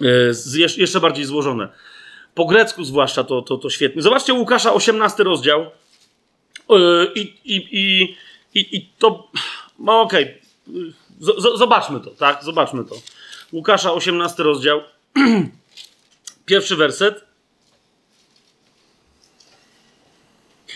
yy, 0.00 0.32
jeszcze 0.76 1.00
bardziej 1.00 1.24
złożone. 1.24 1.68
Po 2.34 2.44
grecku 2.44 2.84
zwłaszcza 2.84 3.24
to, 3.24 3.42
to, 3.42 3.58
to 3.58 3.70
świetnie. 3.70 4.02
Zobaczcie 4.02 4.34
Łukasza 4.34 4.72
18 4.72 5.22
rozdział 5.22 5.66
yy, 6.70 7.12
i, 7.14 7.20
i, 7.44 7.56
i, 7.72 8.16
i, 8.54 8.76
i 8.76 8.90
to... 8.98 9.28
No 9.78 10.00
okej, 10.00 10.40
okay. 10.68 11.56
zobaczmy 11.58 12.00
to, 12.00 12.10
tak? 12.10 12.44
Zobaczmy 12.44 12.84
to. 12.84 12.94
Łukasza 13.52 13.92
18 13.92 14.42
rozdział 14.42 14.80
Pierwszy 16.46 16.76
werset. 16.76 17.24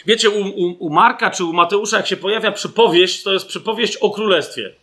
Wiecie, 0.06 0.30
u, 0.30 0.48
u, 0.48 0.76
u, 0.78 0.90
Marka 0.90 1.30
czy 1.30 1.44
u 1.44 1.52
Mateusza, 1.52 1.96
jak 1.96 2.06
się 2.06 2.16
pojawia 2.16 2.52
przypowieść, 2.52 3.22
to 3.22 3.32
jest 3.32 3.46
przypowieść 3.46 3.96
o 3.96 4.10
królestwie. 4.10 4.74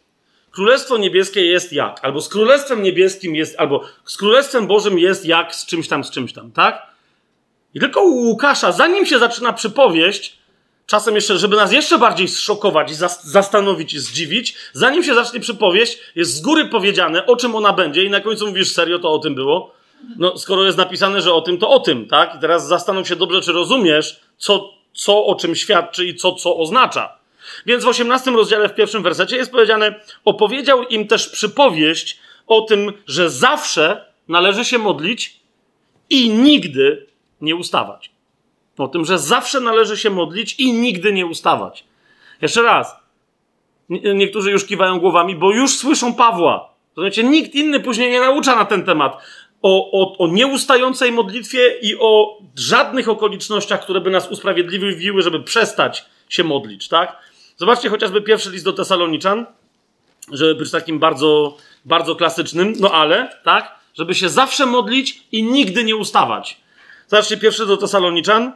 Królestwo 0.56 0.98
niebieskie 0.98 1.45
jest 1.45 1.73
jak? 1.73 1.99
Albo 2.02 2.22
z 2.22 2.30
królestwem 2.30 2.84
niebieskim 2.84 3.36
jest, 3.36 3.60
albo 3.60 3.82
z 4.06 4.18
królestwem 4.18 4.68
Bożym 4.68 4.99
jest 4.99 5.26
jak 5.26 5.56
z 5.56 5.65
czymś 5.65 5.88
tam, 5.88 6.03
z 6.03 6.11
czymś 6.11 6.34
tam, 6.34 6.52
tak? 6.52 6.88
I 7.73 7.80
tylko 7.80 8.03
u 8.03 8.14
Łukasza, 8.14 8.72
zanim 8.72 9.06
się 9.06 9.19
zaczyna 9.19 9.53
przypowieść, 9.53 10.38
czasem 10.86 11.15
jeszcze, 11.15 11.38
żeby 11.38 11.56
nas 11.56 11.72
jeszcze 11.72 11.98
bardziej 11.98 12.27
zszokować, 12.27 12.95
zastanowić 13.23 13.99
zdziwić, 13.99 14.56
zanim 14.73 15.03
się 15.03 15.15
zacznie 15.15 15.40
przypowieść, 15.40 15.99
jest 16.15 16.34
z 16.34 16.41
góry 16.41 16.65
powiedziane, 16.65 17.26
o 17.26 17.36
czym 17.36 17.56
ona 17.56 17.73
będzie 17.73 18.03
i 18.03 18.10
na 18.10 18.22
końcu 18.22 18.48
mówisz, 18.48 18.72
serio 18.72 18.99
to 18.99 19.11
o 19.11 19.19
tym 19.19 19.36
było? 19.36 19.73
No, 20.18 20.38
skoro 20.38 20.65
jest 20.65 20.77
napisane, 20.77 21.22
że 21.22 21.34
o 21.34 21.41
tym, 21.41 21.57
to 21.57 21.69
o 21.69 21.80
tym, 21.80 22.07
tak? 22.07 22.36
I 22.36 22.40
teraz 22.40 22.68
zastanów 22.68 23.07
się 23.07 23.15
dobrze, 23.15 23.41
czy 23.41 23.52
rozumiesz, 23.52 24.19
co, 24.38 24.69
co 24.94 25.26
o 25.26 25.36
czym 25.36 25.56
świadczy 25.56 26.06
i 26.06 26.15
co, 26.15 26.32
co 26.32 26.57
oznacza. 26.57 27.25
Więc 27.66 27.84
w 27.84 27.88
18 27.88 28.32
rozdziale, 28.32 28.70
w 28.70 28.76
pierwszym 28.76 29.04
wersecie 29.04 29.36
jest 29.36 29.52
powiedziane, 29.52 30.00
opowiedział 30.26 30.84
im 30.84 31.08
też 31.08 31.30
przypowieść 31.30 32.20
o 32.48 32.62
tym, 32.62 32.94
że 33.08 33.30
zawsze 33.30 34.06
należy 34.28 34.66
się 34.66 34.78
modlić 34.78 35.40
i 36.10 36.30
nigdy 36.30 37.06
nie 37.42 37.56
ustawać. 37.56 38.12
O 38.78 38.88
tym, 38.88 39.06
że 39.06 39.20
zawsze 39.20 39.60
należy 39.60 39.98
się 39.98 40.10
modlić 40.10 40.56
i 40.60 40.74
nigdy 40.74 41.14
nie 41.14 41.26
ustawać. 41.26 41.84
Jeszcze 42.42 42.62
raz. 42.62 42.96
Niektórzy 43.90 44.52
już 44.52 44.66
kiwają 44.66 45.00
głowami, 45.00 45.36
bo 45.36 45.52
już 45.52 45.78
słyszą 45.78 46.14
Pawła. 46.14 46.70
Rozumiecie, 46.96 47.24
nikt 47.24 47.56
inny 47.56 47.80
później 47.80 48.12
nie 48.12 48.20
naucza 48.20 48.56
na 48.56 48.66
ten 48.66 48.84
temat. 48.84 49.18
O, 49.62 49.92
o, 49.92 50.18
o 50.18 50.28
nieustającej 50.28 51.12
modlitwie 51.12 51.78
i 51.82 51.96
o 52.00 52.38
żadnych 52.56 53.10
okolicznościach, 53.10 53.82
które 53.82 54.02
by 54.02 54.12
nas 54.12 54.32
usprawiedliwiły, 54.32 55.22
żeby 55.22 55.44
przestać 55.44 56.06
się 56.30 56.44
modlić, 56.44 56.88
tak? 56.88 57.18
Zobaczcie 57.57 57.90
chociażby 57.90 58.22
pierwszy 58.22 58.52
list 58.52 58.65
do 58.65 58.73
Tesaloniczan, 58.73 59.45
żeby 60.32 60.56
być 60.56 60.72
takim 60.72 60.99
bardzo, 60.99 61.57
bardzo 61.86 62.15
klasycznym, 62.15 62.73
no 62.80 62.91
ale, 62.91 63.40
tak? 63.44 63.76
Żeby 63.94 64.15
się 64.15 64.30
zawsze 64.30 64.65
modlić 64.65 65.23
i 65.32 65.44
nigdy 65.44 65.84
nie 65.84 65.95
ustawać. 65.95 66.61
Zobaczcie 67.07 67.38
pierwszy 67.38 67.65
do 67.65 67.77
Tesaloniczan, 67.77 68.53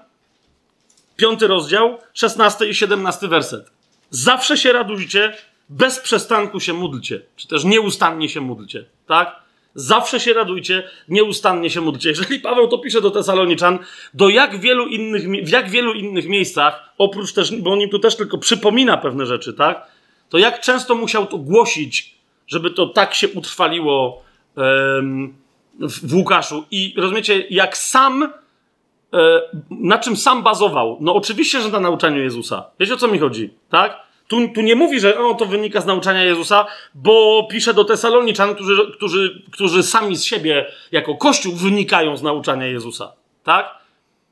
piąty 1.15 1.47
rozdział, 1.47 1.97
szesnasty 2.13 2.67
i 2.67 2.75
siedemnasty 2.75 3.27
werset. 3.27 3.71
Zawsze 4.09 4.57
się 4.57 4.73
radujcie, 4.73 5.37
bez 5.69 5.99
przestanku 5.99 6.59
się 6.59 6.73
módlcie, 6.73 7.21
czy 7.35 7.47
też 7.47 7.63
nieustannie 7.63 8.29
się 8.29 8.41
módlcie, 8.41 8.85
tak? 9.07 9.35
Zawsze 9.75 10.19
się 10.19 10.33
radujcie, 10.33 10.83
nieustannie 11.07 11.69
się 11.69 11.81
módlcie. 11.81 12.09
Jeżeli 12.09 12.39
Paweł 12.39 12.67
to 12.67 12.77
pisze 12.77 13.01
do 13.01 13.11
Tesaloniczan, 13.11 13.79
do 14.13 14.29
jak 14.29 14.59
wielu 14.59 14.87
innych, 14.87 15.45
w 15.45 15.49
jak 15.49 15.69
wielu 15.69 15.93
innych 15.93 16.27
miejscach, 16.27 16.93
oprócz 16.97 17.33
też, 17.33 17.55
bo 17.55 17.71
on 17.71 17.81
im 17.81 17.89
tu 17.89 17.99
też 17.99 18.15
tylko 18.15 18.37
przypomina 18.37 18.97
pewne 18.97 19.25
rzeczy, 19.25 19.53
tak? 19.53 19.87
To 20.29 20.37
jak 20.37 20.61
często 20.61 20.95
musiał 20.95 21.27
to 21.27 21.37
głosić, 21.37 22.15
żeby 22.47 22.71
to 22.71 22.87
tak 22.87 23.13
się 23.13 23.29
utrwaliło 23.29 24.23
um, 24.55 25.33
w 25.79 26.13
Łukaszu. 26.13 26.65
I 26.71 26.93
rozumiecie, 26.97 27.45
jak 27.49 27.77
sam 27.77 28.33
E, 29.13 29.41
na 29.69 29.97
czym 29.97 30.17
sam 30.17 30.43
bazował? 30.43 30.97
No 31.01 31.15
oczywiście, 31.15 31.61
że 31.61 31.69
na 31.69 31.79
nauczaniu 31.79 32.21
Jezusa. 32.21 32.65
Wiecie 32.79 32.93
o 32.93 32.97
co 32.97 33.07
mi 33.07 33.19
chodzi, 33.19 33.53
tak? 33.69 33.97
Tu, 34.29 34.49
tu 34.49 34.61
nie 34.61 34.75
mówi, 34.75 34.99
że 34.99 35.19
o, 35.19 35.33
to 35.33 35.45
wynika 35.45 35.81
z 35.81 35.85
nauczania 35.85 36.23
Jezusa, 36.23 36.65
bo 36.93 37.47
pisze 37.51 37.73
do 37.73 37.83
Tesaloniczan, 37.83 38.55
którzy, 38.55 38.91
którzy, 38.93 39.43
którzy 39.51 39.83
sami 39.83 40.15
z 40.15 40.23
siebie 40.23 40.65
jako 40.91 41.15
Kościół 41.15 41.53
wynikają 41.55 42.17
z 42.17 42.23
nauczania 42.23 42.65
Jezusa, 42.65 43.13
tak? 43.43 43.75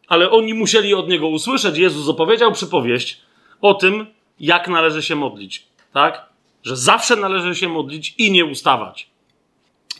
Ale 0.08 0.32
oni 0.32 0.54
musieli 0.54 0.94
od 0.94 1.10
niego 1.10 1.28
usłyszeć. 1.28 1.78
Jezus 1.78 2.10
opowiedział 2.10 2.52
przypowieść 2.52 3.22
o 3.62 3.74
tym, 3.74 4.08
jak 4.40 4.68
należy 4.68 5.04
się 5.04 5.16
modlić, 5.16 5.68
tak? 5.94 6.26
Że 6.64 6.76
zawsze 6.76 7.16
należy 7.16 7.56
się 7.56 7.70
modlić 7.70 8.16
i 8.18 8.32
nie 8.32 8.46
ustawać. 8.46 9.10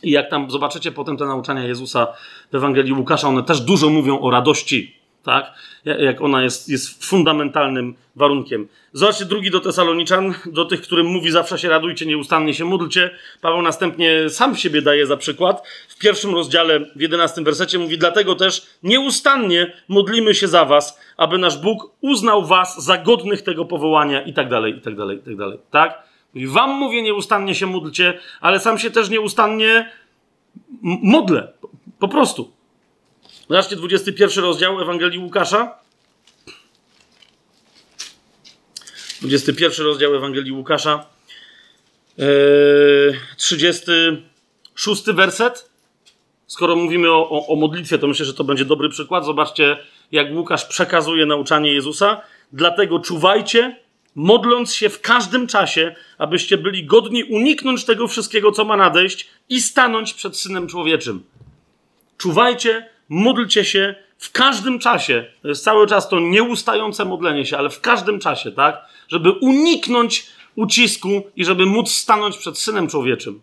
I 0.02 0.10
jak 0.10 0.30
tam 0.30 0.50
zobaczycie 0.50 0.92
potem 0.92 1.16
te 1.16 1.26
nauczania 1.26 1.64
Jezusa 1.64 2.06
w 2.52 2.54
Ewangelii 2.54 2.92
Łukasza, 2.92 3.28
one 3.28 3.42
też 3.42 3.60
dużo 3.60 3.90
mówią 3.90 4.20
o 4.20 4.30
radości, 4.30 4.97
tak? 5.28 5.52
Jak 5.84 6.20
ona 6.20 6.42
jest, 6.42 6.68
jest 6.68 7.04
fundamentalnym 7.04 7.94
warunkiem. 8.16 8.68
Zobaczcie 8.92 9.24
drugi 9.24 9.50
do 9.50 9.60
Tesaloniczan, 9.60 10.34
do 10.46 10.64
tych, 10.64 10.82
którym 10.82 11.06
mówi 11.06 11.30
zawsze 11.30 11.58
się 11.58 11.68
radujcie, 11.68 12.06
nieustannie 12.06 12.54
się 12.54 12.64
módlcie. 12.64 13.10
Paweł 13.40 13.62
następnie 13.62 14.30
sam 14.30 14.56
siebie 14.56 14.82
daje 14.82 15.06
za 15.06 15.16
przykład. 15.16 15.66
W 15.88 15.98
pierwszym 15.98 16.34
rozdziale, 16.34 16.80
w 16.96 17.00
jedenastym 17.00 17.44
wersecie 17.44 17.78
mówi, 17.78 17.98
dlatego 17.98 18.34
też 18.34 18.66
nieustannie 18.82 19.72
modlimy 19.88 20.34
się 20.34 20.48
za 20.48 20.64
was, 20.64 21.00
aby 21.16 21.38
nasz 21.38 21.58
Bóg 21.58 21.90
uznał 22.00 22.46
was 22.46 22.84
za 22.84 22.98
godnych 22.98 23.42
tego 23.42 23.64
powołania 23.64 24.22
i 24.22 24.32
tak 24.32 24.48
dalej, 24.48 24.76
i 24.76 24.80
tak 24.80 24.96
dalej, 24.96 25.18
i 25.18 25.22
tak 25.22 25.36
dalej. 25.36 25.58
Tak? 25.70 26.02
I 26.34 26.46
wam 26.46 26.70
mówię, 26.70 27.02
nieustannie 27.02 27.54
się 27.54 27.66
módlcie, 27.66 28.18
ale 28.40 28.60
sam 28.60 28.78
się 28.78 28.90
też 28.90 29.10
nieustannie 29.10 29.90
modlę. 31.02 31.52
Po 31.98 32.08
prostu. 32.08 32.57
Zobaczcie 33.48 33.76
21 33.76 34.44
rozdział 34.44 34.80
Ewangelii 34.80 35.18
Łukasza. 35.18 35.78
21 39.22 39.86
rozdział 39.86 40.14
Ewangelii 40.14 40.52
Łukasza. 40.52 41.06
Yy, 42.18 42.26
36 43.36 45.02
werset. 45.06 45.70
Skoro 46.46 46.76
mówimy 46.76 47.10
o, 47.10 47.30
o, 47.30 47.46
o 47.46 47.56
modlitwie, 47.56 47.98
to 47.98 48.06
myślę, 48.06 48.26
że 48.26 48.34
to 48.34 48.44
będzie 48.44 48.64
dobry 48.64 48.88
przykład. 48.88 49.24
Zobaczcie, 49.24 49.76
jak 50.12 50.32
Łukasz 50.32 50.64
przekazuje 50.64 51.26
nauczanie 51.26 51.72
Jezusa. 51.72 52.20
Dlatego 52.52 52.98
czuwajcie, 52.98 53.76
modląc 54.14 54.74
się 54.74 54.88
w 54.88 55.00
każdym 55.00 55.46
czasie, 55.46 55.94
abyście 56.18 56.58
byli 56.58 56.86
godni 56.86 57.24
uniknąć 57.24 57.84
tego 57.84 58.08
wszystkiego, 58.08 58.52
co 58.52 58.64
ma 58.64 58.76
nadejść 58.76 59.28
i 59.48 59.60
stanąć 59.60 60.14
przed 60.14 60.36
Synem 60.36 60.68
Człowieczym. 60.68 61.22
Czuwajcie, 62.18 62.97
módlcie 63.08 63.64
się 63.64 63.94
w 64.18 64.32
każdym 64.32 64.78
czasie. 64.78 65.26
To 65.42 65.48
jest 65.48 65.64
cały 65.64 65.86
czas 65.86 66.08
to 66.08 66.20
nieustające 66.20 67.04
modlenie 67.04 67.46
się, 67.46 67.58
ale 67.58 67.70
w 67.70 67.80
każdym 67.80 68.20
czasie, 68.20 68.52
tak? 68.52 68.80
Żeby 69.08 69.30
uniknąć 69.30 70.26
ucisku 70.56 71.22
i 71.36 71.44
żeby 71.44 71.66
móc 71.66 71.92
stanąć 71.92 72.36
przed 72.36 72.58
Synem 72.58 72.88
Człowieczym. 72.88 73.40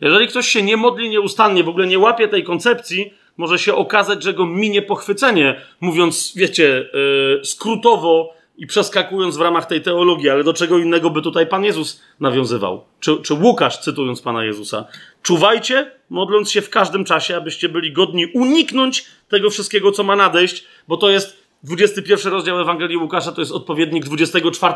Jeżeli 0.00 0.28
ktoś 0.28 0.48
się 0.48 0.62
nie 0.62 0.76
modli 0.76 1.10
nieustannie, 1.10 1.64
w 1.64 1.68
ogóle 1.68 1.86
nie 1.86 1.98
łapie 1.98 2.28
tej 2.28 2.44
koncepcji, 2.44 3.14
może 3.36 3.58
się 3.58 3.74
okazać, 3.74 4.22
że 4.22 4.34
go 4.34 4.46
minie 4.46 4.82
pochwycenie, 4.82 5.60
mówiąc, 5.80 6.32
wiecie, 6.36 6.88
yy, 6.94 7.44
skrótowo, 7.44 8.34
i 8.56 8.66
przeskakując 8.66 9.36
w 9.36 9.40
ramach 9.40 9.66
tej 9.66 9.80
teologii, 9.80 10.30
ale 10.30 10.44
do 10.44 10.52
czego 10.52 10.78
innego 10.78 11.10
by 11.10 11.22
tutaj 11.22 11.46
Pan 11.46 11.64
Jezus 11.64 12.02
nawiązywał? 12.20 12.84
Czy, 13.00 13.16
czy 13.16 13.34
Łukasz, 13.34 13.78
cytując 13.78 14.20
Pana 14.20 14.44
Jezusa? 14.44 14.84
Czuwajcie, 15.22 15.90
modląc 16.10 16.50
się 16.50 16.62
w 16.62 16.70
każdym 16.70 17.04
czasie, 17.04 17.36
abyście 17.36 17.68
byli 17.68 17.92
godni 17.92 18.26
uniknąć 18.26 19.04
tego 19.28 19.50
wszystkiego, 19.50 19.92
co 19.92 20.04
ma 20.04 20.16
nadejść, 20.16 20.64
bo 20.88 20.96
to 20.96 21.10
jest 21.10 21.42
21 21.62 22.32
rozdział 22.32 22.60
Ewangelii 22.60 22.96
Łukasza 22.96 23.32
to 23.32 23.40
jest 23.40 23.52
odpowiednik 23.52 24.04
24 24.04 24.74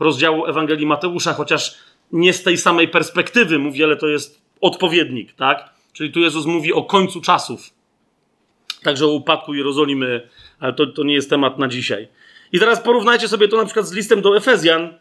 rozdziału 0.00 0.46
Ewangelii 0.46 0.86
Mateusza, 0.86 1.32
chociaż 1.32 1.78
nie 2.12 2.32
z 2.32 2.42
tej 2.42 2.58
samej 2.58 2.88
perspektywy 2.88 3.58
mówi, 3.58 3.84
ale 3.84 3.96
to 3.96 4.08
jest 4.08 4.42
odpowiednik, 4.60 5.32
tak? 5.32 5.70
Czyli 5.92 6.12
tu 6.12 6.20
Jezus 6.20 6.46
mówi 6.46 6.72
o 6.72 6.82
końcu 6.82 7.20
czasów. 7.20 7.70
Także 8.82 9.06
o 9.06 9.08
upadku 9.08 9.54
Jerozolimy, 9.54 10.28
ale 10.60 10.72
to, 10.72 10.86
to 10.86 11.02
nie 11.02 11.14
jest 11.14 11.30
temat 11.30 11.58
na 11.58 11.68
dzisiaj. 11.68 12.08
I 12.52 12.58
teraz 12.58 12.80
porównajcie 12.80 13.28
sobie 13.28 13.48
to 13.48 13.56
na 13.56 13.64
przykład 13.64 13.86
z 13.86 13.92
listem 13.92 14.22
do 14.22 14.36
Efezjan, 14.36 14.94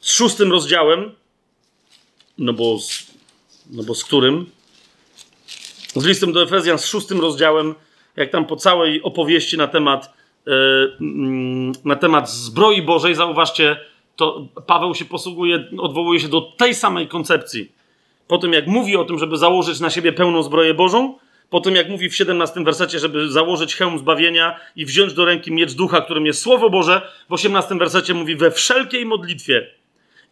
z 0.00 0.12
szóstym 0.12 0.52
rozdziałem, 0.52 1.12
no 2.38 2.52
bo 2.52 2.78
z, 2.78 3.12
no 3.70 3.82
bo 3.82 3.94
z 3.94 4.04
którym? 4.04 4.46
Z 5.94 6.04
listem 6.04 6.32
do 6.32 6.42
Efezjan, 6.42 6.78
z 6.78 6.86
szóstym 6.86 7.20
rozdziałem, 7.20 7.74
jak 8.16 8.30
tam 8.30 8.46
po 8.46 8.56
całej 8.56 9.02
opowieści 9.02 9.56
na 9.56 9.66
temat, 9.66 10.14
yy, 10.46 10.52
na 11.84 11.96
temat 11.96 12.30
zbroi 12.30 12.82
Bożej, 12.82 13.14
zauważcie, 13.14 13.76
to 14.16 14.48
Paweł 14.66 14.94
się 14.94 15.04
posługuje, 15.04 15.64
odwołuje 15.78 16.20
się 16.20 16.28
do 16.28 16.40
tej 16.40 16.74
samej 16.74 17.08
koncepcji. 17.08 17.72
Po 18.28 18.38
tym, 18.38 18.52
jak 18.52 18.66
mówi 18.66 18.96
o 18.96 19.04
tym, 19.04 19.18
żeby 19.18 19.36
założyć 19.36 19.80
na 19.80 19.90
siebie 19.90 20.12
pełną 20.12 20.42
zbroję 20.42 20.74
Bożą, 20.74 21.18
po 21.50 21.60
tym, 21.60 21.74
jak 21.74 21.88
mówi 21.88 22.08
w 22.08 22.16
17 22.16 22.64
wersecie, 22.64 22.98
żeby 22.98 23.30
założyć 23.30 23.74
hełm 23.74 23.98
zbawienia 23.98 24.60
i 24.76 24.86
wziąć 24.86 25.14
do 25.14 25.24
ręki 25.24 25.52
miecz 25.52 25.72
ducha, 25.72 26.00
którym 26.00 26.26
jest 26.26 26.42
Słowo 26.42 26.70
Boże, 26.70 27.12
w 27.28 27.32
18 27.32 27.74
wersecie 27.74 28.14
mówi 28.14 28.36
we 28.36 28.50
wszelkiej 28.50 29.06
modlitwie 29.06 29.66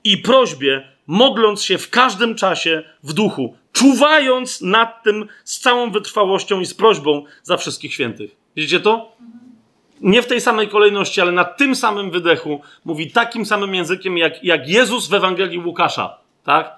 i 0.05 0.19
prośbie, 0.19 0.89
modląc 1.07 1.63
się 1.63 1.79
w 1.79 1.91
każdym 1.91 2.35
czasie 2.35 2.83
w 3.03 3.13
duchu, 3.13 3.57
czuwając 3.73 4.61
nad 4.61 5.03
tym 5.03 5.29
z 5.45 5.61
całą 5.61 5.91
wytrwałością 5.91 6.61
i 6.61 6.67
z 6.67 6.75
prośbą 6.75 7.25
za 7.43 7.57
wszystkich 7.57 7.95
świętych. 7.95 8.37
Widzicie 8.57 8.81
to? 8.81 9.13
Nie 10.01 10.23
w 10.23 10.27
tej 10.27 10.41
samej 10.41 10.69
kolejności, 10.69 11.21
ale 11.21 11.33
na 11.33 11.45
tym 11.45 11.77
samym 11.77 12.11
wydechu 12.11 12.61
mówi 12.85 13.11
takim 13.11 13.47
samym 13.47 13.75
językiem 13.75 14.19
jak, 14.19 14.45
jak 14.45 14.69
Jezus 14.69 15.09
w 15.09 15.15
Ewangelii 15.15 15.59
Łukasza. 15.59 16.19
Tak? 16.45 16.77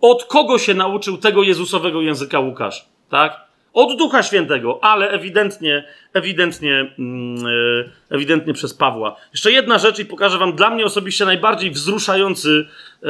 Od 0.00 0.24
kogo 0.24 0.58
się 0.58 0.74
nauczył 0.74 1.18
tego 1.18 1.42
Jezusowego 1.42 2.02
języka 2.02 2.40
Łukasz? 2.40 2.88
Tak? 3.08 3.49
Od 3.72 3.98
Ducha 3.98 4.22
Świętego, 4.22 4.78
ale 4.82 5.10
ewidentnie, 5.10 5.84
ewidentnie, 6.12 6.94
mm, 6.98 7.46
e, 7.46 8.14
ewidentnie 8.14 8.52
przez 8.52 8.74
Pawła. 8.74 9.16
Jeszcze 9.32 9.52
jedna 9.52 9.78
rzecz 9.78 9.98
i 9.98 10.04
pokażę 10.04 10.38
wam 10.38 10.52
dla 10.52 10.70
mnie 10.70 10.84
osobiście 10.84 11.24
najbardziej 11.24 11.70
wzruszający 11.70 12.50
e, 12.50 13.06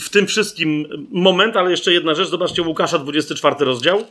w 0.00 0.08
tym 0.10 0.26
wszystkim 0.26 0.86
moment, 1.10 1.56
ale 1.56 1.70
jeszcze 1.70 1.92
jedna 1.92 2.14
rzecz. 2.14 2.28
Zobaczcie 2.28 2.62
Łukasza 2.62 2.98
24 2.98 3.56
rozdział. 3.64 4.04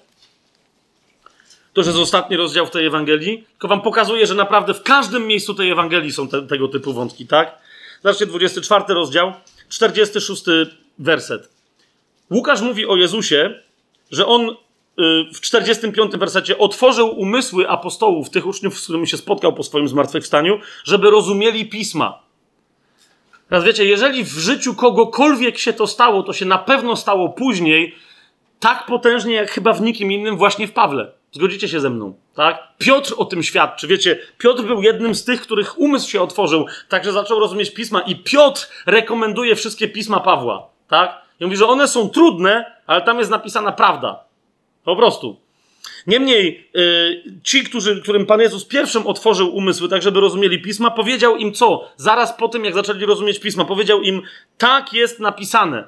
To 1.74 1.82
jest 1.82 1.98
ostatni 1.98 2.38
rozdział 2.38 2.66
w 2.66 2.72
tej 2.72 2.86
Ewangelii. 2.86 3.44
Tylko 3.52 3.68
wam 3.68 3.82
pokazuje, 3.82 4.28
że 4.28 4.36
naprawdę 4.36 4.74
w 4.74 4.84
każdym 4.84 5.28
miejscu 5.28 5.54
tej 5.54 5.72
Ewangelii 5.72 6.12
są 6.12 6.28
te, 6.28 6.42
tego 6.42 6.68
typu 6.68 6.94
wątki, 6.94 7.28
tak? 7.28 7.58
Zobaczcie 8.04 8.26
24 8.26 8.94
rozdział, 8.94 9.34
46 9.70 10.44
werset. 11.00 11.50
Łukasz 12.32 12.62
mówi 12.62 12.88
o 12.88 12.96
Jezusie, 12.96 13.54
że 14.12 14.26
on 14.26 14.56
w 15.34 15.42
45 15.42 16.18
wersecie 16.18 16.58
otworzył 16.58 17.20
umysły 17.20 17.70
apostołów, 17.70 18.30
tych 18.30 18.48
uczniów, 18.48 18.80
z 18.80 18.84
którymi 18.84 19.08
się 19.08 19.18
spotkał 19.18 19.54
po 19.54 19.64
swoim 19.64 19.88
zmartwychwstaniu, 19.88 20.60
żeby 20.84 21.10
rozumieli 21.10 21.66
pisma. 21.66 22.20
Teraz 23.50 23.64
wiecie, 23.64 23.86
jeżeli 23.86 24.24
w 24.24 24.38
życiu 24.38 24.76
kogokolwiek 24.76 25.58
się 25.58 25.74
to 25.74 25.88
stało, 25.88 26.24
to 26.24 26.34
się 26.34 26.46
na 26.46 26.58
pewno 26.58 26.96
stało 26.96 27.30
później 27.30 27.96
tak 28.60 28.86
potężnie, 28.86 29.34
jak 29.34 29.52
chyba 29.52 29.74
w 29.74 29.82
nikim 29.82 30.12
innym, 30.12 30.38
właśnie 30.38 30.68
w 30.68 30.72
Pawle. 30.72 31.12
Zgodzicie 31.32 31.68
się 31.68 31.80
ze 31.80 31.90
mną, 31.90 32.14
tak? 32.36 32.68
Piotr 32.78 33.14
o 33.18 33.26
tym 33.26 33.44
świadczy. 33.44 33.88
Wiecie, 33.88 34.20
Piotr 34.38 34.64
był 34.64 34.82
jednym 34.82 35.16
z 35.16 35.24
tych, 35.26 35.42
których 35.42 35.80
umysł 35.80 36.10
się 36.10 36.22
otworzył, 36.22 36.66
także 36.90 37.12
zaczął 37.12 37.40
rozumieć 37.40 37.74
pisma 37.74 38.02
i 38.02 38.16
Piotr 38.16 38.70
rekomenduje 38.86 39.56
wszystkie 39.56 39.88
pisma 39.88 40.20
Pawła, 40.20 40.70
tak? 40.88 41.22
I 41.40 41.46
mówi, 41.46 41.58
że 41.58 41.68
one 41.68 41.88
są 41.88 42.10
trudne, 42.10 42.76
ale 42.88 43.02
tam 43.02 43.20
jest 43.20 43.32
napisana 43.32 43.72
prawda. 43.72 44.29
Po 44.84 44.96
prostu. 44.96 45.40
Niemniej 46.08 46.70
yy, 46.74 47.24
ci, 47.44 47.64
którzy, 47.64 48.02
którym 48.02 48.26
Pan 48.26 48.40
Jezus 48.40 48.66
pierwszym 48.66 49.08
otworzył 49.08 49.56
umysły, 49.56 49.90
tak 49.90 50.02
żeby 50.02 50.20
rozumieli 50.20 50.62
pisma, 50.62 50.92
powiedział 50.92 51.38
im 51.38 51.54
co? 51.54 51.92
Zaraz 51.98 52.34
po 52.34 52.48
tym, 52.48 52.66
jak 52.66 52.74
zaczęli 52.74 53.06
rozumieć 53.06 53.40
pisma, 53.40 53.66
powiedział 53.66 54.02
im: 54.02 54.22
Tak 54.58 54.94
jest 54.94 55.20
napisane. 55.20 55.88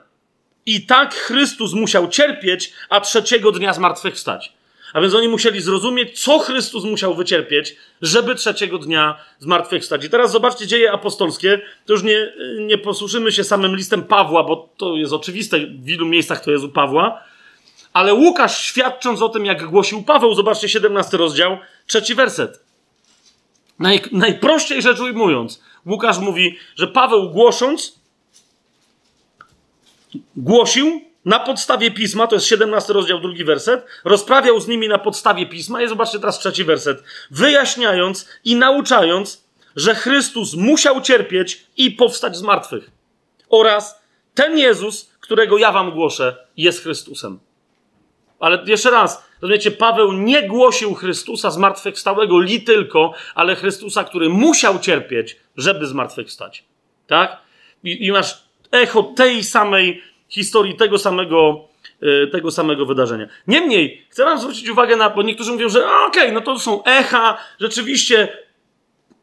I 0.65 0.85
tak 0.85 1.13
Chrystus 1.13 1.73
musiał 1.73 2.07
cierpieć, 2.07 2.73
a 2.89 3.01
trzeciego 3.01 3.51
dnia 3.51 3.73
zmartwychwstać. 3.73 4.53
A 4.93 5.01
więc 5.01 5.13
oni 5.13 5.27
musieli 5.27 5.61
zrozumieć, 5.61 6.23
co 6.23 6.39
Chrystus 6.39 6.83
musiał 6.83 7.15
wycierpieć, 7.15 7.75
żeby 8.01 8.35
trzeciego 8.35 8.77
dnia 8.77 9.17
zmartwychwstać. 9.39 10.05
I 10.05 10.09
teraz 10.09 10.31
zobaczcie 10.31 10.67
dzieje 10.67 10.91
apostolskie. 10.91 11.61
To 11.85 11.93
już 11.93 12.03
nie, 12.03 12.33
nie 12.59 13.31
się 13.31 13.43
samym 13.43 13.75
listem 13.75 14.03
Pawła, 14.03 14.43
bo 14.43 14.69
to 14.77 14.95
jest 14.95 15.13
oczywiste, 15.13 15.59
w 15.59 15.83
wielu 15.83 16.05
miejscach 16.05 16.43
to 16.43 16.51
jest 16.51 16.63
u 16.63 16.69
Pawła 16.69 17.30
ale 17.93 18.13
Łukasz, 18.13 18.63
świadcząc 18.63 19.21
o 19.21 19.29
tym, 19.29 19.45
jak 19.45 19.65
głosił 19.65 20.03
Paweł, 20.03 20.33
zobaczcie 20.33 20.69
17 20.69 21.17
rozdział, 21.17 21.57
trzeci 21.87 22.15
werset. 22.15 22.63
Naj, 23.79 24.01
najprościej 24.11 24.81
rzecz 24.81 24.99
ujmując, 24.99 25.61
Łukasz 25.85 26.19
mówi, 26.19 26.57
że 26.75 26.87
Paweł 26.87 27.29
głosząc, 27.29 27.99
głosił 30.35 31.01
na 31.25 31.39
podstawie 31.39 31.91
pisma, 31.91 32.27
to 32.27 32.35
jest 32.35 32.47
17 32.47 32.93
rozdział, 32.93 33.19
drugi 33.19 33.43
werset, 33.43 33.85
rozprawiał 34.03 34.59
z 34.59 34.67
nimi 34.67 34.87
na 34.87 34.97
podstawie 34.97 35.45
pisma, 35.45 35.81
i 35.81 35.87
zobaczcie 35.87 36.19
teraz 36.19 36.39
trzeci 36.39 36.63
werset, 36.63 37.03
wyjaśniając 37.31 38.29
i 38.45 38.55
nauczając, 38.55 39.43
że 39.75 39.95
Chrystus 39.95 40.53
musiał 40.53 41.01
cierpieć 41.01 41.65
i 41.77 41.91
powstać 41.91 42.37
z 42.37 42.41
martwych. 42.41 42.91
Oraz 43.49 44.01
ten 44.33 44.57
Jezus, 44.57 45.11
którego 45.19 45.57
ja 45.57 45.71
wam 45.71 45.91
głoszę, 45.91 46.47
jest 46.57 46.83
Chrystusem. 46.83 47.39
Ale 48.41 48.63
jeszcze 48.65 48.91
raz, 48.91 49.29
rozumiecie, 49.41 49.71
Paweł 49.71 50.13
nie 50.13 50.47
głosił 50.47 50.93
Chrystusa 50.93 51.51
zmartwychwstałego 51.51 52.39
li 52.39 52.61
tylko, 52.61 53.13
ale 53.35 53.55
Chrystusa, 53.55 54.03
który 54.03 54.29
musiał 54.29 54.79
cierpieć, 54.79 55.37
żeby 55.57 55.87
zmartwychwstać. 55.87 56.63
Tak? 57.07 57.37
I, 57.83 58.05
i 58.05 58.11
masz 58.11 58.43
echo 58.71 59.03
tej 59.03 59.43
samej 59.43 60.01
historii, 60.29 60.75
tego 60.75 60.97
samego, 60.97 61.67
yy, 62.01 62.27
tego 62.27 62.51
samego 62.51 62.85
wydarzenia. 62.85 63.27
Niemniej, 63.47 64.05
chcę 64.09 64.25
wam 64.25 64.39
zwrócić 64.39 64.69
uwagę 64.69 64.95
na, 64.95 65.09
bo 65.09 65.21
niektórzy 65.21 65.51
mówią, 65.51 65.69
że 65.69 65.85
okej, 65.85 66.07
okay, 66.07 66.31
no 66.31 66.41
to 66.41 66.59
są 66.59 66.83
echa, 66.83 67.37
rzeczywiście 67.59 68.27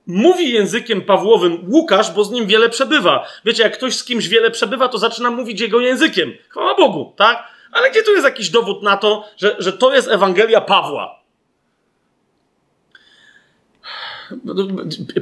mówi 0.06 0.52
językiem 0.52 1.02
Pawłowym 1.02 1.70
Łukasz, 1.70 2.10
bo 2.10 2.24
z 2.24 2.30
nim 2.30 2.46
wiele 2.46 2.68
przebywa. 2.68 3.26
Wiecie, 3.44 3.62
jak 3.62 3.76
ktoś 3.76 3.94
z 3.94 4.04
kimś 4.04 4.28
wiele 4.28 4.50
przebywa, 4.50 4.88
to 4.88 4.98
zaczyna 4.98 5.30
mówić 5.30 5.60
jego 5.60 5.80
językiem. 5.80 6.32
Chwała 6.48 6.74
Bogu, 6.74 7.12
tak? 7.16 7.57
Ale 7.72 7.90
gdzie 7.90 8.02
tu 8.02 8.10
jest 8.10 8.24
jakiś 8.24 8.50
dowód 8.50 8.82
na 8.82 8.96
to, 8.96 9.24
że, 9.36 9.56
że 9.58 9.72
to 9.72 9.94
jest 9.94 10.08
Ewangelia 10.08 10.60
Pawła? 10.60 11.18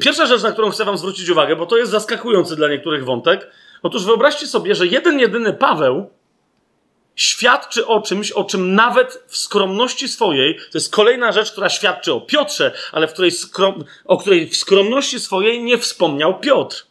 Pierwsza 0.01 0.27
rzecz, 0.27 0.43
na 0.43 0.53
którą 0.53 0.71
chcę 0.71 0.85
Wam 0.85 0.99
zwrócić 0.99 1.29
uwagę, 1.29 1.57
bo 1.57 1.67
to 1.67 1.77
jest 1.77 1.91
zaskakujący 1.91 2.57
dla 2.57 2.69
niektórych 2.69 3.05
wątek. 3.05 3.51
Otóż 3.83 4.05
wyobraźcie 4.05 4.47
sobie, 4.47 4.75
że 4.75 4.87
jeden, 4.87 5.21
jedyny 5.21 5.53
Paweł 5.53 6.11
świadczy 7.17 7.87
o 7.87 8.01
czymś, 8.01 8.33
o 8.33 8.45
czym 8.45 8.75
nawet 8.75 9.25
w 9.27 9.37
skromności 9.37 10.09
swojej, 10.09 10.57
to 10.57 10.79
jest 10.79 10.93
kolejna 10.93 11.33
rzecz, 11.33 11.53
która 11.53 11.69
świadczy 11.69 12.13
o 12.13 12.21
Piotrze, 12.21 12.73
ale 12.93 13.09
w 13.09 13.13
której 13.13 13.31
skrom, 13.31 13.85
o 14.05 14.17
której 14.19 14.49
w 14.49 14.57
skromności 14.57 15.21
swojej 15.21 15.63
nie 15.63 15.79
wspomniał 15.79 16.41
Piotr. 16.41 16.87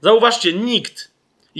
Zauważcie, 0.00 0.52
nikt 0.52 1.09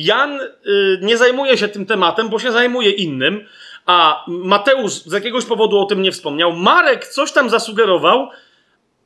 Jan 0.04 0.40
y, 0.40 0.98
nie 1.02 1.16
zajmuje 1.16 1.58
się 1.58 1.68
tym 1.68 1.86
tematem, 1.86 2.28
bo 2.28 2.38
się 2.38 2.52
zajmuje 2.52 2.90
innym, 2.90 3.46
a 3.86 4.24
Mateusz 4.28 4.92
z 4.92 5.12
jakiegoś 5.12 5.44
powodu 5.44 5.78
o 5.78 5.84
tym 5.84 6.02
nie 6.02 6.12
wspomniał. 6.12 6.52
Marek 6.52 7.06
coś 7.06 7.32
tam 7.32 7.50
zasugerował, 7.50 8.30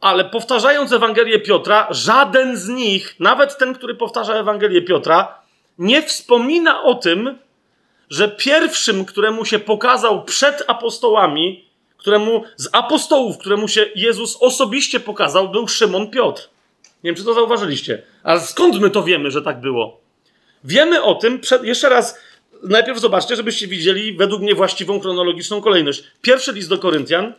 ale 0.01 0.25
powtarzając 0.25 0.93
Ewangelię 0.93 1.41
Piotra, 1.41 1.87
żaden 1.91 2.57
z 2.57 2.69
nich, 2.69 3.15
nawet 3.21 3.59
ten, 3.59 3.75
który 3.75 3.95
powtarza 3.95 4.35
Ewangelię 4.35 4.83
Piotra, 4.83 5.39
nie 5.79 6.03
wspomina 6.03 6.83
o 6.83 6.95
tym, 6.95 7.39
że 8.11 8.29
pierwszym, 8.29 9.05
któremu 9.05 9.45
się 9.45 9.59
pokazał 9.59 10.25
przed 10.25 10.65
apostołami, 10.67 11.65
któremu 11.97 12.45
z 12.57 12.69
apostołów, 12.73 13.39
któremu 13.39 13.69
się 13.69 13.87
Jezus 13.95 14.37
osobiście 14.41 15.01
pokazał, 15.01 15.49
był 15.49 15.69
Szymon 15.69 16.11
Piotr. 16.11 16.43
Nie 17.05 17.09
wiem, 17.09 17.15
czy 17.15 17.25
to 17.25 17.35
zauważyliście. 17.35 18.03
Ale 18.23 18.41
skąd 18.41 18.81
my 18.81 18.91
to 18.91 19.03
wiemy, 19.03 19.31
że 19.31 19.43
tak 19.43 19.61
było? 19.61 20.04
Wiemy 20.65 21.03
o 21.03 21.15
tym, 21.15 21.41
przed, 21.41 21.65
jeszcze 21.65 21.89
raz, 21.89 22.19
najpierw 22.63 22.99
zobaczcie, 22.99 23.37
żebyście 23.37 23.67
widzieli 23.67 24.13
według 24.13 24.43
mnie 24.43 24.55
właściwą 24.55 25.01
chronologiczną 25.01 25.61
kolejność. 25.61 26.05
Pierwszy 26.23 26.53
list 26.53 26.69
do 26.69 26.79
Koryntian, 26.79 27.35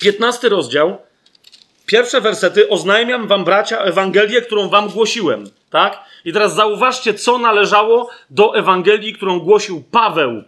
15 0.00 0.48
rozdział, 0.48 0.98
pierwsze 1.86 2.20
wersety, 2.20 2.68
oznajmiam 2.68 3.26
wam, 3.26 3.44
bracia, 3.44 3.78
Ewangelię, 3.78 4.42
którą 4.42 4.68
wam 4.68 4.88
głosiłem. 4.88 5.50
Tak? 5.70 6.04
I 6.24 6.32
teraz 6.32 6.54
zauważcie, 6.54 7.14
co 7.14 7.38
należało 7.38 8.10
do 8.30 8.56
Ewangelii, 8.56 9.12
którą 9.12 9.40
głosił 9.40 9.84
Paweł. 9.90 10.42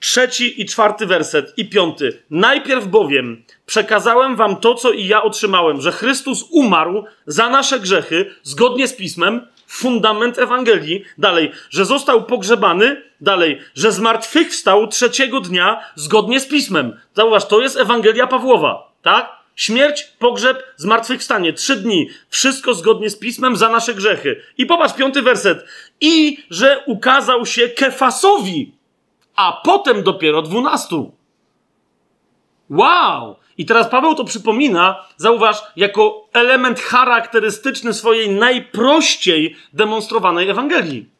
trzeci 0.00 0.62
i 0.62 0.66
czwarty 0.66 1.06
werset 1.06 1.52
i 1.56 1.68
piąty. 1.68 2.22
Najpierw 2.30 2.86
bowiem 2.86 3.44
przekazałem 3.66 4.36
wam 4.36 4.56
to, 4.56 4.74
co 4.74 4.92
i 4.92 5.06
ja 5.06 5.22
otrzymałem, 5.22 5.80
że 5.80 5.92
Chrystus 5.92 6.44
umarł 6.50 7.04
za 7.26 7.50
nasze 7.50 7.80
grzechy, 7.80 8.34
zgodnie 8.42 8.88
z 8.88 8.96
Pismem, 8.96 9.46
fundament 9.74 10.38
Ewangelii. 10.38 11.04
Dalej, 11.18 11.52
że 11.70 11.84
został 11.84 12.24
pogrzebany. 12.24 13.02
Dalej, 13.20 13.60
że 13.74 13.92
zmartwychwstał 13.92 14.86
trzeciego 14.86 15.40
dnia, 15.40 15.80
zgodnie 15.94 16.40
z 16.40 16.46
Pismem. 16.46 17.00
Zauważ, 17.14 17.46
to 17.48 17.60
jest 17.60 17.76
Ewangelia 17.76 18.26
Pawłowa, 18.26 18.92
tak? 19.02 19.32
Śmierć, 19.56 20.04
pogrzeb, 20.18 20.62
zmartwychwstanie. 20.76 21.52
Trzy 21.52 21.76
dni. 21.76 22.08
Wszystko 22.28 22.74
zgodnie 22.74 23.10
z 23.10 23.18
Pismem 23.18 23.56
za 23.56 23.68
nasze 23.68 23.94
grzechy. 23.94 24.40
I 24.58 24.66
popatrz, 24.66 24.94
piąty 24.94 25.22
werset. 25.22 25.64
I 26.00 26.38
że 26.50 26.82
ukazał 26.86 27.46
się 27.46 27.68
Kefasowi, 27.68 28.72
a 29.36 29.60
potem 29.64 30.02
dopiero 30.02 30.42
dwunastu. 30.42 31.12
Wow! 32.70 33.36
I 33.58 33.66
teraz 33.66 33.88
Paweł 33.88 34.14
to 34.14 34.24
przypomina, 34.24 35.04
zauważ, 35.16 35.62
jako 35.76 36.28
element 36.32 36.80
charakterystyczny 36.80 37.94
swojej 37.94 38.30
najprościej 38.30 39.56
demonstrowanej 39.72 40.48
Ewangelii. 40.48 41.10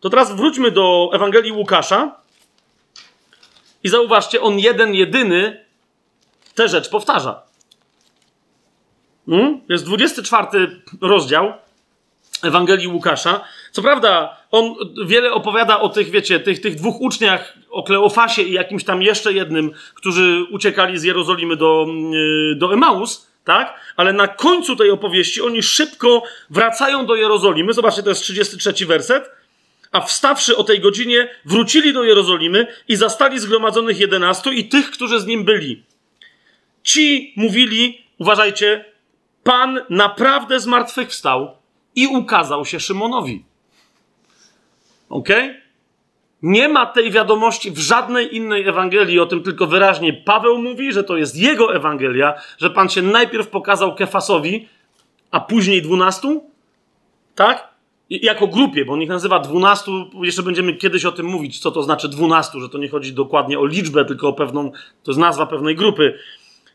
To 0.00 0.10
teraz 0.10 0.36
wróćmy 0.36 0.70
do 0.70 1.10
Ewangelii 1.12 1.52
Łukasza 1.52 2.16
i 3.84 3.88
zauważcie, 3.88 4.40
on 4.40 4.58
jeden, 4.58 4.94
jedyny 4.94 5.64
tę 6.54 6.68
rzecz 6.68 6.90
powtarza. 6.90 7.42
Hmm? 9.26 9.60
Jest 9.68 9.84
24 9.84 10.82
rozdział 11.00 11.52
Ewangelii 12.42 12.88
Łukasza. 12.88 13.44
Co 13.72 13.82
prawda, 13.82 14.36
on 14.50 14.74
wiele 15.06 15.32
opowiada 15.32 15.80
o 15.80 15.88
tych, 15.88 16.10
wiecie, 16.10 16.40
tych, 16.40 16.60
tych 16.60 16.74
dwóch 16.74 17.00
uczniach, 17.00 17.54
o 17.70 17.82
Kleofasie 17.82 18.42
i 18.42 18.52
jakimś 18.52 18.84
tam 18.84 19.02
jeszcze 19.02 19.32
jednym, 19.32 19.70
którzy 19.94 20.46
uciekali 20.50 20.98
z 20.98 21.02
Jerozolimy 21.02 21.56
do, 21.56 21.86
yy, 22.10 22.54
do 22.56 22.72
Emaus, 22.72 23.30
tak? 23.44 23.80
Ale 23.96 24.12
na 24.12 24.28
końcu 24.28 24.76
tej 24.76 24.90
opowieści 24.90 25.42
oni 25.42 25.62
szybko 25.62 26.22
wracają 26.50 27.06
do 27.06 27.14
Jerozolimy. 27.14 27.72
Zobaczcie, 27.72 28.02
to 28.02 28.08
jest 28.08 28.22
33 28.22 28.86
werset. 28.86 29.30
A 29.92 30.00
wstawszy 30.00 30.56
o 30.56 30.64
tej 30.64 30.80
godzinie, 30.80 31.28
wrócili 31.44 31.92
do 31.92 32.04
Jerozolimy 32.04 32.66
i 32.88 32.96
zastali 32.96 33.38
zgromadzonych 33.38 34.00
jedenastu 34.00 34.52
i 34.52 34.64
tych, 34.64 34.90
którzy 34.90 35.20
z 35.20 35.26
nim 35.26 35.44
byli. 35.44 35.82
Ci 36.82 37.32
mówili, 37.36 38.04
uważajcie, 38.18 38.84
Pan 39.44 39.80
naprawdę 39.90 40.60
zmartwychwstał 40.60 41.56
i 41.94 42.06
ukazał 42.06 42.64
się 42.64 42.80
Szymonowi. 42.80 43.44
Ok? 45.12 45.28
Nie 46.42 46.68
ma 46.68 46.86
tej 46.86 47.10
wiadomości 47.10 47.70
w 47.70 47.78
żadnej 47.78 48.36
innej 48.36 48.68
Ewangelii 48.68 49.20
o 49.20 49.26
tym, 49.26 49.42
tylko 49.42 49.66
wyraźnie 49.66 50.12
Paweł 50.12 50.58
mówi, 50.58 50.92
że 50.92 51.04
to 51.04 51.16
jest 51.16 51.36
jego 51.36 51.74
Ewangelia, 51.74 52.34
że 52.58 52.70
Pan 52.70 52.88
się 52.88 53.02
najpierw 53.02 53.48
pokazał 53.48 53.94
Kefasowi, 53.94 54.68
a 55.30 55.40
później 55.40 55.82
dwunastu, 55.82 56.44
tak? 57.34 57.68
I, 58.10 58.26
jako 58.26 58.46
grupie, 58.46 58.84
bo 58.84 58.92
on 58.92 59.02
ich 59.02 59.08
nazywa 59.08 59.38
dwunastu, 59.38 60.10
jeszcze 60.22 60.42
będziemy 60.42 60.74
kiedyś 60.74 61.04
o 61.04 61.12
tym 61.12 61.26
mówić, 61.26 61.58
co 61.58 61.70
to 61.70 61.82
znaczy 61.82 62.08
dwunastu, 62.08 62.60
że 62.60 62.68
to 62.68 62.78
nie 62.78 62.88
chodzi 62.88 63.12
dokładnie 63.12 63.58
o 63.58 63.66
liczbę, 63.66 64.04
tylko 64.04 64.28
o 64.28 64.32
pewną, 64.32 64.70
to 65.02 65.10
jest 65.10 65.20
nazwa 65.20 65.46
pewnej 65.46 65.76
grupy. 65.76 66.18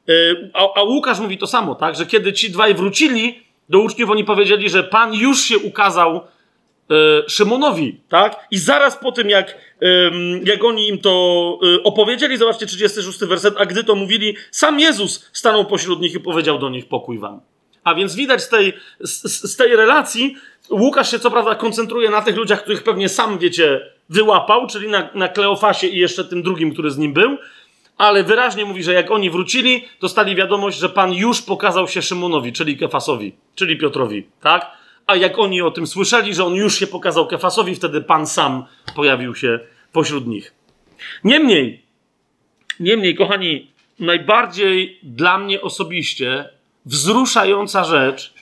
Yy, 0.07 0.51
a, 0.53 0.79
a 0.79 0.83
Łukasz 0.83 1.19
mówi 1.19 1.37
to 1.37 1.47
samo, 1.47 1.75
tak? 1.75 1.95
Że 1.95 2.05
kiedy 2.05 2.33
ci 2.33 2.51
dwaj 2.51 2.75
wrócili 2.75 3.39
do 3.69 3.79
uczniów, 3.79 4.09
oni 4.09 4.23
powiedzieli, 4.23 4.69
że 4.69 4.83
Pan 4.83 5.13
już 5.13 5.41
się 5.41 5.57
ukazał 5.57 6.21
Szymonowi, 7.27 7.99
tak? 8.09 8.47
I 8.51 8.57
zaraz 8.57 8.97
po 8.97 9.11
tym, 9.11 9.29
jak, 9.29 9.57
jak 10.43 10.63
oni 10.63 10.87
im 10.87 10.97
to 10.97 11.59
e, 11.79 11.83
opowiedzieli, 11.83 12.37
zobaczcie 12.37 12.65
36 12.65 13.19
werset, 13.19 13.55
a 13.57 13.65
gdy 13.65 13.83
to 13.83 13.95
mówili, 13.95 14.35
sam 14.51 14.79
Jezus 14.79 15.29
stanął 15.33 15.65
pośród 15.65 16.01
nich 16.01 16.13
i 16.13 16.19
powiedział 16.19 16.59
do 16.59 16.69
nich 16.69 16.87
pokój 16.87 17.19
wam. 17.19 17.41
A 17.83 17.95
więc 17.95 18.15
widać 18.15 18.43
z 18.43 18.49
tej, 18.49 18.73
z, 18.99 19.51
z 19.51 19.55
tej 19.55 19.75
relacji, 19.75 20.35
Łukasz 20.69 21.11
się 21.11 21.19
co 21.19 21.31
prawda 21.31 21.55
koncentruje 21.55 22.09
na 22.09 22.21
tych 22.21 22.35
ludziach, 22.35 22.61
których 22.61 22.83
pewnie 22.83 23.09
sam, 23.09 23.39
wiecie, 23.39 23.81
wyłapał, 24.09 24.67
czyli 24.67 24.87
na, 24.87 25.09
na 25.13 25.27
Kleofasie 25.27 25.87
i 25.87 25.97
jeszcze 25.97 26.25
tym 26.25 26.43
drugim, 26.43 26.73
który 26.73 26.91
z 26.91 26.97
nim 26.97 27.13
był, 27.13 27.37
ale 27.97 28.23
wyraźnie 28.23 28.65
mówi, 28.65 28.83
że 28.83 28.93
jak 28.93 29.11
oni 29.11 29.29
wrócili, 29.29 29.85
dostali 30.01 30.35
wiadomość, 30.35 30.79
że 30.79 30.89
Pan 30.89 31.13
już 31.13 31.41
pokazał 31.41 31.87
się 31.87 32.01
Szymonowi, 32.01 32.53
czyli 32.53 32.77
Kefasowi, 32.77 33.35
czyli 33.55 33.77
Piotrowi, 33.77 34.27
tak? 34.41 34.71
A 35.07 35.15
jak 35.15 35.39
oni 35.39 35.61
o 35.61 35.71
tym 35.71 35.87
słyszeli, 35.87 36.33
że 36.33 36.45
on 36.45 36.53
już 36.53 36.79
się 36.79 36.87
pokazał 36.87 37.27
Kefasowi, 37.27 37.75
wtedy 37.75 38.01
Pan 38.01 38.27
sam 38.27 38.65
pojawił 38.95 39.35
się 39.35 39.59
pośród 39.91 40.27
nich. 40.27 40.53
Niemniej, 41.23 41.85
niemniej, 42.79 43.15
kochani, 43.15 43.71
najbardziej 43.99 44.99
dla 45.03 45.37
mnie 45.37 45.61
osobiście 45.61 46.49
wzruszająca 46.85 47.83
rzecz, 47.83 48.33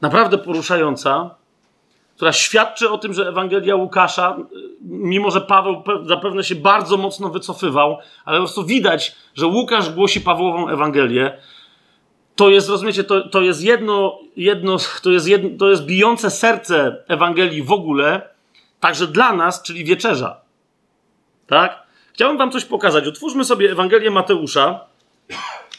naprawdę 0.00 0.38
poruszająca, 0.38 1.34
która 2.16 2.32
świadczy 2.32 2.90
o 2.90 2.98
tym, 2.98 3.14
że 3.14 3.28
Ewangelia 3.28 3.76
Łukasza, 3.76 4.36
mimo 4.80 5.30
że 5.30 5.40
Paweł 5.40 5.82
zapewne 6.06 6.44
się 6.44 6.54
bardzo 6.54 6.96
mocno 6.96 7.28
wycofywał, 7.28 7.98
ale 8.24 8.38
po 8.38 8.44
prostu 8.44 8.64
widać, 8.64 9.16
że 9.34 9.46
Łukasz 9.46 9.90
głosi 9.90 10.20
Pawłową 10.20 10.68
Ewangelię, 10.68 11.38
to 12.36 12.50
jest, 12.50 12.68
rozumiecie, 12.68 13.04
to, 13.04 13.28
to 13.28 13.40
jest 13.40 13.62
jedno, 13.62 14.18
jedno 14.36 14.76
to, 15.02 15.10
jest 15.10 15.28
jedno, 15.28 15.58
to 15.58 15.70
jest 15.70 15.84
bijące 15.84 16.30
serce 16.30 16.96
Ewangelii 17.08 17.62
w 17.62 17.72
ogóle, 17.72 18.28
także 18.80 19.06
dla 19.06 19.32
nas, 19.32 19.62
czyli 19.62 19.84
wieczerza. 19.84 20.40
Tak? 21.46 21.82
Chciałbym 22.12 22.38
wam 22.38 22.50
coś 22.50 22.64
pokazać. 22.64 23.06
Otwórzmy 23.06 23.44
sobie 23.44 23.70
Ewangelię 23.70 24.10
Mateusza. 24.10 24.80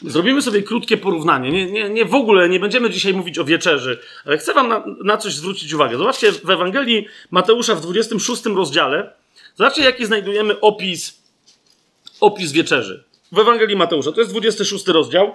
Zrobimy 0.02 0.42
sobie 0.42 0.62
krótkie 0.62 0.96
porównanie. 0.96 1.50
Nie, 1.50 1.66
nie, 1.66 1.90
nie 1.90 2.04
w 2.04 2.14
ogóle, 2.14 2.48
nie 2.48 2.60
będziemy 2.60 2.90
dzisiaj 2.90 3.14
mówić 3.14 3.38
o 3.38 3.44
wieczerzy, 3.44 3.98
ale 4.26 4.38
chcę 4.38 4.54
wam 4.54 4.68
na, 4.68 4.84
na 5.04 5.16
coś 5.16 5.34
zwrócić 5.34 5.72
uwagę. 5.72 5.96
Zobaczcie, 5.96 6.32
w 6.32 6.50
Ewangelii 6.50 7.06
Mateusza 7.30 7.74
w 7.74 7.80
26 7.80 8.46
rozdziale, 8.46 9.12
zobaczcie, 9.54 9.84
jaki 9.84 10.06
znajdujemy 10.06 10.60
opis, 10.60 11.22
opis 12.20 12.52
wieczerzy. 12.52 13.04
W 13.32 13.38
Ewangelii 13.38 13.76
Mateusza, 13.76 14.12
to 14.12 14.20
jest 14.20 14.32
26 14.32 14.86
rozdział. 14.86 15.34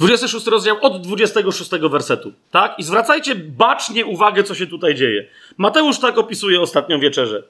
26 0.00 0.46
rozdział 0.46 0.76
od 0.80 1.02
26 1.02 1.70
wersetu, 1.70 2.32
tak? 2.50 2.78
I 2.78 2.82
zwracajcie 2.82 3.34
bacznie 3.34 4.06
uwagę, 4.06 4.44
co 4.44 4.54
się 4.54 4.66
tutaj 4.66 4.94
dzieje. 4.94 5.28
Mateusz 5.56 5.98
tak 5.98 6.18
opisuje 6.18 6.60
ostatnią 6.60 7.00
wieczerzę. 7.00 7.42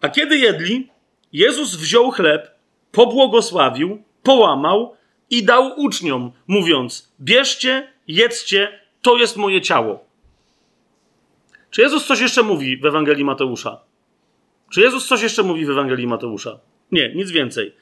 A 0.00 0.08
kiedy 0.08 0.38
jedli, 0.38 0.88
Jezus 1.32 1.76
wziął 1.76 2.10
chleb, 2.10 2.50
pobłogosławił, 2.92 4.02
połamał 4.22 4.96
i 5.30 5.44
dał 5.44 5.80
uczniom, 5.80 6.32
mówiąc: 6.46 7.12
Bierzcie, 7.20 7.92
jedzcie, 8.08 8.80
to 9.02 9.16
jest 9.16 9.36
moje 9.36 9.60
ciało. 9.60 10.04
Czy 11.70 11.82
Jezus 11.82 12.06
coś 12.06 12.20
jeszcze 12.20 12.42
mówi 12.42 12.76
w 12.76 12.86
Ewangelii 12.86 13.24
Mateusza? 13.24 13.80
Czy 14.70 14.80
Jezus 14.80 15.06
coś 15.06 15.22
jeszcze 15.22 15.42
mówi 15.42 15.66
w 15.66 15.70
Ewangelii 15.70 16.06
Mateusza? 16.06 16.58
Nie, 16.92 17.14
nic 17.14 17.30
więcej. 17.30 17.74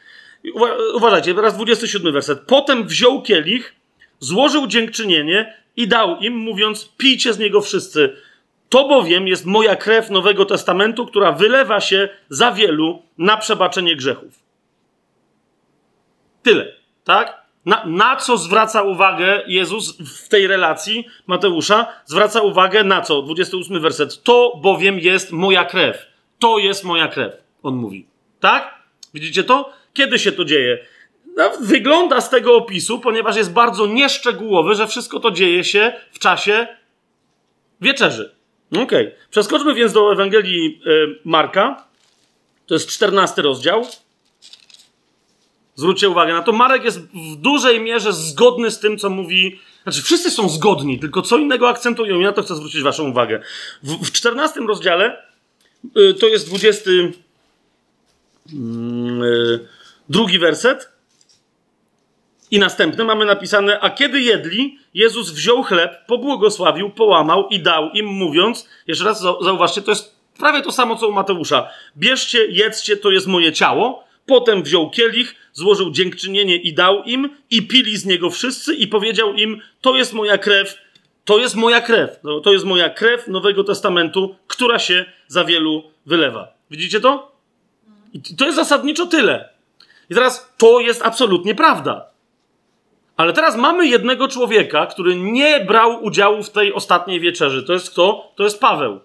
Uważajcie, 0.94 1.34
teraz 1.34 1.54
27 1.54 2.12
werset. 2.12 2.40
Potem 2.46 2.86
wziął 2.86 3.22
kielich, 3.22 3.74
złożył 4.18 4.66
dziękczynienie 4.66 5.54
i 5.76 5.88
dał 5.88 6.18
im, 6.18 6.36
mówiąc: 6.36 6.92
Pijcie 6.96 7.32
z 7.32 7.38
niego 7.38 7.60
wszyscy. 7.60 8.16
To 8.68 8.88
bowiem 8.88 9.28
jest 9.28 9.46
moja 9.46 9.76
krew 9.76 10.10
Nowego 10.10 10.44
Testamentu, 10.44 11.06
która 11.06 11.32
wylewa 11.32 11.80
się 11.80 12.08
za 12.28 12.52
wielu 12.52 13.02
na 13.18 13.36
przebaczenie 13.36 13.96
grzechów. 13.96 14.42
Tyle, 16.42 16.72
tak? 17.04 17.40
Na, 17.66 17.84
na, 17.86 18.16
co 18.16 18.36
zwraca 18.36 18.82
uwagę 18.82 19.42
Jezus 19.46 19.96
w 19.98 20.28
tej 20.28 20.46
relacji 20.46 21.06
Mateusza? 21.26 21.86
Zwraca 22.06 22.40
uwagę 22.40 22.84
na 22.84 23.02
co? 23.02 23.22
28 23.22 23.80
werset. 23.80 24.22
To 24.22 24.52
bowiem 24.62 24.98
jest 24.98 25.32
moja 25.32 25.64
krew. 25.64 26.06
To 26.38 26.58
jest 26.58 26.84
moja 26.84 27.08
krew, 27.08 27.34
on 27.62 27.74
mówi. 27.74 28.06
Tak? 28.40 28.74
Widzicie 29.14 29.44
to? 29.44 29.72
Kiedy 29.94 30.18
się 30.18 30.32
to 30.32 30.44
dzieje? 30.44 30.86
No, 31.36 31.52
wygląda 31.60 32.20
z 32.20 32.30
tego 32.30 32.56
opisu, 32.56 33.00
ponieważ 33.00 33.36
jest 33.36 33.52
bardzo 33.52 33.86
nieszczegółowy, 33.86 34.74
że 34.74 34.86
wszystko 34.86 35.20
to 35.20 35.30
dzieje 35.30 35.64
się 35.64 35.92
w 36.12 36.18
czasie 36.18 36.66
wieczerzy. 37.80 38.34
Okej. 38.70 38.82
Okay. 38.82 39.12
Przeskoczmy 39.30 39.74
więc 39.74 39.92
do 39.92 40.12
Ewangelii 40.12 40.80
y, 40.86 41.18
Marka. 41.24 41.84
To 42.66 42.74
jest 42.74 42.88
14 42.88 43.42
rozdział. 43.42 43.86
Zwróćcie 45.74 46.08
uwagę 46.08 46.32
na 46.32 46.42
to. 46.42 46.52
Marek 46.52 46.84
jest 46.84 47.00
w 47.00 47.36
dużej 47.36 47.80
mierze 47.80 48.12
zgodny 48.12 48.70
z 48.70 48.78
tym, 48.78 48.98
co 48.98 49.10
mówi. 49.10 49.60
Znaczy, 49.82 50.02
wszyscy 50.02 50.30
są 50.30 50.48
zgodni, 50.48 50.98
tylko 50.98 51.22
co 51.22 51.38
innego 51.38 51.68
akcentują. 51.68 52.20
I 52.20 52.22
na 52.24 52.32
to 52.32 52.42
chcę 52.42 52.56
zwrócić 52.56 52.82
Waszą 52.82 53.10
uwagę. 53.10 53.42
W, 53.82 54.06
w 54.06 54.12
14 54.12 54.60
rozdziale 54.60 55.22
y, 55.96 56.14
to 56.14 56.26
jest 56.26 56.48
20. 56.48 56.90
Mm, 58.52 59.22
y, 59.22 59.68
drugi 60.10 60.38
werset. 60.38 60.88
I 62.50 62.58
następne 62.58 63.04
mamy 63.04 63.24
napisane, 63.24 63.80
a 63.80 63.90
kiedy 63.90 64.20
jedli, 64.20 64.78
Jezus 64.94 65.30
wziął 65.30 65.62
chleb, 65.62 66.06
pobłogosławił, 66.06 66.90
połamał 66.90 67.48
i 67.48 67.60
dał 67.60 67.90
im, 67.90 68.06
mówiąc, 68.06 68.68
jeszcze 68.86 69.04
raz 69.04 69.20
zauważcie, 69.20 69.82
to 69.82 69.90
jest 69.90 70.16
prawie 70.38 70.62
to 70.62 70.72
samo 70.72 70.96
co 70.96 71.08
u 71.08 71.12
Mateusza. 71.12 71.68
Bierzcie, 71.96 72.46
jedzcie, 72.46 72.96
to 72.96 73.10
jest 73.10 73.26
moje 73.26 73.52
ciało. 73.52 74.04
Potem 74.26 74.62
wziął 74.62 74.90
kielich, 74.90 75.34
złożył 75.52 75.90
dziękczynienie 75.90 76.56
i 76.56 76.74
dał 76.74 77.02
im, 77.02 77.36
i 77.50 77.62
pili 77.62 77.96
z 77.96 78.06
niego 78.06 78.30
wszyscy, 78.30 78.74
i 78.74 78.86
powiedział 78.86 79.34
im: 79.34 79.60
To 79.80 79.96
jest 79.96 80.12
moja 80.12 80.38
krew, 80.38 80.78
to 81.24 81.38
jest 81.38 81.56
moja 81.56 81.80
krew, 81.80 82.10
no, 82.24 82.40
to 82.40 82.52
jest 82.52 82.64
moja 82.64 82.90
krew 82.90 83.28
Nowego 83.28 83.64
Testamentu, 83.64 84.36
która 84.46 84.78
się 84.78 85.04
za 85.28 85.44
wielu 85.44 85.82
wylewa. 86.06 86.52
Widzicie 86.70 87.00
to? 87.00 87.32
I 88.12 88.36
to 88.36 88.44
jest 88.44 88.56
zasadniczo 88.56 89.06
tyle. 89.06 89.49
I 90.10 90.14
teraz 90.14 90.52
to 90.58 90.80
jest 90.80 91.02
absolutnie 91.02 91.54
prawda. 91.54 92.06
Ale 93.16 93.32
teraz 93.32 93.56
mamy 93.56 93.86
jednego 93.86 94.28
człowieka, 94.28 94.86
który 94.86 95.16
nie 95.16 95.64
brał 95.64 96.04
udziału 96.04 96.42
w 96.42 96.50
tej 96.50 96.74
ostatniej 96.74 97.20
wieczerzy. 97.20 97.62
To 97.62 97.72
jest 97.72 97.90
kto? 97.90 98.32
To 98.36 98.44
jest 98.44 98.60
Paweł, 98.60 99.00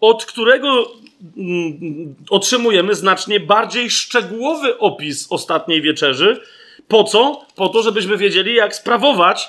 od 0.00 0.24
którego 0.24 0.92
mm, 1.36 2.14
otrzymujemy 2.30 2.94
znacznie 2.94 3.40
bardziej 3.40 3.90
szczegółowy 3.90 4.78
opis 4.78 5.26
ostatniej 5.32 5.82
wieczerzy. 5.82 6.40
Po 6.88 7.04
co? 7.04 7.46
Po 7.56 7.68
to, 7.68 7.82
żebyśmy 7.82 8.16
wiedzieli, 8.16 8.54
jak 8.54 8.74
sprawować, 8.74 9.48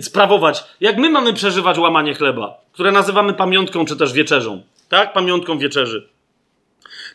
sprawować, 0.00 0.64
jak 0.80 0.96
my 0.96 1.10
mamy 1.10 1.32
przeżywać 1.32 1.78
łamanie 1.78 2.14
chleba, 2.14 2.60
które 2.72 2.92
nazywamy 2.92 3.34
pamiątką 3.34 3.84
czy 3.84 3.96
też 3.96 4.12
wieczerzą. 4.12 4.62
Tak? 4.88 5.12
Pamiątką 5.12 5.58
wieczerzy. 5.58 6.08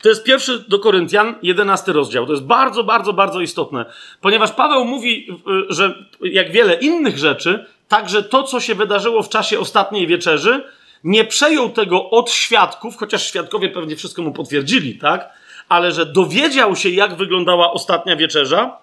To 0.04 0.08
jest 0.08 0.24
pierwszy 0.24 0.64
do 0.68 0.78
Koryntian, 0.78 1.34
jedenasty 1.42 1.92
rozdział. 1.92 2.26
To 2.26 2.32
jest 2.32 2.44
bardzo, 2.44 2.84
bardzo, 2.84 3.12
bardzo 3.12 3.40
istotne, 3.40 3.84
ponieważ 4.20 4.52
Paweł 4.52 4.84
mówi, 4.84 5.26
y, 5.70 5.74
że 5.74 6.04
jak 6.20 6.52
wiele 6.52 6.74
innych 6.74 7.18
rzeczy, 7.18 7.66
także 7.88 8.22
to, 8.22 8.42
co 8.42 8.60
się 8.60 8.74
wydarzyło 8.74 9.22
w 9.22 9.28
czasie 9.28 9.58
ostatniej 9.58 10.06
wieczerzy, 10.06 10.64
nie 11.04 11.24
przejął 11.24 11.70
tego 11.70 12.10
od 12.10 12.30
świadków, 12.30 12.96
chociaż 12.96 13.26
świadkowie 13.28 13.68
pewnie 13.68 13.96
wszystko 13.96 14.22
mu 14.22 14.32
potwierdzili, 14.32 14.98
tak? 14.98 15.30
Ale 15.68 15.92
że 15.92 16.06
dowiedział 16.06 16.76
się, 16.76 16.88
jak 16.88 17.16
wyglądała 17.16 17.72
ostatnia 17.72 18.16
wieczerza. 18.16 18.78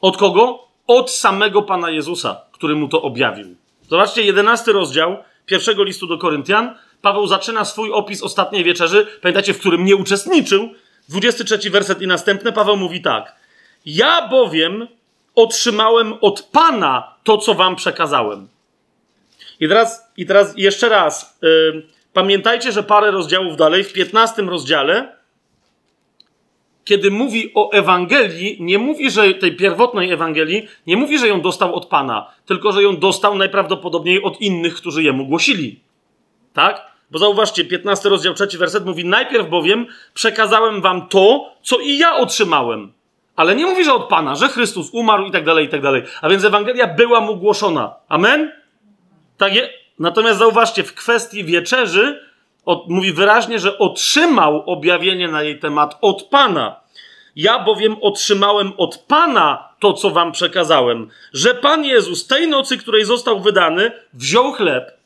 Od 0.00 0.16
kogo? 0.16 0.66
Od 0.86 1.10
samego 1.10 1.62
Pana 1.62 1.90
Jezusa, 1.90 2.40
który 2.52 2.76
mu 2.76 2.88
to 2.88 3.02
objawił. 3.02 3.56
Zobaczcie, 3.88 4.22
jedenasty 4.22 4.72
rozdział 4.72 5.16
pierwszego 5.46 5.84
listu 5.84 6.06
do 6.06 6.18
Koryntian, 6.18 6.74
Paweł 7.02 7.26
zaczyna 7.26 7.64
swój 7.64 7.92
opis 7.92 8.22
ostatniej 8.22 8.64
wieczerzy, 8.64 9.06
pamiętacie, 9.22 9.54
w 9.54 9.58
którym 9.58 9.84
nie 9.84 9.96
uczestniczył. 9.96 10.68
23 11.08 11.70
werset 11.70 12.02
i 12.02 12.06
następny, 12.06 12.52
Paweł 12.52 12.76
mówi 12.76 13.02
tak. 13.02 13.36
Ja 13.86 14.28
bowiem 14.28 14.88
otrzymałem 15.34 16.14
od 16.20 16.42
Pana 16.42 17.14
to, 17.24 17.38
co 17.38 17.54
wam 17.54 17.76
przekazałem. 17.76 18.48
I 19.60 19.68
teraz, 19.68 20.12
i 20.16 20.26
teraz 20.26 20.54
jeszcze 20.56 20.88
raz. 20.88 21.38
Yy, 21.42 21.86
pamiętajcie, 22.12 22.72
że 22.72 22.82
parę 22.82 23.10
rozdziałów 23.10 23.56
dalej, 23.56 23.84
w 23.84 23.92
15 23.92 24.42
rozdziale, 24.42 25.16
kiedy 26.84 27.10
mówi 27.10 27.50
o 27.54 27.72
Ewangelii, 27.72 28.56
nie 28.60 28.78
mówi, 28.78 29.10
że 29.10 29.34
tej 29.34 29.56
pierwotnej 29.56 30.10
Ewangelii, 30.10 30.68
nie 30.86 30.96
mówi, 30.96 31.18
że 31.18 31.28
ją 31.28 31.40
dostał 31.40 31.74
od 31.74 31.86
Pana, 31.86 32.30
tylko 32.46 32.72
że 32.72 32.82
ją 32.82 32.96
dostał 32.96 33.34
najprawdopodobniej 33.34 34.22
od 34.22 34.40
innych, 34.40 34.74
którzy 34.74 35.02
jemu 35.02 35.26
głosili. 35.26 35.80
Tak? 36.56 36.86
Bo 37.10 37.18
zauważcie, 37.18 37.64
15 37.64 38.08
rozdział, 38.08 38.34
trzeci 38.34 38.58
werset 38.58 38.86
mówi: 38.86 39.04
Najpierw 39.04 39.48
bowiem 39.48 39.86
przekazałem 40.14 40.80
wam 40.80 41.08
to, 41.08 41.52
co 41.62 41.78
i 41.78 41.98
ja 41.98 42.16
otrzymałem. 42.16 42.92
Ale 43.36 43.56
nie 43.56 43.66
mówi, 43.66 43.84
że 43.84 43.94
od 43.94 44.08
Pana, 44.08 44.34
że 44.34 44.48
Chrystus 44.48 44.90
umarł 44.92 45.26
i 45.26 45.30
tak 45.30 45.44
dalej, 45.44 45.66
i 45.66 45.68
tak 45.68 45.82
dalej. 45.82 46.02
A 46.22 46.28
więc 46.28 46.44
Ewangelia 46.44 46.86
była 46.86 47.20
mu 47.20 47.36
głoszona. 47.36 47.94
Amen? 48.08 48.52
Tak 49.36 49.54
je... 49.54 49.68
Natomiast 49.98 50.38
zauważcie, 50.38 50.84
w 50.84 50.94
kwestii 50.94 51.44
wieczerzy 51.44 52.20
od, 52.64 52.88
mówi 52.88 53.12
wyraźnie, 53.12 53.58
że 53.58 53.78
otrzymał 53.78 54.62
objawienie 54.66 55.28
na 55.28 55.42
jej 55.42 55.58
temat 55.58 55.98
od 56.00 56.22
Pana. 56.22 56.80
Ja 57.36 57.58
bowiem 57.58 57.96
otrzymałem 58.00 58.72
od 58.76 58.98
Pana 58.98 59.68
to, 59.80 59.92
co 59.92 60.10
wam 60.10 60.32
przekazałem, 60.32 61.10
że 61.32 61.54
Pan 61.54 61.84
Jezus 61.84 62.26
tej 62.26 62.48
nocy, 62.48 62.78
której 62.78 63.04
został 63.04 63.40
wydany, 63.40 63.92
wziął 64.14 64.52
chleb, 64.52 64.96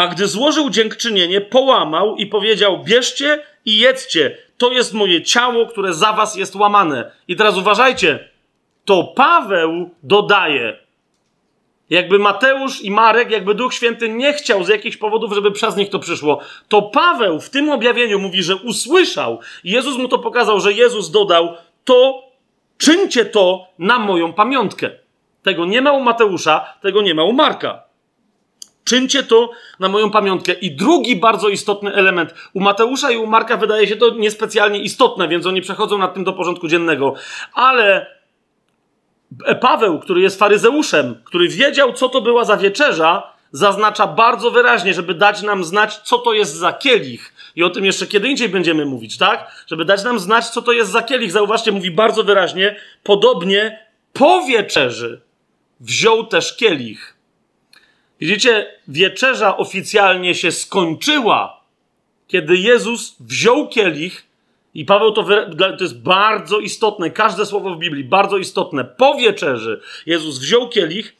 a 0.00 0.08
gdy 0.08 0.26
złożył 0.26 0.70
dziękczynienie, 0.70 1.40
połamał 1.40 2.16
i 2.16 2.26
powiedział: 2.26 2.84
Bierzcie 2.84 3.42
i 3.64 3.78
jedzcie, 3.78 4.36
to 4.58 4.72
jest 4.72 4.94
moje 4.94 5.22
ciało, 5.22 5.66
które 5.66 5.94
za 5.94 6.12
was 6.12 6.36
jest 6.36 6.56
łamane. 6.56 7.10
I 7.28 7.36
teraz 7.36 7.56
uważajcie, 7.56 8.28
to 8.84 9.04
Paweł 9.04 9.90
dodaje. 10.02 10.76
Jakby 11.90 12.18
Mateusz 12.18 12.82
i 12.82 12.90
Marek, 12.90 13.30
jakby 13.30 13.54
Duch 13.54 13.74
Święty 13.74 14.08
nie 14.08 14.32
chciał 14.32 14.64
z 14.64 14.68
jakichś 14.68 14.96
powodów, 14.96 15.32
żeby 15.32 15.52
przez 15.52 15.76
nich 15.76 15.90
to 15.90 15.98
przyszło, 15.98 16.40
to 16.68 16.82
Paweł 16.82 17.40
w 17.40 17.50
tym 17.50 17.70
objawieniu 17.70 18.18
mówi, 18.18 18.42
że 18.42 18.56
usłyszał. 18.56 19.40
Jezus 19.64 19.96
mu 19.96 20.08
to 20.08 20.18
pokazał, 20.18 20.60
że 20.60 20.72
Jezus 20.72 21.10
dodał: 21.10 21.54
To 21.84 22.22
czyńcie 22.78 23.24
to 23.24 23.66
na 23.78 23.98
moją 23.98 24.32
pamiątkę. 24.32 24.90
Tego 25.42 25.66
nie 25.66 25.82
ma 25.82 25.92
u 25.92 26.00
Mateusza, 26.00 26.74
tego 26.82 27.02
nie 27.02 27.14
ma 27.14 27.24
u 27.24 27.32
Marka. 27.32 27.89
Czyńcie 28.90 29.22
to 29.22 29.50
na 29.80 29.88
moją 29.88 30.10
pamiątkę. 30.10 30.52
I 30.52 30.76
drugi 30.76 31.16
bardzo 31.16 31.48
istotny 31.48 31.94
element. 31.94 32.34
U 32.54 32.60
Mateusza 32.60 33.10
i 33.10 33.16
u 33.16 33.26
Marka 33.26 33.56
wydaje 33.56 33.86
się 33.86 33.96
to 33.96 34.14
niespecjalnie 34.14 34.82
istotne, 34.82 35.28
więc 35.28 35.46
oni 35.46 35.60
przechodzą 35.60 35.98
nad 35.98 36.14
tym 36.14 36.24
do 36.24 36.32
porządku 36.32 36.68
dziennego. 36.68 37.14
Ale 37.54 38.06
Paweł, 39.60 39.98
który 39.98 40.20
jest 40.20 40.38
faryzeuszem, 40.38 41.22
który 41.24 41.48
wiedział, 41.48 41.92
co 41.92 42.08
to 42.08 42.20
była 42.20 42.44
za 42.44 42.56
wieczerza, 42.56 43.32
zaznacza 43.52 44.06
bardzo 44.06 44.50
wyraźnie, 44.50 44.94
żeby 44.94 45.14
dać 45.14 45.42
nam 45.42 45.64
znać, 45.64 45.98
co 45.98 46.18
to 46.18 46.32
jest 46.32 46.54
za 46.54 46.72
kielich. 46.72 47.34
I 47.56 47.62
o 47.62 47.70
tym 47.70 47.84
jeszcze 47.84 48.06
kiedy 48.06 48.28
indziej 48.28 48.48
będziemy 48.48 48.86
mówić, 48.86 49.18
tak? 49.18 49.64
Żeby 49.66 49.84
dać 49.84 50.04
nam 50.04 50.18
znać, 50.18 50.48
co 50.48 50.62
to 50.62 50.72
jest 50.72 50.90
za 50.90 51.02
kielich. 51.02 51.32
Zauważcie, 51.32 51.72
mówi 51.72 51.90
bardzo 51.90 52.24
wyraźnie, 52.24 52.76
podobnie 53.02 53.86
po 54.12 54.42
wieczerzy 54.44 55.20
wziął 55.80 56.26
też 56.26 56.56
kielich 56.56 57.19
Widzicie, 58.20 58.66
wieczerza 58.88 59.56
oficjalnie 59.56 60.34
się 60.34 60.52
skończyła, 60.52 61.64
kiedy 62.28 62.56
Jezus 62.56 63.16
wziął 63.20 63.68
kielich 63.68 64.26
i 64.74 64.84
Paweł 64.84 65.12
to, 65.12 65.22
to 65.78 65.84
jest 65.84 66.02
bardzo 66.02 66.58
istotne, 66.58 67.10
każde 67.10 67.46
słowo 67.46 67.74
w 67.74 67.78
Biblii, 67.78 68.04
bardzo 68.04 68.38
istotne. 68.38 68.84
Po 68.84 69.14
wieczerzy 69.14 69.80
Jezus 70.06 70.38
wziął 70.38 70.68
kielich, 70.68 71.16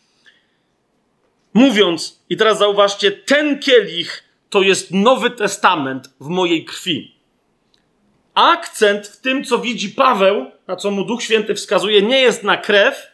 mówiąc, 1.54 2.22
i 2.28 2.36
teraz 2.36 2.58
zauważcie, 2.58 3.10
ten 3.10 3.58
kielich 3.58 4.24
to 4.50 4.62
jest 4.62 4.90
Nowy 4.90 5.30
Testament 5.30 6.14
w 6.20 6.26
mojej 6.28 6.64
krwi. 6.64 7.14
Akcent 8.34 9.06
w 9.06 9.20
tym, 9.20 9.44
co 9.44 9.58
widzi 9.58 9.88
Paweł, 9.88 10.50
na 10.66 10.76
co 10.76 10.90
mu 10.90 11.04
Duch 11.04 11.22
Święty 11.22 11.54
wskazuje, 11.54 12.02
nie 12.02 12.20
jest 12.20 12.44
na 12.44 12.56
krew, 12.56 13.06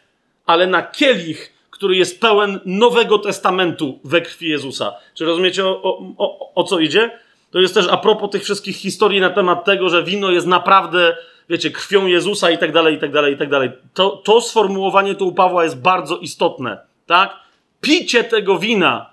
ale 0.45 0.67
na 0.67 0.81
kielich, 0.81 1.56
który 1.77 1.95
jest 1.95 2.21
pełen 2.21 2.59
Nowego 2.65 3.19
Testamentu 3.19 3.99
we 4.03 4.21
krwi 4.21 4.49
Jezusa. 4.49 4.93
Czy 5.13 5.25
rozumiecie 5.25 5.65
o, 5.65 5.99
o, 6.17 6.53
o, 6.55 6.63
co 6.63 6.79
idzie? 6.79 7.19
To 7.51 7.59
jest 7.59 7.73
też 7.73 7.87
a 7.87 7.97
propos 7.97 8.29
tych 8.29 8.43
wszystkich 8.43 8.75
historii 8.75 9.21
na 9.21 9.29
temat 9.29 9.65
tego, 9.65 9.89
że 9.89 10.03
wino 10.03 10.31
jest 10.31 10.47
naprawdę, 10.47 11.17
wiecie, 11.49 11.71
krwią 11.71 12.05
Jezusa 12.05 12.51
i 12.51 12.57
tak 12.57 12.71
dalej, 12.71 12.95
i 12.95 12.99
tak 12.99 13.11
dalej, 13.11 13.33
i 13.33 13.37
tak 13.37 13.49
dalej. 13.49 13.71
To, 13.93 14.09
to 14.09 14.41
sformułowanie 14.41 15.15
tu 15.15 15.27
u 15.27 15.31
Pawła 15.31 15.63
jest 15.63 15.81
bardzo 15.81 16.17
istotne, 16.17 16.77
tak? 17.05 17.35
Picie 17.81 18.23
tego 18.23 18.59
wina 18.59 19.09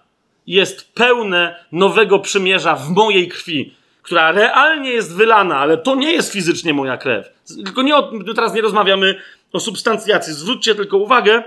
jest 0.46 0.94
pełne 0.94 1.64
nowego 1.72 2.18
przymierza 2.18 2.76
w 2.76 2.90
mojej 2.90 3.28
krwi, 3.28 3.74
która 4.02 4.32
realnie 4.32 4.90
jest 4.90 5.16
wylana, 5.16 5.58
ale 5.58 5.78
to 5.78 5.94
nie 5.94 6.12
jest 6.12 6.32
fizycznie 6.32 6.74
moja 6.74 6.96
krew. 6.96 7.28
Tylko 7.64 7.82
nie 7.82 7.96
o, 7.96 8.12
teraz 8.36 8.54
nie 8.54 8.62
rozmawiamy 8.62 9.14
o 9.52 9.60
substancjacji. 9.60 10.32
Zwróćcie 10.32 10.74
tylko 10.74 10.96
uwagę, 10.96 11.42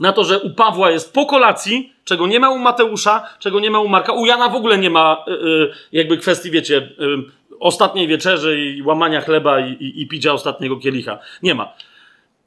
na 0.00 0.12
to, 0.12 0.24
że 0.24 0.40
u 0.40 0.50
Pawła 0.50 0.90
jest 0.90 1.14
po 1.14 1.26
kolacji, 1.26 1.92
czego 2.04 2.26
nie 2.26 2.40
ma 2.40 2.50
u 2.50 2.58
Mateusza, 2.58 3.26
czego 3.38 3.60
nie 3.60 3.70
ma 3.70 3.80
u 3.80 3.88
Marka. 3.88 4.12
U 4.12 4.26
Jana 4.26 4.48
w 4.48 4.54
ogóle 4.54 4.78
nie 4.78 4.90
ma 4.90 5.24
yy, 5.26 5.72
jakby 5.92 6.16
kwestii, 6.16 6.50
wiecie, 6.50 6.74
yy, 6.98 7.24
ostatniej 7.60 8.08
wieczerzy 8.08 8.60
i 8.60 8.82
łamania 8.82 9.20
chleba 9.20 9.60
i, 9.60 9.72
i, 9.72 10.02
i 10.02 10.08
picia 10.08 10.32
ostatniego 10.32 10.76
kielicha. 10.76 11.18
Nie 11.42 11.54
ma. 11.54 11.72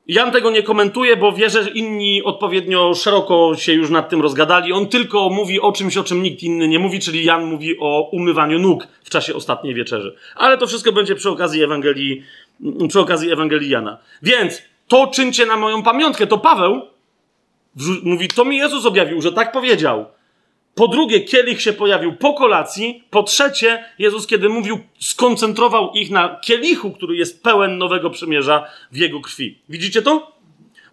Jan 0.07 0.31
tego 0.31 0.51
nie 0.51 0.63
komentuje, 0.63 1.17
bo 1.17 1.31
wie, 1.31 1.49
że 1.49 1.69
inni 1.69 2.23
odpowiednio 2.23 2.93
szeroko 2.93 3.55
się 3.55 3.73
już 3.73 3.89
nad 3.89 4.09
tym 4.09 4.21
rozgadali. 4.21 4.73
On 4.73 4.87
tylko 4.87 5.29
mówi 5.29 5.61
o 5.61 5.71
czymś, 5.71 5.97
o 5.97 6.03
czym 6.03 6.23
nikt 6.23 6.43
inny 6.43 6.67
nie 6.67 6.79
mówi, 6.79 6.99
czyli 6.99 7.25
Jan 7.25 7.45
mówi 7.45 7.79
o 7.79 8.09
umywaniu 8.11 8.59
nóg 8.59 8.87
w 9.03 9.09
czasie 9.09 9.35
ostatniej 9.35 9.73
wieczerzy. 9.73 10.15
Ale 10.35 10.57
to 10.57 10.67
wszystko 10.67 10.91
będzie 10.91 11.15
przy 11.15 11.29
okazji 11.29 11.63
Ewangelii, 11.63 12.23
przy 12.89 12.99
okazji 12.99 13.31
Ewangelii 13.31 13.69
Jana. 13.69 13.97
Więc 14.21 14.61
to 14.87 15.07
czyńcie 15.07 15.45
na 15.45 15.57
moją 15.57 15.83
pamiątkę. 15.83 16.27
To 16.27 16.37
Paweł 16.37 16.81
Mówi, 18.03 18.27
to 18.27 18.45
mi 18.45 18.57
Jezus 18.57 18.85
objawił, 18.85 19.21
że 19.21 19.31
tak 19.31 19.51
powiedział. 19.51 20.05
Po 20.75 20.87
drugie, 20.87 21.21
kielich 21.21 21.61
się 21.61 21.73
pojawił 21.73 22.15
po 22.15 22.33
kolacji. 22.33 23.03
Po 23.09 23.23
trzecie, 23.23 23.85
Jezus, 23.99 24.27
kiedy 24.27 24.49
mówił, 24.49 24.79
skoncentrował 24.99 25.91
ich 25.91 26.11
na 26.11 26.39
kielichu, 26.41 26.91
który 26.91 27.15
jest 27.15 27.43
pełen 27.43 27.77
nowego 27.77 28.09
przymierza 28.09 28.65
w 28.91 28.97
jego 28.97 29.21
krwi. 29.21 29.59
Widzicie 29.69 30.01
to? 30.01 30.31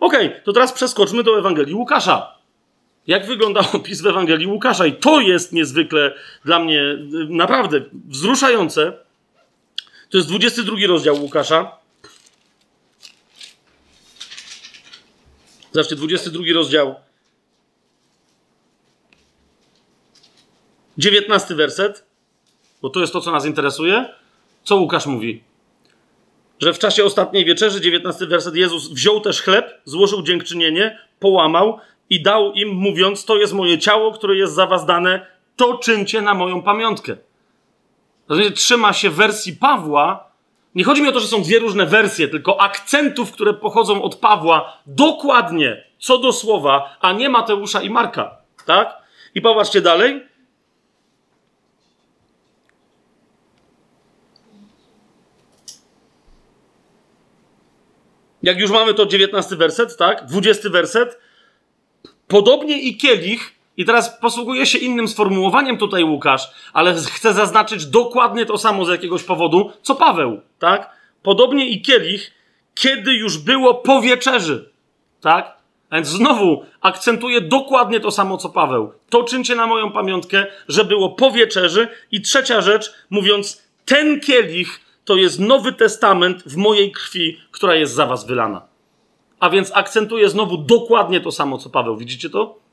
Okej, 0.00 0.26
okay, 0.26 0.41
to 0.44 0.52
teraz 0.52 0.73
przeskoczmy 0.73 1.23
do 1.23 1.39
Ewangelii 1.39 1.75
Łukasza. 1.75 2.34
Jak 3.07 3.26
wygląda 3.26 3.60
opis 3.73 4.00
w 4.00 4.07
Ewangelii 4.07 4.47
Łukasza? 4.47 4.86
I 4.86 4.92
to 4.92 5.20
jest 5.20 5.52
niezwykle 5.52 6.15
dla 6.44 6.59
mnie 6.59 6.83
naprawdę 7.28 7.81
wzruszające. 8.09 8.92
To 10.10 10.17
jest 10.17 10.28
22 10.28 10.76
rozdział 10.89 11.23
Łukasza. 11.23 11.80
Zobaczcie, 15.73 15.97
22 15.97 16.44
rozdział. 16.55 16.94
19 20.99 21.55
werset, 21.55 22.07
bo 22.82 22.90
to 22.90 23.00
jest 23.00 23.12
to, 23.12 23.20
co 23.20 23.31
nas 23.31 23.47
interesuje. 23.47 24.15
Co 24.65 24.76
Łukasz 24.76 25.07
mówi? 25.07 25.42
Że 26.60 26.74
w 26.74 26.78
czasie 26.78 27.05
ostatniej 27.05 27.44
wieczerzy, 27.44 27.81
19 27.81 28.26
werset, 28.26 28.57
Jezus 28.57 28.89
wziął 28.89 29.20
też 29.20 29.42
chleb, 29.42 29.81
złożył 29.84 30.23
dziękczynienie, 30.23 30.99
połamał 31.20 31.78
i 32.10 32.23
dał 32.23 32.52
im, 32.52 32.68
mówiąc: 32.68 33.24
To 33.24 33.36
jest 33.36 33.52
moje 33.52 33.78
ciało, 33.78 34.12
które 34.12 34.36
jest 34.36 34.55
za 34.55 34.66
was 34.66 34.86
dane, 34.86 35.26
to 35.57 35.78
czyńcie 35.78 36.23
na 36.23 36.34
moją 36.34 36.62
pamiątkę. 36.62 37.16
Trzyma 38.55 38.92
się 38.92 39.10
wersji 39.10 39.52
Pawła. 39.57 40.30
Nie 40.74 40.84
chodzi 40.84 41.02
mi 41.02 41.08
o 41.08 41.12
to, 41.12 41.20
że 41.20 41.26
są 41.26 41.42
dwie 41.42 41.58
różne 41.58 41.86
wersje, 41.86 42.28
tylko 42.28 42.60
akcentów, 42.60 43.32
które 43.32 43.55
pochodzą 43.55 44.02
od 44.02 44.16
Pawła 44.16 44.78
dokładnie, 44.86 45.84
co 45.99 46.18
do 46.18 46.32
słowa, 46.32 46.97
a 47.00 47.12
nie 47.12 47.28
Mateusza 47.28 47.82
i 47.82 47.90
Marka. 47.90 48.36
Tak? 48.66 48.97
I 49.34 49.40
popatrzcie 49.40 49.81
dalej. 49.81 50.31
Jak 58.42 58.58
już 58.58 58.70
mamy 58.70 58.94
to 58.94 59.07
19 59.07 59.57
werset, 59.57 59.97
tak? 59.97 60.26
20 60.26 60.70
werset. 60.70 61.18
Podobnie 62.28 62.81
i 62.81 62.97
kielich, 62.97 63.59
i 63.81 63.84
teraz 63.84 64.18
posługuje 64.20 64.67
się 64.67 64.78
innym 64.78 65.09
sformułowaniem 65.09 65.78
tutaj 65.78 66.05
Łukasz, 66.05 66.50
ale 66.73 66.94
chcę 66.94 67.34
zaznaczyć 67.34 67.86
dokładnie 67.86 68.47
to 68.47 68.59
samo 68.59 68.84
z 68.84 68.89
jakiegoś 68.89 69.23
powodu, 69.23 69.73
co 69.83 69.94
Paweł, 69.94 70.41
tak? 70.59 70.91
Podobnie 71.23 71.68
i 71.68 71.83
kielich, 71.83 72.33
kiedy 72.75 73.15
już 73.15 73.39
było 73.39 73.75
po 73.75 74.00
wieczerzy, 74.00 74.70
tak? 75.20 75.57
A 75.91 75.94
więc 75.94 76.09
znowu 76.09 76.65
akcentuję 76.81 77.41
dokładnie 77.41 78.00
to 78.00 78.10
samo, 78.10 78.36
co 78.36 78.49
Paweł. 78.49 78.92
To 79.10 79.25
czyńcie 79.25 79.55
na 79.55 79.67
moją 79.67 79.92
pamiątkę, 79.92 80.47
że 80.68 80.84
było 80.84 81.10
po 81.10 81.31
wieczerzy. 81.31 81.89
I 82.10 82.20
trzecia 82.20 82.60
rzecz, 82.60 82.92
mówiąc, 83.10 83.62
ten 83.84 84.20
kielich 84.20 84.81
to 85.05 85.17
jest 85.17 85.41
Nowy 85.41 85.73
Testament 85.73 86.42
w 86.47 86.57
mojej 86.57 86.92
krwi, 86.92 87.41
która 87.50 87.75
jest 87.75 87.94
za 87.94 88.07
was 88.07 88.26
wylana. 88.26 88.62
A 89.39 89.50
więc 89.50 89.73
akcentuję 89.75 90.28
znowu 90.28 90.57
dokładnie 90.57 91.20
to 91.20 91.33
samo, 91.33 91.59
co 91.59 91.70
Paweł. 91.70 91.97
Widzicie 91.97 92.31
to? 92.31 92.69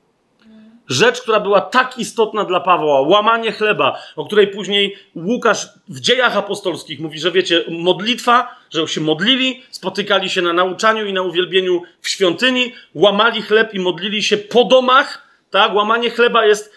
Rzecz, 0.88 1.22
która 1.22 1.40
była 1.40 1.62
tak 1.62 1.98
istotna 1.98 2.44
dla 2.44 2.60
Pawła, 2.60 3.02
łamanie 3.02 3.52
chleba, 3.52 4.00
o 4.16 4.26
której 4.26 4.48
później 4.48 4.96
Łukasz 5.16 5.70
w 5.88 6.00
dziejach 6.00 6.38
apostolskich 6.38 7.00
mówi, 7.00 7.20
że 7.20 7.32
wiecie, 7.32 7.64
modlitwa, 7.70 8.56
że 8.70 8.88
się 8.88 9.02
modlili, 9.02 9.64
spotykali 9.70 10.30
się 10.30 10.42
na 10.42 10.54
nauczaniu 10.54 11.06
i 11.06 11.14
na 11.14 11.22
uwielbieniu 11.22 11.82
w 12.02 12.10
świątyni, 12.10 12.74
łamali 12.94 13.42
chleb 13.42 13.74
i 13.74 13.80
modlili 13.80 14.24
się 14.24 14.38
po 14.38 14.64
domach, 14.64 15.28
tak? 15.52 15.74
Łamanie 15.74 16.10
chleba 16.10 16.46
jest 16.46 16.74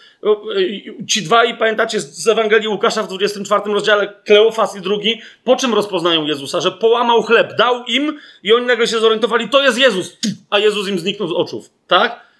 ci 1.07 1.23
dwaj, 1.23 1.57
pamiętacie 1.57 1.99
z 1.99 2.27
Ewangelii 2.27 2.67
Łukasza 2.67 3.03
w 3.03 3.07
24 3.07 3.61
rozdziale, 3.65 4.13
Kleofas 4.25 4.75
i 4.75 4.81
drugi, 4.81 5.21
po 5.43 5.55
czym 5.55 5.73
rozpoznają 5.73 6.25
Jezusa? 6.25 6.61
Że 6.61 6.71
połamał 6.71 7.23
chleb, 7.23 7.55
dał 7.57 7.85
im 7.85 8.19
i 8.43 8.53
oni 8.53 8.65
nagle 8.65 8.87
się 8.87 8.99
zorientowali, 8.99 9.49
to 9.49 9.63
jest 9.63 9.77
Jezus, 9.77 10.17
a 10.49 10.59
Jezus 10.59 10.87
im 10.87 10.99
zniknął 10.99 11.27
z 11.27 11.31
oczów, 11.31 11.69
tak? 11.87 12.30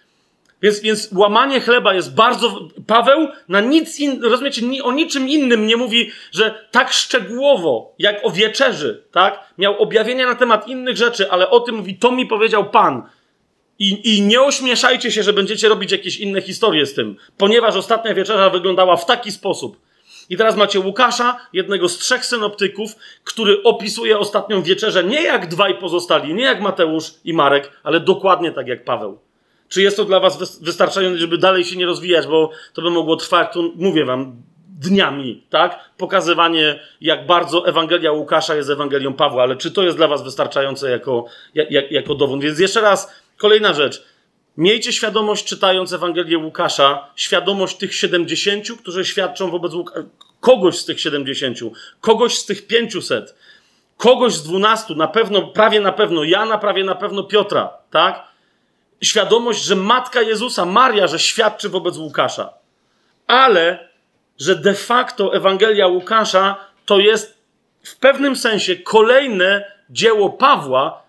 Więc, 0.62 0.80
więc 0.80 1.10
łamanie 1.16 1.60
chleba 1.60 1.94
jest 1.94 2.16
bardzo. 2.16 2.68
Paweł 2.88 3.28
na 3.48 3.62
nic 3.62 4.00
innym, 4.00 4.24
rozumiecie, 4.24 4.62
o 4.84 4.92
niczym 4.92 5.30
innym 5.30 5.66
nie 5.66 5.78
mówi, 5.78 6.12
że 6.32 6.68
tak 6.72 6.94
szczegółowo, 6.94 7.96
jak 8.00 8.26
o 8.26 8.32
wieczerzy, 8.32 9.04
tak? 9.12 9.54
Miał 9.58 9.82
objawienia 9.82 10.26
na 10.26 10.36
temat 10.36 10.68
innych 10.68 10.98
rzeczy, 10.98 11.32
ale 11.32 11.50
o 11.50 11.60
tym 11.60 11.76
mówi, 11.76 11.98
to 11.98 12.12
mi 12.12 12.26
powiedział 12.26 12.70
Pan. 12.70 13.04
I, 13.80 14.18
I 14.18 14.22
nie 14.22 14.42
ośmieszajcie 14.42 15.12
się, 15.12 15.24
że 15.24 15.34
będziecie 15.34 15.70
robić 15.70 15.92
jakieś 15.92 16.20
inne 16.20 16.42
historie 16.42 16.86
z 16.86 16.94
tym, 16.94 17.18
ponieważ 17.38 17.76
ostatnia 17.76 18.14
wieczerza 18.14 18.50
wyglądała 18.50 18.98
w 18.98 19.06
taki 19.06 19.32
sposób. 19.32 19.78
I 20.30 20.38
teraz 20.38 20.56
macie 20.56 20.80
Łukasza, 20.80 21.38
jednego 21.54 21.90
z 21.90 21.98
trzech 21.98 22.26
synoptyków, 22.26 22.96
który 23.24 23.64
opisuje 23.64 24.20
ostatnią 24.20 24.64
wieczerzę 24.64 25.04
nie 25.04 25.24
jak 25.24 25.48
dwaj 25.48 25.78
pozostali, 25.78 26.34
nie 26.34 26.44
jak 26.44 26.62
Mateusz 26.62 27.14
i 27.24 27.34
Marek, 27.34 27.72
ale 27.84 28.00
dokładnie 28.00 28.52
tak 28.52 28.68
jak 28.68 28.86
Paweł. 28.86 29.20
Czy 29.72 29.82
jest 29.82 29.98
to 29.98 30.06
dla 30.06 30.19
was 30.19 30.59
wystarczające, 30.61 31.19
żeby 31.19 31.38
dalej 31.38 31.66
się 31.66 31.75
nie 31.75 31.85
rozwijać, 31.85 32.27
bo 32.27 32.51
to 32.74 32.82
by 32.82 32.90
mogło 32.90 33.16
trwać, 33.16 33.53
tu 33.53 33.74
mówię 33.75 34.06
wam, 34.06 34.35
dniami, 34.67 35.43
tak? 35.50 35.80
Pokazywanie, 35.98 36.80
jak 37.01 37.25
bardzo 37.25 37.67
Ewangelia 37.67 38.11
Łukasza 38.11 38.56
jest 38.56 38.69
Ewangelią 38.69 39.14
Pawła, 39.14 39.43
ale 39.43 39.56
czy 39.56 39.72
to 39.72 39.83
jest 39.83 39.98
dla 39.98 40.08
was 40.08 40.24
wystarczające 40.24 40.91
jako, 40.91 41.25
jak, 41.53 41.91
jako 41.91 42.16
dowód? 42.16 42.41
Więc 42.41 42.59
jeszcze 42.59 42.82
raz, 42.82 43.22
Kolejna 43.41 43.74
rzecz. 43.74 44.03
Miejcie 44.58 44.93
świadomość, 44.93 45.45
czytając 45.45 45.93
Ewangelię 45.93 46.38
Łukasza, 46.38 47.08
świadomość 47.16 47.77
tych 47.77 47.95
70, 47.95 48.67
którzy 48.82 49.06
świadczą 49.06 49.51
wobec 49.51 49.72
kogoś 50.40 50.77
z 50.77 50.85
tych 50.85 51.01
70, 51.01 51.58
kogoś 52.01 52.38
z 52.38 52.45
tych 52.45 52.67
500, 52.67 53.35
kogoś 53.98 54.33
z 54.33 54.43
12, 54.43 54.95
na 54.95 55.08
pewno, 55.08 55.41
prawie 55.41 55.82
na 55.82 55.91
pewno 55.91 56.24
Jana, 56.24 56.58
prawie 56.58 56.83
na 56.83 56.95
pewno 56.95 57.24
Piotra, 57.24 57.74
tak? 57.91 58.31
Świadomość, 59.04 59.64
że 59.64 59.76
matka 59.76 60.22
Jezusa, 60.22 60.66
Maria, 60.66 61.08
że 61.08 61.20
świadczy 61.20 61.70
wobec 61.70 61.98
Łukasza. 61.98 62.54
Ale, 63.28 63.90
że 64.40 64.56
de 64.56 64.74
facto 64.74 65.36
Ewangelia 65.36 65.88
Łukasza 65.88 66.56
to 66.86 67.00
jest 67.00 67.38
w 67.84 67.96
pewnym 67.96 68.36
sensie 68.36 68.76
kolejne 68.76 69.72
dzieło 69.90 70.30
Pawła, 70.30 71.04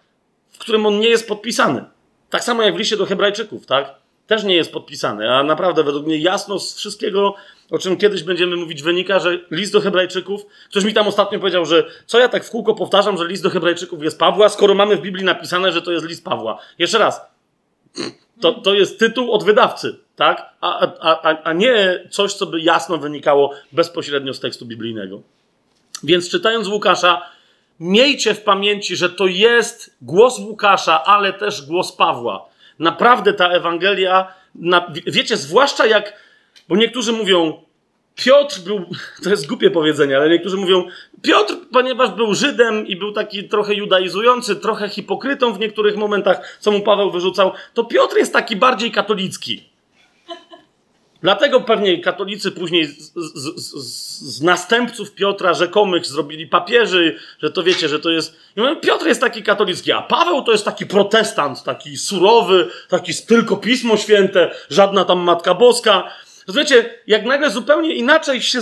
w 0.51 0.59
którym 0.59 0.87
on 0.87 1.01
nie 1.01 1.09
jest 1.09 1.29
podpisany. 1.29 1.85
Tak 2.31 2.45
samo 2.45 2.63
jak 2.63 2.75
w 2.75 2.79
liście 2.79 2.97
do 2.97 3.07
Hebrajczyków, 3.07 3.67
tak? 3.67 3.95
Też 4.27 4.45
nie 4.45 4.57
jest 4.57 4.73
podpisany, 4.73 5.35
a 5.35 5.43
naprawdę 5.43 5.85
według 5.85 6.07
mnie 6.07 6.19
jasno 6.19 6.59
z 6.59 6.77
wszystkiego, 6.77 7.35
o 7.71 7.79
czym 7.79 7.97
kiedyś 7.97 8.23
będziemy 8.23 8.57
mówić, 8.57 8.83
wynika, 8.83 9.19
że 9.19 9.39
list 9.51 9.73
do 9.73 9.81
Hebrajczyków. 9.81 10.47
Ktoś 10.71 10.85
mi 10.85 10.95
tam 10.95 11.09
ostatnio 11.09 11.39
powiedział, 11.39 11.65
że 11.65 11.85
co 12.07 12.19
ja 12.19 12.29
tak 12.29 12.45
w 12.45 12.51
kółko 12.51 12.75
powtarzam, 12.75 13.19
że 13.19 13.27
list 13.27 13.43
do 13.43 13.51
Hebrajczyków 13.51 14.03
jest 14.03 14.19
Pawła, 14.19 14.49
skoro 14.49 14.75
mamy 14.75 14.97
w 14.97 15.01
Biblii 15.01 15.25
napisane, 15.25 15.73
że 15.73 15.83
to 15.83 15.93
jest 15.93 16.07
list 16.07 16.25
Pawła. 16.25 16.59
Jeszcze 16.79 16.99
raz. 16.99 17.21
To, 18.41 18.53
to 18.53 18.75
jest 18.75 18.99
tytuł 18.99 19.33
od 19.33 19.45
wydawcy, 19.45 19.97
tak? 20.17 20.53
A, 20.61 20.81
a, 20.81 21.23
a, 21.23 21.43
a 21.43 21.53
nie 21.53 22.05
coś, 22.11 22.35
co 22.35 22.47
by 22.47 22.61
jasno 22.61 22.99
wynikało 22.99 23.55
bezpośrednio 23.73 24.35
z 24.35 24.41
tekstu 24.41 24.67
biblijnego. 24.67 25.21
Więc 26.03 26.31
czytając 26.31 26.69
Łukasza, 26.69 27.23
Miejcie 27.83 28.35
w 28.35 28.43
pamięci, 28.43 28.97
że 28.97 29.11
to 29.11 29.27
jest 29.27 29.97
głos 30.03 30.39
Łukasza, 30.39 31.05
ale 31.05 31.33
też 31.33 31.67
głos 31.67 31.93
Pawła. 31.93 32.49
Naprawdę 32.79 33.33
ta 33.33 33.49
Ewangelia, 33.49 34.35
na, 34.55 34.93
wiecie, 35.07 35.37
zwłaszcza 35.37 35.87
jak, 35.87 36.13
bo 36.69 36.77
niektórzy 36.77 37.13
mówią, 37.13 37.63
Piotr 38.17 38.61
był, 38.61 38.85
to 39.23 39.31
jest 39.31 39.47
głupie 39.47 39.71
powiedzenie, 39.71 40.17
ale 40.17 40.29
niektórzy 40.29 40.57
mówią, 40.57 40.85
Piotr, 41.23 41.55
ponieważ 41.73 42.11
był 42.11 42.35
Żydem 42.35 42.87
i 42.87 42.97
był 42.97 43.13
taki 43.13 43.49
trochę 43.49 43.75
judaizujący, 43.75 44.57
trochę 44.57 44.89
hipokrytą 44.89 45.53
w 45.53 45.59
niektórych 45.59 45.97
momentach, 45.97 46.59
co 46.61 46.71
mu 46.71 46.81
Paweł 46.81 47.11
wyrzucał, 47.11 47.53
to 47.75 47.85
Piotr 47.85 48.17
jest 48.17 48.33
taki 48.33 48.57
bardziej 48.57 48.91
katolicki. 48.91 49.73
Dlatego 51.23 51.61
pewnie 51.61 52.01
katolicy 52.01 52.51
później 52.53 52.87
z, 52.87 53.13
z, 53.15 53.57
z, 53.57 53.75
z, 54.37 54.43
następców 54.43 55.15
Piotra 55.15 55.55
rzekomych 55.55 56.07
zrobili 56.07 56.47
papieży, 56.47 57.19
że 57.43 57.51
to 57.51 57.63
wiecie, 57.63 57.89
że 57.89 58.01
to 58.01 58.11
jest. 58.11 58.37
Piotr 58.83 59.07
jest 59.07 59.21
taki 59.21 59.43
katolicki, 59.43 59.93
a 59.93 60.03
Paweł 60.03 60.43
to 60.43 60.53
jest 60.53 60.65
taki 60.65 60.87
protestant, 60.87 61.63
taki 61.63 61.97
surowy, 61.97 62.71
taki 62.89 63.13
tylko 63.29 63.57
pismo 63.57 63.97
święte, 63.97 64.51
żadna 64.71 65.05
tam 65.05 65.19
matka 65.19 65.55
boska. 65.55 66.13
Wiecie, 66.49 66.95
jak 67.07 67.25
nagle 67.25 67.51
zupełnie 67.51 67.95
inaczej 67.95 68.43
się 68.43 68.59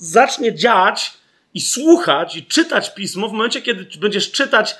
zacznie 0.00 0.54
dziać 0.54 1.12
i 1.54 1.60
słuchać 1.60 2.36
i 2.36 2.46
czytać 2.46 2.94
pismo, 2.94 3.28
w 3.28 3.32
momencie, 3.32 3.62
kiedy 3.62 3.98
będziesz 3.98 4.30
czytać, 4.30 4.76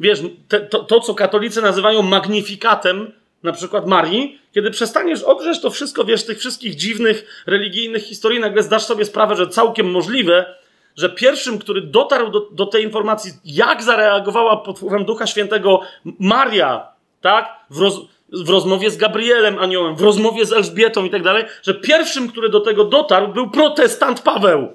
wiesz, 0.00 0.20
te, 0.48 0.60
to, 0.60 0.84
to, 0.84 1.00
co 1.00 1.14
katolicy 1.14 1.62
nazywają 1.62 2.02
magnifikatem, 2.02 3.12
na 3.42 3.52
przykład 3.52 3.86
Marii, 3.86 4.40
kiedy 4.54 4.70
przestaniesz 4.70 5.22
odrzeć 5.22 5.60
to 5.60 5.70
wszystko, 5.70 6.04
wiesz, 6.04 6.24
tych 6.24 6.38
wszystkich 6.38 6.74
dziwnych, 6.74 7.42
religijnych 7.46 8.02
historii, 8.02 8.40
nagle 8.40 8.62
zdasz 8.62 8.84
sobie 8.84 9.04
sprawę, 9.04 9.36
że 9.36 9.48
całkiem 9.48 9.90
możliwe, 9.90 10.54
że 10.96 11.10
pierwszym, 11.10 11.58
który 11.58 11.80
dotarł 11.80 12.30
do, 12.30 12.40
do 12.40 12.66
tej 12.66 12.84
informacji, 12.84 13.32
jak 13.44 13.82
zareagowała 13.82 14.56
pod 14.56 14.76
wpływem 14.76 15.04
Ducha 15.04 15.26
Świętego 15.26 15.80
Maria, 16.04 16.88
tak, 17.20 17.56
w, 17.70 17.90
w 18.32 18.48
rozmowie 18.48 18.90
z 18.90 18.96
Gabrielem 18.96 19.58
Aniołem, 19.58 19.96
w 19.96 20.00
rozmowie 20.00 20.46
z 20.46 20.52
Elżbietą 20.52 21.04
i 21.04 21.10
tak 21.10 21.22
dalej, 21.22 21.44
że 21.62 21.74
pierwszym, 21.74 22.28
który 22.28 22.48
do 22.48 22.60
tego 22.60 22.84
dotarł, 22.84 23.28
był 23.28 23.50
protestant 23.50 24.20
Paweł. 24.20 24.68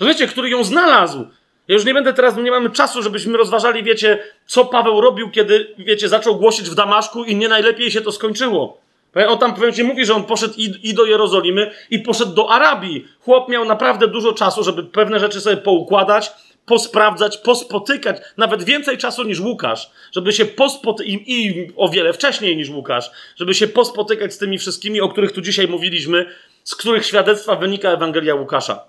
Rozumiecie, 0.00 0.26
który 0.26 0.50
ją 0.50 0.64
znalazł. 0.64 1.26
Ja 1.68 1.74
już 1.74 1.84
nie 1.84 1.94
będę 1.94 2.12
teraz, 2.12 2.36
nie 2.36 2.50
mamy 2.50 2.70
czasu, 2.70 3.02
żebyśmy 3.02 3.38
rozważali, 3.38 3.82
wiecie, 3.82 4.18
co 4.46 4.64
Paweł 4.64 5.00
robił, 5.00 5.30
kiedy, 5.30 5.74
wiecie, 5.78 6.08
zaczął 6.08 6.36
głosić 6.36 6.70
w 6.70 6.74
Damaszku 6.74 7.24
i 7.24 7.36
nie 7.36 7.48
najlepiej 7.48 7.90
się 7.90 8.00
to 8.00 8.12
skończyło. 8.12 8.84
On 9.28 9.38
tam 9.38 9.54
pewnie 9.54 9.84
mówi, 9.84 10.04
że 10.04 10.14
on 10.14 10.24
poszedł 10.24 10.54
i, 10.56 10.74
i, 10.82 10.94
do 10.94 11.04
Jerozolimy, 11.04 11.70
i 11.90 11.98
poszedd 11.98 12.34
do 12.34 12.50
Arabii. 12.50 13.08
Chłop 13.20 13.48
miał 13.48 13.64
naprawdę 13.64 14.08
dużo 14.08 14.32
czasu, 14.32 14.62
żeby 14.62 14.82
pewne 14.82 15.20
rzeczy 15.20 15.40
sobie 15.40 15.56
poukładać, 15.56 16.32
posprawdzać, 16.66 17.36
pospotykać, 17.38 18.16
nawet 18.36 18.64
więcej 18.64 18.98
czasu 18.98 19.22
niż 19.22 19.40
Łukasz, 19.40 19.90
żeby 20.12 20.32
się 20.32 20.44
pospotykać, 20.44 21.12
i, 21.26 21.72
o 21.76 21.88
wiele 21.88 22.12
wcześniej 22.12 22.56
niż 22.56 22.68
Łukasz, 22.68 23.10
żeby 23.36 23.54
się 23.54 23.68
pospotykać 23.68 24.34
z 24.34 24.38
tymi 24.38 24.58
wszystkimi, 24.58 25.00
o 25.00 25.08
których 25.08 25.32
tu 25.32 25.40
dzisiaj 25.40 25.68
mówiliśmy, 25.68 26.26
z 26.64 26.74
których 26.74 27.06
świadectwa 27.06 27.56
wynika 27.56 27.90
Ewangelia 27.90 28.34
Łukasza. 28.34 28.84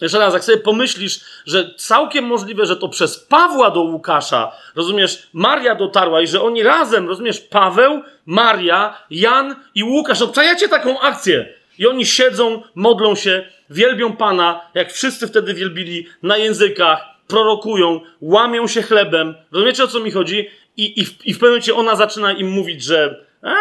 Jeszcze 0.00 0.18
raz, 0.18 0.34
jak 0.34 0.44
sobie 0.44 0.58
pomyślisz, 0.58 1.20
że 1.46 1.74
całkiem 1.74 2.24
możliwe, 2.24 2.66
że 2.66 2.76
to 2.76 2.88
przez 2.88 3.18
Pawła 3.18 3.70
do 3.70 3.80
Łukasza, 3.80 4.52
rozumiesz, 4.74 5.28
Maria 5.32 5.74
dotarła 5.74 6.20
i 6.20 6.26
że 6.26 6.42
oni 6.42 6.62
razem, 6.62 7.08
rozumiesz, 7.08 7.40
Paweł, 7.40 8.02
Maria, 8.26 9.02
Jan 9.10 9.56
i 9.74 9.84
Łukasz, 9.84 10.22
obczajacie 10.22 10.68
taką 10.68 11.00
akcję. 11.00 11.59
I 11.80 11.86
oni 11.86 12.06
siedzą, 12.06 12.62
modlą 12.74 13.14
się, 13.14 13.44
wielbią 13.70 14.16
Pana, 14.16 14.70
jak 14.74 14.92
wszyscy 14.92 15.28
wtedy 15.28 15.54
wielbili, 15.54 16.06
na 16.22 16.36
językach, 16.36 17.04
prorokują, 17.26 18.00
łamią 18.20 18.66
się 18.66 18.82
chlebem. 18.82 19.34
Rozumiecie, 19.52 19.84
o 19.84 19.88
co 19.88 20.00
mi 20.00 20.10
chodzi? 20.10 20.48
I, 20.76 21.00
i, 21.00 21.04
w, 21.04 21.26
i 21.26 21.34
w 21.34 21.36
pewnym 21.36 21.50
momencie 21.50 21.74
ona 21.74 21.96
zaczyna 21.96 22.32
im 22.32 22.50
mówić, 22.50 22.84
że 22.84 23.24
a, 23.42 23.54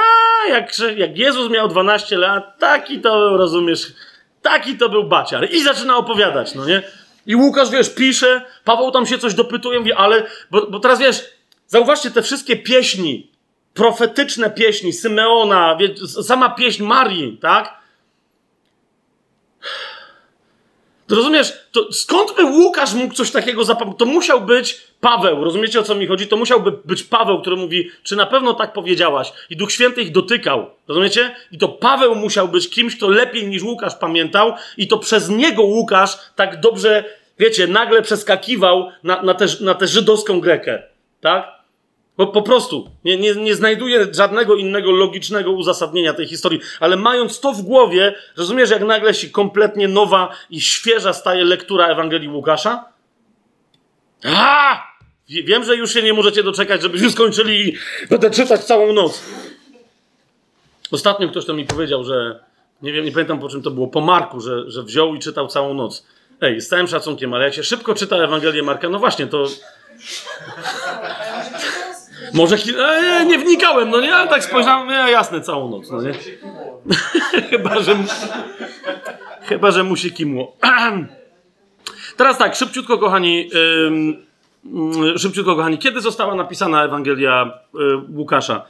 jak, 0.49 0.71
jak 0.97 1.17
Jezus 1.17 1.51
miał 1.51 1.67
12 1.67 2.17
lat, 2.17 2.59
taki 2.59 2.99
to, 2.99 3.37
rozumiesz, 3.37 3.93
Taki 4.41 4.77
to 4.77 4.89
był 4.89 5.03
baciar. 5.03 5.51
I 5.51 5.63
zaczyna 5.63 5.97
opowiadać, 5.97 6.55
no 6.55 6.65
nie? 6.65 6.81
I 7.25 7.35
Łukasz, 7.35 7.69
wiesz, 7.69 7.89
pisze, 7.95 8.41
Paweł 8.63 8.91
tam 8.91 9.05
się 9.05 9.17
coś 9.17 9.33
dopytuje, 9.33 9.79
mówi, 9.79 9.93
ale, 9.93 10.25
bo, 10.51 10.67
bo 10.67 10.79
teraz 10.79 10.99
wiesz, 10.99 11.25
zauważcie 11.67 12.11
te 12.11 12.21
wszystkie 12.21 12.55
pieśni, 12.55 13.31
profetyczne 13.73 14.49
pieśni 14.49 14.93
Symeona, 14.93 15.75
wie, 15.75 16.07
sama 16.23 16.49
pieśń 16.49 16.83
Marii, 16.83 17.37
tak? 17.41 17.78
To 21.09 21.15
rozumiesz, 21.15 21.53
to 21.71 21.93
skąd 21.93 22.35
by 22.35 22.45
Łukasz 22.45 22.93
mógł 22.93 23.13
coś 23.13 23.31
takiego 23.31 23.63
zapamiętać? 23.63 23.99
To 23.99 24.05
musiał 24.05 24.41
być 24.41 24.81
Paweł, 25.01 25.43
rozumiecie 25.43 25.79
o 25.79 25.83
co 25.83 25.95
mi 25.95 26.07
chodzi? 26.07 26.27
To 26.27 26.37
musiałby 26.37 26.71
być 26.85 27.03
Paweł, 27.03 27.41
który 27.41 27.55
mówi, 27.55 27.89
czy 28.03 28.15
na 28.15 28.25
pewno 28.25 28.53
tak 28.53 28.73
powiedziałaś? 28.73 29.33
I 29.49 29.57
Duch 29.57 29.71
Święty 29.71 30.01
ich 30.01 30.11
dotykał, 30.11 30.69
rozumiecie? 30.87 31.35
I 31.51 31.57
to 31.57 31.67
Paweł 31.67 32.15
musiał 32.15 32.47
być 32.47 32.69
kimś, 32.69 32.97
kto 32.97 33.07
lepiej 33.07 33.47
niż 33.47 33.63
Łukasz 33.63 33.95
pamiętał, 33.95 34.53
i 34.77 34.87
to 34.87 34.97
przez 34.97 35.29
niego 35.29 35.63
Łukasz 35.63 36.17
tak 36.35 36.59
dobrze, 36.59 37.03
wiecie, 37.39 37.67
nagle 37.67 38.01
przeskakiwał 38.01 38.91
na, 39.03 39.21
na, 39.21 39.33
tę, 39.33 39.45
na 39.61 39.73
tę 39.73 39.87
żydowską 39.87 40.39
Grekę, 40.39 40.83
tak? 41.21 41.58
Po, 42.19 42.27
po 42.27 42.41
prostu 42.41 42.89
nie, 43.05 43.17
nie, 43.17 43.35
nie 43.35 43.55
znajduję 43.55 44.07
żadnego 44.11 44.55
innego 44.55 44.91
logicznego 44.91 45.51
uzasadnienia 45.51 46.13
tej 46.13 46.27
historii, 46.27 46.59
ale 46.79 46.97
mając 46.97 47.39
to 47.39 47.53
w 47.53 47.61
głowie, 47.61 48.15
rozumiesz, 48.37 48.69
jak 48.69 48.83
nagle 48.83 49.13
się 49.13 49.29
kompletnie 49.29 49.87
nowa 49.87 50.35
i 50.49 50.61
świeża 50.61 51.13
staje 51.13 51.43
lektura 51.43 51.87
Ewangelii 51.87 52.29
Łukasza? 52.29 52.85
A! 54.25 54.83
Wiem, 55.29 55.63
że 55.63 55.75
już 55.75 55.93
się 55.93 56.01
nie 56.01 56.13
możecie 56.13 56.43
doczekać, 56.43 56.81
żebyśmy 56.81 57.11
skończyli 57.11 57.69
i 57.69 57.77
będę 58.09 58.31
czytać 58.31 58.63
całą 58.63 58.93
noc. 58.93 59.23
Ostatnio 60.91 61.29
ktoś 61.29 61.45
to 61.45 61.53
mi 61.53 61.65
powiedział, 61.65 62.03
że 62.03 62.39
nie 62.81 62.93
wiem, 62.93 63.05
nie 63.05 63.11
pamiętam 63.11 63.39
po 63.39 63.49
czym 63.49 63.61
to 63.61 63.71
było, 63.71 63.87
po 63.87 64.01
Marku, 64.01 64.41
że, 64.41 64.71
że 64.71 64.83
wziął 64.83 65.15
i 65.15 65.19
czytał 65.19 65.47
całą 65.47 65.73
noc. 65.73 66.05
Ej, 66.41 66.61
z 66.61 66.67
całym 66.67 66.87
szacunkiem, 66.87 67.33
ale 67.33 67.45
jak 67.45 67.53
się 67.53 67.63
szybko 67.63 67.93
czyta 67.93 68.15
Ewangelię 68.15 68.63
Marka, 68.63 68.89
no 68.89 68.99
właśnie, 68.99 69.27
to 69.27 69.45
może 72.33 72.55
e, 72.55 73.25
nie 73.25 73.37
wnikałem, 73.37 73.89
no 73.89 74.01
nie, 74.01 74.15
ale 74.15 74.29
tak 74.29 74.43
spojrzałem, 74.43 74.87
no 74.87 75.09
jasne, 75.09 75.41
całą 75.41 75.69
noc, 75.69 75.91
no 75.91 76.01
nie? 76.01 76.13
chyba, 77.49 77.79
że 77.79 77.95
chyba, 79.41 79.71
że 79.71 79.83
mu 79.83 79.95
się 79.95 80.09
kimło. 80.09 80.55
Teraz 82.17 82.37
tak, 82.37 82.55
szybciutko, 82.55 82.97
kochani, 82.97 83.49
yy, 84.63 85.19
szybciutko, 85.19 85.55
kochani, 85.55 85.77
kiedy 85.77 86.01
została 86.01 86.35
napisana 86.35 86.83
Ewangelia 86.83 87.51
yy, 87.73 88.01
Łukasza? 88.15 88.65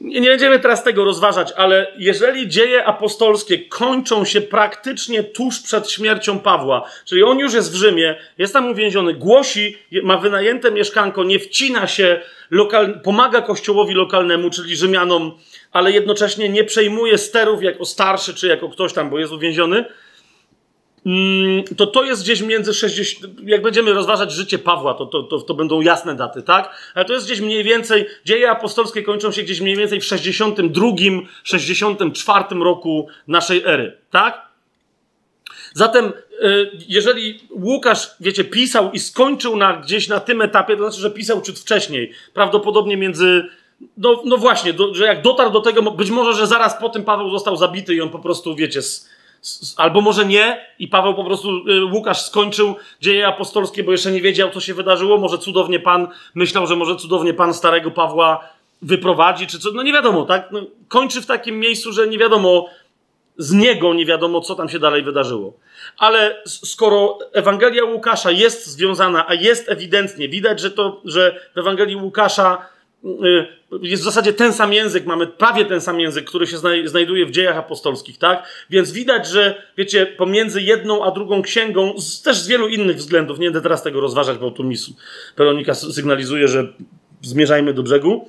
Nie, 0.00 0.20
będziemy 0.20 0.58
teraz 0.58 0.84
tego 0.84 1.04
rozważać, 1.04 1.52
ale 1.56 1.92
jeżeli 1.98 2.48
dzieje 2.48 2.84
apostolskie 2.84 3.58
kończą 3.58 4.24
się 4.24 4.40
praktycznie 4.40 5.22
tuż 5.22 5.60
przed 5.60 5.90
śmiercią 5.90 6.38
Pawła, 6.38 6.90
czyli 7.04 7.22
on 7.22 7.38
już 7.38 7.54
jest 7.54 7.72
w 7.72 7.74
Rzymie, 7.74 8.16
jest 8.38 8.52
tam 8.52 8.70
uwięziony, 8.70 9.14
głosi, 9.14 9.78
ma 10.02 10.16
wynajęte 10.16 10.70
mieszkanko, 10.70 11.24
nie 11.24 11.38
wcina 11.38 11.86
się, 11.86 12.20
lokal, 12.50 13.00
pomaga 13.00 13.42
kościołowi 13.42 13.94
lokalnemu, 13.94 14.50
czyli 14.50 14.76
Rzymianom, 14.76 15.38
ale 15.72 15.92
jednocześnie 15.92 16.48
nie 16.48 16.64
przejmuje 16.64 17.18
sterów 17.18 17.62
jako 17.62 17.84
starszy 17.84 18.34
czy 18.34 18.46
jako 18.48 18.68
ktoś 18.68 18.92
tam, 18.92 19.10
bo 19.10 19.18
jest 19.18 19.32
uwięziony, 19.32 19.84
to 21.76 21.86
to 21.86 22.04
jest 22.04 22.22
gdzieś 22.22 22.40
między 22.40 22.74
60, 22.74 23.40
jak 23.44 23.62
będziemy 23.62 23.92
rozważać 23.92 24.32
życie 24.32 24.58
Pawła, 24.58 24.94
to, 24.94 25.06
to, 25.06 25.22
to, 25.22 25.40
to, 25.40 25.54
będą 25.54 25.80
jasne 25.80 26.14
daty, 26.14 26.42
tak? 26.42 26.92
Ale 26.94 27.04
to 27.04 27.12
jest 27.12 27.26
gdzieś 27.26 27.40
mniej 27.40 27.64
więcej, 27.64 28.06
dzieje 28.24 28.50
apostolskie 28.50 29.02
kończą 29.02 29.32
się 29.32 29.42
gdzieś 29.42 29.60
mniej 29.60 29.76
więcej 29.76 30.00
w 30.00 30.04
62, 30.04 30.86
64 31.42 32.44
roku 32.50 33.08
naszej 33.28 33.62
ery, 33.64 33.98
tak? 34.10 34.48
Zatem, 35.72 36.12
y, 36.44 36.70
jeżeli 36.88 37.40
Łukasz, 37.50 38.10
wiecie, 38.20 38.44
pisał 38.44 38.92
i 38.92 38.98
skończył 38.98 39.56
na, 39.56 39.76
gdzieś 39.76 40.08
na 40.08 40.20
tym 40.20 40.42
etapie, 40.42 40.76
to 40.76 40.82
znaczy, 40.82 41.00
że 41.00 41.10
pisał 41.10 41.42
ciut 41.42 41.58
wcześniej, 41.58 42.12
prawdopodobnie 42.34 42.96
między 42.96 43.44
no, 43.96 44.22
no 44.24 44.36
właśnie, 44.36 44.72
do, 44.72 44.94
że 44.94 45.04
jak 45.04 45.22
dotarł 45.22 45.50
do 45.50 45.60
tego, 45.60 45.82
być 45.82 46.10
może, 46.10 46.32
że 46.32 46.46
zaraz 46.46 46.80
po 46.80 46.88
tym 46.88 47.04
Paweł 47.04 47.30
został 47.30 47.56
zabity 47.56 47.94
i 47.94 48.00
on 48.00 48.10
po 48.10 48.18
prostu, 48.18 48.56
wiecie, 48.56 48.80
albo 49.76 50.00
może 50.00 50.26
nie 50.26 50.66
i 50.78 50.88
Paweł 50.88 51.14
po 51.14 51.24
prostu, 51.24 51.48
y, 51.68 51.84
Łukasz 51.84 52.22
skończył 52.22 52.76
dzieje 53.00 53.26
apostolskie, 53.26 53.84
bo 53.84 53.92
jeszcze 53.92 54.12
nie 54.12 54.20
wiedział, 54.20 54.50
co 54.50 54.60
się 54.60 54.74
wydarzyło. 54.74 55.18
Może 55.18 55.38
cudownie 55.38 55.80
Pan 55.80 56.08
myślał, 56.34 56.66
że 56.66 56.76
może 56.76 56.96
cudownie 56.96 57.34
Pan 57.34 57.54
starego 57.54 57.90
Pawła 57.90 58.48
wyprowadzi, 58.82 59.46
czy 59.46 59.58
co, 59.58 59.70
no 59.72 59.82
nie 59.82 59.92
wiadomo, 59.92 60.24
tak? 60.24 60.48
No, 60.52 60.60
kończy 60.88 61.22
w 61.22 61.26
takim 61.26 61.60
miejscu, 61.60 61.92
że 61.92 62.08
nie 62.08 62.18
wiadomo, 62.18 62.66
z 63.38 63.52
niego 63.52 63.94
nie 63.94 64.06
wiadomo, 64.06 64.40
co 64.40 64.54
tam 64.54 64.68
się 64.68 64.78
dalej 64.78 65.02
wydarzyło. 65.02 65.52
Ale 65.98 66.42
skoro 66.46 67.18
Ewangelia 67.32 67.84
Łukasza 67.84 68.30
jest 68.30 68.66
związana, 68.66 69.28
a 69.28 69.34
jest 69.34 69.68
ewidentnie, 69.68 70.28
widać, 70.28 70.60
że 70.60 70.70
to, 70.70 71.00
że 71.04 71.40
w 71.54 71.58
Ewangelii 71.58 71.96
Łukasza 71.96 72.66
jest 73.82 74.02
w 74.02 74.04
zasadzie 74.04 74.32
ten 74.32 74.52
sam 74.52 74.72
język, 74.72 75.06
mamy 75.06 75.26
prawie 75.26 75.64
ten 75.64 75.80
sam 75.80 76.00
język, 76.00 76.24
który 76.24 76.46
się 76.46 76.56
znajduje 76.84 77.26
w 77.26 77.30
dziejach 77.30 77.56
apostolskich, 77.56 78.18
tak? 78.18 78.48
Więc 78.70 78.92
widać, 78.92 79.28
że 79.28 79.62
wiecie, 79.76 80.06
pomiędzy 80.06 80.62
jedną 80.62 81.04
a 81.04 81.10
drugą 81.10 81.42
księgą, 81.42 82.00
z, 82.00 82.22
też 82.22 82.36
z 82.36 82.48
wielu 82.48 82.68
innych 82.68 82.96
względów, 82.96 83.38
nie 83.38 83.46
będę 83.46 83.60
teraz 83.60 83.82
tego 83.82 84.00
rozważać, 84.00 84.38
bo 84.38 84.50
tu 84.50 84.64
mi 84.64 84.76
Weronika 85.36 85.74
sygnalizuje, 85.74 86.48
że 86.48 86.72
zmierzajmy 87.22 87.74
do 87.74 87.82
brzegu. 87.82 88.28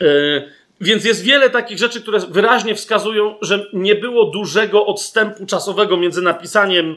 Yy, 0.00 0.48
więc 0.80 1.04
jest 1.04 1.22
wiele 1.22 1.50
takich 1.50 1.78
rzeczy, 1.78 2.00
które 2.00 2.18
wyraźnie 2.18 2.74
wskazują, 2.74 3.34
że 3.42 3.66
nie 3.72 3.94
było 3.94 4.24
dużego 4.24 4.86
odstępu 4.86 5.46
czasowego 5.46 5.96
między 5.96 6.22
napisaniem 6.22 6.96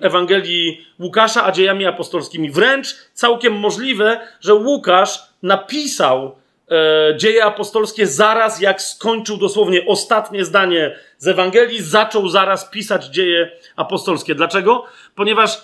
Ewangelii 0.00 0.86
Łukasza, 1.00 1.44
a 1.44 1.52
dziejami 1.52 1.86
apostolskimi. 1.86 2.50
Wręcz 2.50 2.94
całkiem 3.12 3.52
możliwe, 3.58 4.20
że 4.40 4.54
Łukasz 4.54 5.22
napisał 5.42 6.36
e, 6.70 7.16
dzieje 7.16 7.44
apostolskie 7.44 8.06
zaraz 8.06 8.60
jak 8.60 8.82
skończył 8.82 9.36
dosłownie 9.36 9.86
ostatnie 9.86 10.44
zdanie 10.44 10.96
z 11.18 11.28
Ewangelii, 11.28 11.82
zaczął 11.82 12.28
zaraz 12.28 12.70
pisać 12.70 13.06
dzieje 13.06 13.50
apostolskie. 13.76 14.34
Dlaczego? 14.34 14.84
Ponieważ 15.14 15.60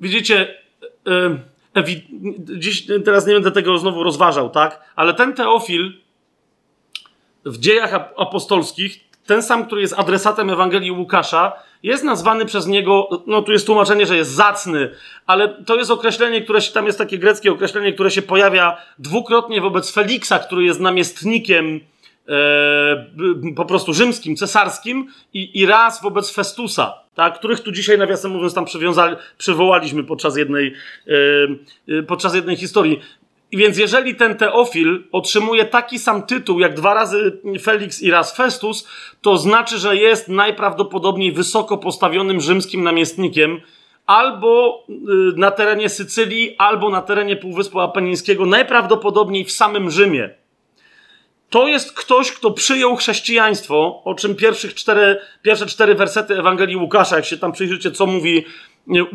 widzicie, 0.00 0.54
dziś 2.38 2.86
teraz 3.04 3.26
nie 3.26 3.34
będę 3.34 3.50
tego 3.50 3.78
znowu 3.78 4.02
rozważał, 4.02 4.50
tak? 4.50 4.92
Ale 4.96 5.14
ten 5.14 5.34
Teofil 5.34 5.92
w 7.44 7.58
dziejach 7.58 7.94
apostolskich, 8.16 9.00
ten 9.26 9.42
sam, 9.42 9.66
który 9.66 9.80
jest 9.80 9.98
adresatem 9.98 10.50
Ewangelii 10.50 10.90
Łukasza, 10.90 11.52
jest 11.82 12.04
nazwany 12.04 12.46
przez 12.46 12.66
niego, 12.66 13.08
no 13.26 13.42
tu 13.42 13.52
jest 13.52 13.66
tłumaczenie, 13.66 14.06
że 14.06 14.16
jest 14.16 14.30
zacny, 14.30 14.90
ale 15.26 15.48
to 15.48 15.76
jest 15.76 15.90
określenie, 15.90 16.42
które 16.42 16.60
się, 16.60 16.72
tam 16.72 16.86
jest 16.86 16.98
takie 16.98 17.18
greckie 17.18 17.52
określenie, 17.52 17.92
które 17.92 18.10
się 18.10 18.22
pojawia 18.22 18.76
dwukrotnie 18.98 19.60
wobec 19.60 19.92
Feliksa, 19.92 20.38
który 20.38 20.64
jest 20.64 20.80
namiestnikiem 20.80 21.80
e, 22.28 23.54
po 23.56 23.64
prostu 23.64 23.92
rzymskim, 23.92 24.36
cesarskim 24.36 25.08
i, 25.34 25.60
i 25.60 25.66
raz 25.66 26.02
wobec 26.02 26.32
Festusa, 26.32 26.94
tak, 27.14 27.38
których 27.38 27.60
tu 27.60 27.72
dzisiaj 27.72 27.98
nawiasem 27.98 28.30
mówiąc 28.30 28.54
tam 28.54 28.64
przywołaliśmy 29.38 30.04
podczas 30.04 30.36
jednej, 30.36 30.74
e, 31.88 31.98
e 31.98 32.02
podczas 32.02 32.34
jednej 32.34 32.56
historii. 32.56 33.00
Więc 33.52 33.78
jeżeli 33.78 34.14
ten 34.14 34.36
Teofil 34.36 35.04
otrzymuje 35.12 35.64
taki 35.64 35.98
sam 35.98 36.22
tytuł 36.22 36.60
jak 36.60 36.74
dwa 36.74 36.94
razy 36.94 37.40
Felix 37.62 38.02
i 38.02 38.10
raz 38.10 38.36
Festus, 38.36 38.88
to 39.20 39.38
znaczy, 39.38 39.78
że 39.78 39.96
jest 39.96 40.28
najprawdopodobniej 40.28 41.32
wysoko 41.32 41.78
postawionym 41.78 42.40
rzymskim 42.40 42.82
namiestnikiem, 42.82 43.60
albo 44.06 44.84
y, 44.88 44.92
na 45.36 45.50
terenie 45.50 45.88
Sycylii, 45.88 46.54
albo 46.58 46.90
na 46.90 47.02
terenie 47.02 47.36
Półwyspu 47.36 47.80
Apenińskiego, 47.80 48.46
najprawdopodobniej 48.46 49.44
w 49.44 49.52
samym 49.52 49.90
Rzymie. 49.90 50.30
To 51.50 51.68
jest 51.68 51.92
ktoś, 51.92 52.32
kto 52.32 52.50
przyjął 52.50 52.96
chrześcijaństwo, 52.96 54.02
o 54.04 54.14
czym 54.14 54.34
pierwszych 54.34 54.74
cztery, 54.74 55.18
pierwsze 55.42 55.66
cztery 55.66 55.94
wersety 55.94 56.38
Ewangelii 56.38 56.76
Łukasza, 56.76 57.16
jak 57.16 57.24
się 57.24 57.36
tam 57.36 57.52
przyjrzycie, 57.52 57.90
co 57.90 58.06
mówi 58.06 58.44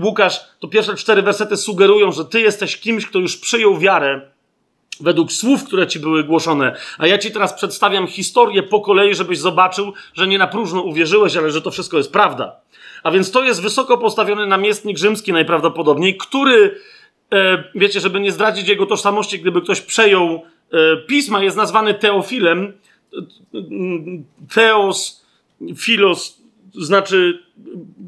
Łukasz, 0.03 0.39
to 0.59 0.67
pierwsze 0.67 0.95
cztery 0.95 1.21
wersety 1.21 1.57
sugerują, 1.57 2.11
że 2.11 2.25
ty 2.25 2.41
jesteś 2.41 2.77
kimś, 2.77 3.05
kto 3.05 3.19
już 3.19 3.37
przyjął 3.37 3.77
wiarę 3.77 4.21
według 5.01 5.31
słów, 5.31 5.63
które 5.63 5.87
ci 5.87 5.99
były 5.99 6.23
głoszone. 6.23 6.75
A 6.97 7.07
ja 7.07 7.17
ci 7.17 7.31
teraz 7.31 7.53
przedstawiam 7.53 8.07
historię 8.07 8.63
po 8.63 8.81
kolei, 8.81 9.15
żebyś 9.15 9.39
zobaczył, 9.39 9.93
że 10.13 10.27
nie 10.27 10.37
na 10.37 10.47
próżno 10.47 10.81
uwierzyłeś, 10.81 11.35
ale 11.35 11.51
że 11.51 11.61
to 11.61 11.71
wszystko 11.71 11.97
jest 11.97 12.11
prawda. 12.13 12.55
A 13.03 13.11
więc 13.11 13.31
to 13.31 13.43
jest 13.43 13.61
wysoko 13.61 13.97
postawiony 13.97 14.47
namiestnik 14.47 14.97
rzymski 14.97 15.33
najprawdopodobniej, 15.33 16.17
który, 16.17 16.75
e, 17.33 17.63
wiecie, 17.75 17.99
żeby 17.99 18.19
nie 18.19 18.31
zdradzić 18.31 18.67
jego 18.67 18.85
tożsamości, 18.85 19.39
gdyby 19.39 19.61
ktoś 19.61 19.81
przejął 19.81 20.41
e, 20.71 20.97
pisma, 20.97 21.43
jest 21.43 21.57
nazwany 21.57 21.93
Teofilem. 21.93 22.73
Theos, 24.53 25.25
filos, 25.77 26.41
znaczy 26.73 27.43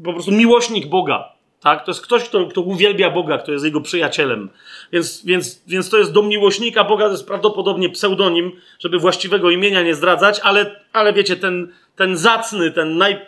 po 0.04 0.12
prostu 0.12 0.32
miłośnik 0.32 0.86
Boga. 0.86 1.33
Tak? 1.64 1.84
To 1.84 1.90
jest 1.90 2.02
ktoś, 2.02 2.28
kto, 2.28 2.46
kto 2.46 2.60
uwielbia 2.60 3.10
Boga, 3.10 3.38
kto 3.38 3.52
jest 3.52 3.64
jego 3.64 3.80
przyjacielem. 3.80 4.50
Więc, 4.92 5.24
więc, 5.24 5.62
więc 5.66 5.90
to 5.90 5.98
jest 5.98 6.12
do 6.12 6.22
miłośnika 6.22 6.84
Boga, 6.84 7.04
to 7.04 7.10
jest 7.10 7.26
prawdopodobnie 7.26 7.90
pseudonim, 7.90 8.52
żeby 8.78 8.98
właściwego 8.98 9.50
imienia 9.50 9.82
nie 9.82 9.94
zdradzać, 9.94 10.40
ale, 10.42 10.80
ale 10.92 11.12
wiecie, 11.12 11.36
ten, 11.36 11.72
ten 11.96 12.16
zacny, 12.16 12.70
ten 12.70 12.96
naj, 12.96 13.26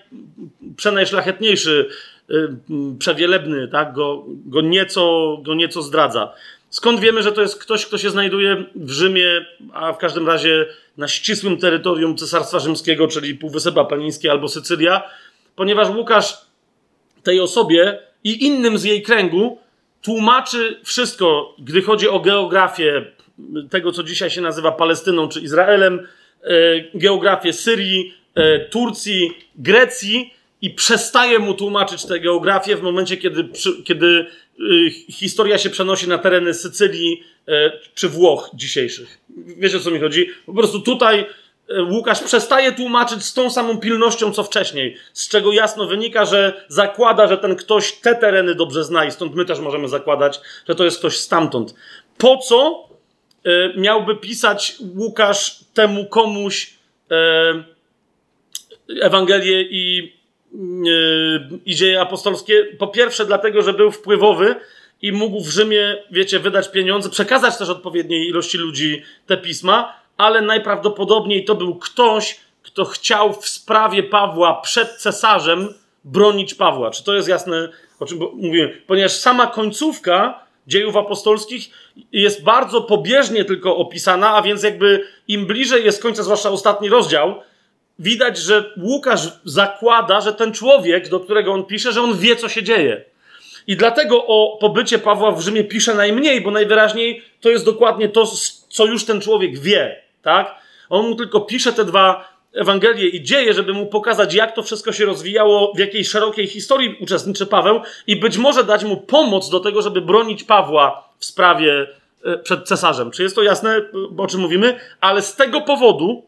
przenajszlachetniejszy, 0.76 1.88
yy, 2.28 2.56
przewielebny, 2.98 3.68
tak? 3.68 3.92
go, 3.92 4.24
go, 4.26 4.60
nieco, 4.60 5.36
go 5.42 5.54
nieco 5.54 5.82
zdradza. 5.82 6.32
Skąd 6.70 7.00
wiemy, 7.00 7.22
że 7.22 7.32
to 7.32 7.42
jest 7.42 7.62
ktoś, 7.62 7.86
kto 7.86 7.98
się 7.98 8.10
znajduje 8.10 8.64
w 8.74 8.90
Rzymie, 8.90 9.46
a 9.72 9.92
w 9.92 9.98
każdym 9.98 10.26
razie 10.26 10.66
na 10.96 11.08
ścisłym 11.08 11.56
terytorium 11.56 12.16
Cesarstwa 12.16 12.58
Rzymskiego, 12.58 13.08
czyli 13.08 13.34
Półwysep 13.34 13.78
Apeniński 13.78 14.28
albo 14.28 14.48
Sycylia? 14.48 15.02
Ponieważ 15.54 15.88
Łukasz 15.88 16.38
tej 17.22 17.40
osobie 17.40 18.06
i 18.26 18.44
innym 18.44 18.78
z 18.78 18.84
jej 18.84 19.02
kręgu 19.02 19.58
tłumaczy 20.02 20.80
wszystko, 20.84 21.54
gdy 21.58 21.82
chodzi 21.82 22.08
o 22.08 22.20
geografię 22.20 23.04
tego, 23.70 23.92
co 23.92 24.02
dzisiaj 24.02 24.30
się 24.30 24.40
nazywa 24.40 24.72
Palestyną 24.72 25.28
czy 25.28 25.40
Izraelem, 25.40 26.08
e, 26.42 26.48
geografię 26.94 27.52
Syrii, 27.52 28.14
e, 28.34 28.60
Turcji, 28.60 29.32
Grecji 29.56 30.34
i 30.62 30.70
przestaje 30.70 31.38
mu 31.38 31.54
tłumaczyć 31.54 32.04
tę 32.04 32.20
geografię 32.20 32.76
w 32.76 32.82
momencie, 32.82 33.16
kiedy, 33.16 33.48
kiedy 33.84 34.06
e, 34.06 34.90
historia 35.12 35.58
się 35.58 35.70
przenosi 35.70 36.08
na 36.08 36.18
tereny 36.18 36.54
Sycylii 36.54 37.22
czy 37.94 38.08
Włoch 38.08 38.50
dzisiejszych. 38.54 39.18
Wiecie 39.58 39.76
o 39.76 39.80
co 39.80 39.90
mi 39.90 40.00
chodzi? 40.00 40.30
Po 40.46 40.52
prostu 40.52 40.80
tutaj 40.80 41.26
Łukasz 41.90 42.22
przestaje 42.22 42.72
tłumaczyć 42.72 43.24
z 43.24 43.34
tą 43.34 43.50
samą 43.50 43.78
pilnością, 43.78 44.32
co 44.32 44.44
wcześniej, 44.44 44.96
z 45.12 45.28
czego 45.28 45.52
jasno 45.52 45.86
wynika, 45.86 46.24
że 46.24 46.64
zakłada, 46.68 47.26
że 47.26 47.38
ten 47.38 47.56
ktoś 47.56 47.92
te 47.92 48.14
tereny 48.14 48.54
dobrze 48.54 48.84
zna 48.84 49.04
i 49.04 49.10
stąd 49.10 49.34
my 49.34 49.44
też 49.44 49.58
możemy 49.58 49.88
zakładać, 49.88 50.40
że 50.68 50.74
to 50.74 50.84
jest 50.84 50.98
ktoś 50.98 51.16
stamtąd. 51.16 51.74
Po 52.18 52.36
co 52.36 52.88
e, 53.44 53.80
miałby 53.80 54.16
pisać 54.16 54.76
Łukasz 54.96 55.64
temu 55.74 56.06
komuś 56.06 56.74
e, 57.10 57.64
Ewangelię 59.00 59.62
i, 59.62 60.12
i 61.66 61.74
dzieje 61.74 62.00
apostolskie? 62.00 62.64
Po 62.78 62.88
pierwsze, 62.88 63.26
dlatego, 63.26 63.62
że 63.62 63.72
był 63.72 63.90
wpływowy 63.90 64.54
i 65.02 65.12
mógł 65.12 65.40
w 65.40 65.48
Rzymie, 65.48 65.96
wiecie, 66.10 66.38
wydać 66.38 66.70
pieniądze, 66.70 67.10
przekazać 67.10 67.56
też 67.56 67.68
odpowiedniej 67.68 68.28
ilości 68.28 68.58
ludzi 68.58 69.02
te 69.26 69.36
pisma, 69.36 70.05
ale 70.16 70.42
najprawdopodobniej 70.42 71.44
to 71.44 71.54
był 71.54 71.74
ktoś, 71.74 72.40
kto 72.62 72.84
chciał 72.84 73.32
w 73.32 73.48
sprawie 73.48 74.02
Pawła 74.02 74.60
przed 74.60 74.96
cesarzem 74.96 75.74
bronić 76.04 76.54
Pawła. 76.54 76.90
Czy 76.90 77.04
to 77.04 77.14
jest 77.14 77.28
jasne, 77.28 77.68
o 78.00 78.06
czym 78.06 78.18
mówimy? 78.18 78.82
Ponieważ 78.86 79.12
sama 79.12 79.46
końcówka 79.46 80.46
dziejów 80.66 80.96
apostolskich 80.96 81.70
jest 82.12 82.44
bardzo 82.44 82.82
pobieżnie 82.82 83.44
tylko 83.44 83.76
opisana, 83.76 84.34
a 84.34 84.42
więc 84.42 84.62
jakby 84.62 85.04
im 85.28 85.46
bliżej 85.46 85.84
jest 85.84 86.02
końca, 86.02 86.22
zwłaszcza 86.22 86.50
ostatni 86.50 86.88
rozdział, 86.88 87.34
widać, 87.98 88.38
że 88.38 88.74
Łukasz 88.82 89.20
zakłada, 89.44 90.20
że 90.20 90.32
ten 90.32 90.52
człowiek, 90.52 91.08
do 91.08 91.20
którego 91.20 91.52
on 91.52 91.64
pisze, 91.64 91.92
że 91.92 92.02
on 92.02 92.18
wie, 92.18 92.36
co 92.36 92.48
się 92.48 92.62
dzieje. 92.62 93.04
I 93.66 93.76
dlatego 93.76 94.26
o 94.26 94.58
pobycie 94.60 94.98
Pawła 94.98 95.30
w 95.30 95.40
Rzymie 95.40 95.64
pisze 95.64 95.94
najmniej, 95.94 96.40
bo 96.40 96.50
najwyraźniej 96.50 97.22
to 97.40 97.50
jest 97.50 97.64
dokładnie 97.64 98.08
to, 98.08 98.26
co 98.68 98.86
już 98.86 99.04
ten 99.04 99.20
człowiek 99.20 99.58
wie 99.58 100.05
tak? 100.26 100.54
On 100.90 101.08
mu 101.08 101.14
tylko 101.14 101.40
pisze 101.40 101.72
te 101.72 101.84
dwa 101.84 102.28
Ewangelie 102.52 103.08
i 103.08 103.22
dzieje, 103.22 103.54
żeby 103.54 103.72
mu 103.72 103.86
pokazać, 103.86 104.34
jak 104.34 104.54
to 104.54 104.62
wszystko 104.62 104.92
się 104.92 105.04
rozwijało, 105.04 105.72
w 105.76 105.78
jakiej 105.78 106.04
szerokiej 106.04 106.46
historii 106.46 106.96
uczestniczy 107.00 107.46
Paweł 107.46 107.80
i 108.06 108.16
być 108.16 108.38
może 108.38 108.64
dać 108.64 108.84
mu 108.84 108.96
pomoc 108.96 109.50
do 109.50 109.60
tego, 109.60 109.82
żeby 109.82 110.00
bronić 110.00 110.44
Pawła 110.44 111.08
w 111.18 111.24
sprawie 111.24 111.86
e, 112.24 112.38
przed 112.38 112.68
cesarzem. 112.68 113.10
Czy 113.10 113.22
jest 113.22 113.34
to 113.34 113.42
jasne, 113.42 113.80
o 114.18 114.26
czym 114.26 114.40
mówimy? 114.40 114.80
Ale 115.00 115.22
z 115.22 115.36
tego 115.36 115.60
powodu, 115.60 116.22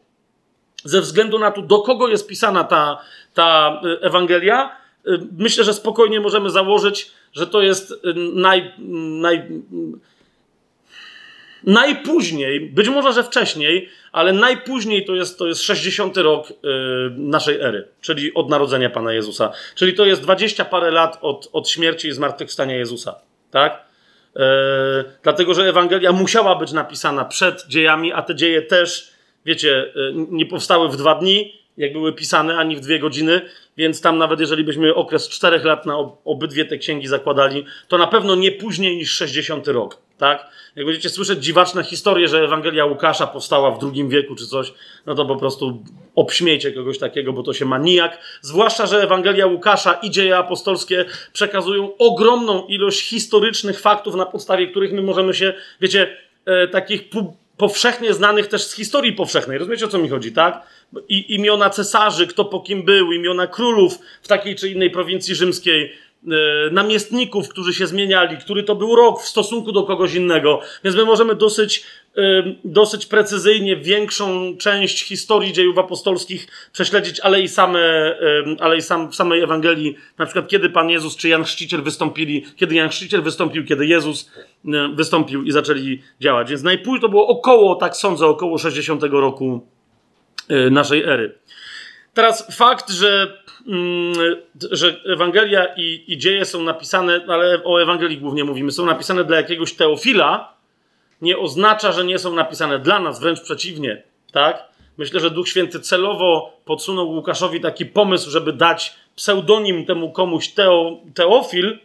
ze 0.83 1.01
względu 1.01 1.39
na 1.39 1.51
to, 1.51 1.61
do 1.61 1.79
kogo 1.79 2.07
jest 2.07 2.27
pisana 2.27 2.63
ta, 2.63 3.01
ta 3.33 3.81
e, 3.83 4.01
Ewangelia, 4.01 4.69
e, 5.05 5.11
myślę, 5.37 5.63
że 5.63 5.73
spokojnie 5.73 6.19
możemy 6.19 6.49
założyć, 6.49 7.11
że 7.33 7.47
to 7.47 7.61
jest 7.61 7.93
naj, 8.33 8.71
naj, 9.21 9.47
Najpóźniej, 11.63 12.59
być 12.59 12.89
może, 12.89 13.13
że 13.13 13.23
wcześniej, 13.23 13.89
ale 14.11 14.33
najpóźniej 14.33 15.05
to 15.05 15.15
jest, 15.15 15.39
to 15.39 15.47
jest 15.47 15.61
60 15.63 16.17
rok 16.17 16.49
yy, 16.49 16.57
naszej 17.17 17.61
ery, 17.61 17.87
czyli 18.01 18.33
od 18.33 18.49
narodzenia 18.49 18.89
Pana 18.89 19.13
Jezusa. 19.13 19.51
Czyli 19.75 19.93
to 19.93 20.05
jest 20.05 20.21
20 20.21 20.65
parę 20.65 20.91
lat 20.91 21.17
od, 21.21 21.49
od 21.53 21.69
śmierci 21.69 22.07
i 22.07 22.11
zmartwychwstania 22.11 22.75
Jezusa. 22.75 23.15
Tak? 23.51 23.85
Yy, 24.35 24.41
dlatego, 25.23 25.53
że 25.53 25.63
Ewangelia 25.63 26.11
musiała 26.11 26.55
być 26.55 26.71
napisana 26.71 27.25
przed 27.25 27.67
dziejami, 27.67 28.13
a 28.13 28.21
te 28.21 28.35
dzieje 28.35 28.61
też, 28.61 29.11
wiecie, 29.45 29.91
yy, 29.95 30.13
nie 30.29 30.45
powstały 30.45 30.89
w 30.89 30.95
dwa 30.95 31.15
dni, 31.15 31.59
jak 31.77 31.93
były 31.93 32.13
pisane, 32.13 32.57
ani 32.57 32.75
w 32.75 32.79
dwie 32.79 32.99
godziny, 32.99 33.41
więc 33.77 34.01
tam 34.01 34.17
nawet 34.17 34.39
jeżeli 34.39 34.63
byśmy 34.63 34.95
okres 34.95 35.29
czterech 35.29 35.65
lat 35.65 35.85
na 35.85 35.97
obydwie 36.25 36.65
te 36.65 36.77
księgi 36.77 37.07
zakładali, 37.07 37.65
to 37.87 37.97
na 37.97 38.07
pewno 38.07 38.35
nie 38.35 38.51
później 38.51 38.97
niż 38.97 39.11
60 39.11 39.67
rok, 39.67 39.97
tak? 40.19 40.47
Jak 40.75 40.85
będziecie 40.85 41.09
słyszeć 41.09 41.43
dziwaczne 41.43 41.83
historie, 41.83 42.27
że 42.27 42.43
Ewangelia 42.43 42.85
Łukasza 42.85 43.27
powstała 43.27 43.71
w 43.71 43.79
II 43.83 44.07
wieku 44.07 44.35
czy 44.35 44.47
coś, 44.47 44.73
no 45.05 45.15
to 45.15 45.25
po 45.25 45.35
prostu 45.35 45.83
obśmiejcie 46.15 46.71
kogoś 46.71 46.99
takiego, 46.99 47.33
bo 47.33 47.43
to 47.43 47.53
się 47.53 47.65
ma 47.65 47.77
nijak. 47.77 48.19
Zwłaszcza, 48.41 48.85
że 48.85 49.03
Ewangelia 49.03 49.45
Łukasza 49.45 49.93
i 49.93 50.09
dzieje 50.09 50.37
apostolskie 50.37 51.05
przekazują 51.33 51.97
ogromną 51.97 52.65
ilość 52.65 53.01
historycznych 53.01 53.79
faktów, 53.79 54.15
na 54.15 54.25
podstawie 54.25 54.67
których 54.67 54.93
my 54.93 55.01
możemy 55.01 55.33
się, 55.33 55.53
wiecie, 55.81 56.17
e, 56.45 56.67
takich 56.67 57.09
powszechnie 57.57 58.13
znanych 58.13 58.47
też 58.47 58.63
z 58.63 58.73
historii 58.73 59.13
powszechnej. 59.13 59.57
Rozumiecie, 59.57 59.85
o 59.85 59.89
co 59.89 59.97
mi 59.97 60.09
chodzi, 60.09 60.31
tak? 60.31 60.61
I, 61.09 61.35
imiona 61.35 61.69
cesarzy, 61.69 62.27
kto 62.27 62.45
po 62.45 62.59
kim 62.59 62.83
był, 62.83 63.11
imiona 63.11 63.47
królów 63.47 63.99
w 64.21 64.27
takiej 64.27 64.55
czy 64.55 64.69
innej 64.69 64.89
prowincji 64.91 65.35
rzymskiej, 65.35 65.93
namiestników, 66.71 67.49
którzy 67.49 67.73
się 67.73 67.87
zmieniali, 67.87 68.37
który 68.37 68.63
to 68.63 68.75
był 68.75 68.95
rok 68.95 69.21
w 69.21 69.27
stosunku 69.27 69.71
do 69.71 69.83
kogoś 69.83 70.13
innego. 70.13 70.61
Więc 70.83 70.95
my 70.95 71.05
możemy 71.05 71.35
dosyć, 71.35 71.83
e, 72.17 72.21
dosyć 72.63 73.05
precyzyjnie 73.05 73.77
większą 73.77 74.57
część 74.57 75.03
historii 75.03 75.53
dziejów 75.53 75.77
apostolskich 75.77 76.47
prześledzić, 76.73 77.19
ale 77.19 77.41
i, 77.41 77.47
same, 77.47 77.79
e, 77.79 78.43
ale 78.59 78.77
i 78.77 78.81
sam, 78.81 79.11
w 79.11 79.15
samej 79.15 79.41
Ewangelii, 79.41 79.95
na 80.17 80.25
przykład 80.25 80.47
kiedy 80.47 80.69
Pan 80.69 80.89
Jezus 80.89 81.15
czy 81.15 81.29
Jan 81.29 81.43
Chrzciciel 81.43 81.81
wystąpili, 81.81 82.45
kiedy 82.55 82.75
Jan 82.75 82.89
Chrzciciel 82.89 83.21
wystąpił, 83.21 83.65
kiedy 83.65 83.85
Jezus 83.85 84.31
wystąpił 84.93 85.43
i 85.43 85.51
zaczęli 85.51 86.01
działać. 86.19 86.49
Więc 86.49 86.63
najpóźniej 86.63 87.01
to 87.01 87.09
było 87.09 87.27
około, 87.27 87.75
tak 87.75 87.97
sądzę, 87.97 88.25
około 88.25 88.57
60 88.57 89.03
roku 89.03 89.67
naszej 90.71 91.03
ery. 91.03 91.39
Teraz 92.13 92.55
fakt, 92.57 92.89
że 92.89 93.38
że 94.71 95.01
Ewangelia 95.05 95.65
i, 95.77 96.03
i 96.07 96.17
dzieje 96.17 96.45
są 96.45 96.63
napisane, 96.63 97.25
ale 97.27 97.63
o 97.63 97.81
Ewangelii 97.81 98.17
głównie 98.17 98.43
mówimy, 98.43 98.71
są 98.71 98.85
napisane 98.85 99.23
dla 99.23 99.37
jakiegoś 99.37 99.73
teofila, 99.73 100.53
nie 101.21 101.37
oznacza, 101.37 101.91
że 101.91 102.05
nie 102.05 102.19
są 102.19 102.35
napisane 102.35 102.79
dla 102.79 102.99
nas, 102.99 103.19
wręcz 103.19 103.41
przeciwnie, 103.41 104.03
tak? 104.31 104.69
Myślę, 104.97 105.19
że 105.19 105.31
Duch 105.31 105.49
Święty 105.49 105.79
celowo 105.79 106.53
podsunął 106.65 107.09
Łukaszowi 107.09 107.61
taki 107.61 107.85
pomysł, 107.85 108.29
żeby 108.29 108.53
dać 108.53 108.95
pseudonim 109.15 109.85
temu 109.85 110.11
komuś 110.11 110.47
teo, 110.47 110.97
Teofil, 111.13 111.79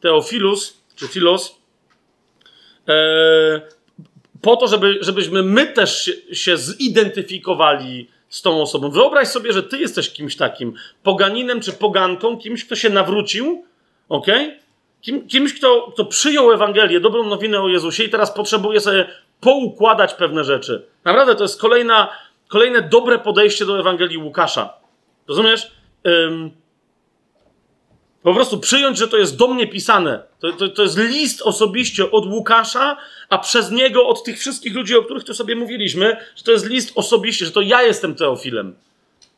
Teofilus, 0.00 0.82
czy 0.96 1.08
Filos, 1.08 1.60
e, 2.88 3.60
po 4.42 4.56
to, 4.56 4.66
żeby, 4.66 4.98
żebyśmy 5.00 5.42
my 5.42 5.66
też 5.66 6.04
się, 6.04 6.34
się 6.34 6.56
zidentyfikowali 6.56 8.08
z 8.28 8.42
tą 8.42 8.62
osobą. 8.62 8.90
Wyobraź 8.90 9.28
sobie, 9.28 9.52
że 9.52 9.62
ty 9.62 9.78
jesteś 9.78 10.10
kimś 10.10 10.36
takim, 10.36 10.74
poganinem 11.02 11.60
czy 11.60 11.72
poganką, 11.72 12.38
kimś, 12.38 12.64
kto 12.64 12.76
się 12.76 12.90
nawrócił, 12.90 13.64
ok? 14.08 14.26
Kim, 15.00 15.28
kimś, 15.28 15.54
kto, 15.54 15.90
kto 15.94 16.04
przyjął 16.04 16.52
Ewangelię, 16.52 17.00
dobrą 17.00 17.24
nowinę 17.24 17.60
o 17.60 17.68
Jezusie 17.68 18.04
i 18.04 18.08
teraz 18.08 18.30
potrzebuje 18.30 18.80
sobie 18.80 19.08
poukładać 19.40 20.14
pewne 20.14 20.44
rzeczy. 20.44 20.86
Naprawdę 21.04 21.34
to 21.34 21.44
jest 21.44 21.60
kolejna, 21.60 22.08
kolejne 22.48 22.82
dobre 22.82 23.18
podejście 23.18 23.66
do 23.66 23.80
Ewangelii 23.80 24.18
Łukasza. 24.18 24.74
Rozumiesz? 25.28 25.72
Ym, 26.06 26.50
po 28.22 28.34
prostu 28.34 28.58
przyjąć, 28.58 28.98
że 28.98 29.08
to 29.08 29.16
jest 29.16 29.36
do 29.36 29.48
mnie 29.48 29.66
pisane. 29.66 30.22
To, 30.40 30.52
to, 30.52 30.68
to 30.68 30.82
jest 30.82 30.98
list 30.98 31.42
osobiście 31.42 32.10
od 32.10 32.26
Łukasza, 32.26 32.96
a 33.28 33.38
przez 33.38 33.70
niego 33.70 34.06
od 34.06 34.24
tych 34.24 34.38
wszystkich 34.38 34.74
ludzi, 34.74 34.96
o 34.96 35.02
których 35.02 35.24
tu 35.24 35.34
sobie 35.34 35.56
mówiliśmy, 35.56 36.16
że 36.36 36.44
to 36.44 36.52
jest 36.52 36.66
list 36.66 36.92
osobiście, 36.94 37.44
że 37.44 37.52
to 37.52 37.60
ja 37.60 37.82
jestem 37.82 38.14
Teofilem. 38.14 38.74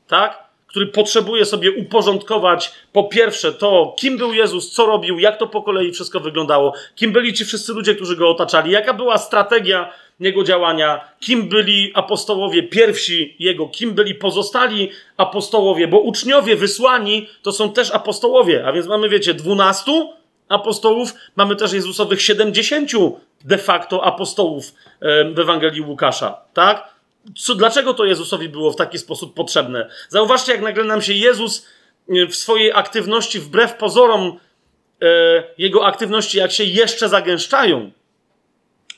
Tak? 0.07 0.50
Który 0.71 0.87
potrzebuje 0.87 1.45
sobie 1.45 1.73
uporządkować 1.73 2.73
po 2.93 3.05
pierwsze 3.05 3.53
to, 3.53 3.95
kim 3.99 4.19
był 4.19 4.35
Jezus, 4.35 4.71
co 4.71 4.87
robił, 4.87 5.19
jak 5.19 5.39
to 5.39 5.47
po 5.47 5.63
kolei 5.63 5.93
wszystko 5.93 6.21
wyglądało, 6.21 6.75
kim 6.95 7.13
byli 7.13 7.33
ci 7.33 7.45
wszyscy 7.45 7.73
ludzie, 7.73 7.95
którzy 7.95 8.17
go 8.17 8.31
otaczali, 8.31 8.71
jaka 8.71 8.95
była 8.95 9.19
strategia 9.19 9.93
jego 10.21 10.45
działania, 10.45 11.01
kim 11.21 11.49
byli 11.49 11.93
apostołowie 11.95 12.63
pierwsi 12.63 13.37
jego, 13.39 13.69
kim 13.69 13.93
byli 13.93 14.15
pozostali 14.15 14.91
apostołowie, 15.17 15.89
bo 15.89 16.01
uczniowie 16.01 16.57
wysłani 16.57 17.29
to 17.43 17.53
są 17.53 17.73
też 17.73 17.91
apostołowie, 17.91 18.67
a 18.67 18.73
więc 18.73 18.87
mamy, 18.87 19.09
wiecie, 19.09 19.35
dwunastu 19.35 20.13
apostołów, 20.49 21.15
mamy 21.37 21.57
też 21.57 21.73
Jezusowych 21.73 22.23
siedemdziesięciu 22.23 23.21
de 23.45 23.59
facto 23.59 24.05
apostołów 24.05 24.75
w 25.35 25.39
Ewangelii 25.39 25.81
Łukasza, 25.81 26.39
tak? 26.55 27.00
Co, 27.37 27.55
dlaczego 27.55 27.95
to 27.95 28.05
Jezusowi 28.05 28.49
było 28.49 28.73
w 28.73 28.77
taki 28.77 28.99
sposób 28.99 29.35
potrzebne? 29.35 29.91
Zauważcie, 30.09 30.53
jak 30.53 30.61
nagle 30.61 30.85
nam 30.85 31.03
się 31.03 31.13
Jezus 31.13 31.67
e, 32.09 32.27
w 32.27 32.37
swojej 32.37 32.73
aktywności, 32.73 33.41
wbrew 33.41 33.75
pozorom, 33.75 34.39
e, 35.03 35.45
jego 35.59 35.87
aktywności, 35.87 36.39
jak 36.39 36.53
się 36.53 36.65
jeszcze 36.65 37.09
zagęszczają. 37.09 37.91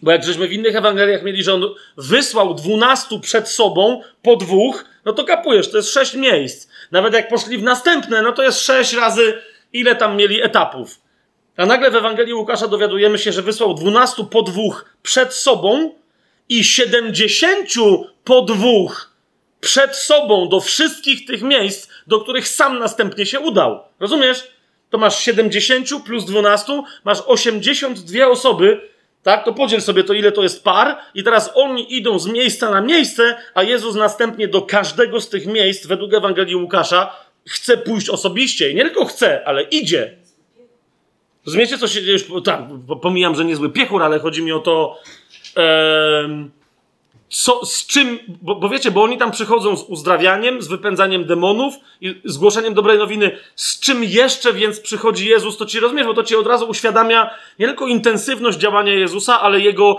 Bo 0.03 0.11
jak 0.11 0.25
żeśmy 0.25 0.49
w 0.49 0.53
innych 0.53 0.77
Ewangeliach 0.77 1.23
mieli, 1.23 1.43
że 1.43 1.55
on 1.55 1.63
wysłał 1.97 2.55
dwunastu 2.55 3.21
przed 3.21 3.49
sobą 3.49 4.03
po 4.23 4.37
dwóch, 4.37 4.85
no 5.05 5.13
to 5.13 5.25
kapujesz, 5.25 5.71
to 5.71 5.77
jest 5.77 5.93
sześć 5.93 6.15
miejsc. 6.15 6.69
Nawet 6.91 7.15
jak 7.15 7.29
poszli 7.29 7.59
w 7.59 7.63
następne, 7.63 8.23
no 8.23 8.33
to 8.33 8.43
jest 8.43 8.61
sześć 8.61 8.93
razy, 8.93 9.43
ile 9.73 9.97
tam 9.97 10.17
mieli 10.17 10.43
etapów. 10.43 11.01
A 11.57 11.67
nagle 11.67 11.91
w 11.91 11.97
Ewangelii 11.97 12.35
Łukasza 12.35 12.69
dowiadujemy 12.69 13.19
się, 13.19 13.33
że 13.33 13.43
wysłał 13.43 13.75
dwunastu 13.75 14.27
po 14.27 14.43
dwóch 14.43 14.85
przed 15.03 15.35
sobą, 15.35 15.95
i 16.53 16.65
siedemdziesięciu 16.65 18.05
po 18.25 18.43
dwóch 18.43 19.11
przed 19.61 19.97
sobą 19.97 20.49
do 20.49 20.61
wszystkich 20.61 21.27
tych 21.27 21.43
miejsc, 21.43 21.89
do 22.07 22.21
których 22.21 22.49
sam 22.49 22.79
następnie 22.79 23.27
się 23.27 23.41
udał. 23.41 23.81
Rozumiesz? 24.01 24.49
To 24.91 24.99
masz 24.99 25.21
70 25.21 25.89
plus 26.05 26.25
12, 26.25 26.83
masz 27.05 27.19
82 27.27 28.27
osoby, 28.27 28.81
tak? 29.23 29.45
To 29.45 29.53
podziel 29.53 29.81
sobie 29.81 30.05
to, 30.05 30.13
ile 30.13 30.33
to 30.33 30.43
jest 30.43 30.65
par, 30.65 30.99
i 31.15 31.23
teraz 31.23 31.51
oni 31.55 31.97
idą 31.97 32.19
z 32.19 32.27
miejsca 32.27 32.71
na 32.71 32.81
miejsce, 32.81 33.37
a 33.55 33.63
Jezus 33.63 33.95
następnie 33.95 34.49
do 34.49 34.63
każdego 34.63 35.21
z 35.21 35.29
tych 35.29 35.47
miejsc, 35.47 35.87
według 35.87 36.15
Ewangelii 36.15 36.57
Łukasza, 36.57 37.17
chce 37.49 37.77
pójść 37.77 38.09
osobiście. 38.09 38.71
I 38.71 38.75
nie 38.75 38.83
tylko 38.83 39.05
chce, 39.05 39.43
ale 39.47 39.63
idzie. 39.63 40.17
Rozumiecie, 41.47 41.79
co 41.79 41.89
się 41.89 42.03
dzieje? 42.03 42.19
Tak, 42.45 42.61
pomijam, 43.03 43.35
że 43.35 43.45
niezły 43.45 43.71
piechur, 43.71 44.03
ale 44.03 44.19
chodzi 44.19 44.43
mi 44.43 44.53
o 44.53 44.59
to, 44.59 44.99
co, 47.33 47.67
z 47.67 47.87
czym, 47.87 48.19
bo, 48.43 48.55
bo, 48.55 48.69
wiecie, 48.69 48.91
bo 48.91 49.03
oni 49.03 49.19
tam 49.19 49.31
przychodzą 49.31 49.77
z 49.77 49.83
uzdrawianiem, 49.83 50.63
z 50.63 50.69
wypędzaniem 50.69 51.25
demonów 51.25 51.75
i 52.01 52.21
zgłoszeniem 52.25 52.75
dobrej 52.75 52.99
nowiny. 52.99 53.39
Z 53.57 53.81
czym 53.81 54.05
jeszcze 54.05 54.53
więc 54.53 54.81
przychodzi 54.81 55.29
Jezus, 55.29 55.57
to 55.57 55.67
ci 55.67 55.81
rozumiesz, 55.81 56.07
bo 56.07 56.15
to 56.15 56.23
ci 56.23 56.37
od 56.37 56.47
razu 56.47 56.69
uświadamia 56.69 57.31
nie 57.59 57.67
tylko 57.67 57.87
intensywność 57.87 58.59
działania 58.59 58.95
Jezusa, 58.95 59.41
ale 59.41 59.61
jego, 59.61 59.99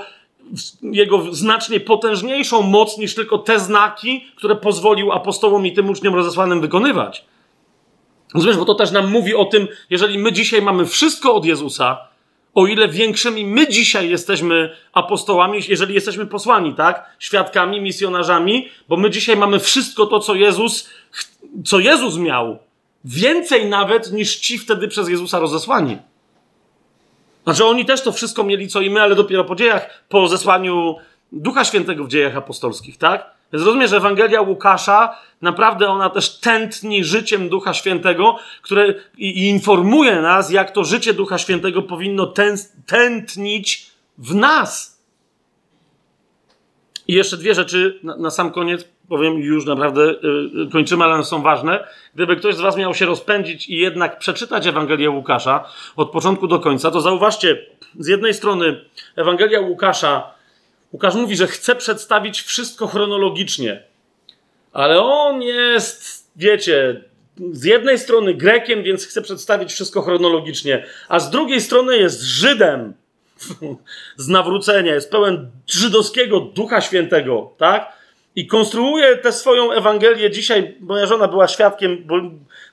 jego 0.81 1.33
znacznie 1.35 1.79
potężniejszą 1.79 2.61
moc 2.61 2.97
niż 2.97 3.15
tylko 3.15 3.37
te 3.37 3.59
znaki, 3.59 4.25
które 4.35 4.55
pozwolił 4.55 5.11
apostołom 5.11 5.65
i 5.65 5.73
tym 5.73 5.89
uczniom 5.89 6.15
rozesłanym 6.15 6.61
wykonywać. 6.61 7.25
Rozumiesz, 8.33 8.57
bo 8.57 8.65
to 8.65 8.75
też 8.75 8.91
nam 8.91 9.11
mówi 9.11 9.35
o 9.35 9.45
tym, 9.45 9.67
jeżeli 9.89 10.19
my 10.19 10.31
dzisiaj 10.31 10.61
mamy 10.61 10.85
wszystko 10.85 11.35
od 11.35 11.45
Jezusa, 11.45 12.12
o 12.53 12.67
ile 12.67 12.87
większymi 12.87 13.45
my 13.45 13.67
dzisiaj 13.67 14.09
jesteśmy 14.09 14.75
apostołami, 14.93 15.59
jeżeli 15.67 15.93
jesteśmy 15.93 16.25
posłani, 16.25 16.73
tak? 16.73 17.15
Świadkami, 17.19 17.81
misjonarzami, 17.81 18.69
bo 18.89 18.97
my 18.97 19.09
dzisiaj 19.09 19.37
mamy 19.37 19.59
wszystko 19.59 20.05
to, 20.05 20.19
co 20.19 20.35
Jezus, 20.35 20.89
co 21.65 21.79
Jezus 21.79 22.17
miał. 22.17 22.57
Więcej 23.05 23.65
nawet 23.65 24.11
niż 24.11 24.35
ci 24.35 24.59
wtedy 24.59 24.87
przez 24.87 25.09
Jezusa 25.09 25.39
rozesłani. 25.39 25.97
Znaczy, 27.43 27.65
oni 27.65 27.85
też 27.85 28.01
to 28.01 28.11
wszystko 28.11 28.43
mieli, 28.43 28.67
co 28.67 28.81
i 28.81 28.89
my, 28.89 29.01
ale 29.01 29.15
dopiero 29.15 29.43
po 29.43 29.55
dziejach, 29.55 30.03
po 30.09 30.27
zesłaniu 30.27 30.95
Ducha 31.31 31.63
Świętego 31.63 32.03
w 32.03 32.07
dziejach 32.07 32.37
apostolskich, 32.37 32.97
tak? 32.97 33.33
Więc 33.53 33.65
rozumiesz, 33.65 33.89
że 33.89 33.97
Ewangelia 33.97 34.41
Łukasza 34.41 35.17
naprawdę 35.41 35.89
ona 35.89 36.09
też 36.09 36.39
tętni 36.39 37.03
życiem 37.03 37.49
Ducha 37.49 37.73
Świętego, 37.73 38.37
które 38.61 38.93
i 39.17 39.47
informuje 39.47 40.21
nas, 40.21 40.51
jak 40.51 40.71
to 40.71 40.83
życie 40.83 41.13
Ducha 41.13 41.37
Świętego 41.37 41.81
powinno 41.81 42.33
tętnić 42.85 43.91
w 44.17 44.35
nas. 44.35 45.03
I 47.07 47.13
jeszcze 47.13 47.37
dwie 47.37 47.55
rzeczy 47.55 47.99
na, 48.03 48.17
na 48.17 48.29
sam 48.29 48.51
koniec 48.51 48.87
powiem 49.09 49.39
już 49.39 49.65
naprawdę 49.65 50.15
yy, 50.53 50.69
kończymy, 50.71 51.03
ale 51.03 51.13
one 51.13 51.23
są 51.23 51.41
ważne. 51.41 51.87
Gdyby 52.15 52.35
ktoś 52.35 52.55
z 52.55 52.61
Was 52.61 52.77
miał 52.77 52.93
się 52.93 53.05
rozpędzić 53.05 53.69
i 53.69 53.77
jednak 53.77 54.19
przeczytać 54.19 54.67
Ewangelię 54.67 55.09
Łukasza 55.09 55.65
od 55.95 56.11
początku 56.11 56.47
do 56.47 56.59
końca, 56.59 56.91
to 56.91 57.01
zauważcie, 57.01 57.65
z 57.99 58.07
jednej 58.07 58.33
strony 58.33 58.81
Ewangelia 59.15 59.59
Łukasza 59.59 60.33
Łukasz 60.93 61.15
mówi, 61.15 61.35
że 61.35 61.47
chce 61.47 61.75
przedstawić 61.75 62.41
wszystko 62.41 62.87
chronologicznie, 62.87 63.83
ale 64.73 65.01
on 65.01 65.41
jest, 65.41 66.27
wiecie, 66.35 67.01
z 67.51 67.63
jednej 67.63 67.99
strony 67.99 68.33
Grekiem, 68.33 68.83
więc 68.83 69.07
chce 69.07 69.21
przedstawić 69.21 69.73
wszystko 69.73 70.01
chronologicznie, 70.01 70.85
a 71.09 71.19
z 71.19 71.29
drugiej 71.29 71.61
strony 71.61 71.97
jest 71.97 72.21
Żydem 72.21 72.93
z 74.17 74.27
nawrócenia, 74.27 74.93
jest 74.93 75.11
pełen 75.11 75.51
żydowskiego 75.67 76.39
ducha 76.39 76.81
świętego, 76.81 77.53
tak? 77.57 78.03
I 78.35 78.47
konstruuje 78.47 79.17
tę 79.17 79.31
swoją 79.31 79.71
Ewangelię. 79.71 80.31
Dzisiaj 80.31 80.77
moja 80.79 81.05
żona 81.05 81.27
była 81.27 81.47
świadkiem, 81.47 82.03
bo 82.05 82.15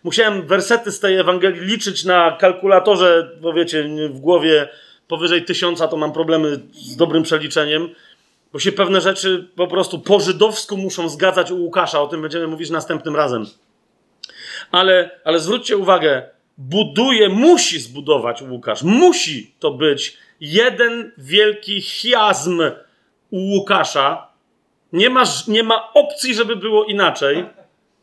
musiałem 0.02 0.46
wersety 0.46 0.92
z 0.92 1.00
tej 1.00 1.16
Ewangelii 1.16 1.60
liczyć 1.60 2.04
na 2.04 2.36
kalkulatorze, 2.40 3.38
bo 3.40 3.52
wiecie, 3.52 3.88
w 4.10 4.18
głowie 4.18 4.68
powyżej 5.08 5.44
tysiąca 5.44 5.88
to 5.88 5.96
mam 5.96 6.12
problemy 6.12 6.60
z 6.72 6.96
dobrym 6.96 7.22
przeliczeniem. 7.22 7.88
Bo 8.52 8.58
się 8.58 8.72
pewne 8.72 9.00
rzeczy 9.00 9.48
po 9.56 9.66
prostu 9.66 9.98
po 9.98 10.20
żydowsku 10.20 10.76
muszą 10.76 11.08
zgadzać 11.08 11.50
u 11.50 11.56
Łukasza. 11.56 12.00
O 12.00 12.06
tym 12.06 12.22
będziemy 12.22 12.46
mówić 12.46 12.70
następnym 12.70 13.16
razem. 13.16 13.46
Ale, 14.70 15.20
ale 15.24 15.38
zwróćcie 15.38 15.76
uwagę, 15.76 16.22
buduje, 16.58 17.28
musi 17.28 17.80
zbudować 17.80 18.42
Łukasz. 18.42 18.82
Musi 18.82 19.54
to 19.58 19.70
być 19.70 20.16
jeden 20.40 21.12
wielki 21.18 21.82
chiazm 21.82 22.62
u 23.30 23.38
Łukasza. 23.38 24.28
Nie 24.92 25.10
ma, 25.10 25.24
nie 25.48 25.62
ma 25.62 25.92
opcji, 25.92 26.34
żeby 26.34 26.56
było 26.56 26.84
inaczej. 26.84 27.44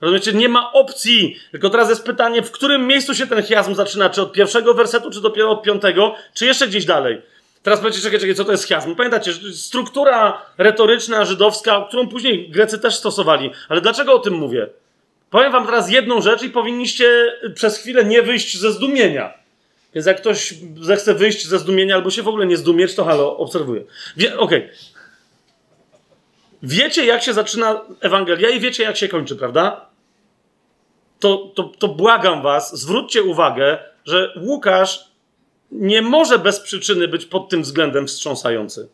Rozumiecie? 0.02 0.34
Nie 0.34 0.50
ma 0.50 0.74
opcji. 0.74 1.36
Tylko 1.52 1.70
teraz 1.70 1.90
jest 1.90 2.06
pytanie, 2.06 2.42
w 2.42 2.52
którym 2.52 2.88
miejscu 2.88 3.16
się 3.16 3.28
ten 3.28 3.44
chiazm 3.44 3.76
zaczyna? 3.76 4.10
Czy 4.10 4.22
od 4.22 4.32
pierwszego 4.32 4.74
wersetu, 4.74 5.12
czy 5.12 5.22
dopiero 5.22 5.52
od 5.52 5.64
piątego, 5.64 6.16
czy 6.34 6.46
jeszcze 6.46 6.68
gdzieś 6.68 6.86
dalej? 6.86 7.22
Teraz 7.68 7.80
powiecie, 7.80 8.02
czekaj, 8.02 8.20
czekaj, 8.20 8.36
co 8.36 8.46
to 8.46 8.52
jest 8.52 8.68
chiasm? 8.68 8.96
Pamiętacie, 8.96 9.34
struktura 9.54 10.42
retoryczna 10.58 11.26
żydowska, 11.26 11.86
którą 11.88 12.08
później 12.08 12.50
Grecy 12.50 12.80
też 12.80 12.96
stosowali. 12.96 13.52
Ale 13.70 13.82
dlaczego 13.82 14.14
o 14.14 14.20
tym 14.20 14.34
mówię? 14.34 14.68
Powiem 15.30 15.52
wam 15.52 15.66
teraz 15.66 15.92
jedną 15.92 16.22
rzecz 16.22 16.44
i 16.44 16.50
powinniście 16.50 17.34
przez 17.56 17.78
chwilę 17.78 18.06
nie 18.06 18.22
wyjść 18.22 18.60
ze 18.60 18.72
zdumienia. 18.72 19.34
Więc 19.94 20.08
jak 20.08 20.18
ktoś 20.18 20.54
zechce 20.82 21.14
wyjść 21.14 21.48
ze 21.48 21.60
zdumienia 21.60 21.96
albo 21.96 22.10
się 22.10 22.24
w 22.24 22.28
ogóle 22.28 22.46
nie 22.46 22.58
zdumieć, 22.58 22.96
to 22.96 23.06
halo, 23.06 23.38
obserwuję. 23.38 23.84
Wie. 24.18 24.38
Okay. 24.38 24.70
Wiecie, 26.64 27.06
jak 27.06 27.24
się 27.24 27.34
zaczyna 27.34 27.82
Ewangelia 28.02 28.50
i 28.50 28.60
wiecie, 28.60 28.84
jak 28.84 28.98
się 28.98 29.08
kończy, 29.08 29.36
prawda? 29.36 29.86
To, 31.20 31.52
to, 31.56 31.64
to 31.64 31.88
błagam 31.88 32.42
was, 32.42 32.80
zwróćcie 32.80 33.24
uwagę, 33.24 33.78
że 34.06 34.34
Łukasz 34.42 35.07
nie 35.72 36.02
może 36.02 36.40
bez 36.40 36.60
przyczyny 36.60 37.08
być 37.08 37.26
pod 37.26 37.50
tym 37.50 37.62
względem 37.62 38.08
wstrząsający. 38.08 38.90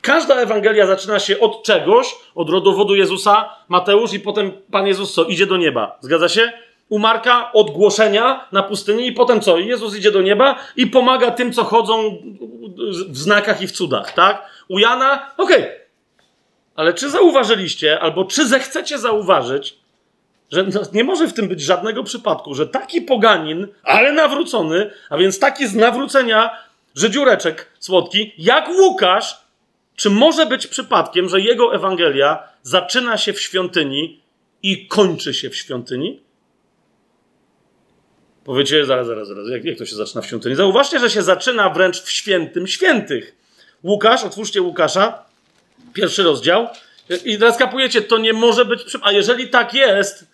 Każda 0.00 0.34
Ewangelia 0.34 0.86
zaczyna 0.86 1.18
się 1.18 1.40
od 1.40 1.62
czegoś, 1.62 2.14
od 2.34 2.50
rodowodu 2.50 2.94
Jezusa, 2.94 3.54
Mateusz, 3.68 4.12
i 4.12 4.20
potem 4.20 4.52
Pan 4.70 4.86
Jezus 4.86 5.14
co? 5.14 5.24
Idzie 5.24 5.46
do 5.46 5.56
nieba. 5.56 5.98
Zgadza 6.00 6.28
się? 6.28 6.52
U 6.88 6.98
Marka 6.98 7.52
odgłoszenia 7.52 8.48
na 8.52 8.62
pustyni 8.62 9.06
i 9.06 9.12
potem 9.12 9.40
co? 9.40 9.58
Jezus 9.58 9.96
idzie 9.96 10.10
do 10.10 10.22
nieba 10.22 10.58
i 10.76 10.86
pomaga 10.86 11.30
tym, 11.30 11.52
co 11.52 11.64
chodzą 11.64 12.22
w 13.08 13.18
znakach 13.18 13.62
i 13.62 13.66
w 13.66 13.72
cudach, 13.72 14.12
tak? 14.12 14.50
U 14.68 14.78
Jana, 14.78 15.30
okej. 15.36 15.62
Okay. 15.62 15.80
Ale 16.76 16.94
czy 16.94 17.10
zauważyliście, 17.10 18.00
albo 18.00 18.24
czy 18.24 18.48
zechcecie 18.48 18.98
zauważyć, 18.98 19.78
Że 20.52 20.62
no, 20.62 20.80
nie 20.92 21.04
może 21.04 21.28
w 21.28 21.32
tym 21.32 21.48
być 21.48 21.60
żadnego 21.60 22.04
przypadku, 22.04 22.54
że 22.54 22.66
taki 22.66 23.02
poganin, 23.02 23.68
ale 23.82 24.12
nawrócony, 24.12 24.90
a 25.10 25.16
więc 25.16 25.38
taki 25.38 25.68
z 25.68 25.74
nawrócenia 25.74 26.50
żydziureczek 26.94 27.70
słodki, 27.78 28.32
jak 28.38 28.68
Łukasz, 28.68 29.46
czy 29.96 30.10
może 30.10 30.46
być 30.46 30.66
przypadkiem, 30.66 31.28
że 31.28 31.40
jego 31.40 31.74
Ewangelia 31.74 32.48
zaczyna 32.62 33.18
się 33.18 33.32
w 33.32 33.40
świątyni 33.40 34.20
i 34.62 34.86
kończy 34.86 35.34
się 35.34 35.50
w 35.50 35.56
świątyni? 35.56 36.20
Powiecie, 38.44 38.84
zaraz, 38.84 39.06
zaraz, 39.06 39.28
zaraz, 39.28 39.48
jak, 39.48 39.64
jak 39.64 39.78
to 39.78 39.86
się 39.86 39.96
zaczyna 39.96 40.22
w 40.22 40.26
świątyni? 40.26 40.54
Zauważcie, 40.54 40.98
że 40.98 41.10
się 41.10 41.22
zaczyna 41.22 41.70
wręcz 41.70 42.02
w 42.02 42.10
świętym 42.10 42.66
świętych. 42.66 43.36
Łukasz, 43.84 44.24
otwórzcie 44.24 44.62
Łukasza, 44.62 45.24
pierwszy 45.92 46.22
rozdział. 46.22 46.68
I 47.24 47.38
teraz 47.38 47.56
kapujecie, 47.56 48.02
to 48.02 48.18
nie 48.18 48.32
może 48.32 48.64
być. 48.64 48.80
A 49.02 49.12
jeżeli 49.12 49.48
tak 49.48 49.74
jest, 49.74 50.26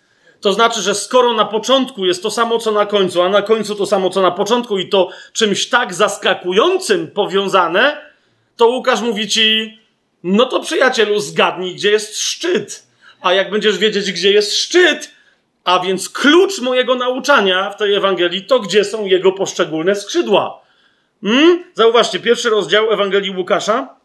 to 0.43 0.53
znaczy, 0.53 0.81
że 0.81 0.95
skoro 0.95 1.33
na 1.33 1.45
początku 1.45 2.05
jest 2.05 2.23
to 2.23 2.31
samo, 2.31 2.59
co 2.59 2.71
na 2.71 2.85
końcu, 2.85 3.21
a 3.21 3.29
na 3.29 3.41
końcu 3.41 3.75
to 3.75 3.85
samo, 3.85 4.09
co 4.09 4.21
na 4.21 4.31
początku, 4.31 4.77
i 4.77 4.89
to 4.89 5.09
czymś 5.33 5.69
tak 5.69 5.93
zaskakującym 5.93 7.07
powiązane, 7.07 7.97
to 8.57 8.67
Łukasz 8.67 9.01
mówi 9.01 9.27
ci: 9.27 9.77
No 10.23 10.45
to 10.45 10.59
przyjacielu, 10.59 11.19
zgadnij, 11.19 11.75
gdzie 11.75 11.91
jest 11.91 12.19
szczyt. 12.19 12.87
A 13.21 13.33
jak 13.33 13.51
będziesz 13.51 13.77
wiedzieć, 13.77 14.11
gdzie 14.11 14.31
jest 14.31 14.57
szczyt, 14.57 15.11
a 15.63 15.79
więc 15.79 16.09
klucz 16.09 16.59
mojego 16.59 16.95
nauczania 16.95 17.69
w 17.69 17.77
tej 17.77 17.93
Ewangelii, 17.93 18.43
to 18.43 18.59
gdzie 18.59 18.83
są 18.83 19.05
jego 19.05 19.31
poszczególne 19.31 19.95
skrzydła. 19.95 20.61
Hmm? 21.21 21.63
Zauważcie, 21.73 22.19
pierwszy 22.19 22.49
rozdział 22.49 22.91
Ewangelii 22.91 23.35
Łukasza 23.37 23.95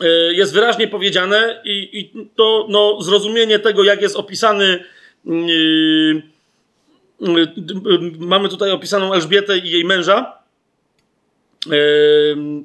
e, 0.00 0.06
jest 0.32 0.54
wyraźnie 0.54 0.88
powiedziane 0.88 1.62
i, 1.64 2.00
i 2.00 2.28
to 2.36 2.66
no, 2.68 3.02
zrozumienie 3.02 3.58
tego, 3.58 3.84
jak 3.84 4.02
jest 4.02 4.16
opisany 4.16 4.84
mamy 8.18 8.48
tutaj 8.48 8.70
opisaną 8.70 9.14
Elżbietę 9.14 9.58
i 9.58 9.70
jej 9.70 9.84
męża, 9.84 10.44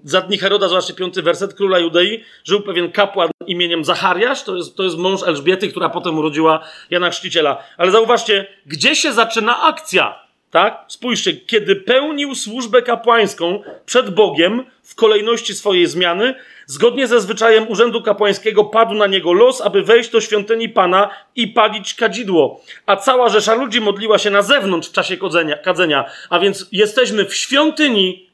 za 0.04 0.22
dni 0.22 0.38
Heroda, 0.38 0.68
zobaczcie 0.68 0.94
piąty 0.94 1.22
werset, 1.22 1.54
króla 1.54 1.80
Judei, 1.80 2.24
żył 2.44 2.62
pewien 2.62 2.92
kapłan 2.92 3.30
imieniem 3.48 3.86
Zachariasz, 3.86 4.44
to 4.44 4.56
jest, 4.56 4.76
to 4.76 4.84
jest 4.84 4.98
mąż 4.98 5.24
Elżbiety, 5.24 5.70
która 5.70 5.90
potem 5.90 6.18
urodziła 6.18 6.66
Jana 6.90 7.10
Chrzciciela. 7.10 7.64
Ale 7.78 7.92
zauważcie, 7.92 8.48
gdzie 8.66 8.96
się 8.96 9.14
zaczyna 9.14 9.62
akcja, 9.62 10.20
tak? 10.52 10.86
Spójrzcie, 10.88 11.34
kiedy 11.34 11.76
pełnił 11.76 12.36
służbę 12.36 12.82
kapłańską 12.82 13.64
przed 13.86 14.10
Bogiem 14.10 14.64
w 14.84 14.96
kolejności 14.96 15.54
swojej 15.54 15.88
zmiany, 15.88 16.36
zgodnie 16.70 17.08
ze 17.08 17.22
zwyczajem 17.22 17.70
urzędu 17.70 18.02
kapłańskiego 18.02 18.64
padł 18.64 18.94
na 18.94 19.08
niego 19.08 19.34
los, 19.34 19.62
aby 19.62 19.84
wejść 19.84 20.10
do 20.10 20.22
świątyni 20.22 20.70
Pana 20.70 21.10
i 21.36 21.48
palić 21.48 21.94
kadzidło. 21.94 22.62
A 22.86 22.96
cała 22.96 23.30
rzesza 23.30 23.54
ludzi 23.54 23.82
modliła 23.82 24.18
się 24.18 24.30
na 24.30 24.42
zewnątrz 24.42 24.90
w 24.90 24.92
czasie 24.92 25.18
kadzenia, 25.18 25.58
kadzenia. 25.58 26.06
A 26.30 26.40
więc 26.40 26.68
jesteśmy 26.72 27.26
w 27.26 27.36
świątyni 27.36 28.30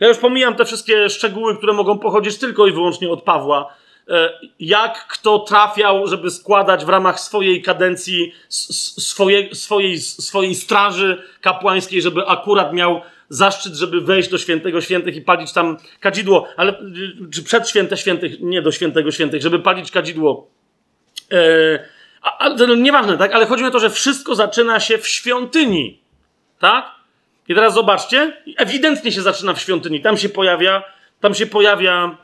ja 0.00 0.08
już 0.08 0.18
pomijam 0.18 0.54
te 0.56 0.64
wszystkie 0.64 1.10
szczegóły, 1.10 1.56
które 1.56 1.72
mogą 1.72 1.98
pochodzić 1.98 2.38
tylko 2.38 2.66
i 2.66 2.72
wyłącznie 2.72 3.10
od 3.10 3.22
Pawła. 3.22 3.74
E, 4.08 4.32
jak 4.60 5.06
kto 5.06 5.38
trafiał, 5.38 6.06
żeby 6.06 6.30
składać 6.30 6.84
w 6.84 6.88
ramach 6.88 7.20
swojej 7.20 7.62
kadencji, 7.62 8.32
swojej, 8.48 9.54
swojej, 9.54 9.98
swojej 9.98 10.54
straży 10.54 11.22
kapłańskiej, 11.40 12.02
żeby 12.02 12.26
akurat 12.26 12.72
miał 12.72 13.00
zaszczyt, 13.30 13.74
żeby 13.74 14.00
wejść 14.00 14.28
do 14.28 14.38
świętego 14.38 14.80
świętych 14.80 15.16
i 15.16 15.20
palić 15.20 15.52
tam 15.52 15.76
kadzidło, 16.00 16.48
ale 16.56 16.74
czy 17.32 17.42
przed 17.42 17.68
święte 17.68 17.96
świętych, 17.96 18.40
nie 18.40 18.62
do 18.62 18.72
świętego 18.72 19.10
świętych, 19.10 19.42
żeby 19.42 19.58
palić 19.58 19.90
kadzidło. 19.90 20.50
E, 21.32 21.38
a, 22.22 22.38
a, 22.38 22.48
no, 22.48 22.74
nieważne, 22.74 23.18
tak? 23.18 23.34
Ale 23.34 23.46
chodzi 23.46 23.64
o 23.64 23.70
to, 23.70 23.78
że 23.78 23.90
wszystko 23.90 24.34
zaczyna 24.34 24.80
się 24.80 24.98
w 24.98 25.08
świątyni. 25.08 26.00
Tak? 26.58 26.90
I 27.48 27.54
teraz 27.54 27.74
zobaczcie, 27.74 28.42
ewidentnie 28.56 29.12
się 29.12 29.22
zaczyna 29.22 29.54
w 29.54 29.60
świątyni. 29.60 30.00
Tam 30.00 30.16
się 30.16 30.28
pojawia, 30.28 30.82
tam 31.20 31.34
się 31.34 31.46
pojawia 31.46 32.16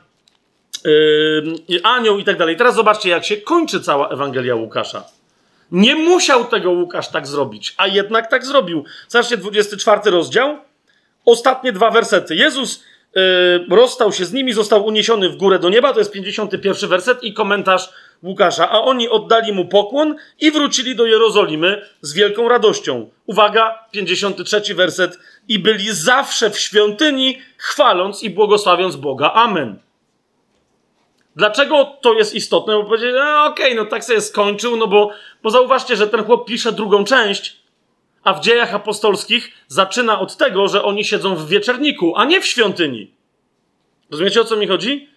yy, 0.85 1.81
anioł 1.83 2.19
i 2.19 2.23
tak 2.23 2.37
dalej. 2.37 2.57
Teraz 2.57 2.75
zobaczcie, 2.75 3.09
jak 3.09 3.25
się 3.25 3.37
kończy 3.37 3.81
cała 3.81 4.09
Ewangelia 4.09 4.55
Łukasza. 4.55 5.03
Nie 5.71 5.95
musiał 5.95 6.45
tego 6.45 6.71
Łukasz 6.71 7.09
tak 7.09 7.27
zrobić, 7.27 7.73
a 7.77 7.87
jednak 7.87 8.29
tak 8.29 8.45
zrobił. 8.45 8.85
Zobaczcie, 9.07 9.37
24 9.37 10.11
rozdział, 10.11 10.57
ostatnie 11.27 11.71
dwa 11.71 11.91
wersety. 11.91 12.35
Jezus 12.35 12.83
yy, 13.15 13.75
rozstał 13.75 14.11
się 14.11 14.25
z 14.25 14.33
nimi, 14.33 14.53
został 14.53 14.85
uniesiony 14.85 15.29
w 15.29 15.35
górę 15.35 15.59
do 15.59 15.69
nieba, 15.69 15.93
to 15.93 15.99
jest 15.99 16.11
51 16.11 16.89
werset 16.89 17.23
i 17.23 17.33
komentarz 17.33 17.89
Łukasza, 18.23 18.69
a 18.69 18.79
oni 18.79 19.09
oddali 19.09 19.53
mu 19.53 19.65
pokłon 19.65 20.15
i 20.39 20.51
wrócili 20.51 20.95
do 20.95 21.05
Jerozolimy 21.05 21.81
z 22.01 22.13
wielką 22.13 22.49
radością. 22.49 23.09
Uwaga, 23.25 23.85
53 23.91 24.75
werset. 24.75 25.19
I 25.47 25.59
byli 25.59 25.93
zawsze 25.95 26.49
w 26.49 26.59
świątyni, 26.59 27.41
chwaląc 27.57 28.23
i 28.23 28.29
błogosławiąc 28.29 28.95
Boga. 28.95 29.31
Amen. 29.33 29.79
Dlaczego 31.35 31.97
to 32.01 32.13
jest 32.13 32.35
istotne? 32.35 32.73
Bo 32.73 32.83
powiedzieć, 32.83 33.11
no 33.13 33.45
okej, 33.45 33.65
okay, 33.65 33.83
no 33.83 33.85
tak 33.85 34.03
sobie 34.03 34.21
skończył, 34.21 34.77
no 34.77 34.87
bo, 34.87 35.11
bo 35.43 35.49
zauważcie, 35.49 35.95
że 35.95 36.07
ten 36.07 36.23
chłop 36.23 36.47
pisze 36.47 36.71
drugą 36.71 37.03
część, 37.03 37.57
a 38.27 38.33
w 38.33 38.39
dziejach 38.39 38.73
apostolskich 38.73 39.51
zaczyna 39.67 40.19
od 40.19 40.37
tego, 40.37 40.67
że 40.67 40.83
oni 40.83 41.05
siedzą 41.05 41.35
w 41.35 41.49
wieczerniku, 41.49 42.13
a 42.15 42.25
nie 42.25 42.41
w 42.41 42.45
świątyni. 42.45 43.11
Rozumiecie 44.11 44.41
o 44.41 44.45
co 44.45 44.55
mi 44.55 44.67
chodzi? 44.67 45.09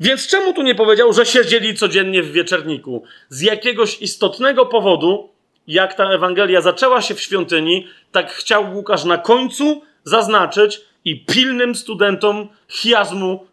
Więc 0.00 0.26
czemu 0.26 0.52
tu 0.52 0.62
nie 0.62 0.74
powiedział, 0.74 1.12
że 1.12 1.26
siedzieli 1.26 1.74
codziennie 1.74 2.22
w 2.22 2.32
wieczerniku? 2.32 3.04
Z 3.28 3.40
jakiegoś 3.40 4.02
istotnego 4.02 4.66
powodu, 4.66 5.28
jak 5.66 5.94
ta 5.94 6.04
Ewangelia 6.04 6.60
zaczęła 6.60 7.02
się 7.02 7.14
w 7.14 7.20
świątyni, 7.20 7.86
tak 8.12 8.32
chciał 8.32 8.74
Łukasz 8.74 9.04
na 9.04 9.18
końcu 9.18 9.82
zaznaczyć 10.04 10.80
i 11.04 11.24
pilnym 11.24 11.74
studentom 11.74 12.48
chiazmu 12.68 13.46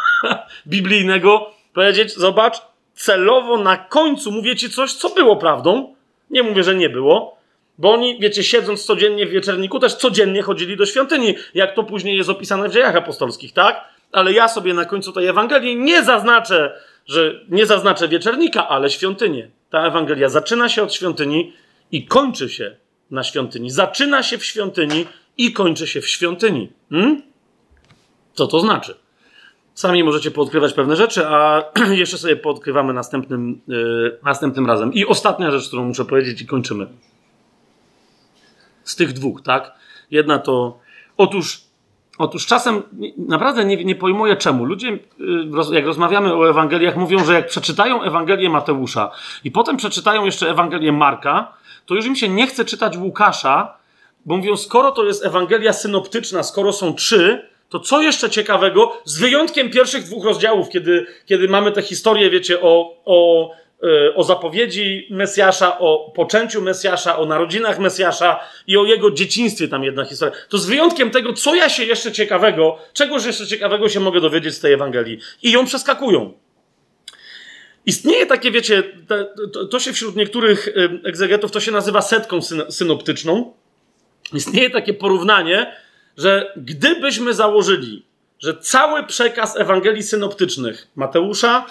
biblijnego 0.66 1.50
powiedzieć: 1.74 2.14
Zobacz, 2.14 2.62
celowo 2.94 3.58
na 3.58 3.76
końcu 3.76 4.32
mówię 4.32 4.56
ci 4.56 4.70
coś, 4.70 4.92
co 4.92 5.08
było 5.08 5.36
prawdą. 5.36 5.99
Nie 6.30 6.42
mówię, 6.42 6.64
że 6.64 6.74
nie 6.74 6.90
było, 6.90 7.36
bo 7.78 7.92
oni, 7.92 8.18
wiecie, 8.20 8.44
siedząc 8.44 8.84
codziennie 8.84 9.26
w 9.26 9.30
wieczerniku, 9.30 9.78
też 9.78 9.94
codziennie 9.94 10.42
chodzili 10.42 10.76
do 10.76 10.86
świątyni, 10.86 11.34
jak 11.54 11.74
to 11.74 11.84
później 11.84 12.16
jest 12.16 12.30
opisane 12.30 12.68
w 12.68 12.72
dziejach 12.72 12.96
apostolskich, 12.96 13.52
tak? 13.52 13.90
ale 14.12 14.32
ja 14.32 14.48
sobie 14.48 14.74
na 14.74 14.84
końcu 14.84 15.12
tej 15.12 15.26
Ewangelii 15.26 15.76
nie 15.76 16.04
zaznaczę, 16.04 16.80
że 17.06 17.40
nie 17.48 17.66
zaznaczę 17.66 18.08
wieczernika, 18.08 18.68
ale 18.68 18.90
świątynię. 18.90 19.50
Ta 19.70 19.86
Ewangelia 19.86 20.28
zaczyna 20.28 20.68
się 20.68 20.82
od 20.82 20.94
świątyni 20.94 21.52
i 21.92 22.06
kończy 22.06 22.48
się 22.48 22.76
na 23.10 23.24
świątyni. 23.24 23.70
Zaczyna 23.70 24.22
się 24.22 24.38
w 24.38 24.44
świątyni 24.44 25.06
i 25.38 25.52
kończy 25.52 25.86
się 25.86 26.00
w 26.00 26.08
świątyni. 26.08 26.72
Hmm? 26.90 27.22
Co 28.34 28.46
to 28.46 28.60
znaczy? 28.60 28.94
Sami 29.80 30.04
możecie 30.04 30.30
poodkrywać 30.30 30.72
pewne 30.72 30.96
rzeczy, 30.96 31.26
a 31.26 31.64
jeszcze 32.02 32.18
sobie 32.18 32.36
poodkrywamy 32.36 32.92
następnym, 32.92 33.60
yy, 33.68 34.18
następnym 34.24 34.66
razem. 34.66 34.92
I 34.94 35.06
ostatnia 35.06 35.50
rzecz, 35.50 35.66
którą 35.68 35.84
muszę 35.84 36.04
powiedzieć 36.04 36.42
i 36.42 36.46
kończymy. 36.46 36.86
Z 38.84 38.96
tych 38.96 39.12
dwóch, 39.12 39.42
tak? 39.42 39.72
Jedna 40.10 40.38
to, 40.38 40.78
otóż 41.16 41.60
Otóż 42.18 42.46
czasem 42.46 42.82
naprawdę 43.18 43.64
nie, 43.64 43.84
nie 43.84 43.94
pojmuję 43.94 44.36
czemu. 44.36 44.64
Ludzie, 44.64 44.88
y, 44.88 45.74
jak 45.74 45.86
rozmawiamy 45.86 46.34
o 46.34 46.50
Ewangeliach, 46.50 46.96
mówią, 46.96 47.24
że 47.24 47.34
jak 47.34 47.46
przeczytają 47.46 48.02
Ewangelię 48.02 48.50
Mateusza 48.50 49.10
i 49.44 49.50
potem 49.50 49.76
przeczytają 49.76 50.24
jeszcze 50.24 50.50
Ewangelię 50.50 50.92
Marka, 50.92 51.52
to 51.86 51.94
już 51.94 52.06
im 52.06 52.16
się 52.16 52.28
nie 52.28 52.46
chce 52.46 52.64
czytać 52.64 52.96
Łukasza, 52.96 53.74
bo 54.26 54.36
mówią, 54.36 54.56
skoro 54.56 54.92
to 54.92 55.04
jest 55.04 55.24
Ewangelia 55.24 55.72
synoptyczna, 55.72 56.42
skoro 56.42 56.72
są 56.72 56.94
trzy, 56.94 57.49
to 57.70 57.80
co 57.80 58.02
jeszcze 58.02 58.30
ciekawego, 58.30 59.02
z 59.04 59.18
wyjątkiem 59.18 59.70
pierwszych 59.70 60.04
dwóch 60.04 60.24
rozdziałów, 60.24 60.68
kiedy, 60.68 61.06
kiedy 61.26 61.48
mamy 61.48 61.72
tę 61.72 61.82
historię, 61.82 62.30
wiecie, 62.30 62.60
o, 62.60 62.96
o 63.04 63.50
E, 63.82 64.14
o 64.14 64.24
zapowiedzi 64.24 65.06
Mesjasza, 65.10 65.78
o 65.78 66.12
poczęciu 66.16 66.62
Mesjasza, 66.62 67.18
o 67.18 67.26
narodzinach 67.26 67.78
Mesjasza 67.78 68.40
i 68.66 68.76
o 68.76 68.84
jego 68.84 69.10
dzieciństwie 69.10 69.68
tam 69.68 69.84
jedna 69.84 70.04
historia. 70.04 70.34
To 70.48 70.58
z 70.58 70.66
wyjątkiem 70.66 71.10
tego, 71.10 71.32
co 71.32 71.54
ja 71.54 71.68
się 71.68 71.84
jeszcze 71.84 72.12
ciekawego, 72.12 72.78
czegoś 72.92 73.24
jeszcze 73.24 73.46
ciekawego 73.46 73.88
się 73.88 74.00
mogę 74.00 74.20
dowiedzieć 74.20 74.54
z 74.54 74.60
tej 74.60 74.72
Ewangelii. 74.72 75.18
I 75.42 75.50
ją 75.52 75.66
przeskakują. 75.66 76.32
Istnieje 77.86 78.26
takie, 78.26 78.50
wiecie, 78.50 78.82
to, 79.52 79.64
to 79.64 79.80
się 79.80 79.92
wśród 79.92 80.16
niektórych 80.16 80.68
egzegetów, 81.04 81.50
to 81.50 81.60
się 81.60 81.72
nazywa 81.72 82.02
setką 82.02 82.40
synoptyczną. 82.70 83.52
Istnieje 84.32 84.70
takie 84.70 84.94
porównanie, 84.94 85.76
że 86.16 86.52
gdybyśmy 86.56 87.34
założyli, 87.34 88.06
że 88.38 88.56
cały 88.56 89.06
przekaz 89.06 89.56
Ewangelii 89.56 90.02
synoptycznych 90.02 90.88
Mateusza, 90.96 91.66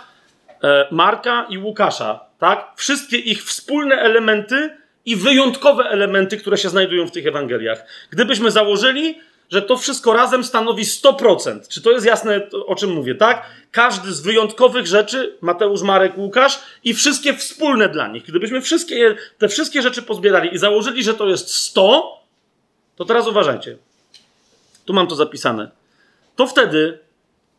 E, 0.63 0.87
Marka 0.91 1.45
i 1.49 1.57
Łukasza, 1.57 2.19
tak? 2.39 2.71
Wszystkie 2.75 3.17
ich 3.17 3.43
wspólne 3.43 3.95
elementy 3.95 4.77
i 5.05 5.15
wyjątkowe 5.15 5.83
elementy, 5.83 6.37
które 6.37 6.57
się 6.57 6.69
znajdują 6.69 7.07
w 7.07 7.11
tych 7.11 7.27
Ewangeliach. 7.27 7.85
Gdybyśmy 8.09 8.51
założyli, 8.51 9.19
że 9.49 9.61
to 9.61 9.77
wszystko 9.77 10.13
razem 10.13 10.43
stanowi 10.43 10.83
100%. 10.83 11.67
Czy 11.67 11.81
to 11.81 11.91
jest 11.91 12.05
jasne, 12.05 12.47
o 12.65 12.75
czym 12.75 12.89
mówię, 12.89 13.15
tak? 13.15 13.45
Każdy 13.71 14.13
z 14.13 14.21
wyjątkowych 14.21 14.87
rzeczy, 14.87 15.37
Mateusz, 15.41 15.81
Marek, 15.81 16.17
Łukasz, 16.17 16.59
i 16.83 16.93
wszystkie 16.93 17.33
wspólne 17.33 17.89
dla 17.89 18.07
nich. 18.07 18.23
Gdybyśmy 18.23 18.61
wszystkie, 18.61 19.15
te 19.37 19.47
wszystkie 19.47 19.81
rzeczy 19.81 20.01
pozbierali 20.01 20.53
i 20.53 20.57
założyli, 20.57 21.03
że 21.03 21.13
to 21.13 21.27
jest 21.27 21.55
100, 21.55 22.19
to 22.95 23.05
teraz 23.05 23.27
uważajcie. 23.27 23.77
Tu 24.89 24.93
mam 24.93 25.07
to 25.07 25.15
zapisane. 25.15 25.71
To 26.35 26.47
wtedy 26.47 26.99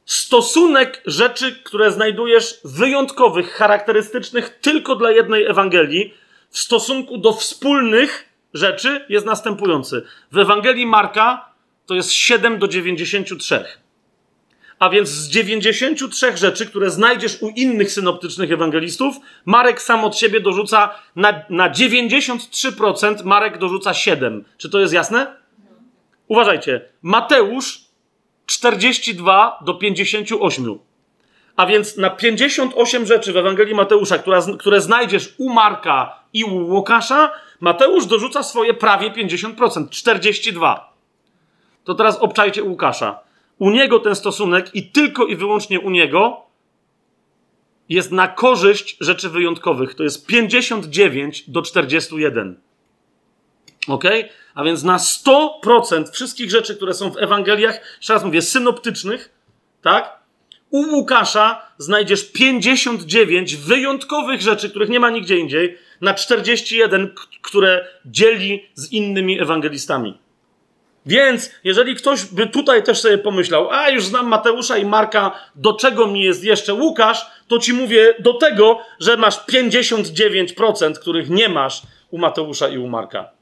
stosunek 0.04 1.02
rzeczy, 1.06 1.62
które 1.64 1.92
znajdujesz 1.92 2.60
wyjątkowych, 2.64 3.50
charakterystycznych 3.50 4.58
tylko 4.60 4.96
dla 4.96 5.10
jednej 5.10 5.46
Ewangelii, 5.46 6.14
w 6.50 6.58
stosunku 6.58 7.18
do 7.18 7.32
wspólnych 7.32 8.24
rzeczy 8.54 9.04
jest 9.08 9.26
następujący. 9.26 10.02
W 10.32 10.38
Ewangelii 10.38 10.86
Marka 10.86 11.52
to 11.86 11.94
jest 11.94 12.12
7 12.12 12.58
do 12.58 12.68
93. 12.68 13.64
A 14.78 14.90
więc 14.90 15.08
z 15.08 15.28
93 15.28 16.36
rzeczy, 16.36 16.66
które 16.66 16.90
znajdziesz 16.90 17.42
u 17.42 17.48
innych 17.48 17.92
synoptycznych 17.92 18.52
ewangelistów, 18.52 19.16
Marek 19.44 19.82
sam 19.82 20.04
od 20.04 20.16
siebie 20.16 20.40
dorzuca 20.40 20.94
na, 21.16 21.42
na 21.50 21.70
93%, 21.70 23.24
Marek 23.24 23.58
dorzuca 23.58 23.94
7. 23.94 24.44
Czy 24.56 24.70
to 24.70 24.80
jest 24.80 24.92
jasne? 24.92 25.40
Uważajcie. 26.30 26.80
Mateusz 27.02 27.80
42 28.46 29.58
do 29.64 29.74
58. 29.74 30.78
A 31.56 31.66
więc 31.66 31.96
na 31.96 32.10
58 32.10 33.06
rzeczy 33.06 33.32
w 33.32 33.36
Ewangelii 33.36 33.74
Mateusza, 33.74 34.18
która, 34.18 34.40
które 34.58 34.80
znajdziesz 34.80 35.34
u 35.38 35.52
Marka 35.52 36.22
i 36.32 36.44
u 36.44 36.56
Łukasza, 36.74 37.32
Mateusz 37.60 38.06
dorzuca 38.06 38.42
swoje 38.42 38.74
prawie 38.74 39.10
50%, 39.10 39.88
42. 39.88 40.94
To 41.84 41.94
teraz 41.94 42.18
obczajcie 42.18 42.62
Łukasza. 42.62 43.20
U 43.58 43.70
niego 43.70 43.98
ten 43.98 44.14
stosunek 44.14 44.74
i 44.74 44.82
tylko 44.86 45.26
i 45.26 45.36
wyłącznie 45.36 45.80
u 45.80 45.90
niego 45.90 46.42
jest 47.88 48.12
na 48.12 48.28
korzyść 48.28 48.96
rzeczy 49.00 49.30
wyjątkowych. 49.30 49.94
To 49.94 50.02
jest 50.02 50.26
59 50.26 51.50
do 51.50 51.62
41. 51.62 52.69
Ok? 53.88 54.04
A 54.54 54.64
więc 54.64 54.82
na 54.82 54.96
100% 54.96 56.12
wszystkich 56.12 56.50
rzeczy, 56.50 56.76
które 56.76 56.94
są 56.94 57.10
w 57.10 57.18
Ewangeliach, 57.18 57.80
jeszcze 57.96 58.12
raz 58.12 58.24
mówię, 58.24 58.42
synoptycznych, 58.42 59.32
tak? 59.82 60.20
U 60.70 60.78
Łukasza 60.78 61.66
znajdziesz 61.78 62.32
59 62.32 63.56
wyjątkowych 63.56 64.40
rzeczy, 64.40 64.70
których 64.70 64.88
nie 64.88 65.00
ma 65.00 65.10
nigdzie 65.10 65.36
indziej, 65.36 65.78
na 66.00 66.14
41, 66.14 67.14
które 67.42 67.86
dzieli 68.04 68.68
z 68.74 68.92
innymi 68.92 69.40
ewangelistami. 69.40 70.18
Więc 71.06 71.50
jeżeli 71.64 71.96
ktoś 71.96 72.24
by 72.24 72.46
tutaj 72.46 72.82
też 72.82 73.00
sobie 73.00 73.18
pomyślał, 73.18 73.70
a 73.70 73.90
już 73.90 74.04
znam 74.04 74.28
Mateusza 74.28 74.78
i 74.78 74.84
Marka, 74.84 75.38
do 75.54 75.72
czego 75.72 76.06
mi 76.06 76.22
jest 76.22 76.44
jeszcze 76.44 76.74
Łukasz, 76.74 77.26
to 77.48 77.58
ci 77.58 77.72
mówię 77.72 78.14
do 78.18 78.34
tego, 78.34 78.78
że 79.00 79.16
masz 79.16 79.36
59%, 79.46 80.98
których 80.98 81.30
nie 81.30 81.48
masz 81.48 81.82
u 82.10 82.18
Mateusza 82.18 82.68
i 82.68 82.78
u 82.78 82.88
Marka. 82.88 83.39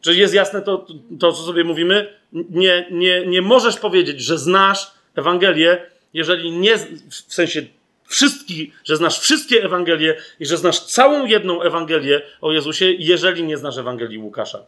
Czy 0.00 0.14
jest 0.14 0.34
jasne 0.34 0.62
to, 0.62 0.86
to 1.20 1.32
co 1.32 1.42
sobie 1.42 1.64
mówimy? 1.64 2.16
Nie, 2.32 2.86
nie, 2.90 3.26
nie 3.26 3.42
możesz 3.42 3.76
powiedzieć, 3.76 4.20
że 4.20 4.38
znasz 4.38 4.90
Ewangelię, 5.14 5.86
jeżeli 6.14 6.52
nie, 6.52 6.76
w 7.10 7.34
sensie 7.34 7.62
wszystkich, 8.04 8.80
że 8.84 8.96
znasz 8.96 9.18
wszystkie 9.18 9.64
Ewangelie 9.64 10.16
i 10.40 10.46
że 10.46 10.56
znasz 10.56 10.80
całą 10.80 11.26
jedną 11.26 11.62
Ewangelię 11.62 12.22
o 12.40 12.52
Jezusie, 12.52 12.92
jeżeli 12.98 13.44
nie 13.44 13.56
znasz 13.56 13.78
Ewangelii 13.78 14.18
Łukasza. 14.18 14.58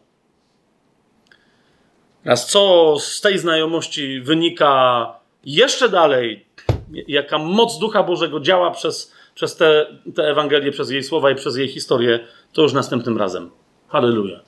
Teraz 2.23 2.47
co 2.47 2.95
z 2.99 3.21
tej 3.21 3.37
znajomości 3.37 4.21
wynika 4.21 5.05
jeszcze 5.45 5.89
dalej, 5.89 6.45
jaka 7.07 7.37
moc 7.37 7.79
Ducha 7.79 8.03
Bożego 8.03 8.39
działa 8.39 8.71
przez, 8.71 9.13
przez 9.35 9.55
te, 9.55 9.85
te 10.15 10.23
Ewangelie, 10.23 10.71
przez 10.71 10.91
jej 10.91 11.03
słowa 11.03 11.31
i 11.31 11.35
przez 11.35 11.57
jej 11.57 11.67
historię, 11.67 12.19
to 12.53 12.61
już 12.61 12.73
następnym 12.73 13.17
razem. 13.17 13.51
Halleluja. 13.87 14.39